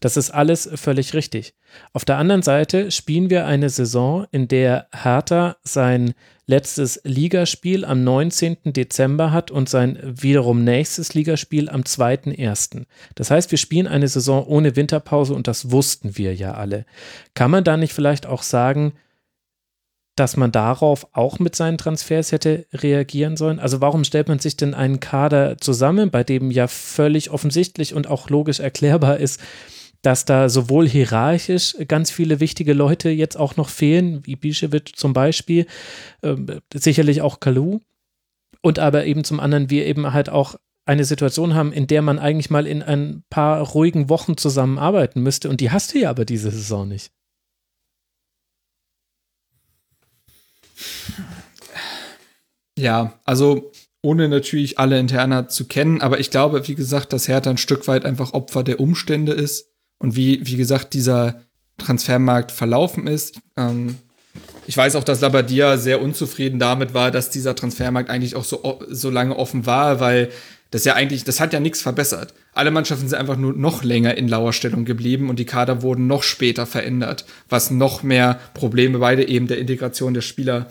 Das 0.00 0.16
ist 0.16 0.30
alles 0.30 0.70
völlig 0.76 1.12
richtig. 1.12 1.52
Auf 1.92 2.06
der 2.06 2.16
anderen 2.16 2.40
Seite 2.40 2.90
spielen 2.90 3.28
wir 3.28 3.44
eine 3.44 3.68
Saison, 3.68 4.26
in 4.30 4.48
der 4.48 4.86
Hertha 4.90 5.56
sein 5.64 6.14
letztes 6.46 7.02
Ligaspiel 7.04 7.84
am 7.84 8.02
19. 8.02 8.56
Dezember 8.72 9.32
hat 9.32 9.50
und 9.50 9.68
sein 9.68 9.98
wiederum 10.02 10.64
nächstes 10.64 11.12
Ligaspiel 11.12 11.68
am 11.68 11.82
2.1. 11.82 12.86
Das 13.16 13.30
heißt, 13.30 13.50
wir 13.50 13.58
spielen 13.58 13.86
eine 13.86 14.08
Saison 14.08 14.46
ohne 14.46 14.76
Winterpause 14.76 15.34
und 15.34 15.46
das 15.46 15.70
wussten 15.70 16.16
wir 16.16 16.34
ja 16.34 16.54
alle. 16.54 16.86
Kann 17.34 17.50
man 17.50 17.64
da 17.64 17.76
nicht 17.76 17.92
vielleicht 17.92 18.24
auch 18.24 18.42
sagen, 18.42 18.94
dass 20.16 20.36
man 20.36 20.52
darauf 20.52 21.06
auch 21.12 21.38
mit 21.38 21.56
seinen 21.56 21.78
Transfers 21.78 22.32
hätte 22.32 22.66
reagieren 22.72 23.36
sollen? 23.36 23.58
Also 23.58 23.80
warum 23.80 24.04
stellt 24.04 24.28
man 24.28 24.38
sich 24.38 24.56
denn 24.56 24.74
einen 24.74 25.00
Kader 25.00 25.58
zusammen, 25.58 26.10
bei 26.10 26.24
dem 26.24 26.50
ja 26.50 26.66
völlig 26.66 27.30
offensichtlich 27.30 27.94
und 27.94 28.06
auch 28.06 28.28
logisch 28.28 28.60
erklärbar 28.60 29.18
ist, 29.18 29.40
dass 30.02 30.24
da 30.24 30.48
sowohl 30.48 30.88
hierarchisch 30.88 31.76
ganz 31.86 32.10
viele 32.10 32.40
wichtige 32.40 32.72
Leute 32.72 33.08
jetzt 33.10 33.36
auch 33.36 33.56
noch 33.56 33.68
fehlen, 33.68 34.20
wie 34.26 34.36
Bischewitsch 34.36 34.94
zum 34.96 35.12
Beispiel, 35.12 35.66
äh, 36.22 36.34
sicherlich 36.74 37.22
auch 37.22 37.40
Kalu, 37.40 37.80
und 38.62 38.78
aber 38.78 39.04
eben 39.06 39.24
zum 39.24 39.40
anderen 39.40 39.70
wir 39.70 39.86
eben 39.86 40.12
halt 40.12 40.28
auch 40.28 40.56
eine 40.84 41.04
Situation 41.04 41.54
haben, 41.54 41.72
in 41.72 41.86
der 41.86 42.02
man 42.02 42.18
eigentlich 42.18 42.50
mal 42.50 42.66
in 42.66 42.82
ein 42.82 43.24
paar 43.30 43.60
ruhigen 43.60 44.08
Wochen 44.08 44.36
zusammenarbeiten 44.36 45.22
müsste 45.22 45.48
und 45.48 45.60
die 45.60 45.70
hast 45.70 45.94
du 45.94 46.00
ja 46.00 46.10
aber 46.10 46.24
diese 46.24 46.50
Saison 46.50 46.88
nicht. 46.88 47.12
Ja, 52.78 53.18
also 53.24 53.72
ohne 54.02 54.28
natürlich 54.28 54.78
alle 54.78 54.98
Interna 54.98 55.48
zu 55.48 55.66
kennen, 55.66 56.00
aber 56.00 56.18
ich 56.18 56.30
glaube, 56.30 56.66
wie 56.66 56.74
gesagt, 56.74 57.12
dass 57.12 57.28
Hertha 57.28 57.50
ein 57.50 57.58
Stück 57.58 57.86
weit 57.86 58.04
einfach 58.04 58.32
Opfer 58.32 58.64
der 58.64 58.80
Umstände 58.80 59.32
ist 59.32 59.68
und 59.98 60.16
wie, 60.16 60.44
wie 60.46 60.56
gesagt, 60.56 60.94
dieser 60.94 61.42
Transfermarkt 61.78 62.50
verlaufen 62.50 63.06
ist. 63.06 63.40
Ähm, 63.56 63.96
ich 64.66 64.76
weiß 64.76 64.96
auch, 64.96 65.04
dass 65.04 65.20
Labadia 65.20 65.76
sehr 65.76 66.00
unzufrieden 66.00 66.58
damit 66.58 66.94
war, 66.94 67.10
dass 67.10 67.30
dieser 67.30 67.54
Transfermarkt 67.54 68.10
eigentlich 68.10 68.34
auch 68.34 68.44
so, 68.44 68.80
so 68.88 69.10
lange 69.10 69.36
offen 69.36 69.66
war, 69.66 70.00
weil 70.00 70.30
das 70.72 70.86
ja 70.86 70.94
eigentlich, 70.94 71.22
das 71.22 71.38
hat 71.38 71.52
ja 71.52 71.60
nichts 71.60 71.82
verbessert. 71.82 72.32
Alle 72.54 72.70
Mannschaften 72.70 73.06
sind 73.06 73.18
einfach 73.18 73.36
nur 73.36 73.52
noch 73.52 73.84
länger 73.84 74.16
in 74.16 74.26
Lauerstellung 74.26 74.86
geblieben 74.86 75.28
und 75.28 75.38
die 75.38 75.44
Kader 75.44 75.82
wurden 75.82 76.06
noch 76.06 76.22
später 76.22 76.64
verändert, 76.66 77.26
was 77.48 77.70
noch 77.70 78.02
mehr 78.02 78.40
Probleme 78.54 78.98
bei 78.98 79.14
der 79.14 79.28
eben 79.28 79.46
der 79.46 79.58
Integration 79.58 80.14
der 80.14 80.22
Spieler 80.22 80.68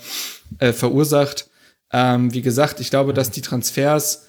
äh, 0.58 0.74
verursacht. 0.74 1.50
Ähm, 1.94 2.34
wie 2.34 2.42
gesagt, 2.42 2.80
ich 2.80 2.90
glaube, 2.90 3.14
dass 3.14 3.30
die 3.30 3.42
Transfers, 3.42 4.26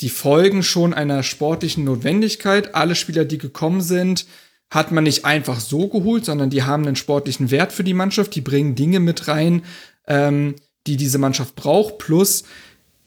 die 0.00 0.08
folgen 0.08 0.64
schon 0.64 0.92
einer 0.92 1.22
sportlichen 1.22 1.84
Notwendigkeit. 1.84 2.74
Alle 2.74 2.96
Spieler, 2.96 3.24
die 3.24 3.38
gekommen 3.38 3.82
sind, 3.82 4.26
hat 4.70 4.90
man 4.90 5.04
nicht 5.04 5.24
einfach 5.24 5.60
so 5.60 5.86
geholt, 5.86 6.24
sondern 6.24 6.50
die 6.50 6.64
haben 6.64 6.84
einen 6.84 6.96
sportlichen 6.96 7.52
Wert 7.52 7.72
für 7.72 7.84
die 7.84 7.94
Mannschaft. 7.94 8.34
Die 8.34 8.40
bringen 8.40 8.74
Dinge 8.74 8.98
mit 8.98 9.28
rein, 9.28 9.62
ähm, 10.08 10.56
die 10.88 10.96
diese 10.96 11.18
Mannschaft 11.18 11.54
braucht. 11.54 11.98
Plus 11.98 12.42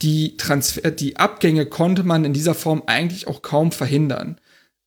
die 0.04 0.38
Transfer, 0.38 0.92
die 0.92 1.18
Abgänge 1.18 1.66
konnte 1.66 2.04
man 2.04 2.26
in 2.26 2.34
dieser 2.34 2.54
Form 2.54 2.84
eigentlich 2.86 3.28
auch 3.28 3.42
kaum 3.42 3.72
verhindern. 3.72 4.38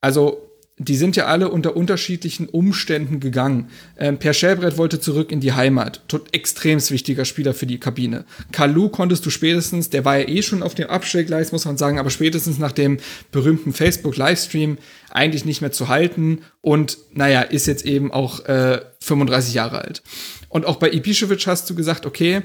Also 0.00 0.46
die 0.78 0.96
sind 0.96 1.16
ja 1.16 1.24
alle 1.24 1.48
unter 1.48 1.74
unterschiedlichen 1.74 2.50
Umständen 2.50 3.18
gegangen. 3.18 3.70
Ähm, 3.98 4.18
per 4.18 4.34
Schellbrett 4.34 4.76
wollte 4.76 5.00
zurück 5.00 5.32
in 5.32 5.40
die 5.40 5.54
Heimat. 5.54 6.02
Tot 6.06 6.34
extrem 6.34 6.78
wichtiger 6.90 7.24
Spieler 7.24 7.54
für 7.54 7.64
die 7.64 7.80
Kabine. 7.80 8.26
Kalu 8.52 8.90
konntest 8.90 9.24
du 9.24 9.30
spätestens, 9.30 9.88
der 9.88 10.04
war 10.04 10.18
ja 10.18 10.28
eh 10.28 10.42
schon 10.42 10.62
auf 10.62 10.74
dem 10.74 10.88
Abstellgleis, 10.88 11.50
muss 11.50 11.64
man 11.64 11.78
sagen, 11.78 11.98
aber 11.98 12.10
spätestens 12.10 12.58
nach 12.58 12.72
dem 12.72 12.98
berühmten 13.32 13.72
Facebook-Livestream 13.72 14.76
eigentlich 15.10 15.46
nicht 15.46 15.62
mehr 15.62 15.72
zu 15.72 15.88
halten. 15.88 16.42
Und 16.60 16.98
naja, 17.14 17.40
ist 17.40 17.66
jetzt 17.66 17.86
eben 17.86 18.12
auch 18.12 18.44
äh, 18.44 18.82
35 19.00 19.54
Jahre 19.54 19.80
alt. 19.80 20.02
Und 20.50 20.66
auch 20.66 20.76
bei 20.76 20.90
Ibišević 20.92 21.46
hast 21.46 21.70
du 21.70 21.74
gesagt, 21.74 22.04
okay, 22.04 22.42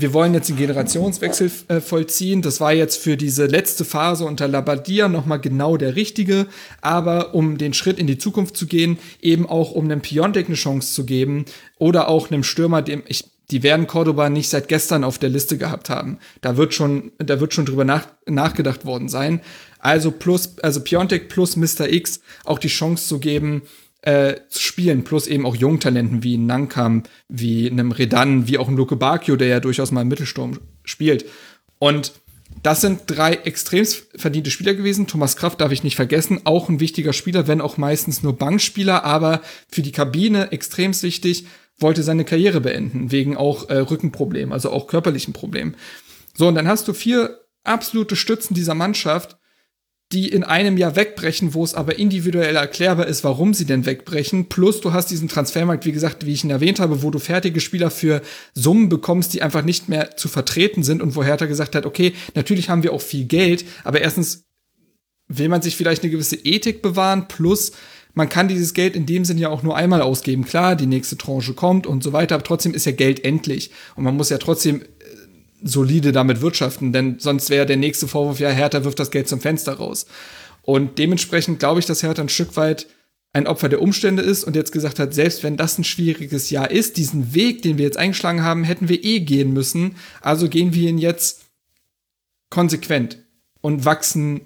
wir 0.00 0.12
wollen 0.12 0.32
jetzt 0.32 0.48
den 0.48 0.56
Generationswechsel 0.56 1.50
äh, 1.66 1.80
vollziehen. 1.80 2.40
Das 2.40 2.60
war 2.60 2.72
jetzt 2.72 3.02
für 3.02 3.16
diese 3.16 3.46
letzte 3.46 3.84
Phase 3.84 4.24
unter 4.24 4.46
Labadia 4.46 5.08
nochmal 5.08 5.40
genau 5.40 5.76
der 5.76 5.96
richtige. 5.96 6.46
Aber 6.80 7.34
um 7.34 7.58
den 7.58 7.74
Schritt 7.74 7.98
in 7.98 8.06
die 8.06 8.18
Zukunft 8.18 8.56
zu 8.56 8.66
gehen, 8.66 8.98
eben 9.20 9.48
auch 9.48 9.72
um 9.72 9.86
einem 9.86 10.00
Piontek 10.00 10.46
eine 10.46 10.54
Chance 10.54 10.94
zu 10.94 11.04
geben 11.04 11.46
oder 11.78 12.08
auch 12.08 12.30
einem 12.30 12.44
Stürmer, 12.44 12.82
dem 12.82 13.02
ich, 13.08 13.24
die 13.50 13.64
werden 13.64 13.88
Cordoba 13.88 14.30
nicht 14.30 14.50
seit 14.50 14.68
gestern 14.68 15.02
auf 15.02 15.18
der 15.18 15.30
Liste 15.30 15.58
gehabt 15.58 15.90
haben. 15.90 16.18
Da 16.42 16.56
wird 16.56 16.74
schon, 16.74 17.10
da 17.18 17.40
wird 17.40 17.52
schon 17.52 17.66
drüber 17.66 17.84
nach, 17.84 18.06
nachgedacht 18.26 18.84
worden 18.84 19.08
sein. 19.08 19.40
Also 19.80 20.12
plus, 20.12 20.58
also 20.60 20.80
Piontek 20.80 21.28
plus 21.28 21.56
Mr. 21.56 21.88
X 21.88 22.20
auch 22.44 22.60
die 22.60 22.68
Chance 22.68 23.08
zu 23.08 23.18
geben, 23.18 23.62
äh, 24.02 24.36
zu 24.48 24.60
spielen, 24.60 25.04
plus 25.04 25.26
eben 25.26 25.46
auch 25.46 25.56
Jungtalenten 25.56 26.22
wie 26.22 26.38
Nankam, 26.38 27.02
wie 27.28 27.70
einem 27.70 27.92
Redan, 27.92 28.46
wie 28.46 28.58
auch 28.58 28.68
ein 28.68 28.76
Luke 28.76 28.96
Bakio, 28.96 29.36
der 29.36 29.48
ja 29.48 29.60
durchaus 29.60 29.90
mal 29.90 30.02
im 30.02 30.08
Mittelsturm 30.08 30.60
spielt. 30.84 31.24
Und 31.78 32.12
das 32.62 32.80
sind 32.80 33.02
drei 33.06 33.34
extrem 33.34 33.84
verdiente 34.16 34.50
Spieler 34.50 34.74
gewesen. 34.74 35.06
Thomas 35.06 35.36
Kraft 35.36 35.60
darf 35.60 35.72
ich 35.72 35.84
nicht 35.84 35.96
vergessen, 35.96 36.40
auch 36.44 36.68
ein 36.68 36.80
wichtiger 36.80 37.12
Spieler, 37.12 37.46
wenn 37.46 37.60
auch 37.60 37.76
meistens 37.76 38.22
nur 38.22 38.36
Bankspieler, 38.36 39.04
aber 39.04 39.42
für 39.70 39.82
die 39.82 39.92
Kabine 39.92 40.52
extrem 40.52 41.00
wichtig, 41.02 41.46
wollte 41.78 42.02
seine 42.02 42.24
Karriere 42.24 42.60
beenden, 42.60 43.12
wegen 43.12 43.36
auch 43.36 43.68
äh, 43.68 43.78
Rückenproblemen, 43.78 44.52
also 44.52 44.70
auch 44.70 44.88
körperlichen 44.88 45.32
Problemen. 45.32 45.76
So, 46.34 46.48
und 46.48 46.56
dann 46.56 46.66
hast 46.66 46.88
du 46.88 46.92
vier 46.92 47.40
absolute 47.62 48.16
Stützen 48.16 48.54
dieser 48.54 48.74
Mannschaft, 48.74 49.37
die 50.12 50.28
in 50.28 50.42
einem 50.42 50.78
Jahr 50.78 50.96
wegbrechen, 50.96 51.52
wo 51.52 51.62
es 51.62 51.74
aber 51.74 51.98
individuell 51.98 52.56
erklärbar 52.56 53.06
ist, 53.06 53.24
warum 53.24 53.52
sie 53.52 53.66
denn 53.66 53.84
wegbrechen. 53.84 54.48
Plus 54.48 54.80
du 54.80 54.94
hast 54.94 55.10
diesen 55.10 55.28
Transfermarkt, 55.28 55.84
wie 55.84 55.92
gesagt, 55.92 56.24
wie 56.24 56.32
ich 56.32 56.44
ihn 56.44 56.50
erwähnt 56.50 56.80
habe, 56.80 57.02
wo 57.02 57.10
du 57.10 57.18
fertige 57.18 57.60
Spieler 57.60 57.90
für 57.90 58.22
Summen 58.54 58.88
bekommst, 58.88 59.34
die 59.34 59.42
einfach 59.42 59.62
nicht 59.62 59.88
mehr 59.90 60.16
zu 60.16 60.28
vertreten 60.28 60.82
sind 60.82 61.02
und 61.02 61.14
wo 61.14 61.22
Hertha 61.22 61.44
gesagt 61.44 61.74
hat, 61.74 61.84
okay, 61.84 62.14
natürlich 62.34 62.70
haben 62.70 62.82
wir 62.82 62.94
auch 62.94 63.02
viel 63.02 63.26
Geld, 63.26 63.66
aber 63.84 64.00
erstens 64.00 64.44
will 65.28 65.50
man 65.50 65.60
sich 65.60 65.76
vielleicht 65.76 66.02
eine 66.02 66.10
gewisse 66.10 66.36
Ethik 66.36 66.80
bewahren, 66.80 67.28
plus 67.28 67.72
man 68.14 68.30
kann 68.30 68.48
dieses 68.48 68.74
Geld 68.74 68.96
in 68.96 69.06
dem 69.06 69.24
Sinne 69.24 69.42
ja 69.42 69.48
auch 69.48 69.62
nur 69.62 69.76
einmal 69.76 70.02
ausgeben. 70.02 70.44
Klar, 70.44 70.74
die 70.74 70.86
nächste 70.86 71.16
Tranche 71.16 71.52
kommt 71.52 71.86
und 71.86 72.02
so 72.02 72.12
weiter, 72.12 72.34
aber 72.34 72.42
trotzdem 72.42 72.74
ist 72.74 72.86
ja 72.86 72.92
Geld 72.92 73.24
endlich. 73.24 73.70
Und 73.94 74.02
man 74.02 74.16
muss 74.16 74.30
ja 74.30 74.38
trotzdem 74.38 74.82
solide 75.62 76.12
damit 76.12 76.40
wirtschaften, 76.40 76.92
denn 76.92 77.18
sonst 77.18 77.50
wäre 77.50 77.66
der 77.66 77.76
nächste 77.76 78.08
Vorwurf, 78.08 78.40
ja, 78.40 78.50
Hertha 78.50 78.84
wirft 78.84 78.98
das 78.98 79.10
Geld 79.10 79.28
zum 79.28 79.40
Fenster 79.40 79.74
raus. 79.74 80.06
Und 80.62 80.98
dementsprechend 80.98 81.58
glaube 81.58 81.80
ich, 81.80 81.86
dass 81.86 82.02
Hertha 82.02 82.22
ein 82.22 82.28
Stück 82.28 82.56
weit 82.56 82.86
ein 83.32 83.46
Opfer 83.46 83.68
der 83.68 83.82
Umstände 83.82 84.22
ist 84.22 84.44
und 84.44 84.56
jetzt 84.56 84.72
gesagt 84.72 84.98
hat, 84.98 85.14
selbst 85.14 85.42
wenn 85.42 85.56
das 85.56 85.78
ein 85.78 85.84
schwieriges 85.84 86.50
Jahr 86.50 86.70
ist, 86.70 86.96
diesen 86.96 87.34
Weg, 87.34 87.62
den 87.62 87.78
wir 87.78 87.84
jetzt 87.84 87.98
eingeschlagen 87.98 88.42
haben, 88.42 88.64
hätten 88.64 88.88
wir 88.88 89.04
eh 89.04 89.20
gehen 89.20 89.52
müssen. 89.52 89.96
Also 90.20 90.48
gehen 90.48 90.74
wir 90.74 90.88
ihn 90.88 90.98
jetzt 90.98 91.44
konsequent 92.50 93.18
und 93.60 93.84
wachsen 93.84 94.42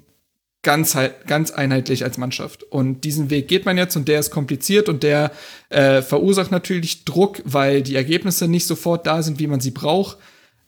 ganz, 0.63 0.97
ganz 1.27 1.51
einheitlich 1.51 2.03
als 2.03 2.17
Mannschaft. 2.17 2.63
Und 2.63 3.01
diesen 3.03 3.29
Weg 3.29 3.47
geht 3.47 3.65
man 3.65 3.77
jetzt 3.77 3.95
und 3.95 4.07
der 4.07 4.19
ist 4.19 4.31
kompliziert 4.31 4.89
und 4.89 5.03
der 5.03 5.31
äh, 5.69 6.01
verursacht 6.01 6.51
natürlich 6.51 7.05
Druck, 7.05 7.41
weil 7.45 7.83
die 7.83 7.95
Ergebnisse 7.95 8.47
nicht 8.47 8.65
sofort 8.65 9.05
da 9.05 9.21
sind, 9.23 9.39
wie 9.39 9.47
man 9.47 9.59
sie 9.59 9.71
braucht. 9.71 10.17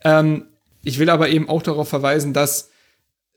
Ähm, 0.06 0.46
ich 0.84 1.00
will 1.00 1.10
aber 1.10 1.30
eben 1.30 1.50
auch 1.50 1.64
darauf 1.64 1.90
verweisen, 1.90 2.32
dass 2.32 2.70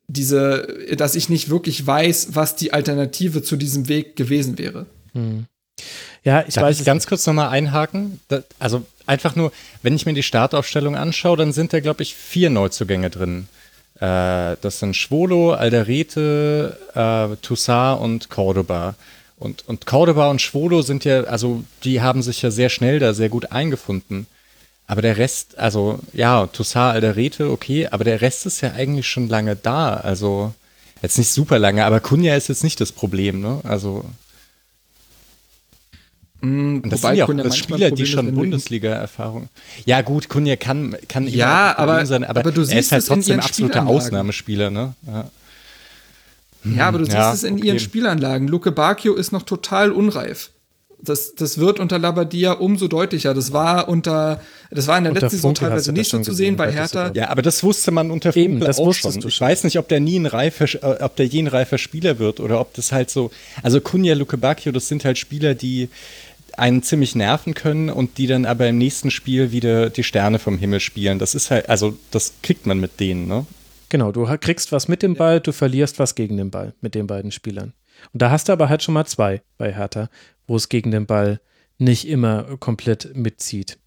diese, 0.06 0.96
dass 0.96 1.14
ich 1.14 1.28
nicht 1.28 1.50
wirklich 1.50 1.86
weiß, 1.86 2.28
was 2.32 2.56
die 2.56 2.72
Alternative 2.72 3.42
zu 3.42 3.56
diesem 3.56 3.88
Weg 3.88 4.16
gewesen 4.16 4.58
wäre. 4.58 4.86
Hm. 5.12 5.46
Ja, 6.24 6.44
ich 6.46 6.54
Darf 6.54 6.64
weiß. 6.64 6.80
Ich 6.80 6.86
ganz 6.86 7.06
kurz 7.06 7.26
nochmal 7.26 7.48
einhaken. 7.48 8.20
Das, 8.28 8.44
also 8.58 8.84
einfach 9.06 9.34
nur, 9.34 9.52
wenn 9.82 9.96
ich 9.96 10.06
mir 10.06 10.14
die 10.14 10.22
Startaufstellung 10.22 10.96
anschaue, 10.96 11.36
dann 11.36 11.52
sind 11.52 11.72
da, 11.72 11.80
glaube 11.80 12.02
ich, 12.02 12.14
vier 12.14 12.50
Neuzugänge 12.50 13.10
drin. 13.10 13.48
Äh, 13.96 14.56
das 14.60 14.80
sind 14.80 14.96
Schwolo, 14.96 15.52
Alderete, 15.52 16.78
äh, 16.94 17.36
Toussaint 17.36 18.00
und 18.00 18.28
Cordoba. 18.30 18.94
Und, 19.38 19.68
und 19.68 19.86
Cordoba 19.86 20.30
und 20.30 20.42
Schwolo 20.42 20.82
sind 20.82 21.04
ja, 21.04 21.24
also 21.24 21.64
die 21.84 22.00
haben 22.00 22.22
sich 22.22 22.42
ja 22.42 22.50
sehr 22.50 22.70
schnell 22.70 22.98
da 22.98 23.14
sehr 23.14 23.28
gut 23.28 23.52
eingefunden. 23.52 24.26
Aber 24.88 25.02
der 25.02 25.18
Rest, 25.18 25.58
also 25.58 26.00
ja, 26.12 26.46
Toussaint, 26.46 26.94
Alderete, 26.94 27.50
okay, 27.50 27.86
aber 27.88 28.04
der 28.04 28.22
Rest 28.22 28.46
ist 28.46 28.62
ja 28.62 28.72
eigentlich 28.72 29.06
schon 29.06 29.28
lange 29.28 29.54
da. 29.54 29.94
Also 29.94 30.54
jetzt 31.02 31.18
nicht 31.18 31.30
super 31.30 31.58
lange, 31.58 31.84
aber 31.84 32.00
Kunja 32.00 32.34
ist 32.34 32.48
jetzt 32.48 32.64
nicht 32.64 32.80
das 32.80 32.90
Problem, 32.90 33.40
ne? 33.40 33.60
Also 33.64 34.04
Mm, 36.40 36.82
und 36.84 36.92
das 36.92 37.00
sind 37.00 37.16
ja 37.16 37.24
auch 37.24 37.34
das 37.34 37.56
Spieler, 37.56 37.90
die 37.90 38.06
schon 38.06 38.32
Bundesliga-Erfahrung. 38.34 39.48
Ja, 39.86 40.02
gut, 40.02 40.28
Kunja 40.28 40.56
kann, 40.56 40.96
kann 41.08 41.26
ja, 41.26 41.76
aber, 41.76 42.06
sein, 42.06 42.24
aber, 42.24 42.40
aber 42.40 42.52
du 42.52 42.62
er 42.62 42.78
ist 42.78 42.92
halt 42.92 43.06
trotzdem 43.06 43.40
absoluter 43.40 43.86
Ausnahmespieler, 43.86 44.70
ne? 44.70 44.94
Ja. 45.06 45.30
ja 46.64 46.88
aber 46.88 46.98
du 46.98 47.06
ja, 47.06 47.32
siehst 47.32 47.42
es 47.42 47.48
in 47.48 47.56
okay. 47.56 47.66
ihren 47.66 47.80
Spielanlagen. 47.80 48.46
Luke 48.46 48.70
Bacchio 48.70 49.14
ist 49.14 49.32
noch 49.32 49.42
total 49.42 49.90
unreif. 49.90 50.50
Das, 51.00 51.34
das 51.36 51.58
wird 51.58 51.78
unter 51.78 51.98
Labadia 51.98 52.52
umso 52.52 52.88
deutlicher. 52.88 53.32
Das 53.32 53.52
war 53.52 53.88
unter, 53.88 54.40
das 54.70 54.88
war 54.88 54.98
in 54.98 55.04
der 55.04 55.12
letzten 55.12 55.30
Saison 55.30 55.54
teilweise 55.54 55.92
nicht 55.92 56.10
so 56.10 56.18
zu 56.20 56.32
sehen 56.32 56.56
bei 56.56 56.72
Hertha. 56.72 57.12
Ja, 57.14 57.28
aber 57.28 57.42
das 57.42 57.62
wusste 57.62 57.92
man 57.92 58.10
unter 58.10 58.32
Funkel 58.32 58.60
das 58.60 58.78
auch 58.78 58.92
schon. 58.92 59.16
Ich 59.26 59.40
weiß 59.40 59.62
nicht, 59.62 59.78
ob 59.78 59.86
der 59.88 60.00
nie 60.00 60.18
ein 60.18 60.26
reifer, 60.26 60.64
äh, 60.82 61.02
ob 61.02 61.14
der 61.14 61.26
je 61.26 61.40
ein 61.40 61.46
reifer 61.46 61.78
Spieler 61.78 62.18
wird 62.18 62.40
oder 62.40 62.60
ob 62.60 62.74
das 62.74 62.90
halt 62.90 63.10
so, 63.10 63.30
also 63.62 63.80
Kunja, 63.80 64.14
Luke 64.14 64.36
Bacchio, 64.36 64.72
das 64.72 64.88
sind 64.88 65.04
halt 65.04 65.18
Spieler, 65.18 65.54
die, 65.54 65.88
einen 66.58 66.82
ziemlich 66.82 67.14
nerven 67.14 67.54
können 67.54 67.88
und 67.88 68.18
die 68.18 68.26
dann 68.26 68.44
aber 68.44 68.66
im 68.68 68.78
nächsten 68.78 69.10
Spiel 69.10 69.52
wieder 69.52 69.90
die 69.90 70.02
Sterne 70.02 70.38
vom 70.38 70.58
Himmel 70.58 70.80
spielen. 70.80 71.18
Das 71.18 71.34
ist 71.34 71.50
halt, 71.50 71.68
also 71.68 71.96
das 72.10 72.34
kriegt 72.42 72.66
man 72.66 72.80
mit 72.80 73.00
denen, 73.00 73.28
ne? 73.28 73.46
Genau, 73.90 74.12
du 74.12 74.26
kriegst 74.38 74.70
was 74.72 74.88
mit 74.88 75.02
dem 75.02 75.14
Ball, 75.14 75.40
du 75.40 75.52
verlierst 75.52 75.98
was 75.98 76.14
gegen 76.14 76.36
den 76.36 76.50
Ball 76.50 76.74
mit 76.80 76.94
den 76.94 77.06
beiden 77.06 77.30
Spielern. 77.30 77.72
Und 78.12 78.20
da 78.20 78.30
hast 78.30 78.48
du 78.48 78.52
aber 78.52 78.68
halt 78.68 78.82
schon 78.82 78.94
mal 78.94 79.06
zwei 79.06 79.40
bei 79.56 79.72
Hertha, 79.72 80.10
wo 80.48 80.56
es 80.56 80.68
gegen 80.68 80.90
den 80.90 81.06
Ball 81.06 81.40
nicht 81.78 82.08
immer 82.08 82.56
komplett 82.58 83.14
mitzieht. 83.14 83.78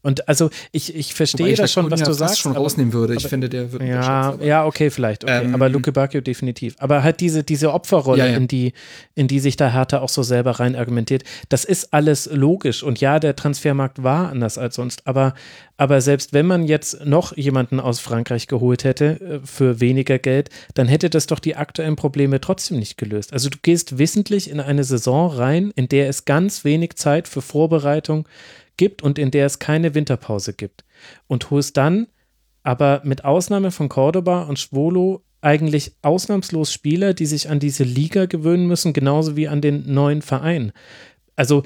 Und 0.00 0.28
also 0.28 0.48
ich, 0.70 0.94
ich 0.94 1.12
verstehe 1.12 1.56
das 1.56 1.72
schon, 1.72 1.90
was 1.90 2.02
du 2.02 2.12
sagst. 2.12 2.38
schon 2.38 2.52
rausnehmen 2.52 2.92
würde. 2.92 3.16
Ich 3.16 3.26
finde, 3.26 3.48
der 3.48 3.72
wird 3.72 3.82
Ja, 3.82 4.36
ja, 4.40 4.64
okay, 4.64 4.90
vielleicht. 4.90 5.24
Okay. 5.24 5.44
Ähm, 5.44 5.54
aber 5.54 5.68
Luke 5.68 5.90
Bacchio 5.90 6.20
definitiv. 6.20 6.76
Aber 6.78 7.02
halt 7.02 7.18
diese, 7.20 7.42
diese 7.42 7.72
Opferrolle, 7.72 8.20
ja, 8.20 8.26
ja. 8.26 8.36
in 8.36 8.46
die, 8.46 8.74
in 9.16 9.26
die 9.26 9.40
sich 9.40 9.56
da 9.56 9.72
Hertha 9.72 9.98
auch 9.98 10.08
so 10.08 10.22
selber 10.22 10.52
rein 10.52 10.76
argumentiert, 10.76 11.24
das 11.48 11.64
ist 11.64 11.92
alles 11.92 12.30
logisch. 12.32 12.84
Und 12.84 13.00
ja, 13.00 13.18
der 13.18 13.34
Transfermarkt 13.34 14.04
war 14.04 14.30
anders 14.30 14.56
als 14.56 14.76
sonst. 14.76 15.04
Aber, 15.04 15.34
aber 15.76 16.00
selbst 16.00 16.32
wenn 16.32 16.46
man 16.46 16.64
jetzt 16.64 17.04
noch 17.04 17.36
jemanden 17.36 17.80
aus 17.80 17.98
Frankreich 17.98 18.46
geholt 18.46 18.84
hätte 18.84 19.20
äh, 19.20 19.40
für 19.44 19.80
weniger 19.80 20.20
Geld, 20.20 20.48
dann 20.74 20.86
hätte 20.86 21.10
das 21.10 21.26
doch 21.26 21.40
die 21.40 21.56
aktuellen 21.56 21.96
Probleme 21.96 22.40
trotzdem 22.40 22.78
nicht 22.78 22.98
gelöst. 22.98 23.32
Also 23.32 23.50
du 23.50 23.58
gehst 23.60 23.98
wissentlich 23.98 24.48
in 24.48 24.60
eine 24.60 24.84
Saison 24.84 25.32
rein, 25.32 25.72
in 25.74 25.88
der 25.88 26.08
es 26.08 26.24
ganz 26.24 26.64
wenig 26.64 26.94
Zeit 26.94 27.26
für 27.26 27.42
Vorbereitung 27.42 28.28
gibt 28.78 29.02
und 29.02 29.18
in 29.18 29.30
der 29.30 29.44
es 29.44 29.58
keine 29.58 29.94
Winterpause 29.94 30.54
gibt. 30.54 30.84
Und 31.26 31.50
holst 31.50 31.76
dann 31.76 32.06
aber 32.62 33.02
mit 33.04 33.24
Ausnahme 33.24 33.70
von 33.70 33.90
Cordoba 33.90 34.42
und 34.42 34.58
Schwolo 34.58 35.22
eigentlich 35.40 35.92
ausnahmslos 36.02 36.72
Spieler, 36.72 37.14
die 37.14 37.26
sich 37.26 37.48
an 37.48 37.60
diese 37.60 37.84
Liga 37.84 38.26
gewöhnen 38.26 38.66
müssen, 38.66 38.92
genauso 38.92 39.36
wie 39.36 39.48
an 39.48 39.60
den 39.60 39.92
neuen 39.92 40.22
Verein. 40.22 40.72
Also 41.36 41.62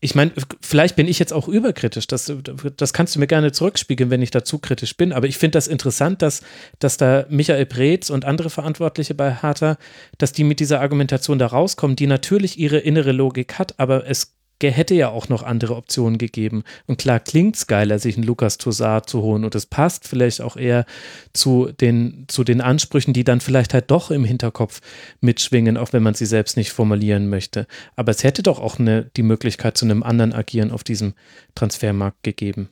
ich 0.00 0.14
meine, 0.14 0.32
vielleicht 0.62 0.96
bin 0.96 1.08
ich 1.08 1.18
jetzt 1.18 1.32
auch 1.32 1.46
überkritisch. 1.46 2.06
Das, 2.06 2.32
das 2.76 2.92
kannst 2.94 3.14
du 3.14 3.20
mir 3.20 3.26
gerne 3.26 3.52
zurückspiegeln, 3.52 4.08
wenn 4.08 4.22
ich 4.22 4.30
dazu 4.30 4.58
kritisch 4.58 4.96
bin. 4.96 5.12
Aber 5.12 5.26
ich 5.26 5.36
finde 5.36 5.56
das 5.56 5.66
interessant, 5.66 6.22
dass, 6.22 6.40
dass 6.78 6.96
da 6.96 7.26
Michael 7.28 7.66
Breetz 7.66 8.08
und 8.08 8.24
andere 8.24 8.48
Verantwortliche 8.48 9.14
bei 9.14 9.42
Hertha, 9.42 9.76
dass 10.16 10.32
die 10.32 10.44
mit 10.44 10.60
dieser 10.60 10.80
Argumentation 10.80 11.38
da 11.38 11.48
rauskommen, 11.48 11.96
die 11.96 12.06
natürlich 12.06 12.58
ihre 12.58 12.78
innere 12.78 13.12
Logik 13.12 13.58
hat, 13.58 13.78
aber 13.78 14.08
es 14.08 14.34
hätte 14.62 14.94
ja 14.94 15.10
auch 15.10 15.28
noch 15.28 15.42
andere 15.42 15.76
Optionen 15.76 16.18
gegeben. 16.18 16.64
Und 16.86 16.98
klar 16.98 17.20
klingt 17.20 17.56
es 17.56 17.66
geiler, 17.66 17.98
sich 17.98 18.16
einen 18.16 18.24
Lukas 18.24 18.58
Tosar 18.58 19.06
zu 19.06 19.22
holen. 19.22 19.44
Und 19.44 19.54
es 19.54 19.66
passt 19.66 20.08
vielleicht 20.08 20.40
auch 20.40 20.56
eher 20.56 20.86
zu 21.32 21.70
den, 21.72 22.24
zu 22.28 22.44
den 22.44 22.60
Ansprüchen, 22.60 23.12
die 23.12 23.24
dann 23.24 23.40
vielleicht 23.40 23.74
halt 23.74 23.90
doch 23.90 24.10
im 24.10 24.24
Hinterkopf 24.24 24.80
mitschwingen, 25.20 25.76
auch 25.76 25.92
wenn 25.92 26.02
man 26.02 26.14
sie 26.14 26.26
selbst 26.26 26.56
nicht 26.56 26.72
formulieren 26.72 27.28
möchte. 27.28 27.66
Aber 27.96 28.10
es 28.12 28.24
hätte 28.24 28.42
doch 28.42 28.60
auch 28.60 28.78
eine, 28.78 29.10
die 29.16 29.22
Möglichkeit 29.22 29.76
zu 29.76 29.84
einem 29.84 30.02
anderen 30.02 30.32
Agieren 30.32 30.70
auf 30.70 30.84
diesem 30.84 31.14
Transfermarkt 31.54 32.22
gegeben. 32.22 32.68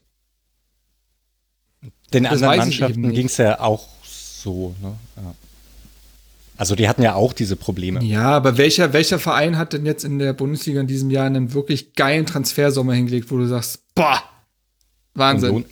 Den 2.12 2.24
das 2.24 2.42
anderen 2.42 2.56
Mannschaften 2.58 3.12
ging 3.12 3.26
es 3.26 3.36
ja 3.38 3.60
auch 3.60 3.88
so. 4.04 4.74
Ne? 4.80 4.94
Ja. 5.16 5.34
Also 6.62 6.76
die 6.76 6.88
hatten 6.88 7.02
ja 7.02 7.16
auch 7.16 7.32
diese 7.32 7.56
Probleme. 7.56 8.04
Ja, 8.04 8.36
aber 8.36 8.56
welcher, 8.56 8.92
welcher 8.92 9.18
Verein 9.18 9.58
hat 9.58 9.72
denn 9.72 9.84
jetzt 9.84 10.04
in 10.04 10.20
der 10.20 10.32
Bundesliga 10.32 10.80
in 10.80 10.86
diesem 10.86 11.10
Jahr 11.10 11.26
einen 11.26 11.54
wirklich 11.54 11.94
geilen 11.94 12.24
Transfersommer 12.24 12.92
hingelegt, 12.92 13.32
wo 13.32 13.36
du 13.36 13.48
sagst, 13.48 13.82
boah, 13.96 14.22
Wahnsinn. 15.14 15.50
Union, 15.50 15.64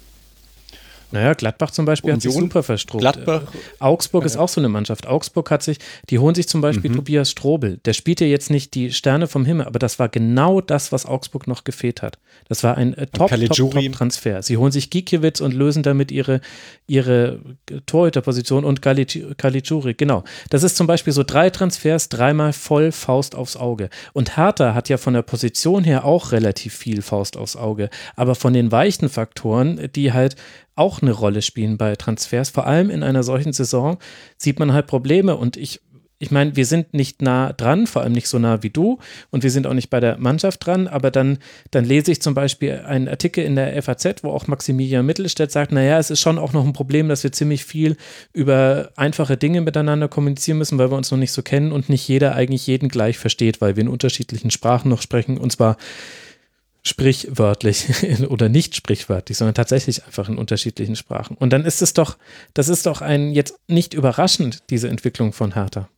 naja, 1.12 1.34
Gladbach 1.34 1.70
zum 1.70 1.84
Beispiel 1.84 2.10
Union, 2.10 2.16
hat 2.16 2.22
sich 2.22 2.32
super 2.32 2.62
verstrobt. 2.62 3.00
Gladbach. 3.00 3.42
Augsburg 3.78 4.22
ja. 4.22 4.26
ist 4.26 4.36
auch 4.36 4.48
so 4.48 4.60
eine 4.60 4.68
Mannschaft. 4.68 5.06
Augsburg 5.06 5.50
hat 5.50 5.62
sich, 5.62 5.78
die 6.08 6.18
holen 6.18 6.34
sich 6.34 6.48
zum 6.48 6.60
Beispiel 6.60 6.90
mhm. 6.90 6.96
Tobias 6.96 7.30
Strobel. 7.30 7.78
Der 7.84 7.92
spielt 7.92 8.20
ja 8.20 8.26
jetzt 8.26 8.50
nicht 8.50 8.74
die 8.74 8.92
Sterne 8.92 9.26
vom 9.26 9.44
Himmel, 9.44 9.66
aber 9.66 9.78
das 9.78 9.98
war 9.98 10.08
genau 10.08 10.60
das, 10.60 10.92
was 10.92 11.06
Augsburg 11.06 11.46
noch 11.46 11.64
gefehlt 11.64 12.02
hat. 12.02 12.18
Das 12.48 12.62
war 12.62 12.76
ein 12.76 12.94
äh, 12.94 13.06
top, 13.06 13.30
top, 13.30 13.72
top, 13.72 13.92
Transfer. 13.92 14.42
Sie 14.42 14.56
holen 14.56 14.72
sich 14.72 14.90
Gikiewicz 14.90 15.40
und 15.40 15.52
lösen 15.52 15.82
damit 15.82 16.12
ihre, 16.12 16.40
ihre 16.86 17.40
Torhüterposition 17.86 18.64
und 18.64 18.82
Caligiuri. 18.82 19.94
Genau. 19.94 20.24
Das 20.50 20.62
ist 20.62 20.76
zum 20.76 20.86
Beispiel 20.86 21.12
so 21.12 21.22
drei 21.22 21.50
Transfers, 21.50 22.08
dreimal 22.08 22.52
voll 22.52 22.92
Faust 22.92 23.34
aufs 23.34 23.56
Auge. 23.56 23.90
Und 24.12 24.36
Hertha 24.36 24.74
hat 24.74 24.88
ja 24.88 24.96
von 24.96 25.14
der 25.14 25.22
Position 25.22 25.84
her 25.84 26.04
auch 26.04 26.32
relativ 26.32 26.74
viel 26.74 27.02
Faust 27.02 27.36
aufs 27.36 27.56
Auge. 27.56 27.90
Aber 28.16 28.34
von 28.34 28.52
den 28.52 28.72
weichen 28.72 29.08
Faktoren, 29.08 29.90
die 29.94 30.12
halt 30.12 30.36
auch 30.80 31.02
eine 31.02 31.12
Rolle 31.12 31.42
spielen 31.42 31.76
bei 31.76 31.94
Transfers. 31.94 32.50
Vor 32.50 32.66
allem 32.66 32.90
in 32.90 33.02
einer 33.02 33.22
solchen 33.22 33.52
Saison 33.52 33.98
sieht 34.36 34.58
man 34.58 34.72
halt 34.72 34.86
Probleme. 34.86 35.36
Und 35.36 35.56
ich 35.56 35.80
ich 36.22 36.30
meine, 36.30 36.54
wir 36.54 36.66
sind 36.66 36.92
nicht 36.92 37.22
nah 37.22 37.54
dran, 37.54 37.86
vor 37.86 38.02
allem 38.02 38.12
nicht 38.12 38.28
so 38.28 38.38
nah 38.38 38.62
wie 38.62 38.68
du. 38.68 38.98
Und 39.30 39.42
wir 39.42 39.50
sind 39.50 39.66
auch 39.66 39.72
nicht 39.72 39.88
bei 39.88 40.00
der 40.00 40.18
Mannschaft 40.18 40.66
dran, 40.66 40.86
aber 40.86 41.10
dann, 41.10 41.38
dann 41.70 41.86
lese 41.86 42.12
ich 42.12 42.20
zum 42.20 42.34
Beispiel 42.34 42.82
einen 42.86 43.08
Artikel 43.08 43.42
in 43.42 43.56
der 43.56 43.82
FAZ, 43.82 44.22
wo 44.22 44.30
auch 44.30 44.46
Maximilian 44.46 45.06
Mittelstädt 45.06 45.50
sagt, 45.50 45.72
naja, 45.72 45.98
es 45.98 46.10
ist 46.10 46.20
schon 46.20 46.38
auch 46.38 46.52
noch 46.52 46.66
ein 46.66 46.74
Problem, 46.74 47.08
dass 47.08 47.24
wir 47.24 47.32
ziemlich 47.32 47.64
viel 47.64 47.96
über 48.34 48.90
einfache 48.96 49.38
Dinge 49.38 49.62
miteinander 49.62 50.08
kommunizieren 50.08 50.58
müssen, 50.58 50.76
weil 50.76 50.90
wir 50.90 50.96
uns 50.98 51.10
noch 51.10 51.16
nicht 51.16 51.32
so 51.32 51.40
kennen 51.40 51.72
und 51.72 51.88
nicht 51.88 52.06
jeder 52.06 52.34
eigentlich 52.34 52.66
jeden 52.66 52.90
gleich 52.90 53.16
versteht, 53.16 53.62
weil 53.62 53.76
wir 53.76 53.80
in 53.80 53.88
unterschiedlichen 53.88 54.50
Sprachen 54.50 54.90
noch 54.90 55.00
sprechen. 55.00 55.38
Und 55.38 55.52
zwar 55.52 55.78
sprichwörtlich 56.82 57.86
oder 58.28 58.48
nicht 58.48 58.74
sprichwörtlich, 58.74 59.38
sondern 59.38 59.54
tatsächlich 59.54 60.04
einfach 60.04 60.28
in 60.28 60.38
unterschiedlichen 60.38 60.96
Sprachen. 60.96 61.36
Und 61.36 61.52
dann 61.52 61.64
ist 61.64 61.82
es 61.82 61.92
doch, 61.92 62.16
das 62.54 62.68
ist 62.68 62.86
doch 62.86 63.00
ein 63.00 63.32
jetzt 63.32 63.56
nicht 63.68 63.94
überraschend, 63.94 64.64
diese 64.70 64.88
Entwicklung 64.88 65.32
von 65.32 65.54
Hertha. 65.54 65.88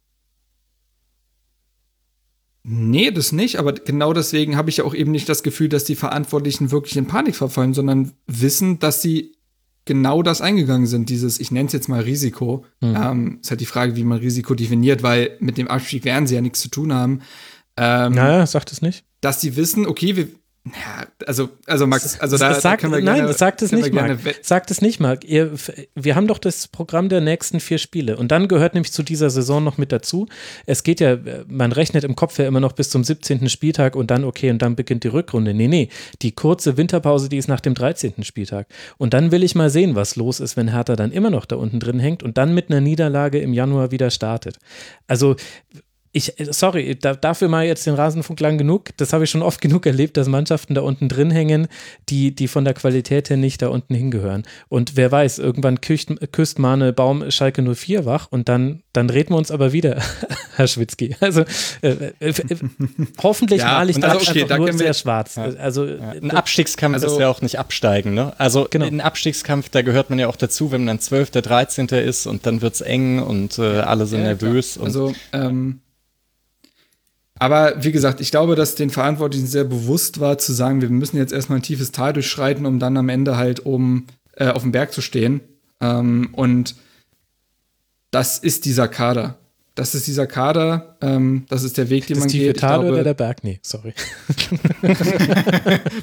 Nee, 2.65 3.11
das 3.11 3.33
nicht, 3.33 3.59
aber 3.59 3.73
genau 3.73 4.13
deswegen 4.13 4.57
habe 4.57 4.71
ich 4.71 4.77
ja 4.79 4.85
auch 4.85 4.95
eben 4.95 5.11
nicht 5.11 5.29
das 5.29 5.43
Gefühl, 5.43 5.69
dass 5.69 5.83
die 5.85 5.97
Verantwortlichen 5.97 6.71
wirklich 6.71 6.97
in 6.97 7.09
Panik 7.09 7.35
verfallen, 7.35 7.75
sondern 7.75 8.13
wissen, 8.27 8.79
dass 8.79 9.03
sie 9.03 9.35
genau 9.85 10.23
das 10.23 10.41
eingegangen 10.41 10.87
sind, 10.87 11.09
dieses, 11.09 11.41
ich 11.41 11.51
nenne 11.51 11.67
es 11.67 11.73
jetzt 11.73 11.89
mal 11.89 12.03
Risiko. 12.03 12.65
Mhm. 12.81 12.97
Ähm, 12.97 13.39
ist 13.43 13.51
halt 13.51 13.61
die 13.61 13.67
Frage, 13.67 13.97
wie 13.97 14.05
man 14.05 14.19
Risiko 14.19 14.55
definiert, 14.55 15.03
weil 15.03 15.37
mit 15.41 15.59
dem 15.59 15.67
Abstieg 15.67 16.05
werden 16.05 16.29
sie 16.29 16.37
ja 16.37 16.41
nichts 16.41 16.61
zu 16.61 16.69
tun 16.69 16.93
haben. 16.93 17.23
Ähm, 17.77 18.13
naja, 18.13 18.47
sagt 18.47 18.71
es 18.71 18.81
nicht. 18.81 19.05
Dass 19.21 19.41
sie 19.41 19.57
wissen, 19.57 19.87
okay, 19.87 20.17
wir, 20.17 20.29
ja, 20.65 21.07
also, 21.27 21.49
also 21.67 21.89
Max, 21.89 22.21
also 22.21 22.39
da, 22.39 22.51
das 22.51 22.63
sagt, 22.63 22.85
da 22.85 22.89
nein, 22.89 23.05
gerne, 23.05 23.23
das 23.27 23.39
sagt 23.39 23.63
es 23.63 23.73
nicht, 23.73 23.93
Marc. 23.93 24.17
Sagt 24.43 24.71
es 24.71 24.81
nicht, 24.81 25.01
Marc. 25.01 25.25
Ihr, 25.25 25.51
wir 25.97 26.15
haben 26.15 26.29
doch 26.29 26.39
das 26.39 26.69
Programm 26.69 27.09
der 27.09 27.21
nächsten 27.21 27.59
vier 27.59 27.79
Spiele 27.79 28.17
und 28.17 28.31
dann 28.31 28.47
gehört 28.47 28.75
nämlich 28.75 28.93
zu 28.93 29.03
dieser 29.03 29.29
Saison 29.29 29.65
noch 29.65 29.77
mit 29.77 29.91
dazu. 29.91 30.29
Es 30.65 30.85
geht 30.85 31.01
ja, 31.01 31.19
man 31.49 31.73
rechnet 31.73 32.05
im 32.05 32.15
Kopf 32.15 32.39
ja 32.39 32.47
immer 32.47 32.61
noch 32.61 32.75
bis 32.75 32.91
zum 32.91 33.03
17. 33.03 33.49
Spieltag 33.49 33.97
und 33.97 34.13
dann 34.13 34.23
okay 34.23 34.51
und 34.51 34.63
dann 34.63 34.77
beginnt 34.77 35.03
die 35.03 35.09
Rückrunde. 35.09 35.53
Nee, 35.53 35.67
nee, 35.67 35.89
die 36.23 36.31
kurze 36.31 36.77
Winterpause, 36.77 37.29
die 37.29 37.39
ist 37.39 37.49
nach 37.49 37.61
dem 37.61 37.75
13. 37.75 38.23
Spieltag. 38.23 38.69
Und 38.99 39.15
dann 39.15 39.33
will 39.33 39.43
ich 39.43 39.57
mal 39.57 39.69
sehen, 39.69 39.97
was 39.97 40.15
los 40.15 40.39
ist, 40.39 40.57
wenn 40.57 40.69
Hertha 40.69 40.95
dann 40.95 41.11
immer 41.11 41.31
noch 41.31 41.45
da 41.45 41.57
unten 41.57 41.81
drin 41.81 41.99
hängt 41.99 42.23
und 42.23 42.39
dann 42.39 42.55
mit 42.55 42.71
einer 42.71 42.81
Niederlage 42.81 43.41
im 43.41 43.53
Januar 43.53 43.91
wieder 43.91 44.11
startet. 44.11 44.59
Also 45.09 45.35
ich, 46.15 46.35
sorry, 46.51 46.95
da, 46.95 47.15
dafür 47.15 47.49
mal 47.49 47.65
jetzt 47.65 47.87
den 47.87 47.95
Rasenfunk 47.95 48.39
lang 48.41 48.59
genug. 48.59 48.91
Das 48.99 49.15
habe 49.15 49.25
ich 49.25 49.31
schon 49.31 49.41
oft 49.41 49.61
genug 49.63 49.87
erlebt, 49.87 50.19
dass 50.19 50.29
Mannschaften 50.29 50.75
da 50.75 50.83
unten 50.83 51.09
drin 51.09 51.31
hängen, 51.31 51.69
die, 52.11 52.35
die 52.35 52.49
von 52.49 52.65
der 52.65 52.75
Qualität 52.75 53.31
her 53.31 53.39
nicht 53.39 53.63
da 53.63 53.69
unten 53.69 53.95
hingehören. 53.95 54.43
Und 54.69 54.97
wer 54.97 55.11
weiß, 55.11 55.39
irgendwann 55.39 55.81
küsst, 55.81 56.11
küsst 56.33 56.59
Mane 56.59 56.93
Baum 56.93 57.31
Schalke 57.31 57.63
04 57.63 58.05
wach 58.05 58.29
und 58.31 58.51
dann, 58.51 58.83
dann 58.93 59.09
reden 59.09 59.31
wir 59.31 59.39
uns 59.39 59.51
aber 59.51 59.73
wieder, 59.73 60.03
Herr 60.57 60.69
Schwitzky. 60.69 61.17
Also 61.21 61.45
äh, 61.81 61.89
äh, 61.89 62.13
äh 62.21 62.33
hoffentlich 63.23 63.61
ja, 63.61 63.73
male 63.73 63.91
ich 63.91 63.99
das 63.99 64.11
also, 64.11 64.31
okay, 64.31 64.43
einfach 64.43 64.59
nur 64.59 64.73
sehr 64.75 64.95
schwarz. 64.95 65.37
Ja. 65.37 65.45
Also, 65.45 65.87
ja. 65.87 66.11
Ein 66.11 66.31
Abstiegskampf 66.31 66.95
also, 66.95 67.07
ist 67.07 67.19
ja 67.19 67.29
auch 67.29 67.41
nicht 67.41 67.59
absteigen. 67.59 68.13
Ne? 68.13 68.35
Also 68.37 68.67
genau. 68.69 68.85
ein 68.85 69.01
Abstiegskampf, 69.01 69.71
da 69.71 69.81
gehört 69.81 70.11
man 70.11 70.19
ja 70.19 70.29
auch 70.29 70.37
dazu, 70.37 70.73
wenn 70.73 70.83
man 70.83 70.99
dann 70.99 71.01
12., 71.01 71.31
13. 71.31 71.87
ist 71.87 72.27
und 72.27 72.45
dann 72.45 72.61
wird 72.61 72.75
es 72.75 72.81
eng 72.83 73.21
und 73.23 73.59
äh, 73.59 73.79
alle 73.81 74.05
sind 74.05 74.25
nervös. 74.25 74.79
also 74.79 75.15
ähm, 75.33 75.81
aber 77.43 77.83
wie 77.83 77.91
gesagt, 77.91 78.21
ich 78.21 78.31
glaube, 78.31 78.55
dass 78.55 78.77
den 78.77 78.91
Verantwortlichen 78.91 79.49
sehr 79.49 79.65
bewusst 79.65 80.21
war, 80.21 80.39
zu 80.39 80.53
sagen, 80.53 80.81
wir 80.81 80.89
müssen 80.91 81.17
jetzt 81.17 81.33
erstmal 81.33 81.59
ein 81.59 81.63
tiefes 81.63 81.91
Tal 81.91 82.13
durchschreiten, 82.13 82.65
um 82.67 82.79
dann 82.79 82.97
am 82.97 83.09
Ende 83.09 83.37
halt 83.37 83.67
oben 83.67 84.07
äh, 84.37 84.47
auf 84.47 84.63
dem 84.63 84.71
Berg 84.71 84.93
zu 84.93 85.01
stehen. 85.01 85.41
Ähm, 85.81 86.29
und 86.35 86.77
das 88.13 88.39
ist 88.39 88.65
dieser 88.65 88.87
Kader. 88.87 89.39
Das 89.75 89.97
ist 89.97 90.07
dieser 90.07 90.29
Kader, 90.29 90.97
ähm, 91.01 91.45
das 91.49 91.65
ist 91.65 91.79
der 91.79 91.91
Weg, 91.91 92.07
den 92.07 92.15
das 92.15 92.21
man 92.21 92.29
tiefe 92.29 92.45
geht. 92.45 92.61
Tal 92.61 92.79
glaube, 92.79 92.93
oder 92.95 93.03
der 93.03 93.15
Berg? 93.15 93.43
Nee, 93.43 93.59
sorry. 93.65 93.93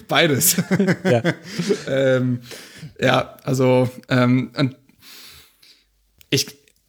Beides. 0.10 0.58
ja. 1.06 1.24
ähm, 1.88 2.42
ja, 3.00 3.38
also 3.46 3.90
ähm, 4.10 4.52
und 4.58 4.76
ich, 6.32 6.48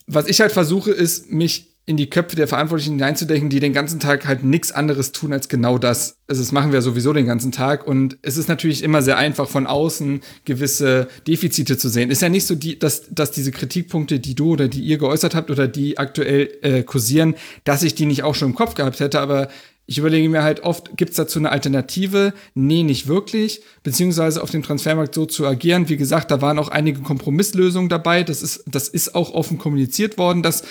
was 0.09 0.27
ich 0.27 0.41
halt 0.41 0.51
versuche, 0.51 0.91
ist, 0.91 1.31
mich 1.31 1.70
in 1.91 1.97
die 1.97 2.09
Köpfe 2.09 2.37
der 2.37 2.47
Verantwortlichen 2.47 2.93
hineinzudenken, 2.93 3.51
die 3.51 3.59
den 3.59 3.73
ganzen 3.73 3.99
Tag 3.99 4.25
halt 4.25 4.45
nichts 4.45 4.71
anderes 4.71 5.11
tun 5.11 5.33
als 5.33 5.49
genau 5.49 5.77
das. 5.77 6.19
Also 6.29 6.41
das 6.41 6.53
machen 6.53 6.71
wir 6.71 6.83
sowieso 6.83 7.13
den 7.13 7.27
ganzen 7.27 7.51
Tag 7.51 7.85
und 7.85 8.17
es 8.23 8.37
ist 8.37 8.49
natürlich 8.49 8.85
immer 8.85 9.03
sehr 9.03 9.19
einfach 9.19 9.49
von 9.49 9.67
außen 9.67 10.21
gewisse 10.45 11.09
Defizite 11.27 11.77
zu 11.77 11.89
sehen. 11.89 12.13
Ist 12.13 12.23
ja 12.23 12.29
nicht 12.29 12.47
so, 12.47 12.55
die, 12.55 12.79
dass, 12.79 13.09
dass 13.11 13.33
diese 13.33 13.51
Kritikpunkte, 13.51 14.21
die 14.21 14.37
du 14.37 14.53
oder 14.53 14.69
die 14.69 14.83
ihr 14.83 14.99
geäußert 14.99 15.35
habt 15.35 15.51
oder 15.51 15.67
die 15.67 15.99
aktuell 15.99 16.51
äh, 16.63 16.85
kursieren, 16.85 17.35
dass 17.65 17.83
ich 17.83 17.97
die 17.97 18.07
nicht 18.07 18.23
auch 18.23 18.37
schon 18.37 18.51
im 18.51 18.55
Kopf 18.55 18.75
gehabt 18.75 19.01
hätte, 19.01 19.19
aber 19.19 19.49
ich 19.91 19.99
überlege 19.99 20.29
mir 20.29 20.45
halt 20.45 20.63
oft, 20.63 20.97
gibt 20.97 21.11
es 21.11 21.17
dazu 21.17 21.41
eine 21.41 21.51
Alternative? 21.51 22.33
Nee, 22.55 22.85
nicht 22.85 23.09
wirklich. 23.09 23.63
Beziehungsweise 23.83 24.41
auf 24.41 24.53
dem 24.53 24.63
Transfermarkt 24.63 25.13
so 25.13 25.27
zu 25.27 25.45
agieren. 25.45 25.89
Wie 25.89 25.97
gesagt, 25.97 26.31
da 26.31 26.41
waren 26.41 26.61
auch 26.61 26.69
einige 26.69 27.01
Kompromisslösungen 27.01 27.89
dabei. 27.89 28.23
Das 28.23 28.41
ist, 28.41 28.63
das 28.69 28.87
ist 28.87 29.17
auch 29.17 29.35
offen 29.35 29.59
kommuniziert 29.59 30.17
worden, 30.17 30.45
dass 30.45 30.63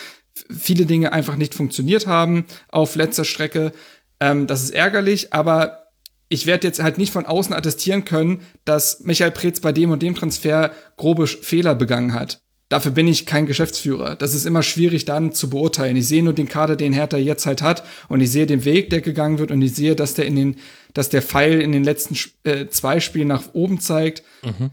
viele 0.49 0.85
Dinge 0.85 1.13
einfach 1.13 1.35
nicht 1.35 1.53
funktioniert 1.53 2.07
haben 2.07 2.45
auf 2.69 2.95
letzter 2.95 3.25
Strecke. 3.25 3.71
Ähm, 4.19 4.47
das 4.47 4.63
ist 4.63 4.71
ärgerlich, 4.71 5.33
aber 5.33 5.87
ich 6.29 6.45
werde 6.45 6.67
jetzt 6.67 6.81
halt 6.81 6.97
nicht 6.97 7.11
von 7.11 7.25
außen 7.25 7.53
attestieren 7.53 8.05
können, 8.05 8.41
dass 8.63 9.01
Michael 9.01 9.31
Preetz 9.31 9.59
bei 9.59 9.71
dem 9.71 9.91
und 9.91 10.03
dem 10.03 10.15
Transfer 10.15 10.71
grobe 10.95 11.27
Fehler 11.27 11.75
begangen 11.75 12.13
hat. 12.13 12.41
Dafür 12.69 12.91
bin 12.91 13.07
ich 13.07 13.25
kein 13.25 13.47
Geschäftsführer. 13.47 14.15
Das 14.15 14.35
ist 14.35 14.45
immer 14.45 14.61
schwierig 14.61 15.05
dann 15.05 15.31
zu 15.31 15.49
beurteilen. 15.49 15.97
Ich 15.97 16.07
sehe 16.07 16.21
nur 16.21 16.33
den 16.33 16.47
Kader, 16.47 16.75
den 16.75 16.93
Hertha 16.93 17.17
jetzt 17.17 17.47
halt 17.47 17.63
hat 17.63 17.83
und 18.09 18.21
ich 18.21 18.29
sehe 18.29 18.45
den 18.45 18.63
Weg, 18.63 18.91
der 18.91 19.01
gegangen 19.01 19.39
wird 19.39 19.49
und 19.49 19.59
ich 19.63 19.73
sehe, 19.73 19.95
dass 19.95 20.13
der 20.13 20.27
in 20.27 20.35
den, 20.35 20.55
dass 20.93 21.09
der 21.09 21.23
Pfeil 21.23 21.61
in 21.61 21.71
den 21.71 21.83
letzten 21.83 22.15
äh, 22.43 22.67
zwei 22.67 22.99
Spielen 22.99 23.27
nach 23.27 23.53
oben 23.53 23.79
zeigt. 23.79 24.21
Mhm. 24.43 24.69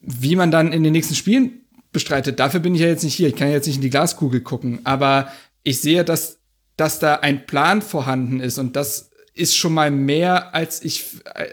Wie 0.00 0.36
man 0.36 0.50
dann 0.50 0.72
in 0.72 0.82
den 0.82 0.92
nächsten 0.92 1.14
Spielen 1.14 1.63
bestreitet. 1.94 2.38
Dafür 2.38 2.60
bin 2.60 2.74
ich 2.74 2.82
ja 2.82 2.88
jetzt 2.88 3.04
nicht 3.04 3.14
hier. 3.14 3.28
Ich 3.28 3.36
kann 3.36 3.48
ja 3.48 3.54
jetzt 3.54 3.66
nicht 3.66 3.76
in 3.76 3.82
die 3.82 3.90
Glaskugel 3.90 4.42
gucken. 4.42 4.80
Aber 4.84 5.28
ich 5.62 5.80
sehe, 5.80 6.04
dass, 6.04 6.38
dass 6.76 6.98
da 6.98 7.14
ein 7.16 7.46
Plan 7.46 7.80
vorhanden 7.80 8.40
ist. 8.40 8.58
Und 8.58 8.76
das 8.76 9.10
ist 9.32 9.56
schon 9.56 9.72
mal 9.72 9.90
mehr, 9.90 10.54
als 10.54 10.84
ich, 10.84 11.22
äh, 11.34 11.46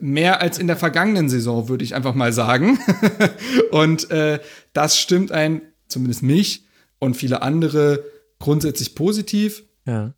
mehr 0.00 0.40
als 0.40 0.58
in 0.58 0.68
der 0.68 0.76
vergangenen 0.76 1.28
Saison, 1.28 1.68
würde 1.68 1.82
ich 1.82 1.96
einfach 1.96 2.14
mal 2.14 2.32
sagen. 2.32 2.78
und 3.72 4.10
äh, 4.12 4.38
das 4.72 4.98
stimmt 4.98 5.32
ein, 5.32 5.62
zumindest 5.88 6.22
mich 6.22 6.64
und 7.00 7.16
viele 7.16 7.42
andere, 7.42 8.04
grundsätzlich 8.38 8.94
positiv. 8.94 9.64
Ja. 9.86 10.14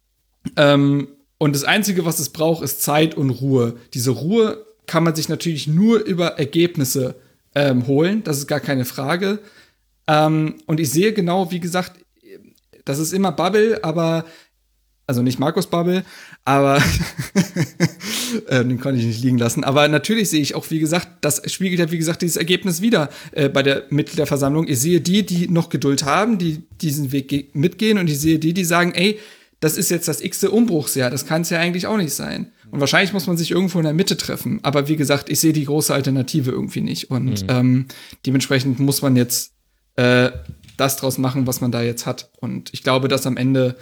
Ähm, 0.56 1.08
und 1.38 1.54
das 1.54 1.64
Einzige, 1.64 2.04
was 2.04 2.18
es 2.18 2.30
braucht, 2.30 2.62
ist 2.62 2.82
Zeit 2.82 3.14
und 3.14 3.30
Ruhe. 3.30 3.76
Diese 3.94 4.10
Ruhe 4.10 4.66
kann 4.86 5.04
man 5.04 5.14
sich 5.14 5.28
natürlich 5.28 5.68
nur 5.68 6.04
über 6.04 6.38
Ergebnisse 6.38 7.14
ähm, 7.58 7.86
holen. 7.88 8.22
Das 8.22 8.38
ist 8.38 8.46
gar 8.46 8.60
keine 8.60 8.84
Frage. 8.84 9.40
Ähm, 10.06 10.54
und 10.66 10.78
ich 10.78 10.90
sehe 10.90 11.12
genau, 11.12 11.50
wie 11.50 11.60
gesagt, 11.60 11.92
das 12.84 12.98
ist 12.98 13.12
immer 13.12 13.32
Bubble, 13.32 13.82
aber 13.82 14.24
also 15.06 15.22
nicht 15.22 15.38
Markus 15.38 15.66
Bubble, 15.66 16.04
aber 16.44 16.76
äh, 18.46 18.64
den 18.64 18.78
konnte 18.78 19.00
ich 19.00 19.06
nicht 19.06 19.22
liegen 19.22 19.38
lassen. 19.38 19.64
Aber 19.64 19.88
natürlich 19.88 20.30
sehe 20.30 20.40
ich 20.40 20.54
auch, 20.54 20.70
wie 20.70 20.78
gesagt, 20.78 21.08
das 21.22 21.42
spiegelt 21.50 21.80
ja, 21.80 21.90
wie 21.90 21.98
gesagt, 21.98 22.22
dieses 22.22 22.36
Ergebnis 22.36 22.80
wieder 22.80 23.08
äh, 23.32 23.48
bei 23.48 23.62
der 23.62 23.84
Mitgliederversammlung. 23.90 24.68
Ich 24.68 24.80
sehe 24.80 25.00
die, 25.00 25.26
die 25.26 25.48
noch 25.48 25.68
Geduld 25.68 26.04
haben, 26.04 26.38
die 26.38 26.62
diesen 26.80 27.10
Weg 27.10 27.54
mitgehen 27.54 27.98
und 27.98 28.08
ich 28.08 28.20
sehe 28.20 28.38
die, 28.38 28.54
die 28.54 28.64
sagen, 28.64 28.92
ey, 28.94 29.18
das 29.60 29.76
ist 29.76 29.90
jetzt 29.90 30.06
das 30.06 30.20
x-te 30.20 30.50
Umbruchsjahr, 30.50 31.10
das 31.10 31.26
kann 31.26 31.42
es 31.42 31.50
ja 31.50 31.58
eigentlich 31.58 31.86
auch 31.86 31.96
nicht 31.96 32.14
sein. 32.14 32.52
Und 32.70 32.80
wahrscheinlich 32.80 33.12
muss 33.12 33.26
man 33.26 33.36
sich 33.36 33.50
irgendwo 33.50 33.78
in 33.78 33.84
der 33.84 33.94
Mitte 33.94 34.16
treffen. 34.16 34.60
Aber 34.62 34.88
wie 34.88 34.96
gesagt, 34.96 35.30
ich 35.30 35.40
sehe 35.40 35.52
die 35.52 35.64
große 35.64 35.92
Alternative 35.92 36.50
irgendwie 36.50 36.80
nicht. 36.80 37.10
Und 37.10 37.42
mhm. 37.42 37.48
ähm, 37.48 37.86
dementsprechend 38.26 38.78
muss 38.78 39.02
man 39.02 39.16
jetzt 39.16 39.52
äh, 39.96 40.30
das 40.76 40.96
draus 40.96 41.18
machen, 41.18 41.46
was 41.46 41.60
man 41.60 41.72
da 41.72 41.82
jetzt 41.82 42.06
hat. 42.06 42.30
Und 42.40 42.72
ich 42.72 42.82
glaube, 42.82 43.08
dass 43.08 43.26
am 43.26 43.36
Ende, 43.36 43.76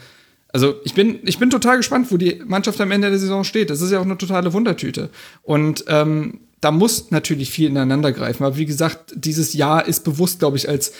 also 0.53 0.77
ich 0.85 0.95
bin, 0.95 1.19
ich 1.25 1.39
bin 1.39 1.51
total 1.51 1.77
gespannt, 1.77 2.11
wo 2.11 2.17
die 2.17 2.43
Mannschaft 2.47 2.81
am 2.81 2.91
Ende 2.91 3.11
der 3.11 3.19
Saison 3.19 3.45
steht. 3.45 3.71
Das 3.71 3.83
ist 3.83 3.91
ja 3.91 4.01
auch 4.01 4.05
eine 4.05 4.19
totale 4.19 4.53
Wundertüte. 4.53 5.11
Und 5.43 5.85
ähm, 5.89 6.41
da 6.61 6.71
muss 6.71 7.11
natürlich 7.11 7.51
viel 7.51 7.69
ineinander 7.69 8.13
greifen. 8.13 8.45
Aber 8.45 8.57
wie 8.57 8.67
gesagt, 8.67 9.13
dieses 9.15 9.53
Jahr 9.53 9.87
ist 9.87 10.05
bewusst, 10.05 10.39
glaube 10.39 10.57
ich, 10.57 10.69
als 10.69 10.93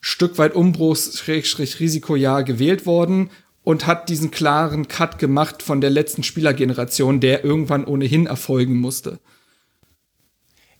Stück 0.00 0.38
weit 0.38 0.54
Umbruchs-Risikojahr 0.54 2.44
gewählt 2.44 2.86
worden 2.86 3.30
und 3.68 3.86
hat 3.86 4.08
diesen 4.08 4.30
klaren 4.30 4.88
Cut 4.88 5.18
gemacht 5.18 5.62
von 5.62 5.82
der 5.82 5.90
letzten 5.90 6.22
Spielergeneration, 6.22 7.20
der 7.20 7.44
irgendwann 7.44 7.84
ohnehin 7.84 8.24
erfolgen 8.24 8.80
musste. 8.80 9.18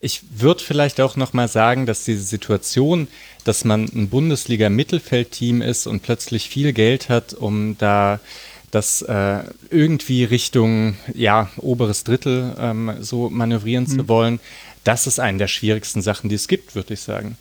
Ich 0.01 0.23
würde 0.35 0.65
vielleicht 0.65 0.99
auch 1.03 1.15
noch 1.15 1.35
mal 1.35 1.49
sagen, 1.49 1.85
dass 1.85 2.05
diese 2.05 2.23
Situation, 2.23 3.07
dass 3.45 3.67
man 3.67 3.91
ein 3.95 4.09
Bundesliga-Mittelfeldteam 4.09 5.61
ist 5.61 5.87
und 5.87 6.03
plötzlich 6.03 6.49
viel 6.49 6.73
Geld 6.73 7.11
hat, 7.11 7.35
um 7.35 7.77
da 7.77 8.21
das 8.71 9.03
äh, 9.03 9.41
irgendwie 9.69 10.25
Richtung 10.25 10.97
ja 11.13 11.51
oberes 11.59 12.05
Drittel 12.05 12.57
ähm, 12.59 12.95
so 13.01 13.29
manövrieren 13.29 13.85
mhm. 13.85 13.99
zu 13.99 14.09
wollen, 14.09 14.41
das 14.85 15.07
ist 15.07 15.21
eine 15.21 15.37
der 15.37 15.49
schwierigsten 15.49 16.01
Sachen, 16.01 16.31
die 16.31 16.37
es 16.37 16.49
gibt, 16.49 16.75
würde 16.75 16.95
ich 16.95 17.01
sagen. 17.01 17.37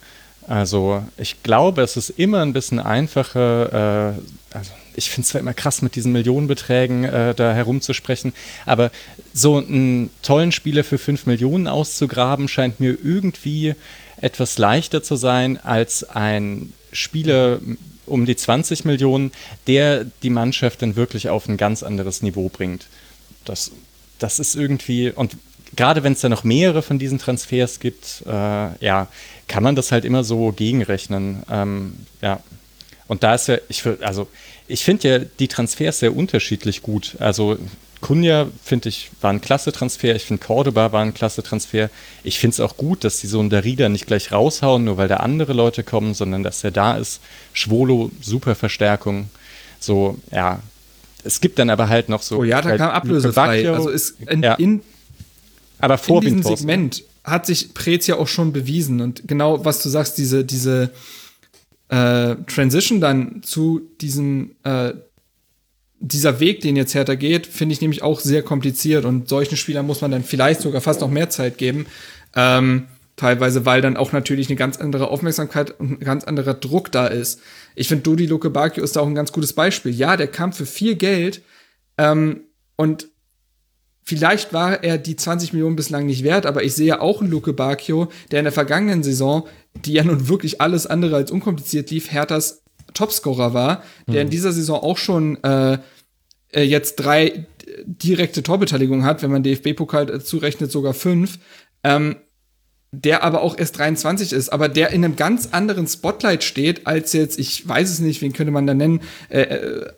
Also 0.45 1.05
ich 1.17 1.41
glaube, 1.41 1.83
es 1.83 1.95
ist 1.95 2.09
immer 2.09 2.41
ein 2.41 2.51
bisschen 2.51 2.81
einfacher, 2.81 4.11
äh, 4.11 4.53
also 4.53 4.71
ich 4.97 5.09
finde 5.09 5.25
es 5.25 5.29
zwar 5.29 5.39
immer 5.39 5.53
krass, 5.53 5.81
mit 5.81 5.95
diesen 5.95 6.11
Millionenbeträgen 6.11 7.03
äh, 7.05 7.35
da 7.35 7.53
herumzusprechen, 7.53 8.33
aber 8.65 8.91
so 9.33 9.57
einen 9.57 10.09
tollen 10.23 10.51
Spieler 10.51 10.83
für 10.83 10.97
5 10.97 11.27
Millionen 11.27 11.67
auszugraben, 11.67 12.47
scheint 12.47 12.79
mir 12.79 12.97
irgendwie 13.01 13.75
etwas 14.19 14.57
leichter 14.57 15.03
zu 15.03 15.15
sein 15.15 15.57
als 15.57 16.03
ein 16.03 16.73
Spieler 16.91 17.59
um 18.07 18.25
die 18.25 18.35
20 18.35 18.85
Millionen, 18.85 19.31
der 19.67 20.05
die 20.23 20.29
Mannschaft 20.29 20.81
dann 20.81 20.95
wirklich 20.95 21.29
auf 21.29 21.47
ein 21.47 21.57
ganz 21.57 21.83
anderes 21.83 22.21
Niveau 22.23 22.49
bringt. 22.49 22.87
Das, 23.45 23.71
das 24.17 24.39
ist 24.39 24.55
irgendwie, 24.55 25.11
und 25.11 25.37
gerade 25.75 26.03
wenn 26.03 26.13
es 26.13 26.21
da 26.21 26.29
noch 26.29 26.43
mehrere 26.43 26.81
von 26.81 26.97
diesen 26.97 27.19
Transfers 27.19 27.79
gibt, 27.79 28.23
äh, 28.25 28.29
ja, 28.31 29.07
kann 29.47 29.63
man 29.63 29.75
das 29.75 29.91
halt 29.91 30.05
immer 30.05 30.23
so 30.23 30.51
gegenrechnen. 30.51 31.43
Ähm, 31.51 31.93
ja. 32.21 32.41
Und 33.07 33.23
da 33.23 33.35
ist 33.35 33.47
ja, 33.47 33.57
ich 33.69 33.85
also 34.01 34.27
ich 34.67 34.83
finde 34.83 35.09
ja 35.09 35.19
die 35.39 35.47
Transfers 35.47 35.99
sehr 35.99 36.15
unterschiedlich 36.15 36.81
gut. 36.81 37.15
Also 37.19 37.57
Kunja, 38.01 38.47
finde 38.63 38.89
ich, 38.89 39.09
war 39.21 39.31
ein 39.31 39.41
klasse 39.41 39.71
Transfer. 39.71 40.15
Ich 40.15 40.25
finde 40.25 40.45
Cordoba 40.45 40.91
war 40.91 41.01
ein 41.01 41.13
klasse 41.13 41.41
Transfer. 41.41 41.89
Ich 42.23 42.39
finde 42.39 42.53
es 42.53 42.59
auch 42.59 42.77
gut, 42.77 43.03
dass 43.03 43.19
die 43.19 43.27
so 43.27 43.39
einen 43.39 43.49
Darida 43.49 43.89
nicht 43.89 44.05
gleich 44.05 44.31
raushauen, 44.31 44.83
nur 44.83 44.97
weil 44.97 45.07
da 45.07 45.17
andere 45.17 45.53
Leute 45.53 45.83
kommen, 45.83 46.13
sondern 46.13 46.43
dass 46.43 46.63
er 46.63 46.71
da 46.71 46.97
ist. 46.97 47.21
Schwolo, 47.53 48.11
super 48.21 48.55
Verstärkung. 48.55 49.29
So, 49.79 50.17
ja. 50.31 50.59
Es 51.23 51.41
gibt 51.41 51.59
dann 51.59 51.69
aber 51.69 51.89
halt 51.89 52.09
noch 52.09 52.21
so. 52.21 52.37
Boyata 52.37 52.69
halt 52.69 52.77
kam 52.77 52.91
ablösefrei. 52.91 53.69
Also 53.69 53.89
ist 53.89 54.15
in, 54.27 54.43
ja. 54.43 54.53
in, 54.53 54.81
aber 55.79 55.97
vor 55.97 56.23
in 56.23 56.37
diesem 56.37 56.55
Segment 56.55 57.03
hat 57.23 57.45
sich 57.45 57.73
Prez 57.73 58.07
ja 58.07 58.15
auch 58.15 58.27
schon 58.27 58.53
bewiesen. 58.53 59.01
Und 59.01 59.27
genau, 59.27 59.65
was 59.65 59.81
du 59.81 59.89
sagst, 59.89 60.17
diese, 60.17 60.45
diese 60.45 60.91
äh, 61.89 62.35
Transition 62.47 63.01
dann 63.01 63.41
zu 63.43 63.81
diesem 64.01 64.55
äh, 64.63 64.93
dieser 65.99 66.39
Weg, 66.39 66.61
den 66.61 66.75
jetzt 66.75 66.93
Hertha 66.93 67.15
geht, 67.15 67.47
finde 67.47 67.73
ich 67.73 67.81
nämlich 67.81 68.03
auch 68.03 68.19
sehr 68.19 68.43
kompliziert 68.43 69.05
und 69.05 69.29
solchen 69.29 69.57
Spielern 69.57 69.87
muss 69.87 70.01
man 70.01 70.11
dann 70.11 70.23
vielleicht 70.23 70.61
sogar 70.61 70.81
fast 70.81 71.01
noch 71.01 71.09
mehr 71.09 71.29
Zeit 71.29 71.57
geben. 71.57 71.87
Ähm, 72.35 72.87
teilweise, 73.15 73.65
weil 73.65 73.81
dann 73.81 73.97
auch 73.97 74.11
natürlich 74.11 74.47
eine 74.47 74.55
ganz 74.55 74.77
andere 74.77 75.09
Aufmerksamkeit 75.09 75.79
und 75.79 75.99
ein 76.01 76.05
ganz 76.05 76.23
anderer 76.23 76.53
Druck 76.53 76.91
da 76.91 77.07
ist. 77.07 77.41
Ich 77.75 77.87
finde, 77.87 78.03
Dodi 78.03 78.27
Luke 78.27 78.49
Bakio 78.49 78.83
ist 78.83 78.95
da 78.95 79.01
auch 79.01 79.07
ein 79.07 79.15
ganz 79.15 79.31
gutes 79.31 79.53
Beispiel. 79.53 79.91
Ja, 79.91 80.17
der 80.17 80.27
kam 80.27 80.53
für 80.53 80.67
viel 80.67 80.95
Geld 80.95 81.41
ähm, 81.97 82.41
und 82.75 83.07
vielleicht 84.07 84.53
war 84.53 84.85
er 84.85 84.97
die 84.97 85.17
20 85.17 85.51
Millionen 85.51 85.75
bislang 85.75 86.05
nicht 86.05 86.23
wert, 86.23 86.45
aber 86.45 86.63
ich 86.63 86.73
sehe 86.73 87.01
auch 87.01 87.19
einen 87.19 87.29
Luke 87.29 87.51
Bakio, 87.51 88.07
der 88.31 88.39
in 88.39 88.45
der 88.45 88.53
vergangenen 88.53 89.03
Saison, 89.03 89.47
die 89.75 89.93
ja 89.93 90.03
nun 90.05 90.29
wirklich 90.29 90.61
alles 90.61 90.87
andere 90.87 91.17
als 91.17 91.29
unkompliziert 91.29 91.91
lief, 91.91 92.09
Herthas 92.09 92.63
Topscorer 92.93 93.53
war, 93.53 93.83
der 94.07 94.21
in 94.21 94.27
mhm. 94.27 94.31
dieser 94.31 94.53
Saison 94.53 94.79
auch 94.81 94.97
schon 94.97 95.43
äh, 95.43 95.77
äh, 96.53 96.61
jetzt 96.61 96.95
drei 96.95 97.47
direkte 97.85 98.43
Torbeteiligungen 98.43 99.03
hat, 99.03 99.21
wenn 99.21 99.31
man 99.31 99.43
DFB-Pokal 99.43 100.21
zurechnet, 100.21 100.71
sogar 100.71 100.93
fünf. 100.93 101.39
Ähm, 101.83 102.15
der 102.91 103.23
aber 103.23 103.41
auch 103.41 103.57
erst 103.57 103.77
23 103.77 104.31
ist, 104.31 104.49
aber 104.49 104.69
der 104.69 104.91
in 104.91 105.03
einem 105.03 105.17
ganz 105.17 105.49
anderen 105.51 105.87
Spotlight 105.87 106.43
steht, 106.43 106.87
als 106.87 107.11
jetzt, 107.13 107.37
ich 107.37 107.67
weiß 107.67 107.89
es 107.89 107.99
nicht, 107.99 108.21
wen 108.21 108.31
könnte 108.33 108.51
man 108.51 108.65
da 108.65 108.73
nennen, 108.73 109.01
äh, 109.29 109.41
äh, 109.41 109.91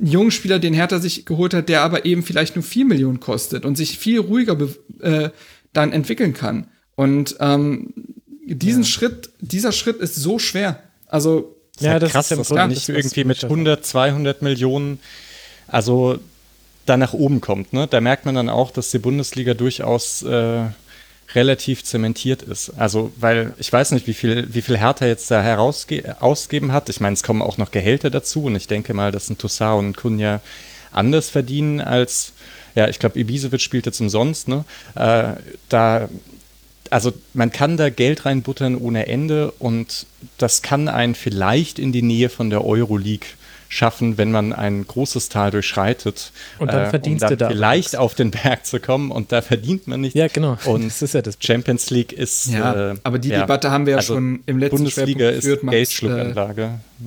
ein 0.00 0.06
jungen 0.06 0.30
Spieler, 0.30 0.58
den 0.58 0.72
Hertha 0.72 1.00
sich 1.00 1.26
geholt 1.26 1.52
hat, 1.52 1.68
der 1.68 1.82
aber 1.82 2.06
eben 2.06 2.22
vielleicht 2.22 2.56
nur 2.56 2.62
4 2.62 2.86
Millionen 2.86 3.20
kostet 3.20 3.64
und 3.64 3.76
sich 3.76 3.98
viel 3.98 4.20
ruhiger 4.20 4.56
äh, 5.00 5.30
dann 5.72 5.92
entwickeln 5.92 6.32
kann. 6.32 6.68
Und 6.96 7.36
ähm, 7.40 7.92
diesen 8.46 8.82
ja. 8.84 8.88
Schritt, 8.88 9.30
dieser 9.40 9.72
Schritt 9.72 9.96
ist 9.96 10.16
so 10.16 10.38
schwer. 10.38 10.82
Also 11.06 11.56
ja, 11.78 11.98
das 11.98 12.12
krass, 12.12 12.30
ist 12.30 12.38
dass 12.38 12.50
man 12.50 12.70
nicht 12.70 12.88
irgendwie 12.88 13.24
mit 13.24 13.44
100, 13.44 13.84
200 13.84 14.42
Millionen, 14.42 14.98
also 15.66 16.18
da 16.86 16.96
nach 16.96 17.12
oben 17.12 17.40
kommt. 17.40 17.72
Ne? 17.72 17.86
Da 17.86 18.00
merkt 18.00 18.26
man 18.26 18.34
dann 18.34 18.48
auch, 18.48 18.70
dass 18.70 18.90
die 18.90 18.98
Bundesliga 18.98 19.54
durchaus 19.54 20.22
äh, 20.22 20.64
relativ 21.34 21.84
zementiert 21.84 22.42
ist. 22.42 22.70
Also, 22.70 23.12
weil 23.16 23.54
ich 23.58 23.72
weiß 23.72 23.92
nicht, 23.92 24.06
wie 24.06 24.14
viel, 24.14 24.52
wie 24.52 24.62
viel 24.62 24.78
Hertha 24.78 25.06
jetzt 25.06 25.30
da 25.30 25.42
herausgeben 25.42 26.72
hat. 26.72 26.88
Ich 26.88 27.00
meine, 27.00 27.14
es 27.14 27.22
kommen 27.22 27.42
auch 27.42 27.58
noch 27.58 27.70
Gehälter 27.70 28.10
dazu 28.10 28.44
und 28.44 28.56
ich 28.56 28.66
denke 28.66 28.94
mal, 28.94 29.12
dass 29.12 29.30
ein 29.30 29.38
Toussaint 29.38 29.78
und 29.78 29.88
ein 29.90 29.96
Kunja 29.96 30.40
anders 30.92 31.30
verdienen 31.30 31.80
als, 31.80 32.32
ja, 32.74 32.88
ich 32.88 32.98
glaube, 32.98 33.18
Ibisevic 33.18 33.60
spielt 33.60 33.86
jetzt 33.86 34.00
umsonst, 34.00 34.48
ne? 34.48 34.64
Äh, 34.94 35.34
da 35.68 36.08
also 36.90 37.12
man 37.34 37.52
kann 37.52 37.76
da 37.76 37.88
Geld 37.88 38.26
reinbuttern 38.26 38.76
ohne 38.76 39.06
Ende 39.06 39.52
und 39.52 40.06
das 40.38 40.60
kann 40.60 40.88
einen 40.88 41.14
vielleicht 41.14 41.78
in 41.78 41.92
die 41.92 42.02
Nähe 42.02 42.28
von 42.28 42.50
der 42.50 42.64
Euroleague 42.64 43.28
schaffen, 43.70 44.18
wenn 44.18 44.32
man 44.32 44.52
ein 44.52 44.86
großes 44.86 45.30
Tal 45.30 45.50
durchschreitet. 45.52 46.32
Und 46.58 46.72
dann 46.72 46.90
verdienst 46.90 47.22
äh, 47.22 47.26
um 47.26 47.30
dann 47.30 47.38
du 47.38 47.44
da 47.44 47.48
vielleicht 47.48 47.96
auf 47.96 48.14
den 48.14 48.32
Berg 48.32 48.66
zu 48.66 48.80
kommen 48.80 49.10
und 49.10 49.32
da 49.32 49.40
verdient 49.40 49.86
man 49.86 50.02
nicht. 50.02 50.14
Ja, 50.14 50.26
genau. 50.26 50.58
Und 50.66 50.84
das 50.86 51.00
ist 51.00 51.14
ja 51.14 51.22
das 51.22 51.38
Champions 51.40 51.88
League 51.88 52.12
ist. 52.12 52.46
Ja, 52.46 52.90
äh, 52.90 52.94
aber 53.04 53.18
die 53.18 53.28
ja, 53.28 53.40
Debatte 53.40 53.70
haben 53.70 53.86
wir 53.86 53.92
ja 53.92 53.96
also 53.98 54.14
schon 54.14 54.42
im 54.44 54.58
letzten 54.58 54.76
Bundesliga 54.76 55.30
ist 55.30 55.44
geführt, 55.44 55.62
Geldschluckanlage. 55.70 56.62
Äh, 56.62 57.04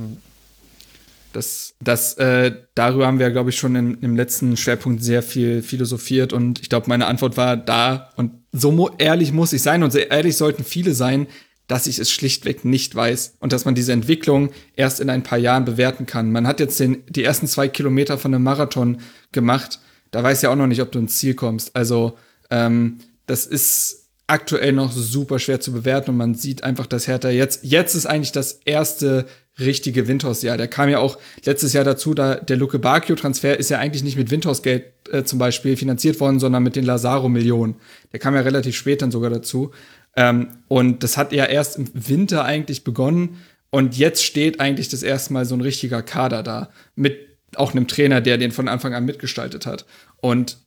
das, 1.34 1.74
das, 1.82 2.14
äh, 2.14 2.54
darüber 2.76 3.08
haben 3.08 3.20
wir, 3.20 3.30
glaube 3.32 3.50
ich, 3.50 3.58
schon 3.58 3.76
im, 3.76 3.98
im 4.02 4.16
letzten 4.16 4.56
Schwerpunkt 4.56 5.04
sehr 5.04 5.22
viel 5.22 5.62
philosophiert 5.62 6.32
und 6.32 6.62
ich 6.62 6.70
glaube, 6.70 6.88
meine 6.88 7.08
Antwort 7.08 7.36
war 7.36 7.58
da 7.58 8.12
und 8.16 8.32
so 8.52 8.72
mu 8.72 8.90
ehrlich 9.00 9.34
muss 9.34 9.52
ich 9.52 9.64
sein 9.64 9.84
und 9.84 9.92
so 9.92 10.00
ehrlich 10.00 10.38
sollten 10.38 10.64
viele 10.64 10.94
sein, 10.94 11.28
dass 11.74 11.88
ich 11.88 11.98
es 11.98 12.12
schlichtweg 12.12 12.66
nicht 12.66 12.94
weiß 12.94 13.38
und 13.40 13.52
dass 13.52 13.66
man 13.66 13.74
diese 13.74 13.94
Entwicklung 13.94 14.52
erst 14.76 15.00
in 15.00 15.10
ein 15.10 15.24
paar 15.24 15.40
Jahren 15.40 15.66
bewerten 15.66 16.06
kann. 16.06 16.32
Man 16.32 16.46
hat 16.46 16.60
jetzt 16.60 16.80
den, 16.80 17.02
die 17.10 17.24
ersten 17.24 17.48
zwei 17.48 17.68
Kilometer 17.68 18.20
von 18.20 18.32
einem 18.32 18.44
Marathon 18.44 19.00
gemacht, 19.32 19.80
da 20.12 20.22
weiß 20.22 20.44
ja 20.44 20.52
auch 20.52 20.56
noch 20.56 20.68
nicht, 20.68 20.84
ob 20.84 20.92
du 20.92 21.00
ins 21.00 21.18
Ziel 21.18 21.34
kommst. 21.34 21.76
Also 21.76 22.16
ähm, 22.52 23.00
das 23.26 23.48
ist 23.48 24.04
aktuell 24.28 24.72
noch 24.72 24.92
super 24.92 25.40
schwer 25.40 25.62
zu 25.62 25.72
bewerten 25.72 26.12
und 26.12 26.18
man 26.18 26.36
sieht 26.36 26.64
einfach, 26.64 26.86
dass 26.86 27.08
Hertha 27.08 27.32
jetzt, 27.32 27.64
jetzt 27.64 27.96
ist 27.96 28.06
eigentlich 28.06 28.34
das 28.34 28.60
erste 28.66 29.26
richtige 29.60 30.08
Windhaus-Jahr. 30.08 30.58
Der 30.58 30.68
kam 30.68 30.90
ja 30.90 31.00
auch 31.00 31.18
letztes 31.44 31.74
Jahr 31.74 31.84
dazu, 31.84 32.14
da 32.14 32.36
der 32.36 32.58
Luke 32.58 32.78
Bakio-Transfer 32.78 33.58
ist 33.60 33.72
ja 33.72 33.80
eigentlich 33.80 34.04
nicht 34.04 34.18
mit 34.18 34.30
Windhaus-Geld 34.30 34.86
äh, 35.12 35.24
zum 35.24 35.40
Beispiel 35.40 35.76
finanziert 35.76 36.20
worden, 36.20 36.40
sondern 36.40 36.62
mit 36.62 36.76
den 36.76 36.86
Lazaro-Millionen. 36.86 37.78
Der 38.12 38.20
kam 38.20 38.36
ja 38.36 38.42
relativ 38.42 38.76
spät 38.76 39.02
dann 39.02 39.10
sogar 39.10 39.32
dazu. 39.32 39.72
Ähm, 40.16 40.50
und 40.68 41.04
das 41.04 41.18
hat 41.18 41.32
ja 41.32 41.46
erst 41.46 41.78
im 41.78 41.90
Winter 41.94 42.46
eigentlich 42.46 42.84
begonnen. 42.84 43.42
Und 43.70 43.98
jetzt 43.98 44.24
steht 44.24 44.60
eigentlich 44.60 44.90
das 44.90 45.04
erste 45.04 45.34
Mal 45.34 45.46
so 45.46 45.56
ein 45.56 45.62
richtiger 45.62 46.04
Kader 46.04 46.44
da. 46.44 46.70
Mit 46.96 47.18
auch 47.56 47.72
einem 47.72 47.88
Trainer, 47.88 48.22
der 48.22 48.38
den 48.38 48.52
von 48.52 48.68
Anfang 48.68 48.94
an 48.94 49.06
mitgestaltet 49.06 49.66
hat. 49.66 49.86
Und 50.18 50.58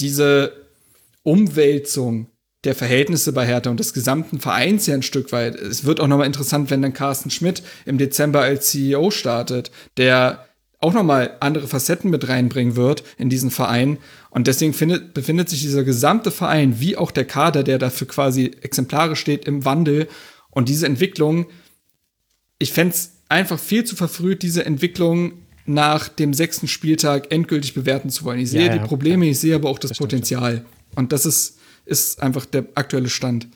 diese 0.00 0.52
Umwälzung 1.22 2.28
der 2.64 2.74
Verhältnisse 2.74 3.32
bei 3.32 3.46
Hertha 3.46 3.70
und 3.70 3.78
des 3.78 3.92
gesamten 3.92 4.40
Vereins 4.40 4.86
ja 4.86 4.94
ein 4.94 5.02
Stück 5.02 5.32
weit. 5.32 5.54
Es 5.54 5.84
wird 5.84 6.00
auch 6.00 6.06
nochmal 6.06 6.26
interessant, 6.26 6.70
wenn 6.70 6.82
dann 6.82 6.94
Carsten 6.94 7.30
Schmidt 7.30 7.62
im 7.84 7.98
Dezember 7.98 8.40
als 8.40 8.70
CEO 8.70 9.10
startet, 9.10 9.70
der 9.96 10.46
auch 10.84 10.92
nochmal 10.92 11.36
andere 11.40 11.66
Facetten 11.66 12.10
mit 12.10 12.28
reinbringen 12.28 12.76
wird 12.76 13.02
in 13.18 13.30
diesen 13.30 13.50
Verein. 13.50 13.98
Und 14.30 14.46
deswegen 14.46 14.72
findet, 14.72 15.14
befindet 15.14 15.48
sich 15.48 15.60
dieser 15.60 15.84
gesamte 15.84 16.30
Verein, 16.30 16.78
wie 16.78 16.96
auch 16.96 17.10
der 17.10 17.24
Kader, 17.24 17.62
der 17.62 17.78
dafür 17.78 18.06
quasi 18.06 18.52
exemplarisch 18.60 19.20
steht, 19.20 19.46
im 19.46 19.64
Wandel. 19.64 20.08
Und 20.50 20.68
diese 20.68 20.86
Entwicklung, 20.86 21.46
ich 22.58 22.72
fände 22.72 22.94
es 22.94 23.12
einfach 23.28 23.58
viel 23.58 23.84
zu 23.84 23.96
verfrüht, 23.96 24.42
diese 24.42 24.64
Entwicklung 24.64 25.32
nach 25.66 26.08
dem 26.08 26.34
sechsten 26.34 26.68
Spieltag 26.68 27.32
endgültig 27.32 27.74
bewerten 27.74 28.10
zu 28.10 28.24
wollen. 28.24 28.38
Ich 28.38 28.50
sehe 28.50 28.66
ja, 28.66 28.74
ja, 28.74 28.78
die 28.78 28.86
Probleme, 28.86 29.26
ich 29.26 29.40
sehe 29.40 29.54
aber 29.54 29.70
auch 29.70 29.78
das, 29.78 29.90
das 29.90 29.98
Potenzial. 29.98 30.64
Und 30.94 31.12
das 31.12 31.26
ist 31.26 31.58
ist 31.86 32.22
einfach 32.22 32.46
der 32.46 32.66
aktuelle 32.74 33.08
Stand. 33.08 33.48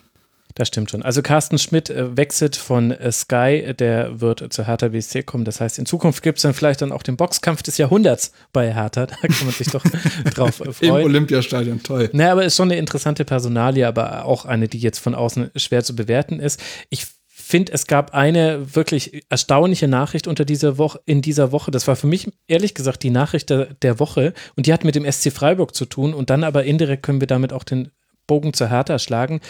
Das 0.59 0.67
stimmt 0.67 0.91
schon. 0.91 1.03
Also 1.03 1.21
Carsten 1.21 1.57
Schmidt 1.57 1.89
äh, 1.89 2.17
wechselt 2.17 2.57
von 2.57 2.91
äh, 2.91 3.13
Sky, 3.13 3.73
der 3.73 4.19
wird 4.19 4.51
zur 4.51 4.67
Hertha 4.67 4.89
BSC 4.89 5.23
kommen. 5.23 5.45
Das 5.45 5.61
heißt, 5.61 5.79
in 5.79 5.85
Zukunft 5.85 6.21
gibt 6.21 6.37
es 6.37 6.41
dann 6.41 6.53
vielleicht 6.53 6.81
dann 6.81 6.91
auch 6.91 7.01
den 7.01 7.15
Boxkampf 7.15 7.63
des 7.63 7.77
Jahrhunderts 7.77 8.33
bei 8.51 8.73
Hertha. 8.73 9.05
Da 9.05 9.15
kann 9.15 9.45
man 9.45 9.53
sich 9.53 9.69
doch 9.69 9.85
drauf 10.35 10.55
freuen. 10.55 10.75
Im 10.81 11.05
Olympiastadion, 11.05 11.81
toll. 11.81 12.09
Naja, 12.11 12.33
aber 12.33 12.43
ist 12.43 12.57
schon 12.57 12.69
eine 12.69 12.77
interessante 12.77 13.23
Personalie, 13.23 13.87
aber 13.87 14.25
auch 14.25 14.43
eine, 14.43 14.67
die 14.67 14.79
jetzt 14.79 14.99
von 14.99 15.15
außen 15.15 15.49
schwer 15.55 15.85
zu 15.85 15.95
bewerten 15.95 16.41
ist. 16.41 16.61
Ich 16.89 17.07
finde, 17.29 17.71
es 17.71 17.87
gab 17.87 18.13
eine 18.13 18.75
wirklich 18.75 19.23
erstaunliche 19.29 19.87
Nachricht 19.87 20.27
unter 20.27 20.43
dieser 20.43 20.77
Woche, 20.77 20.99
in 21.05 21.21
dieser 21.21 21.53
Woche. 21.53 21.71
Das 21.71 21.87
war 21.87 21.95
für 21.95 22.07
mich 22.07 22.29
ehrlich 22.47 22.73
gesagt 22.73 23.03
die 23.03 23.11
Nachricht 23.11 23.49
der, 23.49 23.75
der 23.75 23.97
Woche 23.97 24.33
und 24.57 24.65
die 24.65 24.73
hat 24.73 24.83
mit 24.83 24.95
dem 24.95 25.09
SC 25.09 25.31
Freiburg 25.31 25.73
zu 25.73 25.85
tun 25.85 26.13
und 26.13 26.29
dann 26.29 26.43
aber 26.43 26.65
indirekt 26.65 27.03
können 27.03 27.21
wir 27.21 27.27
damit 27.27 27.53
auch 27.53 27.63
den 27.63 27.91
Bogen 28.29 28.53
zur 28.53 28.69
Hertha 28.69 28.99
schlagen. 28.99 29.41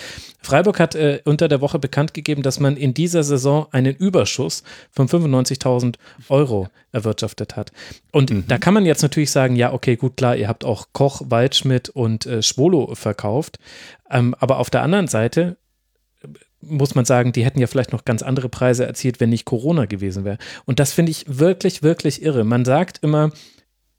Freiburg 0.41 0.79
hat 0.79 0.95
äh, 0.95 1.21
unter 1.25 1.47
der 1.47 1.61
Woche 1.61 1.77
bekannt 1.77 2.13
gegeben, 2.15 2.41
dass 2.41 2.59
man 2.59 2.77
in 2.77 2.95
dieser 2.95 3.23
Saison 3.23 3.67
einen 3.71 3.93
Überschuss 3.93 4.63
von 4.89 5.07
95.000 5.07 5.95
Euro 6.29 6.69
erwirtschaftet 6.91 7.55
hat. 7.57 7.71
Und 8.11 8.31
mhm. 8.31 8.45
da 8.47 8.57
kann 8.57 8.73
man 8.73 8.85
jetzt 8.85 9.03
natürlich 9.03 9.31
sagen, 9.31 9.55
ja, 9.55 9.73
okay, 9.73 9.97
gut, 9.97 10.17
klar, 10.17 10.35
ihr 10.35 10.47
habt 10.47 10.63
auch 10.63 10.87
Koch, 10.93 11.21
Waldschmidt 11.25 11.89
und 11.89 12.25
äh, 12.25 12.41
Schwolo 12.41 12.95
verkauft. 12.95 13.59
Ähm, 14.09 14.33
aber 14.39 14.57
auf 14.59 14.69
der 14.69 14.81
anderen 14.81 15.07
Seite 15.07 15.57
äh, 16.23 16.27
muss 16.61 16.95
man 16.95 17.03
sagen, 17.03 17.33
die 17.33 17.43
hätten 17.43 17.59
ja 17.59 17.67
vielleicht 17.67 17.91
noch 17.91 18.05
ganz 18.05 18.23
andere 18.23 18.47
Preise 18.47 18.87
erzielt, 18.87 19.19
wenn 19.19 19.29
nicht 19.29 19.45
Corona 19.45 19.85
gewesen 19.85 20.23
wäre. 20.23 20.37
Und 20.65 20.79
das 20.79 20.93
finde 20.93 21.11
ich 21.11 21.25
wirklich, 21.27 21.83
wirklich 21.83 22.23
irre. 22.23 22.45
Man 22.45 22.63
sagt 22.63 23.03
immer, 23.03 23.31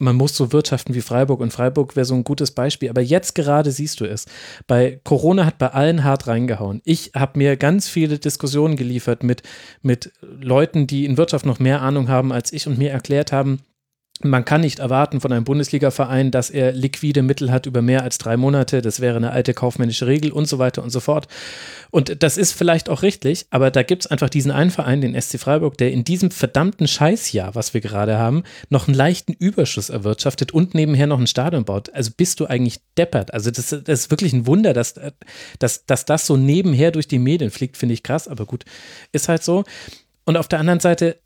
man 0.01 0.17
muss 0.17 0.35
so 0.35 0.53
wirtschaften 0.53 0.95
wie 0.95 1.03
Freiburg 1.03 1.41
und 1.41 1.53
Freiburg 1.53 1.95
wäre 1.95 2.07
so 2.07 2.15
ein 2.15 2.25
gutes 2.25 2.51
Beispiel. 2.51 2.89
Aber 2.89 3.03
jetzt 3.03 3.35
gerade 3.35 3.71
siehst 3.71 4.01
du 4.01 4.07
es. 4.07 4.27
Bei 4.67 4.99
Corona 5.05 5.45
hat 5.45 5.59
bei 5.59 5.69
allen 5.69 6.05
hart 6.05 6.27
reingehauen. 6.27 6.81
Ich 6.85 7.13
habe 7.15 7.39
mir 7.39 7.57
ganz 7.57 7.89
viele 7.89 8.19
Diskussionen 8.19 8.77
geliefert 8.77 9.23
mit, 9.23 9.43
mit 9.83 10.13
Leuten, 10.23 10.87
die 10.87 11.05
in 11.05 11.19
Wirtschaft 11.19 11.45
noch 11.47 11.59
mehr 11.59 11.83
Ahnung 11.83 12.09
haben 12.09 12.33
als 12.33 12.53
ich 12.53 12.67
und 12.67 12.79
mir 12.79 12.91
erklärt 12.91 13.31
haben, 13.31 13.61
Man 14.23 14.45
kann 14.45 14.61
nicht 14.61 14.81
erwarten 14.81 15.19
von 15.21 15.33
einem 15.33 15.45
Bundesliga-Verein, 15.45 16.31
dass 16.31 16.51
er 16.51 16.73
liquide 16.73 17.23
Mittel 17.23 17.51
hat 17.51 17.65
über 17.65 17.81
mehr 17.81 18.03
als 18.03 18.19
drei 18.19 18.37
Monate. 18.37 18.83
Das 18.83 19.01
wäre 19.01 19.17
eine 19.17 19.31
alte 19.31 19.55
kaufmännische 19.55 20.07
Regel 20.07 20.31
und 20.31 20.47
so 20.47 20.59
weiter 20.59 20.83
und 20.83 20.91
so 20.91 21.01
fort. 21.01 21.27
Und 21.91 22.23
das 22.23 22.37
ist 22.37 22.53
vielleicht 22.53 22.91
auch 22.91 23.01
richtig, 23.01 23.47
aber 23.49 23.71
da 23.71 23.83
gibt 23.83 24.05
es 24.05 24.11
einfach 24.11 24.29
diesen 24.29 24.53
einen 24.53 24.71
Verein, 24.71 25.01
den 25.01 25.19
SC 25.19 25.39
Freiburg, 25.39 25.79
der 25.79 25.93
in 25.93 26.05
diesem 26.05 26.31
verdammten 26.31 26.87
Scheißjahr, 26.87 27.55
was 27.55 27.73
wir 27.73 27.81
gerade 27.81 28.19
haben, 28.19 28.43
noch 28.69 28.89
einen 28.89 28.97
leichten 28.97 29.33
Überschuss 29.33 29.89
erwirtschaftet 29.89 30.53
und 30.53 30.75
nebenher 30.75 31.07
noch 31.07 31.19
ein 31.19 31.27
Stadion 31.27 31.65
baut. 31.65 31.91
Also 31.95 32.11
bist 32.15 32.41
du 32.41 32.47
eigentlich 32.47 32.81
deppert. 32.99 33.33
Also 33.33 33.51
das, 33.51 33.69
das 33.71 34.01
ist 34.01 34.11
wirklich 34.11 34.35
ein 34.35 34.47
Wunder, 34.47 34.75
dass, 34.75 35.01
dass, 35.59 35.87
dass 35.87 36.05
das 36.05 36.27
so 36.27 36.37
nebenher 36.37 36.91
durch 36.91 37.09
die 37.09 37.19
Medien 37.19 37.51
fliegt, 37.51 37.79
finde 37.79 37.95
ich 37.95 38.03
krass, 38.03 38.29
aber 38.29 38.45
gut, 38.45 38.65
ist 39.13 39.29
halt 39.31 39.43
so. 39.43 39.65
Und 40.25 40.37
auf 40.37 40.47
der 40.47 40.61
anderen 40.61 40.81
Seite 40.81 41.17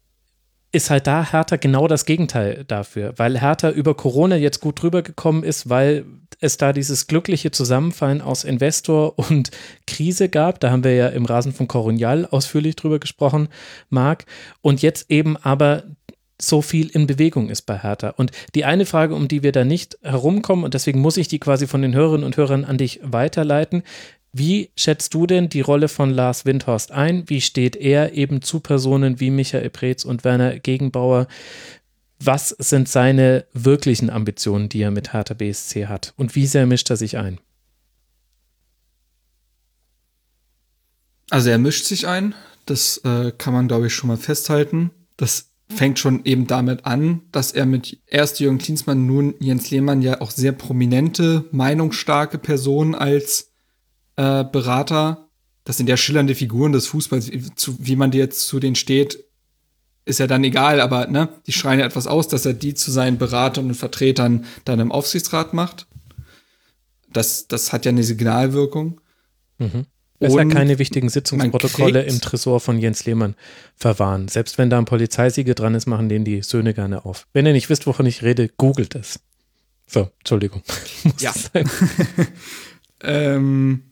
ist 0.75 0.91
halt 0.91 1.07
da 1.07 1.31
Hertha 1.31 1.57
genau 1.57 1.87
das 1.87 2.05
Gegenteil 2.05 2.65
dafür, 2.67 3.15
weil 3.17 3.41
Hertha 3.41 3.71
über 3.71 3.95
Corona 3.95 4.37
jetzt 4.37 4.61
gut 4.61 4.83
drüber 4.83 5.03
gekommen 5.03 5.45
ist, 5.45 5.69
weil 5.69 6.05
es 6.41 6.57
da 6.57 6.73
dieses 6.73 7.07
glückliche 7.07 7.53
Zusammenfallen 7.53 8.21
aus 8.21 8.43
Investor 8.43 9.19
und 9.19 9.51
Krise 9.87 10.29
gab. 10.29 10.59
Da 10.61 10.71
haben 10.71 10.83
wir 10.83 10.95
ja 10.95 11.09
im 11.09 11.27
Rasen 11.27 11.53
von 11.53 11.69
Coronial 11.69 12.27
ausführlich 12.27 12.75
drüber 12.75 12.99
gesprochen, 12.99 13.49
Marc. 13.89 14.27
Und 14.63 14.83
jetzt 14.83 15.11
eben 15.11 15.37
aber 15.37 15.85
so 16.43 16.61
viel 16.61 16.89
in 16.89 17.07
Bewegung 17.07 17.49
ist 17.49 17.63
bei 17.63 17.79
Hertha. 17.79 18.11
Und 18.11 18.33
die 18.57 18.65
eine 18.65 18.87
Frage, 18.87 19.15
um 19.15 19.29
die 19.29 19.45
wir 19.45 19.53
da 19.53 19.65
nicht 19.65 19.97
herumkommen, 20.03 20.65
und 20.65 20.75
deswegen 20.75 21.01
muss 21.01 21.17
ich 21.17 21.29
die 21.29 21.39
quasi 21.39 21.69
von 21.69 21.83
den 21.83 21.95
Hörerinnen 21.95 22.27
und 22.27 22.37
Hörern 22.37 22.65
an 22.65 22.79
dich 22.79 23.01
weiterleiten, 23.05 23.85
wie 24.37 24.73
schätzt 24.77 25.15
du 25.15 25.29
denn 25.29 25.49
die 25.49 25.61
Rolle 25.61 25.87
von 25.87 26.11
Lars 26.11 26.45
Windhorst 26.45 26.91
ein? 26.91 27.23
Wie 27.29 27.41
steht 27.41 27.77
er 27.77 28.15
eben 28.15 28.43
zu 28.43 28.59
Personen 28.59 29.21
wie 29.21 29.31
Michael 29.31 29.71
Preetz 29.71 30.05
und 30.05 30.25
Werner 30.25 30.59
Gegenbauer? 30.59 31.29
Was 32.19 32.49
sind 32.49 32.89
seine 32.89 33.47
wirklichen 33.53 34.11
Ambitionen, 34.11 34.69
die 34.69 34.83
er 34.83 34.91
mit 34.91 35.13
Hertha 35.13 35.35
BSC 35.35 35.87
hat? 35.87 36.15
Und 36.17 36.35
wie 36.35 36.49
sehr 36.49 36.67
mischt 36.67 36.91
er 36.91 36.97
sich 36.97 37.17
ein? 37.17 37.39
Also 41.31 41.51
er 41.51 41.59
mischt 41.59 41.85
sich 41.85 42.09
ein, 42.09 42.35
das 42.67 42.97
äh, 43.05 43.31
kann 43.39 43.55
man, 43.55 43.69
glaube 43.69 43.87
ich, 43.87 43.95
schon 43.95 44.09
mal 44.09 44.17
festhalten. 44.17 44.91
Das 45.17 45.51
fängt 45.69 46.01
schon 46.01 46.25
eben 46.25 46.49
damit 46.49 46.87
an, 46.87 47.23
dass 47.31 47.53
er 47.53 47.67
mit 47.67 48.01
erst 48.09 48.41
Jürgen 48.41 48.59
Klinsmann, 48.59 49.07
nun 49.07 49.37
Jens 49.39 49.71
Lehmann 49.71 50.03
ja 50.03 50.21
auch 50.21 50.33
sehr 50.33 50.53
prominente, 50.53 51.45
meinungsstarke 51.53 52.39
Personen 52.39 52.97
als 52.97 53.54
äh, 54.17 54.45
Berater, 54.45 55.29
das 55.65 55.77
sind 55.77 55.89
ja 55.89 55.97
schillernde 55.97 56.35
Figuren 56.35 56.73
des 56.73 56.87
Fußballs, 56.87 57.33
wie, 57.33 57.55
zu, 57.55 57.77
wie 57.79 57.97
man 57.97 58.13
jetzt 58.13 58.47
zu 58.47 58.61
denen 58.61 58.77
steht, 58.77 59.25
ist 60.05 60.21
ja 60.21 60.27
dann 60.27 60.45
egal, 60.45 60.81
aber 60.81 61.07
ne, 61.07 61.29
die 61.47 61.53
schreien 61.53 61.81
ja 61.81 61.87
etwas 61.87 62.07
aus, 62.07 62.29
dass 62.29 62.45
er 62.45 62.53
die 62.53 62.75
zu 62.75 62.91
seinen 62.91 63.17
Beratern 63.17 63.67
und 63.67 63.75
Vertretern 63.75 64.45
dann 64.65 64.81
im 64.81 64.93
Aufsichtsrat 64.93 65.55
macht. 65.55 65.87
Das, 67.13 67.49
das 67.49 67.73
hat 67.73 67.87
ja 67.87 67.91
eine 67.91 68.03
Signalwirkung. 68.03 69.01
Mhm. 69.59 69.87
Besser 70.19 70.47
keine 70.47 70.79
wichtigen 70.79 71.09
Sitzungsprotokolle 71.09 72.03
im 72.03 72.21
Tresor 72.21 72.61
von 72.61 72.79
Jens 72.79 73.05
Lehmann 73.05 73.35
verwahren. 73.77 74.29
Selbst 74.29 74.59
wenn 74.59 74.71
da 74.71 74.79
ein 74.79 74.85
Polizeisiege 74.85 75.55
dran 75.55 75.75
ist, 75.75 75.87
machen 75.87 76.09
den 76.09 76.25
die 76.25 76.43
Söhne 76.43 76.73
gerne 76.73 77.05
auf. 77.05 77.27
Wenn 77.33 77.47
ihr 77.47 77.53
nicht 77.53 77.69
wisst, 77.69 77.87
wovon 77.87 78.07
ich 78.07 78.23
rede, 78.23 78.49
googelt 78.49 78.95
es. 78.95 79.21
So, 79.87 80.11
Entschuldigung. 80.19 80.63
ja. 81.19 81.33
ähm, 83.03 83.83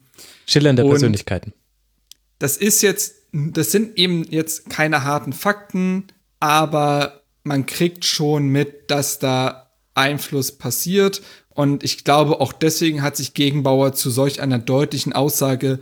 Schillernde 0.47 0.85
Persönlichkeiten. 0.85 1.53
Das 2.39 2.57
ist 2.57 2.83
jetzt, 2.83 3.15
das 3.33 3.71
sind 3.71 3.99
eben 3.99 4.25
jetzt 4.25 4.69
keine 4.69 5.05
harten 5.05 5.33
Fakten, 5.33 6.09
aber 6.41 7.23
man 7.45 7.67
kriegt 7.67 8.05
schon 8.05 8.49
mit, 8.49 8.91
dass 8.91 9.19
da 9.19 9.71
Einfluss 9.95 10.53
passiert. 10.59 11.23
Und 11.51 11.85
ich 11.85 12.05
glaube, 12.05 12.41
auch 12.41 12.53
deswegen 12.53 13.03
hat 13.03 13.17
sich 13.17 13.35
Gegenbauer 13.35 13.93
zu 13.93 14.11
solch 14.11 14.41
einer 14.41 14.59
deutlichen 14.59 15.13
Aussage 15.13 15.81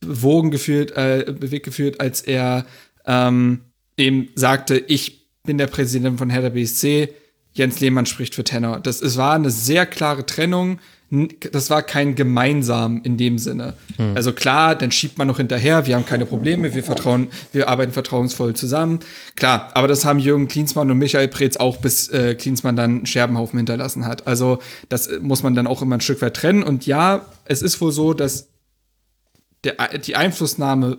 bewogen 0.00 0.50
gefühlt, 0.50 0.92
äh, 0.92 1.32
bewegt 1.38 1.64
gefühlt, 1.66 2.00
als 2.00 2.20
er 2.22 2.66
ähm, 3.06 3.60
eben 3.96 4.28
sagte, 4.34 4.78
ich 4.78 5.28
bin 5.44 5.58
der 5.58 5.66
Präsident 5.66 6.18
von 6.18 6.30
Hertha 6.30 6.48
BSC, 6.50 7.14
Jens 7.52 7.80
Lehmann 7.80 8.06
spricht 8.06 8.34
für 8.34 8.44
Tenor. 8.44 8.80
Das 8.80 9.02
es 9.02 9.16
war 9.16 9.34
eine 9.34 9.50
sehr 9.50 9.86
klare 9.86 10.24
Trennung 10.24 10.78
das 11.10 11.70
war 11.70 11.82
kein 11.82 12.14
gemeinsam 12.14 13.00
in 13.02 13.16
dem 13.16 13.38
Sinne. 13.38 13.74
Hm. 13.96 14.16
Also 14.16 14.32
klar, 14.32 14.76
dann 14.76 14.92
schiebt 14.92 15.18
man 15.18 15.26
noch 15.26 15.38
hinterher, 15.38 15.86
wir 15.86 15.96
haben 15.96 16.06
keine 16.06 16.24
Probleme, 16.24 16.72
wir 16.72 16.84
vertrauen, 16.84 17.28
wir 17.52 17.68
arbeiten 17.68 17.92
vertrauensvoll 17.92 18.54
zusammen. 18.54 19.00
Klar, 19.34 19.70
aber 19.74 19.88
das 19.88 20.04
haben 20.04 20.20
Jürgen 20.20 20.46
Klinsmann 20.46 20.88
und 20.88 20.98
Michael 20.98 21.26
Preetz 21.26 21.56
auch, 21.56 21.78
bis 21.78 22.08
äh, 22.08 22.36
Klinsmann 22.36 22.76
dann 22.76 22.90
einen 22.90 23.06
Scherbenhaufen 23.06 23.58
hinterlassen 23.58 24.06
hat. 24.06 24.28
Also 24.28 24.60
das 24.88 25.08
äh, 25.08 25.18
muss 25.18 25.42
man 25.42 25.56
dann 25.56 25.66
auch 25.66 25.82
immer 25.82 25.96
ein 25.96 26.00
Stück 26.00 26.22
weit 26.22 26.36
trennen. 26.36 26.62
Und 26.62 26.86
ja, 26.86 27.26
es 27.44 27.60
ist 27.60 27.80
wohl 27.80 27.90
so, 27.90 28.14
dass 28.14 28.48
der, 29.64 29.98
die 29.98 30.14
Einflussnahme 30.14 30.98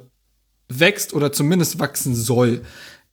wächst 0.68 1.14
oder 1.14 1.32
zumindest 1.32 1.80
wachsen 1.80 2.16
soll. 2.16 2.64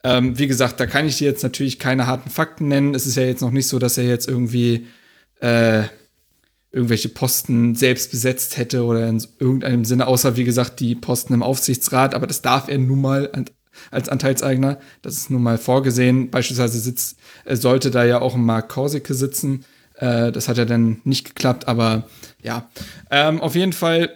Ähm, 0.03 0.37
wie 0.37 0.47
gesagt, 0.47 0.81
da 0.81 0.85
kann 0.85 1.07
ich 1.07 1.17
dir 1.17 1.29
jetzt 1.29 1.43
natürlich 1.43 1.79
keine 1.79 2.07
harten 2.07 2.29
Fakten 2.29 2.67
nennen. 2.67 2.93
Es 2.93 3.05
ist 3.05 3.15
ja 3.15 3.23
jetzt 3.23 3.41
noch 3.41 3.51
nicht 3.51 3.67
so, 3.67 3.79
dass 3.79 3.97
er 3.97 4.05
jetzt 4.05 4.27
irgendwie 4.27 4.87
äh, 5.39 5.83
irgendwelche 6.71 7.09
Posten 7.09 7.75
selbst 7.75 8.11
besetzt 8.11 8.57
hätte 8.57 8.83
oder 8.83 9.07
in 9.07 9.23
irgendeinem 9.39 9.85
Sinne, 9.85 10.07
außer 10.07 10.35
wie 10.35 10.43
gesagt 10.43 10.79
die 10.79 10.95
Posten 10.95 11.33
im 11.33 11.43
Aufsichtsrat, 11.43 12.13
aber 12.13 12.27
das 12.27 12.41
darf 12.41 12.67
er 12.67 12.77
nun 12.77 13.01
mal 13.01 13.31
als 13.91 14.09
Anteilseigner. 14.09 14.79
Das 15.01 15.15
ist 15.15 15.29
nun 15.29 15.41
mal 15.43 15.57
vorgesehen. 15.57 16.29
Beispielsweise 16.29 16.79
sitzt, 16.79 17.17
sollte 17.49 17.91
da 17.91 18.03
ja 18.03 18.21
auch 18.21 18.35
Mark 18.35 18.69
Korsicke 18.69 19.13
sitzen. 19.13 19.65
Äh, 19.95 20.31
das 20.31 20.47
hat 20.47 20.57
ja 20.57 20.65
dann 20.65 21.01
nicht 21.03 21.25
geklappt, 21.25 21.67
aber 21.67 22.07
ja. 22.41 22.69
Ähm, 23.09 23.41
auf 23.41 23.55
jeden 23.55 23.73
Fall 23.73 24.09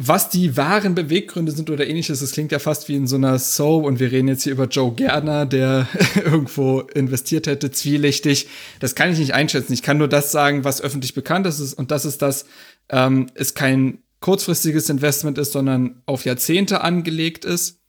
was 0.00 0.30
die 0.30 0.56
wahren 0.56 0.94
Beweggründe 0.94 1.50
sind 1.50 1.70
oder 1.70 1.84
ähnliches, 1.88 2.20
das 2.20 2.30
klingt 2.30 2.52
ja 2.52 2.60
fast 2.60 2.88
wie 2.88 2.94
in 2.94 3.08
so 3.08 3.16
einer 3.16 3.36
Soap 3.40 3.84
und 3.84 3.98
wir 3.98 4.12
reden 4.12 4.28
jetzt 4.28 4.44
hier 4.44 4.52
über 4.52 4.66
Joe 4.66 4.92
Gerdner, 4.94 5.44
der 5.44 5.88
irgendwo 6.14 6.80
investiert 6.80 7.48
hätte, 7.48 7.72
zwielichtig. 7.72 8.46
Das 8.78 8.94
kann 8.94 9.10
ich 9.10 9.18
nicht 9.18 9.34
einschätzen. 9.34 9.72
Ich 9.72 9.82
kann 9.82 9.98
nur 9.98 10.06
das 10.06 10.30
sagen, 10.30 10.62
was 10.62 10.80
öffentlich 10.80 11.14
bekannt 11.14 11.48
ist 11.48 11.74
und 11.74 11.90
das 11.90 12.04
ist, 12.04 12.22
dass 12.22 12.46
ähm, 12.90 13.26
es 13.34 13.54
kein 13.54 13.98
kurzfristiges 14.20 14.88
Investment 14.88 15.36
ist, 15.36 15.50
sondern 15.50 16.00
auf 16.06 16.24
Jahrzehnte 16.24 16.80
angelegt 16.82 17.44
ist. 17.44 17.80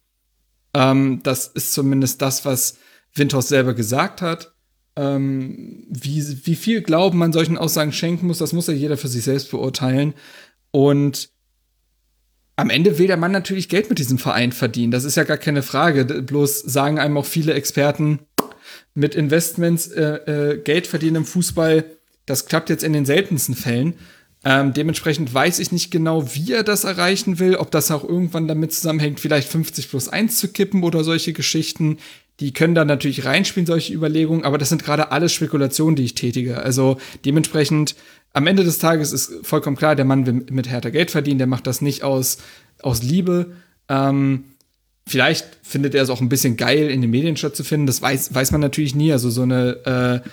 Ähm, 0.73 1.21
das 1.21 1.45
ist 1.45 1.73
zumindest 1.73 2.23
das, 2.23 2.43
was 2.43 2.77
Windhorst 3.13 3.49
selber 3.49 3.75
gesagt 3.75 4.23
hat. 4.23 4.53
Ähm, 4.95 5.85
wie, 5.89 6.25
wie 6.45 6.55
viel 6.55 6.81
Glauben 6.81 7.19
man 7.19 7.33
solchen 7.33 7.57
Aussagen 7.57 7.93
schenken 7.93 8.25
muss, 8.25 8.39
das 8.39 8.51
muss 8.51 8.65
ja 8.65 8.73
jeder 8.73 8.97
für 8.97 9.07
sich 9.07 9.23
selbst 9.23 9.51
beurteilen. 9.51 10.15
Und 10.71 11.29
am 12.59 12.69
Ende 12.69 12.97
will 12.97 13.07
der 13.07 13.17
Mann 13.17 13.31
natürlich 13.31 13.69
Geld 13.69 13.89
mit 13.89 13.99
diesem 13.99 14.17
Verein 14.17 14.51
verdienen. 14.51 14.91
Das 14.91 15.05
ist 15.05 15.15
ja 15.15 15.23
gar 15.23 15.37
keine 15.37 15.63
Frage. 15.63 16.03
Bloß 16.05 16.59
sagen 16.59 16.99
einem 16.99 17.17
auch 17.17 17.25
viele 17.25 17.53
Experten, 17.53 18.19
mit 18.93 19.15
Investments 19.15 19.87
äh, 19.87 20.03
äh, 20.03 20.57
Geld 20.57 20.87
verdienen 20.87 21.17
im 21.17 21.25
Fußball, 21.25 21.85
das 22.25 22.45
klappt 22.45 22.69
jetzt 22.69 22.83
in 22.83 22.93
den 22.93 23.05
seltensten 23.05 23.55
Fällen. 23.55 23.93
Ähm, 24.43 24.73
dementsprechend 24.73 25.33
weiß 25.33 25.59
ich 25.59 25.71
nicht 25.71 25.89
genau, 25.89 26.33
wie 26.35 26.51
er 26.51 26.63
das 26.63 26.83
erreichen 26.83 27.39
will, 27.39 27.55
ob 27.55 27.71
das 27.71 27.91
auch 27.91 28.03
irgendwann 28.03 28.47
damit 28.47 28.73
zusammenhängt, 28.73 29.19
vielleicht 29.19 29.49
50 29.49 29.89
plus 29.89 30.07
1 30.07 30.37
zu 30.37 30.49
kippen 30.49 30.83
oder 30.83 31.03
solche 31.03 31.33
Geschichten. 31.33 31.97
Die 32.39 32.53
können 32.53 32.75
da 32.75 32.85
natürlich 32.85 33.25
reinspielen, 33.25 33.67
solche 33.67 33.93
Überlegungen, 33.93 34.45
aber 34.45 34.57
das 34.57 34.69
sind 34.69 34.83
gerade 34.83 35.11
alles 35.11 35.33
Spekulationen, 35.33 35.97
die 35.97 36.05
ich 36.05 36.15
tätige. 36.15 36.61
Also 36.61 36.97
dementsprechend 37.25 37.95
am 38.33 38.47
Ende 38.47 38.63
des 38.63 38.79
Tages 38.79 39.11
ist 39.11 39.45
vollkommen 39.45 39.75
klar, 39.75 39.95
der 39.95 40.05
Mann 40.05 40.25
will 40.25 40.45
mit 40.51 40.69
härter 40.69 40.91
Geld 40.91 41.11
verdienen, 41.11 41.39
der 41.39 41.47
macht 41.47 41.67
das 41.67 41.81
nicht 41.81 42.03
aus, 42.03 42.37
aus 42.81 43.01
Liebe. 43.01 43.53
Ähm, 43.87 44.45
vielleicht 45.07 45.47
findet 45.63 45.95
er 45.95 46.03
es 46.03 46.09
auch 46.09 46.21
ein 46.21 46.29
bisschen 46.29 46.55
geil, 46.55 46.89
in 46.89 47.01
den 47.01 47.09
Medien 47.09 47.37
stattzufinden. 47.37 47.87
Das 47.87 48.01
weiß, 48.01 48.33
weiß 48.33 48.51
man 48.51 48.61
natürlich 48.61 48.95
nie. 48.95 49.11
Also 49.11 49.29
so 49.29 49.41
eine, 49.41 50.23
äh, 50.23 50.29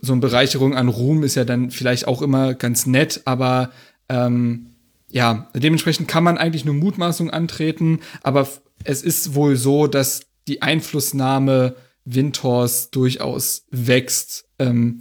so 0.00 0.12
eine 0.12 0.20
Bereicherung 0.20 0.74
an 0.74 0.88
Ruhm 0.88 1.24
ist 1.24 1.34
ja 1.34 1.44
dann 1.44 1.70
vielleicht 1.70 2.06
auch 2.06 2.22
immer 2.22 2.54
ganz 2.54 2.86
nett, 2.86 3.22
aber 3.24 3.72
ähm, 4.08 4.74
ja, 5.10 5.48
dementsprechend 5.54 6.08
kann 6.08 6.24
man 6.24 6.38
eigentlich 6.38 6.64
nur 6.64 6.74
Mutmaßung 6.74 7.30
antreten, 7.30 8.00
aber 8.22 8.48
es 8.84 9.02
ist 9.02 9.34
wohl 9.34 9.56
so, 9.56 9.86
dass 9.86 10.26
die 10.46 10.62
Einflussnahme 10.62 11.76
Windhorst 12.04 12.94
durchaus 12.94 13.64
wächst. 13.70 14.46
Ähm, 14.58 15.00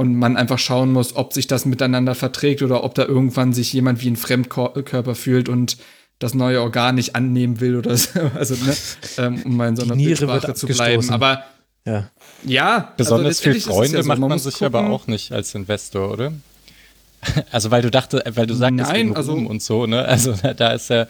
und 0.00 0.14
man 0.14 0.38
einfach 0.38 0.58
schauen 0.58 0.92
muss, 0.92 1.14
ob 1.14 1.34
sich 1.34 1.46
das 1.46 1.66
miteinander 1.66 2.14
verträgt 2.14 2.62
oder 2.62 2.84
ob 2.84 2.94
da 2.94 3.04
irgendwann 3.04 3.52
sich 3.52 3.70
jemand 3.74 4.00
wie 4.00 4.08
ein 4.08 4.16
Fremdkörper 4.16 5.14
fühlt 5.14 5.50
und 5.50 5.76
das 6.18 6.32
neue 6.32 6.62
Organ 6.62 6.94
nicht 6.94 7.16
annehmen 7.16 7.60
will 7.60 7.76
oder 7.76 7.94
so. 7.98 8.18
Also, 8.34 8.54
ne, 8.54 8.74
ähm, 9.18 9.42
um 9.44 9.58
mal 9.58 9.68
in 9.68 9.76
so 9.76 9.82
einer 9.82 9.96
Bildsprache 9.96 10.54
zu 10.54 10.68
bleiben. 10.68 11.10
Aber 11.10 11.44
ja, 11.84 12.10
ja 12.46 12.94
besonders 12.96 13.40
also 13.40 13.50
viel 13.50 13.60
Freunde 13.60 13.98
ja 13.98 14.02
so, 14.02 14.08
macht 14.08 14.20
man, 14.20 14.30
man 14.30 14.38
sich 14.38 14.54
gucken. 14.54 14.74
aber 14.74 14.88
auch 14.88 15.06
nicht 15.06 15.32
als 15.32 15.54
Investor, 15.54 16.10
oder? 16.10 16.32
Also 17.50 17.70
weil 17.70 17.82
du 17.82 17.90
dachte, 17.90 18.24
weil 18.32 18.46
du 18.46 18.54
sagtest 18.54 18.90
Nein, 18.90 19.14
also, 19.14 19.34
und 19.34 19.62
so, 19.62 19.84
ne? 19.84 20.06
Also 20.06 20.34
da 20.56 20.72
ist 20.72 20.88
ja, 20.88 21.06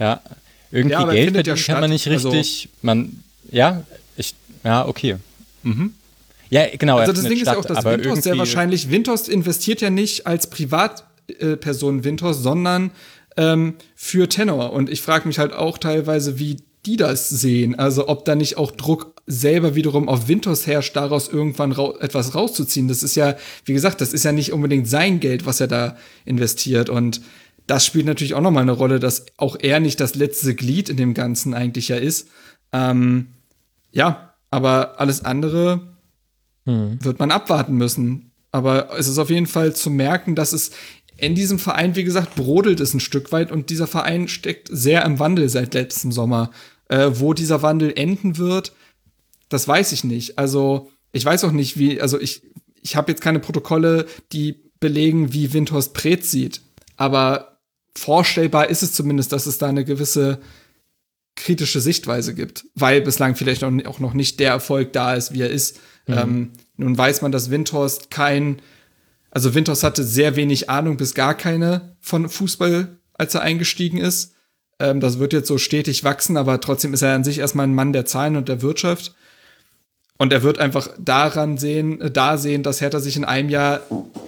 ja, 0.00 0.20
irgendwie 0.72 0.94
ja, 0.94 1.08
Geld 1.08 1.34
verdienen 1.34 1.56
ja 1.56 1.62
kann 1.62 1.80
man 1.80 1.90
nicht 1.90 2.08
richtig. 2.08 2.34
Also, 2.34 2.68
man, 2.82 3.22
ja, 3.52 3.84
ich 4.16 4.34
Ja, 4.64 4.88
okay. 4.88 5.18
Mhm. 5.62 5.94
Ja, 6.54 6.68
genau. 6.78 6.98
Also 6.98 7.12
das 7.12 7.24
Ding 7.24 7.38
Stadt, 7.38 7.58
ist 7.58 7.68
ja 7.68 7.74
auch, 7.74 7.82
dass 7.82 7.84
Windhorst 7.84 8.22
sehr 8.22 8.38
wahrscheinlich, 8.38 8.88
Windhorst 8.88 9.28
investiert 9.28 9.80
ja 9.80 9.90
nicht 9.90 10.28
als 10.28 10.48
Privatperson 10.48 12.04
Windhorst, 12.04 12.44
sondern 12.44 12.92
ähm, 13.36 13.74
für 13.96 14.28
Tenor. 14.28 14.72
Und 14.72 14.88
ich 14.88 15.02
frage 15.02 15.26
mich 15.26 15.40
halt 15.40 15.52
auch 15.52 15.78
teilweise, 15.78 16.38
wie 16.38 16.58
die 16.86 16.96
das 16.96 17.28
sehen. 17.28 17.76
Also 17.76 18.06
ob 18.06 18.24
da 18.24 18.36
nicht 18.36 18.56
auch 18.56 18.70
Druck 18.70 19.20
selber 19.26 19.74
wiederum 19.74 20.08
auf 20.08 20.28
Winters 20.28 20.68
herrscht, 20.68 20.94
daraus 20.94 21.26
irgendwann 21.28 21.72
ra 21.72 21.92
etwas 21.98 22.36
rauszuziehen. 22.36 22.86
Das 22.86 23.02
ist 23.02 23.16
ja, 23.16 23.34
wie 23.64 23.72
gesagt, 23.72 24.00
das 24.00 24.12
ist 24.12 24.24
ja 24.24 24.30
nicht 24.30 24.52
unbedingt 24.52 24.86
sein 24.86 25.18
Geld, 25.18 25.46
was 25.46 25.60
er 25.60 25.66
da 25.66 25.96
investiert. 26.24 26.88
Und 26.88 27.20
das 27.66 27.84
spielt 27.84 28.06
natürlich 28.06 28.34
auch 28.34 28.40
nochmal 28.40 28.62
eine 28.62 28.70
Rolle, 28.70 29.00
dass 29.00 29.26
auch 29.38 29.56
er 29.58 29.80
nicht 29.80 29.98
das 29.98 30.14
letzte 30.14 30.54
Glied 30.54 30.88
in 30.88 30.98
dem 30.98 31.14
Ganzen 31.14 31.52
eigentlich 31.52 31.88
ja 31.88 31.96
ist. 31.96 32.28
Ähm, 32.72 33.28
ja, 33.90 34.34
aber 34.52 35.00
alles 35.00 35.24
andere 35.24 35.93
hm. 36.66 36.98
wird 37.02 37.18
man 37.18 37.30
abwarten 37.30 37.74
müssen. 37.74 38.32
Aber 38.50 38.96
es 38.98 39.08
ist 39.08 39.18
auf 39.18 39.30
jeden 39.30 39.46
Fall 39.46 39.74
zu 39.74 39.90
merken, 39.90 40.34
dass 40.34 40.52
es 40.52 40.70
in 41.16 41.34
diesem 41.34 41.58
Verein, 41.58 41.96
wie 41.96 42.04
gesagt, 42.04 42.34
brodelt 42.34 42.80
es 42.80 42.94
ein 42.94 43.00
Stück 43.00 43.32
weit 43.32 43.52
und 43.52 43.70
dieser 43.70 43.86
Verein 43.86 44.28
steckt 44.28 44.68
sehr 44.70 45.04
im 45.04 45.18
Wandel 45.18 45.48
seit 45.48 45.74
letztem 45.74 46.12
Sommer. 46.12 46.50
Äh, 46.88 47.12
wo 47.14 47.32
dieser 47.32 47.62
Wandel 47.62 47.92
enden 47.96 48.36
wird, 48.36 48.72
das 49.48 49.66
weiß 49.66 49.92
ich 49.92 50.04
nicht. 50.04 50.38
Also 50.38 50.90
ich 51.12 51.24
weiß 51.24 51.44
auch 51.44 51.52
nicht, 51.52 51.78
wie, 51.78 52.00
also 52.00 52.20
ich, 52.20 52.42
ich 52.82 52.96
habe 52.96 53.10
jetzt 53.10 53.22
keine 53.22 53.40
Protokolle, 53.40 54.06
die 54.32 54.70
belegen, 54.80 55.32
wie 55.32 55.52
Windhorst 55.52 55.94
Pretz 55.94 56.30
sieht. 56.30 56.60
Aber 56.96 57.58
vorstellbar 57.96 58.68
ist 58.68 58.82
es 58.82 58.92
zumindest, 58.92 59.32
dass 59.32 59.46
es 59.46 59.58
da 59.58 59.68
eine 59.68 59.84
gewisse 59.84 60.40
kritische 61.36 61.80
Sichtweise 61.80 62.34
gibt, 62.34 62.66
weil 62.74 63.00
bislang 63.00 63.34
vielleicht 63.34 63.64
auch 63.64 63.98
noch 63.98 64.14
nicht 64.14 64.38
der 64.40 64.50
Erfolg 64.50 64.92
da 64.92 65.14
ist, 65.14 65.32
wie 65.32 65.40
er 65.40 65.50
ist. 65.50 65.80
Mhm. 66.06 66.14
Ähm, 66.14 66.50
nun 66.76 66.98
weiß 66.98 67.22
man, 67.22 67.32
dass 67.32 67.50
Windhorst 67.50 68.10
kein, 68.10 68.60
also 69.30 69.54
Windhorst 69.54 69.84
hatte 69.84 70.04
sehr 70.04 70.36
wenig 70.36 70.70
Ahnung 70.70 70.96
bis 70.96 71.14
gar 71.14 71.34
keine 71.34 71.96
von 72.00 72.28
Fußball, 72.28 72.98
als 73.14 73.34
er 73.34 73.42
eingestiegen 73.42 73.98
ist. 73.98 74.34
Ähm, 74.78 75.00
das 75.00 75.18
wird 75.18 75.32
jetzt 75.32 75.48
so 75.48 75.58
stetig 75.58 76.04
wachsen, 76.04 76.36
aber 76.36 76.60
trotzdem 76.60 76.94
ist 76.94 77.02
er 77.02 77.14
an 77.14 77.24
sich 77.24 77.38
erstmal 77.38 77.66
ein 77.66 77.74
Mann 77.74 77.92
der 77.92 78.06
Zahlen 78.06 78.36
und 78.36 78.48
der 78.48 78.62
Wirtschaft. 78.62 79.14
Und 80.16 80.32
er 80.32 80.42
wird 80.42 80.58
einfach 80.58 80.88
daran 80.98 81.58
sehen, 81.58 82.00
äh, 82.00 82.10
da 82.10 82.38
sehen, 82.38 82.62
dass 82.62 82.80
Hertha 82.80 83.00
sich 83.00 83.16
in 83.16 83.24
einem 83.24 83.48
Jahr 83.48 83.82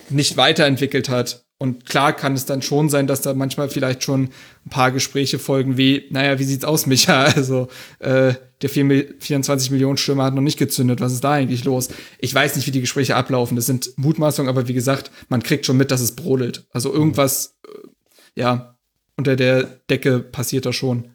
nicht 0.09 0.37
weiterentwickelt 0.37 1.09
hat. 1.09 1.45
Und 1.59 1.87
klar 1.87 2.13
kann 2.13 2.35
es 2.35 2.45
dann 2.45 2.61
schon 2.61 2.91
sein, 2.91 3.07
dass 3.07 3.23
da 3.23 3.33
manchmal 3.33 3.71
vielleicht 3.71 4.05
schon 4.05 4.31
ein 4.67 4.71
paar 4.71 4.93
Gespräche 4.93 5.39
folgen, 5.39 5.77
wie, 5.77 6.07
naja, 6.11 6.39
wie 6.39 6.45
sieht's 6.45 6.65
aus, 6.65 6.87
Micha? 6.87 7.25
Also, 7.37 7.69
äh, 7.99 8.35
der 8.63 8.71
24 8.71 9.71
Millionen 9.71 9.99
Stürmer 9.99 10.25
hat 10.25 10.35
noch 10.35 10.43
nicht 10.43 10.59
gezündet. 10.59 11.01
Was 11.01 11.13
ist 11.13 11.25
da 11.25 11.33
eigentlich 11.33 11.65
los? 11.65 11.89
Ich 12.19 12.35
weiß 12.35 12.57
nicht, 12.57 12.67
wie 12.67 12.71
die 12.71 12.81
Gespräche 12.81 13.15
ablaufen. 13.15 13.57
Das 13.57 13.67
sind 13.67 13.91
Mutmaßungen, 13.97 14.49
aber 14.49 14.67
wie 14.69 14.75
gesagt, 14.75 15.11
man 15.29 15.43
kriegt 15.43 15.67
schon 15.67 15.77
mit, 15.77 15.91
dass 15.91 16.01
es 16.01 16.17
brodelt. 16.17 16.67
Also 16.73 16.93
irgendwas, 16.93 17.57
äh, 17.67 18.41
ja, 18.41 18.77
unter 19.17 19.37
der 19.37 19.65
Decke 19.91 20.21
passiert 20.21 20.67
da 20.67 20.73
schon. 20.73 21.11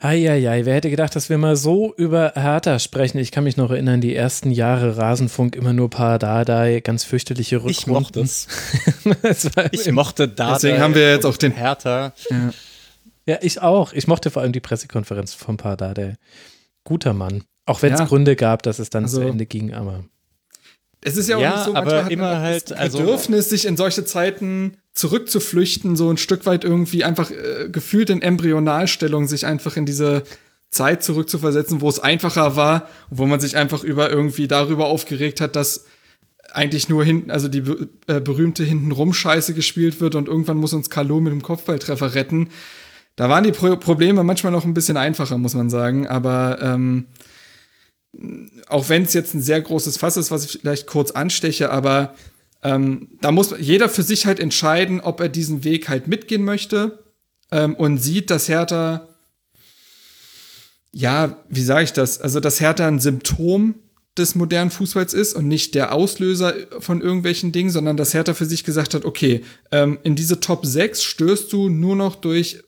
Eieiei, 0.00 0.64
wer 0.64 0.76
hätte 0.76 0.90
gedacht, 0.90 1.16
dass 1.16 1.28
wir 1.28 1.38
mal 1.38 1.56
so 1.56 1.92
über 1.96 2.32
Hertha 2.36 2.78
sprechen? 2.78 3.18
Ich 3.18 3.32
kann 3.32 3.42
mich 3.42 3.56
noch 3.56 3.72
erinnern, 3.72 4.00
die 4.00 4.14
ersten 4.14 4.52
Jahre 4.52 4.96
Rasenfunk 4.96 5.56
immer 5.56 5.72
nur 5.72 5.90
Dardai, 5.90 6.80
ganz 6.84 7.02
fürchterliche 7.02 7.64
Rückrunden. 7.64 7.74
Ich 7.74 7.86
mochte 7.88 8.20
es. 8.20 8.46
ich 9.72 9.90
mochte 9.90 10.28
Dardai. 10.28 10.54
Deswegen 10.54 10.78
haben 10.78 10.94
wir 10.94 11.10
jetzt 11.10 11.26
auch 11.26 11.36
den 11.36 11.50
Hertha. 11.50 12.12
Ja. 12.30 12.52
Ja. 13.28 13.38
ich 13.42 13.60
auch. 13.60 13.92
Ich 13.92 14.06
mochte 14.06 14.30
vor 14.30 14.42
allem 14.42 14.52
die 14.52 14.60
Pressekonferenz 14.60 15.34
von 15.34 15.56
Dardai. 15.56 16.16
Guter 16.84 17.12
Mann. 17.12 17.44
Auch 17.66 17.82
wenn 17.82 17.92
es 17.92 18.00
ja. 18.00 18.06
Gründe 18.06 18.34
gab, 18.34 18.62
dass 18.62 18.78
es 18.78 18.90
dann 18.90 19.04
also, 19.04 19.20
zu 19.20 19.26
Ende 19.26 19.46
ging, 19.46 19.74
aber. 19.74 20.04
Es 21.02 21.16
ist 21.16 21.28
ja 21.28 21.36
auch 21.36 21.40
ja, 21.40 21.56
nicht 21.56 21.64
so, 21.66 21.74
aber 21.74 22.10
immer 22.10 22.40
halt, 22.40 22.70
das 22.70 22.78
also 22.78 22.98
Bedürfnis, 22.98 23.44
also, 23.44 23.50
sich 23.50 23.66
in 23.66 23.76
solche 23.76 24.04
Zeiten 24.04 24.78
zurückzuflüchten, 24.94 25.94
so 25.94 26.10
ein 26.10 26.16
Stück 26.16 26.44
weit 26.44 26.64
irgendwie 26.64 27.04
einfach 27.04 27.30
äh, 27.30 27.68
gefühlt 27.70 28.10
in 28.10 28.20
Embryonalstellung, 28.20 29.28
sich 29.28 29.46
einfach 29.46 29.76
in 29.76 29.86
diese 29.86 30.24
Zeit 30.70 31.02
zurückzuversetzen, 31.04 31.80
wo 31.80 31.88
es 31.88 32.00
einfacher 32.00 32.56
war, 32.56 32.88
wo 33.10 33.26
man 33.26 33.38
sich 33.38 33.56
einfach 33.56 33.84
über 33.84 34.10
irgendwie 34.10 34.48
darüber 34.48 34.86
aufgeregt 34.86 35.40
hat, 35.40 35.54
dass 35.54 35.84
eigentlich 36.52 36.88
nur 36.88 37.04
hinten, 37.04 37.30
also 37.30 37.48
die 37.48 37.62
äh, 38.06 38.20
berühmte 38.20 38.64
hintenrum 38.64 39.12
Scheiße 39.12 39.54
gespielt 39.54 40.00
wird 40.00 40.14
und 40.14 40.28
irgendwann 40.28 40.56
muss 40.56 40.72
uns 40.72 40.90
Carlo 40.90 41.20
mit 41.20 41.32
dem 41.32 41.42
Kopfballtreffer 41.42 42.14
retten. 42.14 42.48
Da 43.18 43.28
waren 43.28 43.42
die 43.42 43.50
Pro 43.50 43.74
Probleme 43.74 44.22
manchmal 44.22 44.52
noch 44.52 44.64
ein 44.64 44.74
bisschen 44.74 44.96
einfacher, 44.96 45.38
muss 45.38 45.54
man 45.54 45.68
sagen, 45.70 46.06
aber 46.06 46.58
ähm, 46.62 47.06
auch 48.68 48.88
wenn 48.88 49.02
es 49.02 49.12
jetzt 49.12 49.34
ein 49.34 49.42
sehr 49.42 49.60
großes 49.60 49.96
Fass 49.96 50.16
ist, 50.16 50.30
was 50.30 50.44
ich 50.44 50.60
vielleicht 50.60 50.86
kurz 50.86 51.10
ansteche, 51.10 51.72
aber 51.72 52.14
ähm, 52.62 53.08
da 53.20 53.32
muss 53.32 53.52
jeder 53.58 53.88
für 53.88 54.04
sich 54.04 54.24
halt 54.24 54.38
entscheiden, 54.38 55.00
ob 55.00 55.18
er 55.18 55.28
diesen 55.28 55.64
Weg 55.64 55.88
halt 55.88 56.06
mitgehen 56.06 56.44
möchte 56.44 57.02
ähm, 57.50 57.74
und 57.74 57.98
sieht, 57.98 58.30
dass 58.30 58.48
Hertha, 58.48 59.08
ja, 60.92 61.38
wie 61.48 61.64
sage 61.64 61.82
ich 61.82 61.92
das? 61.92 62.20
Also, 62.20 62.38
dass 62.38 62.60
Hertha 62.60 62.86
ein 62.86 63.00
Symptom 63.00 63.74
des 64.16 64.36
modernen 64.36 64.70
Fußballs 64.70 65.12
ist 65.12 65.32
und 65.32 65.48
nicht 65.48 65.74
der 65.74 65.92
Auslöser 65.92 66.54
von 66.78 67.00
irgendwelchen 67.00 67.50
Dingen, 67.50 67.70
sondern 67.70 67.96
dass 67.96 68.14
Hertha 68.14 68.34
für 68.34 68.46
sich 68.46 68.62
gesagt 68.62 68.94
hat, 68.94 69.04
okay, 69.04 69.44
ähm, 69.72 69.98
in 70.04 70.14
diese 70.14 70.38
Top 70.38 70.64
6 70.64 71.02
stößt 71.02 71.52
du 71.52 71.68
nur 71.68 71.96
noch 71.96 72.14
durch 72.14 72.62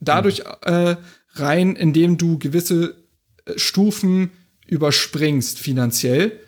dadurch 0.00 0.42
äh, 0.62 0.96
rein, 1.34 1.76
indem 1.76 2.18
du 2.18 2.38
gewisse 2.38 2.96
äh, 3.44 3.58
Stufen 3.58 4.30
überspringst 4.66 5.58
finanziell. 5.58 6.40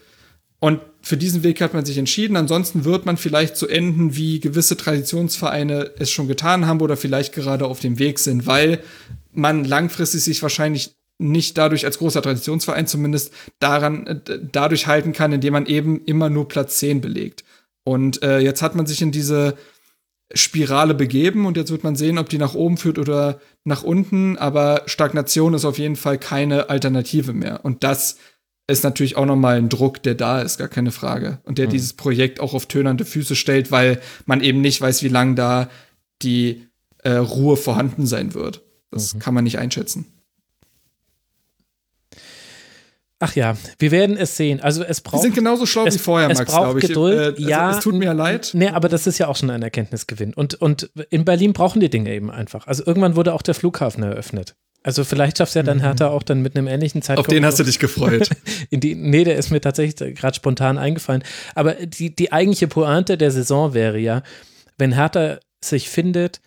Und 0.59 0.81
für 1.03 1.17
diesen 1.17 1.43
Weg 1.43 1.61
hat 1.61 1.75
man 1.75 1.85
sich 1.85 1.99
entschieden. 1.99 2.37
Ansonsten 2.37 2.85
wird 2.85 3.07
man 3.07 3.17
vielleicht 3.17 3.57
so 3.57 3.67
enden, 3.67 4.17
wie 4.17 4.41
gewisse 4.41 4.77
Traditionsvereine 4.77 5.93
es 5.99 6.11
schon 6.11 6.29
getan 6.29 6.67
haben 6.67 6.81
oder 6.81 6.97
vielleicht 6.97 7.33
gerade 7.35 7.67
auf 7.67 7.81
dem 7.81 7.99
Weg 7.99 8.19
sind, 8.19 8.47
weil 8.47 8.81
man 9.33 9.65
langfristig 9.65 10.25
sich 10.25 10.43
wahrscheinlich 10.43 10.97
nicht 11.19 11.57
dadurch 11.57 11.85
als 11.85 11.99
großer 11.99 12.23
Traditionsverein 12.23 12.87
zumindest 12.87 13.33
daran 13.59 14.07
äh, 14.07 14.21
dadurch 14.51 14.87
halten 14.87 15.13
kann, 15.13 15.33
indem 15.33 15.53
man 15.53 15.67
eben 15.67 16.05
immer 16.05 16.29
nur 16.31 16.49
Platz 16.49 16.79
10 16.79 17.01
belegt. 17.01 17.45
Und 17.85 18.23
äh, 18.23 18.41
jetzt 18.41 18.63
hat 18.63 18.75
man 18.75 18.87
sich 18.87 19.01
in 19.01 19.13
diese 19.13 19.57
Spirale 20.35 20.95
begeben 20.95 21.47
und 21.47 21.57
jetzt 21.57 21.71
wird 21.71 21.85
man 21.85 21.95
sehen, 21.95 22.19
ob 22.19 22.29
die 22.29 22.39
nach 22.39 22.55
oben 22.55 22.77
führt 22.77 22.99
oder 22.99 23.41
nach 23.65 23.83
unten, 23.83 24.37
aber 24.37 24.83
Stagnation 24.87 25.55
ist 25.55 25.65
auf 25.65 25.79
jeden 25.79 25.97
Fall 25.97 26.19
keine 26.19 26.69
Alternative 26.69 27.33
mehr. 27.33 27.65
Und 27.65 27.85
das 27.85 28.17
ist 28.67 28.83
natürlich 28.83 29.17
auch 29.17 29.27
nochmal 29.27 29.59
ein 29.59 29.69
Druck, 29.69 30.03
der 30.03 30.17
da 30.17 30.41
ist, 30.41 30.59
gar 30.59 30.69
keine 30.69 30.91
Frage. 30.91 31.39
Und 31.45 31.59
der 31.59 31.67
mhm. 31.69 31.71
dieses 31.71 31.93
Projekt 31.93 32.41
auch 32.41 32.55
auf 32.55 32.67
tönernde 32.67 33.05
Füße 33.05 33.37
stellt, 33.37 33.71
weil 33.71 34.01
man 34.25 34.41
eben 34.41 34.61
nicht 34.61 34.81
weiß, 34.81 35.05
wie 35.05 35.09
lange 35.09 35.37
da 35.37 35.71
die 36.23 36.67
äh, 37.05 37.13
Ruhe 37.13 37.57
vorhanden 37.57 38.07
sein 38.07 38.35
wird. 38.35 38.63
Das 38.91 39.15
mhm. 39.15 39.19
kann 39.21 39.35
man 39.35 39.45
nicht 39.45 39.59
einschätzen. 39.59 40.07
Ach 43.19 43.35
ja, 43.35 43.57
wir 43.79 43.91
werden 43.91 44.17
es 44.17 44.37
sehen. 44.37 44.61
Also 44.61 44.85
es 44.85 45.01
braucht. 45.01 45.23
Wir 45.23 45.29
sind 45.29 45.35
genauso 45.35 45.65
schlau 45.65 45.87
es, 45.87 45.95
wie 45.95 45.99
vorher, 45.99 46.29
Max, 46.29 46.53
braucht 46.53 46.77
ich. 46.77 46.89
Geduld. 46.89 47.39
Äh, 47.39 47.43
ja, 47.43 47.71
es 47.71 47.81
tut 47.81 47.95
mir 47.95 48.13
leid. 48.13 48.51
Nee, 48.53 48.69
aber 48.69 48.91
das 48.91 49.07
ist 49.07 49.19
ja 49.19 49.29
auch 49.29 49.37
schon 49.37 49.49
ein 49.51 49.63
Erkenntnisgewinn. 49.63 50.35
Und, 50.35 50.55
und 50.55 50.91
in 51.09 51.25
Berlin 51.25 51.55
brauchen 51.55 51.81
die 51.81 51.89
Dinge 51.89 52.13
eben 52.13 52.31
einfach. 52.31 52.67
Also 52.67 52.85
irgendwann 52.85 53.17
wurde 53.17 53.33
auch 53.33 53.43
der 53.43 53.55
Flughafen 53.55 54.03
eröffnet. 54.03 54.55
Also 54.83 55.03
vielleicht 55.03 55.39
schafft 55.39 55.51
es 55.51 55.55
ja 55.55 55.63
dann 55.63 55.79
mhm. 55.79 55.83
Hertha 55.83 56.09
auch 56.09 56.23
dann 56.23 56.43
mit 56.43 56.57
einem 56.57 56.69
ähnlichen 56.69 57.03
Zeitpunkt. 57.03 57.29
Auf 57.29 57.35
den 57.35 57.45
hast 57.45 57.59
du 57.59 57.65
dich 57.65 57.79
gefreut. 57.79 58.29
in 58.71 58.81
die, 58.81 58.95
nee, 58.95 59.25
der 59.25 59.37
ist 59.37 59.51
mir 59.51 59.61
tatsächlich 59.61 60.15
gerade 60.15 60.37
spontan 60.37 60.77
eingefallen. 60.77 61.25
Aber 61.55 61.73
die, 61.75 62.15
die 62.15 62.33
eigentliche 62.33 62.69
Pointe 62.69 63.17
der 63.17 63.31
Saison 63.31 63.73
wäre 63.75 63.99
ja, 63.99 64.23
wenn 64.79 64.93
Hertha 64.93 65.39
sich 65.65 65.89
findet, 65.89 66.41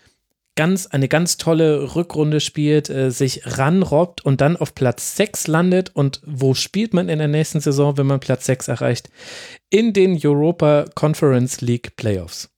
ganz, 0.59 0.87
eine 0.87 1.07
ganz 1.07 1.37
tolle 1.37 1.95
Rückrunde 1.95 2.41
spielt, 2.41 2.89
äh, 2.89 3.11
sich 3.11 3.43
ranrobbt 3.45 4.25
und 4.25 4.41
dann 4.41 4.57
auf 4.57 4.75
Platz 4.75 5.15
6 5.15 5.47
landet. 5.47 5.91
Und 5.93 6.19
wo 6.25 6.53
spielt 6.53 6.93
man 6.93 7.07
in 7.07 7.17
der 7.17 7.29
nächsten 7.29 7.61
Saison, 7.61 7.97
wenn 7.97 8.07
man 8.07 8.19
Platz 8.19 8.45
6 8.45 8.67
erreicht? 8.67 9.09
In 9.69 9.93
den 9.93 10.19
Europa 10.21 10.83
Conference 10.95 11.61
League 11.61 11.95
Playoffs. 11.95 12.49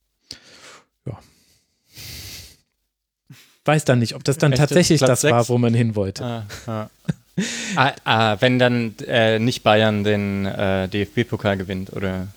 weiß 3.65 3.85
dann 3.85 3.99
nicht, 3.99 4.15
ob 4.15 4.23
das 4.23 4.39
dann 4.39 4.53
Echt, 4.53 4.59
tatsächlich 4.59 4.99
das 5.01 5.21
6? 5.21 5.31
war, 5.31 5.49
wo 5.49 5.59
man 5.59 5.75
hin 5.75 5.95
wollte. 5.95 6.25
Ah, 6.25 6.45
ah. 6.65 6.89
ah, 7.75 7.91
ah, 8.03 8.38
wenn 8.39 8.57
dann 8.57 8.95
äh, 9.07 9.38
nicht 9.38 9.61
Bayern 9.61 10.03
den 10.03 10.47
äh, 10.47 10.88
DFB-Pokal 10.88 11.55
gewinnt, 11.55 11.93
oder? 11.93 12.30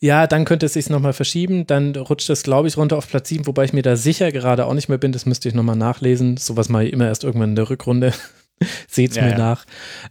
Ja, 0.00 0.26
dann 0.26 0.44
könnte 0.44 0.66
es 0.66 0.74
sich 0.74 0.90
nochmal 0.90 1.12
verschieben. 1.12 1.66
Dann 1.66 1.94
rutscht 1.96 2.30
es, 2.30 2.42
glaube 2.42 2.68
ich, 2.68 2.76
runter 2.76 2.96
auf 2.96 3.08
Platz 3.08 3.28
7, 3.28 3.46
wobei 3.46 3.64
ich 3.64 3.72
mir 3.72 3.82
da 3.82 3.96
sicher 3.96 4.30
gerade 4.32 4.66
auch 4.66 4.74
nicht 4.74 4.88
mehr 4.88 4.98
bin. 4.98 5.12
Das 5.12 5.26
müsste 5.26 5.48
ich 5.48 5.54
nochmal 5.54 5.76
nachlesen. 5.76 6.36
Sowas 6.36 6.68
mache 6.68 6.84
ich 6.84 6.92
immer 6.92 7.06
erst 7.06 7.24
irgendwann 7.24 7.50
in 7.50 7.56
der 7.56 7.68
Rückrunde. 7.68 8.12
Seht's 8.88 9.16
ja, 9.16 9.22
mir 9.22 9.30
ja. 9.30 9.38
nach. 9.38 9.64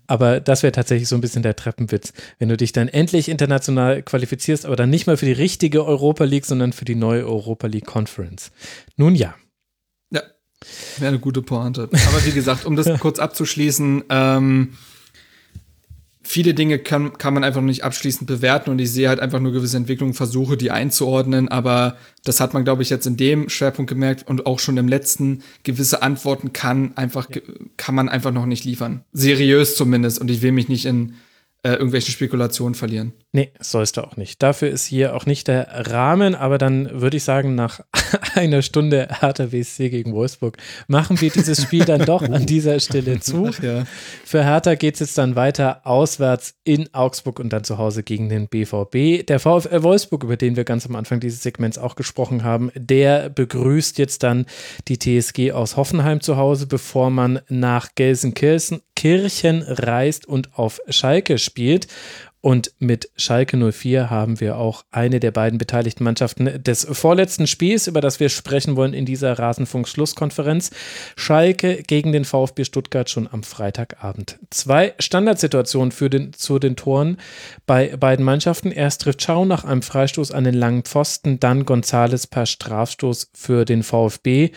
Aber 0.07 0.39
das 0.39 0.63
wäre 0.63 0.71
tatsächlich 0.71 1.07
so 1.09 1.15
ein 1.15 1.21
bisschen 1.21 1.43
der 1.43 1.55
Treppenwitz. 1.55 2.13
Wenn 2.39 2.49
du 2.49 2.57
dich 2.57 2.71
dann 2.71 2.87
endlich 2.87 3.29
international 3.29 4.03
qualifizierst, 4.03 4.65
aber 4.65 4.75
dann 4.75 4.89
nicht 4.89 5.07
mal 5.07 5.17
für 5.17 5.25
die 5.25 5.31
richtige 5.33 5.85
Europa 5.85 6.23
League, 6.23 6.45
sondern 6.45 6.73
für 6.73 6.85
die 6.85 6.95
neue 6.95 7.25
Europa 7.25 7.67
League 7.67 7.85
Conference. 7.85 8.51
Nun 8.95 9.15
ja. 9.15 9.35
Wäre 10.97 11.09
eine 11.09 11.19
gute 11.19 11.41
Pointe. 11.41 11.83
Aber 11.83 12.25
wie 12.25 12.31
gesagt, 12.31 12.65
um 12.65 12.75
das 12.75 12.87
kurz 12.99 13.19
abzuschließen, 13.19 14.05
ähm, 14.09 14.77
viele 16.27 16.53
Dinge 16.53 16.77
kann, 16.77 17.17
kann 17.17 17.33
man 17.33 17.45
einfach 17.45 17.61
noch 17.61 17.67
nicht 17.67 17.85
abschließend 17.85 18.27
bewerten 18.27 18.69
und 18.69 18.79
ich 18.79 18.91
sehe 18.91 19.07
halt 19.07 19.21
einfach 19.21 19.39
nur 19.39 19.53
gewisse 19.53 19.77
Entwicklungen, 19.77 20.13
versuche 20.13 20.57
die 20.57 20.71
einzuordnen, 20.71 21.47
aber 21.47 21.95
das 22.25 22.41
hat 22.41 22.53
man, 22.53 22.65
glaube 22.65 22.83
ich, 22.83 22.89
jetzt 22.89 23.07
in 23.07 23.15
dem 23.15 23.47
Schwerpunkt 23.47 23.89
gemerkt 23.89 24.27
und 24.27 24.45
auch 24.45 24.59
schon 24.59 24.75
im 24.75 24.89
letzten, 24.89 25.41
gewisse 25.63 26.01
Antworten 26.01 26.51
kann 26.51 26.91
einfach, 26.97 27.29
kann 27.77 27.95
man 27.95 28.09
einfach 28.09 28.31
noch 28.31 28.45
nicht 28.45 28.65
liefern. 28.65 29.05
Seriös 29.13 29.77
zumindest 29.77 30.19
und 30.19 30.29
ich 30.29 30.41
will 30.41 30.51
mich 30.51 30.67
nicht 30.67 30.85
in 30.85 31.13
äh, 31.67 31.73
irgendwelche 31.73 32.11
Spekulationen 32.11 32.75
verlieren. 32.75 33.11
Nee, 33.33 33.51
sollst 33.59 33.97
du 33.97 34.01
auch 34.01 34.15
nicht. 34.15 34.41
Dafür 34.41 34.69
ist 34.69 34.85
hier 34.85 35.13
auch 35.13 35.25
nicht 35.25 35.49
der 35.49 35.67
Rahmen, 35.91 36.33
aber 36.33 36.57
dann 36.57 37.01
würde 37.01 37.17
ich 37.17 37.23
sagen, 37.23 37.55
nach 37.55 37.81
einer 38.35 38.61
Stunde 38.61 39.09
Hertha 39.19 39.51
WSC 39.51 39.89
gegen 39.89 40.13
Wolfsburg 40.13 40.57
machen 40.87 41.19
wir 41.19 41.29
dieses 41.29 41.61
Spiel 41.61 41.83
dann 41.83 42.05
doch 42.05 42.21
an 42.21 42.45
dieser 42.45 42.79
Stelle 42.79 43.19
zu. 43.19 43.49
Ja. 43.61 43.83
Für 44.23 44.45
Hertha 44.45 44.75
geht 44.75 44.93
es 44.93 45.01
jetzt 45.01 45.17
dann 45.17 45.35
weiter 45.35 45.85
auswärts 45.85 46.55
in 46.63 46.93
Augsburg 46.93 47.41
und 47.41 47.51
dann 47.51 47.65
zu 47.65 47.77
Hause 47.77 48.01
gegen 48.01 48.29
den 48.29 48.47
BVB. 48.47 49.27
Der 49.27 49.39
VfL 49.41 49.83
Wolfsburg, 49.83 50.23
über 50.23 50.37
den 50.37 50.55
wir 50.55 50.63
ganz 50.63 50.85
am 50.85 50.95
Anfang 50.95 51.19
dieses 51.19 51.43
Segments 51.43 51.77
auch 51.77 51.97
gesprochen 51.97 52.45
haben, 52.45 52.71
der 52.75 53.29
begrüßt 53.29 53.97
jetzt 53.97 54.23
dann 54.23 54.45
die 54.87 54.99
TSG 54.99 55.51
aus 55.51 55.75
Hoffenheim 55.75 56.21
zu 56.21 56.37
Hause, 56.37 56.65
bevor 56.65 57.09
man 57.09 57.41
nach 57.49 57.89
Gelsenkirchen 57.95 58.79
reist 59.67 60.27
und 60.27 60.49
auf 60.57 60.79
Schalke 60.89 61.37
spielt. 61.37 61.87
Und 62.41 62.71
mit 62.79 63.09
Schalke 63.17 63.57
04 63.57 64.09
haben 64.09 64.39
wir 64.39 64.57
auch 64.57 64.85
eine 64.91 65.19
der 65.19 65.31
beiden 65.31 65.57
beteiligten 65.57 66.03
Mannschaften 66.03 66.63
des 66.63 66.87
vorletzten 66.89 67.47
Spiels, 67.47 67.87
über 67.87 67.99
das 67.99 68.19
wir 68.19 68.29
sprechen 68.29 68.75
wollen 68.75 68.93
in 68.93 69.05
dieser 69.05 69.37
Rasenfunk-Schlusskonferenz. 69.37 70.69
Schalke 71.15 71.83
gegen 71.83 72.11
den 72.11 72.25
VfB 72.25 72.63
Stuttgart 72.63 73.09
schon 73.09 73.27
am 73.29 73.43
Freitagabend. 73.43 74.39
Zwei 74.49 74.93
Standardsituationen 74.99 75.91
für 75.91 76.09
den, 76.09 76.31
zu 76.31 76.59
den 76.59 76.75
Toren 76.75 77.17
bei 77.65 77.97
beiden 77.97 78.23
Mannschaften. 78.23 78.71
Erst 78.71 79.01
trifft 79.01 79.23
Schau 79.23 79.43
nach 79.43 79.65
einem 79.65 79.81
Freistoß 79.81 80.31
an 80.31 80.43
den 80.45 80.55
langen 80.55 80.83
Pfosten, 80.83 81.39
dann 81.39 81.65
Gonzales 81.65 82.27
per 82.27 82.45
Strafstoß 82.45 83.31
für 83.33 83.65
den 83.65 83.81
VfB. 83.83 84.51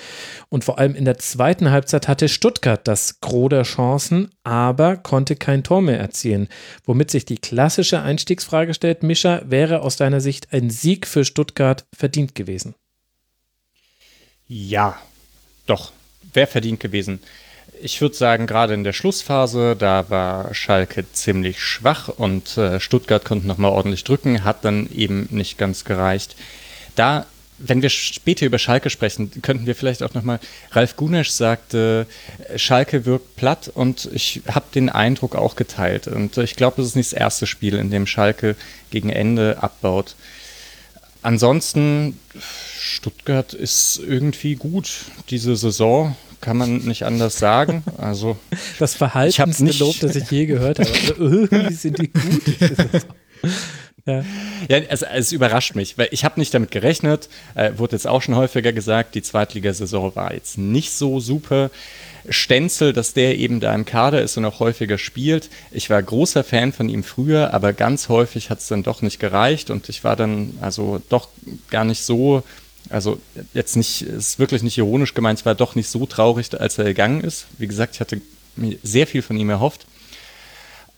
Und 0.48 0.64
vor 0.64 0.78
allem 0.78 0.94
in 0.94 1.06
der 1.06 1.18
zweiten 1.18 1.70
Halbzeit 1.70 2.08
hatte 2.08 2.28
Stuttgart 2.28 2.86
das 2.86 3.20
Gros 3.20 3.48
der 3.48 3.62
Chancen, 3.62 4.30
aber 4.44 4.96
konnte 4.96 5.34
kein 5.34 5.64
Tor 5.64 5.80
mehr 5.80 5.98
erzielen, 5.98 6.48
womit 6.84 7.10
sich 7.10 7.24
die 7.24 7.38
klassische 7.38 7.79
klassische 7.80 8.02
Einstiegsfrage 8.02 8.74
stellt. 8.74 9.02
Mischa, 9.02 9.40
wäre 9.46 9.80
aus 9.80 9.96
deiner 9.96 10.20
Sicht 10.20 10.48
ein 10.52 10.68
Sieg 10.68 11.06
für 11.06 11.24
Stuttgart 11.24 11.86
verdient 11.96 12.34
gewesen? 12.34 12.74
Ja, 14.48 15.00
doch, 15.64 15.92
wäre 16.34 16.46
verdient 16.46 16.80
gewesen. 16.80 17.20
Ich 17.80 18.02
würde 18.02 18.14
sagen, 18.14 18.46
gerade 18.46 18.74
in 18.74 18.84
der 18.84 18.92
Schlussphase, 18.92 19.76
da 19.78 20.10
war 20.10 20.52
Schalke 20.52 21.10
ziemlich 21.10 21.62
schwach 21.62 22.08
und 22.08 22.58
äh, 22.58 22.80
Stuttgart 22.80 23.24
konnte 23.24 23.46
nochmal 23.46 23.70
ordentlich 23.70 24.04
drücken, 24.04 24.44
hat 24.44 24.62
dann 24.66 24.90
eben 24.94 25.26
nicht 25.30 25.56
ganz 25.56 25.86
gereicht. 25.86 26.36
Da 26.96 27.24
wenn 27.60 27.82
wir 27.82 27.90
später 27.90 28.46
über 28.46 28.58
Schalke 28.58 28.90
sprechen, 28.90 29.30
könnten 29.42 29.66
wir 29.66 29.74
vielleicht 29.74 30.02
auch 30.02 30.14
nochmal, 30.14 30.40
Ralf 30.72 30.96
Gunesch 30.96 31.30
sagte, 31.30 32.06
Schalke 32.56 33.04
wirkt 33.06 33.36
platt 33.36 33.70
und 33.72 34.08
ich 34.12 34.42
habe 34.48 34.66
den 34.74 34.88
Eindruck 34.88 35.36
auch 35.36 35.56
geteilt. 35.56 36.08
Und 36.08 36.36
ich 36.38 36.56
glaube, 36.56 36.76
das 36.78 36.86
ist 36.86 36.96
nicht 36.96 37.12
das 37.12 37.18
erste 37.18 37.46
Spiel, 37.46 37.74
in 37.74 37.90
dem 37.90 38.06
Schalke 38.06 38.56
gegen 38.90 39.10
Ende 39.10 39.62
abbaut. 39.62 40.16
Ansonsten, 41.22 42.18
Stuttgart 42.78 43.52
ist 43.52 44.00
irgendwie 44.04 44.54
gut 44.54 45.04
diese 45.28 45.54
Saison, 45.54 46.16
kann 46.40 46.56
man 46.56 46.78
nicht 46.78 47.04
anders 47.04 47.38
sagen. 47.38 47.84
Also 47.98 48.38
das 48.78 48.94
verhaltenste 48.94 49.72
Lob, 49.78 50.00
das 50.00 50.16
ich 50.16 50.30
je 50.30 50.46
gehört 50.46 50.78
habe. 50.78 50.90
Also, 50.90 51.14
irgendwie 51.18 51.74
sind 51.74 51.98
die 51.98 52.08
gut. 52.08 52.42
Ja, 54.06 54.24
ja 54.68 54.80
also, 54.88 55.06
es 55.06 55.32
überrascht 55.32 55.74
mich, 55.74 55.98
weil 55.98 56.08
ich 56.10 56.24
habe 56.24 56.40
nicht 56.40 56.54
damit 56.54 56.70
gerechnet, 56.70 57.28
äh, 57.54 57.72
wurde 57.76 57.96
jetzt 57.96 58.06
auch 58.06 58.22
schon 58.22 58.36
häufiger 58.36 58.72
gesagt, 58.72 59.14
die 59.14 59.22
Zweitligasaison 59.22 60.14
war 60.14 60.34
jetzt 60.34 60.58
nicht 60.58 60.92
so 60.92 61.20
super. 61.20 61.70
Stenzel, 62.28 62.92
dass 62.92 63.14
der 63.14 63.38
eben 63.38 63.60
da 63.60 63.74
im 63.74 63.84
Kader 63.84 64.20
ist 64.20 64.36
und 64.36 64.44
auch 64.44 64.60
häufiger 64.60 64.98
spielt. 64.98 65.48
Ich 65.70 65.88
war 65.88 66.02
großer 66.02 66.44
Fan 66.44 66.72
von 66.72 66.88
ihm 66.88 67.02
früher, 67.02 67.54
aber 67.54 67.72
ganz 67.72 68.08
häufig 68.08 68.50
hat 68.50 68.58
es 68.58 68.68
dann 68.68 68.82
doch 68.82 69.00
nicht 69.00 69.20
gereicht 69.20 69.70
und 69.70 69.88
ich 69.88 70.04
war 70.04 70.16
dann 70.16 70.52
also 70.60 71.00
doch 71.08 71.28
gar 71.70 71.84
nicht 71.84 72.02
so, 72.02 72.42
also 72.90 73.18
jetzt 73.54 73.76
nicht, 73.76 74.02
ist 74.02 74.38
wirklich 74.38 74.62
nicht 74.62 74.76
ironisch 74.76 75.14
gemeint, 75.14 75.40
ich 75.40 75.46
war 75.46 75.54
doch 75.54 75.74
nicht 75.74 75.88
so 75.88 76.06
traurig, 76.06 76.48
als 76.60 76.78
er 76.78 76.84
gegangen 76.84 77.22
ist. 77.22 77.46
Wie 77.58 77.66
gesagt, 77.66 77.94
ich 77.94 78.00
hatte 78.00 78.20
mir 78.56 78.76
sehr 78.82 79.06
viel 79.06 79.22
von 79.22 79.36
ihm 79.36 79.50
erhofft. 79.50 79.86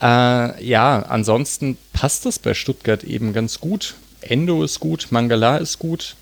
Äh, 0.02 0.64
ja, 0.64 1.04
ansonsten 1.08 1.78
passt 1.92 2.26
das 2.26 2.38
bei 2.40 2.54
Stuttgart 2.54 3.04
eben 3.04 3.32
ganz 3.32 3.60
gut. 3.60 3.94
Endo 4.20 4.64
ist 4.64 4.80
gut, 4.80 5.08
Mangala 5.10 5.58
ist 5.58 5.78
gut. 5.78 6.16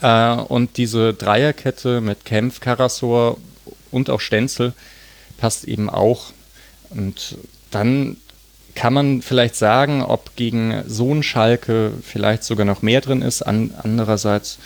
Äh, 0.00 0.32
und 0.32 0.76
diese 0.78 1.12
Dreierkette 1.12 2.00
mit 2.00 2.24
Kempf, 2.24 2.60
Karasor 2.60 3.36
und 3.90 4.08
auch 4.08 4.20
Stenzel 4.20 4.72
passt 5.36 5.64
eben 5.64 5.90
auch. 5.90 6.32
Und 6.90 7.36
dann 7.70 8.16
kann 8.74 8.94
man 8.94 9.22
vielleicht 9.22 9.56
sagen, 9.56 10.02
ob 10.02 10.36
gegen 10.36 10.82
so 10.86 11.10
einen 11.10 11.22
Schalke 11.22 11.92
vielleicht 12.02 12.44
sogar 12.44 12.64
noch 12.64 12.80
mehr 12.80 13.00
drin 13.00 13.22
ist. 13.22 13.42
An, 13.42 13.74
andererseits 13.82 14.58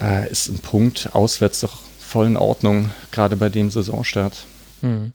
äh, 0.00 0.30
ist 0.30 0.48
ein 0.48 0.58
Punkt 0.58 1.10
auswärts 1.14 1.60
doch 1.60 1.78
voll 1.98 2.26
in 2.26 2.36
Ordnung, 2.36 2.90
gerade 3.12 3.36
bei 3.36 3.48
dem 3.48 3.70
Saisonstart. 3.70 4.44
Hm. 4.80 5.12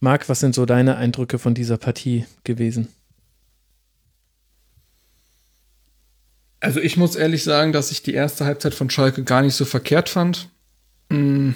Marc, 0.00 0.28
was 0.28 0.40
sind 0.40 0.54
so 0.54 0.64
deine 0.64 0.96
Eindrücke 0.96 1.38
von 1.38 1.54
dieser 1.54 1.76
Partie 1.76 2.24
gewesen? 2.44 2.88
Also 6.60 6.80
ich 6.80 6.96
muss 6.96 7.16
ehrlich 7.16 7.44
sagen, 7.44 7.72
dass 7.72 7.90
ich 7.90 8.02
die 8.02 8.14
erste 8.14 8.44
Halbzeit 8.44 8.74
von 8.74 8.90
Schalke 8.90 9.22
gar 9.24 9.42
nicht 9.42 9.54
so 9.54 9.64
verkehrt 9.64 10.08
fand. 10.08 10.48
Mhm. 11.08 11.54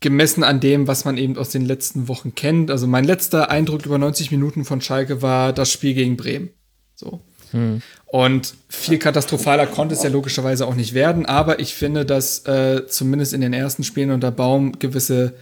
Gemessen 0.00 0.44
an 0.44 0.60
dem, 0.60 0.86
was 0.86 1.06
man 1.06 1.16
eben 1.16 1.38
aus 1.38 1.48
den 1.48 1.64
letzten 1.64 2.08
Wochen 2.08 2.34
kennt. 2.34 2.70
Also 2.70 2.86
mein 2.86 3.04
letzter 3.04 3.50
Eindruck 3.50 3.86
über 3.86 3.96
90 3.96 4.30
Minuten 4.30 4.66
von 4.66 4.82
Schalke 4.82 5.22
war 5.22 5.54
das 5.54 5.72
Spiel 5.72 5.94
gegen 5.94 6.18
Bremen. 6.18 6.50
So. 6.94 7.22
Hm. 7.52 7.80
Und 8.06 8.54
viel 8.68 8.98
katastrophaler 8.98 9.66
konnte 9.66 9.94
es 9.94 10.02
ja 10.02 10.10
logischerweise 10.10 10.66
auch 10.66 10.74
nicht 10.74 10.92
werden, 10.92 11.24
aber 11.24 11.60
ich 11.60 11.74
finde, 11.74 12.04
dass 12.04 12.46
äh, 12.46 12.86
zumindest 12.86 13.32
in 13.32 13.40
den 13.40 13.52
ersten 13.54 13.84
Spielen 13.84 14.10
unter 14.10 14.30
Baum 14.30 14.78
gewisse 14.78 15.34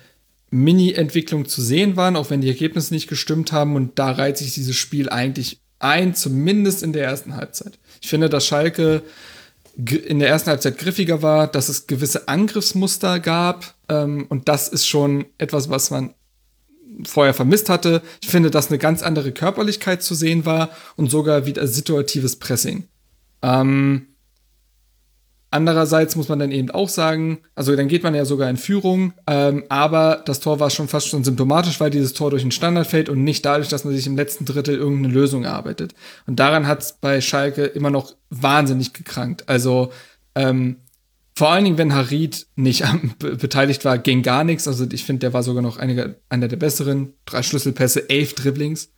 Mini-Entwicklung 0.50 1.46
zu 1.46 1.62
sehen 1.62 1.96
waren, 1.96 2.16
auch 2.16 2.30
wenn 2.30 2.40
die 2.40 2.48
Ergebnisse 2.48 2.92
nicht 2.92 3.08
gestimmt 3.08 3.52
haben. 3.52 3.76
Und 3.76 3.98
da 3.98 4.10
reiht 4.10 4.38
sich 4.38 4.54
dieses 4.54 4.76
Spiel 4.76 5.08
eigentlich 5.08 5.60
ein, 5.78 6.14
zumindest 6.14 6.82
in 6.82 6.92
der 6.92 7.04
ersten 7.04 7.36
Halbzeit. 7.36 7.78
Ich 8.00 8.08
finde, 8.08 8.28
dass 8.28 8.46
Schalke 8.46 9.02
in 9.76 10.18
der 10.18 10.28
ersten 10.28 10.50
Halbzeit 10.50 10.78
griffiger 10.78 11.22
war, 11.22 11.46
dass 11.46 11.68
es 11.68 11.86
gewisse 11.86 12.28
Angriffsmuster 12.28 13.20
gab. 13.20 13.74
Ähm, 13.88 14.26
und 14.28 14.48
das 14.48 14.68
ist 14.68 14.86
schon 14.86 15.26
etwas, 15.38 15.70
was 15.70 15.90
man 15.90 16.14
vorher 17.06 17.34
vermisst 17.34 17.68
hatte. 17.68 18.02
Ich 18.20 18.28
finde, 18.28 18.50
dass 18.50 18.68
eine 18.68 18.78
ganz 18.78 19.02
andere 19.02 19.32
Körperlichkeit 19.32 20.02
zu 20.02 20.14
sehen 20.14 20.44
war 20.44 20.70
und 20.96 21.10
sogar 21.10 21.46
wieder 21.46 21.66
situatives 21.66 22.36
Pressing. 22.36 22.84
Ähm, 23.42 24.08
Andererseits 25.52 26.14
muss 26.14 26.28
man 26.28 26.38
dann 26.38 26.52
eben 26.52 26.70
auch 26.70 26.88
sagen, 26.88 27.40
also 27.56 27.74
dann 27.74 27.88
geht 27.88 28.04
man 28.04 28.14
ja 28.14 28.24
sogar 28.24 28.48
in 28.48 28.56
Führung, 28.56 29.14
ähm, 29.26 29.64
aber 29.68 30.22
das 30.24 30.38
Tor 30.38 30.60
war 30.60 30.70
schon 30.70 30.86
fast 30.86 31.08
schon 31.08 31.24
symptomatisch, 31.24 31.80
weil 31.80 31.90
dieses 31.90 32.12
Tor 32.12 32.30
durch 32.30 32.42
den 32.42 32.52
Standard 32.52 32.86
fällt 32.86 33.08
und 33.08 33.24
nicht 33.24 33.44
dadurch, 33.44 33.68
dass 33.68 33.84
man 33.84 33.92
sich 33.92 34.06
im 34.06 34.16
letzten 34.16 34.44
Drittel 34.44 34.76
irgendeine 34.76 35.12
Lösung 35.12 35.42
erarbeitet. 35.42 35.94
Und 36.26 36.38
daran 36.38 36.68
hat 36.68 36.82
es 36.82 36.92
bei 37.00 37.20
Schalke 37.20 37.64
immer 37.64 37.90
noch 37.90 38.14
wahnsinnig 38.30 38.92
gekrankt. 38.92 39.48
Also 39.48 39.90
ähm, 40.36 40.76
vor 41.34 41.50
allen 41.50 41.64
Dingen, 41.64 41.78
wenn 41.78 41.94
Harid 41.94 42.46
nicht 42.54 42.84
am, 42.86 43.14
beteiligt 43.18 43.84
war, 43.84 43.98
ging 43.98 44.22
gar 44.22 44.44
nichts. 44.44 44.68
Also 44.68 44.86
ich 44.92 45.04
finde, 45.04 45.20
der 45.20 45.32
war 45.32 45.42
sogar 45.42 45.62
noch 45.62 45.78
einiger, 45.78 46.14
einer 46.28 46.46
der 46.46 46.58
besseren. 46.58 47.14
Drei 47.24 47.42
Schlüsselpässe, 47.42 48.08
elf 48.08 48.34
Dribblings. 48.34 48.92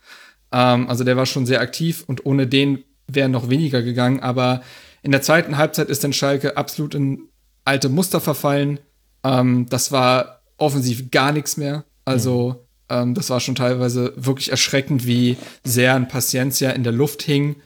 Ähm, 0.53 0.89
also 0.89 1.03
der 1.03 1.17
war 1.17 1.25
schon 1.25 1.47
sehr 1.47 1.63
aktiv 1.63 2.05
und 2.07 2.27
ohne 2.27 2.47
den 2.47 2.85
wäre 3.07 3.31
noch 3.31 3.49
weniger 3.49 3.83
gegangen. 3.83 4.21
Aber 4.21 4.61
in 5.03 5.13
der 5.13 5.23
zweiten 5.23 5.59
Halbzeit 5.59 5.89
ist 5.89 6.05
dann 6.05 6.13
Schalke 6.13 6.57
absolut 6.57 6.95
in 6.95 7.29
alte 7.65 7.89
Muster 7.89 8.21
verfallen. 8.21 8.81
Ähm, 9.25 9.67
das 9.69 9.93
war 9.93 10.41
offensiv 10.57 11.11
gar 11.11 11.33
nichts 11.33 11.57
mehr. 11.57 11.85
Also, 12.05 12.67
ähm, 12.89 13.15
das 13.15 13.31
war 13.31 13.41
schon 13.41 13.55
teilweise 13.55 14.13
wirklich 14.17 14.51
erschreckend, 14.51 15.07
wie 15.07 15.37
sehr 15.65 15.95
ein 15.95 16.09
Paciencia 16.09 16.71
in 16.71 16.85
der 16.85 16.93
Luft 16.93 17.23
hing. 17.23 17.57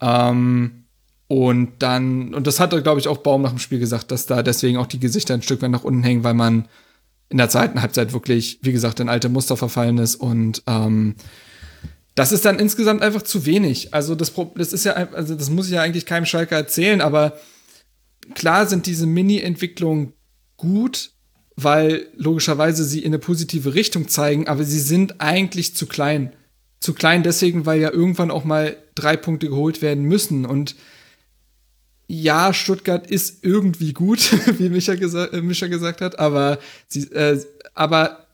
Ähm, 0.00 0.84
und 1.28 1.74
dann, 1.78 2.34
und 2.34 2.46
das 2.46 2.58
hat, 2.58 2.70
glaube 2.82 2.98
ich, 2.98 3.08
auch 3.08 3.18
Baum 3.18 3.42
nach 3.42 3.50
dem 3.50 3.58
Spiel 3.58 3.78
gesagt, 3.78 4.10
dass 4.10 4.26
da 4.26 4.42
deswegen 4.42 4.78
auch 4.78 4.86
die 4.86 4.98
Gesichter 4.98 5.34
ein 5.34 5.42
Stück 5.42 5.62
weit 5.62 5.70
nach 5.70 5.84
unten 5.84 6.02
hängen, 6.02 6.24
weil 6.24 6.34
man 6.34 6.66
in 7.28 7.38
der 7.38 7.48
zweiten 7.48 7.80
Halbzeit 7.80 8.12
wirklich, 8.12 8.58
wie 8.62 8.72
gesagt, 8.72 8.98
in 9.00 9.08
alte 9.08 9.28
Muster 9.28 9.56
verfallen 9.56 9.98
ist 9.98 10.16
und 10.16 10.62
ähm, 10.66 11.14
das 12.20 12.32
ist 12.32 12.44
dann 12.44 12.58
insgesamt 12.58 13.00
einfach 13.00 13.22
zu 13.22 13.46
wenig. 13.46 13.94
Also 13.94 14.14
das, 14.14 14.34
das 14.54 14.74
ist 14.74 14.84
ja, 14.84 14.92
also 14.92 15.34
das 15.34 15.48
muss 15.48 15.68
ich 15.68 15.72
ja 15.72 15.80
eigentlich 15.80 16.04
keinem 16.04 16.26
Schalker 16.26 16.54
erzählen, 16.54 17.00
aber 17.00 17.38
klar 18.34 18.66
sind 18.66 18.84
diese 18.84 19.06
Mini-Entwicklungen 19.06 20.12
gut, 20.58 21.12
weil 21.56 22.08
logischerweise 22.16 22.84
sie 22.84 22.98
in 22.98 23.06
eine 23.06 23.20
positive 23.20 23.72
Richtung 23.72 24.08
zeigen, 24.08 24.48
aber 24.48 24.64
sie 24.64 24.80
sind 24.80 25.22
eigentlich 25.22 25.74
zu 25.74 25.86
klein. 25.86 26.34
Zu 26.78 26.92
klein 26.92 27.22
deswegen, 27.22 27.64
weil 27.64 27.80
ja 27.80 27.90
irgendwann 27.90 28.30
auch 28.30 28.44
mal 28.44 28.76
drei 28.94 29.16
Punkte 29.16 29.48
geholt 29.48 29.80
werden 29.80 30.04
müssen. 30.04 30.44
Und 30.44 30.76
ja, 32.06 32.52
Stuttgart 32.52 33.10
ist 33.10 33.44
irgendwie 33.44 33.94
gut, 33.94 34.30
wie 34.58 34.68
Micha, 34.68 34.94
gesa 34.94 35.24
äh, 35.24 35.40
Micha 35.40 35.68
gesagt 35.68 36.02
hat, 36.02 36.18
aber, 36.18 36.58
sie, 36.86 37.10
äh, 37.12 37.42
aber 37.72 38.26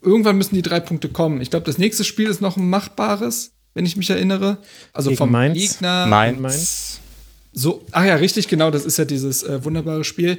irgendwann 0.00 0.36
müssen 0.36 0.54
die 0.54 0.62
drei 0.62 0.80
Punkte 0.80 1.08
kommen. 1.08 1.40
Ich 1.40 1.50
glaube, 1.50 1.66
das 1.66 1.78
nächste 1.78 2.04
Spiel 2.04 2.28
ist 2.28 2.40
noch 2.40 2.56
ein 2.56 2.68
machbares, 2.68 3.52
wenn 3.74 3.86
ich 3.86 3.96
mich 3.96 4.10
erinnere. 4.10 4.58
Also 4.92 5.10
Gegen 5.10 5.18
vom 5.18 5.30
Mainz. 5.30 5.58
Gegner. 5.58 6.06
Mainz. 6.06 7.00
So, 7.52 7.84
ach 7.92 8.04
ja, 8.04 8.16
richtig, 8.16 8.48
genau, 8.48 8.70
das 8.70 8.84
ist 8.84 8.98
ja 8.98 9.04
dieses 9.04 9.42
äh, 9.42 9.62
wunderbare 9.64 10.04
Spiel, 10.04 10.38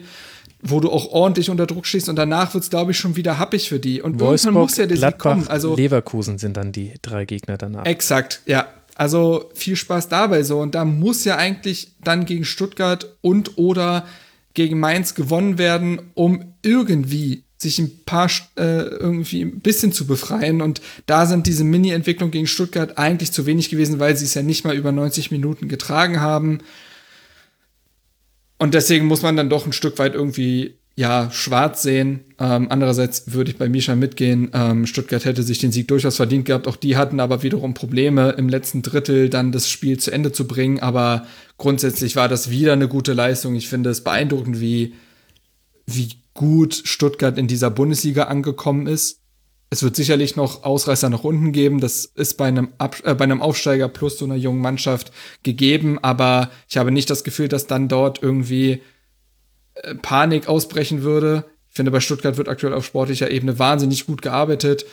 wo 0.61 0.79
du 0.79 0.89
auch 0.89 1.11
ordentlich 1.11 1.49
unter 1.49 1.67
Druck 1.67 1.85
stehst 1.85 2.09
und 2.09 2.15
danach 2.15 2.53
wird 2.53 2.63
es, 2.63 2.69
glaube 2.69 2.91
ich, 2.91 2.97
schon 2.97 3.15
wieder 3.15 3.37
happig 3.37 3.69
für 3.69 3.79
die. 3.79 4.01
Und 4.01 4.13
irgendwann 4.13 4.27
Wolfsburg, 4.29 4.53
muss 4.53 4.77
ja 4.77 4.85
der 4.85 4.97
Sieg 4.97 5.01
Gladbach, 5.01 5.31
kommen. 5.31 5.47
Also, 5.47 5.75
Leverkusen 5.75 6.37
sind 6.39 6.57
dann 6.57 6.71
die 6.71 6.93
drei 7.01 7.25
Gegner 7.25 7.57
danach. 7.57 7.85
exakt, 7.85 8.41
ja. 8.45 8.67
Also 8.95 9.49
viel 9.55 9.75
Spaß 9.75 10.07
dabei 10.07 10.43
so. 10.43 10.59
Und 10.59 10.75
da 10.75 10.85
muss 10.85 11.25
ja 11.25 11.35
eigentlich 11.35 11.95
dann 12.03 12.25
gegen 12.25 12.45
Stuttgart 12.45 13.17
und 13.21 13.57
oder 13.57 14.05
gegen 14.53 14.79
Mainz 14.79 15.15
gewonnen 15.15 15.57
werden, 15.57 16.11
um 16.13 16.53
irgendwie 16.61 17.43
sich 17.63 17.79
ein 17.79 18.03
paar 18.05 18.29
äh, 18.57 18.83
irgendwie 18.83 19.41
ein 19.41 19.59
bisschen 19.59 19.91
zu 19.91 20.05
befreien. 20.05 20.61
Und 20.61 20.81
da 21.07 21.25
sind 21.25 21.47
diese 21.47 21.63
Mini-Entwicklungen 21.63 22.31
gegen 22.31 22.47
Stuttgart 22.47 22.97
eigentlich 22.97 23.31
zu 23.31 23.45
wenig 23.45 23.69
gewesen, 23.69 23.99
weil 23.99 24.15
sie 24.15 24.25
es 24.25 24.35
ja 24.35 24.43
nicht 24.43 24.63
mal 24.63 24.75
über 24.75 24.91
90 24.91 25.31
Minuten 25.31 25.67
getragen 25.67 26.21
haben. 26.21 26.59
Und 28.59 28.73
deswegen 28.75 29.07
muss 29.07 29.23
man 29.23 29.35
dann 29.35 29.49
doch 29.49 29.65
ein 29.65 29.73
Stück 29.73 29.97
weit 29.99 30.13
irgendwie 30.13 30.75
ja 30.95 31.31
schwarz 31.31 31.81
sehen. 31.81 32.21
Ähm, 32.39 32.67
andererseits 32.69 33.33
würde 33.33 33.51
ich 33.51 33.57
bei 33.57 33.67
Misha 33.67 33.95
mitgehen. 33.95 34.51
Ähm, 34.53 34.85
Stuttgart 34.85 35.25
hätte 35.25 35.43
sich 35.43 35.59
den 35.59 35.71
Sieg 35.71 35.87
durchaus 35.87 36.17
verdient 36.17 36.45
gehabt. 36.45 36.67
Auch 36.67 36.75
die 36.75 36.95
hatten 36.97 37.19
aber 37.19 37.43
wiederum 37.43 37.73
Probleme 37.73 38.31
im 38.37 38.47
letzten 38.47 38.83
Drittel 38.83 39.29
dann 39.29 39.51
das 39.51 39.69
Spiel 39.69 39.97
zu 39.97 40.11
Ende 40.11 40.31
zu 40.31 40.47
bringen. 40.47 40.79
Aber 40.79 41.25
grundsätzlich 41.57 42.15
war 42.15 42.29
das 42.29 42.49
wieder 42.49 42.73
eine 42.73 42.87
gute 42.87 43.13
Leistung. 43.13 43.55
Ich 43.55 43.69
finde 43.69 43.89
es 43.89 44.03
beeindruckend, 44.03 44.59
wie 44.59 44.93
wie 45.85 46.09
gut 46.33 46.81
Stuttgart 46.85 47.37
in 47.37 47.47
dieser 47.47 47.69
Bundesliga 47.69 48.23
angekommen 48.23 48.87
ist. 48.87 49.19
Es 49.69 49.81
wird 49.81 49.95
sicherlich 49.95 50.35
noch 50.35 50.63
Ausreißer 50.63 51.09
nach 51.09 51.23
unten 51.23 51.51
geben. 51.51 51.79
Das 51.79 52.05
ist 52.05 52.37
bei 52.37 52.45
einem, 52.45 52.69
Ab 52.77 53.01
äh, 53.03 53.15
bei 53.15 53.23
einem 53.23 53.41
Aufsteiger 53.41 53.87
plus 53.87 54.19
so 54.19 54.25
einer 54.25 54.35
jungen 54.35 54.61
Mannschaft 54.61 55.11
gegeben. 55.41 55.97
Aber 55.99 56.51
ich 56.69 56.77
habe 56.77 56.91
nicht 56.91 57.09
das 57.09 57.23
Gefühl, 57.23 57.47
dass 57.47 57.65
dann 57.65 57.87
dort 57.87 58.21
irgendwie 58.21 58.81
äh, 59.73 59.95
Panik 59.95 60.47
ausbrechen 60.47 61.01
würde. 61.01 61.45
Ich 61.69 61.75
finde, 61.75 61.89
bei 61.89 62.01
Stuttgart 62.01 62.37
wird 62.37 62.49
aktuell 62.49 62.73
auf 62.73 62.85
sportlicher 62.85 63.31
Ebene 63.31 63.57
wahnsinnig 63.57 64.05
gut 64.05 64.21
gearbeitet. 64.21 64.85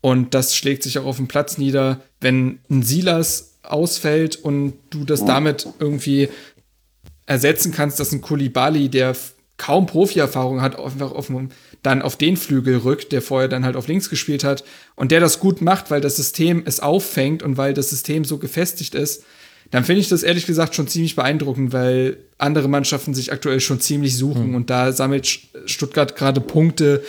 Und 0.00 0.34
das 0.34 0.56
schlägt 0.56 0.82
sich 0.82 0.98
auch 0.98 1.06
auf 1.06 1.16
dem 1.16 1.28
Platz 1.28 1.56
nieder. 1.56 2.00
Wenn 2.20 2.58
ein 2.68 2.82
Silas 2.82 3.58
ausfällt 3.62 4.36
und 4.36 4.74
du 4.90 5.04
das 5.04 5.24
damit 5.24 5.68
irgendwie 5.78 6.28
ersetzen 7.26 7.72
kannst, 7.72 8.00
dass 8.00 8.12
ein 8.12 8.20
Kulibali, 8.20 8.88
der 8.88 9.14
kaum 9.56 9.86
Profi-Erfahrung 9.86 10.60
hat, 10.60 10.78
einfach 10.78 11.12
auf, 11.12 11.30
dann 11.82 12.02
auf 12.02 12.16
den 12.16 12.36
Flügel 12.36 12.78
rückt, 12.78 13.12
der 13.12 13.22
vorher 13.22 13.48
dann 13.48 13.64
halt 13.64 13.76
auf 13.76 13.86
links 13.86 14.10
gespielt 14.10 14.44
hat 14.44 14.64
und 14.96 15.12
der 15.12 15.20
das 15.20 15.38
gut 15.38 15.60
macht, 15.60 15.90
weil 15.90 16.00
das 16.00 16.16
System 16.16 16.62
es 16.66 16.80
auffängt 16.80 17.42
und 17.42 17.56
weil 17.56 17.74
das 17.74 17.90
System 17.90 18.24
so 18.24 18.38
gefestigt 18.38 18.94
ist, 18.94 19.24
dann 19.70 19.84
finde 19.84 20.00
ich 20.00 20.08
das 20.08 20.22
ehrlich 20.22 20.46
gesagt 20.46 20.74
schon 20.74 20.88
ziemlich 20.88 21.16
beeindruckend, 21.16 21.72
weil 21.72 22.18
andere 22.38 22.68
Mannschaften 22.68 23.14
sich 23.14 23.32
aktuell 23.32 23.60
schon 23.60 23.80
ziemlich 23.80 24.16
suchen 24.16 24.50
mhm. 24.50 24.54
und 24.54 24.70
da 24.70 24.92
sammelt 24.92 25.26
Stuttgart 25.66 26.16
gerade 26.16 26.40
Punkte, 26.40 27.02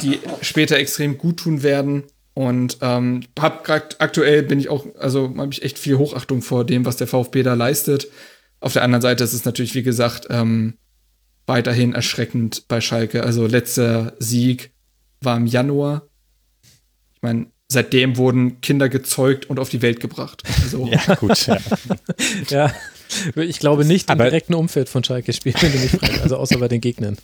die 0.00 0.18
später 0.40 0.76
extrem 0.76 1.18
gut 1.18 1.38
tun 1.38 1.62
werden. 1.62 2.04
Und 2.34 2.78
ähm, 2.80 3.24
hab 3.38 3.62
grad, 3.62 3.96
aktuell 4.00 4.42
bin 4.42 4.58
ich 4.58 4.70
auch, 4.70 4.86
also 4.98 5.34
habe 5.36 5.52
ich 5.52 5.62
echt 5.62 5.78
viel 5.78 5.98
Hochachtung 5.98 6.40
vor 6.40 6.64
dem, 6.64 6.86
was 6.86 6.96
der 6.96 7.06
VfB 7.06 7.42
da 7.42 7.52
leistet. 7.52 8.08
Auf 8.58 8.72
der 8.72 8.84
anderen 8.84 9.02
Seite 9.02 9.22
ist 9.22 9.34
es 9.34 9.44
natürlich, 9.44 9.74
wie 9.74 9.82
gesagt, 9.82 10.28
ähm, 10.30 10.74
weiterhin 11.46 11.94
erschreckend 11.94 12.68
bei 12.68 12.80
Schalke. 12.80 13.24
Also 13.24 13.46
letzter 13.46 14.14
Sieg 14.18 14.72
war 15.20 15.36
im 15.36 15.46
Januar. 15.46 16.02
Ich 17.14 17.22
meine, 17.22 17.46
seitdem 17.68 18.16
wurden 18.16 18.60
Kinder 18.60 18.88
gezeugt 18.88 19.48
und 19.48 19.58
auf 19.58 19.68
die 19.68 19.82
Welt 19.82 20.00
gebracht. 20.00 20.42
Also, 20.62 20.86
ja, 20.86 21.14
gut. 21.14 21.46
Ja. 21.46 21.58
ja. 22.48 22.74
Ich 23.36 23.58
glaube 23.58 23.84
nicht 23.84 24.10
im 24.10 24.18
direkten 24.18 24.54
Umfeld 24.54 24.88
von 24.88 25.04
Schalke 25.04 25.32
spielen, 25.32 25.56
wenn 25.60 25.72
du 25.72 25.78
mich 25.78 25.90
fragst. 25.90 26.22
Also 26.22 26.36
außer 26.36 26.58
bei 26.58 26.68
den 26.68 26.80
Gegnern. 26.80 27.18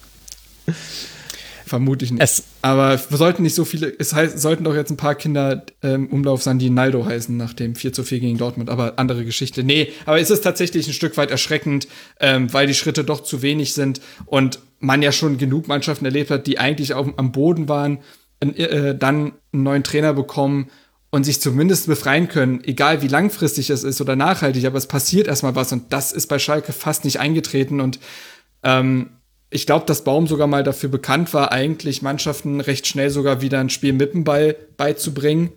Vermutlich 1.68 2.10
nicht. 2.10 2.22
Es 2.22 2.44
aber 2.62 2.98
wir 3.10 3.16
sollten 3.18 3.42
nicht 3.42 3.54
so 3.54 3.64
viele, 3.64 3.92
es 3.98 4.14
heißt, 4.14 4.38
sollten 4.38 4.64
doch 4.64 4.74
jetzt 4.74 4.90
ein 4.90 4.96
paar 4.96 5.14
Kinder 5.14 5.64
im 5.82 5.90
ähm, 5.90 6.06
Umlauf 6.08 6.42
sein, 6.42 6.58
die 6.58 6.70
Naldo 6.70 7.04
heißen, 7.04 7.36
nach 7.36 7.52
dem 7.52 7.74
4 7.74 7.92
zu 7.92 8.04
4 8.04 8.20
gegen 8.20 8.38
Dortmund, 8.38 8.70
aber 8.70 8.98
andere 8.98 9.24
Geschichte. 9.24 9.62
Nee, 9.62 9.92
aber 10.06 10.18
es 10.18 10.30
ist 10.30 10.40
tatsächlich 10.40 10.86
ein 10.86 10.94
Stück 10.94 11.16
weit 11.18 11.30
erschreckend, 11.30 11.86
ähm, 12.20 12.52
weil 12.52 12.66
die 12.66 12.74
Schritte 12.74 13.04
doch 13.04 13.22
zu 13.22 13.42
wenig 13.42 13.74
sind 13.74 14.00
und 14.24 14.60
man 14.80 15.02
ja 15.02 15.12
schon 15.12 15.36
genug 15.36 15.68
Mannschaften 15.68 16.06
erlebt 16.06 16.30
hat, 16.30 16.46
die 16.46 16.58
eigentlich 16.58 16.94
auf, 16.94 17.06
am 17.16 17.32
Boden 17.32 17.68
waren, 17.68 17.98
äh, 18.40 18.94
dann 18.94 19.32
einen 19.52 19.62
neuen 19.62 19.84
Trainer 19.84 20.14
bekommen 20.14 20.70
und 21.10 21.24
sich 21.24 21.40
zumindest 21.40 21.86
befreien 21.86 22.28
können, 22.28 22.62
egal 22.64 23.02
wie 23.02 23.08
langfristig 23.08 23.70
es 23.70 23.84
ist 23.84 24.00
oder 24.00 24.16
nachhaltig, 24.16 24.64
aber 24.64 24.78
es 24.78 24.86
passiert 24.86 25.26
erstmal 25.26 25.54
was 25.54 25.72
und 25.72 25.92
das 25.92 26.12
ist 26.12 26.28
bei 26.28 26.38
Schalke 26.38 26.72
fast 26.72 27.04
nicht 27.04 27.20
eingetreten 27.20 27.80
und 27.80 27.98
ähm, 28.62 29.10
ich 29.50 29.66
glaube, 29.66 29.86
dass 29.86 30.04
Baum 30.04 30.26
sogar 30.26 30.46
mal 30.46 30.62
dafür 30.62 30.88
bekannt 30.88 31.32
war, 31.32 31.52
eigentlich 31.52 32.02
Mannschaften 32.02 32.60
recht 32.60 32.86
schnell 32.86 33.10
sogar 33.10 33.40
wieder 33.40 33.60
ein 33.60 33.70
Spiel 33.70 33.92
mit 33.92 34.12
dem 34.12 34.24
Ball 34.24 34.56
beizubringen. 34.76 35.52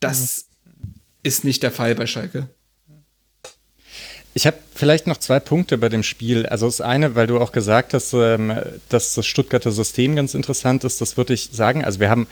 Das 0.00 0.46
mhm. 0.64 0.94
ist 1.22 1.44
nicht 1.44 1.62
der 1.62 1.70
Fall 1.70 1.94
bei 1.94 2.06
Schalke. 2.06 2.48
Ich 4.32 4.46
habe 4.46 4.58
vielleicht 4.74 5.06
noch 5.06 5.16
zwei 5.16 5.40
Punkte 5.40 5.76
bei 5.76 5.88
dem 5.88 6.02
Spiel. 6.02 6.46
Also 6.46 6.66
das 6.66 6.80
eine, 6.80 7.14
weil 7.16 7.26
du 7.26 7.40
auch 7.40 7.52
gesagt 7.52 7.94
hast, 7.94 8.12
ähm, 8.12 8.56
dass 8.88 9.14
das 9.14 9.26
Stuttgarter 9.26 9.72
System 9.72 10.14
ganz 10.14 10.34
interessant 10.34 10.84
ist, 10.84 11.00
das 11.00 11.16
würde 11.16 11.34
ich 11.34 11.50
sagen. 11.52 11.84
Also 11.84 11.98
wir 12.00 12.10
haben 12.10 12.28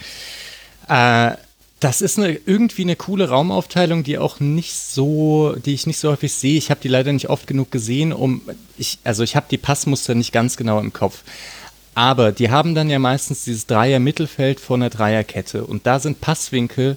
äh, 0.89 1.37
das 1.81 2.01
ist 2.03 2.19
eine, 2.19 2.33
irgendwie 2.33 2.83
eine 2.83 2.97
coole 2.97 3.29
Raumaufteilung, 3.29 4.03
die 4.03 4.19
auch 4.19 4.41
nicht 4.41 4.75
so, 4.75 5.55
die 5.65 5.75
ich 5.75 5.87
nicht 5.87 5.99
so 5.99 6.11
häufig 6.11 6.33
sehe. 6.33 6.59
Ich 6.59 6.71
habe 6.71 6.81
die 6.83 6.89
leider 6.89 7.13
nicht 7.13 7.31
oft 7.31 7.47
genug 7.47 7.71
gesehen, 7.71 8.13
um 8.13 8.43
ich, 8.77 8.99
also 9.05 9.23
ich 9.23 9.37
habe 9.37 9.47
die 9.51 9.59
Passmuster 9.59 10.15
nicht 10.15 10.33
ganz 10.33 10.57
genau 10.57 10.81
im 10.81 10.93
Kopf. 10.93 11.23
Aber 11.95 12.33
die 12.33 12.51
haben 12.51 12.75
dann 12.75 12.91
ja 12.91 12.99
meistens 12.99 13.45
dieses 13.45 13.67
Dreier-Mittelfeld 13.67 14.61
vor 14.61 14.77
einer 14.77 14.91
Dreierkette. 14.91 15.65
Und 15.65 15.87
da 15.87 16.01
sind 16.01 16.21
Passwinkel 16.21 16.97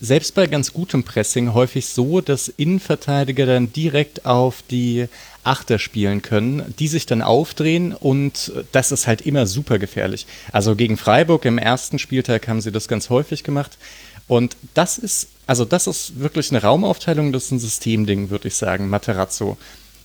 selbst 0.00 0.34
bei 0.34 0.46
ganz 0.46 0.72
gutem 0.72 1.02
Pressing 1.02 1.54
häufig 1.54 1.86
so, 1.86 2.20
dass 2.20 2.48
Innenverteidiger 2.48 3.46
dann 3.46 3.72
direkt 3.72 4.26
auf 4.26 4.62
die 4.70 5.06
Achter 5.48 5.78
spielen 5.78 6.20
können, 6.20 6.74
die 6.78 6.88
sich 6.88 7.06
dann 7.06 7.22
aufdrehen 7.22 7.94
und 7.94 8.52
das 8.72 8.92
ist 8.92 9.06
halt 9.06 9.22
immer 9.22 9.46
super 9.46 9.78
gefährlich. 9.78 10.26
Also 10.52 10.76
gegen 10.76 10.98
Freiburg 10.98 11.46
im 11.46 11.56
ersten 11.56 11.98
Spieltag 11.98 12.46
haben 12.48 12.60
sie 12.60 12.70
das 12.70 12.86
ganz 12.86 13.08
häufig 13.08 13.44
gemacht 13.44 13.78
und 14.26 14.56
das 14.74 14.98
ist, 14.98 15.28
also 15.46 15.64
das 15.64 15.86
ist 15.86 16.20
wirklich 16.20 16.50
eine 16.50 16.62
Raumaufteilung, 16.62 17.32
das 17.32 17.46
ist 17.46 17.52
ein 17.52 17.60
Systemding, 17.60 18.28
würde 18.28 18.48
ich 18.48 18.56
sagen, 18.56 18.90
Materazzo. 18.90 19.56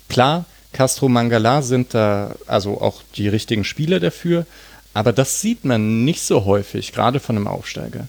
Klar, 0.07 0.45
Castro 0.71 1.09
Mangala 1.09 1.61
sind 1.61 1.93
da 1.93 2.35
also 2.47 2.79
auch 2.79 3.01
die 3.15 3.27
richtigen 3.27 3.65
Spieler 3.65 3.99
dafür, 3.99 4.45
aber 4.93 5.11
das 5.11 5.41
sieht 5.41 5.65
man 5.65 6.05
nicht 6.05 6.21
so 6.21 6.45
häufig, 6.45 6.93
gerade 6.93 7.19
von 7.19 7.35
einem 7.35 7.47
Aufsteiger. 7.47 8.07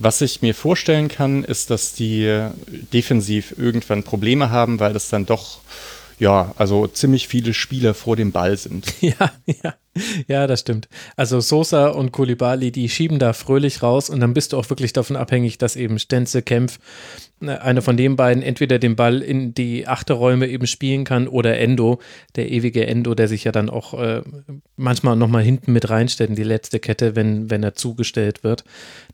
Was 0.00 0.20
ich 0.22 0.42
mir 0.42 0.56
vorstellen 0.56 1.06
kann, 1.06 1.44
ist, 1.44 1.70
dass 1.70 1.94
die 1.94 2.48
defensiv 2.92 3.54
irgendwann 3.56 4.02
Probleme 4.02 4.50
haben, 4.50 4.80
weil 4.80 4.92
das 4.92 5.08
dann 5.08 5.24
doch 5.24 5.60
ja, 6.18 6.54
also 6.56 6.86
ziemlich 6.86 7.28
viele 7.28 7.54
Spieler 7.54 7.94
vor 7.94 8.16
dem 8.16 8.32
Ball 8.32 8.56
sind. 8.56 8.92
Ja, 9.00 9.32
ja. 9.46 9.74
Ja, 10.26 10.46
das 10.46 10.60
stimmt. 10.60 10.88
Also 11.16 11.40
Sosa 11.40 11.88
und 11.88 12.10
Kulibali, 12.10 12.72
die 12.72 12.88
schieben 12.88 13.18
da 13.18 13.32
fröhlich 13.32 13.82
raus 13.82 14.10
und 14.10 14.20
dann 14.20 14.34
bist 14.34 14.52
du 14.52 14.58
auch 14.58 14.68
wirklich 14.68 14.92
davon 14.92 15.16
abhängig, 15.16 15.58
dass 15.58 15.76
eben 15.76 15.98
Stenze, 15.98 16.42
Kempf, 16.42 16.78
äh, 17.42 17.50
einer 17.50 17.82
von 17.82 17.96
den 17.96 18.16
beiden 18.16 18.42
entweder 18.42 18.78
den 18.78 18.96
Ball 18.96 19.22
in 19.22 19.54
die 19.54 19.86
Achterräume 19.86 20.48
eben 20.48 20.66
spielen 20.66 21.04
kann 21.04 21.28
oder 21.28 21.58
Endo, 21.58 22.00
der 22.34 22.50
ewige 22.50 22.86
Endo, 22.86 23.14
der 23.14 23.28
sich 23.28 23.44
ja 23.44 23.52
dann 23.52 23.70
auch 23.70 23.94
äh, 23.94 24.22
manchmal 24.76 25.16
nochmal 25.16 25.42
hinten 25.42 25.72
mit 25.72 25.88
reinstellt 25.90 26.30
in 26.30 26.36
die 26.36 26.42
letzte 26.42 26.80
Kette, 26.80 27.14
wenn, 27.14 27.50
wenn 27.50 27.62
er 27.62 27.74
zugestellt 27.74 28.42
wird. 28.42 28.64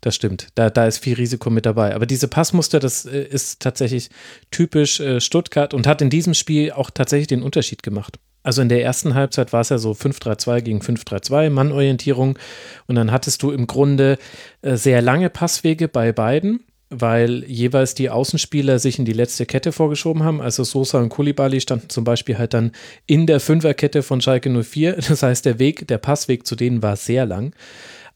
Das 0.00 0.14
stimmt. 0.14 0.48
Da, 0.54 0.70
da 0.70 0.86
ist 0.86 0.98
viel 0.98 1.14
Risiko 1.14 1.50
mit 1.50 1.66
dabei. 1.66 1.94
Aber 1.94 2.06
diese 2.06 2.28
Passmuster, 2.28 2.80
das 2.80 3.04
äh, 3.04 3.22
ist 3.22 3.60
tatsächlich 3.60 4.08
typisch 4.50 5.00
äh, 5.00 5.20
Stuttgart 5.20 5.74
und 5.74 5.86
hat 5.86 6.00
in 6.00 6.10
diesem 6.10 6.34
Spiel 6.34 6.72
auch 6.72 6.90
tatsächlich 6.90 7.28
den 7.28 7.42
Unterschied 7.42 7.82
gemacht. 7.82 8.18
Also 8.42 8.62
in 8.62 8.68
der 8.68 8.82
ersten 8.82 9.14
Halbzeit 9.14 9.52
war 9.52 9.60
es 9.60 9.68
ja 9.68 9.78
so 9.78 9.92
5-3-2 9.92 10.60
gegen 10.62 10.80
5-3-2, 10.80 11.50
Mannorientierung. 11.50 12.38
Und 12.86 12.94
dann 12.94 13.12
hattest 13.12 13.42
du 13.42 13.50
im 13.50 13.66
Grunde 13.66 14.18
äh, 14.62 14.76
sehr 14.76 15.02
lange 15.02 15.30
Passwege 15.30 15.88
bei 15.88 16.12
beiden. 16.12 16.60
weil 16.92 17.44
jeweils 17.44 17.94
die 17.94 18.10
Außenspieler 18.10 18.80
sich 18.80 18.98
in 18.98 19.04
die 19.04 19.12
letzte 19.12 19.46
Kette 19.46 19.70
vorgeschoben 19.70 20.24
haben. 20.24 20.40
Also 20.40 20.64
Sosa 20.64 20.98
und 20.98 21.08
Kulibali 21.08 21.60
standen 21.60 21.88
zum 21.88 22.02
Beispiel 22.02 22.36
halt 22.36 22.52
dann 22.52 22.72
in 23.06 23.26
der 23.28 23.38
Fünferkette 23.38 24.02
von 24.02 24.20
Schalke 24.20 24.50
04. 24.50 24.96
Das 25.08 25.22
heißt, 25.22 25.44
der 25.44 25.60
Weg, 25.60 25.86
der 25.86 25.98
Passweg 25.98 26.46
zu 26.46 26.56
denen 26.56 26.82
war 26.82 26.96
sehr 26.96 27.26
lang. 27.26 27.54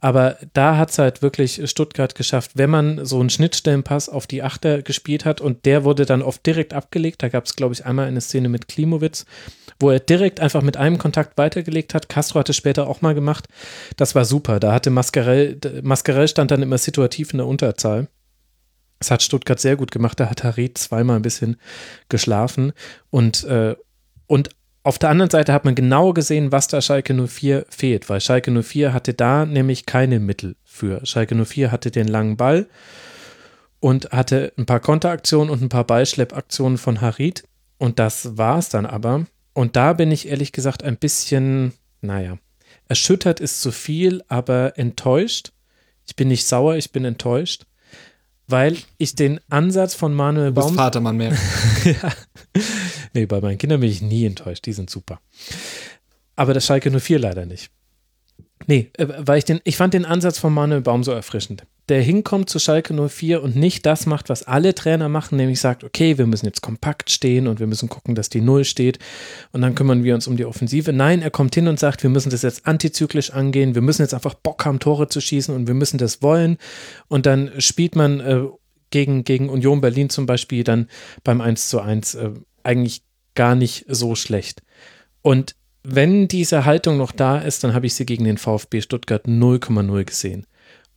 Aber 0.05 0.37
da 0.53 0.77
hat 0.77 0.91
es 0.91 0.99
halt 0.99 1.23
wirklich 1.23 1.63
Stuttgart 1.65 2.15
geschafft, 2.15 2.51
wenn 2.57 2.69
man 2.69 3.07
so 3.07 3.21
einen 3.21 3.31
Schnittstellenpass 3.31 4.11
auf 4.11 4.27
die 4.27 4.43
Achter 4.43 4.83
gespielt 4.83 5.25
hat 5.25 5.41
und 5.41 5.65
der 5.65 5.83
wurde 5.83 6.05
dann 6.05 6.21
oft 6.21 6.45
direkt 6.45 6.75
abgelegt. 6.75 7.23
Da 7.23 7.31
gab 7.31 7.47
es, 7.47 7.57
glaube 7.57 7.73
ich, 7.73 7.87
einmal 7.87 8.07
eine 8.07 8.21
Szene 8.21 8.51
mit 8.51 8.69
Klimowitz, 8.69 9.25
wo 9.81 9.89
er 9.89 10.01
direkt 10.01 10.41
einfach 10.41 10.61
mit 10.61 10.77
einem 10.77 10.99
Kontakt 10.99 11.39
weitergelegt 11.39 11.95
hat. 11.95 12.11
Castro 12.11 12.41
hatte 12.41 12.53
später 12.53 12.87
auch 12.87 13.01
mal 13.01 13.15
gemacht. 13.15 13.47
Das 13.97 14.15
war 14.15 14.27
super. 14.27 14.61
Da 14.61 14.75
hatte 14.75 14.91
Mascarell, 14.91 15.59
Mascarell 15.83 16.29
stand 16.29 16.51
dann 16.51 16.61
immer 16.61 16.77
situativ 16.77 17.33
in 17.33 17.39
der 17.39 17.47
Unterzahl. 17.47 18.09
Das 18.99 19.11
hat 19.11 19.23
Stuttgart 19.23 19.59
sehr 19.59 19.77
gut 19.77 19.91
gemacht. 19.91 20.21
Da 20.21 20.29
hat 20.29 20.45
Harit 20.45 20.77
zweimal 20.77 21.17
ein 21.17 21.23
bisschen 21.23 21.57
geschlafen. 22.11 22.75
Und, 23.09 23.45
äh, 23.45 23.75
und 24.27 24.51
auf 24.85 24.99
der 24.99 25.09
anderen 25.09 25.31
Seite 25.31 25.53
hat 25.55 25.65
man 25.65 25.75
genau 25.75 26.13
gesehen, 26.13 26.53
was 26.53 26.69
da 26.69 26.83
Schalke 26.83 27.15
04 27.15 27.65
fehlt, 27.71 28.11
weil 28.11 28.21
Schalke 28.21 28.51
04 28.51 28.93
hatte 28.93 29.15
da 29.15 29.47
nämlich 29.47 29.87
keine 29.87 30.21
Mittel 30.21 30.57
für. 30.63 31.05
Schalke 31.07 31.35
04 31.35 31.73
hatte 31.73 31.91
den 31.91 32.07
langen 32.07 32.37
Ball 32.37 32.67
und 33.81 34.13
hatte 34.13 34.53
ein 34.59 34.67
paar 34.67 34.81
Konteraktionen 34.81 35.49
und 35.49 35.63
ein 35.63 35.71
paar 35.71 35.85
Ballschleppaktionen 35.85 36.77
von 36.77 37.01
Harit. 37.01 37.45
Und 37.79 37.99
das 37.99 38.37
war 38.37 38.59
es 38.59 38.69
dann 38.69 38.85
aber. 38.85 39.25
Und 39.55 39.75
da 39.75 39.95
bin 39.95 40.13
ich 40.13 40.29
ehrlich 40.29 40.53
gesagt 40.53 40.83
ein 40.83 40.99
bisschen, 40.99 41.73
naja, 42.03 42.37
erschüttert 42.87 43.41
ist 43.41 43.63
zu 43.63 43.73
viel, 43.73 44.23
aber 44.29 44.79
enttäuscht. 44.79 45.53
Ich 46.07 46.15
bin 46.15 46.29
nicht 46.29 46.47
sauer, 46.47 46.77
ich 46.77 46.93
bin 46.93 47.07
enttäuscht 47.07 47.65
weil 48.47 48.77
ich 48.99 49.15
den 49.15 49.41
Ansatz 49.49 49.95
von 49.95 50.15
Manuel 50.15 50.49
Du 50.49 50.55
bist 50.55 50.69
Baum. 50.69 50.77
Vatermann 50.77 51.17
mehr. 51.17 51.33
ja. 51.85 52.13
Nee, 53.13 53.27
bei 53.27 53.41
meinen 53.41 53.59
Kindern 53.59 53.81
bin 53.81 53.91
ich 53.91 54.03
nie 54.03 54.27
enttäuscht, 54.27 54.67
die 54.67 54.73
sind 54.73 54.91
super. 54.91 55.21
Aber 56.37 56.53
das 56.53 56.67
Schalke 56.67 56.91
04 56.91 57.19
leider 57.19 57.47
nicht. 57.47 57.71
Nee, 58.67 58.91
äh, 58.95 59.07
weil 59.19 59.39
ich 59.39 59.45
den, 59.45 59.61
ich 59.65 59.77
fand 59.77 59.95
den 59.95 60.05
Ansatz 60.05 60.39
von 60.39 60.53
Manuel 60.53 60.81
Baum 60.81 61.05
so 61.05 61.13
erfrischend. 61.13 61.65
Der 61.89 62.01
hinkommt 62.01 62.49
zu 62.49 62.59
Schalke 62.59 62.95
04 62.95 63.43
und 63.43 63.57
nicht 63.57 63.85
das 63.85 64.07
macht, 64.07 64.31
was 64.31 64.45
alle 64.45 64.75
Trainer 64.75 65.09
machen, 65.09 65.37
nämlich 65.37 65.61
sagt, 65.61 65.85
okay, 65.85 66.17
wir 66.17 66.27
müssen 66.27 66.47
jetzt 66.47 66.63
kompakt 66.63 67.11
stehen 67.11 67.47
und 67.47 67.61
wir 67.61 67.67
müssen 67.67 67.91
gucken, 67.91 68.15
dass 68.15 68.31
die 68.31 68.41
Null 68.41 68.65
steht 68.65 68.99
und 69.53 69.61
dann 69.61 69.75
kümmern 69.75 70.03
wir 70.03 70.15
uns 70.15 70.27
um 70.27 70.37
die 70.37 70.47
Offensive. 70.47 70.93
Nein, 70.93 71.21
er 71.21 71.31
kommt 71.31 71.55
hin 71.55 71.69
und 71.69 71.79
sagt, 71.79 72.03
wir 72.03 72.11
müssen 72.11 72.31
das 72.31 72.43
jetzt 72.43 72.67
antizyklisch 72.67 73.33
angehen, 73.33 73.75
wir 73.75 73.83
müssen 73.83 74.03
jetzt 74.03 74.15
einfach 74.15 74.35
Bock 74.35 74.65
haben, 74.65 74.79
Tore 74.79 75.09
zu 75.09 75.21
schießen 75.21 75.55
und 75.55 75.67
wir 75.67 75.75
müssen 75.75 75.99
das 75.99 76.23
wollen. 76.23 76.57
Und 77.09 77.27
dann 77.27 77.51
spielt 77.59 77.97
man 77.97 78.21
äh, 78.21 78.45
gegen, 78.91 79.25
gegen 79.25 79.49
Union 79.51 79.81
Berlin 79.81 80.09
zum 80.09 80.25
Beispiel 80.25 80.65
dann 80.65 80.89
beim 81.23 81.41
1 81.41 81.69
zu 81.69 81.81
1 81.81 82.15
äh, 82.15 82.31
eigentlich 82.63 83.03
gar 83.35 83.55
nicht 83.55 83.85
so 83.89 84.15
schlecht. 84.15 84.63
Und 85.21 85.57
wenn 85.83 86.29
diese 86.29 86.65
Haltung 86.65 86.97
noch 86.97 87.13
da 87.13 87.39
ist, 87.39 87.63
dann 87.63 87.75
habe 87.75 87.87
ich 87.87 87.95
sie 87.95 88.07
gegen 88.07 88.25
den 88.25 88.39
VfB 88.39 88.81
Stuttgart 88.81 89.27
0,0 89.27 90.05
gesehen. 90.05 90.47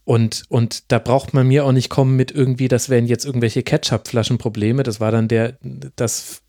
Und, 0.07 0.45
und 0.47 0.89
da 0.89 0.99
braucht 0.99 1.33
man 1.33 1.49
mir 1.49 1.65
auch 1.65 1.73
nicht 1.73 1.89
kommen 1.89 2.15
mit 2.15 2.31
irgendwie, 2.31 2.69
das 2.69 2.87
wären 2.87 3.07
jetzt 3.07 3.25
irgendwelche 3.25 3.61
Ketchup-Flaschen-Probleme. 3.61 4.83
Das 4.83 5.01
war 5.01 5.11
dann 5.11 5.27
der, 5.27 5.57
das 5.97 6.43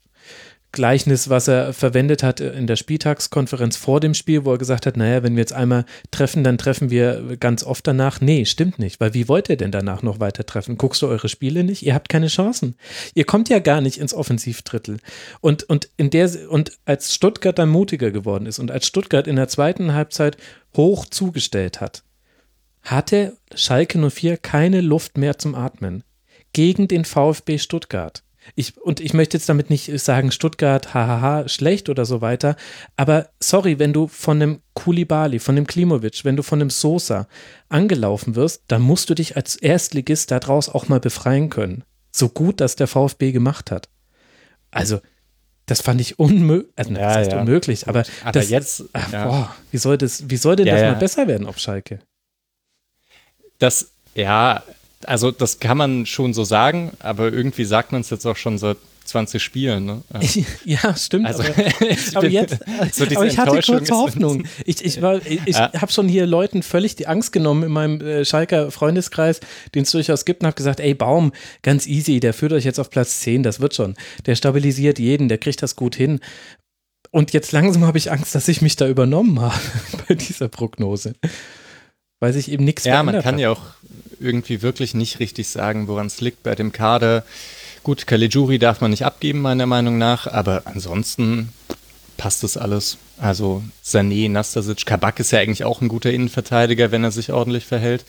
Gleichnis, 0.71 1.29
was 1.29 1.49
er 1.49 1.73
verwendet 1.73 2.23
hat 2.23 2.39
in 2.39 2.69
der 2.69 2.77
Spieltagskonferenz 2.77 3.77
vor 3.77 3.99
dem 3.99 4.15
Spiel, 4.15 4.45
wo 4.45 4.53
er 4.53 4.59
gesagt 4.59 4.87
hat, 4.87 4.97
naja, 4.97 5.25
wenn 5.25 5.35
wir 5.35 5.41
jetzt 5.41 5.55
einmal 5.55 5.87
treffen, 6.13 6.45
dann 6.45 6.57
treffen 6.57 6.91
wir 6.91 7.37
ganz 7.41 7.65
oft 7.65 7.85
danach. 7.85 8.21
Nee, 8.21 8.45
stimmt 8.45 8.79
nicht, 8.79 9.01
weil 9.01 9.13
wie 9.13 9.27
wollt 9.27 9.49
ihr 9.49 9.57
denn 9.57 9.73
danach 9.73 10.05
noch 10.05 10.21
weiter 10.21 10.47
treffen? 10.47 10.79
Guckst 10.79 11.03
du 11.03 11.09
eure 11.09 11.29
Spiele 11.29 11.65
nicht? 11.65 11.85
Ihr 11.85 11.95
habt 11.95 12.09
keine 12.09 12.29
Chancen. 12.29 12.77
Ihr 13.15 13.25
kommt 13.25 13.49
ja 13.49 13.59
gar 13.59 13.81
nicht 13.81 13.99
ins 13.99 14.15
Offensivdrittel. 14.15 14.99
Und, 15.41 15.65
und, 15.65 15.89
in 15.97 16.11
der, 16.11 16.31
und 16.49 16.79
als 16.85 17.13
Stuttgart 17.13 17.59
dann 17.59 17.71
mutiger 17.71 18.13
geworden 18.13 18.47
ist 18.47 18.61
und 18.61 18.71
als 18.71 18.87
Stuttgart 18.87 19.27
in 19.27 19.35
der 19.35 19.49
zweiten 19.49 19.95
Halbzeit 19.95 20.37
hoch 20.77 21.07
zugestellt 21.07 21.81
hat, 21.81 22.05
hatte 22.91 23.37
Schalke 23.55 23.99
04 24.11 24.37
keine 24.37 24.81
Luft 24.81 25.19
mehr 25.19 25.39
zum 25.39 25.55
Atmen 25.55 26.05
gegen 26.53 26.89
den 26.89 27.05
VfB 27.05 27.59
Stuttgart. 27.59 28.23
Ich, 28.55 28.79
und 28.79 29.01
ich 29.01 29.13
möchte 29.13 29.37
jetzt 29.37 29.49
damit 29.49 29.69
nicht 29.69 29.91
sagen, 30.01 30.31
Stuttgart, 30.33 30.95
hahaha, 30.95 31.49
schlecht 31.49 31.89
oder 31.91 32.07
so 32.07 32.21
weiter. 32.23 32.57
Aber 32.97 33.29
sorry, 33.41 33.79
wenn 33.79 33.93
du 33.93 34.07
von 34.07 34.41
einem 34.41 34.61
Kulibali, 34.75 35.39
von 35.39 35.57
einem 35.57 35.67
Klimovic, 35.67 36.25
wenn 36.25 36.37
du 36.37 36.43
von 36.43 36.61
einem 36.61 36.71
Sosa 36.71 37.29
angelaufen 37.69 38.37
wirst, 38.37 38.63
dann 38.69 38.81
musst 38.83 39.11
du 39.11 39.15
dich 39.15 39.37
als 39.37 39.57
Erstligist 39.57 40.31
daraus 40.31 40.69
auch 40.71 40.89
mal 40.89 41.01
befreien 41.01 41.51
können. 41.51 41.85
So 42.11 42.31
gut 42.31 42.61
das 42.61 42.75
der 42.77 42.87
VfB 42.87 43.33
gemacht 43.33 43.71
hat. 43.71 43.91
Also, 44.71 45.01
das 45.67 45.83
fand 45.83 46.01
ich 46.01 46.19
unmöglich, 46.19 46.73
also 46.77 46.91
das 46.95 47.01
Ja, 47.01 47.15
heißt 47.15 47.33
ja. 47.33 47.41
unmöglich, 47.41 47.89
aber, 47.89 48.05
Aber 48.23 48.33
das, 48.33 48.49
jetzt, 48.49 48.85
ach, 48.95 49.13
ja. 49.13 49.27
boah, 49.27 49.57
wie 49.71 49.77
soll 49.79 49.99
das, 49.99 50.31
wie 50.31 50.37
soll 50.39 50.57
denn 50.57 50.67
das 50.67 50.81
mal 50.81 50.95
besser 50.97 51.29
werden 51.29 51.47
auf 51.47 51.59
Schalke? 51.59 52.01
Das, 53.59 53.91
ja, 54.15 54.63
also 55.05 55.31
das 55.31 55.59
kann 55.61 55.77
man 55.79 56.07
schon 56.07 56.35
so 56.35 56.45
sagen, 56.45 56.93
aber 57.01 57.33
irgendwie 57.33 57.65
sagt 57.65 57.93
man 57.93 58.01
es 58.01 58.11
jetzt 58.11 58.27
auch 58.27 58.37
schon 58.37 58.59
seit 58.59 58.77
20 59.05 59.43
Spielen. 59.43 59.87
Ne? 59.87 60.03
Ja. 60.65 60.95
Stimmt. 60.95 61.27
Also, 61.27 61.43
aber, 61.43 61.57
ich 61.91 62.17
aber 62.17 62.27
jetzt, 62.29 62.59
so 62.93 63.05
aber 63.05 63.27
ich 63.27 63.39
hatte 63.39 63.61
kurze 63.63 63.95
Hoffnung. 63.95 64.45
Ich, 64.67 64.85
ich, 64.85 65.01
war- 65.01 65.25
ich, 65.25 65.41
ich 65.47 65.57
Ja. 65.57 65.73
habe 65.81 65.91
schon 65.91 66.09
hier 66.09 66.27
Leuten 66.27 66.63
völlig 66.63 66.95
die 66.97 67.07
Angst 67.07 67.33
genommen 67.33 67.63
in 67.63 67.73
meinem 67.73 68.01
äh, 68.03 68.25
Schalker 68.27 68.71
Freundeskreis, 68.71 69.41
den 69.75 69.85
es 69.85 69.91
durchaus 69.93 70.25
gibt, 70.27 70.43
und 70.43 70.47
habe 70.47 70.57
gesagt, 70.57 70.79
ey 70.81 70.93
Baum, 70.95 71.33
ganz 71.63 71.87
easy, 71.87 72.21
der 72.21 72.35
führt 72.35 72.53
euch 72.53 72.65
jetzt 72.65 72.79
auf 72.79 72.91
Platz 72.91 73.21
10, 73.21 73.43
das 73.43 73.61
wird 73.61 73.75
schon. 73.75 73.95
Der 74.27 74.35
stabilisiert 74.35 74.99
jeden, 74.99 75.29
der 75.29 75.39
kriegt 75.39 75.63
das 75.63 75.75
gut 75.75 75.97
hin. 75.97 76.21
Und 77.11 77.33
jetzt 77.33 77.53
langsam 77.53 77.87
habe 77.87 77.97
ich 77.97 78.13
Angst, 78.13 78.35
dass 78.35 78.47
ich 78.49 78.61
mich 78.61 78.77
da 78.77 78.87
übernommen 78.87 79.41
habe 79.41 79.55
bei 80.07 80.15
dieser 80.15 80.49
Prognose. 80.49 81.15
Weil 82.21 82.33
sich 82.33 82.51
eben 82.51 82.65
nichts 82.65 82.85
Ja, 82.85 83.03
man 83.03 83.15
verändert 83.15 83.25
kann 83.25 83.35
hat. 83.35 83.41
ja 83.41 83.51
auch 83.51 83.63
irgendwie 84.21 84.63
wirklich 84.63 84.95
nicht 84.95 85.21
richtig 85.21 85.49
sagen, 85.49 85.87
woran 85.87 86.07
es 86.07 86.21
liegt 86.21 86.43
bei 86.43 86.55
dem 86.55 86.73
Kader. 86.73 87.25
Gut, 87.85 88.07
Caligiuri 88.07 88.59
darf 88.59 88.81
man 88.81 88.91
nicht 88.91 89.05
abgeben, 89.05 89.41
meiner 89.41 89.67
Meinung 89.67 89.99
nach, 89.99 90.27
aber 90.27 90.63
ansonsten 90.65 91.51
passt 92.17 92.43
das 92.43 92.57
alles. 92.57 92.99
Also 93.19 93.63
Sané, 93.85 94.29
Nastasic, 94.29 94.85
Kabak 94.85 95.21
ist 95.21 95.31
ja 95.31 95.39
eigentlich 95.39 95.65
auch 95.65 95.81
ein 95.81 95.89
guter 95.89 96.11
Innenverteidiger, 96.13 96.91
wenn 96.91 97.05
er 97.05 97.13
sich 97.13 97.33
ordentlich 97.33 97.65
verhält. 97.65 98.05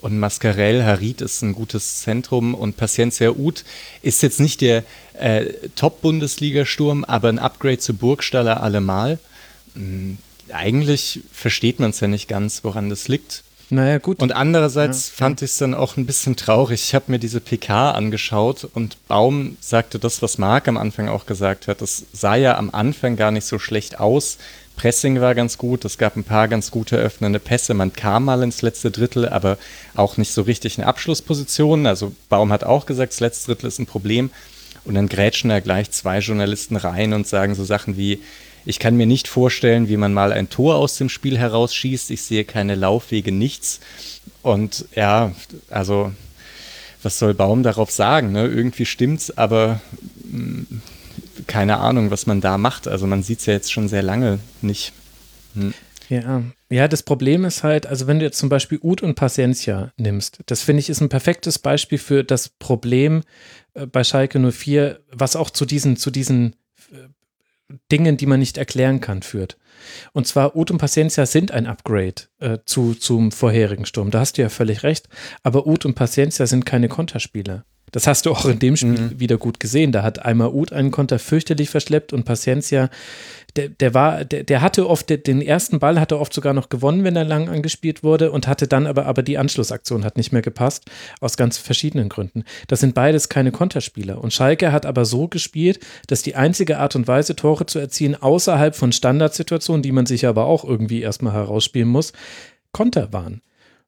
Und 0.00 0.18
Mascarell, 0.18 0.84
Harit 0.84 1.22
ist 1.22 1.42
ein 1.42 1.54
gutes 1.54 2.02
Zentrum 2.02 2.54
und 2.54 2.76
Paciencia 2.76 3.30
Uth 3.30 3.64
ist 4.02 4.22
jetzt 4.22 4.38
nicht 4.38 4.60
der 4.60 4.84
äh, 5.14 5.46
Top-Bundesliga-Sturm, 5.74 7.04
aber 7.04 7.30
ein 7.30 7.40
Upgrade 7.40 7.78
zu 7.78 7.94
Burgstaller 7.94 8.62
allemal. 8.62 9.18
Eigentlich 10.52 11.20
versteht 11.32 11.80
man 11.80 11.90
es 11.90 12.00
ja 12.00 12.08
nicht 12.08 12.28
ganz, 12.28 12.64
woran 12.64 12.90
das 12.90 13.08
liegt. 13.08 13.42
Naja, 13.70 13.98
gut. 13.98 14.20
Und 14.20 14.32
andererseits 14.32 15.10
fand 15.10 15.42
ich 15.42 15.50
es 15.50 15.58
dann 15.58 15.74
auch 15.74 15.96
ein 15.96 16.06
bisschen 16.06 16.36
traurig. 16.36 16.82
Ich 16.82 16.94
habe 16.94 17.06
mir 17.08 17.18
diese 17.18 17.40
PK 17.40 17.90
angeschaut 17.90 18.66
und 18.72 18.96
Baum 19.08 19.58
sagte 19.60 19.98
das, 19.98 20.22
was 20.22 20.38
Marc 20.38 20.68
am 20.68 20.78
Anfang 20.78 21.08
auch 21.08 21.26
gesagt 21.26 21.68
hat. 21.68 21.82
Das 21.82 22.04
sah 22.12 22.34
ja 22.34 22.56
am 22.56 22.70
Anfang 22.70 23.16
gar 23.16 23.30
nicht 23.30 23.44
so 23.44 23.58
schlecht 23.58 24.00
aus. 24.00 24.38
Pressing 24.76 25.20
war 25.20 25.34
ganz 25.34 25.58
gut, 25.58 25.84
es 25.84 25.98
gab 25.98 26.16
ein 26.16 26.24
paar 26.24 26.46
ganz 26.46 26.70
gute 26.70 26.96
öffnende 26.96 27.40
Pässe. 27.40 27.74
Man 27.74 27.92
kam 27.92 28.24
mal 28.24 28.42
ins 28.42 28.62
letzte 28.62 28.90
Drittel, 28.90 29.28
aber 29.28 29.58
auch 29.96 30.16
nicht 30.16 30.32
so 30.32 30.42
richtig 30.42 30.78
in 30.78 30.84
Abschlusspositionen. 30.84 31.86
Also 31.86 32.12
Baum 32.28 32.52
hat 32.52 32.64
auch 32.64 32.86
gesagt, 32.86 33.12
das 33.12 33.20
letzte 33.20 33.46
Drittel 33.52 33.66
ist 33.66 33.80
ein 33.80 33.86
Problem. 33.86 34.30
Und 34.84 34.94
dann 34.94 35.08
grätschen 35.08 35.50
da 35.50 35.60
gleich 35.60 35.90
zwei 35.90 36.20
Journalisten 36.20 36.76
rein 36.76 37.12
und 37.12 37.26
sagen 37.26 37.54
so 37.54 37.64
Sachen 37.64 37.98
wie, 37.98 38.20
ich 38.64 38.78
kann 38.78 38.96
mir 38.96 39.06
nicht 39.06 39.28
vorstellen, 39.28 39.88
wie 39.88 39.96
man 39.96 40.12
mal 40.12 40.32
ein 40.32 40.50
Tor 40.50 40.76
aus 40.76 40.96
dem 40.96 41.08
Spiel 41.08 41.38
herausschießt. 41.38 42.10
Ich 42.10 42.22
sehe 42.22 42.44
keine 42.44 42.74
Laufwege, 42.74 43.32
nichts. 43.32 43.80
Und 44.42 44.86
ja, 44.94 45.32
also 45.70 46.12
was 47.02 47.18
soll 47.18 47.34
Baum 47.34 47.62
darauf 47.62 47.90
sagen? 47.90 48.32
Ne? 48.32 48.46
Irgendwie 48.46 48.86
stimmt's, 48.86 49.36
aber 49.36 49.80
mh, 50.24 50.64
keine 51.46 51.78
Ahnung, 51.78 52.10
was 52.10 52.26
man 52.26 52.40
da 52.40 52.58
macht. 52.58 52.88
Also 52.88 53.06
man 53.06 53.22
sieht 53.22 53.40
es 53.40 53.46
ja 53.46 53.54
jetzt 53.54 53.72
schon 53.72 53.88
sehr 53.88 54.02
lange 54.02 54.38
nicht. 54.60 54.92
Ja, 56.08 56.42
ja, 56.70 56.88
das 56.88 57.02
Problem 57.02 57.44
ist 57.44 57.62
halt, 57.62 57.86
also 57.86 58.06
wenn 58.06 58.18
du 58.18 58.24
jetzt 58.24 58.38
zum 58.38 58.48
Beispiel 58.48 58.78
Ud 58.82 59.02
und 59.02 59.14
Paciencia 59.14 59.92
nimmst, 59.96 60.40
das 60.46 60.62
finde 60.62 60.80
ich 60.80 60.88
ist 60.88 61.00
ein 61.00 61.08
perfektes 61.08 61.58
Beispiel 61.58 61.98
für 61.98 62.24
das 62.24 62.48
Problem 62.48 63.22
äh, 63.74 63.86
bei 63.86 64.04
Schalke 64.04 64.38
04, 64.38 65.00
was 65.12 65.36
auch 65.36 65.50
zu 65.50 65.66
diesen, 65.66 65.96
zu 65.96 66.10
diesen 66.10 66.56
Dingen, 67.92 68.16
die 68.16 68.26
man 68.26 68.40
nicht 68.40 68.58
erklären 68.58 69.00
kann, 69.00 69.22
führt. 69.22 69.58
Und 70.12 70.26
zwar 70.26 70.56
Ud 70.56 70.70
und 70.70 70.78
Paciencia 70.78 71.26
sind 71.26 71.52
ein 71.52 71.66
Upgrade 71.66 72.14
äh, 72.40 72.58
zu, 72.64 72.94
zum 72.94 73.30
vorherigen 73.30 73.86
Sturm. 73.86 74.10
Da 74.10 74.20
hast 74.20 74.38
du 74.38 74.42
ja 74.42 74.48
völlig 74.48 74.82
recht. 74.82 75.08
Aber 75.42 75.66
Ud 75.66 75.84
und 75.84 75.94
Paciencia 75.94 76.46
sind 76.46 76.66
keine 76.66 76.88
Konterspieler. 76.88 77.64
Das 77.90 78.06
hast 78.06 78.26
du 78.26 78.30
auch 78.32 78.44
in 78.44 78.58
dem 78.58 78.76
Spiel 78.76 78.90
mhm. 78.90 79.20
wieder 79.20 79.38
gut 79.38 79.60
gesehen. 79.60 79.92
Da 79.92 80.02
hat 80.02 80.24
einmal 80.24 80.48
Uth 80.48 80.72
einen 80.72 80.90
Konter 80.90 81.18
fürchterlich 81.18 81.70
verschleppt 81.70 82.12
und 82.12 82.24
Paciencia, 82.24 82.90
der, 83.56 83.68
der 83.68 83.94
war, 83.94 84.24
der, 84.24 84.44
der 84.44 84.60
hatte 84.60 84.88
oft, 84.88 85.08
den 85.08 85.42
ersten 85.42 85.78
Ball 85.78 85.98
hat 86.00 86.12
er 86.12 86.20
oft 86.20 86.32
sogar 86.32 86.54
noch 86.54 86.68
gewonnen, 86.68 87.04
wenn 87.04 87.16
er 87.16 87.24
lang 87.24 87.48
angespielt 87.48 88.02
wurde 88.02 88.30
und 88.30 88.46
hatte 88.46 88.68
dann 88.68 88.86
aber, 88.86 89.06
aber 89.06 89.22
die 89.22 89.38
Anschlussaktion 89.38 90.04
hat 90.04 90.16
nicht 90.16 90.32
mehr 90.32 90.42
gepasst, 90.42 90.84
aus 91.20 91.36
ganz 91.36 91.58
verschiedenen 91.58 92.08
Gründen. 92.08 92.44
Das 92.66 92.80
sind 92.80 92.94
beides 92.94 93.28
keine 93.28 93.52
Konterspieler. 93.52 94.22
Und 94.22 94.32
Schalke 94.32 94.72
hat 94.72 94.86
aber 94.86 95.04
so 95.04 95.28
gespielt, 95.28 95.80
dass 96.06 96.22
die 96.22 96.36
einzige 96.36 96.78
Art 96.78 96.94
und 96.94 97.08
Weise, 97.08 97.36
Tore 97.36 97.66
zu 97.66 97.78
erzielen, 97.78 98.14
außerhalb 98.14 98.76
von 98.76 98.92
Standardsituationen, 98.92 99.82
die 99.82 99.92
man 99.92 100.06
sich 100.06 100.26
aber 100.26 100.44
auch 100.44 100.64
irgendwie 100.64 101.00
erstmal 101.00 101.32
herausspielen 101.32 101.88
muss, 101.88 102.12
Konter 102.72 103.12
waren. 103.12 103.40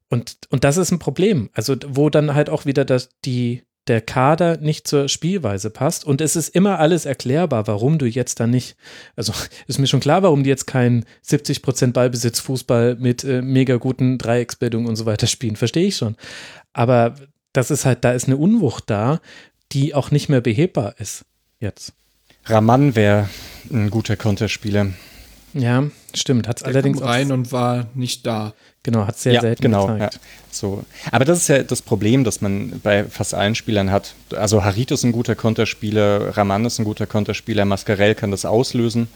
Und, 0.09 0.37
und 0.49 0.63
das 0.63 0.77
ist 0.77 0.91
ein 0.91 0.99
Problem. 0.99 1.49
Also, 1.53 1.75
wo 1.87 2.09
dann 2.09 2.33
halt 2.33 2.49
auch 2.49 2.65
wieder 2.65 2.83
das, 2.83 3.09
die, 3.23 3.63
der 3.87 4.01
Kader 4.01 4.57
nicht 4.57 4.87
zur 4.87 5.09
Spielweise 5.09 5.69
passt. 5.69 6.05
Und 6.05 6.21
es 6.21 6.35
ist 6.35 6.49
immer 6.49 6.79
alles 6.79 7.05
erklärbar, 7.05 7.67
warum 7.67 7.97
du 7.97 8.05
jetzt 8.05 8.39
da 8.39 8.47
nicht, 8.47 8.75
also 9.15 9.33
ist 9.67 9.79
mir 9.79 9.87
schon 9.87 9.99
klar, 9.99 10.23
warum 10.23 10.43
die 10.43 10.49
jetzt 10.49 10.67
keinen 10.67 11.05
70% 11.25 11.93
Ballbesitz 11.93 12.39
Fußball 12.39 12.95
mit 12.95 13.23
äh, 13.23 13.41
mega 13.41 13.77
guten 13.77 14.17
Dreiecksbildungen 14.17 14.87
und 14.87 14.95
so 14.95 15.05
weiter 15.05 15.27
spielen. 15.27 15.55
Verstehe 15.55 15.87
ich 15.87 15.97
schon. 15.97 16.15
Aber 16.73 17.15
das 17.53 17.71
ist 17.71 17.85
halt, 17.85 18.03
da 18.03 18.11
ist 18.11 18.27
eine 18.27 18.37
Unwucht 18.37 18.89
da, 18.89 19.19
die 19.71 19.93
auch 19.93 20.11
nicht 20.11 20.29
mehr 20.29 20.41
behebbar 20.41 20.95
ist 20.99 21.25
jetzt. 21.59 21.93
Raman 22.45 22.95
wäre 22.95 23.29
ein 23.71 23.89
guter 23.89 24.15
Konterspieler. 24.15 24.87
Ja, 25.53 25.83
stimmt. 26.13 26.47
Hat 26.47 26.57
es 26.57 26.63
allerdings 26.63 26.99
kam 26.99 27.07
rein 27.07 27.31
und 27.31 27.51
war 27.51 27.87
nicht 27.93 28.25
da. 28.25 28.53
Genau, 28.83 29.05
hat 29.05 29.17
sehr 29.17 29.33
ja, 29.33 29.41
selten 29.41 29.61
genau, 29.61 29.87
gezeigt. 29.87 30.15
Ja, 30.15 30.19
so. 30.49 30.83
Aber 31.11 31.23
das 31.23 31.37
ist 31.37 31.47
ja 31.49 31.61
das 31.61 31.83
Problem, 31.83 32.23
das 32.23 32.41
man 32.41 32.79
bei 32.81 33.03
fast 33.03 33.35
allen 33.35 33.53
Spielern 33.53 33.91
hat. 33.91 34.15
Also 34.35 34.63
Harit 34.63 34.89
ist 34.89 35.03
ein 35.03 35.11
guter 35.11 35.35
Konterspieler, 35.35 36.35
Raman 36.35 36.65
ist 36.65 36.79
ein 36.79 36.85
guter 36.85 37.05
Konterspieler, 37.05 37.65
Mascarell 37.65 38.15
kann 38.15 38.31
das 38.31 38.43
auslösen. 38.43 39.07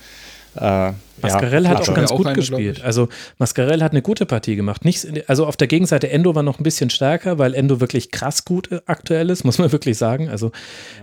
Äh, 0.56 0.94
Mascarell 1.22 1.64
ja, 1.64 1.70
hat 1.70 1.90
auch 1.90 1.94
ganz 1.94 2.12
gut 2.12 2.28
eine, 2.28 2.36
gespielt. 2.36 2.84
Also 2.84 3.10
Mascarell 3.40 3.82
hat 3.82 3.92
eine 3.92 4.02
gute 4.02 4.26
Partie 4.26 4.56
gemacht. 4.56 4.86
Nicht, 4.86 5.28
also 5.28 5.46
auf 5.48 5.58
der 5.58 5.68
Gegenseite 5.68 6.10
Endo 6.10 6.36
war 6.36 6.44
noch 6.44 6.60
ein 6.60 6.64
bisschen 6.64 6.90
stärker, 6.92 7.40
weil 7.40 7.56
Endo 7.56 7.82
wirklich 7.82 8.12
krass 8.12 8.46
gut 8.46 8.72
äh, 8.72 8.82
aktuell 8.86 9.30
ist, 9.32 9.44
muss 9.44 9.58
man 9.58 9.72
wirklich 9.72 9.98
sagen. 9.98 10.30
Also 10.30 10.52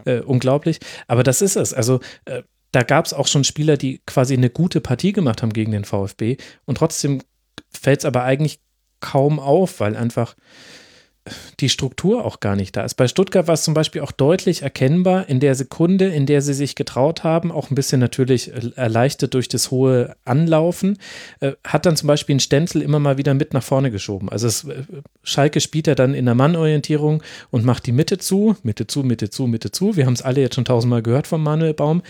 ja. 0.06 0.18
äh, 0.18 0.20
unglaublich. 0.20 0.78
Aber 1.08 1.22
das 1.24 1.42
ist 1.42 1.56
es. 1.56 1.74
Also 1.74 2.00
äh, 2.24 2.42
da 2.70 2.82
gab 2.82 3.04
es 3.04 3.12
auch 3.12 3.26
schon 3.26 3.44
Spieler, 3.44 3.76
die 3.76 4.00
quasi 4.06 4.34
eine 4.34 4.48
gute 4.48 4.80
Partie 4.80 5.12
gemacht 5.12 5.42
haben 5.42 5.52
gegen 5.52 5.72
den 5.72 5.84
VfB 5.84 6.38
und 6.64 6.78
trotzdem 6.78 7.20
fällt 7.80 8.00
es 8.00 8.04
aber 8.04 8.24
eigentlich 8.24 8.60
kaum 9.00 9.40
auf, 9.40 9.80
weil 9.80 9.96
einfach 9.96 10.34
die 11.60 11.68
Struktur 11.68 12.24
auch 12.24 12.40
gar 12.40 12.56
nicht 12.56 12.76
da 12.76 12.82
ist. 12.82 12.94
Bei 12.94 13.06
Stuttgart 13.06 13.46
war 13.46 13.54
es 13.54 13.62
zum 13.62 13.74
Beispiel 13.74 14.00
auch 14.00 14.10
deutlich 14.10 14.62
erkennbar 14.62 15.28
in 15.28 15.38
der 15.38 15.54
Sekunde, 15.54 16.06
in 16.06 16.26
der 16.26 16.42
sie 16.42 16.54
sich 16.54 16.74
getraut 16.74 17.22
haben, 17.22 17.52
auch 17.52 17.70
ein 17.70 17.76
bisschen 17.76 18.00
natürlich 18.00 18.50
erleichtert 18.76 19.34
durch 19.34 19.48
das 19.48 19.70
hohe 19.70 20.16
Anlaufen, 20.24 20.98
äh, 21.40 21.52
hat 21.64 21.86
dann 21.86 21.96
zum 21.96 22.08
Beispiel 22.08 22.36
ein 22.36 22.40
Stenzel 22.40 22.82
immer 22.82 22.98
mal 22.98 23.18
wieder 23.18 23.34
mit 23.34 23.54
nach 23.54 23.62
vorne 23.62 23.92
geschoben. 23.92 24.28
Also 24.30 24.48
es, 24.48 24.64
äh, 24.64 24.82
Schalke 25.22 25.60
spielt 25.60 25.86
er 25.86 25.94
dann 25.94 26.14
in 26.14 26.24
der 26.24 26.34
Mannorientierung 26.34 27.22
und 27.50 27.64
macht 27.64 27.86
die 27.86 27.92
Mitte 27.92 28.18
zu, 28.18 28.56
Mitte 28.64 28.88
zu, 28.88 29.04
Mitte 29.04 29.30
zu, 29.30 29.46
Mitte 29.46 29.70
zu. 29.70 29.96
Wir 29.96 30.06
haben 30.06 30.14
es 30.14 30.22
alle 30.22 30.40
jetzt 30.40 30.56
schon 30.56 30.64
tausendmal 30.64 31.02
gehört 31.02 31.28
von 31.28 31.40
Manuel 31.40 31.74
Baum. 31.74 32.02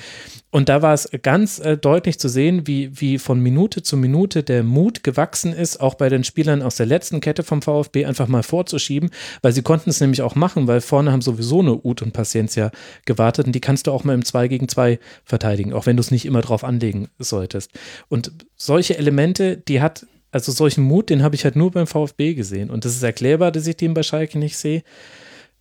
Und 0.50 0.68
da 0.68 0.82
war 0.82 0.92
es 0.92 1.08
ganz 1.22 1.58
äh, 1.58 1.78
deutlich 1.78 2.18
zu 2.18 2.28
sehen, 2.28 2.66
wie, 2.66 3.00
wie 3.00 3.18
von 3.18 3.40
Minute 3.40 3.82
zu 3.82 3.96
Minute 3.96 4.42
der 4.42 4.62
Mut 4.62 5.02
gewachsen 5.02 5.54
ist, 5.54 5.80
auch 5.80 5.94
bei 5.94 6.10
den 6.10 6.24
Spielern 6.24 6.60
aus 6.60 6.76
der 6.76 6.84
letzten 6.84 7.20
Kette 7.20 7.42
vom 7.42 7.62
VfB 7.62 8.04
einfach 8.04 8.28
mal 8.28 8.42
vorzuschieben, 8.42 9.01
weil 9.42 9.52
sie 9.52 9.62
konnten 9.62 9.90
es 9.90 10.00
nämlich 10.00 10.22
auch 10.22 10.34
machen, 10.34 10.66
weil 10.66 10.80
vorne 10.80 11.12
haben 11.12 11.22
sowieso 11.22 11.60
eine 11.60 11.74
Ut 11.84 12.02
und 12.02 12.12
Paciencia 12.12 12.70
gewartet 13.04 13.46
und 13.46 13.52
die 13.52 13.60
kannst 13.60 13.86
du 13.86 13.92
auch 13.92 14.04
mal 14.04 14.14
im 14.14 14.24
2 14.24 14.48
gegen 14.48 14.68
2 14.68 14.98
verteidigen, 15.24 15.72
auch 15.72 15.86
wenn 15.86 15.96
du 15.96 16.00
es 16.00 16.10
nicht 16.10 16.24
immer 16.24 16.40
drauf 16.40 16.64
anlegen 16.64 17.08
solltest. 17.18 17.70
Und 18.08 18.32
solche 18.56 18.98
Elemente, 18.98 19.56
die 19.56 19.80
hat, 19.80 20.06
also 20.30 20.52
solchen 20.52 20.84
Mut, 20.84 21.10
den 21.10 21.22
habe 21.22 21.34
ich 21.34 21.44
halt 21.44 21.56
nur 21.56 21.70
beim 21.70 21.86
VfB 21.86 22.34
gesehen. 22.34 22.70
Und 22.70 22.84
das 22.84 22.94
ist 22.94 23.02
erklärbar, 23.02 23.52
dass 23.52 23.66
ich 23.66 23.76
den 23.76 23.94
bei 23.94 24.02
Schalke 24.02 24.38
nicht 24.38 24.56
sehe. 24.56 24.82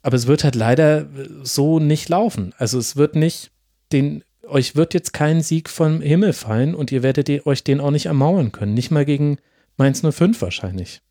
Aber 0.01 0.15
es 0.15 0.27
wird 0.27 0.43
halt 0.43 0.55
leider 0.55 1.07
so 1.43 1.79
nicht 1.79 2.09
laufen. 2.09 2.53
Also 2.57 2.79
es 2.79 2.95
wird 2.95 3.15
nicht 3.15 3.51
den 3.91 4.23
euch 4.47 4.75
wird 4.75 4.93
jetzt 4.93 5.13
kein 5.13 5.41
Sieg 5.41 5.69
vom 5.69 6.01
Himmel 6.01 6.33
fallen 6.33 6.75
und 6.75 6.91
ihr 6.91 7.03
werdet 7.03 7.45
euch 7.47 7.63
den 7.63 7.79
auch 7.79 7.91
nicht 7.91 8.07
ermauern 8.07 8.51
können. 8.51 8.73
Nicht 8.73 8.91
mal 8.91 9.05
gegen 9.05 9.37
Mainz 9.77 10.01
05 10.01 10.41
wahrscheinlich. 10.41 11.01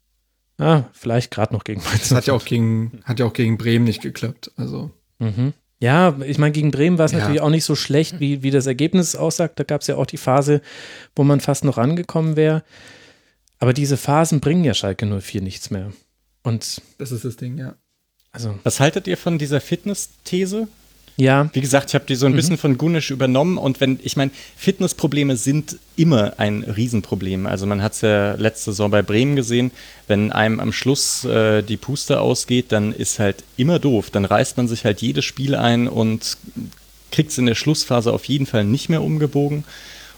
Ah, 0.60 0.84
vielleicht 0.92 1.30
gerade 1.30 1.55
noch 1.55 1.64
gegen 1.64 1.82
Mainz. 1.82 2.10
Das 2.10 2.12
hat 2.12 2.26
ja 2.26 2.34
auch 2.34 2.44
gegen, 2.44 3.00
hat 3.05 3.18
ja 3.18 3.26
auch 3.26 3.32
gegen 3.32 3.56
Bremen 3.56 3.84
nicht 3.84 4.02
geklappt. 4.02 4.52
Also. 4.56 4.90
Mhm. 5.18 5.55
Ja, 5.78 6.18
ich 6.26 6.36
meine, 6.36 6.52
gegen 6.52 6.70
Bremen 6.70 6.98
war 6.98 7.06
es 7.06 7.12
ja. 7.12 7.18
natürlich 7.18 7.40
auch 7.40 7.48
nicht 7.48 7.64
so 7.64 7.74
schlecht, 7.74 8.20
wie, 8.20 8.42
wie 8.42 8.50
das 8.50 8.66
Ergebnis 8.66 9.16
aussagt. 9.16 9.58
Da 9.58 9.64
gab 9.64 9.80
es 9.80 9.86
ja 9.86 9.97
auch 9.97 10.05
die 10.05 10.18
Phase, 10.18 10.60
wo 11.16 11.24
man 11.24 11.40
fast 11.40 11.64
noch 11.64 11.78
rangekommen 11.78 12.36
wäre. 12.36 12.62
Aber 13.58 13.72
diese 13.72 13.97
Phasen 13.97 14.40
bringen 14.40 14.64
ja 14.64 14.74
Schalke 14.74 15.06
04 15.06 15.40
nichts 15.40 15.70
mehr. 15.70 15.92
Und 16.42 16.82
das 16.98 17.10
ist 17.12 17.24
das 17.24 17.36
Ding, 17.36 17.56
ja. 17.56 17.76
Also. 18.30 18.58
Was 18.62 18.80
haltet 18.80 19.06
ihr 19.06 19.16
von 19.16 19.39
dieser 19.39 19.60
Fitness-These? 19.60 20.68
Ja. 21.20 21.50
Wie 21.52 21.60
gesagt, 21.60 21.90
ich 21.90 21.94
habe 21.94 22.07
die 22.07 22.15
so 22.15 22.24
ein 22.24 22.32
mhm. 22.32 22.36
bisschen 22.36 22.57
von 22.57 22.78
Gunisch 22.78 23.10
übernommen 23.10 23.58
und 23.58 23.78
wenn, 23.81 24.00
ich 24.02 24.16
meine, 24.16 24.31
Fitnessprobleme 24.57 25.36
sind 25.36 25.76
immer 25.94 26.32
ein 26.39 26.62
Riesenproblem. 26.62 27.47
Also 27.47 27.66
man 27.66 27.82
hat 27.82 27.92
es 27.92 28.00
ja 28.00 28.34
letzte 28.36 28.70
Saison 28.70 28.90
bei 28.90 29.02
Bremen 29.02 29.36
gesehen, 29.36 29.70
wenn 30.08 30.32
einem 30.32 30.60
am 30.60 30.73
Schluss 30.73 31.26
äh, 31.26 31.62
die 31.62 31.76
Puste 31.76 32.20
ausgeht, 32.20 32.73
dann 32.73 32.94
ist 32.94 33.18
halt 33.18 33.44
immer 33.58 33.78
doof. 33.78 34.08
Dann 34.08 34.24
reißt 34.24 34.57
man 34.57 34.66
sich 34.66 34.86
halt 34.86 35.02
jedes 35.02 35.26
Spiel 35.26 35.55
ein 35.55 35.89
und 35.89 36.39
kriegt 37.12 37.32
es 37.32 37.39
in 37.39 37.44
der 37.44 37.55
Schlussphase 37.55 38.12
auf 38.12 38.24
jeden 38.24 38.47
Fall 38.47 38.65
nicht 38.65 38.89
mehr 38.89 39.02
umgebogen 39.02 39.65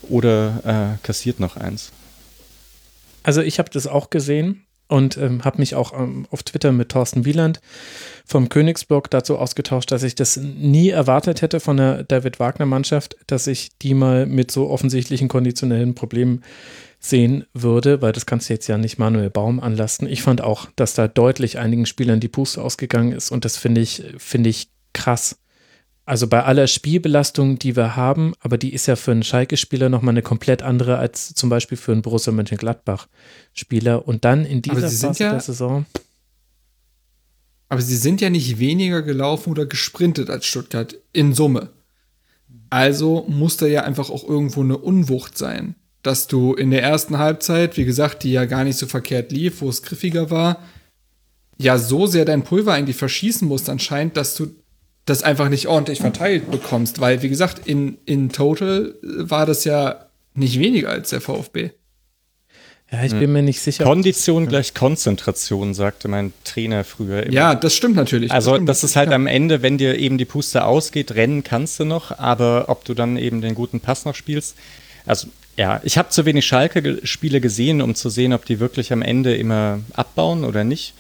oder 0.02 0.98
äh, 1.00 1.04
kassiert 1.04 1.40
noch 1.40 1.56
eins. 1.56 1.90
Also 3.24 3.40
ich 3.40 3.58
habe 3.58 3.70
das 3.70 3.88
auch 3.88 4.08
gesehen 4.08 4.66
und 4.92 5.16
ähm, 5.16 5.42
habe 5.42 5.56
mich 5.58 5.74
auch 5.74 5.98
ähm, 5.98 6.26
auf 6.30 6.42
Twitter 6.42 6.70
mit 6.70 6.90
Thorsten 6.90 7.24
Wieland 7.24 7.62
vom 8.26 8.50
Königsblog 8.50 9.08
dazu 9.08 9.38
ausgetauscht, 9.38 9.90
dass 9.90 10.02
ich 10.02 10.14
das 10.14 10.36
nie 10.36 10.90
erwartet 10.90 11.40
hätte 11.40 11.60
von 11.60 11.78
der 11.78 12.04
David 12.04 12.38
Wagner 12.38 12.66
Mannschaft, 12.66 13.16
dass 13.26 13.46
ich 13.46 13.70
die 13.78 13.94
mal 13.94 14.26
mit 14.26 14.50
so 14.50 14.68
offensichtlichen 14.68 15.28
konditionellen 15.28 15.94
Problemen 15.94 16.42
sehen 17.00 17.46
würde, 17.54 18.02
weil 18.02 18.12
das 18.12 18.26
kannst 18.26 18.50
du 18.50 18.52
jetzt 18.52 18.66
ja 18.66 18.76
nicht 18.76 18.98
Manuel 18.98 19.30
Baum 19.30 19.60
anlasten. 19.60 20.06
Ich 20.06 20.22
fand 20.22 20.42
auch, 20.42 20.68
dass 20.76 20.92
da 20.92 21.08
deutlich 21.08 21.58
einigen 21.58 21.86
Spielern 21.86 22.20
die 22.20 22.28
Puste 22.28 22.60
ausgegangen 22.60 23.12
ist 23.12 23.30
und 23.30 23.46
das 23.46 23.56
finde 23.56 23.80
ich, 23.80 24.04
finde 24.18 24.50
ich 24.50 24.68
krass. 24.92 25.38
Also 26.04 26.26
bei 26.26 26.42
aller 26.42 26.66
Spielbelastung, 26.66 27.58
die 27.58 27.76
wir 27.76 27.94
haben, 27.94 28.34
aber 28.40 28.58
die 28.58 28.74
ist 28.74 28.86
ja 28.86 28.96
für 28.96 29.12
einen 29.12 29.22
Schalke-Spieler 29.22 29.88
nochmal 29.88 30.12
eine 30.12 30.22
komplett 30.22 30.62
andere 30.62 30.98
als 30.98 31.32
zum 31.34 31.48
Beispiel 31.48 31.78
für 31.78 31.92
einen 31.92 32.02
Borussia 32.02 32.32
Mönchengladbach-Spieler. 32.32 34.06
Und 34.08 34.24
dann 34.24 34.44
in 34.44 34.62
dieser 34.62 34.90
Phase 34.90 35.22
ja, 35.22 35.30
der 35.30 35.40
Saison. 35.40 35.86
Aber 37.68 37.80
sie 37.80 37.96
sind 37.96 38.20
ja 38.20 38.30
nicht 38.30 38.58
weniger 38.58 39.02
gelaufen 39.02 39.50
oder 39.50 39.64
gesprintet 39.64 40.28
als 40.28 40.44
Stuttgart 40.44 40.96
in 41.12 41.34
Summe. 41.34 41.70
Also 42.68 43.24
muss 43.28 43.56
da 43.56 43.66
ja 43.66 43.84
einfach 43.84 44.10
auch 44.10 44.28
irgendwo 44.28 44.62
eine 44.62 44.78
Unwucht 44.78 45.38
sein. 45.38 45.76
Dass 46.02 46.26
du 46.26 46.54
in 46.54 46.72
der 46.72 46.82
ersten 46.82 47.18
Halbzeit, 47.18 47.76
wie 47.76 47.84
gesagt, 47.84 48.24
die 48.24 48.32
ja 48.32 48.44
gar 48.44 48.64
nicht 48.64 48.76
so 48.76 48.86
verkehrt 48.88 49.30
lief, 49.30 49.60
wo 49.60 49.68
es 49.68 49.82
griffiger 49.82 50.30
war, 50.30 50.58
ja 51.58 51.78
so 51.78 52.08
sehr 52.08 52.24
dein 52.24 52.42
Pulver 52.42 52.72
eigentlich 52.72 52.96
verschießen 52.96 53.46
musst 53.46 53.68
anscheinend, 53.68 54.16
dass 54.16 54.34
du 54.34 54.52
das 55.04 55.22
einfach 55.22 55.48
nicht 55.48 55.66
ordentlich 55.66 56.00
verteilt 56.00 56.50
bekommst. 56.50 57.00
Weil, 57.00 57.22
wie 57.22 57.28
gesagt, 57.28 57.66
in, 57.66 57.98
in 58.04 58.30
total 58.30 58.94
war 59.02 59.46
das 59.46 59.64
ja 59.64 60.06
nicht 60.34 60.58
weniger 60.58 60.90
als 60.90 61.10
der 61.10 61.20
VfB. 61.20 61.70
Ja, 62.92 63.04
ich 63.04 63.12
bin 63.12 63.22
hm. 63.22 63.32
mir 63.32 63.42
nicht 63.42 63.60
sicher. 63.60 63.84
Kondition 63.84 64.48
gleich 64.48 64.74
Konzentration, 64.74 65.72
sagte 65.72 66.08
mein 66.08 66.34
Trainer 66.44 66.84
früher 66.84 67.22
immer. 67.22 67.32
Ja, 67.32 67.54
das 67.54 67.74
stimmt 67.74 67.96
natürlich. 67.96 68.28
Das 68.28 68.36
also, 68.36 68.54
stimmt, 68.54 68.68
das 68.68 68.84
ist 68.84 68.96
halt 68.96 69.08
ja. 69.08 69.14
am 69.14 69.26
Ende, 69.26 69.62
wenn 69.62 69.78
dir 69.78 69.98
eben 69.98 70.18
die 70.18 70.26
Puste 70.26 70.66
ausgeht, 70.66 71.12
rennen 71.14 71.42
kannst 71.42 71.80
du 71.80 71.86
noch, 71.86 72.18
aber 72.18 72.66
ob 72.68 72.84
du 72.84 72.92
dann 72.92 73.16
eben 73.16 73.40
den 73.40 73.54
guten 73.54 73.80
Pass 73.80 74.04
noch 74.04 74.14
spielst. 74.14 74.56
Also, 75.06 75.28
ja, 75.56 75.80
ich 75.84 75.96
habe 75.96 76.10
zu 76.10 76.26
wenig 76.26 76.46
Schalke-Spiele 76.46 77.40
gesehen, 77.40 77.80
um 77.80 77.94
zu 77.94 78.10
sehen, 78.10 78.34
ob 78.34 78.44
die 78.44 78.60
wirklich 78.60 78.92
am 78.92 79.00
Ende 79.00 79.36
immer 79.36 79.80
abbauen 79.94 80.44
oder 80.44 80.62
nicht. 80.62 80.94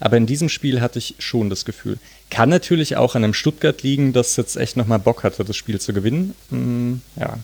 Aber 0.00 0.16
in 0.16 0.26
diesem 0.26 0.48
Spiel 0.48 0.80
hatte 0.80 0.98
ich 0.98 1.14
schon 1.18 1.48
das 1.48 1.64
Gefühl. 1.64 1.98
Kann 2.30 2.48
natürlich 2.48 2.96
auch 2.96 3.14
an 3.14 3.24
einem 3.24 3.34
Stuttgart 3.34 3.82
liegen, 3.82 4.12
das 4.12 4.36
jetzt 4.36 4.56
echt 4.56 4.76
nochmal 4.76 4.98
Bock 4.98 5.22
hatte, 5.22 5.44
das 5.44 5.56
Spiel 5.56 5.80
zu 5.80 5.92
gewinnen. 5.92 6.34
Hm, 6.50 7.00
ja. 7.16 7.38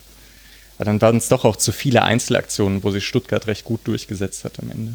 Aber 0.77 0.85
dann 0.85 1.01
waren 1.01 1.17
es 1.17 1.29
doch 1.29 1.45
auch 1.45 1.57
zu 1.57 1.71
viele 1.71 2.03
Einzelaktionen, 2.03 2.83
wo 2.83 2.91
sich 2.91 3.07
Stuttgart 3.07 3.47
recht 3.47 3.65
gut 3.65 3.81
durchgesetzt 3.85 4.45
hat 4.45 4.59
am 4.61 4.71
Ende. 4.71 4.95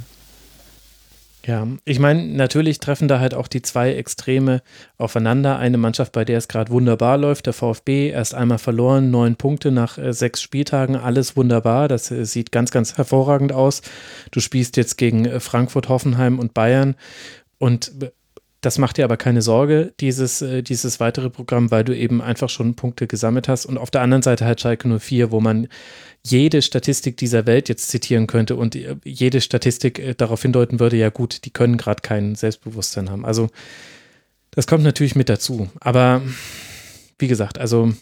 Ja, 1.47 1.65
ich 1.85 1.99
meine, 1.99 2.25
natürlich 2.25 2.79
treffen 2.79 3.07
da 3.07 3.21
halt 3.21 3.33
auch 3.33 3.47
die 3.47 3.61
zwei 3.61 3.93
Extreme 3.93 4.61
aufeinander. 4.97 5.57
Eine 5.57 5.77
Mannschaft, 5.77 6.11
bei 6.11 6.25
der 6.25 6.39
es 6.39 6.49
gerade 6.49 6.71
wunderbar 6.73 7.17
läuft, 7.17 7.45
der 7.45 7.53
VfB, 7.53 8.09
erst 8.09 8.35
einmal 8.35 8.57
verloren, 8.57 9.11
neun 9.11 9.37
Punkte 9.37 9.71
nach 9.71 9.97
äh, 9.97 10.11
sechs 10.11 10.41
Spieltagen, 10.41 10.97
alles 10.97 11.37
wunderbar. 11.37 11.87
Das 11.87 12.11
äh, 12.11 12.25
sieht 12.25 12.51
ganz, 12.51 12.71
ganz 12.71 12.97
hervorragend 12.97 13.53
aus. 13.53 13.81
Du 14.31 14.41
spielst 14.41 14.75
jetzt 14.75 14.97
gegen 14.97 15.23
äh, 15.23 15.39
Frankfurt, 15.39 15.87
Hoffenheim 15.87 16.37
und 16.37 16.53
Bayern 16.53 16.95
und 17.59 17.93
das 18.61 18.79
macht 18.79 18.97
dir 18.97 19.05
aber 19.05 19.17
keine 19.17 19.41
Sorge, 19.41 19.93
dieses, 19.99 20.41
äh, 20.41 20.63
dieses 20.63 20.99
weitere 20.99 21.29
Programm, 21.29 21.69
weil 21.69 21.83
du 21.83 21.95
eben 21.95 22.21
einfach 22.21 22.49
schon 22.49 22.75
Punkte 22.75 23.07
gesammelt 23.07 23.47
hast. 23.47 23.65
Und 23.65 23.77
auf 23.77 23.91
der 23.91 24.01
anderen 24.01 24.23
Seite 24.23 24.45
halt 24.45 24.59
Schalke 24.59 24.87
04, 24.99 25.31
wo 25.31 25.39
man 25.39 25.67
jede 26.23 26.61
Statistik 26.61 27.17
dieser 27.17 27.45
Welt 27.45 27.69
jetzt 27.69 27.89
zitieren 27.89 28.25
könnte 28.25 28.55
und 28.55 28.75
äh, 28.75 28.95
jede 29.03 29.41
Statistik 29.41 29.99
äh, 29.99 30.15
darauf 30.15 30.41
hindeuten 30.41 30.79
würde, 30.79 30.97
ja 30.97 31.09
gut, 31.09 31.45
die 31.45 31.51
können 31.51 31.77
gerade 31.77 32.01
kein 32.01 32.35
Selbstbewusstsein 32.35 33.09
haben. 33.09 33.25
Also 33.25 33.49
das 34.51 34.65
kommt 34.65 34.83
natürlich 34.83 35.15
mit 35.15 35.29
dazu. 35.29 35.69
Aber 35.79 36.23
wie 37.19 37.27
gesagt, 37.27 37.59
also 37.59 37.93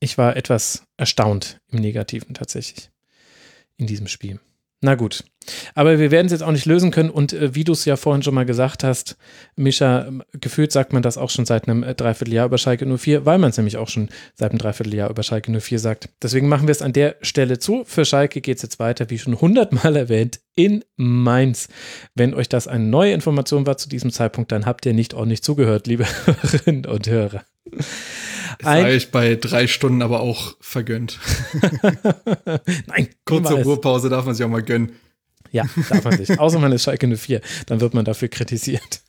ich 0.00 0.18
war 0.18 0.36
etwas 0.36 0.82
erstaunt 0.96 1.58
im 1.70 1.80
Negativen 1.80 2.34
tatsächlich 2.34 2.90
in 3.76 3.86
diesem 3.86 4.08
Spiel. 4.08 4.40
Na 4.84 4.96
gut. 4.96 5.24
Aber 5.74 5.98
wir 5.98 6.10
werden 6.10 6.26
es 6.26 6.32
jetzt 6.32 6.42
auch 6.42 6.52
nicht 6.52 6.66
lösen 6.66 6.90
können. 6.90 7.08
Und 7.08 7.32
äh, 7.32 7.54
wie 7.54 7.64
du 7.64 7.72
es 7.72 7.86
ja 7.86 7.96
vorhin 7.96 8.22
schon 8.22 8.34
mal 8.34 8.44
gesagt 8.44 8.84
hast, 8.84 9.16
Mischa, 9.56 10.10
gefühlt 10.34 10.72
sagt 10.72 10.92
man 10.92 11.02
das 11.02 11.16
auch 11.16 11.30
schon 11.30 11.46
seit 11.46 11.66
einem 11.66 11.82
äh, 11.82 11.94
Dreivierteljahr 11.94 12.44
über 12.44 12.58
Schalke 12.58 12.84
04, 12.84 13.24
weil 13.24 13.38
man 13.38 13.48
es 13.48 13.56
nämlich 13.56 13.78
auch 13.78 13.88
schon 13.88 14.10
seit 14.34 14.50
einem 14.50 14.58
Dreivierteljahr 14.58 15.08
über 15.08 15.22
Schalke 15.22 15.58
04 15.58 15.78
sagt. 15.78 16.10
Deswegen 16.22 16.48
machen 16.48 16.66
wir 16.66 16.72
es 16.72 16.82
an 16.82 16.92
der 16.92 17.16
Stelle 17.22 17.58
zu. 17.58 17.84
Für 17.86 18.04
Schalke 18.04 18.42
geht 18.42 18.58
es 18.58 18.62
jetzt 18.62 18.78
weiter, 18.78 19.08
wie 19.08 19.18
schon 19.18 19.40
hundertmal 19.40 19.96
erwähnt, 19.96 20.40
in 20.54 20.84
Mainz. 20.96 21.68
Wenn 22.14 22.34
euch 22.34 22.50
das 22.50 22.68
eine 22.68 22.84
neue 22.84 23.14
Information 23.14 23.66
war 23.66 23.78
zu 23.78 23.88
diesem 23.88 24.12
Zeitpunkt, 24.12 24.52
dann 24.52 24.66
habt 24.66 24.84
ihr 24.84 24.92
nicht 24.92 25.14
ordentlich 25.14 25.42
zugehört, 25.42 25.86
liebe 25.86 26.04
Hörerinnen 26.26 26.84
und 26.84 27.08
Hörer. 27.08 27.42
Sei 28.62 28.94
ich 28.94 29.10
bei 29.10 29.36
drei 29.36 29.66
Stunden 29.66 30.02
aber 30.02 30.20
auch 30.20 30.56
vergönnt. 30.60 31.18
Nein, 32.86 33.08
kurze. 33.24 33.62
Ruhepause 33.62 34.08
darf 34.08 34.24
man 34.26 34.34
sich 34.34 34.44
auch 34.44 34.50
mal 34.50 34.62
gönnen. 34.62 34.92
Ja, 35.52 35.64
darf 35.88 36.04
man 36.04 36.16
sich. 36.16 36.38
Außer 36.38 36.58
man 36.58 36.72
ist 36.72 36.82
Schalke 36.82 37.06
04, 37.06 37.40
dann 37.66 37.80
wird 37.80 37.94
man 37.94 38.04
dafür 38.04 38.28
kritisiert. 38.28 39.02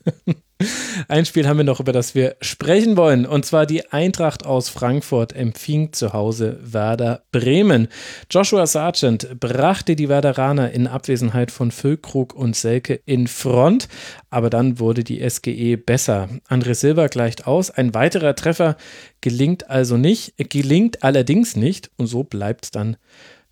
Ein 1.08 1.26
Spiel 1.26 1.46
haben 1.46 1.58
wir 1.58 1.64
noch, 1.64 1.80
über 1.80 1.92
das 1.92 2.14
wir 2.14 2.36
sprechen 2.40 2.96
wollen. 2.96 3.26
Und 3.26 3.44
zwar 3.44 3.66
die 3.66 3.92
Eintracht 3.92 4.46
aus 4.46 4.70
Frankfurt 4.70 5.34
empfing 5.34 5.92
zu 5.92 6.14
Hause 6.14 6.58
Werder 6.62 7.24
Bremen. 7.30 7.88
Joshua 8.30 8.66
Sargent 8.66 9.38
brachte 9.38 9.96
die 9.96 10.08
Werderaner 10.08 10.72
in 10.72 10.86
Abwesenheit 10.86 11.50
von 11.50 11.70
Füllkrug 11.70 12.34
und 12.34 12.56
Selke 12.56 13.00
in 13.04 13.26
Front. 13.26 13.88
Aber 14.30 14.48
dann 14.48 14.78
wurde 14.78 15.04
die 15.04 15.28
SGE 15.28 15.76
besser. 15.76 16.30
André 16.48 16.74
Silva 16.74 17.08
gleicht 17.08 17.46
aus. 17.46 17.70
Ein 17.70 17.92
weiterer 17.92 18.34
Treffer 18.34 18.78
gelingt 19.20 19.68
also 19.68 19.98
nicht, 19.98 20.34
gelingt 20.38 21.02
allerdings 21.02 21.56
nicht. 21.56 21.90
Und 21.98 22.06
so 22.06 22.24
bleibt 22.24 22.64
es 22.64 22.70
dann 22.70 22.96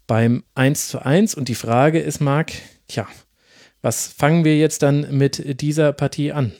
beim 0.06 0.42
1 0.54 0.88
zu 0.88 1.04
1. 1.04 1.34
Und 1.34 1.48
die 1.48 1.54
Frage 1.54 2.00
ist, 2.00 2.20
Marc, 2.20 2.52
tja, 2.88 3.06
was 3.82 4.06
fangen 4.06 4.44
wir 4.44 4.56
jetzt 4.56 4.82
dann 4.82 5.14
mit 5.14 5.60
dieser 5.60 5.92
Partie 5.92 6.32
an? 6.32 6.52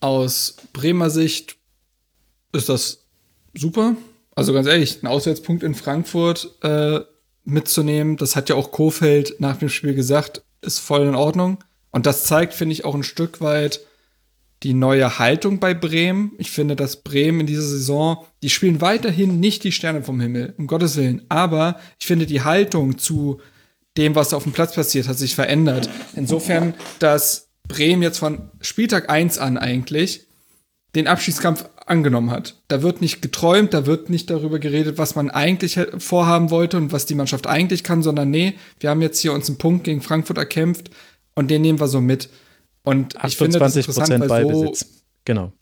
Aus 0.00 0.56
Bremer 0.72 1.10
Sicht 1.10 1.56
ist 2.52 2.68
das 2.68 3.04
super. 3.54 3.96
Also 4.34 4.52
ganz 4.52 4.66
ehrlich, 4.66 5.02
ein 5.02 5.06
Auswärtspunkt 5.06 5.62
in 5.62 5.74
Frankfurt 5.74 6.56
äh, 6.62 7.00
mitzunehmen, 7.44 8.16
das 8.16 8.36
hat 8.36 8.48
ja 8.48 8.54
auch 8.54 8.70
Kofeld 8.70 9.40
nach 9.40 9.56
dem 9.58 9.68
Spiel 9.68 9.94
gesagt, 9.94 10.42
ist 10.62 10.78
voll 10.78 11.02
in 11.02 11.14
Ordnung. 11.14 11.58
Und 11.90 12.06
das 12.06 12.24
zeigt, 12.24 12.54
finde 12.54 12.72
ich, 12.72 12.84
auch 12.84 12.94
ein 12.94 13.02
Stück 13.02 13.40
weit 13.40 13.80
die 14.62 14.74
neue 14.74 15.18
Haltung 15.18 15.58
bei 15.58 15.74
Bremen. 15.74 16.32
Ich 16.38 16.50
finde, 16.50 16.76
dass 16.76 17.02
Bremen 17.02 17.40
in 17.40 17.46
dieser 17.46 17.62
Saison, 17.62 18.26
die 18.42 18.50
spielen 18.50 18.80
weiterhin 18.80 19.40
nicht 19.40 19.64
die 19.64 19.72
Sterne 19.72 20.02
vom 20.02 20.20
Himmel, 20.20 20.54
um 20.58 20.66
Gottes 20.66 20.96
Willen. 20.96 21.22
Aber 21.28 21.80
ich 21.98 22.06
finde, 22.06 22.26
die 22.26 22.42
Haltung 22.42 22.98
zu 22.98 23.40
dem, 23.96 24.14
was 24.14 24.34
auf 24.34 24.44
dem 24.44 24.52
Platz 24.52 24.74
passiert, 24.74 25.08
hat 25.08 25.18
sich 25.18 25.34
verändert. 25.34 25.88
Insofern, 26.14 26.74
dass 26.98 27.49
Bremen 27.70 28.02
jetzt 28.02 28.18
von 28.18 28.50
Spieltag 28.60 29.08
1 29.08 29.38
an 29.38 29.56
eigentlich 29.56 30.26
den 30.96 31.06
Abschiedskampf 31.06 31.64
angenommen 31.86 32.30
hat. 32.30 32.56
Da 32.68 32.82
wird 32.82 33.00
nicht 33.00 33.22
geträumt, 33.22 33.72
da 33.72 33.86
wird 33.86 34.10
nicht 34.10 34.28
darüber 34.28 34.58
geredet, 34.58 34.98
was 34.98 35.14
man 35.14 35.30
eigentlich 35.30 35.78
vorhaben 35.98 36.50
wollte 36.50 36.76
und 36.76 36.92
was 36.92 37.06
die 37.06 37.14
Mannschaft 37.14 37.46
eigentlich 37.46 37.84
kann, 37.84 38.02
sondern 38.02 38.30
nee, 38.30 38.54
wir 38.80 38.90
haben 38.90 39.00
jetzt 39.00 39.20
hier 39.20 39.32
uns 39.32 39.48
einen 39.48 39.58
Punkt 39.58 39.84
gegen 39.84 40.02
Frankfurt 40.02 40.38
erkämpft 40.38 40.90
und 41.34 41.50
den 41.50 41.62
nehmen 41.62 41.78
wir 41.78 41.88
so 41.88 42.00
mit. 42.00 42.28
Und 42.82 43.14
ich 43.24 43.36
finde 43.36 43.58
das 43.60 43.76
interessant, 43.76 44.28
weil 44.28 44.52
so, 44.52 44.72
genau. 45.24 45.52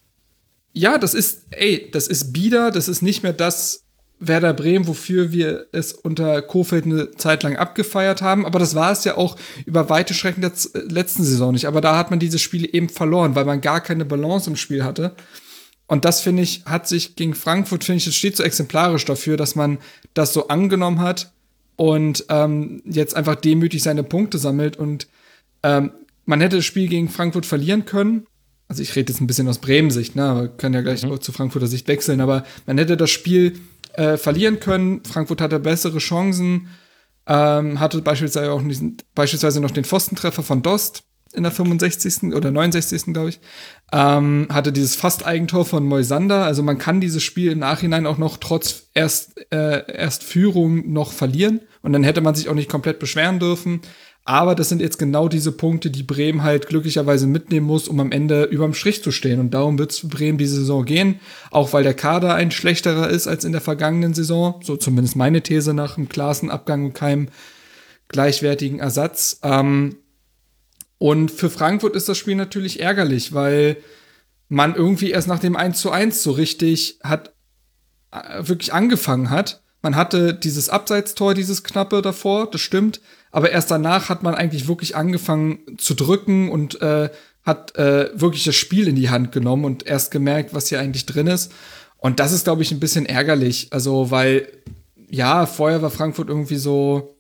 Ja, 0.72 0.96
das 0.96 1.12
ist, 1.14 1.46
ey, 1.50 1.90
das 1.92 2.08
ist 2.08 2.32
bieder, 2.32 2.70
das 2.70 2.88
ist 2.88 3.02
nicht 3.02 3.22
mehr 3.22 3.32
das 3.34 3.84
Werder 4.20 4.52
Bremen, 4.52 4.86
wofür 4.86 5.32
wir 5.32 5.66
es 5.72 5.92
unter 5.92 6.42
Kofeld 6.42 6.84
eine 6.84 7.12
Zeit 7.12 7.42
lang 7.42 7.56
abgefeiert 7.56 8.22
haben. 8.22 8.44
Aber 8.46 8.58
das 8.58 8.74
war 8.74 8.90
es 8.90 9.04
ja 9.04 9.16
auch 9.16 9.36
über 9.64 9.88
weite 9.90 10.14
Strecken 10.14 10.40
der 10.40 10.52
letzten 10.88 11.24
Saison 11.24 11.52
nicht. 11.52 11.66
Aber 11.66 11.80
da 11.80 11.96
hat 11.96 12.10
man 12.10 12.18
diese 12.18 12.38
Spiele 12.38 12.72
eben 12.72 12.88
verloren, 12.88 13.34
weil 13.34 13.44
man 13.44 13.60
gar 13.60 13.80
keine 13.80 14.04
Balance 14.04 14.50
im 14.50 14.56
Spiel 14.56 14.84
hatte. 14.84 15.14
Und 15.86 16.04
das 16.04 16.20
finde 16.20 16.42
ich, 16.42 16.64
hat 16.66 16.86
sich 16.86 17.16
gegen 17.16 17.34
Frankfurt, 17.34 17.84
finde 17.84 17.98
ich, 17.98 18.04
das 18.04 18.14
steht 18.14 18.36
so 18.36 18.42
exemplarisch 18.42 19.04
dafür, 19.06 19.36
dass 19.36 19.54
man 19.54 19.78
das 20.14 20.34
so 20.34 20.48
angenommen 20.48 21.00
hat 21.00 21.32
und 21.76 22.26
ähm, 22.28 22.82
jetzt 22.84 23.16
einfach 23.16 23.36
demütig 23.36 23.82
seine 23.82 24.02
Punkte 24.02 24.38
sammelt. 24.38 24.76
Und 24.76 25.06
ähm, 25.62 25.92
man 26.26 26.40
hätte 26.40 26.56
das 26.56 26.66
Spiel 26.66 26.88
gegen 26.88 27.08
Frankfurt 27.08 27.46
verlieren 27.46 27.86
können. 27.86 28.26
Also 28.68 28.82
ich 28.82 28.94
rede 28.96 29.12
jetzt 29.12 29.22
ein 29.22 29.26
bisschen 29.26 29.48
aus 29.48 29.58
Bremen-Sicht, 29.58 30.14
ne? 30.14 30.24
Aber 30.24 30.48
können 30.48 30.74
ja 30.74 30.82
gleich 30.82 31.02
mhm. 31.02 31.20
zu 31.22 31.32
Frankfurter 31.32 31.68
Sicht 31.68 31.88
wechseln. 31.88 32.20
Aber 32.20 32.44
man 32.66 32.76
hätte 32.76 32.98
das 32.98 33.08
Spiel 33.08 33.58
äh, 33.98 34.16
verlieren 34.16 34.60
können. 34.60 35.02
Frankfurt 35.04 35.40
hatte 35.40 35.58
bessere 35.58 35.98
Chancen. 35.98 36.68
Ähm, 37.26 37.80
hatte 37.80 38.00
beispielsweise 38.00 38.52
auch 38.52 38.62
diesen, 38.62 38.96
beispielsweise 39.14 39.60
noch 39.60 39.72
den 39.72 39.84
Pfostentreffer 39.84 40.42
von 40.42 40.62
Dost 40.62 41.02
in 41.34 41.42
der 41.42 41.52
65. 41.52 42.32
oder 42.34 42.50
69. 42.50 43.12
glaube 43.12 43.30
ich. 43.30 43.40
Ähm, 43.92 44.46
hatte 44.50 44.72
dieses 44.72 44.96
Fast-Eigentor 44.96 45.66
von 45.66 45.84
Moisander. 45.84 46.44
Also 46.44 46.62
man 46.62 46.78
kann 46.78 47.00
dieses 47.00 47.22
Spiel 47.22 47.52
im 47.52 47.58
Nachhinein 47.58 48.06
auch 48.06 48.18
noch 48.18 48.38
trotz 48.38 48.88
erst, 48.94 49.34
äh, 49.52 49.92
erst 49.92 50.22
Führung 50.22 50.90
noch 50.92 51.12
verlieren. 51.12 51.60
Und 51.82 51.92
dann 51.92 52.04
hätte 52.04 52.20
man 52.20 52.34
sich 52.34 52.48
auch 52.48 52.54
nicht 52.54 52.70
komplett 52.70 52.98
beschweren 52.98 53.38
dürfen. 53.38 53.80
Aber 54.28 54.54
das 54.54 54.68
sind 54.68 54.82
jetzt 54.82 54.98
genau 54.98 55.26
diese 55.26 55.52
Punkte, 55.52 55.90
die 55.90 56.02
Bremen 56.02 56.42
halt 56.42 56.66
glücklicherweise 56.66 57.26
mitnehmen 57.26 57.64
muss, 57.64 57.88
um 57.88 57.98
am 57.98 58.12
Ende 58.12 58.44
überm 58.44 58.74
Strich 58.74 59.02
zu 59.02 59.10
stehen. 59.10 59.40
Und 59.40 59.54
darum 59.54 59.78
wird 59.78 59.90
es 59.90 60.06
Bremen 60.06 60.36
diese 60.36 60.56
Saison 60.56 60.84
gehen. 60.84 61.18
Auch 61.50 61.72
weil 61.72 61.82
der 61.82 61.94
Kader 61.94 62.34
ein 62.34 62.50
schlechterer 62.50 63.08
ist 63.08 63.26
als 63.26 63.44
in 63.44 63.52
der 63.52 63.62
vergangenen 63.62 64.12
Saison. 64.12 64.60
So 64.62 64.76
zumindest 64.76 65.16
meine 65.16 65.40
These 65.40 65.72
nach 65.72 65.94
dem 65.94 66.10
Klassenabgang 66.10 66.84
und 66.84 66.92
keinem 66.92 67.28
gleichwertigen 68.08 68.80
Ersatz. 68.80 69.40
Ähm, 69.42 69.96
und 70.98 71.30
für 71.30 71.48
Frankfurt 71.48 71.96
ist 71.96 72.10
das 72.10 72.18
Spiel 72.18 72.34
natürlich 72.34 72.80
ärgerlich, 72.80 73.32
weil 73.32 73.78
man 74.50 74.74
irgendwie 74.74 75.10
erst 75.10 75.28
nach 75.28 75.38
dem 75.38 75.56
1 75.56 75.80
zu 75.80 75.90
1 75.90 76.22
so 76.22 76.32
richtig 76.32 76.98
hat, 77.02 77.32
äh, 78.10 78.46
wirklich 78.46 78.74
angefangen 78.74 79.30
hat. 79.30 79.62
Man 79.80 79.96
hatte 79.96 80.34
dieses 80.34 80.68
Abseitstor, 80.68 81.32
dieses 81.32 81.64
knappe 81.64 82.02
davor, 82.02 82.50
das 82.50 82.60
stimmt. 82.60 83.00
Aber 83.30 83.50
erst 83.50 83.70
danach 83.70 84.08
hat 84.08 84.22
man 84.22 84.34
eigentlich 84.34 84.68
wirklich 84.68 84.96
angefangen 84.96 85.60
zu 85.78 85.94
drücken 85.94 86.50
und 86.50 86.80
äh, 86.80 87.10
hat 87.42 87.76
äh, 87.76 88.10
wirklich 88.14 88.44
das 88.44 88.56
Spiel 88.56 88.88
in 88.88 88.96
die 88.96 89.10
Hand 89.10 89.32
genommen 89.32 89.64
und 89.64 89.86
erst 89.86 90.10
gemerkt, 90.10 90.54
was 90.54 90.68
hier 90.68 90.80
eigentlich 90.80 91.06
drin 91.06 91.26
ist. 91.26 91.52
Und 91.96 92.20
das 92.20 92.32
ist, 92.32 92.44
glaube 92.44 92.62
ich, 92.62 92.70
ein 92.70 92.80
bisschen 92.80 93.06
ärgerlich. 93.06 93.68
Also, 93.70 94.10
weil, 94.10 94.48
ja, 95.08 95.46
vorher 95.46 95.82
war 95.82 95.90
Frankfurt 95.90 96.28
irgendwie 96.28 96.56
so 96.56 97.14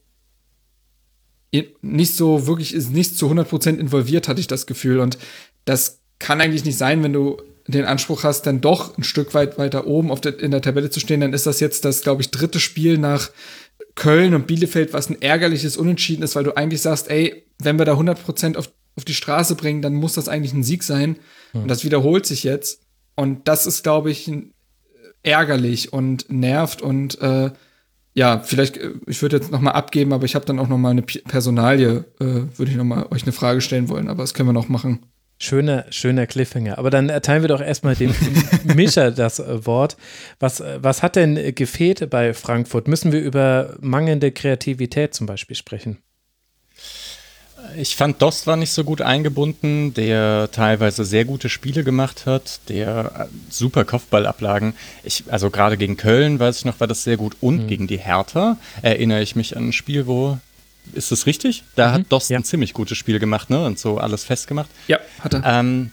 nicht 1.80 2.14
so 2.14 2.46
wirklich, 2.46 2.74
ist 2.74 2.90
nicht 2.90 3.16
zu 3.16 3.30
100% 3.30 3.78
involviert, 3.78 4.28
hatte 4.28 4.40
ich 4.40 4.46
das 4.46 4.66
Gefühl. 4.66 5.00
Und 5.00 5.18
das 5.64 6.00
kann 6.18 6.40
eigentlich 6.40 6.64
nicht 6.64 6.76
sein, 6.76 7.02
wenn 7.02 7.12
du 7.12 7.40
den 7.66 7.84
Anspruch 7.84 8.24
hast, 8.24 8.46
dann 8.46 8.60
doch 8.60 8.96
ein 8.96 9.04
Stück 9.04 9.34
weit 9.34 9.58
weiter 9.58 9.86
oben 9.86 10.10
auf 10.10 10.20
der, 10.20 10.38
in 10.38 10.50
der 10.50 10.62
Tabelle 10.62 10.90
zu 10.90 11.00
stehen, 11.00 11.20
dann 11.20 11.34
ist 11.34 11.46
das 11.46 11.60
jetzt 11.60 11.84
das, 11.84 12.02
glaube 12.02 12.22
ich, 12.22 12.30
dritte 12.30 12.60
Spiel 12.60 12.96
nach 12.96 13.30
Köln 13.98 14.34
und 14.34 14.46
Bielefeld, 14.46 14.92
was 14.92 15.10
ein 15.10 15.20
ärgerliches 15.20 15.76
Unentschieden 15.76 16.22
ist, 16.22 16.36
weil 16.36 16.44
du 16.44 16.56
eigentlich 16.56 16.80
sagst, 16.80 17.10
ey, 17.10 17.44
wenn 17.58 17.78
wir 17.78 17.84
da 17.84 17.94
100% 17.94 18.56
auf, 18.56 18.70
auf 18.96 19.04
die 19.04 19.14
Straße 19.14 19.56
bringen, 19.56 19.82
dann 19.82 19.94
muss 19.94 20.14
das 20.14 20.28
eigentlich 20.28 20.52
ein 20.52 20.62
Sieg 20.62 20.84
sein. 20.84 21.16
Mhm. 21.52 21.62
Und 21.62 21.68
das 21.68 21.84
wiederholt 21.84 22.24
sich 22.24 22.44
jetzt. 22.44 22.80
Und 23.16 23.48
das 23.48 23.66
ist, 23.66 23.82
glaube 23.82 24.12
ich, 24.12 24.30
ärgerlich 25.24 25.92
und 25.92 26.30
nervt 26.30 26.80
und 26.80 27.20
äh, 27.20 27.50
ja, 28.14 28.38
vielleicht, 28.40 28.76
äh, 28.76 28.92
ich 29.06 29.20
würde 29.20 29.36
jetzt 29.36 29.50
noch 29.50 29.60
mal 29.60 29.72
abgeben, 29.72 30.12
aber 30.12 30.24
ich 30.24 30.36
habe 30.36 30.46
dann 30.46 30.60
auch 30.60 30.68
noch 30.68 30.78
mal 30.78 30.90
eine 30.90 31.02
Personalie, 31.02 32.04
äh, 32.20 32.24
würde 32.56 32.70
ich 32.70 32.76
noch 32.76 32.84
mal 32.84 33.06
euch 33.10 33.24
eine 33.24 33.32
Frage 33.32 33.60
stellen 33.60 33.88
wollen, 33.88 34.08
aber 34.08 34.22
das 34.22 34.32
können 34.32 34.48
wir 34.48 34.52
noch 34.52 34.68
machen. 34.68 35.06
Schöner, 35.40 35.86
schöner 35.90 36.26
Cliffhanger. 36.26 36.78
Aber 36.78 36.90
dann 36.90 37.08
erteilen 37.08 37.42
wir 37.42 37.48
doch 37.48 37.60
erstmal 37.60 37.94
dem 37.94 38.12
Mischer 38.64 39.12
das 39.12 39.38
äh, 39.38 39.64
Wort. 39.66 39.96
Was, 40.40 40.60
äh, 40.60 40.78
was 40.82 41.02
hat 41.02 41.14
denn 41.14 41.54
gefehlt 41.54 42.10
bei 42.10 42.34
Frankfurt? 42.34 42.88
Müssen 42.88 43.12
wir 43.12 43.20
über 43.20 43.76
mangelnde 43.80 44.32
Kreativität 44.32 45.14
zum 45.14 45.26
Beispiel 45.26 45.56
sprechen? 45.56 45.98
Ich 47.76 47.96
fand, 47.96 48.22
Dost 48.22 48.46
war 48.46 48.56
nicht 48.56 48.70
so 48.70 48.84
gut 48.84 49.02
eingebunden, 49.02 49.92
der 49.92 50.48
teilweise 50.50 51.04
sehr 51.04 51.24
gute 51.24 51.48
Spiele 51.48 51.84
gemacht 51.84 52.24
hat, 52.26 52.60
der 52.68 53.12
äh, 53.16 53.24
super 53.50 53.84
Kopfballablagen. 53.84 54.74
Ich, 55.04 55.24
also 55.28 55.50
gerade 55.50 55.76
gegen 55.76 55.96
Köln, 55.96 56.40
weiß 56.40 56.58
ich 56.58 56.64
noch, 56.64 56.80
war 56.80 56.86
das 56.86 57.04
sehr 57.04 57.16
gut. 57.16 57.36
Und 57.40 57.64
mhm. 57.64 57.66
gegen 57.68 57.86
die 57.86 57.98
Hertha 57.98 58.56
erinnere 58.82 59.22
ich 59.22 59.36
mich 59.36 59.56
an 59.56 59.68
ein 59.68 59.72
Spiel, 59.72 60.06
wo 60.06 60.38
Ist 60.92 61.10
das 61.12 61.26
richtig? 61.26 61.64
Da 61.76 61.88
Mhm, 61.88 61.92
hat 61.94 62.02
Dost 62.10 62.30
ja. 62.30 62.38
ein 62.38 62.44
ziemlich 62.44 62.72
gutes 62.72 62.96
Spiel 62.98 63.18
gemacht, 63.18 63.50
ne? 63.50 63.64
Und 63.64 63.78
so 63.78 63.98
alles 63.98 64.24
festgemacht. 64.24 64.70
Ja, 64.86 64.98
hat 65.20 65.34
er. 65.34 65.42
Ähm, 65.44 65.90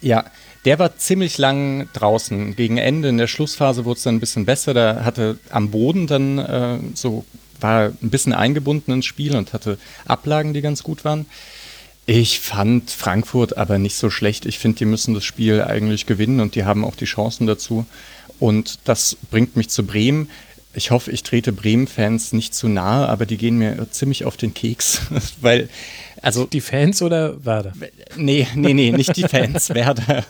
ja, 0.00 0.24
der 0.64 0.78
war 0.78 0.96
ziemlich 0.96 1.38
lang 1.38 1.88
draußen. 1.92 2.54
Gegen 2.56 2.78
Ende 2.78 3.08
in 3.08 3.18
der 3.18 3.26
Schlussphase 3.26 3.84
wurde 3.84 3.98
es 3.98 4.04
dann 4.04 4.16
ein 4.16 4.20
bisschen 4.20 4.44
besser. 4.44 4.74
Da 4.74 5.04
hatte 5.04 5.38
am 5.50 5.70
Boden 5.70 6.06
dann 6.06 6.38
äh, 6.38 6.78
so, 6.94 7.24
war 7.60 7.86
ein 8.02 8.10
bisschen 8.10 8.32
eingebunden 8.32 8.92
ins 8.92 9.06
Spiel 9.06 9.36
und 9.36 9.52
hatte 9.52 9.78
Ablagen, 10.06 10.54
die 10.54 10.60
ganz 10.60 10.82
gut 10.82 11.04
waren. 11.04 11.26
Ich 12.06 12.40
fand 12.40 12.90
Frankfurt 12.90 13.56
aber 13.56 13.78
nicht 13.78 13.94
so 13.96 14.10
schlecht. 14.10 14.44
Ich 14.46 14.58
finde, 14.58 14.78
die 14.78 14.84
müssen 14.86 15.14
das 15.14 15.24
Spiel 15.24 15.62
eigentlich 15.62 16.06
gewinnen 16.06 16.40
und 16.40 16.56
die 16.56 16.64
haben 16.64 16.84
auch 16.84 16.96
die 16.96 17.04
Chancen 17.04 17.46
dazu. 17.46 17.86
Und 18.40 18.80
das 18.84 19.16
bringt 19.30 19.54
mich 19.56 19.68
zu 19.68 19.84
Bremen. 19.84 20.28
Ich 20.74 20.90
hoffe, 20.90 21.10
ich 21.10 21.22
trete 21.22 21.52
Bremen-Fans 21.52 22.32
nicht 22.32 22.54
zu 22.54 22.68
nahe, 22.68 23.08
aber 23.08 23.26
die 23.26 23.36
gehen 23.36 23.58
mir 23.58 23.86
ziemlich 23.90 24.24
auf 24.24 24.36
den 24.36 24.54
Keks, 24.54 25.02
weil, 25.40 25.68
also 26.22 26.46
Die 26.46 26.60
Fans 26.60 27.02
oder 27.02 27.44
Werder? 27.44 27.72
Nee, 28.16 28.46
nee, 28.54 28.72
nee, 28.72 28.90
nicht 28.90 29.16
die 29.16 29.24
Fans, 29.24 29.68
Werder. 29.74 30.24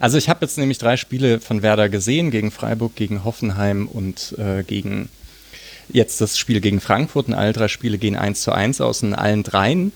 Also 0.00 0.18
ich 0.18 0.28
habe 0.28 0.44
jetzt 0.44 0.58
nämlich 0.58 0.78
drei 0.78 0.96
Spiele 0.96 1.40
von 1.40 1.62
Werder 1.62 1.88
gesehen, 1.88 2.30
gegen 2.30 2.50
Freiburg, 2.50 2.94
gegen 2.94 3.24
Hoffenheim 3.24 3.88
und 3.88 4.36
äh, 4.38 4.62
gegen 4.62 5.08
jetzt 5.88 6.20
das 6.20 6.38
Spiel 6.38 6.60
gegen 6.60 6.80
Frankfurt. 6.80 7.28
Und 7.28 7.34
alle 7.34 7.52
drei 7.52 7.68
Spiele 7.68 7.98
gehen 7.98 8.16
1 8.16 8.42
zu 8.42 8.52
1 8.52 8.80
aus. 8.80 9.02
Und 9.02 9.10
in 9.10 9.14
allen 9.14 9.42
dreien 9.42 9.92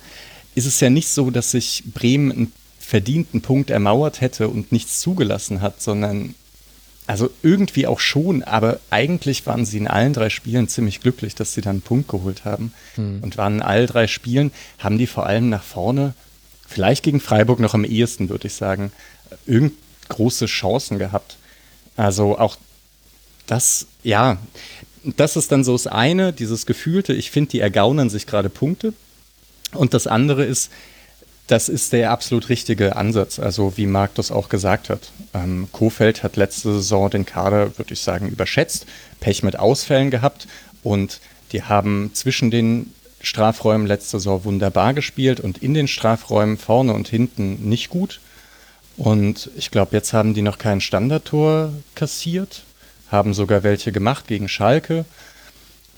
ist 0.54 0.66
es 0.66 0.80
ja 0.80 0.90
nicht 0.90 1.08
so, 1.08 1.30
dass 1.30 1.52
sich 1.52 1.84
Bremen 1.86 2.32
einen 2.32 2.52
verdienten 2.78 3.42
Punkt 3.42 3.70
ermauert 3.70 4.20
hätte 4.20 4.48
und 4.48 4.72
nichts 4.72 5.00
zugelassen 5.00 5.60
hat, 5.60 5.82
sondern 5.82 6.34
also 7.06 7.30
irgendwie 7.42 7.86
auch 7.86 8.00
schon, 8.00 8.42
aber 8.42 8.80
eigentlich 8.90 9.46
waren 9.46 9.64
sie 9.64 9.78
in 9.78 9.86
allen 9.86 10.12
drei 10.12 10.28
Spielen 10.28 10.68
ziemlich 10.68 11.00
glücklich, 11.00 11.34
dass 11.34 11.54
sie 11.54 11.60
dann 11.60 11.76
einen 11.76 11.82
Punkt 11.82 12.08
geholt 12.08 12.44
haben. 12.44 12.72
Und 13.22 13.36
waren 13.36 13.56
in 13.56 13.62
all 13.62 13.86
drei 13.86 14.06
Spielen, 14.06 14.50
haben 14.78 14.98
die 14.98 15.06
vor 15.06 15.26
allem 15.26 15.48
nach 15.48 15.62
vorne, 15.62 16.14
vielleicht 16.66 17.04
gegen 17.04 17.20
Freiburg 17.20 17.60
noch 17.60 17.74
am 17.74 17.84
ehesten, 17.84 18.28
würde 18.28 18.48
ich 18.48 18.54
sagen, 18.54 18.90
irgend 19.46 19.74
große 20.08 20.46
Chancen 20.46 20.98
gehabt. 20.98 21.36
Also 21.96 22.38
auch 22.38 22.56
das, 23.46 23.86
ja, 24.02 24.38
das 25.04 25.36
ist 25.36 25.52
dann 25.52 25.62
so 25.62 25.72
das 25.72 25.86
eine, 25.86 26.32
dieses 26.32 26.66
Gefühlte, 26.66 27.12
ich 27.12 27.30
finde, 27.30 27.52
die 27.52 27.60
ergaunern 27.60 28.10
sich 28.10 28.26
gerade 28.26 28.50
Punkte. 28.50 28.92
Und 29.72 29.94
das 29.94 30.06
andere 30.06 30.44
ist, 30.44 30.70
das 31.46 31.68
ist 31.68 31.92
der 31.92 32.10
absolut 32.10 32.48
richtige 32.48 32.96
Ansatz, 32.96 33.38
also 33.38 33.76
wie 33.76 33.86
Marc 33.86 34.14
das 34.14 34.32
auch 34.32 34.48
gesagt 34.48 34.90
hat. 34.90 35.12
Ähm, 35.32 35.68
Kofeld 35.72 36.22
hat 36.22 36.36
letzte 36.36 36.72
Saison 36.72 37.08
den 37.08 37.24
Kader, 37.24 37.78
würde 37.78 37.92
ich 37.92 38.00
sagen, 38.00 38.28
überschätzt, 38.28 38.86
Pech 39.20 39.42
mit 39.42 39.58
Ausfällen 39.58 40.10
gehabt 40.10 40.48
und 40.82 41.20
die 41.52 41.62
haben 41.62 42.10
zwischen 42.14 42.50
den 42.50 42.92
Strafräumen 43.20 43.86
letzte 43.86 44.18
Saison 44.18 44.44
wunderbar 44.44 44.94
gespielt 44.94 45.40
und 45.40 45.58
in 45.58 45.74
den 45.74 45.88
Strafräumen 45.88 46.58
vorne 46.58 46.92
und 46.92 47.08
hinten 47.08 47.68
nicht 47.68 47.90
gut. 47.90 48.20
Und 48.96 49.50
ich 49.56 49.70
glaube, 49.70 49.94
jetzt 49.96 50.12
haben 50.12 50.34
die 50.34 50.42
noch 50.42 50.58
kein 50.58 50.80
Standardtor 50.80 51.72
kassiert, 51.94 52.62
haben 53.10 53.34
sogar 53.34 53.62
welche 53.62 53.92
gemacht 53.92 54.26
gegen 54.26 54.48
Schalke 54.48 55.04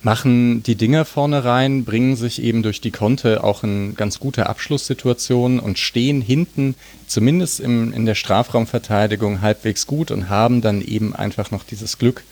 machen 0.02 0.62
die 0.62 0.76
Dinger 0.76 1.04
vorne 1.04 1.44
rein, 1.44 1.84
bringen 1.84 2.16
sich 2.16 2.42
eben 2.42 2.62
durch 2.62 2.80
die 2.80 2.90
Konte 2.90 3.42
auch 3.42 3.64
in 3.64 3.94
ganz 3.94 4.20
gute 4.20 4.48
Abschlusssituationen 4.48 5.60
und 5.60 5.78
stehen 5.78 6.20
hinten, 6.20 6.74
zumindest 7.06 7.60
im, 7.60 7.92
in 7.92 8.06
der 8.06 8.14
Strafraumverteidigung, 8.14 9.40
halbwegs 9.40 9.86
gut 9.86 10.10
und 10.10 10.28
haben 10.28 10.60
dann 10.60 10.82
eben 10.82 11.14
einfach 11.14 11.50
noch 11.50 11.64
dieses 11.64 11.98
Glück. 11.98 12.24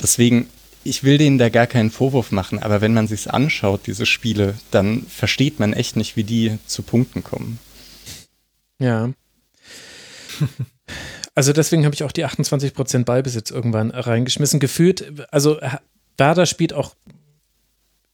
Deswegen, 0.00 0.48
ich 0.84 1.02
will 1.02 1.18
denen 1.18 1.38
da 1.38 1.48
gar 1.48 1.66
keinen 1.66 1.90
Vorwurf 1.90 2.30
machen, 2.30 2.58
aber 2.58 2.80
wenn 2.80 2.94
man 2.94 3.08
sich's 3.08 3.26
anschaut, 3.26 3.82
diese 3.86 4.06
Spiele, 4.06 4.54
dann 4.70 5.02
versteht 5.08 5.58
man 5.60 5.72
echt 5.72 5.96
nicht, 5.96 6.16
wie 6.16 6.24
die 6.24 6.58
zu 6.66 6.82
Punkten 6.82 7.24
kommen. 7.24 7.58
Ja. 8.78 9.10
Also 11.34 11.52
deswegen 11.52 11.84
habe 11.84 11.94
ich 11.94 12.02
auch 12.02 12.10
die 12.10 12.26
28% 12.26 13.04
Ballbesitz 13.04 13.52
irgendwann 13.52 13.92
reingeschmissen. 13.92 14.58
Gefühlt, 14.58 15.12
also 15.32 15.60
Werder 16.18 16.46
spielt 16.46 16.72
auch 16.72 16.94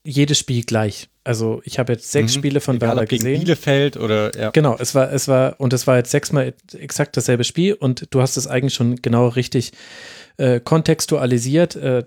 jedes 0.05 0.39
Spiel 0.39 0.63
gleich. 0.65 1.09
Also 1.25 1.63
ich 1.65 1.79
habe 1.79 1.95
jetzt 1.95 2.13
sechs 2.13 2.35
Mhm. 2.35 2.39
Spiele 2.39 2.61
von 2.61 2.77
Egal, 2.77 2.91
Werder 2.91 3.07
gesehen. 3.07 3.41
Bielefeld 3.41 3.97
oder 3.97 4.39
ja. 4.39 4.51
Genau, 4.51 4.77
es 4.79 4.95
war, 4.95 5.11
es 5.11 5.27
war, 5.27 5.59
und 5.59 5.73
es 5.73 5.87
war 5.87 5.97
jetzt 5.97 6.11
sechsmal 6.11 6.53
exakt 6.79 7.17
dasselbe 7.17 7.45
Spiel 7.45 7.73
und 7.75 8.07
du 8.11 8.21
hast 8.21 8.37
es 8.37 8.47
eigentlich 8.47 8.75
schon 8.75 8.97
genau 8.97 9.29
richtig 9.29 9.73
äh, 10.37 10.61
kontextualisiert, 10.61 11.77
äh, 11.77 12.05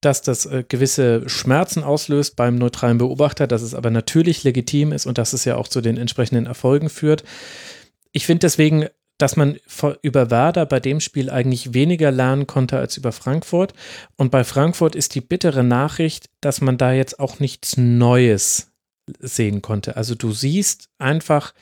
dass 0.00 0.22
das 0.22 0.46
äh, 0.46 0.64
gewisse 0.66 1.28
Schmerzen 1.28 1.82
auslöst 1.82 2.36
beim 2.36 2.56
neutralen 2.56 2.96
Beobachter, 2.98 3.46
dass 3.46 3.60
es 3.62 3.74
aber 3.74 3.90
natürlich 3.90 4.44
legitim 4.44 4.92
ist 4.92 5.04
und 5.04 5.18
dass 5.18 5.34
es 5.34 5.44
ja 5.44 5.56
auch 5.56 5.68
zu 5.68 5.82
den 5.82 5.98
entsprechenden 5.98 6.46
Erfolgen 6.46 6.88
führt. 6.88 7.24
Ich 8.12 8.24
finde 8.24 8.40
deswegen, 8.40 8.86
dass 9.18 9.36
man 9.36 9.58
über 10.02 10.30
Werder 10.30 10.66
bei 10.66 10.80
dem 10.80 11.00
Spiel 11.00 11.30
eigentlich 11.30 11.74
weniger 11.74 12.10
lernen 12.10 12.46
konnte 12.46 12.78
als 12.78 12.96
über 12.96 13.12
Frankfurt. 13.12 13.72
Und 14.16 14.30
bei 14.30 14.44
Frankfurt 14.44 14.94
ist 14.96 15.14
die 15.14 15.20
bittere 15.20 15.62
Nachricht, 15.62 16.30
dass 16.40 16.60
man 16.60 16.78
da 16.78 16.92
jetzt 16.92 17.20
auch 17.20 17.38
nichts 17.38 17.76
Neues 17.76 18.72
sehen 19.20 19.62
konnte. 19.62 19.96
Also 19.96 20.14
du 20.14 20.32
siehst 20.32 20.88
einfach 20.98 21.54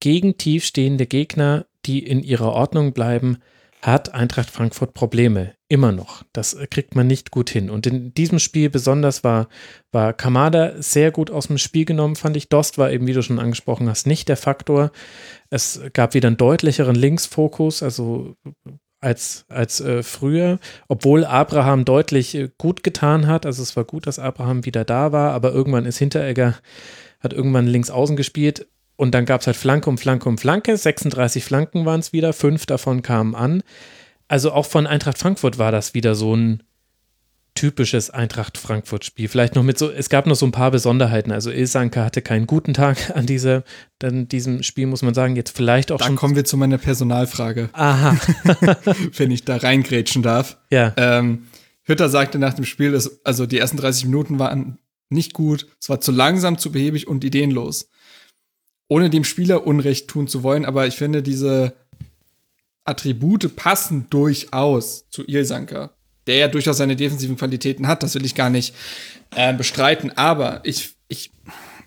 gegen 0.00 0.38
tiefstehende 0.38 1.06
Gegner, 1.06 1.66
die 1.84 1.98
in 2.06 2.22
ihrer 2.22 2.52
Ordnung 2.52 2.92
bleiben, 2.92 3.38
hat 3.82 4.14
Eintracht 4.14 4.50
Frankfurt 4.50 4.94
Probleme. 4.94 5.55
Immer 5.68 5.90
noch. 5.90 6.22
Das 6.32 6.54
äh, 6.54 6.66
kriegt 6.68 6.94
man 6.94 7.08
nicht 7.08 7.32
gut 7.32 7.50
hin. 7.50 7.70
Und 7.70 7.86
in 7.86 8.14
diesem 8.14 8.38
Spiel 8.38 8.70
besonders 8.70 9.24
war, 9.24 9.48
war 9.90 10.12
Kamada 10.12 10.80
sehr 10.80 11.10
gut 11.10 11.30
aus 11.30 11.48
dem 11.48 11.58
Spiel 11.58 11.84
genommen, 11.84 12.14
fand 12.14 12.36
ich. 12.36 12.48
Dost 12.48 12.78
war 12.78 12.92
eben, 12.92 13.06
wie 13.08 13.12
du 13.12 13.22
schon 13.22 13.40
angesprochen 13.40 13.88
hast, 13.88 14.06
nicht 14.06 14.28
der 14.28 14.36
Faktor. 14.36 14.92
Es 15.50 15.80
gab 15.92 16.14
wieder 16.14 16.28
einen 16.28 16.36
deutlicheren 16.36 16.94
Linksfokus, 16.94 17.82
also 17.82 18.36
als, 19.00 19.44
als 19.48 19.80
äh, 19.80 20.04
früher, 20.04 20.60
obwohl 20.86 21.24
Abraham 21.24 21.84
deutlich 21.84 22.36
äh, 22.36 22.48
gut 22.58 22.84
getan 22.84 23.26
hat. 23.26 23.44
Also 23.44 23.62
es 23.62 23.76
war 23.76 23.84
gut, 23.84 24.06
dass 24.06 24.20
Abraham 24.20 24.64
wieder 24.64 24.84
da 24.84 25.10
war, 25.10 25.32
aber 25.32 25.52
irgendwann 25.52 25.84
ist 25.84 25.98
Hinteregger, 25.98 26.54
hat 27.20 27.32
irgendwann 27.32 27.66
links 27.66 27.90
außen 27.90 28.16
gespielt 28.16 28.68
und 28.96 29.14
dann 29.14 29.26
gab 29.26 29.42
es 29.42 29.46
halt 29.46 29.56
Flanke 29.56 29.90
um 29.90 29.98
Flanke 29.98 30.28
um 30.28 30.38
Flanke. 30.38 30.76
36 30.76 31.44
Flanken 31.44 31.84
waren 31.84 32.00
es 32.00 32.12
wieder, 32.12 32.32
fünf 32.32 32.66
davon 32.66 33.02
kamen 33.02 33.34
an. 33.34 33.62
Also 34.28 34.52
auch 34.52 34.66
von 34.66 34.86
Eintracht 34.86 35.18
Frankfurt 35.18 35.58
war 35.58 35.72
das 35.72 35.94
wieder 35.94 36.14
so 36.14 36.34
ein 36.34 36.62
typisches 37.54 38.10
Eintracht 38.10 38.58
Frankfurt-Spiel. 38.58 39.28
Vielleicht 39.28 39.54
noch 39.54 39.62
mit 39.62 39.78
so, 39.78 39.90
es 39.90 40.10
gab 40.10 40.26
noch 40.26 40.34
so 40.36 40.44
ein 40.44 40.52
paar 40.52 40.70
Besonderheiten. 40.70 41.32
Also 41.32 41.50
Ilsanker 41.50 42.04
hatte 42.04 42.20
keinen 42.20 42.46
guten 42.46 42.74
Tag 42.74 43.16
an 43.16 43.24
dieser, 43.24 43.64
dann 43.98 44.28
diesem 44.28 44.62
Spiel, 44.62 44.86
muss 44.86 45.00
man 45.02 45.14
sagen. 45.14 45.36
Jetzt 45.36 45.56
vielleicht 45.56 45.90
auch 45.90 45.98
Da 45.98 46.06
schon. 46.06 46.16
kommen 46.16 46.36
wir 46.36 46.44
zu 46.44 46.56
meiner 46.58 46.76
Personalfrage, 46.78 47.70
Aha, 47.72 48.16
wenn 49.16 49.30
ich 49.30 49.44
da 49.44 49.56
reingrätschen 49.56 50.22
darf. 50.22 50.58
ja. 50.70 50.92
Ähm, 50.96 51.46
Hütter 51.88 52.08
sagte 52.08 52.38
nach 52.40 52.52
dem 52.54 52.64
Spiel, 52.64 52.90
dass, 52.90 53.24
also 53.24 53.46
die 53.46 53.58
ersten 53.58 53.76
30 53.76 54.06
Minuten 54.06 54.40
waren 54.40 54.78
nicht 55.08 55.34
gut, 55.34 55.68
es 55.80 55.88
war 55.88 56.00
zu 56.00 56.10
langsam, 56.10 56.58
zu 56.58 56.72
behäbig 56.72 57.06
und 57.06 57.22
ideenlos. 57.22 57.88
Ohne 58.88 59.08
dem 59.08 59.22
Spieler 59.22 59.66
Unrecht 59.68 60.08
tun 60.08 60.26
zu 60.26 60.42
wollen, 60.42 60.64
aber 60.64 60.88
ich 60.88 60.96
finde, 60.96 61.22
diese 61.22 61.74
Attribute 62.86 63.54
passen 63.56 64.06
durchaus 64.10 65.08
zu 65.10 65.24
Ilsanker, 65.26 65.96
der 66.26 66.36
ja 66.36 66.48
durchaus 66.48 66.78
seine 66.78 66.96
defensiven 66.96 67.36
Qualitäten 67.36 67.86
hat, 67.86 68.02
das 68.02 68.14
will 68.14 68.24
ich 68.24 68.34
gar 68.34 68.50
nicht 68.50 68.74
äh, 69.34 69.52
bestreiten, 69.54 70.10
aber 70.16 70.60
ich, 70.64 70.94
ich, 71.08 71.30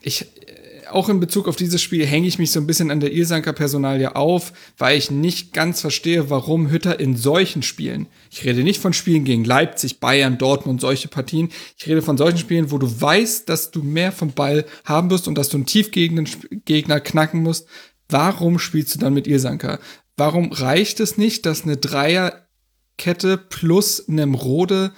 ich, 0.02 0.22
äh, 0.22 0.88
auch 0.90 1.08
in 1.10 1.20
Bezug 1.20 1.48
auf 1.48 1.56
dieses 1.56 1.82
Spiel 1.82 2.06
hänge 2.06 2.28
ich 2.28 2.40
mich 2.40 2.52
so 2.52 2.60
ein 2.60 2.68
bisschen 2.68 2.92
an 2.92 3.00
der 3.00 3.14
Ilsanker 3.14 3.54
Personalie 3.54 4.16
auf, 4.16 4.54
weil 4.78 4.98
ich 4.98 5.12
nicht 5.12 5.54
ganz 5.54 5.82
verstehe, 5.82 6.30
warum 6.30 6.72
Hütter 6.72 7.00
in 7.00 7.16
solchen 7.16 7.62
Spielen, 7.62 8.08
ich 8.32 8.44
rede 8.44 8.64
nicht 8.64 8.82
von 8.82 8.94
Spielen 8.94 9.24
gegen 9.24 9.44
Leipzig, 9.44 10.00
Bayern, 10.00 10.38
Dortmund, 10.38 10.82
solche 10.82 11.08
Partien, 11.08 11.50
ich 11.78 11.88
rede 11.88 12.02
von 12.02 12.18
solchen 12.18 12.40
Spielen, 12.40 12.72
wo 12.72 12.78
du 12.78 13.02
weißt, 13.02 13.48
dass 13.48 13.72
du 13.72 13.84
mehr 13.84 14.12
vom 14.12 14.32
Ball 14.32 14.66
haben 14.84 15.10
wirst 15.12 15.28
und 15.28 15.38
dass 15.38 15.50
du 15.50 15.58
einen 15.58 15.66
tiefgegenden 15.66 16.28
Gegner 16.66 17.00
knacken 17.00 17.44
musst. 17.44 17.68
Warum 18.10 18.58
spielst 18.58 18.96
du 18.96 19.00
dann 19.00 19.14
mit 19.14 19.28
Ilsanker? 19.28 19.80
Warum 20.20 20.52
reicht 20.52 21.00
es 21.00 21.18
nicht, 21.18 21.46
dass 21.46 21.64
eine 21.64 21.78
Dreierkette 21.78 23.38
plus 23.38 24.10
einem 24.10 24.34
Rode 24.34 24.92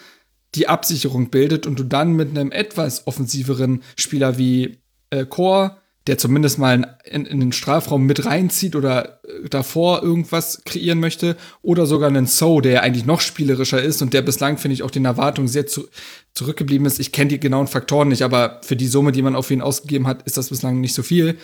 die 0.56 0.68
Absicherung 0.68 1.30
bildet 1.30 1.68
und 1.68 1.78
du 1.78 1.84
dann 1.84 2.14
mit 2.14 2.32
einem 2.32 2.52
etwas 2.52 3.06
offensiveren 3.06 3.84
Spieler 3.96 4.40
wie 4.40 4.80
äh, 5.12 5.26
Chor, 5.26 5.78
der 6.08 6.18
zumindest 6.18 6.58
mal 6.58 6.98
in, 7.06 7.28
in 7.28 7.40
den 7.40 7.52
Strafraum 7.52 8.08
mit 8.08 8.26
reinzieht 8.26 8.76
oder 8.76 9.22
äh, 9.24 9.48
davor 9.48 10.02
irgendwas 10.02 10.64
kreieren 10.66 11.00
möchte, 11.00 11.38
oder 11.62 11.86
sogar 11.86 12.10
einen 12.10 12.26
So, 12.26 12.60
der 12.60 12.82
eigentlich 12.82 13.06
noch 13.06 13.22
spielerischer 13.22 13.80
ist 13.80 14.02
und 14.02 14.16
der 14.16 14.24
bislang, 14.24 14.58
finde 14.58 14.74
ich, 14.74 14.82
auch 14.82 14.90
den 14.90 15.06
Erwartungen 15.06 15.48
sehr 15.48 15.68
zu, 15.68 15.88
zurückgeblieben 16.34 16.88
ist. 16.88 17.00
Ich 17.00 17.12
kenne 17.12 17.30
die 17.30 17.40
genauen 17.40 17.68
Faktoren 17.68 18.08
nicht, 18.08 18.24
aber 18.24 18.60
für 18.64 18.76
die 18.76 18.88
Summe, 18.88 19.12
die 19.12 19.22
man 19.22 19.36
auf 19.36 19.52
ihn 19.52 19.62
ausgegeben 19.62 20.08
hat, 20.08 20.24
ist 20.24 20.38
das 20.38 20.50
bislang 20.50 20.82
nicht 20.82 20.96
so 20.96 21.04
viel. 21.04 21.38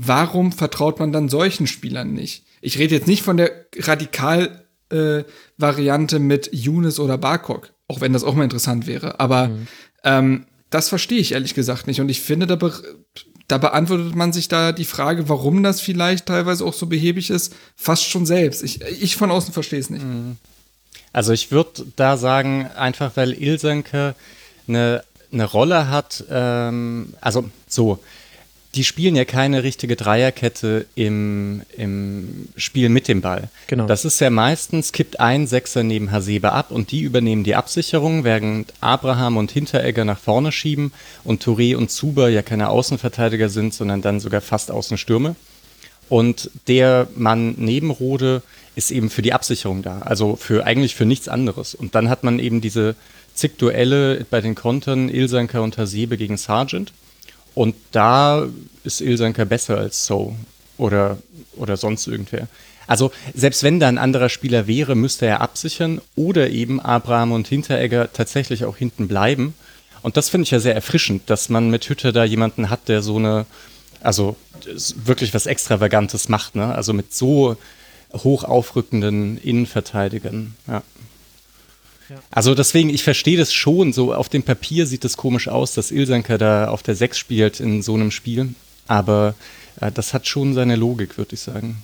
Warum 0.00 0.52
vertraut 0.52 1.00
man 1.00 1.10
dann 1.10 1.28
solchen 1.28 1.66
Spielern 1.66 2.12
nicht? 2.12 2.44
Ich 2.60 2.78
rede 2.78 2.94
jetzt 2.94 3.08
nicht 3.08 3.22
von 3.22 3.36
der 3.36 3.66
Radikal 3.76 4.64
äh, 4.90 5.24
Variante 5.56 6.20
mit 6.20 6.50
Younes 6.52 7.00
oder 7.00 7.18
Barkok, 7.18 7.72
auch 7.88 8.00
wenn 8.00 8.12
das 8.12 8.22
auch 8.22 8.34
mal 8.34 8.44
interessant 8.44 8.86
wäre. 8.86 9.18
Aber 9.18 9.50
ähm, 10.04 10.46
das 10.70 10.88
verstehe 10.88 11.18
ich 11.18 11.32
ehrlich 11.32 11.52
gesagt 11.52 11.88
nicht. 11.88 12.00
Und 12.00 12.10
ich 12.10 12.20
finde, 12.20 12.46
da, 12.46 12.54
be 12.54 12.72
da 13.48 13.58
beantwortet 13.58 14.14
man 14.14 14.32
sich 14.32 14.46
da 14.46 14.70
die 14.70 14.84
Frage, 14.84 15.28
warum 15.28 15.64
das 15.64 15.80
vielleicht 15.80 16.26
teilweise 16.26 16.64
auch 16.64 16.74
so 16.74 16.86
behäbig 16.86 17.30
ist, 17.30 17.56
fast 17.74 18.04
schon 18.04 18.24
selbst. 18.24 18.62
Ich, 18.62 18.80
ich 18.82 19.16
von 19.16 19.32
außen 19.32 19.52
verstehe 19.52 19.80
es 19.80 19.90
nicht. 19.90 20.04
Mhm. 20.04 20.36
Also 21.12 21.32
ich 21.32 21.50
würde 21.50 21.86
da 21.96 22.16
sagen, 22.16 22.68
einfach 22.76 23.16
weil 23.16 23.32
Ilsenke 23.32 24.14
eine, 24.68 25.02
eine 25.32 25.44
Rolle 25.44 25.90
hat, 25.90 26.22
ähm, 26.30 27.14
also 27.20 27.50
so, 27.66 27.98
die 28.78 28.84
spielen 28.84 29.16
ja 29.16 29.24
keine 29.24 29.64
richtige 29.64 29.96
Dreierkette 29.96 30.86
im, 30.94 31.62
im 31.76 32.48
Spiel 32.56 32.88
mit 32.90 33.08
dem 33.08 33.22
Ball. 33.22 33.48
Genau. 33.66 33.86
Das 33.86 34.04
ist 34.04 34.20
ja 34.20 34.30
meistens, 34.30 34.92
kippt 34.92 35.18
ein 35.18 35.48
Sechser 35.48 35.82
neben 35.82 36.12
Hasebe 36.12 36.52
ab 36.52 36.70
und 36.70 36.92
die 36.92 37.00
übernehmen 37.00 37.42
die 37.42 37.56
Absicherung, 37.56 38.22
während 38.22 38.72
Abraham 38.80 39.36
und 39.36 39.50
Hinteregger 39.50 40.04
nach 40.04 40.20
vorne 40.20 40.52
schieben 40.52 40.92
und 41.24 41.42
Touré 41.42 41.74
und 41.74 41.90
Zuber 41.90 42.28
ja 42.28 42.42
keine 42.42 42.68
Außenverteidiger 42.68 43.48
sind, 43.48 43.74
sondern 43.74 44.00
dann 44.00 44.20
sogar 44.20 44.40
fast 44.40 44.70
Außenstürme. 44.70 45.34
Und 46.08 46.48
der 46.68 47.08
Mann 47.16 47.56
neben 47.58 47.90
Rode 47.90 48.42
ist 48.76 48.92
eben 48.92 49.10
für 49.10 49.22
die 49.22 49.32
Absicherung 49.32 49.82
da, 49.82 50.02
also 50.02 50.36
für 50.36 50.66
eigentlich 50.66 50.94
für 50.94 51.04
nichts 51.04 51.26
anderes. 51.26 51.74
Und 51.74 51.96
dann 51.96 52.08
hat 52.08 52.22
man 52.22 52.38
eben 52.38 52.60
diese 52.60 52.94
zig 53.34 53.56
Duelle 53.58 54.24
bei 54.30 54.40
den 54.40 54.54
Kontern 54.54 55.08
Ilsanker 55.08 55.64
und 55.64 55.76
Hasebe 55.78 56.16
gegen 56.16 56.36
Sargent. 56.36 56.92
Und 57.58 57.74
da 57.90 58.46
ist 58.84 59.00
Ilsanker 59.00 59.44
besser 59.44 59.78
als 59.78 60.06
So 60.06 60.36
oder, 60.76 61.18
oder 61.56 61.76
sonst 61.76 62.06
irgendwer. 62.06 62.46
Also 62.86 63.10
selbst 63.34 63.64
wenn 63.64 63.80
da 63.80 63.88
ein 63.88 63.98
anderer 63.98 64.28
Spieler 64.28 64.68
wäre, 64.68 64.94
müsste 64.94 65.26
er 65.26 65.40
absichern 65.40 66.00
oder 66.14 66.50
eben 66.50 66.78
Abraham 66.78 67.32
und 67.32 67.48
Hinteregger 67.48 68.12
tatsächlich 68.12 68.64
auch 68.64 68.76
hinten 68.76 69.08
bleiben. 69.08 69.54
Und 70.02 70.16
das 70.16 70.28
finde 70.28 70.44
ich 70.44 70.52
ja 70.52 70.60
sehr 70.60 70.76
erfrischend, 70.76 71.28
dass 71.30 71.48
man 71.48 71.68
mit 71.68 71.88
Hütte 71.88 72.12
da 72.12 72.22
jemanden 72.22 72.70
hat, 72.70 72.86
der 72.86 73.02
so 73.02 73.16
eine, 73.16 73.44
also 74.02 74.36
wirklich 74.94 75.34
was 75.34 75.46
Extravagantes 75.46 76.28
macht, 76.28 76.54
ne? 76.54 76.72
Also 76.72 76.92
mit 76.92 77.12
so 77.12 77.56
hoch 78.12 78.44
aufrückenden 78.44 79.36
Innenverteidigern. 79.38 80.54
Ja. 80.68 80.84
Also 82.30 82.54
deswegen, 82.54 82.90
ich 82.90 83.02
verstehe 83.02 83.36
das 83.36 83.52
schon. 83.52 83.92
So 83.92 84.14
auf 84.14 84.28
dem 84.28 84.42
Papier 84.42 84.86
sieht 84.86 85.04
es 85.04 85.16
komisch 85.16 85.48
aus, 85.48 85.74
dass 85.74 85.90
Ilsanker 85.90 86.38
da 86.38 86.68
auf 86.68 86.82
der 86.82 86.94
6 86.94 87.18
spielt 87.18 87.60
in 87.60 87.82
so 87.82 87.94
einem 87.94 88.10
Spiel. 88.10 88.54
Aber 88.86 89.34
äh, 89.80 89.92
das 89.92 90.14
hat 90.14 90.26
schon 90.26 90.54
seine 90.54 90.76
Logik, 90.76 91.18
würde 91.18 91.34
ich 91.34 91.40
sagen. 91.40 91.82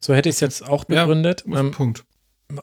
So 0.00 0.14
hätte 0.14 0.28
ich 0.28 0.36
es 0.36 0.40
jetzt 0.40 0.66
auch 0.66 0.84
begründet. 0.84 1.44
Ja, 1.46 1.60
ähm, 1.60 1.70
Punkt. 1.70 2.04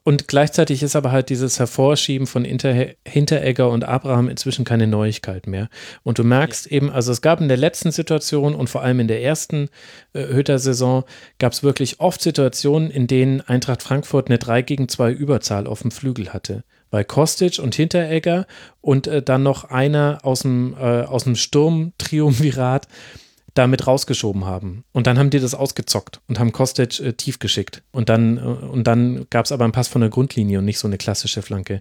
Und 0.04 0.30
gleichzeitig 0.30 0.82
ist 0.82 0.96
aber 0.96 1.12
halt 1.12 1.30
dieses 1.30 1.60
Hervorschieben 1.60 2.26
von 2.26 2.46
Inter 2.46 2.74
Hinteregger 3.06 3.70
und 3.70 3.84
Abraham 3.84 4.30
inzwischen 4.30 4.64
keine 4.64 4.88
Neuigkeit 4.88 5.46
mehr. 5.46 5.68
Und 6.04 6.20
du 6.20 6.24
merkst 6.24 6.68
ja. 6.68 6.78
eben, 6.78 6.90
also 6.90 7.12
es 7.12 7.22
gab 7.22 7.42
in 7.42 7.50
der 7.50 7.58
letzten 7.58 7.92
Situation 7.92 8.56
und 8.56 8.70
vor 8.70 8.82
allem 8.82 9.02
in 9.02 9.10
der 9.10 9.22
ersten 9.22 9.70
äh, 10.14 10.26
Hütter-Saison 10.28 11.04
gab 11.38 11.52
es 11.52 11.64
wirklich 11.64 12.00
oft 12.00 12.22
Situationen, 12.22 12.92
in 12.92 13.08
denen 13.08 13.42
Eintracht 13.42 13.84
Frankfurt 13.84 14.28
eine 14.28 14.38
3 14.38 14.62
gegen 14.62 14.88
2 14.88 15.12
Überzahl 15.12 15.68
auf 15.68 15.82
dem 15.82 15.92
Flügel 15.92 16.32
hatte. 16.32 16.64
Bei 16.90 17.04
Kostic 17.04 17.60
und 17.60 17.76
Hinteregger 17.76 18.48
und 18.80 19.08
äh, 19.08 19.22
dann 19.22 19.44
noch 19.44 19.66
einer 19.66 20.20
aus 20.24 20.44
dem, 20.44 20.76
äh, 20.80 21.02
aus 21.02 21.26
dem 21.26 21.36
Sturm-Triumvirat 21.36 22.88
damit 23.54 23.86
rausgeschoben 23.86 24.46
haben. 24.46 24.84
Und 24.94 25.06
dann 25.06 25.20
haben 25.20 25.30
die 25.30 25.40
das 25.40 25.54
ausgezockt 25.54 26.22
und 26.28 26.40
haben 26.40 26.52
Kostic 26.52 27.00
äh, 27.00 27.14
tief 27.14 27.38
geschickt. 27.38 27.84
Und 27.92 28.10
dann, 28.10 28.38
äh, 28.38 28.42
und 28.42 28.86
dann 28.86 29.28
gab 29.30 29.46
es 29.46 29.52
aber 29.52 29.64
einen 29.64 29.74
Pass 29.74 29.88
von 29.88 30.02
der 30.02 30.10
Grundlinie 30.10 30.60
und 30.60 30.66
nicht 30.66 30.80
so 30.80 30.88
eine 30.88 30.98
klassische 30.98 31.42
Flanke 31.42 31.80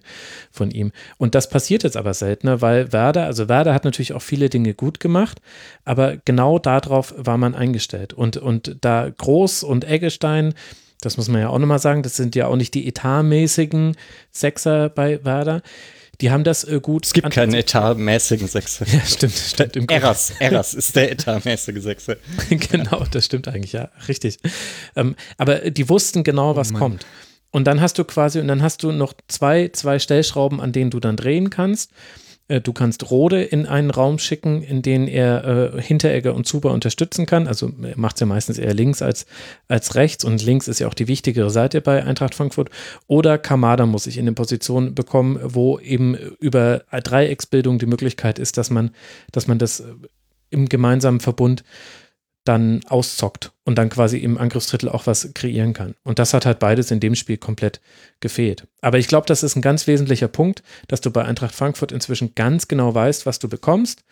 von 0.51 0.69
ihm. 0.69 0.91
Und 1.17 1.33
das 1.33 1.49
passiert 1.49 1.83
jetzt 1.83 1.97
aber 1.97 2.13
seltener, 2.13 2.61
weil 2.61 2.93
Werder, 2.93 3.25
also 3.25 3.49
Werder 3.49 3.73
hat 3.73 3.85
natürlich 3.85 4.13
auch 4.13 4.21
viele 4.21 4.49
Dinge 4.49 4.75
gut 4.75 4.99
gemacht, 4.99 5.41
aber 5.83 6.17
genau 6.25 6.59
darauf 6.59 7.13
war 7.17 7.37
man 7.37 7.55
eingestellt. 7.55 8.13
Und, 8.13 8.37
und 8.37 8.77
da 8.81 9.09
Groß 9.09 9.63
und 9.63 9.83
Eggestein, 9.83 10.53
das 11.01 11.17
muss 11.17 11.27
man 11.27 11.41
ja 11.41 11.49
auch 11.49 11.59
nochmal 11.59 11.79
sagen, 11.79 12.03
das 12.03 12.15
sind 12.15 12.35
ja 12.35 12.47
auch 12.47 12.55
nicht 12.55 12.75
die 12.75 12.87
etatmäßigen 12.87 13.97
Sechser 14.31 14.89
bei 14.89 15.25
Werder 15.25 15.63
die 16.21 16.31
haben 16.31 16.43
das 16.43 16.63
äh, 16.63 16.79
gut. 16.79 17.05
Es 17.05 17.13
gibt 17.13 17.29
keinen 17.31 17.53
etatmäßigen 17.53 18.47
Sechser. 18.47 18.85
Ja, 18.87 19.01
stimmt, 19.01 19.33
stimmt. 19.33 19.75
Im 19.75 19.87
Eras, 19.89 20.33
Eras 20.39 20.73
ist 20.73 20.95
der 20.95 21.11
etatmäßige 21.11 21.81
Sechser. 21.81 22.17
genau, 22.49 23.03
das 23.09 23.25
stimmt 23.25 23.47
eigentlich, 23.47 23.73
ja, 23.73 23.89
richtig. 24.07 24.37
Ähm, 24.95 25.15
aber 25.37 25.71
die 25.71 25.89
wussten 25.89 26.23
genau, 26.23 26.55
was 26.55 26.73
oh 26.73 26.77
kommt. 26.77 27.05
Und 27.51 27.65
dann 27.65 27.81
hast 27.81 27.99
du 27.99 28.03
quasi, 28.03 28.39
und 28.39 28.47
dann 28.47 28.63
hast 28.63 28.83
du 28.83 28.91
noch 28.91 29.13
zwei, 29.27 29.69
zwei 29.69 29.99
Stellschrauben, 29.99 30.59
an 30.59 30.71
denen 30.71 30.89
du 30.89 30.99
dann 30.99 31.17
drehen 31.17 31.49
kannst. 31.49 31.91
Äh, 32.47 32.61
du 32.61 32.73
kannst 32.73 33.09
Rode 33.09 33.43
in 33.43 33.65
einen 33.65 33.89
Raum 33.89 34.19
schicken, 34.19 34.61
in 34.61 34.81
den 34.81 35.07
er 35.07 35.73
äh, 35.75 35.81
Hinteregger 35.81 36.35
und 36.35 36.45
Zuber 36.45 36.71
unterstützen 36.71 37.25
kann. 37.25 37.47
Also 37.47 37.71
er 37.81 37.97
macht 37.97 38.17
es 38.17 38.21
ja 38.21 38.25
meistens 38.25 38.57
eher 38.57 38.73
links 38.73 39.01
als, 39.01 39.25
als 39.67 39.95
rechts 39.95 40.23
und 40.23 40.43
links 40.43 40.67
ist 40.67 40.79
ja 40.79 40.87
auch 40.87 40.93
die 40.93 41.07
wichtigere 41.07 41.49
Seite 41.49 41.81
bei 41.81 42.03
Eintracht 42.03 42.35
Frankfurt. 42.35 42.69
Oder 43.07 43.37
Kamada 43.37 43.85
muss 43.85 44.03
sich 44.03 44.17
in 44.17 44.23
eine 44.23 44.33
Position 44.33 44.95
bekommen, 44.95 45.39
wo 45.43 45.79
eben 45.79 46.15
über 46.39 46.83
Dreiecksbildung 46.91 47.79
die 47.79 47.85
Möglichkeit 47.85 48.39
ist, 48.39 48.57
dass 48.57 48.69
man, 48.69 48.91
dass 49.31 49.47
man 49.47 49.59
das 49.59 49.83
im 50.49 50.69
gemeinsamen 50.69 51.19
Verbund 51.19 51.63
dann 52.43 52.81
auszockt 52.87 53.51
und 53.63 53.77
dann 53.77 53.89
quasi 53.89 54.17
im 54.17 54.37
Angriffsdrittel 54.37 54.89
auch 54.89 55.07
was 55.07 55.33
kreieren 55.33 55.73
kann. 55.73 55.95
Und 56.03 56.19
das 56.19 56.33
hat 56.33 56.45
halt 56.45 56.59
beides 56.59 56.91
in 56.91 56.99
dem 56.99 57.15
Spiel 57.15 57.37
komplett 57.37 57.79
gefehlt. 58.19 58.67
Aber 58.81 58.97
ich 58.97 59.07
glaube, 59.07 59.27
das 59.27 59.43
ist 59.43 59.55
ein 59.55 59.61
ganz 59.61 59.87
wesentlicher 59.87 60.27
Punkt, 60.27 60.63
dass 60.87 61.01
du 61.01 61.11
bei 61.11 61.23
Eintracht 61.23 61.55
Frankfurt 61.55 61.91
inzwischen 61.91 62.35
ganz 62.35 62.67
genau 62.67 62.93
weißt, 62.93 63.25
was 63.25 63.39
du 63.39 63.47
bekommst. 63.47 64.03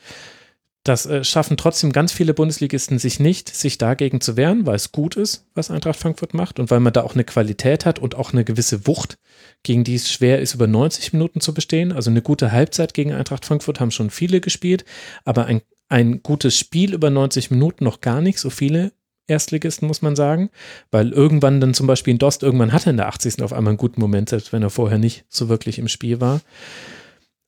Das 0.83 1.05
äh, 1.05 1.23
schaffen 1.23 1.57
trotzdem 1.57 1.91
ganz 1.91 2.11
viele 2.11 2.33
Bundesligisten 2.33 2.97
sich 2.97 3.19
nicht, 3.19 3.53
sich 3.53 3.77
dagegen 3.77 4.19
zu 4.19 4.35
wehren, 4.35 4.65
weil 4.65 4.75
es 4.75 4.91
gut 4.91 5.15
ist, 5.15 5.45
was 5.53 5.69
Eintracht 5.69 5.99
Frankfurt 5.99 6.33
macht 6.33 6.59
und 6.59 6.71
weil 6.71 6.79
man 6.79 6.93
da 6.93 7.03
auch 7.03 7.13
eine 7.13 7.23
Qualität 7.23 7.85
hat 7.85 7.99
und 7.99 8.15
auch 8.15 8.33
eine 8.33 8.43
gewisse 8.43 8.87
Wucht, 8.87 9.19
gegen 9.61 9.83
die 9.83 9.93
es 9.93 10.11
schwer 10.11 10.39
ist, 10.39 10.55
über 10.55 10.65
90 10.65 11.13
Minuten 11.13 11.39
zu 11.39 11.53
bestehen. 11.53 11.91
Also 11.91 12.09
eine 12.09 12.23
gute 12.23 12.51
Halbzeit 12.51 12.95
gegen 12.95 13.13
Eintracht 13.13 13.45
Frankfurt 13.45 13.79
haben 13.79 13.91
schon 13.91 14.09
viele 14.09 14.41
gespielt, 14.41 14.83
aber 15.23 15.45
ein 15.45 15.61
ein 15.91 16.23
gutes 16.23 16.57
Spiel 16.57 16.93
über 16.93 17.09
90 17.09 17.51
Minuten 17.51 17.83
noch 17.83 17.99
gar 17.99 18.21
nicht, 18.21 18.39
so 18.39 18.49
viele 18.49 18.93
Erstligisten, 19.27 19.87
muss 19.87 20.01
man 20.01 20.15
sagen, 20.15 20.49
weil 20.89 21.11
irgendwann 21.11 21.59
dann 21.59 21.73
zum 21.73 21.85
Beispiel 21.85 22.13
in 22.13 22.17
Dost, 22.17 22.43
irgendwann 22.43 22.71
hatte 22.71 22.87
er 22.87 22.91
in 22.91 22.97
der 22.97 23.07
80. 23.07 23.41
auf 23.43 23.51
einmal 23.51 23.71
einen 23.71 23.77
guten 23.77 23.99
Moment, 23.99 24.29
selbst 24.29 24.53
wenn 24.53 24.63
er 24.63 24.69
vorher 24.69 24.97
nicht 24.97 25.25
so 25.27 25.49
wirklich 25.49 25.79
im 25.79 25.89
Spiel 25.89 26.21
war. 26.21 26.41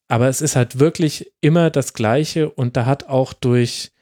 Aber 0.09 0.27
es 0.27 0.41
ist 0.41 0.57
halt 0.57 0.79
wirklich 0.79 1.31
immer 1.39 1.69
das 1.69 1.93
Gleiche 1.93 2.49
und 2.49 2.75
da 2.75 2.85
hat 2.85 3.07
auch 3.07 3.31
durch 3.31 3.92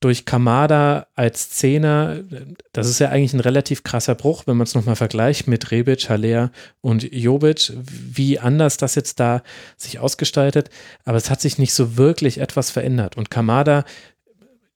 durch 0.00 0.24
Kamada 0.24 1.06
als 1.14 1.50
Zehner, 1.50 2.20
das 2.72 2.88
ist 2.88 2.98
ja 3.00 3.10
eigentlich 3.10 3.34
ein 3.34 3.40
relativ 3.40 3.84
krasser 3.84 4.14
Bruch, 4.14 4.44
wenn 4.46 4.56
man 4.56 4.66
es 4.66 4.74
nochmal 4.74 4.96
vergleicht 4.96 5.46
mit 5.46 5.70
Rebic, 5.70 6.08
Haller 6.08 6.50
und 6.80 7.12
Jovic, 7.12 7.72
wie 7.76 8.38
anders 8.38 8.78
das 8.78 8.94
jetzt 8.94 9.20
da 9.20 9.42
sich 9.76 9.98
ausgestaltet. 9.98 10.70
Aber 11.04 11.18
es 11.18 11.28
hat 11.28 11.42
sich 11.42 11.58
nicht 11.58 11.74
so 11.74 11.98
wirklich 11.98 12.38
etwas 12.38 12.70
verändert. 12.70 13.18
Und 13.18 13.30
Kamada 13.30 13.84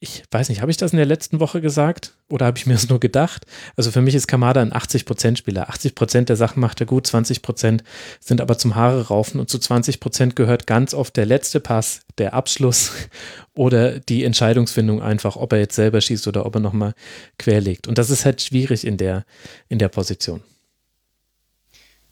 ich 0.05 0.23
weiß 0.31 0.50
nicht, 0.50 0.60
habe 0.60 0.70
ich 0.70 0.76
das 0.76 0.92
in 0.92 0.99
der 0.99 1.07
letzten 1.07 1.41
Woche 1.41 1.62
gesagt 1.62 2.12
oder 2.28 2.44
habe 2.44 2.58
ich 2.58 2.66
mir 2.66 2.74
das 2.74 2.91
nur 2.91 3.00
gedacht? 3.00 3.47
Also 3.74 3.91
für 3.91 4.02
mich 4.02 4.15
ist 4.15 4.26
Kamada 4.26 4.60
ein 4.60 4.73
80%-Spieler. 4.73 5.70
80% 5.70 6.24
der 6.24 6.36
Sachen 6.36 6.60
macht 6.60 6.78
er 6.81 6.86
gut, 6.86 7.07
20% 7.07 7.81
sind 8.20 8.41
aber 8.42 8.58
zum 8.58 8.74
Haare 8.74 9.08
raufen 9.08 9.41
und 9.41 9.49
zu 9.49 9.57
20% 9.57 10.34
gehört 10.34 10.66
ganz 10.66 10.92
oft 10.92 11.16
der 11.16 11.24
letzte 11.24 11.58
Pass, 11.58 12.00
der 12.18 12.34
Abschluss 12.34 12.92
oder 13.55 13.99
die 13.99 14.24
Entscheidungsfindung 14.24 15.00
einfach, 15.00 15.36
ob 15.36 15.55
er 15.55 15.60
jetzt 15.60 15.74
selber 15.74 16.02
schießt 16.02 16.28
oder 16.28 16.44
ob 16.44 16.55
er 16.55 16.60
nochmal 16.60 16.92
querlegt. 17.39 17.89
Und 17.89 17.97
das 17.97 18.10
ist 18.10 18.26
halt 18.26 18.42
schwierig 18.42 18.86
in 18.86 18.99
der, 18.99 19.24
in 19.70 19.78
der 19.78 19.89
Position. 19.89 20.42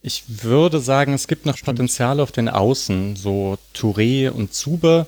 Ich 0.00 0.24
würde 0.42 0.80
sagen, 0.80 1.12
es 1.12 1.28
gibt 1.28 1.44
noch 1.44 1.60
Potenzial 1.60 2.20
auf 2.20 2.32
den 2.32 2.48
Außen, 2.48 3.16
so 3.16 3.58
Touré 3.76 4.30
und 4.30 4.54
Zuber, 4.54 5.06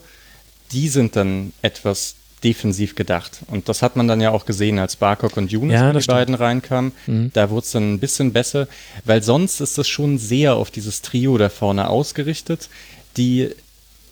die 0.72 0.88
sind 0.88 1.16
dann 1.16 1.54
etwas 1.62 2.16
defensiv 2.44 2.94
gedacht. 2.94 3.40
Und 3.48 3.68
das 3.68 3.82
hat 3.82 3.96
man 3.96 4.06
dann 4.06 4.20
ja 4.20 4.30
auch 4.30 4.44
gesehen, 4.44 4.78
als 4.78 4.96
Barcock 4.96 5.36
und 5.36 5.50
Younes 5.50 5.74
ja, 5.74 5.92
die 5.92 6.02
stimmt. 6.02 6.16
beiden 6.18 6.34
reinkamen. 6.34 6.92
Mhm. 7.06 7.30
Da 7.32 7.50
wurde 7.50 7.64
es 7.64 7.72
dann 7.72 7.94
ein 7.94 7.98
bisschen 7.98 8.32
besser, 8.32 8.68
weil 9.04 9.22
sonst 9.22 9.60
ist 9.60 9.78
das 9.78 9.88
schon 9.88 10.18
sehr 10.18 10.54
auf 10.54 10.70
dieses 10.70 11.02
Trio 11.02 11.38
da 11.38 11.48
vorne 11.48 11.88
ausgerichtet, 11.88 12.68
die 13.16 13.50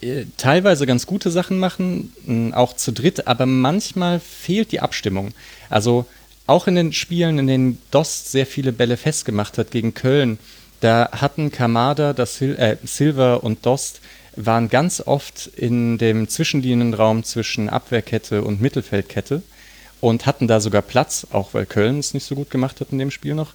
äh, 0.01 0.25
teilweise 0.37 0.85
ganz 0.85 1.05
gute 1.05 1.31
Sachen 1.31 1.59
machen, 1.59 2.51
auch 2.53 2.75
zu 2.75 2.91
dritt, 2.91 3.27
aber 3.27 3.45
manchmal 3.45 4.19
fehlt 4.19 4.71
die 4.71 4.81
Abstimmung. 4.81 5.33
Also 5.69 6.05
auch 6.47 6.67
in 6.67 6.75
den 6.75 6.91
Spielen, 6.91 7.39
in 7.39 7.47
denen 7.47 7.81
Dost 7.91 8.31
sehr 8.31 8.45
viele 8.45 8.73
Bälle 8.73 8.97
festgemacht 8.97 9.57
hat 9.57 9.71
gegen 9.71 9.93
Köln, 9.93 10.39
da 10.81 11.09
hatten 11.13 11.49
Kamada, 11.49 12.11
das 12.11 12.35
Sil 12.35 12.59
äh, 12.59 12.75
Silva 12.83 13.35
und 13.35 13.65
Dost 13.65 14.01
waren 14.35 14.69
ganz 14.69 15.01
oft 15.05 15.47
in 15.47 15.97
dem 15.97 16.27
Zwischenlinienraum 16.27 17.23
zwischen 17.23 17.69
Abwehrkette 17.69 18.43
und 18.43 18.61
Mittelfeldkette 18.61 19.41
und 20.01 20.25
hatten 20.25 20.47
da 20.47 20.59
sogar 20.59 20.81
Platz, 20.81 21.27
auch 21.31 21.53
weil 21.53 21.65
Köln 21.65 21.99
es 21.99 22.13
nicht 22.13 22.25
so 22.25 22.35
gut 22.35 22.49
gemacht 22.49 22.81
hat 22.81 22.87
in 22.91 22.99
dem 22.99 23.11
Spiel 23.11 23.35
noch. 23.35 23.53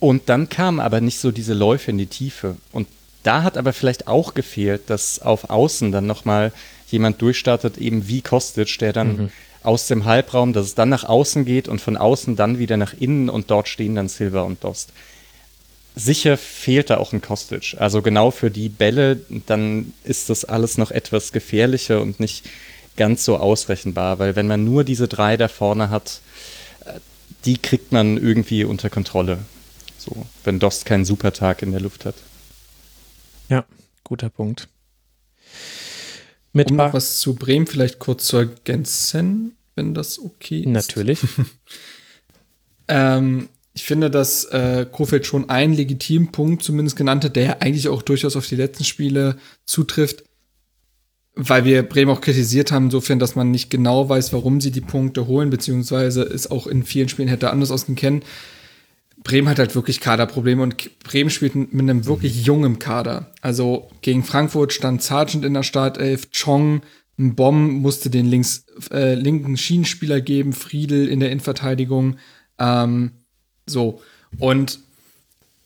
Und 0.00 0.28
dann 0.28 0.48
kamen 0.48 0.80
aber 0.80 1.00
nicht 1.00 1.18
so 1.20 1.30
diese 1.30 1.54
Läufe 1.54 1.92
in 1.92 1.98
die 1.98 2.06
Tiefe. 2.06 2.56
Und 2.72 2.88
Da 3.22 3.44
hat 3.44 3.56
aber 3.56 3.72
vielleicht 3.72 4.08
auch 4.08 4.34
gefehlt, 4.34 4.90
dass 4.90 5.22
auf 5.22 5.50
Außen 5.50 5.92
dann 5.92 6.06
nochmal 6.06 6.52
jemand 6.88 7.22
durchstartet, 7.22 7.78
eben 7.78 8.08
wie 8.08 8.20
Kostic, 8.20 8.78
der 8.80 8.92
dann 8.92 9.16
mhm. 9.16 9.30
aus 9.62 9.86
dem 9.86 10.04
Halbraum, 10.04 10.52
dass 10.52 10.66
es 10.66 10.74
dann 10.74 10.88
nach 10.88 11.04
außen 11.04 11.44
geht 11.44 11.68
und 11.68 11.80
von 11.80 11.96
außen 11.96 12.36
dann 12.36 12.58
wieder 12.58 12.76
nach 12.76 12.94
innen 12.98 13.28
und 13.28 13.50
dort 13.50 13.68
stehen 13.68 13.94
dann 13.94 14.08
Silver 14.08 14.44
und 14.44 14.64
Dost. 14.64 14.92
Sicher 15.94 16.38
fehlt 16.38 16.90
da 16.90 16.96
auch 16.96 17.12
ein 17.12 17.20
Kostic. 17.20 17.76
Also 17.78 18.00
genau 18.00 18.30
für 18.30 18.50
die 18.50 18.68
Bälle, 18.68 19.20
dann 19.46 19.92
ist 20.04 20.30
das 20.30 20.44
alles 20.44 20.78
noch 20.78 20.90
etwas 20.90 21.32
gefährlicher 21.32 22.00
und 22.00 22.18
nicht 22.18 22.44
ganz 22.96 23.24
so 23.24 23.36
ausrechenbar, 23.36 24.18
weil 24.18 24.36
wenn 24.36 24.46
man 24.46 24.64
nur 24.64 24.84
diese 24.84 25.08
drei 25.08 25.36
da 25.36 25.48
vorne 25.48 25.90
hat, 25.90 26.20
äh, 26.84 26.98
die 27.44 27.58
kriegt 27.58 27.92
man 27.92 28.16
irgendwie 28.16 28.64
unter 28.64 28.90
Kontrolle. 28.90 29.38
So, 29.98 30.26
wenn 30.44 30.58
Dost 30.58 30.84
keinen 30.84 31.04
Supertag 31.04 31.62
in 31.62 31.72
der 31.72 31.80
Luft 31.80 32.04
hat. 32.04 32.16
Ja, 33.48 33.64
guter 34.02 34.30
Punkt. 34.30 34.68
Mit 36.52 36.70
um 36.70 36.76
noch 36.76 36.92
was 36.92 37.20
zu 37.20 37.34
Bremen 37.34 37.66
vielleicht 37.66 37.98
kurz 37.98 38.26
zu 38.26 38.38
ergänzen, 38.38 39.56
wenn 39.74 39.94
das 39.94 40.18
okay 40.18 40.60
ist. 40.60 40.66
Natürlich. 40.66 41.20
ähm, 42.88 43.48
ich 43.74 43.84
finde, 43.84 44.10
dass 44.10 44.44
äh, 44.46 44.86
Kofeld 44.90 45.26
schon 45.26 45.48
einen 45.48 45.74
legitimen 45.74 46.30
Punkt 46.30 46.62
zumindest 46.62 46.96
genannt 46.96 47.24
hat, 47.24 47.36
der 47.36 47.44
ja 47.44 47.56
eigentlich 47.60 47.88
auch 47.88 48.02
durchaus 48.02 48.36
auf 48.36 48.46
die 48.46 48.56
letzten 48.56 48.84
Spiele 48.84 49.36
zutrifft, 49.64 50.24
weil 51.34 51.64
wir 51.64 51.82
Bremen 51.82 52.10
auch 52.10 52.20
kritisiert 52.20 52.70
haben, 52.70 52.86
insofern, 52.86 53.18
dass 53.18 53.34
man 53.34 53.50
nicht 53.50 53.70
genau 53.70 54.08
weiß, 54.08 54.32
warum 54.34 54.60
sie 54.60 54.70
die 54.70 54.82
Punkte 54.82 55.26
holen, 55.26 55.48
beziehungsweise 55.48 56.22
es 56.22 56.50
auch 56.50 56.66
in 56.66 56.82
vielen 56.82 57.08
Spielen 57.08 57.28
hätte 57.28 57.50
anders 57.50 57.70
ausgehen 57.70 57.96
können. 57.96 58.22
Bremen 59.24 59.48
hat 59.48 59.58
halt 59.58 59.74
wirklich 59.74 60.00
Kaderprobleme 60.00 60.62
und 60.62 60.98
Bremen 61.00 61.30
spielt 61.30 61.54
mit 61.54 61.72
einem 61.72 62.06
wirklich 62.06 62.44
jungen 62.44 62.78
Kader. 62.78 63.32
Also 63.40 63.88
gegen 64.02 64.24
Frankfurt 64.24 64.72
stand 64.72 65.02
Sargent 65.02 65.44
in 65.44 65.54
der 65.54 65.62
Startelf, 65.62 66.28
Chong, 66.32 66.82
ein 67.18 67.34
Bomb 67.34 67.72
musste 67.80 68.10
den 68.10 68.26
links, 68.26 68.66
äh, 68.90 69.14
linken 69.14 69.56
Schienenspieler 69.56 70.20
geben, 70.20 70.52
Friedel 70.52 71.08
in 71.08 71.20
der 71.20 71.30
Innenverteidigung. 71.30 72.16
Ähm, 72.58 73.12
so. 73.72 74.00
Und 74.38 74.78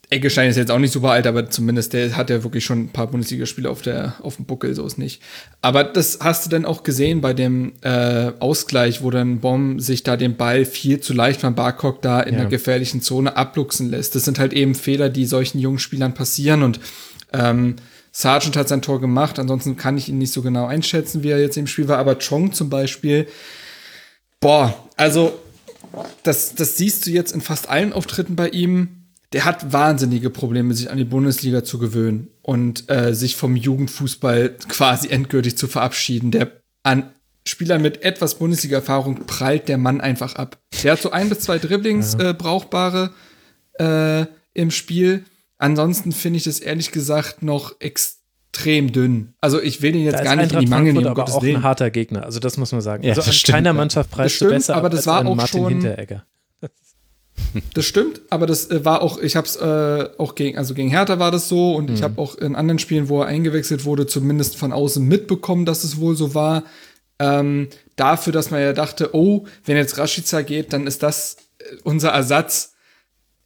Eggestein 0.09 0.49
ist 0.49 0.57
jetzt 0.57 0.71
auch 0.71 0.79
nicht 0.79 0.93
super 0.93 1.11
alt, 1.11 1.27
aber 1.27 1.51
zumindest 1.51 1.93
der 1.93 2.17
hat 2.17 2.31
ja 2.31 2.45
wirklich 2.45 2.65
schon 2.65 2.85
ein 2.85 2.89
paar 2.91 3.09
Bundesligaspiele 3.09 3.69
auf, 3.69 3.83
auf 4.23 4.37
dem 4.37 4.45
Buckel, 4.45 4.73
so 4.75 4.87
ist 4.87 4.99
nicht. 4.99 5.21
Aber 5.63 5.83
das 5.83 6.21
hast 6.23 6.47
du 6.47 6.51
dann 6.51 6.65
auch 6.65 6.85
gesehen 6.85 7.21
bei 7.21 7.35
dem 7.35 7.73
äh, 7.83 8.31
Ausgleich, 8.39 9.03
wo 9.03 9.11
dann 9.11 9.41
Bomb 9.41 9.81
sich 9.81 10.05
da 10.05 10.17
den 10.17 10.37
Ball 10.37 10.65
viel 10.65 11.01
zu 11.01 11.13
leicht 11.13 11.41
von 11.41 11.57
Barcock 11.57 12.03
da 12.03 12.21
in 12.21 12.35
ja. 12.35 12.41
der 12.41 12.49
gefährlichen 12.49 13.03
Zone 13.03 13.37
abluchsen 13.37 13.91
lässt. 13.91 14.15
Das 14.15 14.25
sind 14.25 14.39
halt 14.39 14.53
eben 14.53 14.77
Fehler, 14.77 15.09
die 15.09 15.27
solchen 15.27 15.59
jungen 15.59 15.81
Spielern 15.81 16.15
passieren 16.15 16.63
und 16.63 16.79
ähm, 17.33 17.75
Sargent 18.13 18.57
hat 18.57 18.69
sein 18.69 18.81
Tor 18.81 19.01
gemacht, 19.01 19.39
ansonsten 19.39 19.77
kann 19.77 19.99
ich 19.99 20.09
ihn 20.09 20.17
nicht 20.17 20.33
so 20.33 20.41
genau 20.41 20.67
einschätzen, 20.67 21.23
wie 21.23 21.29
er 21.29 21.41
jetzt 21.41 21.59
im 21.59 21.67
Spiel 21.67 21.87
war, 21.89 21.99
aber 21.99 22.17
Chong 22.19 22.53
zum 22.53 22.71
Beispiel, 22.71 23.27
boah, 24.41 24.75
also 24.97 25.39
das, 26.23 26.55
das 26.55 26.77
siehst 26.77 27.07
du 27.07 27.11
jetzt 27.11 27.33
in 27.33 27.41
fast 27.41 27.69
allen 27.69 27.93
Auftritten 27.93 28.37
bei 28.37 28.49
ihm 28.49 29.07
der 29.33 29.45
hat 29.45 29.73
wahnsinnige 29.73 30.31
Probleme, 30.31 30.73
sich 30.75 30.91
an 30.91 30.99
die 30.99 31.05
Bundesliga 31.05 31.65
zu 31.65 31.79
gewöhnen 31.79 32.29
und 32.43 32.89
äh, 32.91 33.15
sich 33.15 33.37
vom 33.37 33.57
Jugendfußball 33.57 34.57
quasi 34.69 35.09
endgültig 35.09 35.59
zu 35.59 35.67
verabschieden. 35.67 36.31
Der 36.31 36.53
an 36.83 37.11
Spielern 37.47 37.83
mit 37.83 38.03
etwas 38.03 38.37
Bundesliga-Erfahrung 38.37 39.27
prallt 39.27 39.69
der 39.69 39.79
Mann 39.79 40.01
einfach 40.01 40.37
ab. 40.37 40.59
Der 40.83 40.93
hat 40.93 41.03
so 41.03 41.11
ein 41.11 41.29
bis 41.29 41.41
zwei 41.41 41.59
Dribblings 41.59 42.15
äh, 42.15 42.35
brauchbare 42.37 43.13
äh, 43.79 44.27
im 44.55 44.71
Spiel. 44.71 45.25
Ansonsten 45.59 46.13
finde 46.13 46.39
ich 46.39 46.45
das 46.45 46.61
ehrlich 46.61 46.91
gesagt 46.91 47.43
noch 47.43 47.81
extrem 47.81 48.26
dünn. 48.53 49.35
Also 49.41 49.61
ich 49.61 49.83
will 49.83 49.95
ihn 49.95 50.05
jetzt 50.05 50.23
gar 50.25 50.37
nicht 50.37 50.53
in 50.53 50.61
die 50.61 50.67
Mangel 50.67 50.93
nehmen. 50.93 51.07
aber 51.07 51.25
auch 51.25 51.43
ein 51.43 51.63
harter 51.63 51.91
Gegner. 51.91 52.25
Also 52.25 52.41
das 52.41 52.57
muss 52.57 52.73
man 52.73 52.81
sagen. 52.81 53.03
Ja, 53.03 53.11
also 53.11 53.23
an 53.23 53.33
stimmt, 53.33 53.55
keiner 53.55 53.73
Mannschaft 53.73 54.11
preist 54.11 54.41
du 54.41 54.49
besser 54.49 54.77
aber 54.77 54.89
das 54.89 55.01
als 55.01 55.07
war 55.07 55.27
auch 55.27 55.35
Martin 55.35 55.61
schon, 55.61 55.69
Hinteregger. 55.69 56.25
Das 57.75 57.85
stimmt, 57.85 58.23
aber 58.31 58.47
das 58.47 58.71
äh, 58.71 58.85
war 58.85 59.03
auch, 59.03 59.19
ich 59.19 59.37
habe 59.37 59.47
es 59.47 59.57
äh, 59.57 60.09
auch 60.19 60.35
gegen, 60.35 60.59
also 60.59 60.75
gegen 60.75 60.89
Hertha 60.89 61.19
war 61.19 61.31
das 61.31 61.49
so 61.49 61.75
und 61.75 61.89
mhm. 61.89 61.95
ich 61.95 62.03
habe 62.03 62.21
auch 62.21 62.35
in 62.35 62.57
anderen 62.57 62.79
Spielen, 62.79 63.09
wo 63.09 63.21
er 63.21 63.27
eingewechselt 63.29 63.85
wurde, 63.85 64.07
zumindest 64.07 64.57
von 64.57 64.73
außen 64.73 65.07
mitbekommen, 65.07 65.65
dass 65.65 65.85
es 65.85 65.99
wohl 65.99 66.17
so 66.17 66.35
war. 66.35 66.65
Ähm, 67.19 67.69
dafür, 67.97 68.33
dass 68.33 68.51
man 68.51 68.61
ja 68.61 68.73
dachte, 68.73 69.15
oh, 69.15 69.47
wenn 69.65 69.77
jetzt 69.77 69.99
Rashica 69.99 70.43
geht, 70.43 70.73
dann 70.73 70.87
ist 70.87 71.03
das 71.03 71.37
äh, 71.59 71.77
unser 71.83 72.11
Ersatz. 72.11 72.75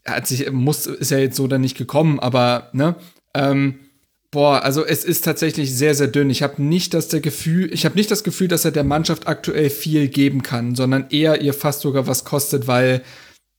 Er 0.02 0.16
hat 0.16 0.26
sich, 0.26 0.50
muss, 0.50 0.86
ist 0.86 1.10
ja 1.10 1.18
jetzt 1.18 1.36
so 1.36 1.46
dann 1.46 1.60
nicht 1.60 1.76
gekommen, 1.76 2.18
aber 2.20 2.70
ne, 2.72 2.96
ähm, 3.34 3.80
boah, 4.31 4.62
also 4.62 4.84
es 4.84 5.05
ist 5.05 5.25
tatsächlich 5.25 5.75
sehr, 5.75 5.94
sehr 5.94 6.09
dünn. 6.09 6.31
Ich 6.31 6.42
habe 6.42 6.62
nicht 6.62 6.94
das 6.94 7.09
der 7.09 7.20
Gefühl, 7.20 7.73
ich 7.73 7.84
habe 7.84 7.97
nicht 7.97 8.10
das 8.10 8.25
Gefühl, 8.25 8.49
dass 8.49 8.65
er 8.65 8.70
der 8.70 8.84
Mannschaft 8.84 9.26
aktuell 9.26 9.70
viel 9.70 10.09
geben 10.09 10.42
kann, 10.42 10.75
sondern 10.75 11.09
eher 11.10 11.41
ihr 11.41 11.55
fast 11.55 11.81
sogar 11.81 12.07
was 12.07 12.25
kostet, 12.25 12.67
weil 12.67 13.02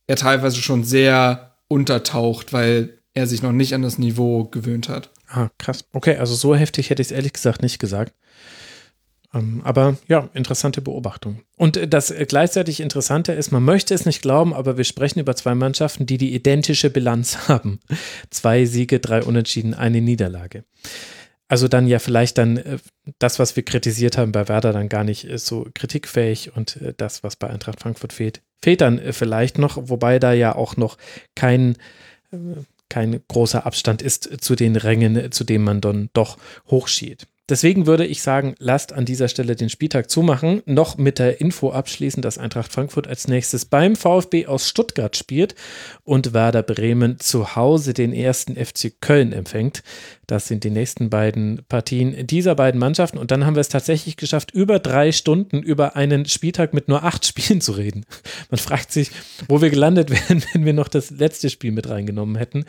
er 0.08 0.16
teilweise 0.16 0.62
schon 0.62 0.84
sehr 0.84 1.56
untertaucht, 1.68 2.54
weil 2.54 3.00
er 3.14 3.28
sich 3.28 3.42
noch 3.42 3.52
nicht 3.52 3.74
an 3.74 3.82
das 3.82 3.98
Niveau 3.98 4.46
gewöhnt 4.46 4.90
hat. 4.90 5.12
Ah, 5.28 5.50
krass. 5.58 5.86
Okay, 5.94 6.18
also 6.18 6.36
so 6.36 6.56
heftig 6.56 6.90
hätte 6.90 7.02
ich 7.02 7.10
es 7.10 7.12
ehrlich 7.12 7.34
gesagt 7.34 7.62
nicht 7.62 7.80
gesagt. 7.80 8.14
Ähm, 9.34 9.62
aber 9.64 9.98
ja, 10.08 10.30
interessante 10.34 10.82
Beobachtung. 10.82 11.42
Und 11.58 11.94
das 11.94 12.14
gleichzeitig 12.28 12.82
Interessante 12.82 13.32
ist, 13.32 13.52
man 13.52 13.64
möchte 13.64 13.94
es 13.94 14.06
nicht 14.06 14.22
glauben, 14.22 14.54
aber 14.54 14.78
wir 14.78 14.84
sprechen 14.84 15.20
über 15.20 15.36
zwei 15.36 15.56
Mannschaften, 15.56 16.06
die 16.06 16.18
die 16.18 16.34
identische 16.34 16.90
Bilanz 16.90 17.38
haben. 17.48 17.80
Zwei 18.30 18.66
Siege, 18.66 19.00
drei 19.00 19.24
Unentschieden, 19.24 19.74
eine 19.74 20.02
Niederlage. 20.02 20.64
Also 21.48 21.68
dann 21.68 21.86
ja 21.86 22.00
vielleicht 22.00 22.38
dann 22.38 22.58
äh, 22.58 22.78
das, 23.20 23.38
was 23.38 23.58
wir 23.58 23.64
kritisiert 23.64 24.18
haben 24.18 24.32
bei 24.32 24.48
Werder, 24.48 24.72
dann 24.72 24.88
gar 24.88 25.04
nicht 25.04 25.28
so 25.36 25.68
kritikfähig 25.74 26.56
und 26.56 26.78
äh, 26.78 26.94
das, 26.96 27.24
was 27.24 27.36
bei 27.36 27.50
Eintracht 27.50 27.82
Frankfurt 27.82 28.14
fehlt, 28.14 28.42
fehlt 28.64 28.80
dann 28.80 29.00
äh, 29.00 29.12
vielleicht 29.12 29.58
noch, 29.58 29.78
wobei 29.90 30.18
da 30.18 30.32
ja 30.32 30.56
auch 30.56 30.78
noch 30.78 30.98
kein, 31.36 31.76
äh, 32.32 32.38
kein 32.88 33.20
großer 33.28 33.66
Abstand 33.66 34.02
ist 34.02 34.42
zu 34.42 34.56
den 34.56 34.78
Rängen, 34.78 35.30
zu 35.34 35.44
denen 35.44 35.66
man 35.66 35.82
dann 35.82 36.10
doch 36.14 36.38
hochschielt. 36.70 37.28
Deswegen 37.50 37.86
würde 37.86 38.06
ich 38.06 38.22
sagen, 38.22 38.56
lasst 38.60 38.94
an 38.94 39.04
dieser 39.04 39.28
Stelle 39.28 39.56
den 39.56 39.70
Spieltag 39.70 40.10
zumachen. 40.10 40.62
Noch 40.66 40.98
mit 40.98 41.20
der 41.20 41.42
Info 41.42 41.72
abschließen, 41.72 42.22
dass 42.22 42.38
Eintracht 42.38 42.72
Frankfurt 42.72 43.08
als 43.08 43.28
nächstes 43.28 43.66
beim 43.66 43.96
VfB 43.96 44.48
aus 44.48 44.70
Stuttgart 44.70 45.18
spielt 45.18 45.56
und 46.04 46.34
Werder 46.34 46.64
Bremen 46.64 47.20
zu 47.20 47.56
Hause 47.56 47.94
den 47.94 48.14
ersten 48.14 48.56
FC 48.56 48.94
Köln 49.02 49.34
empfängt. 49.34 49.84
Das 50.28 50.48
sind 50.48 50.64
die 50.64 50.70
nächsten 50.70 51.10
beiden 51.10 51.62
Partien 51.68 52.26
dieser 52.26 52.56
beiden 52.56 52.80
Mannschaften. 52.80 53.18
Und 53.18 53.32
dann 53.32 53.46
haben 53.46 53.56
wir 53.56 53.62
es 53.62 53.68
tatsächlich 53.68 54.16
geschafft, 54.16 54.52
über 54.52 54.80
drei 54.80 55.12
Stunden 55.12 55.62
über 55.62 55.98
einen 55.98 56.26
Spieltag 56.26 56.74
mit 56.74 56.88
nur 56.88 57.04
acht 57.04 57.26
Spielen 57.32 57.60
zu 57.60 57.74
reden. 57.74 58.06
Man 58.50 58.60
fragt 58.60 58.94
sich, 58.94 59.12
wo 59.50 59.62
wir 59.62 59.70
gelandet 59.70 60.10
wären, 60.30 60.42
wenn 60.54 60.64
wir 60.64 60.74
noch 60.74 60.88
das 60.88 61.10
letzte 61.10 61.50
Spiel 61.50 61.74
mit 61.74 61.90
reingenommen 61.90 62.38
hätten. 62.38 62.64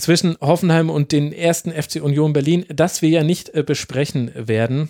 Zwischen 0.00 0.36
Hoffenheim 0.40 0.88
und 0.88 1.12
den 1.12 1.30
ersten 1.30 1.70
FC 1.70 2.02
Union 2.02 2.32
Berlin, 2.32 2.64
das 2.68 3.02
wir 3.02 3.10
ja 3.10 3.22
nicht 3.22 3.50
äh, 3.50 3.62
besprechen 3.62 4.30
werden. 4.34 4.88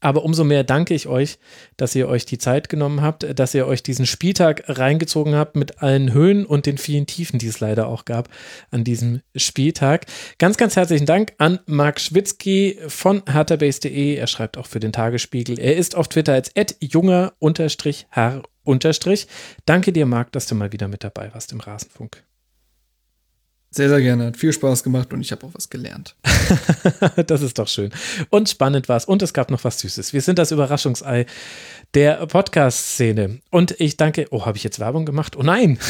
Aber 0.00 0.24
umso 0.24 0.44
mehr 0.44 0.64
danke 0.64 0.94
ich 0.94 1.06
euch, 1.06 1.38
dass 1.76 1.94
ihr 1.94 2.08
euch 2.08 2.24
die 2.24 2.38
Zeit 2.38 2.70
genommen 2.70 3.02
habt, 3.02 3.38
dass 3.38 3.54
ihr 3.54 3.66
euch 3.66 3.82
diesen 3.82 4.06
Spieltag 4.06 4.64
reingezogen 4.66 5.34
habt 5.34 5.56
mit 5.56 5.82
allen 5.82 6.12
Höhen 6.12 6.46
und 6.46 6.64
den 6.64 6.78
vielen 6.78 7.06
Tiefen, 7.06 7.38
die 7.38 7.48
es 7.48 7.60
leider 7.60 7.86
auch 7.88 8.06
gab 8.06 8.30
an 8.70 8.82
diesem 8.82 9.20
Spieltag. 9.36 10.06
Ganz, 10.38 10.56
ganz 10.56 10.76
herzlichen 10.76 11.04
Dank 11.06 11.34
an 11.36 11.60
Marc 11.66 12.00
Schwitzky 12.00 12.78
von 12.88 13.22
herterbase.de. 13.26 14.14
Er 14.14 14.26
schreibt 14.26 14.56
auch 14.56 14.66
für 14.66 14.80
den 14.80 14.92
Tagesspiegel. 14.92 15.58
Er 15.58 15.76
ist 15.76 15.96
auf 15.96 16.08
Twitter 16.08 16.32
als 16.32 16.50
junger-herr- 16.80 18.42
Danke 19.66 19.92
dir, 19.92 20.06
Marc, 20.06 20.32
dass 20.32 20.46
du 20.46 20.54
mal 20.54 20.72
wieder 20.72 20.88
mit 20.88 21.04
dabei 21.04 21.32
warst 21.34 21.52
im 21.52 21.60
Rasenfunk. 21.60 22.24
Sehr, 23.74 23.88
sehr 23.88 24.00
gerne. 24.00 24.26
Hat 24.26 24.36
viel 24.36 24.52
Spaß 24.52 24.84
gemacht 24.84 25.12
und 25.12 25.20
ich 25.20 25.32
habe 25.32 25.44
auch 25.44 25.50
was 25.52 25.68
gelernt. 25.68 26.14
das 27.26 27.42
ist 27.42 27.58
doch 27.58 27.66
schön. 27.66 27.90
Und 28.30 28.48
spannend 28.48 28.88
war 28.88 28.96
es. 28.96 29.04
Und 29.04 29.20
es 29.20 29.34
gab 29.34 29.50
noch 29.50 29.64
was 29.64 29.80
Süßes. 29.80 30.12
Wir 30.12 30.20
sind 30.20 30.38
das 30.38 30.52
Überraschungsei 30.52 31.26
der 31.94 32.24
Podcast-Szene. 32.26 33.40
Und 33.50 33.74
ich 33.80 33.96
danke. 33.96 34.28
Oh, 34.30 34.46
habe 34.46 34.56
ich 34.56 34.62
jetzt 34.62 34.78
Werbung 34.78 35.04
gemacht? 35.04 35.34
Oh 35.36 35.42
nein! 35.42 35.80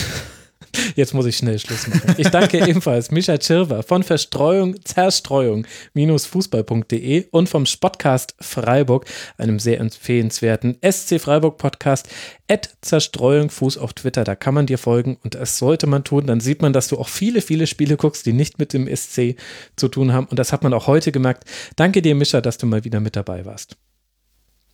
Jetzt 0.96 1.14
muss 1.14 1.26
ich 1.26 1.36
schnell 1.36 1.58
Schluss 1.58 1.86
machen. 1.86 2.14
Ich 2.18 2.28
danke 2.28 2.58
ebenfalls 2.68 3.10
Micha 3.10 3.38
Tschirwer 3.38 3.82
von 3.82 4.02
Verstreuung, 4.02 4.76
Zerstreuung-fußball.de 4.84 7.26
und 7.30 7.48
vom 7.48 7.66
Spotcast 7.66 8.34
Freiburg, 8.40 9.06
einem 9.38 9.58
sehr 9.58 9.80
empfehlenswerten 9.80 10.76
SC 10.82 11.20
Freiburg 11.20 11.58
Podcast, 11.58 12.08
at 12.48 12.70
Zerstreuung 12.80 13.50
Fuß 13.50 13.78
auf 13.78 13.94
Twitter. 13.94 14.24
Da 14.24 14.34
kann 14.34 14.54
man 14.54 14.66
dir 14.66 14.78
folgen 14.78 15.18
und 15.22 15.34
das 15.34 15.58
sollte 15.58 15.86
man 15.86 16.04
tun. 16.04 16.26
Dann 16.26 16.40
sieht 16.40 16.62
man, 16.62 16.72
dass 16.72 16.88
du 16.88 16.98
auch 16.98 17.08
viele, 17.08 17.40
viele 17.40 17.66
Spiele 17.66 17.96
guckst, 17.96 18.26
die 18.26 18.32
nicht 18.32 18.58
mit 18.58 18.72
dem 18.72 18.94
SC 18.94 19.36
zu 19.76 19.88
tun 19.88 20.12
haben. 20.12 20.26
Und 20.26 20.38
das 20.38 20.52
hat 20.52 20.62
man 20.62 20.74
auch 20.74 20.86
heute 20.86 21.12
gemerkt. 21.12 21.44
Danke 21.76 22.02
dir, 22.02 22.14
Mischa, 22.14 22.40
dass 22.40 22.58
du 22.58 22.66
mal 22.66 22.84
wieder 22.84 23.00
mit 23.00 23.16
dabei 23.16 23.44
warst. 23.44 23.76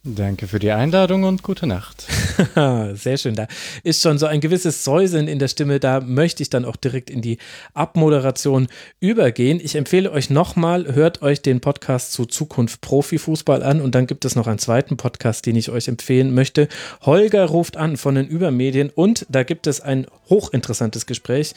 Danke 0.03 0.47
für 0.47 0.59
die 0.59 0.71
Einladung 0.71 1.25
und 1.25 1.43
gute 1.43 1.67
Nacht. 1.67 2.07
Sehr 2.95 3.19
schön. 3.19 3.35
Da 3.35 3.47
ist 3.83 4.01
schon 4.01 4.17
so 4.17 4.25
ein 4.25 4.41
gewisses 4.41 4.83
Säuseln 4.83 5.29
in 5.29 5.39
der 5.39 5.49
Stimme. 5.49 5.79
Da 5.79 6.01
möchte 6.01 6.43
ich 6.43 6.49
dann 6.49 6.65
auch 6.65 6.77
direkt 6.77 7.11
in 7.11 7.21
die 7.21 7.37
Abmoderation 7.75 8.69
übergehen. 9.01 9.61
Ich 9.63 9.75
empfehle 9.75 10.11
euch 10.11 10.31
nochmal, 10.31 10.95
hört 10.95 11.21
euch 11.21 11.43
den 11.43 11.61
Podcast 11.61 12.13
zu 12.13 12.25
Zukunft 12.25 12.81
Profifußball 12.81 13.63
an 13.63 13.83
und 13.83 13.95
dann 13.95 14.07
gibt 14.07 14.25
es 14.25 14.37
noch 14.37 14.47
einen 14.47 14.59
zweiten 14.59 14.97
Podcast, 14.97 15.45
den 15.45 15.57
ich 15.57 15.69
euch 15.69 15.87
empfehlen 15.87 16.33
möchte. 16.33 16.69
Holger 17.03 17.45
ruft 17.45 17.77
an 17.77 17.99
von 17.99 18.15
den 18.15 18.27
Übermedien 18.27 18.89
und 18.89 19.27
da 19.29 19.43
gibt 19.43 19.67
es 19.67 19.83
ein 19.83 20.07
hochinteressantes 20.31 21.05
Gespräch 21.05 21.55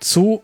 zu 0.00 0.42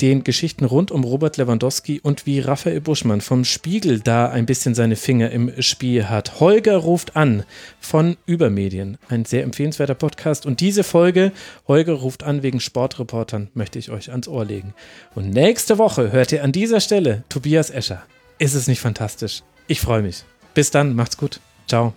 den 0.00 0.22
Geschichten 0.22 0.64
rund 0.64 0.90
um 0.90 1.04
Robert 1.04 1.36
Lewandowski 1.36 2.00
und 2.00 2.24
wie 2.26 2.40
Raphael 2.40 2.80
Buschmann 2.80 3.20
vom 3.20 3.44
Spiegel 3.44 4.00
da 4.00 4.28
ein 4.28 4.46
bisschen 4.46 4.74
seine 4.74 4.96
Finger 4.96 5.30
im 5.30 5.60
Spiel 5.60 6.08
hat. 6.08 6.40
Holger 6.40 6.76
ruft 6.76 7.16
an 7.16 7.44
von 7.80 8.16
Übermedien. 8.26 8.98
Ein 9.08 9.24
sehr 9.24 9.42
empfehlenswerter 9.42 9.94
Podcast. 9.94 10.46
Und 10.46 10.60
diese 10.60 10.84
Folge, 10.84 11.32
Holger 11.66 11.94
ruft 11.94 12.22
an 12.22 12.42
wegen 12.42 12.60
Sportreportern, 12.60 13.48
möchte 13.54 13.78
ich 13.78 13.90
euch 13.90 14.10
ans 14.10 14.28
Ohr 14.28 14.44
legen. 14.44 14.74
Und 15.14 15.30
nächste 15.30 15.78
Woche 15.78 16.12
hört 16.12 16.32
ihr 16.32 16.44
an 16.44 16.52
dieser 16.52 16.80
Stelle 16.80 17.24
Tobias 17.28 17.70
Escher. 17.70 18.02
Ist 18.38 18.54
es 18.54 18.68
nicht 18.68 18.80
fantastisch? 18.80 19.42
Ich 19.66 19.80
freue 19.80 20.02
mich. 20.02 20.24
Bis 20.54 20.70
dann, 20.70 20.94
macht's 20.94 21.16
gut. 21.16 21.40
Ciao. 21.66 21.92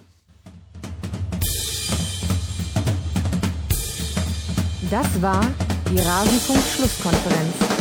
Das 4.90 5.22
war 5.22 5.48
die 5.90 6.00
Rasenfunk-Schlusskonferenz 6.00 7.81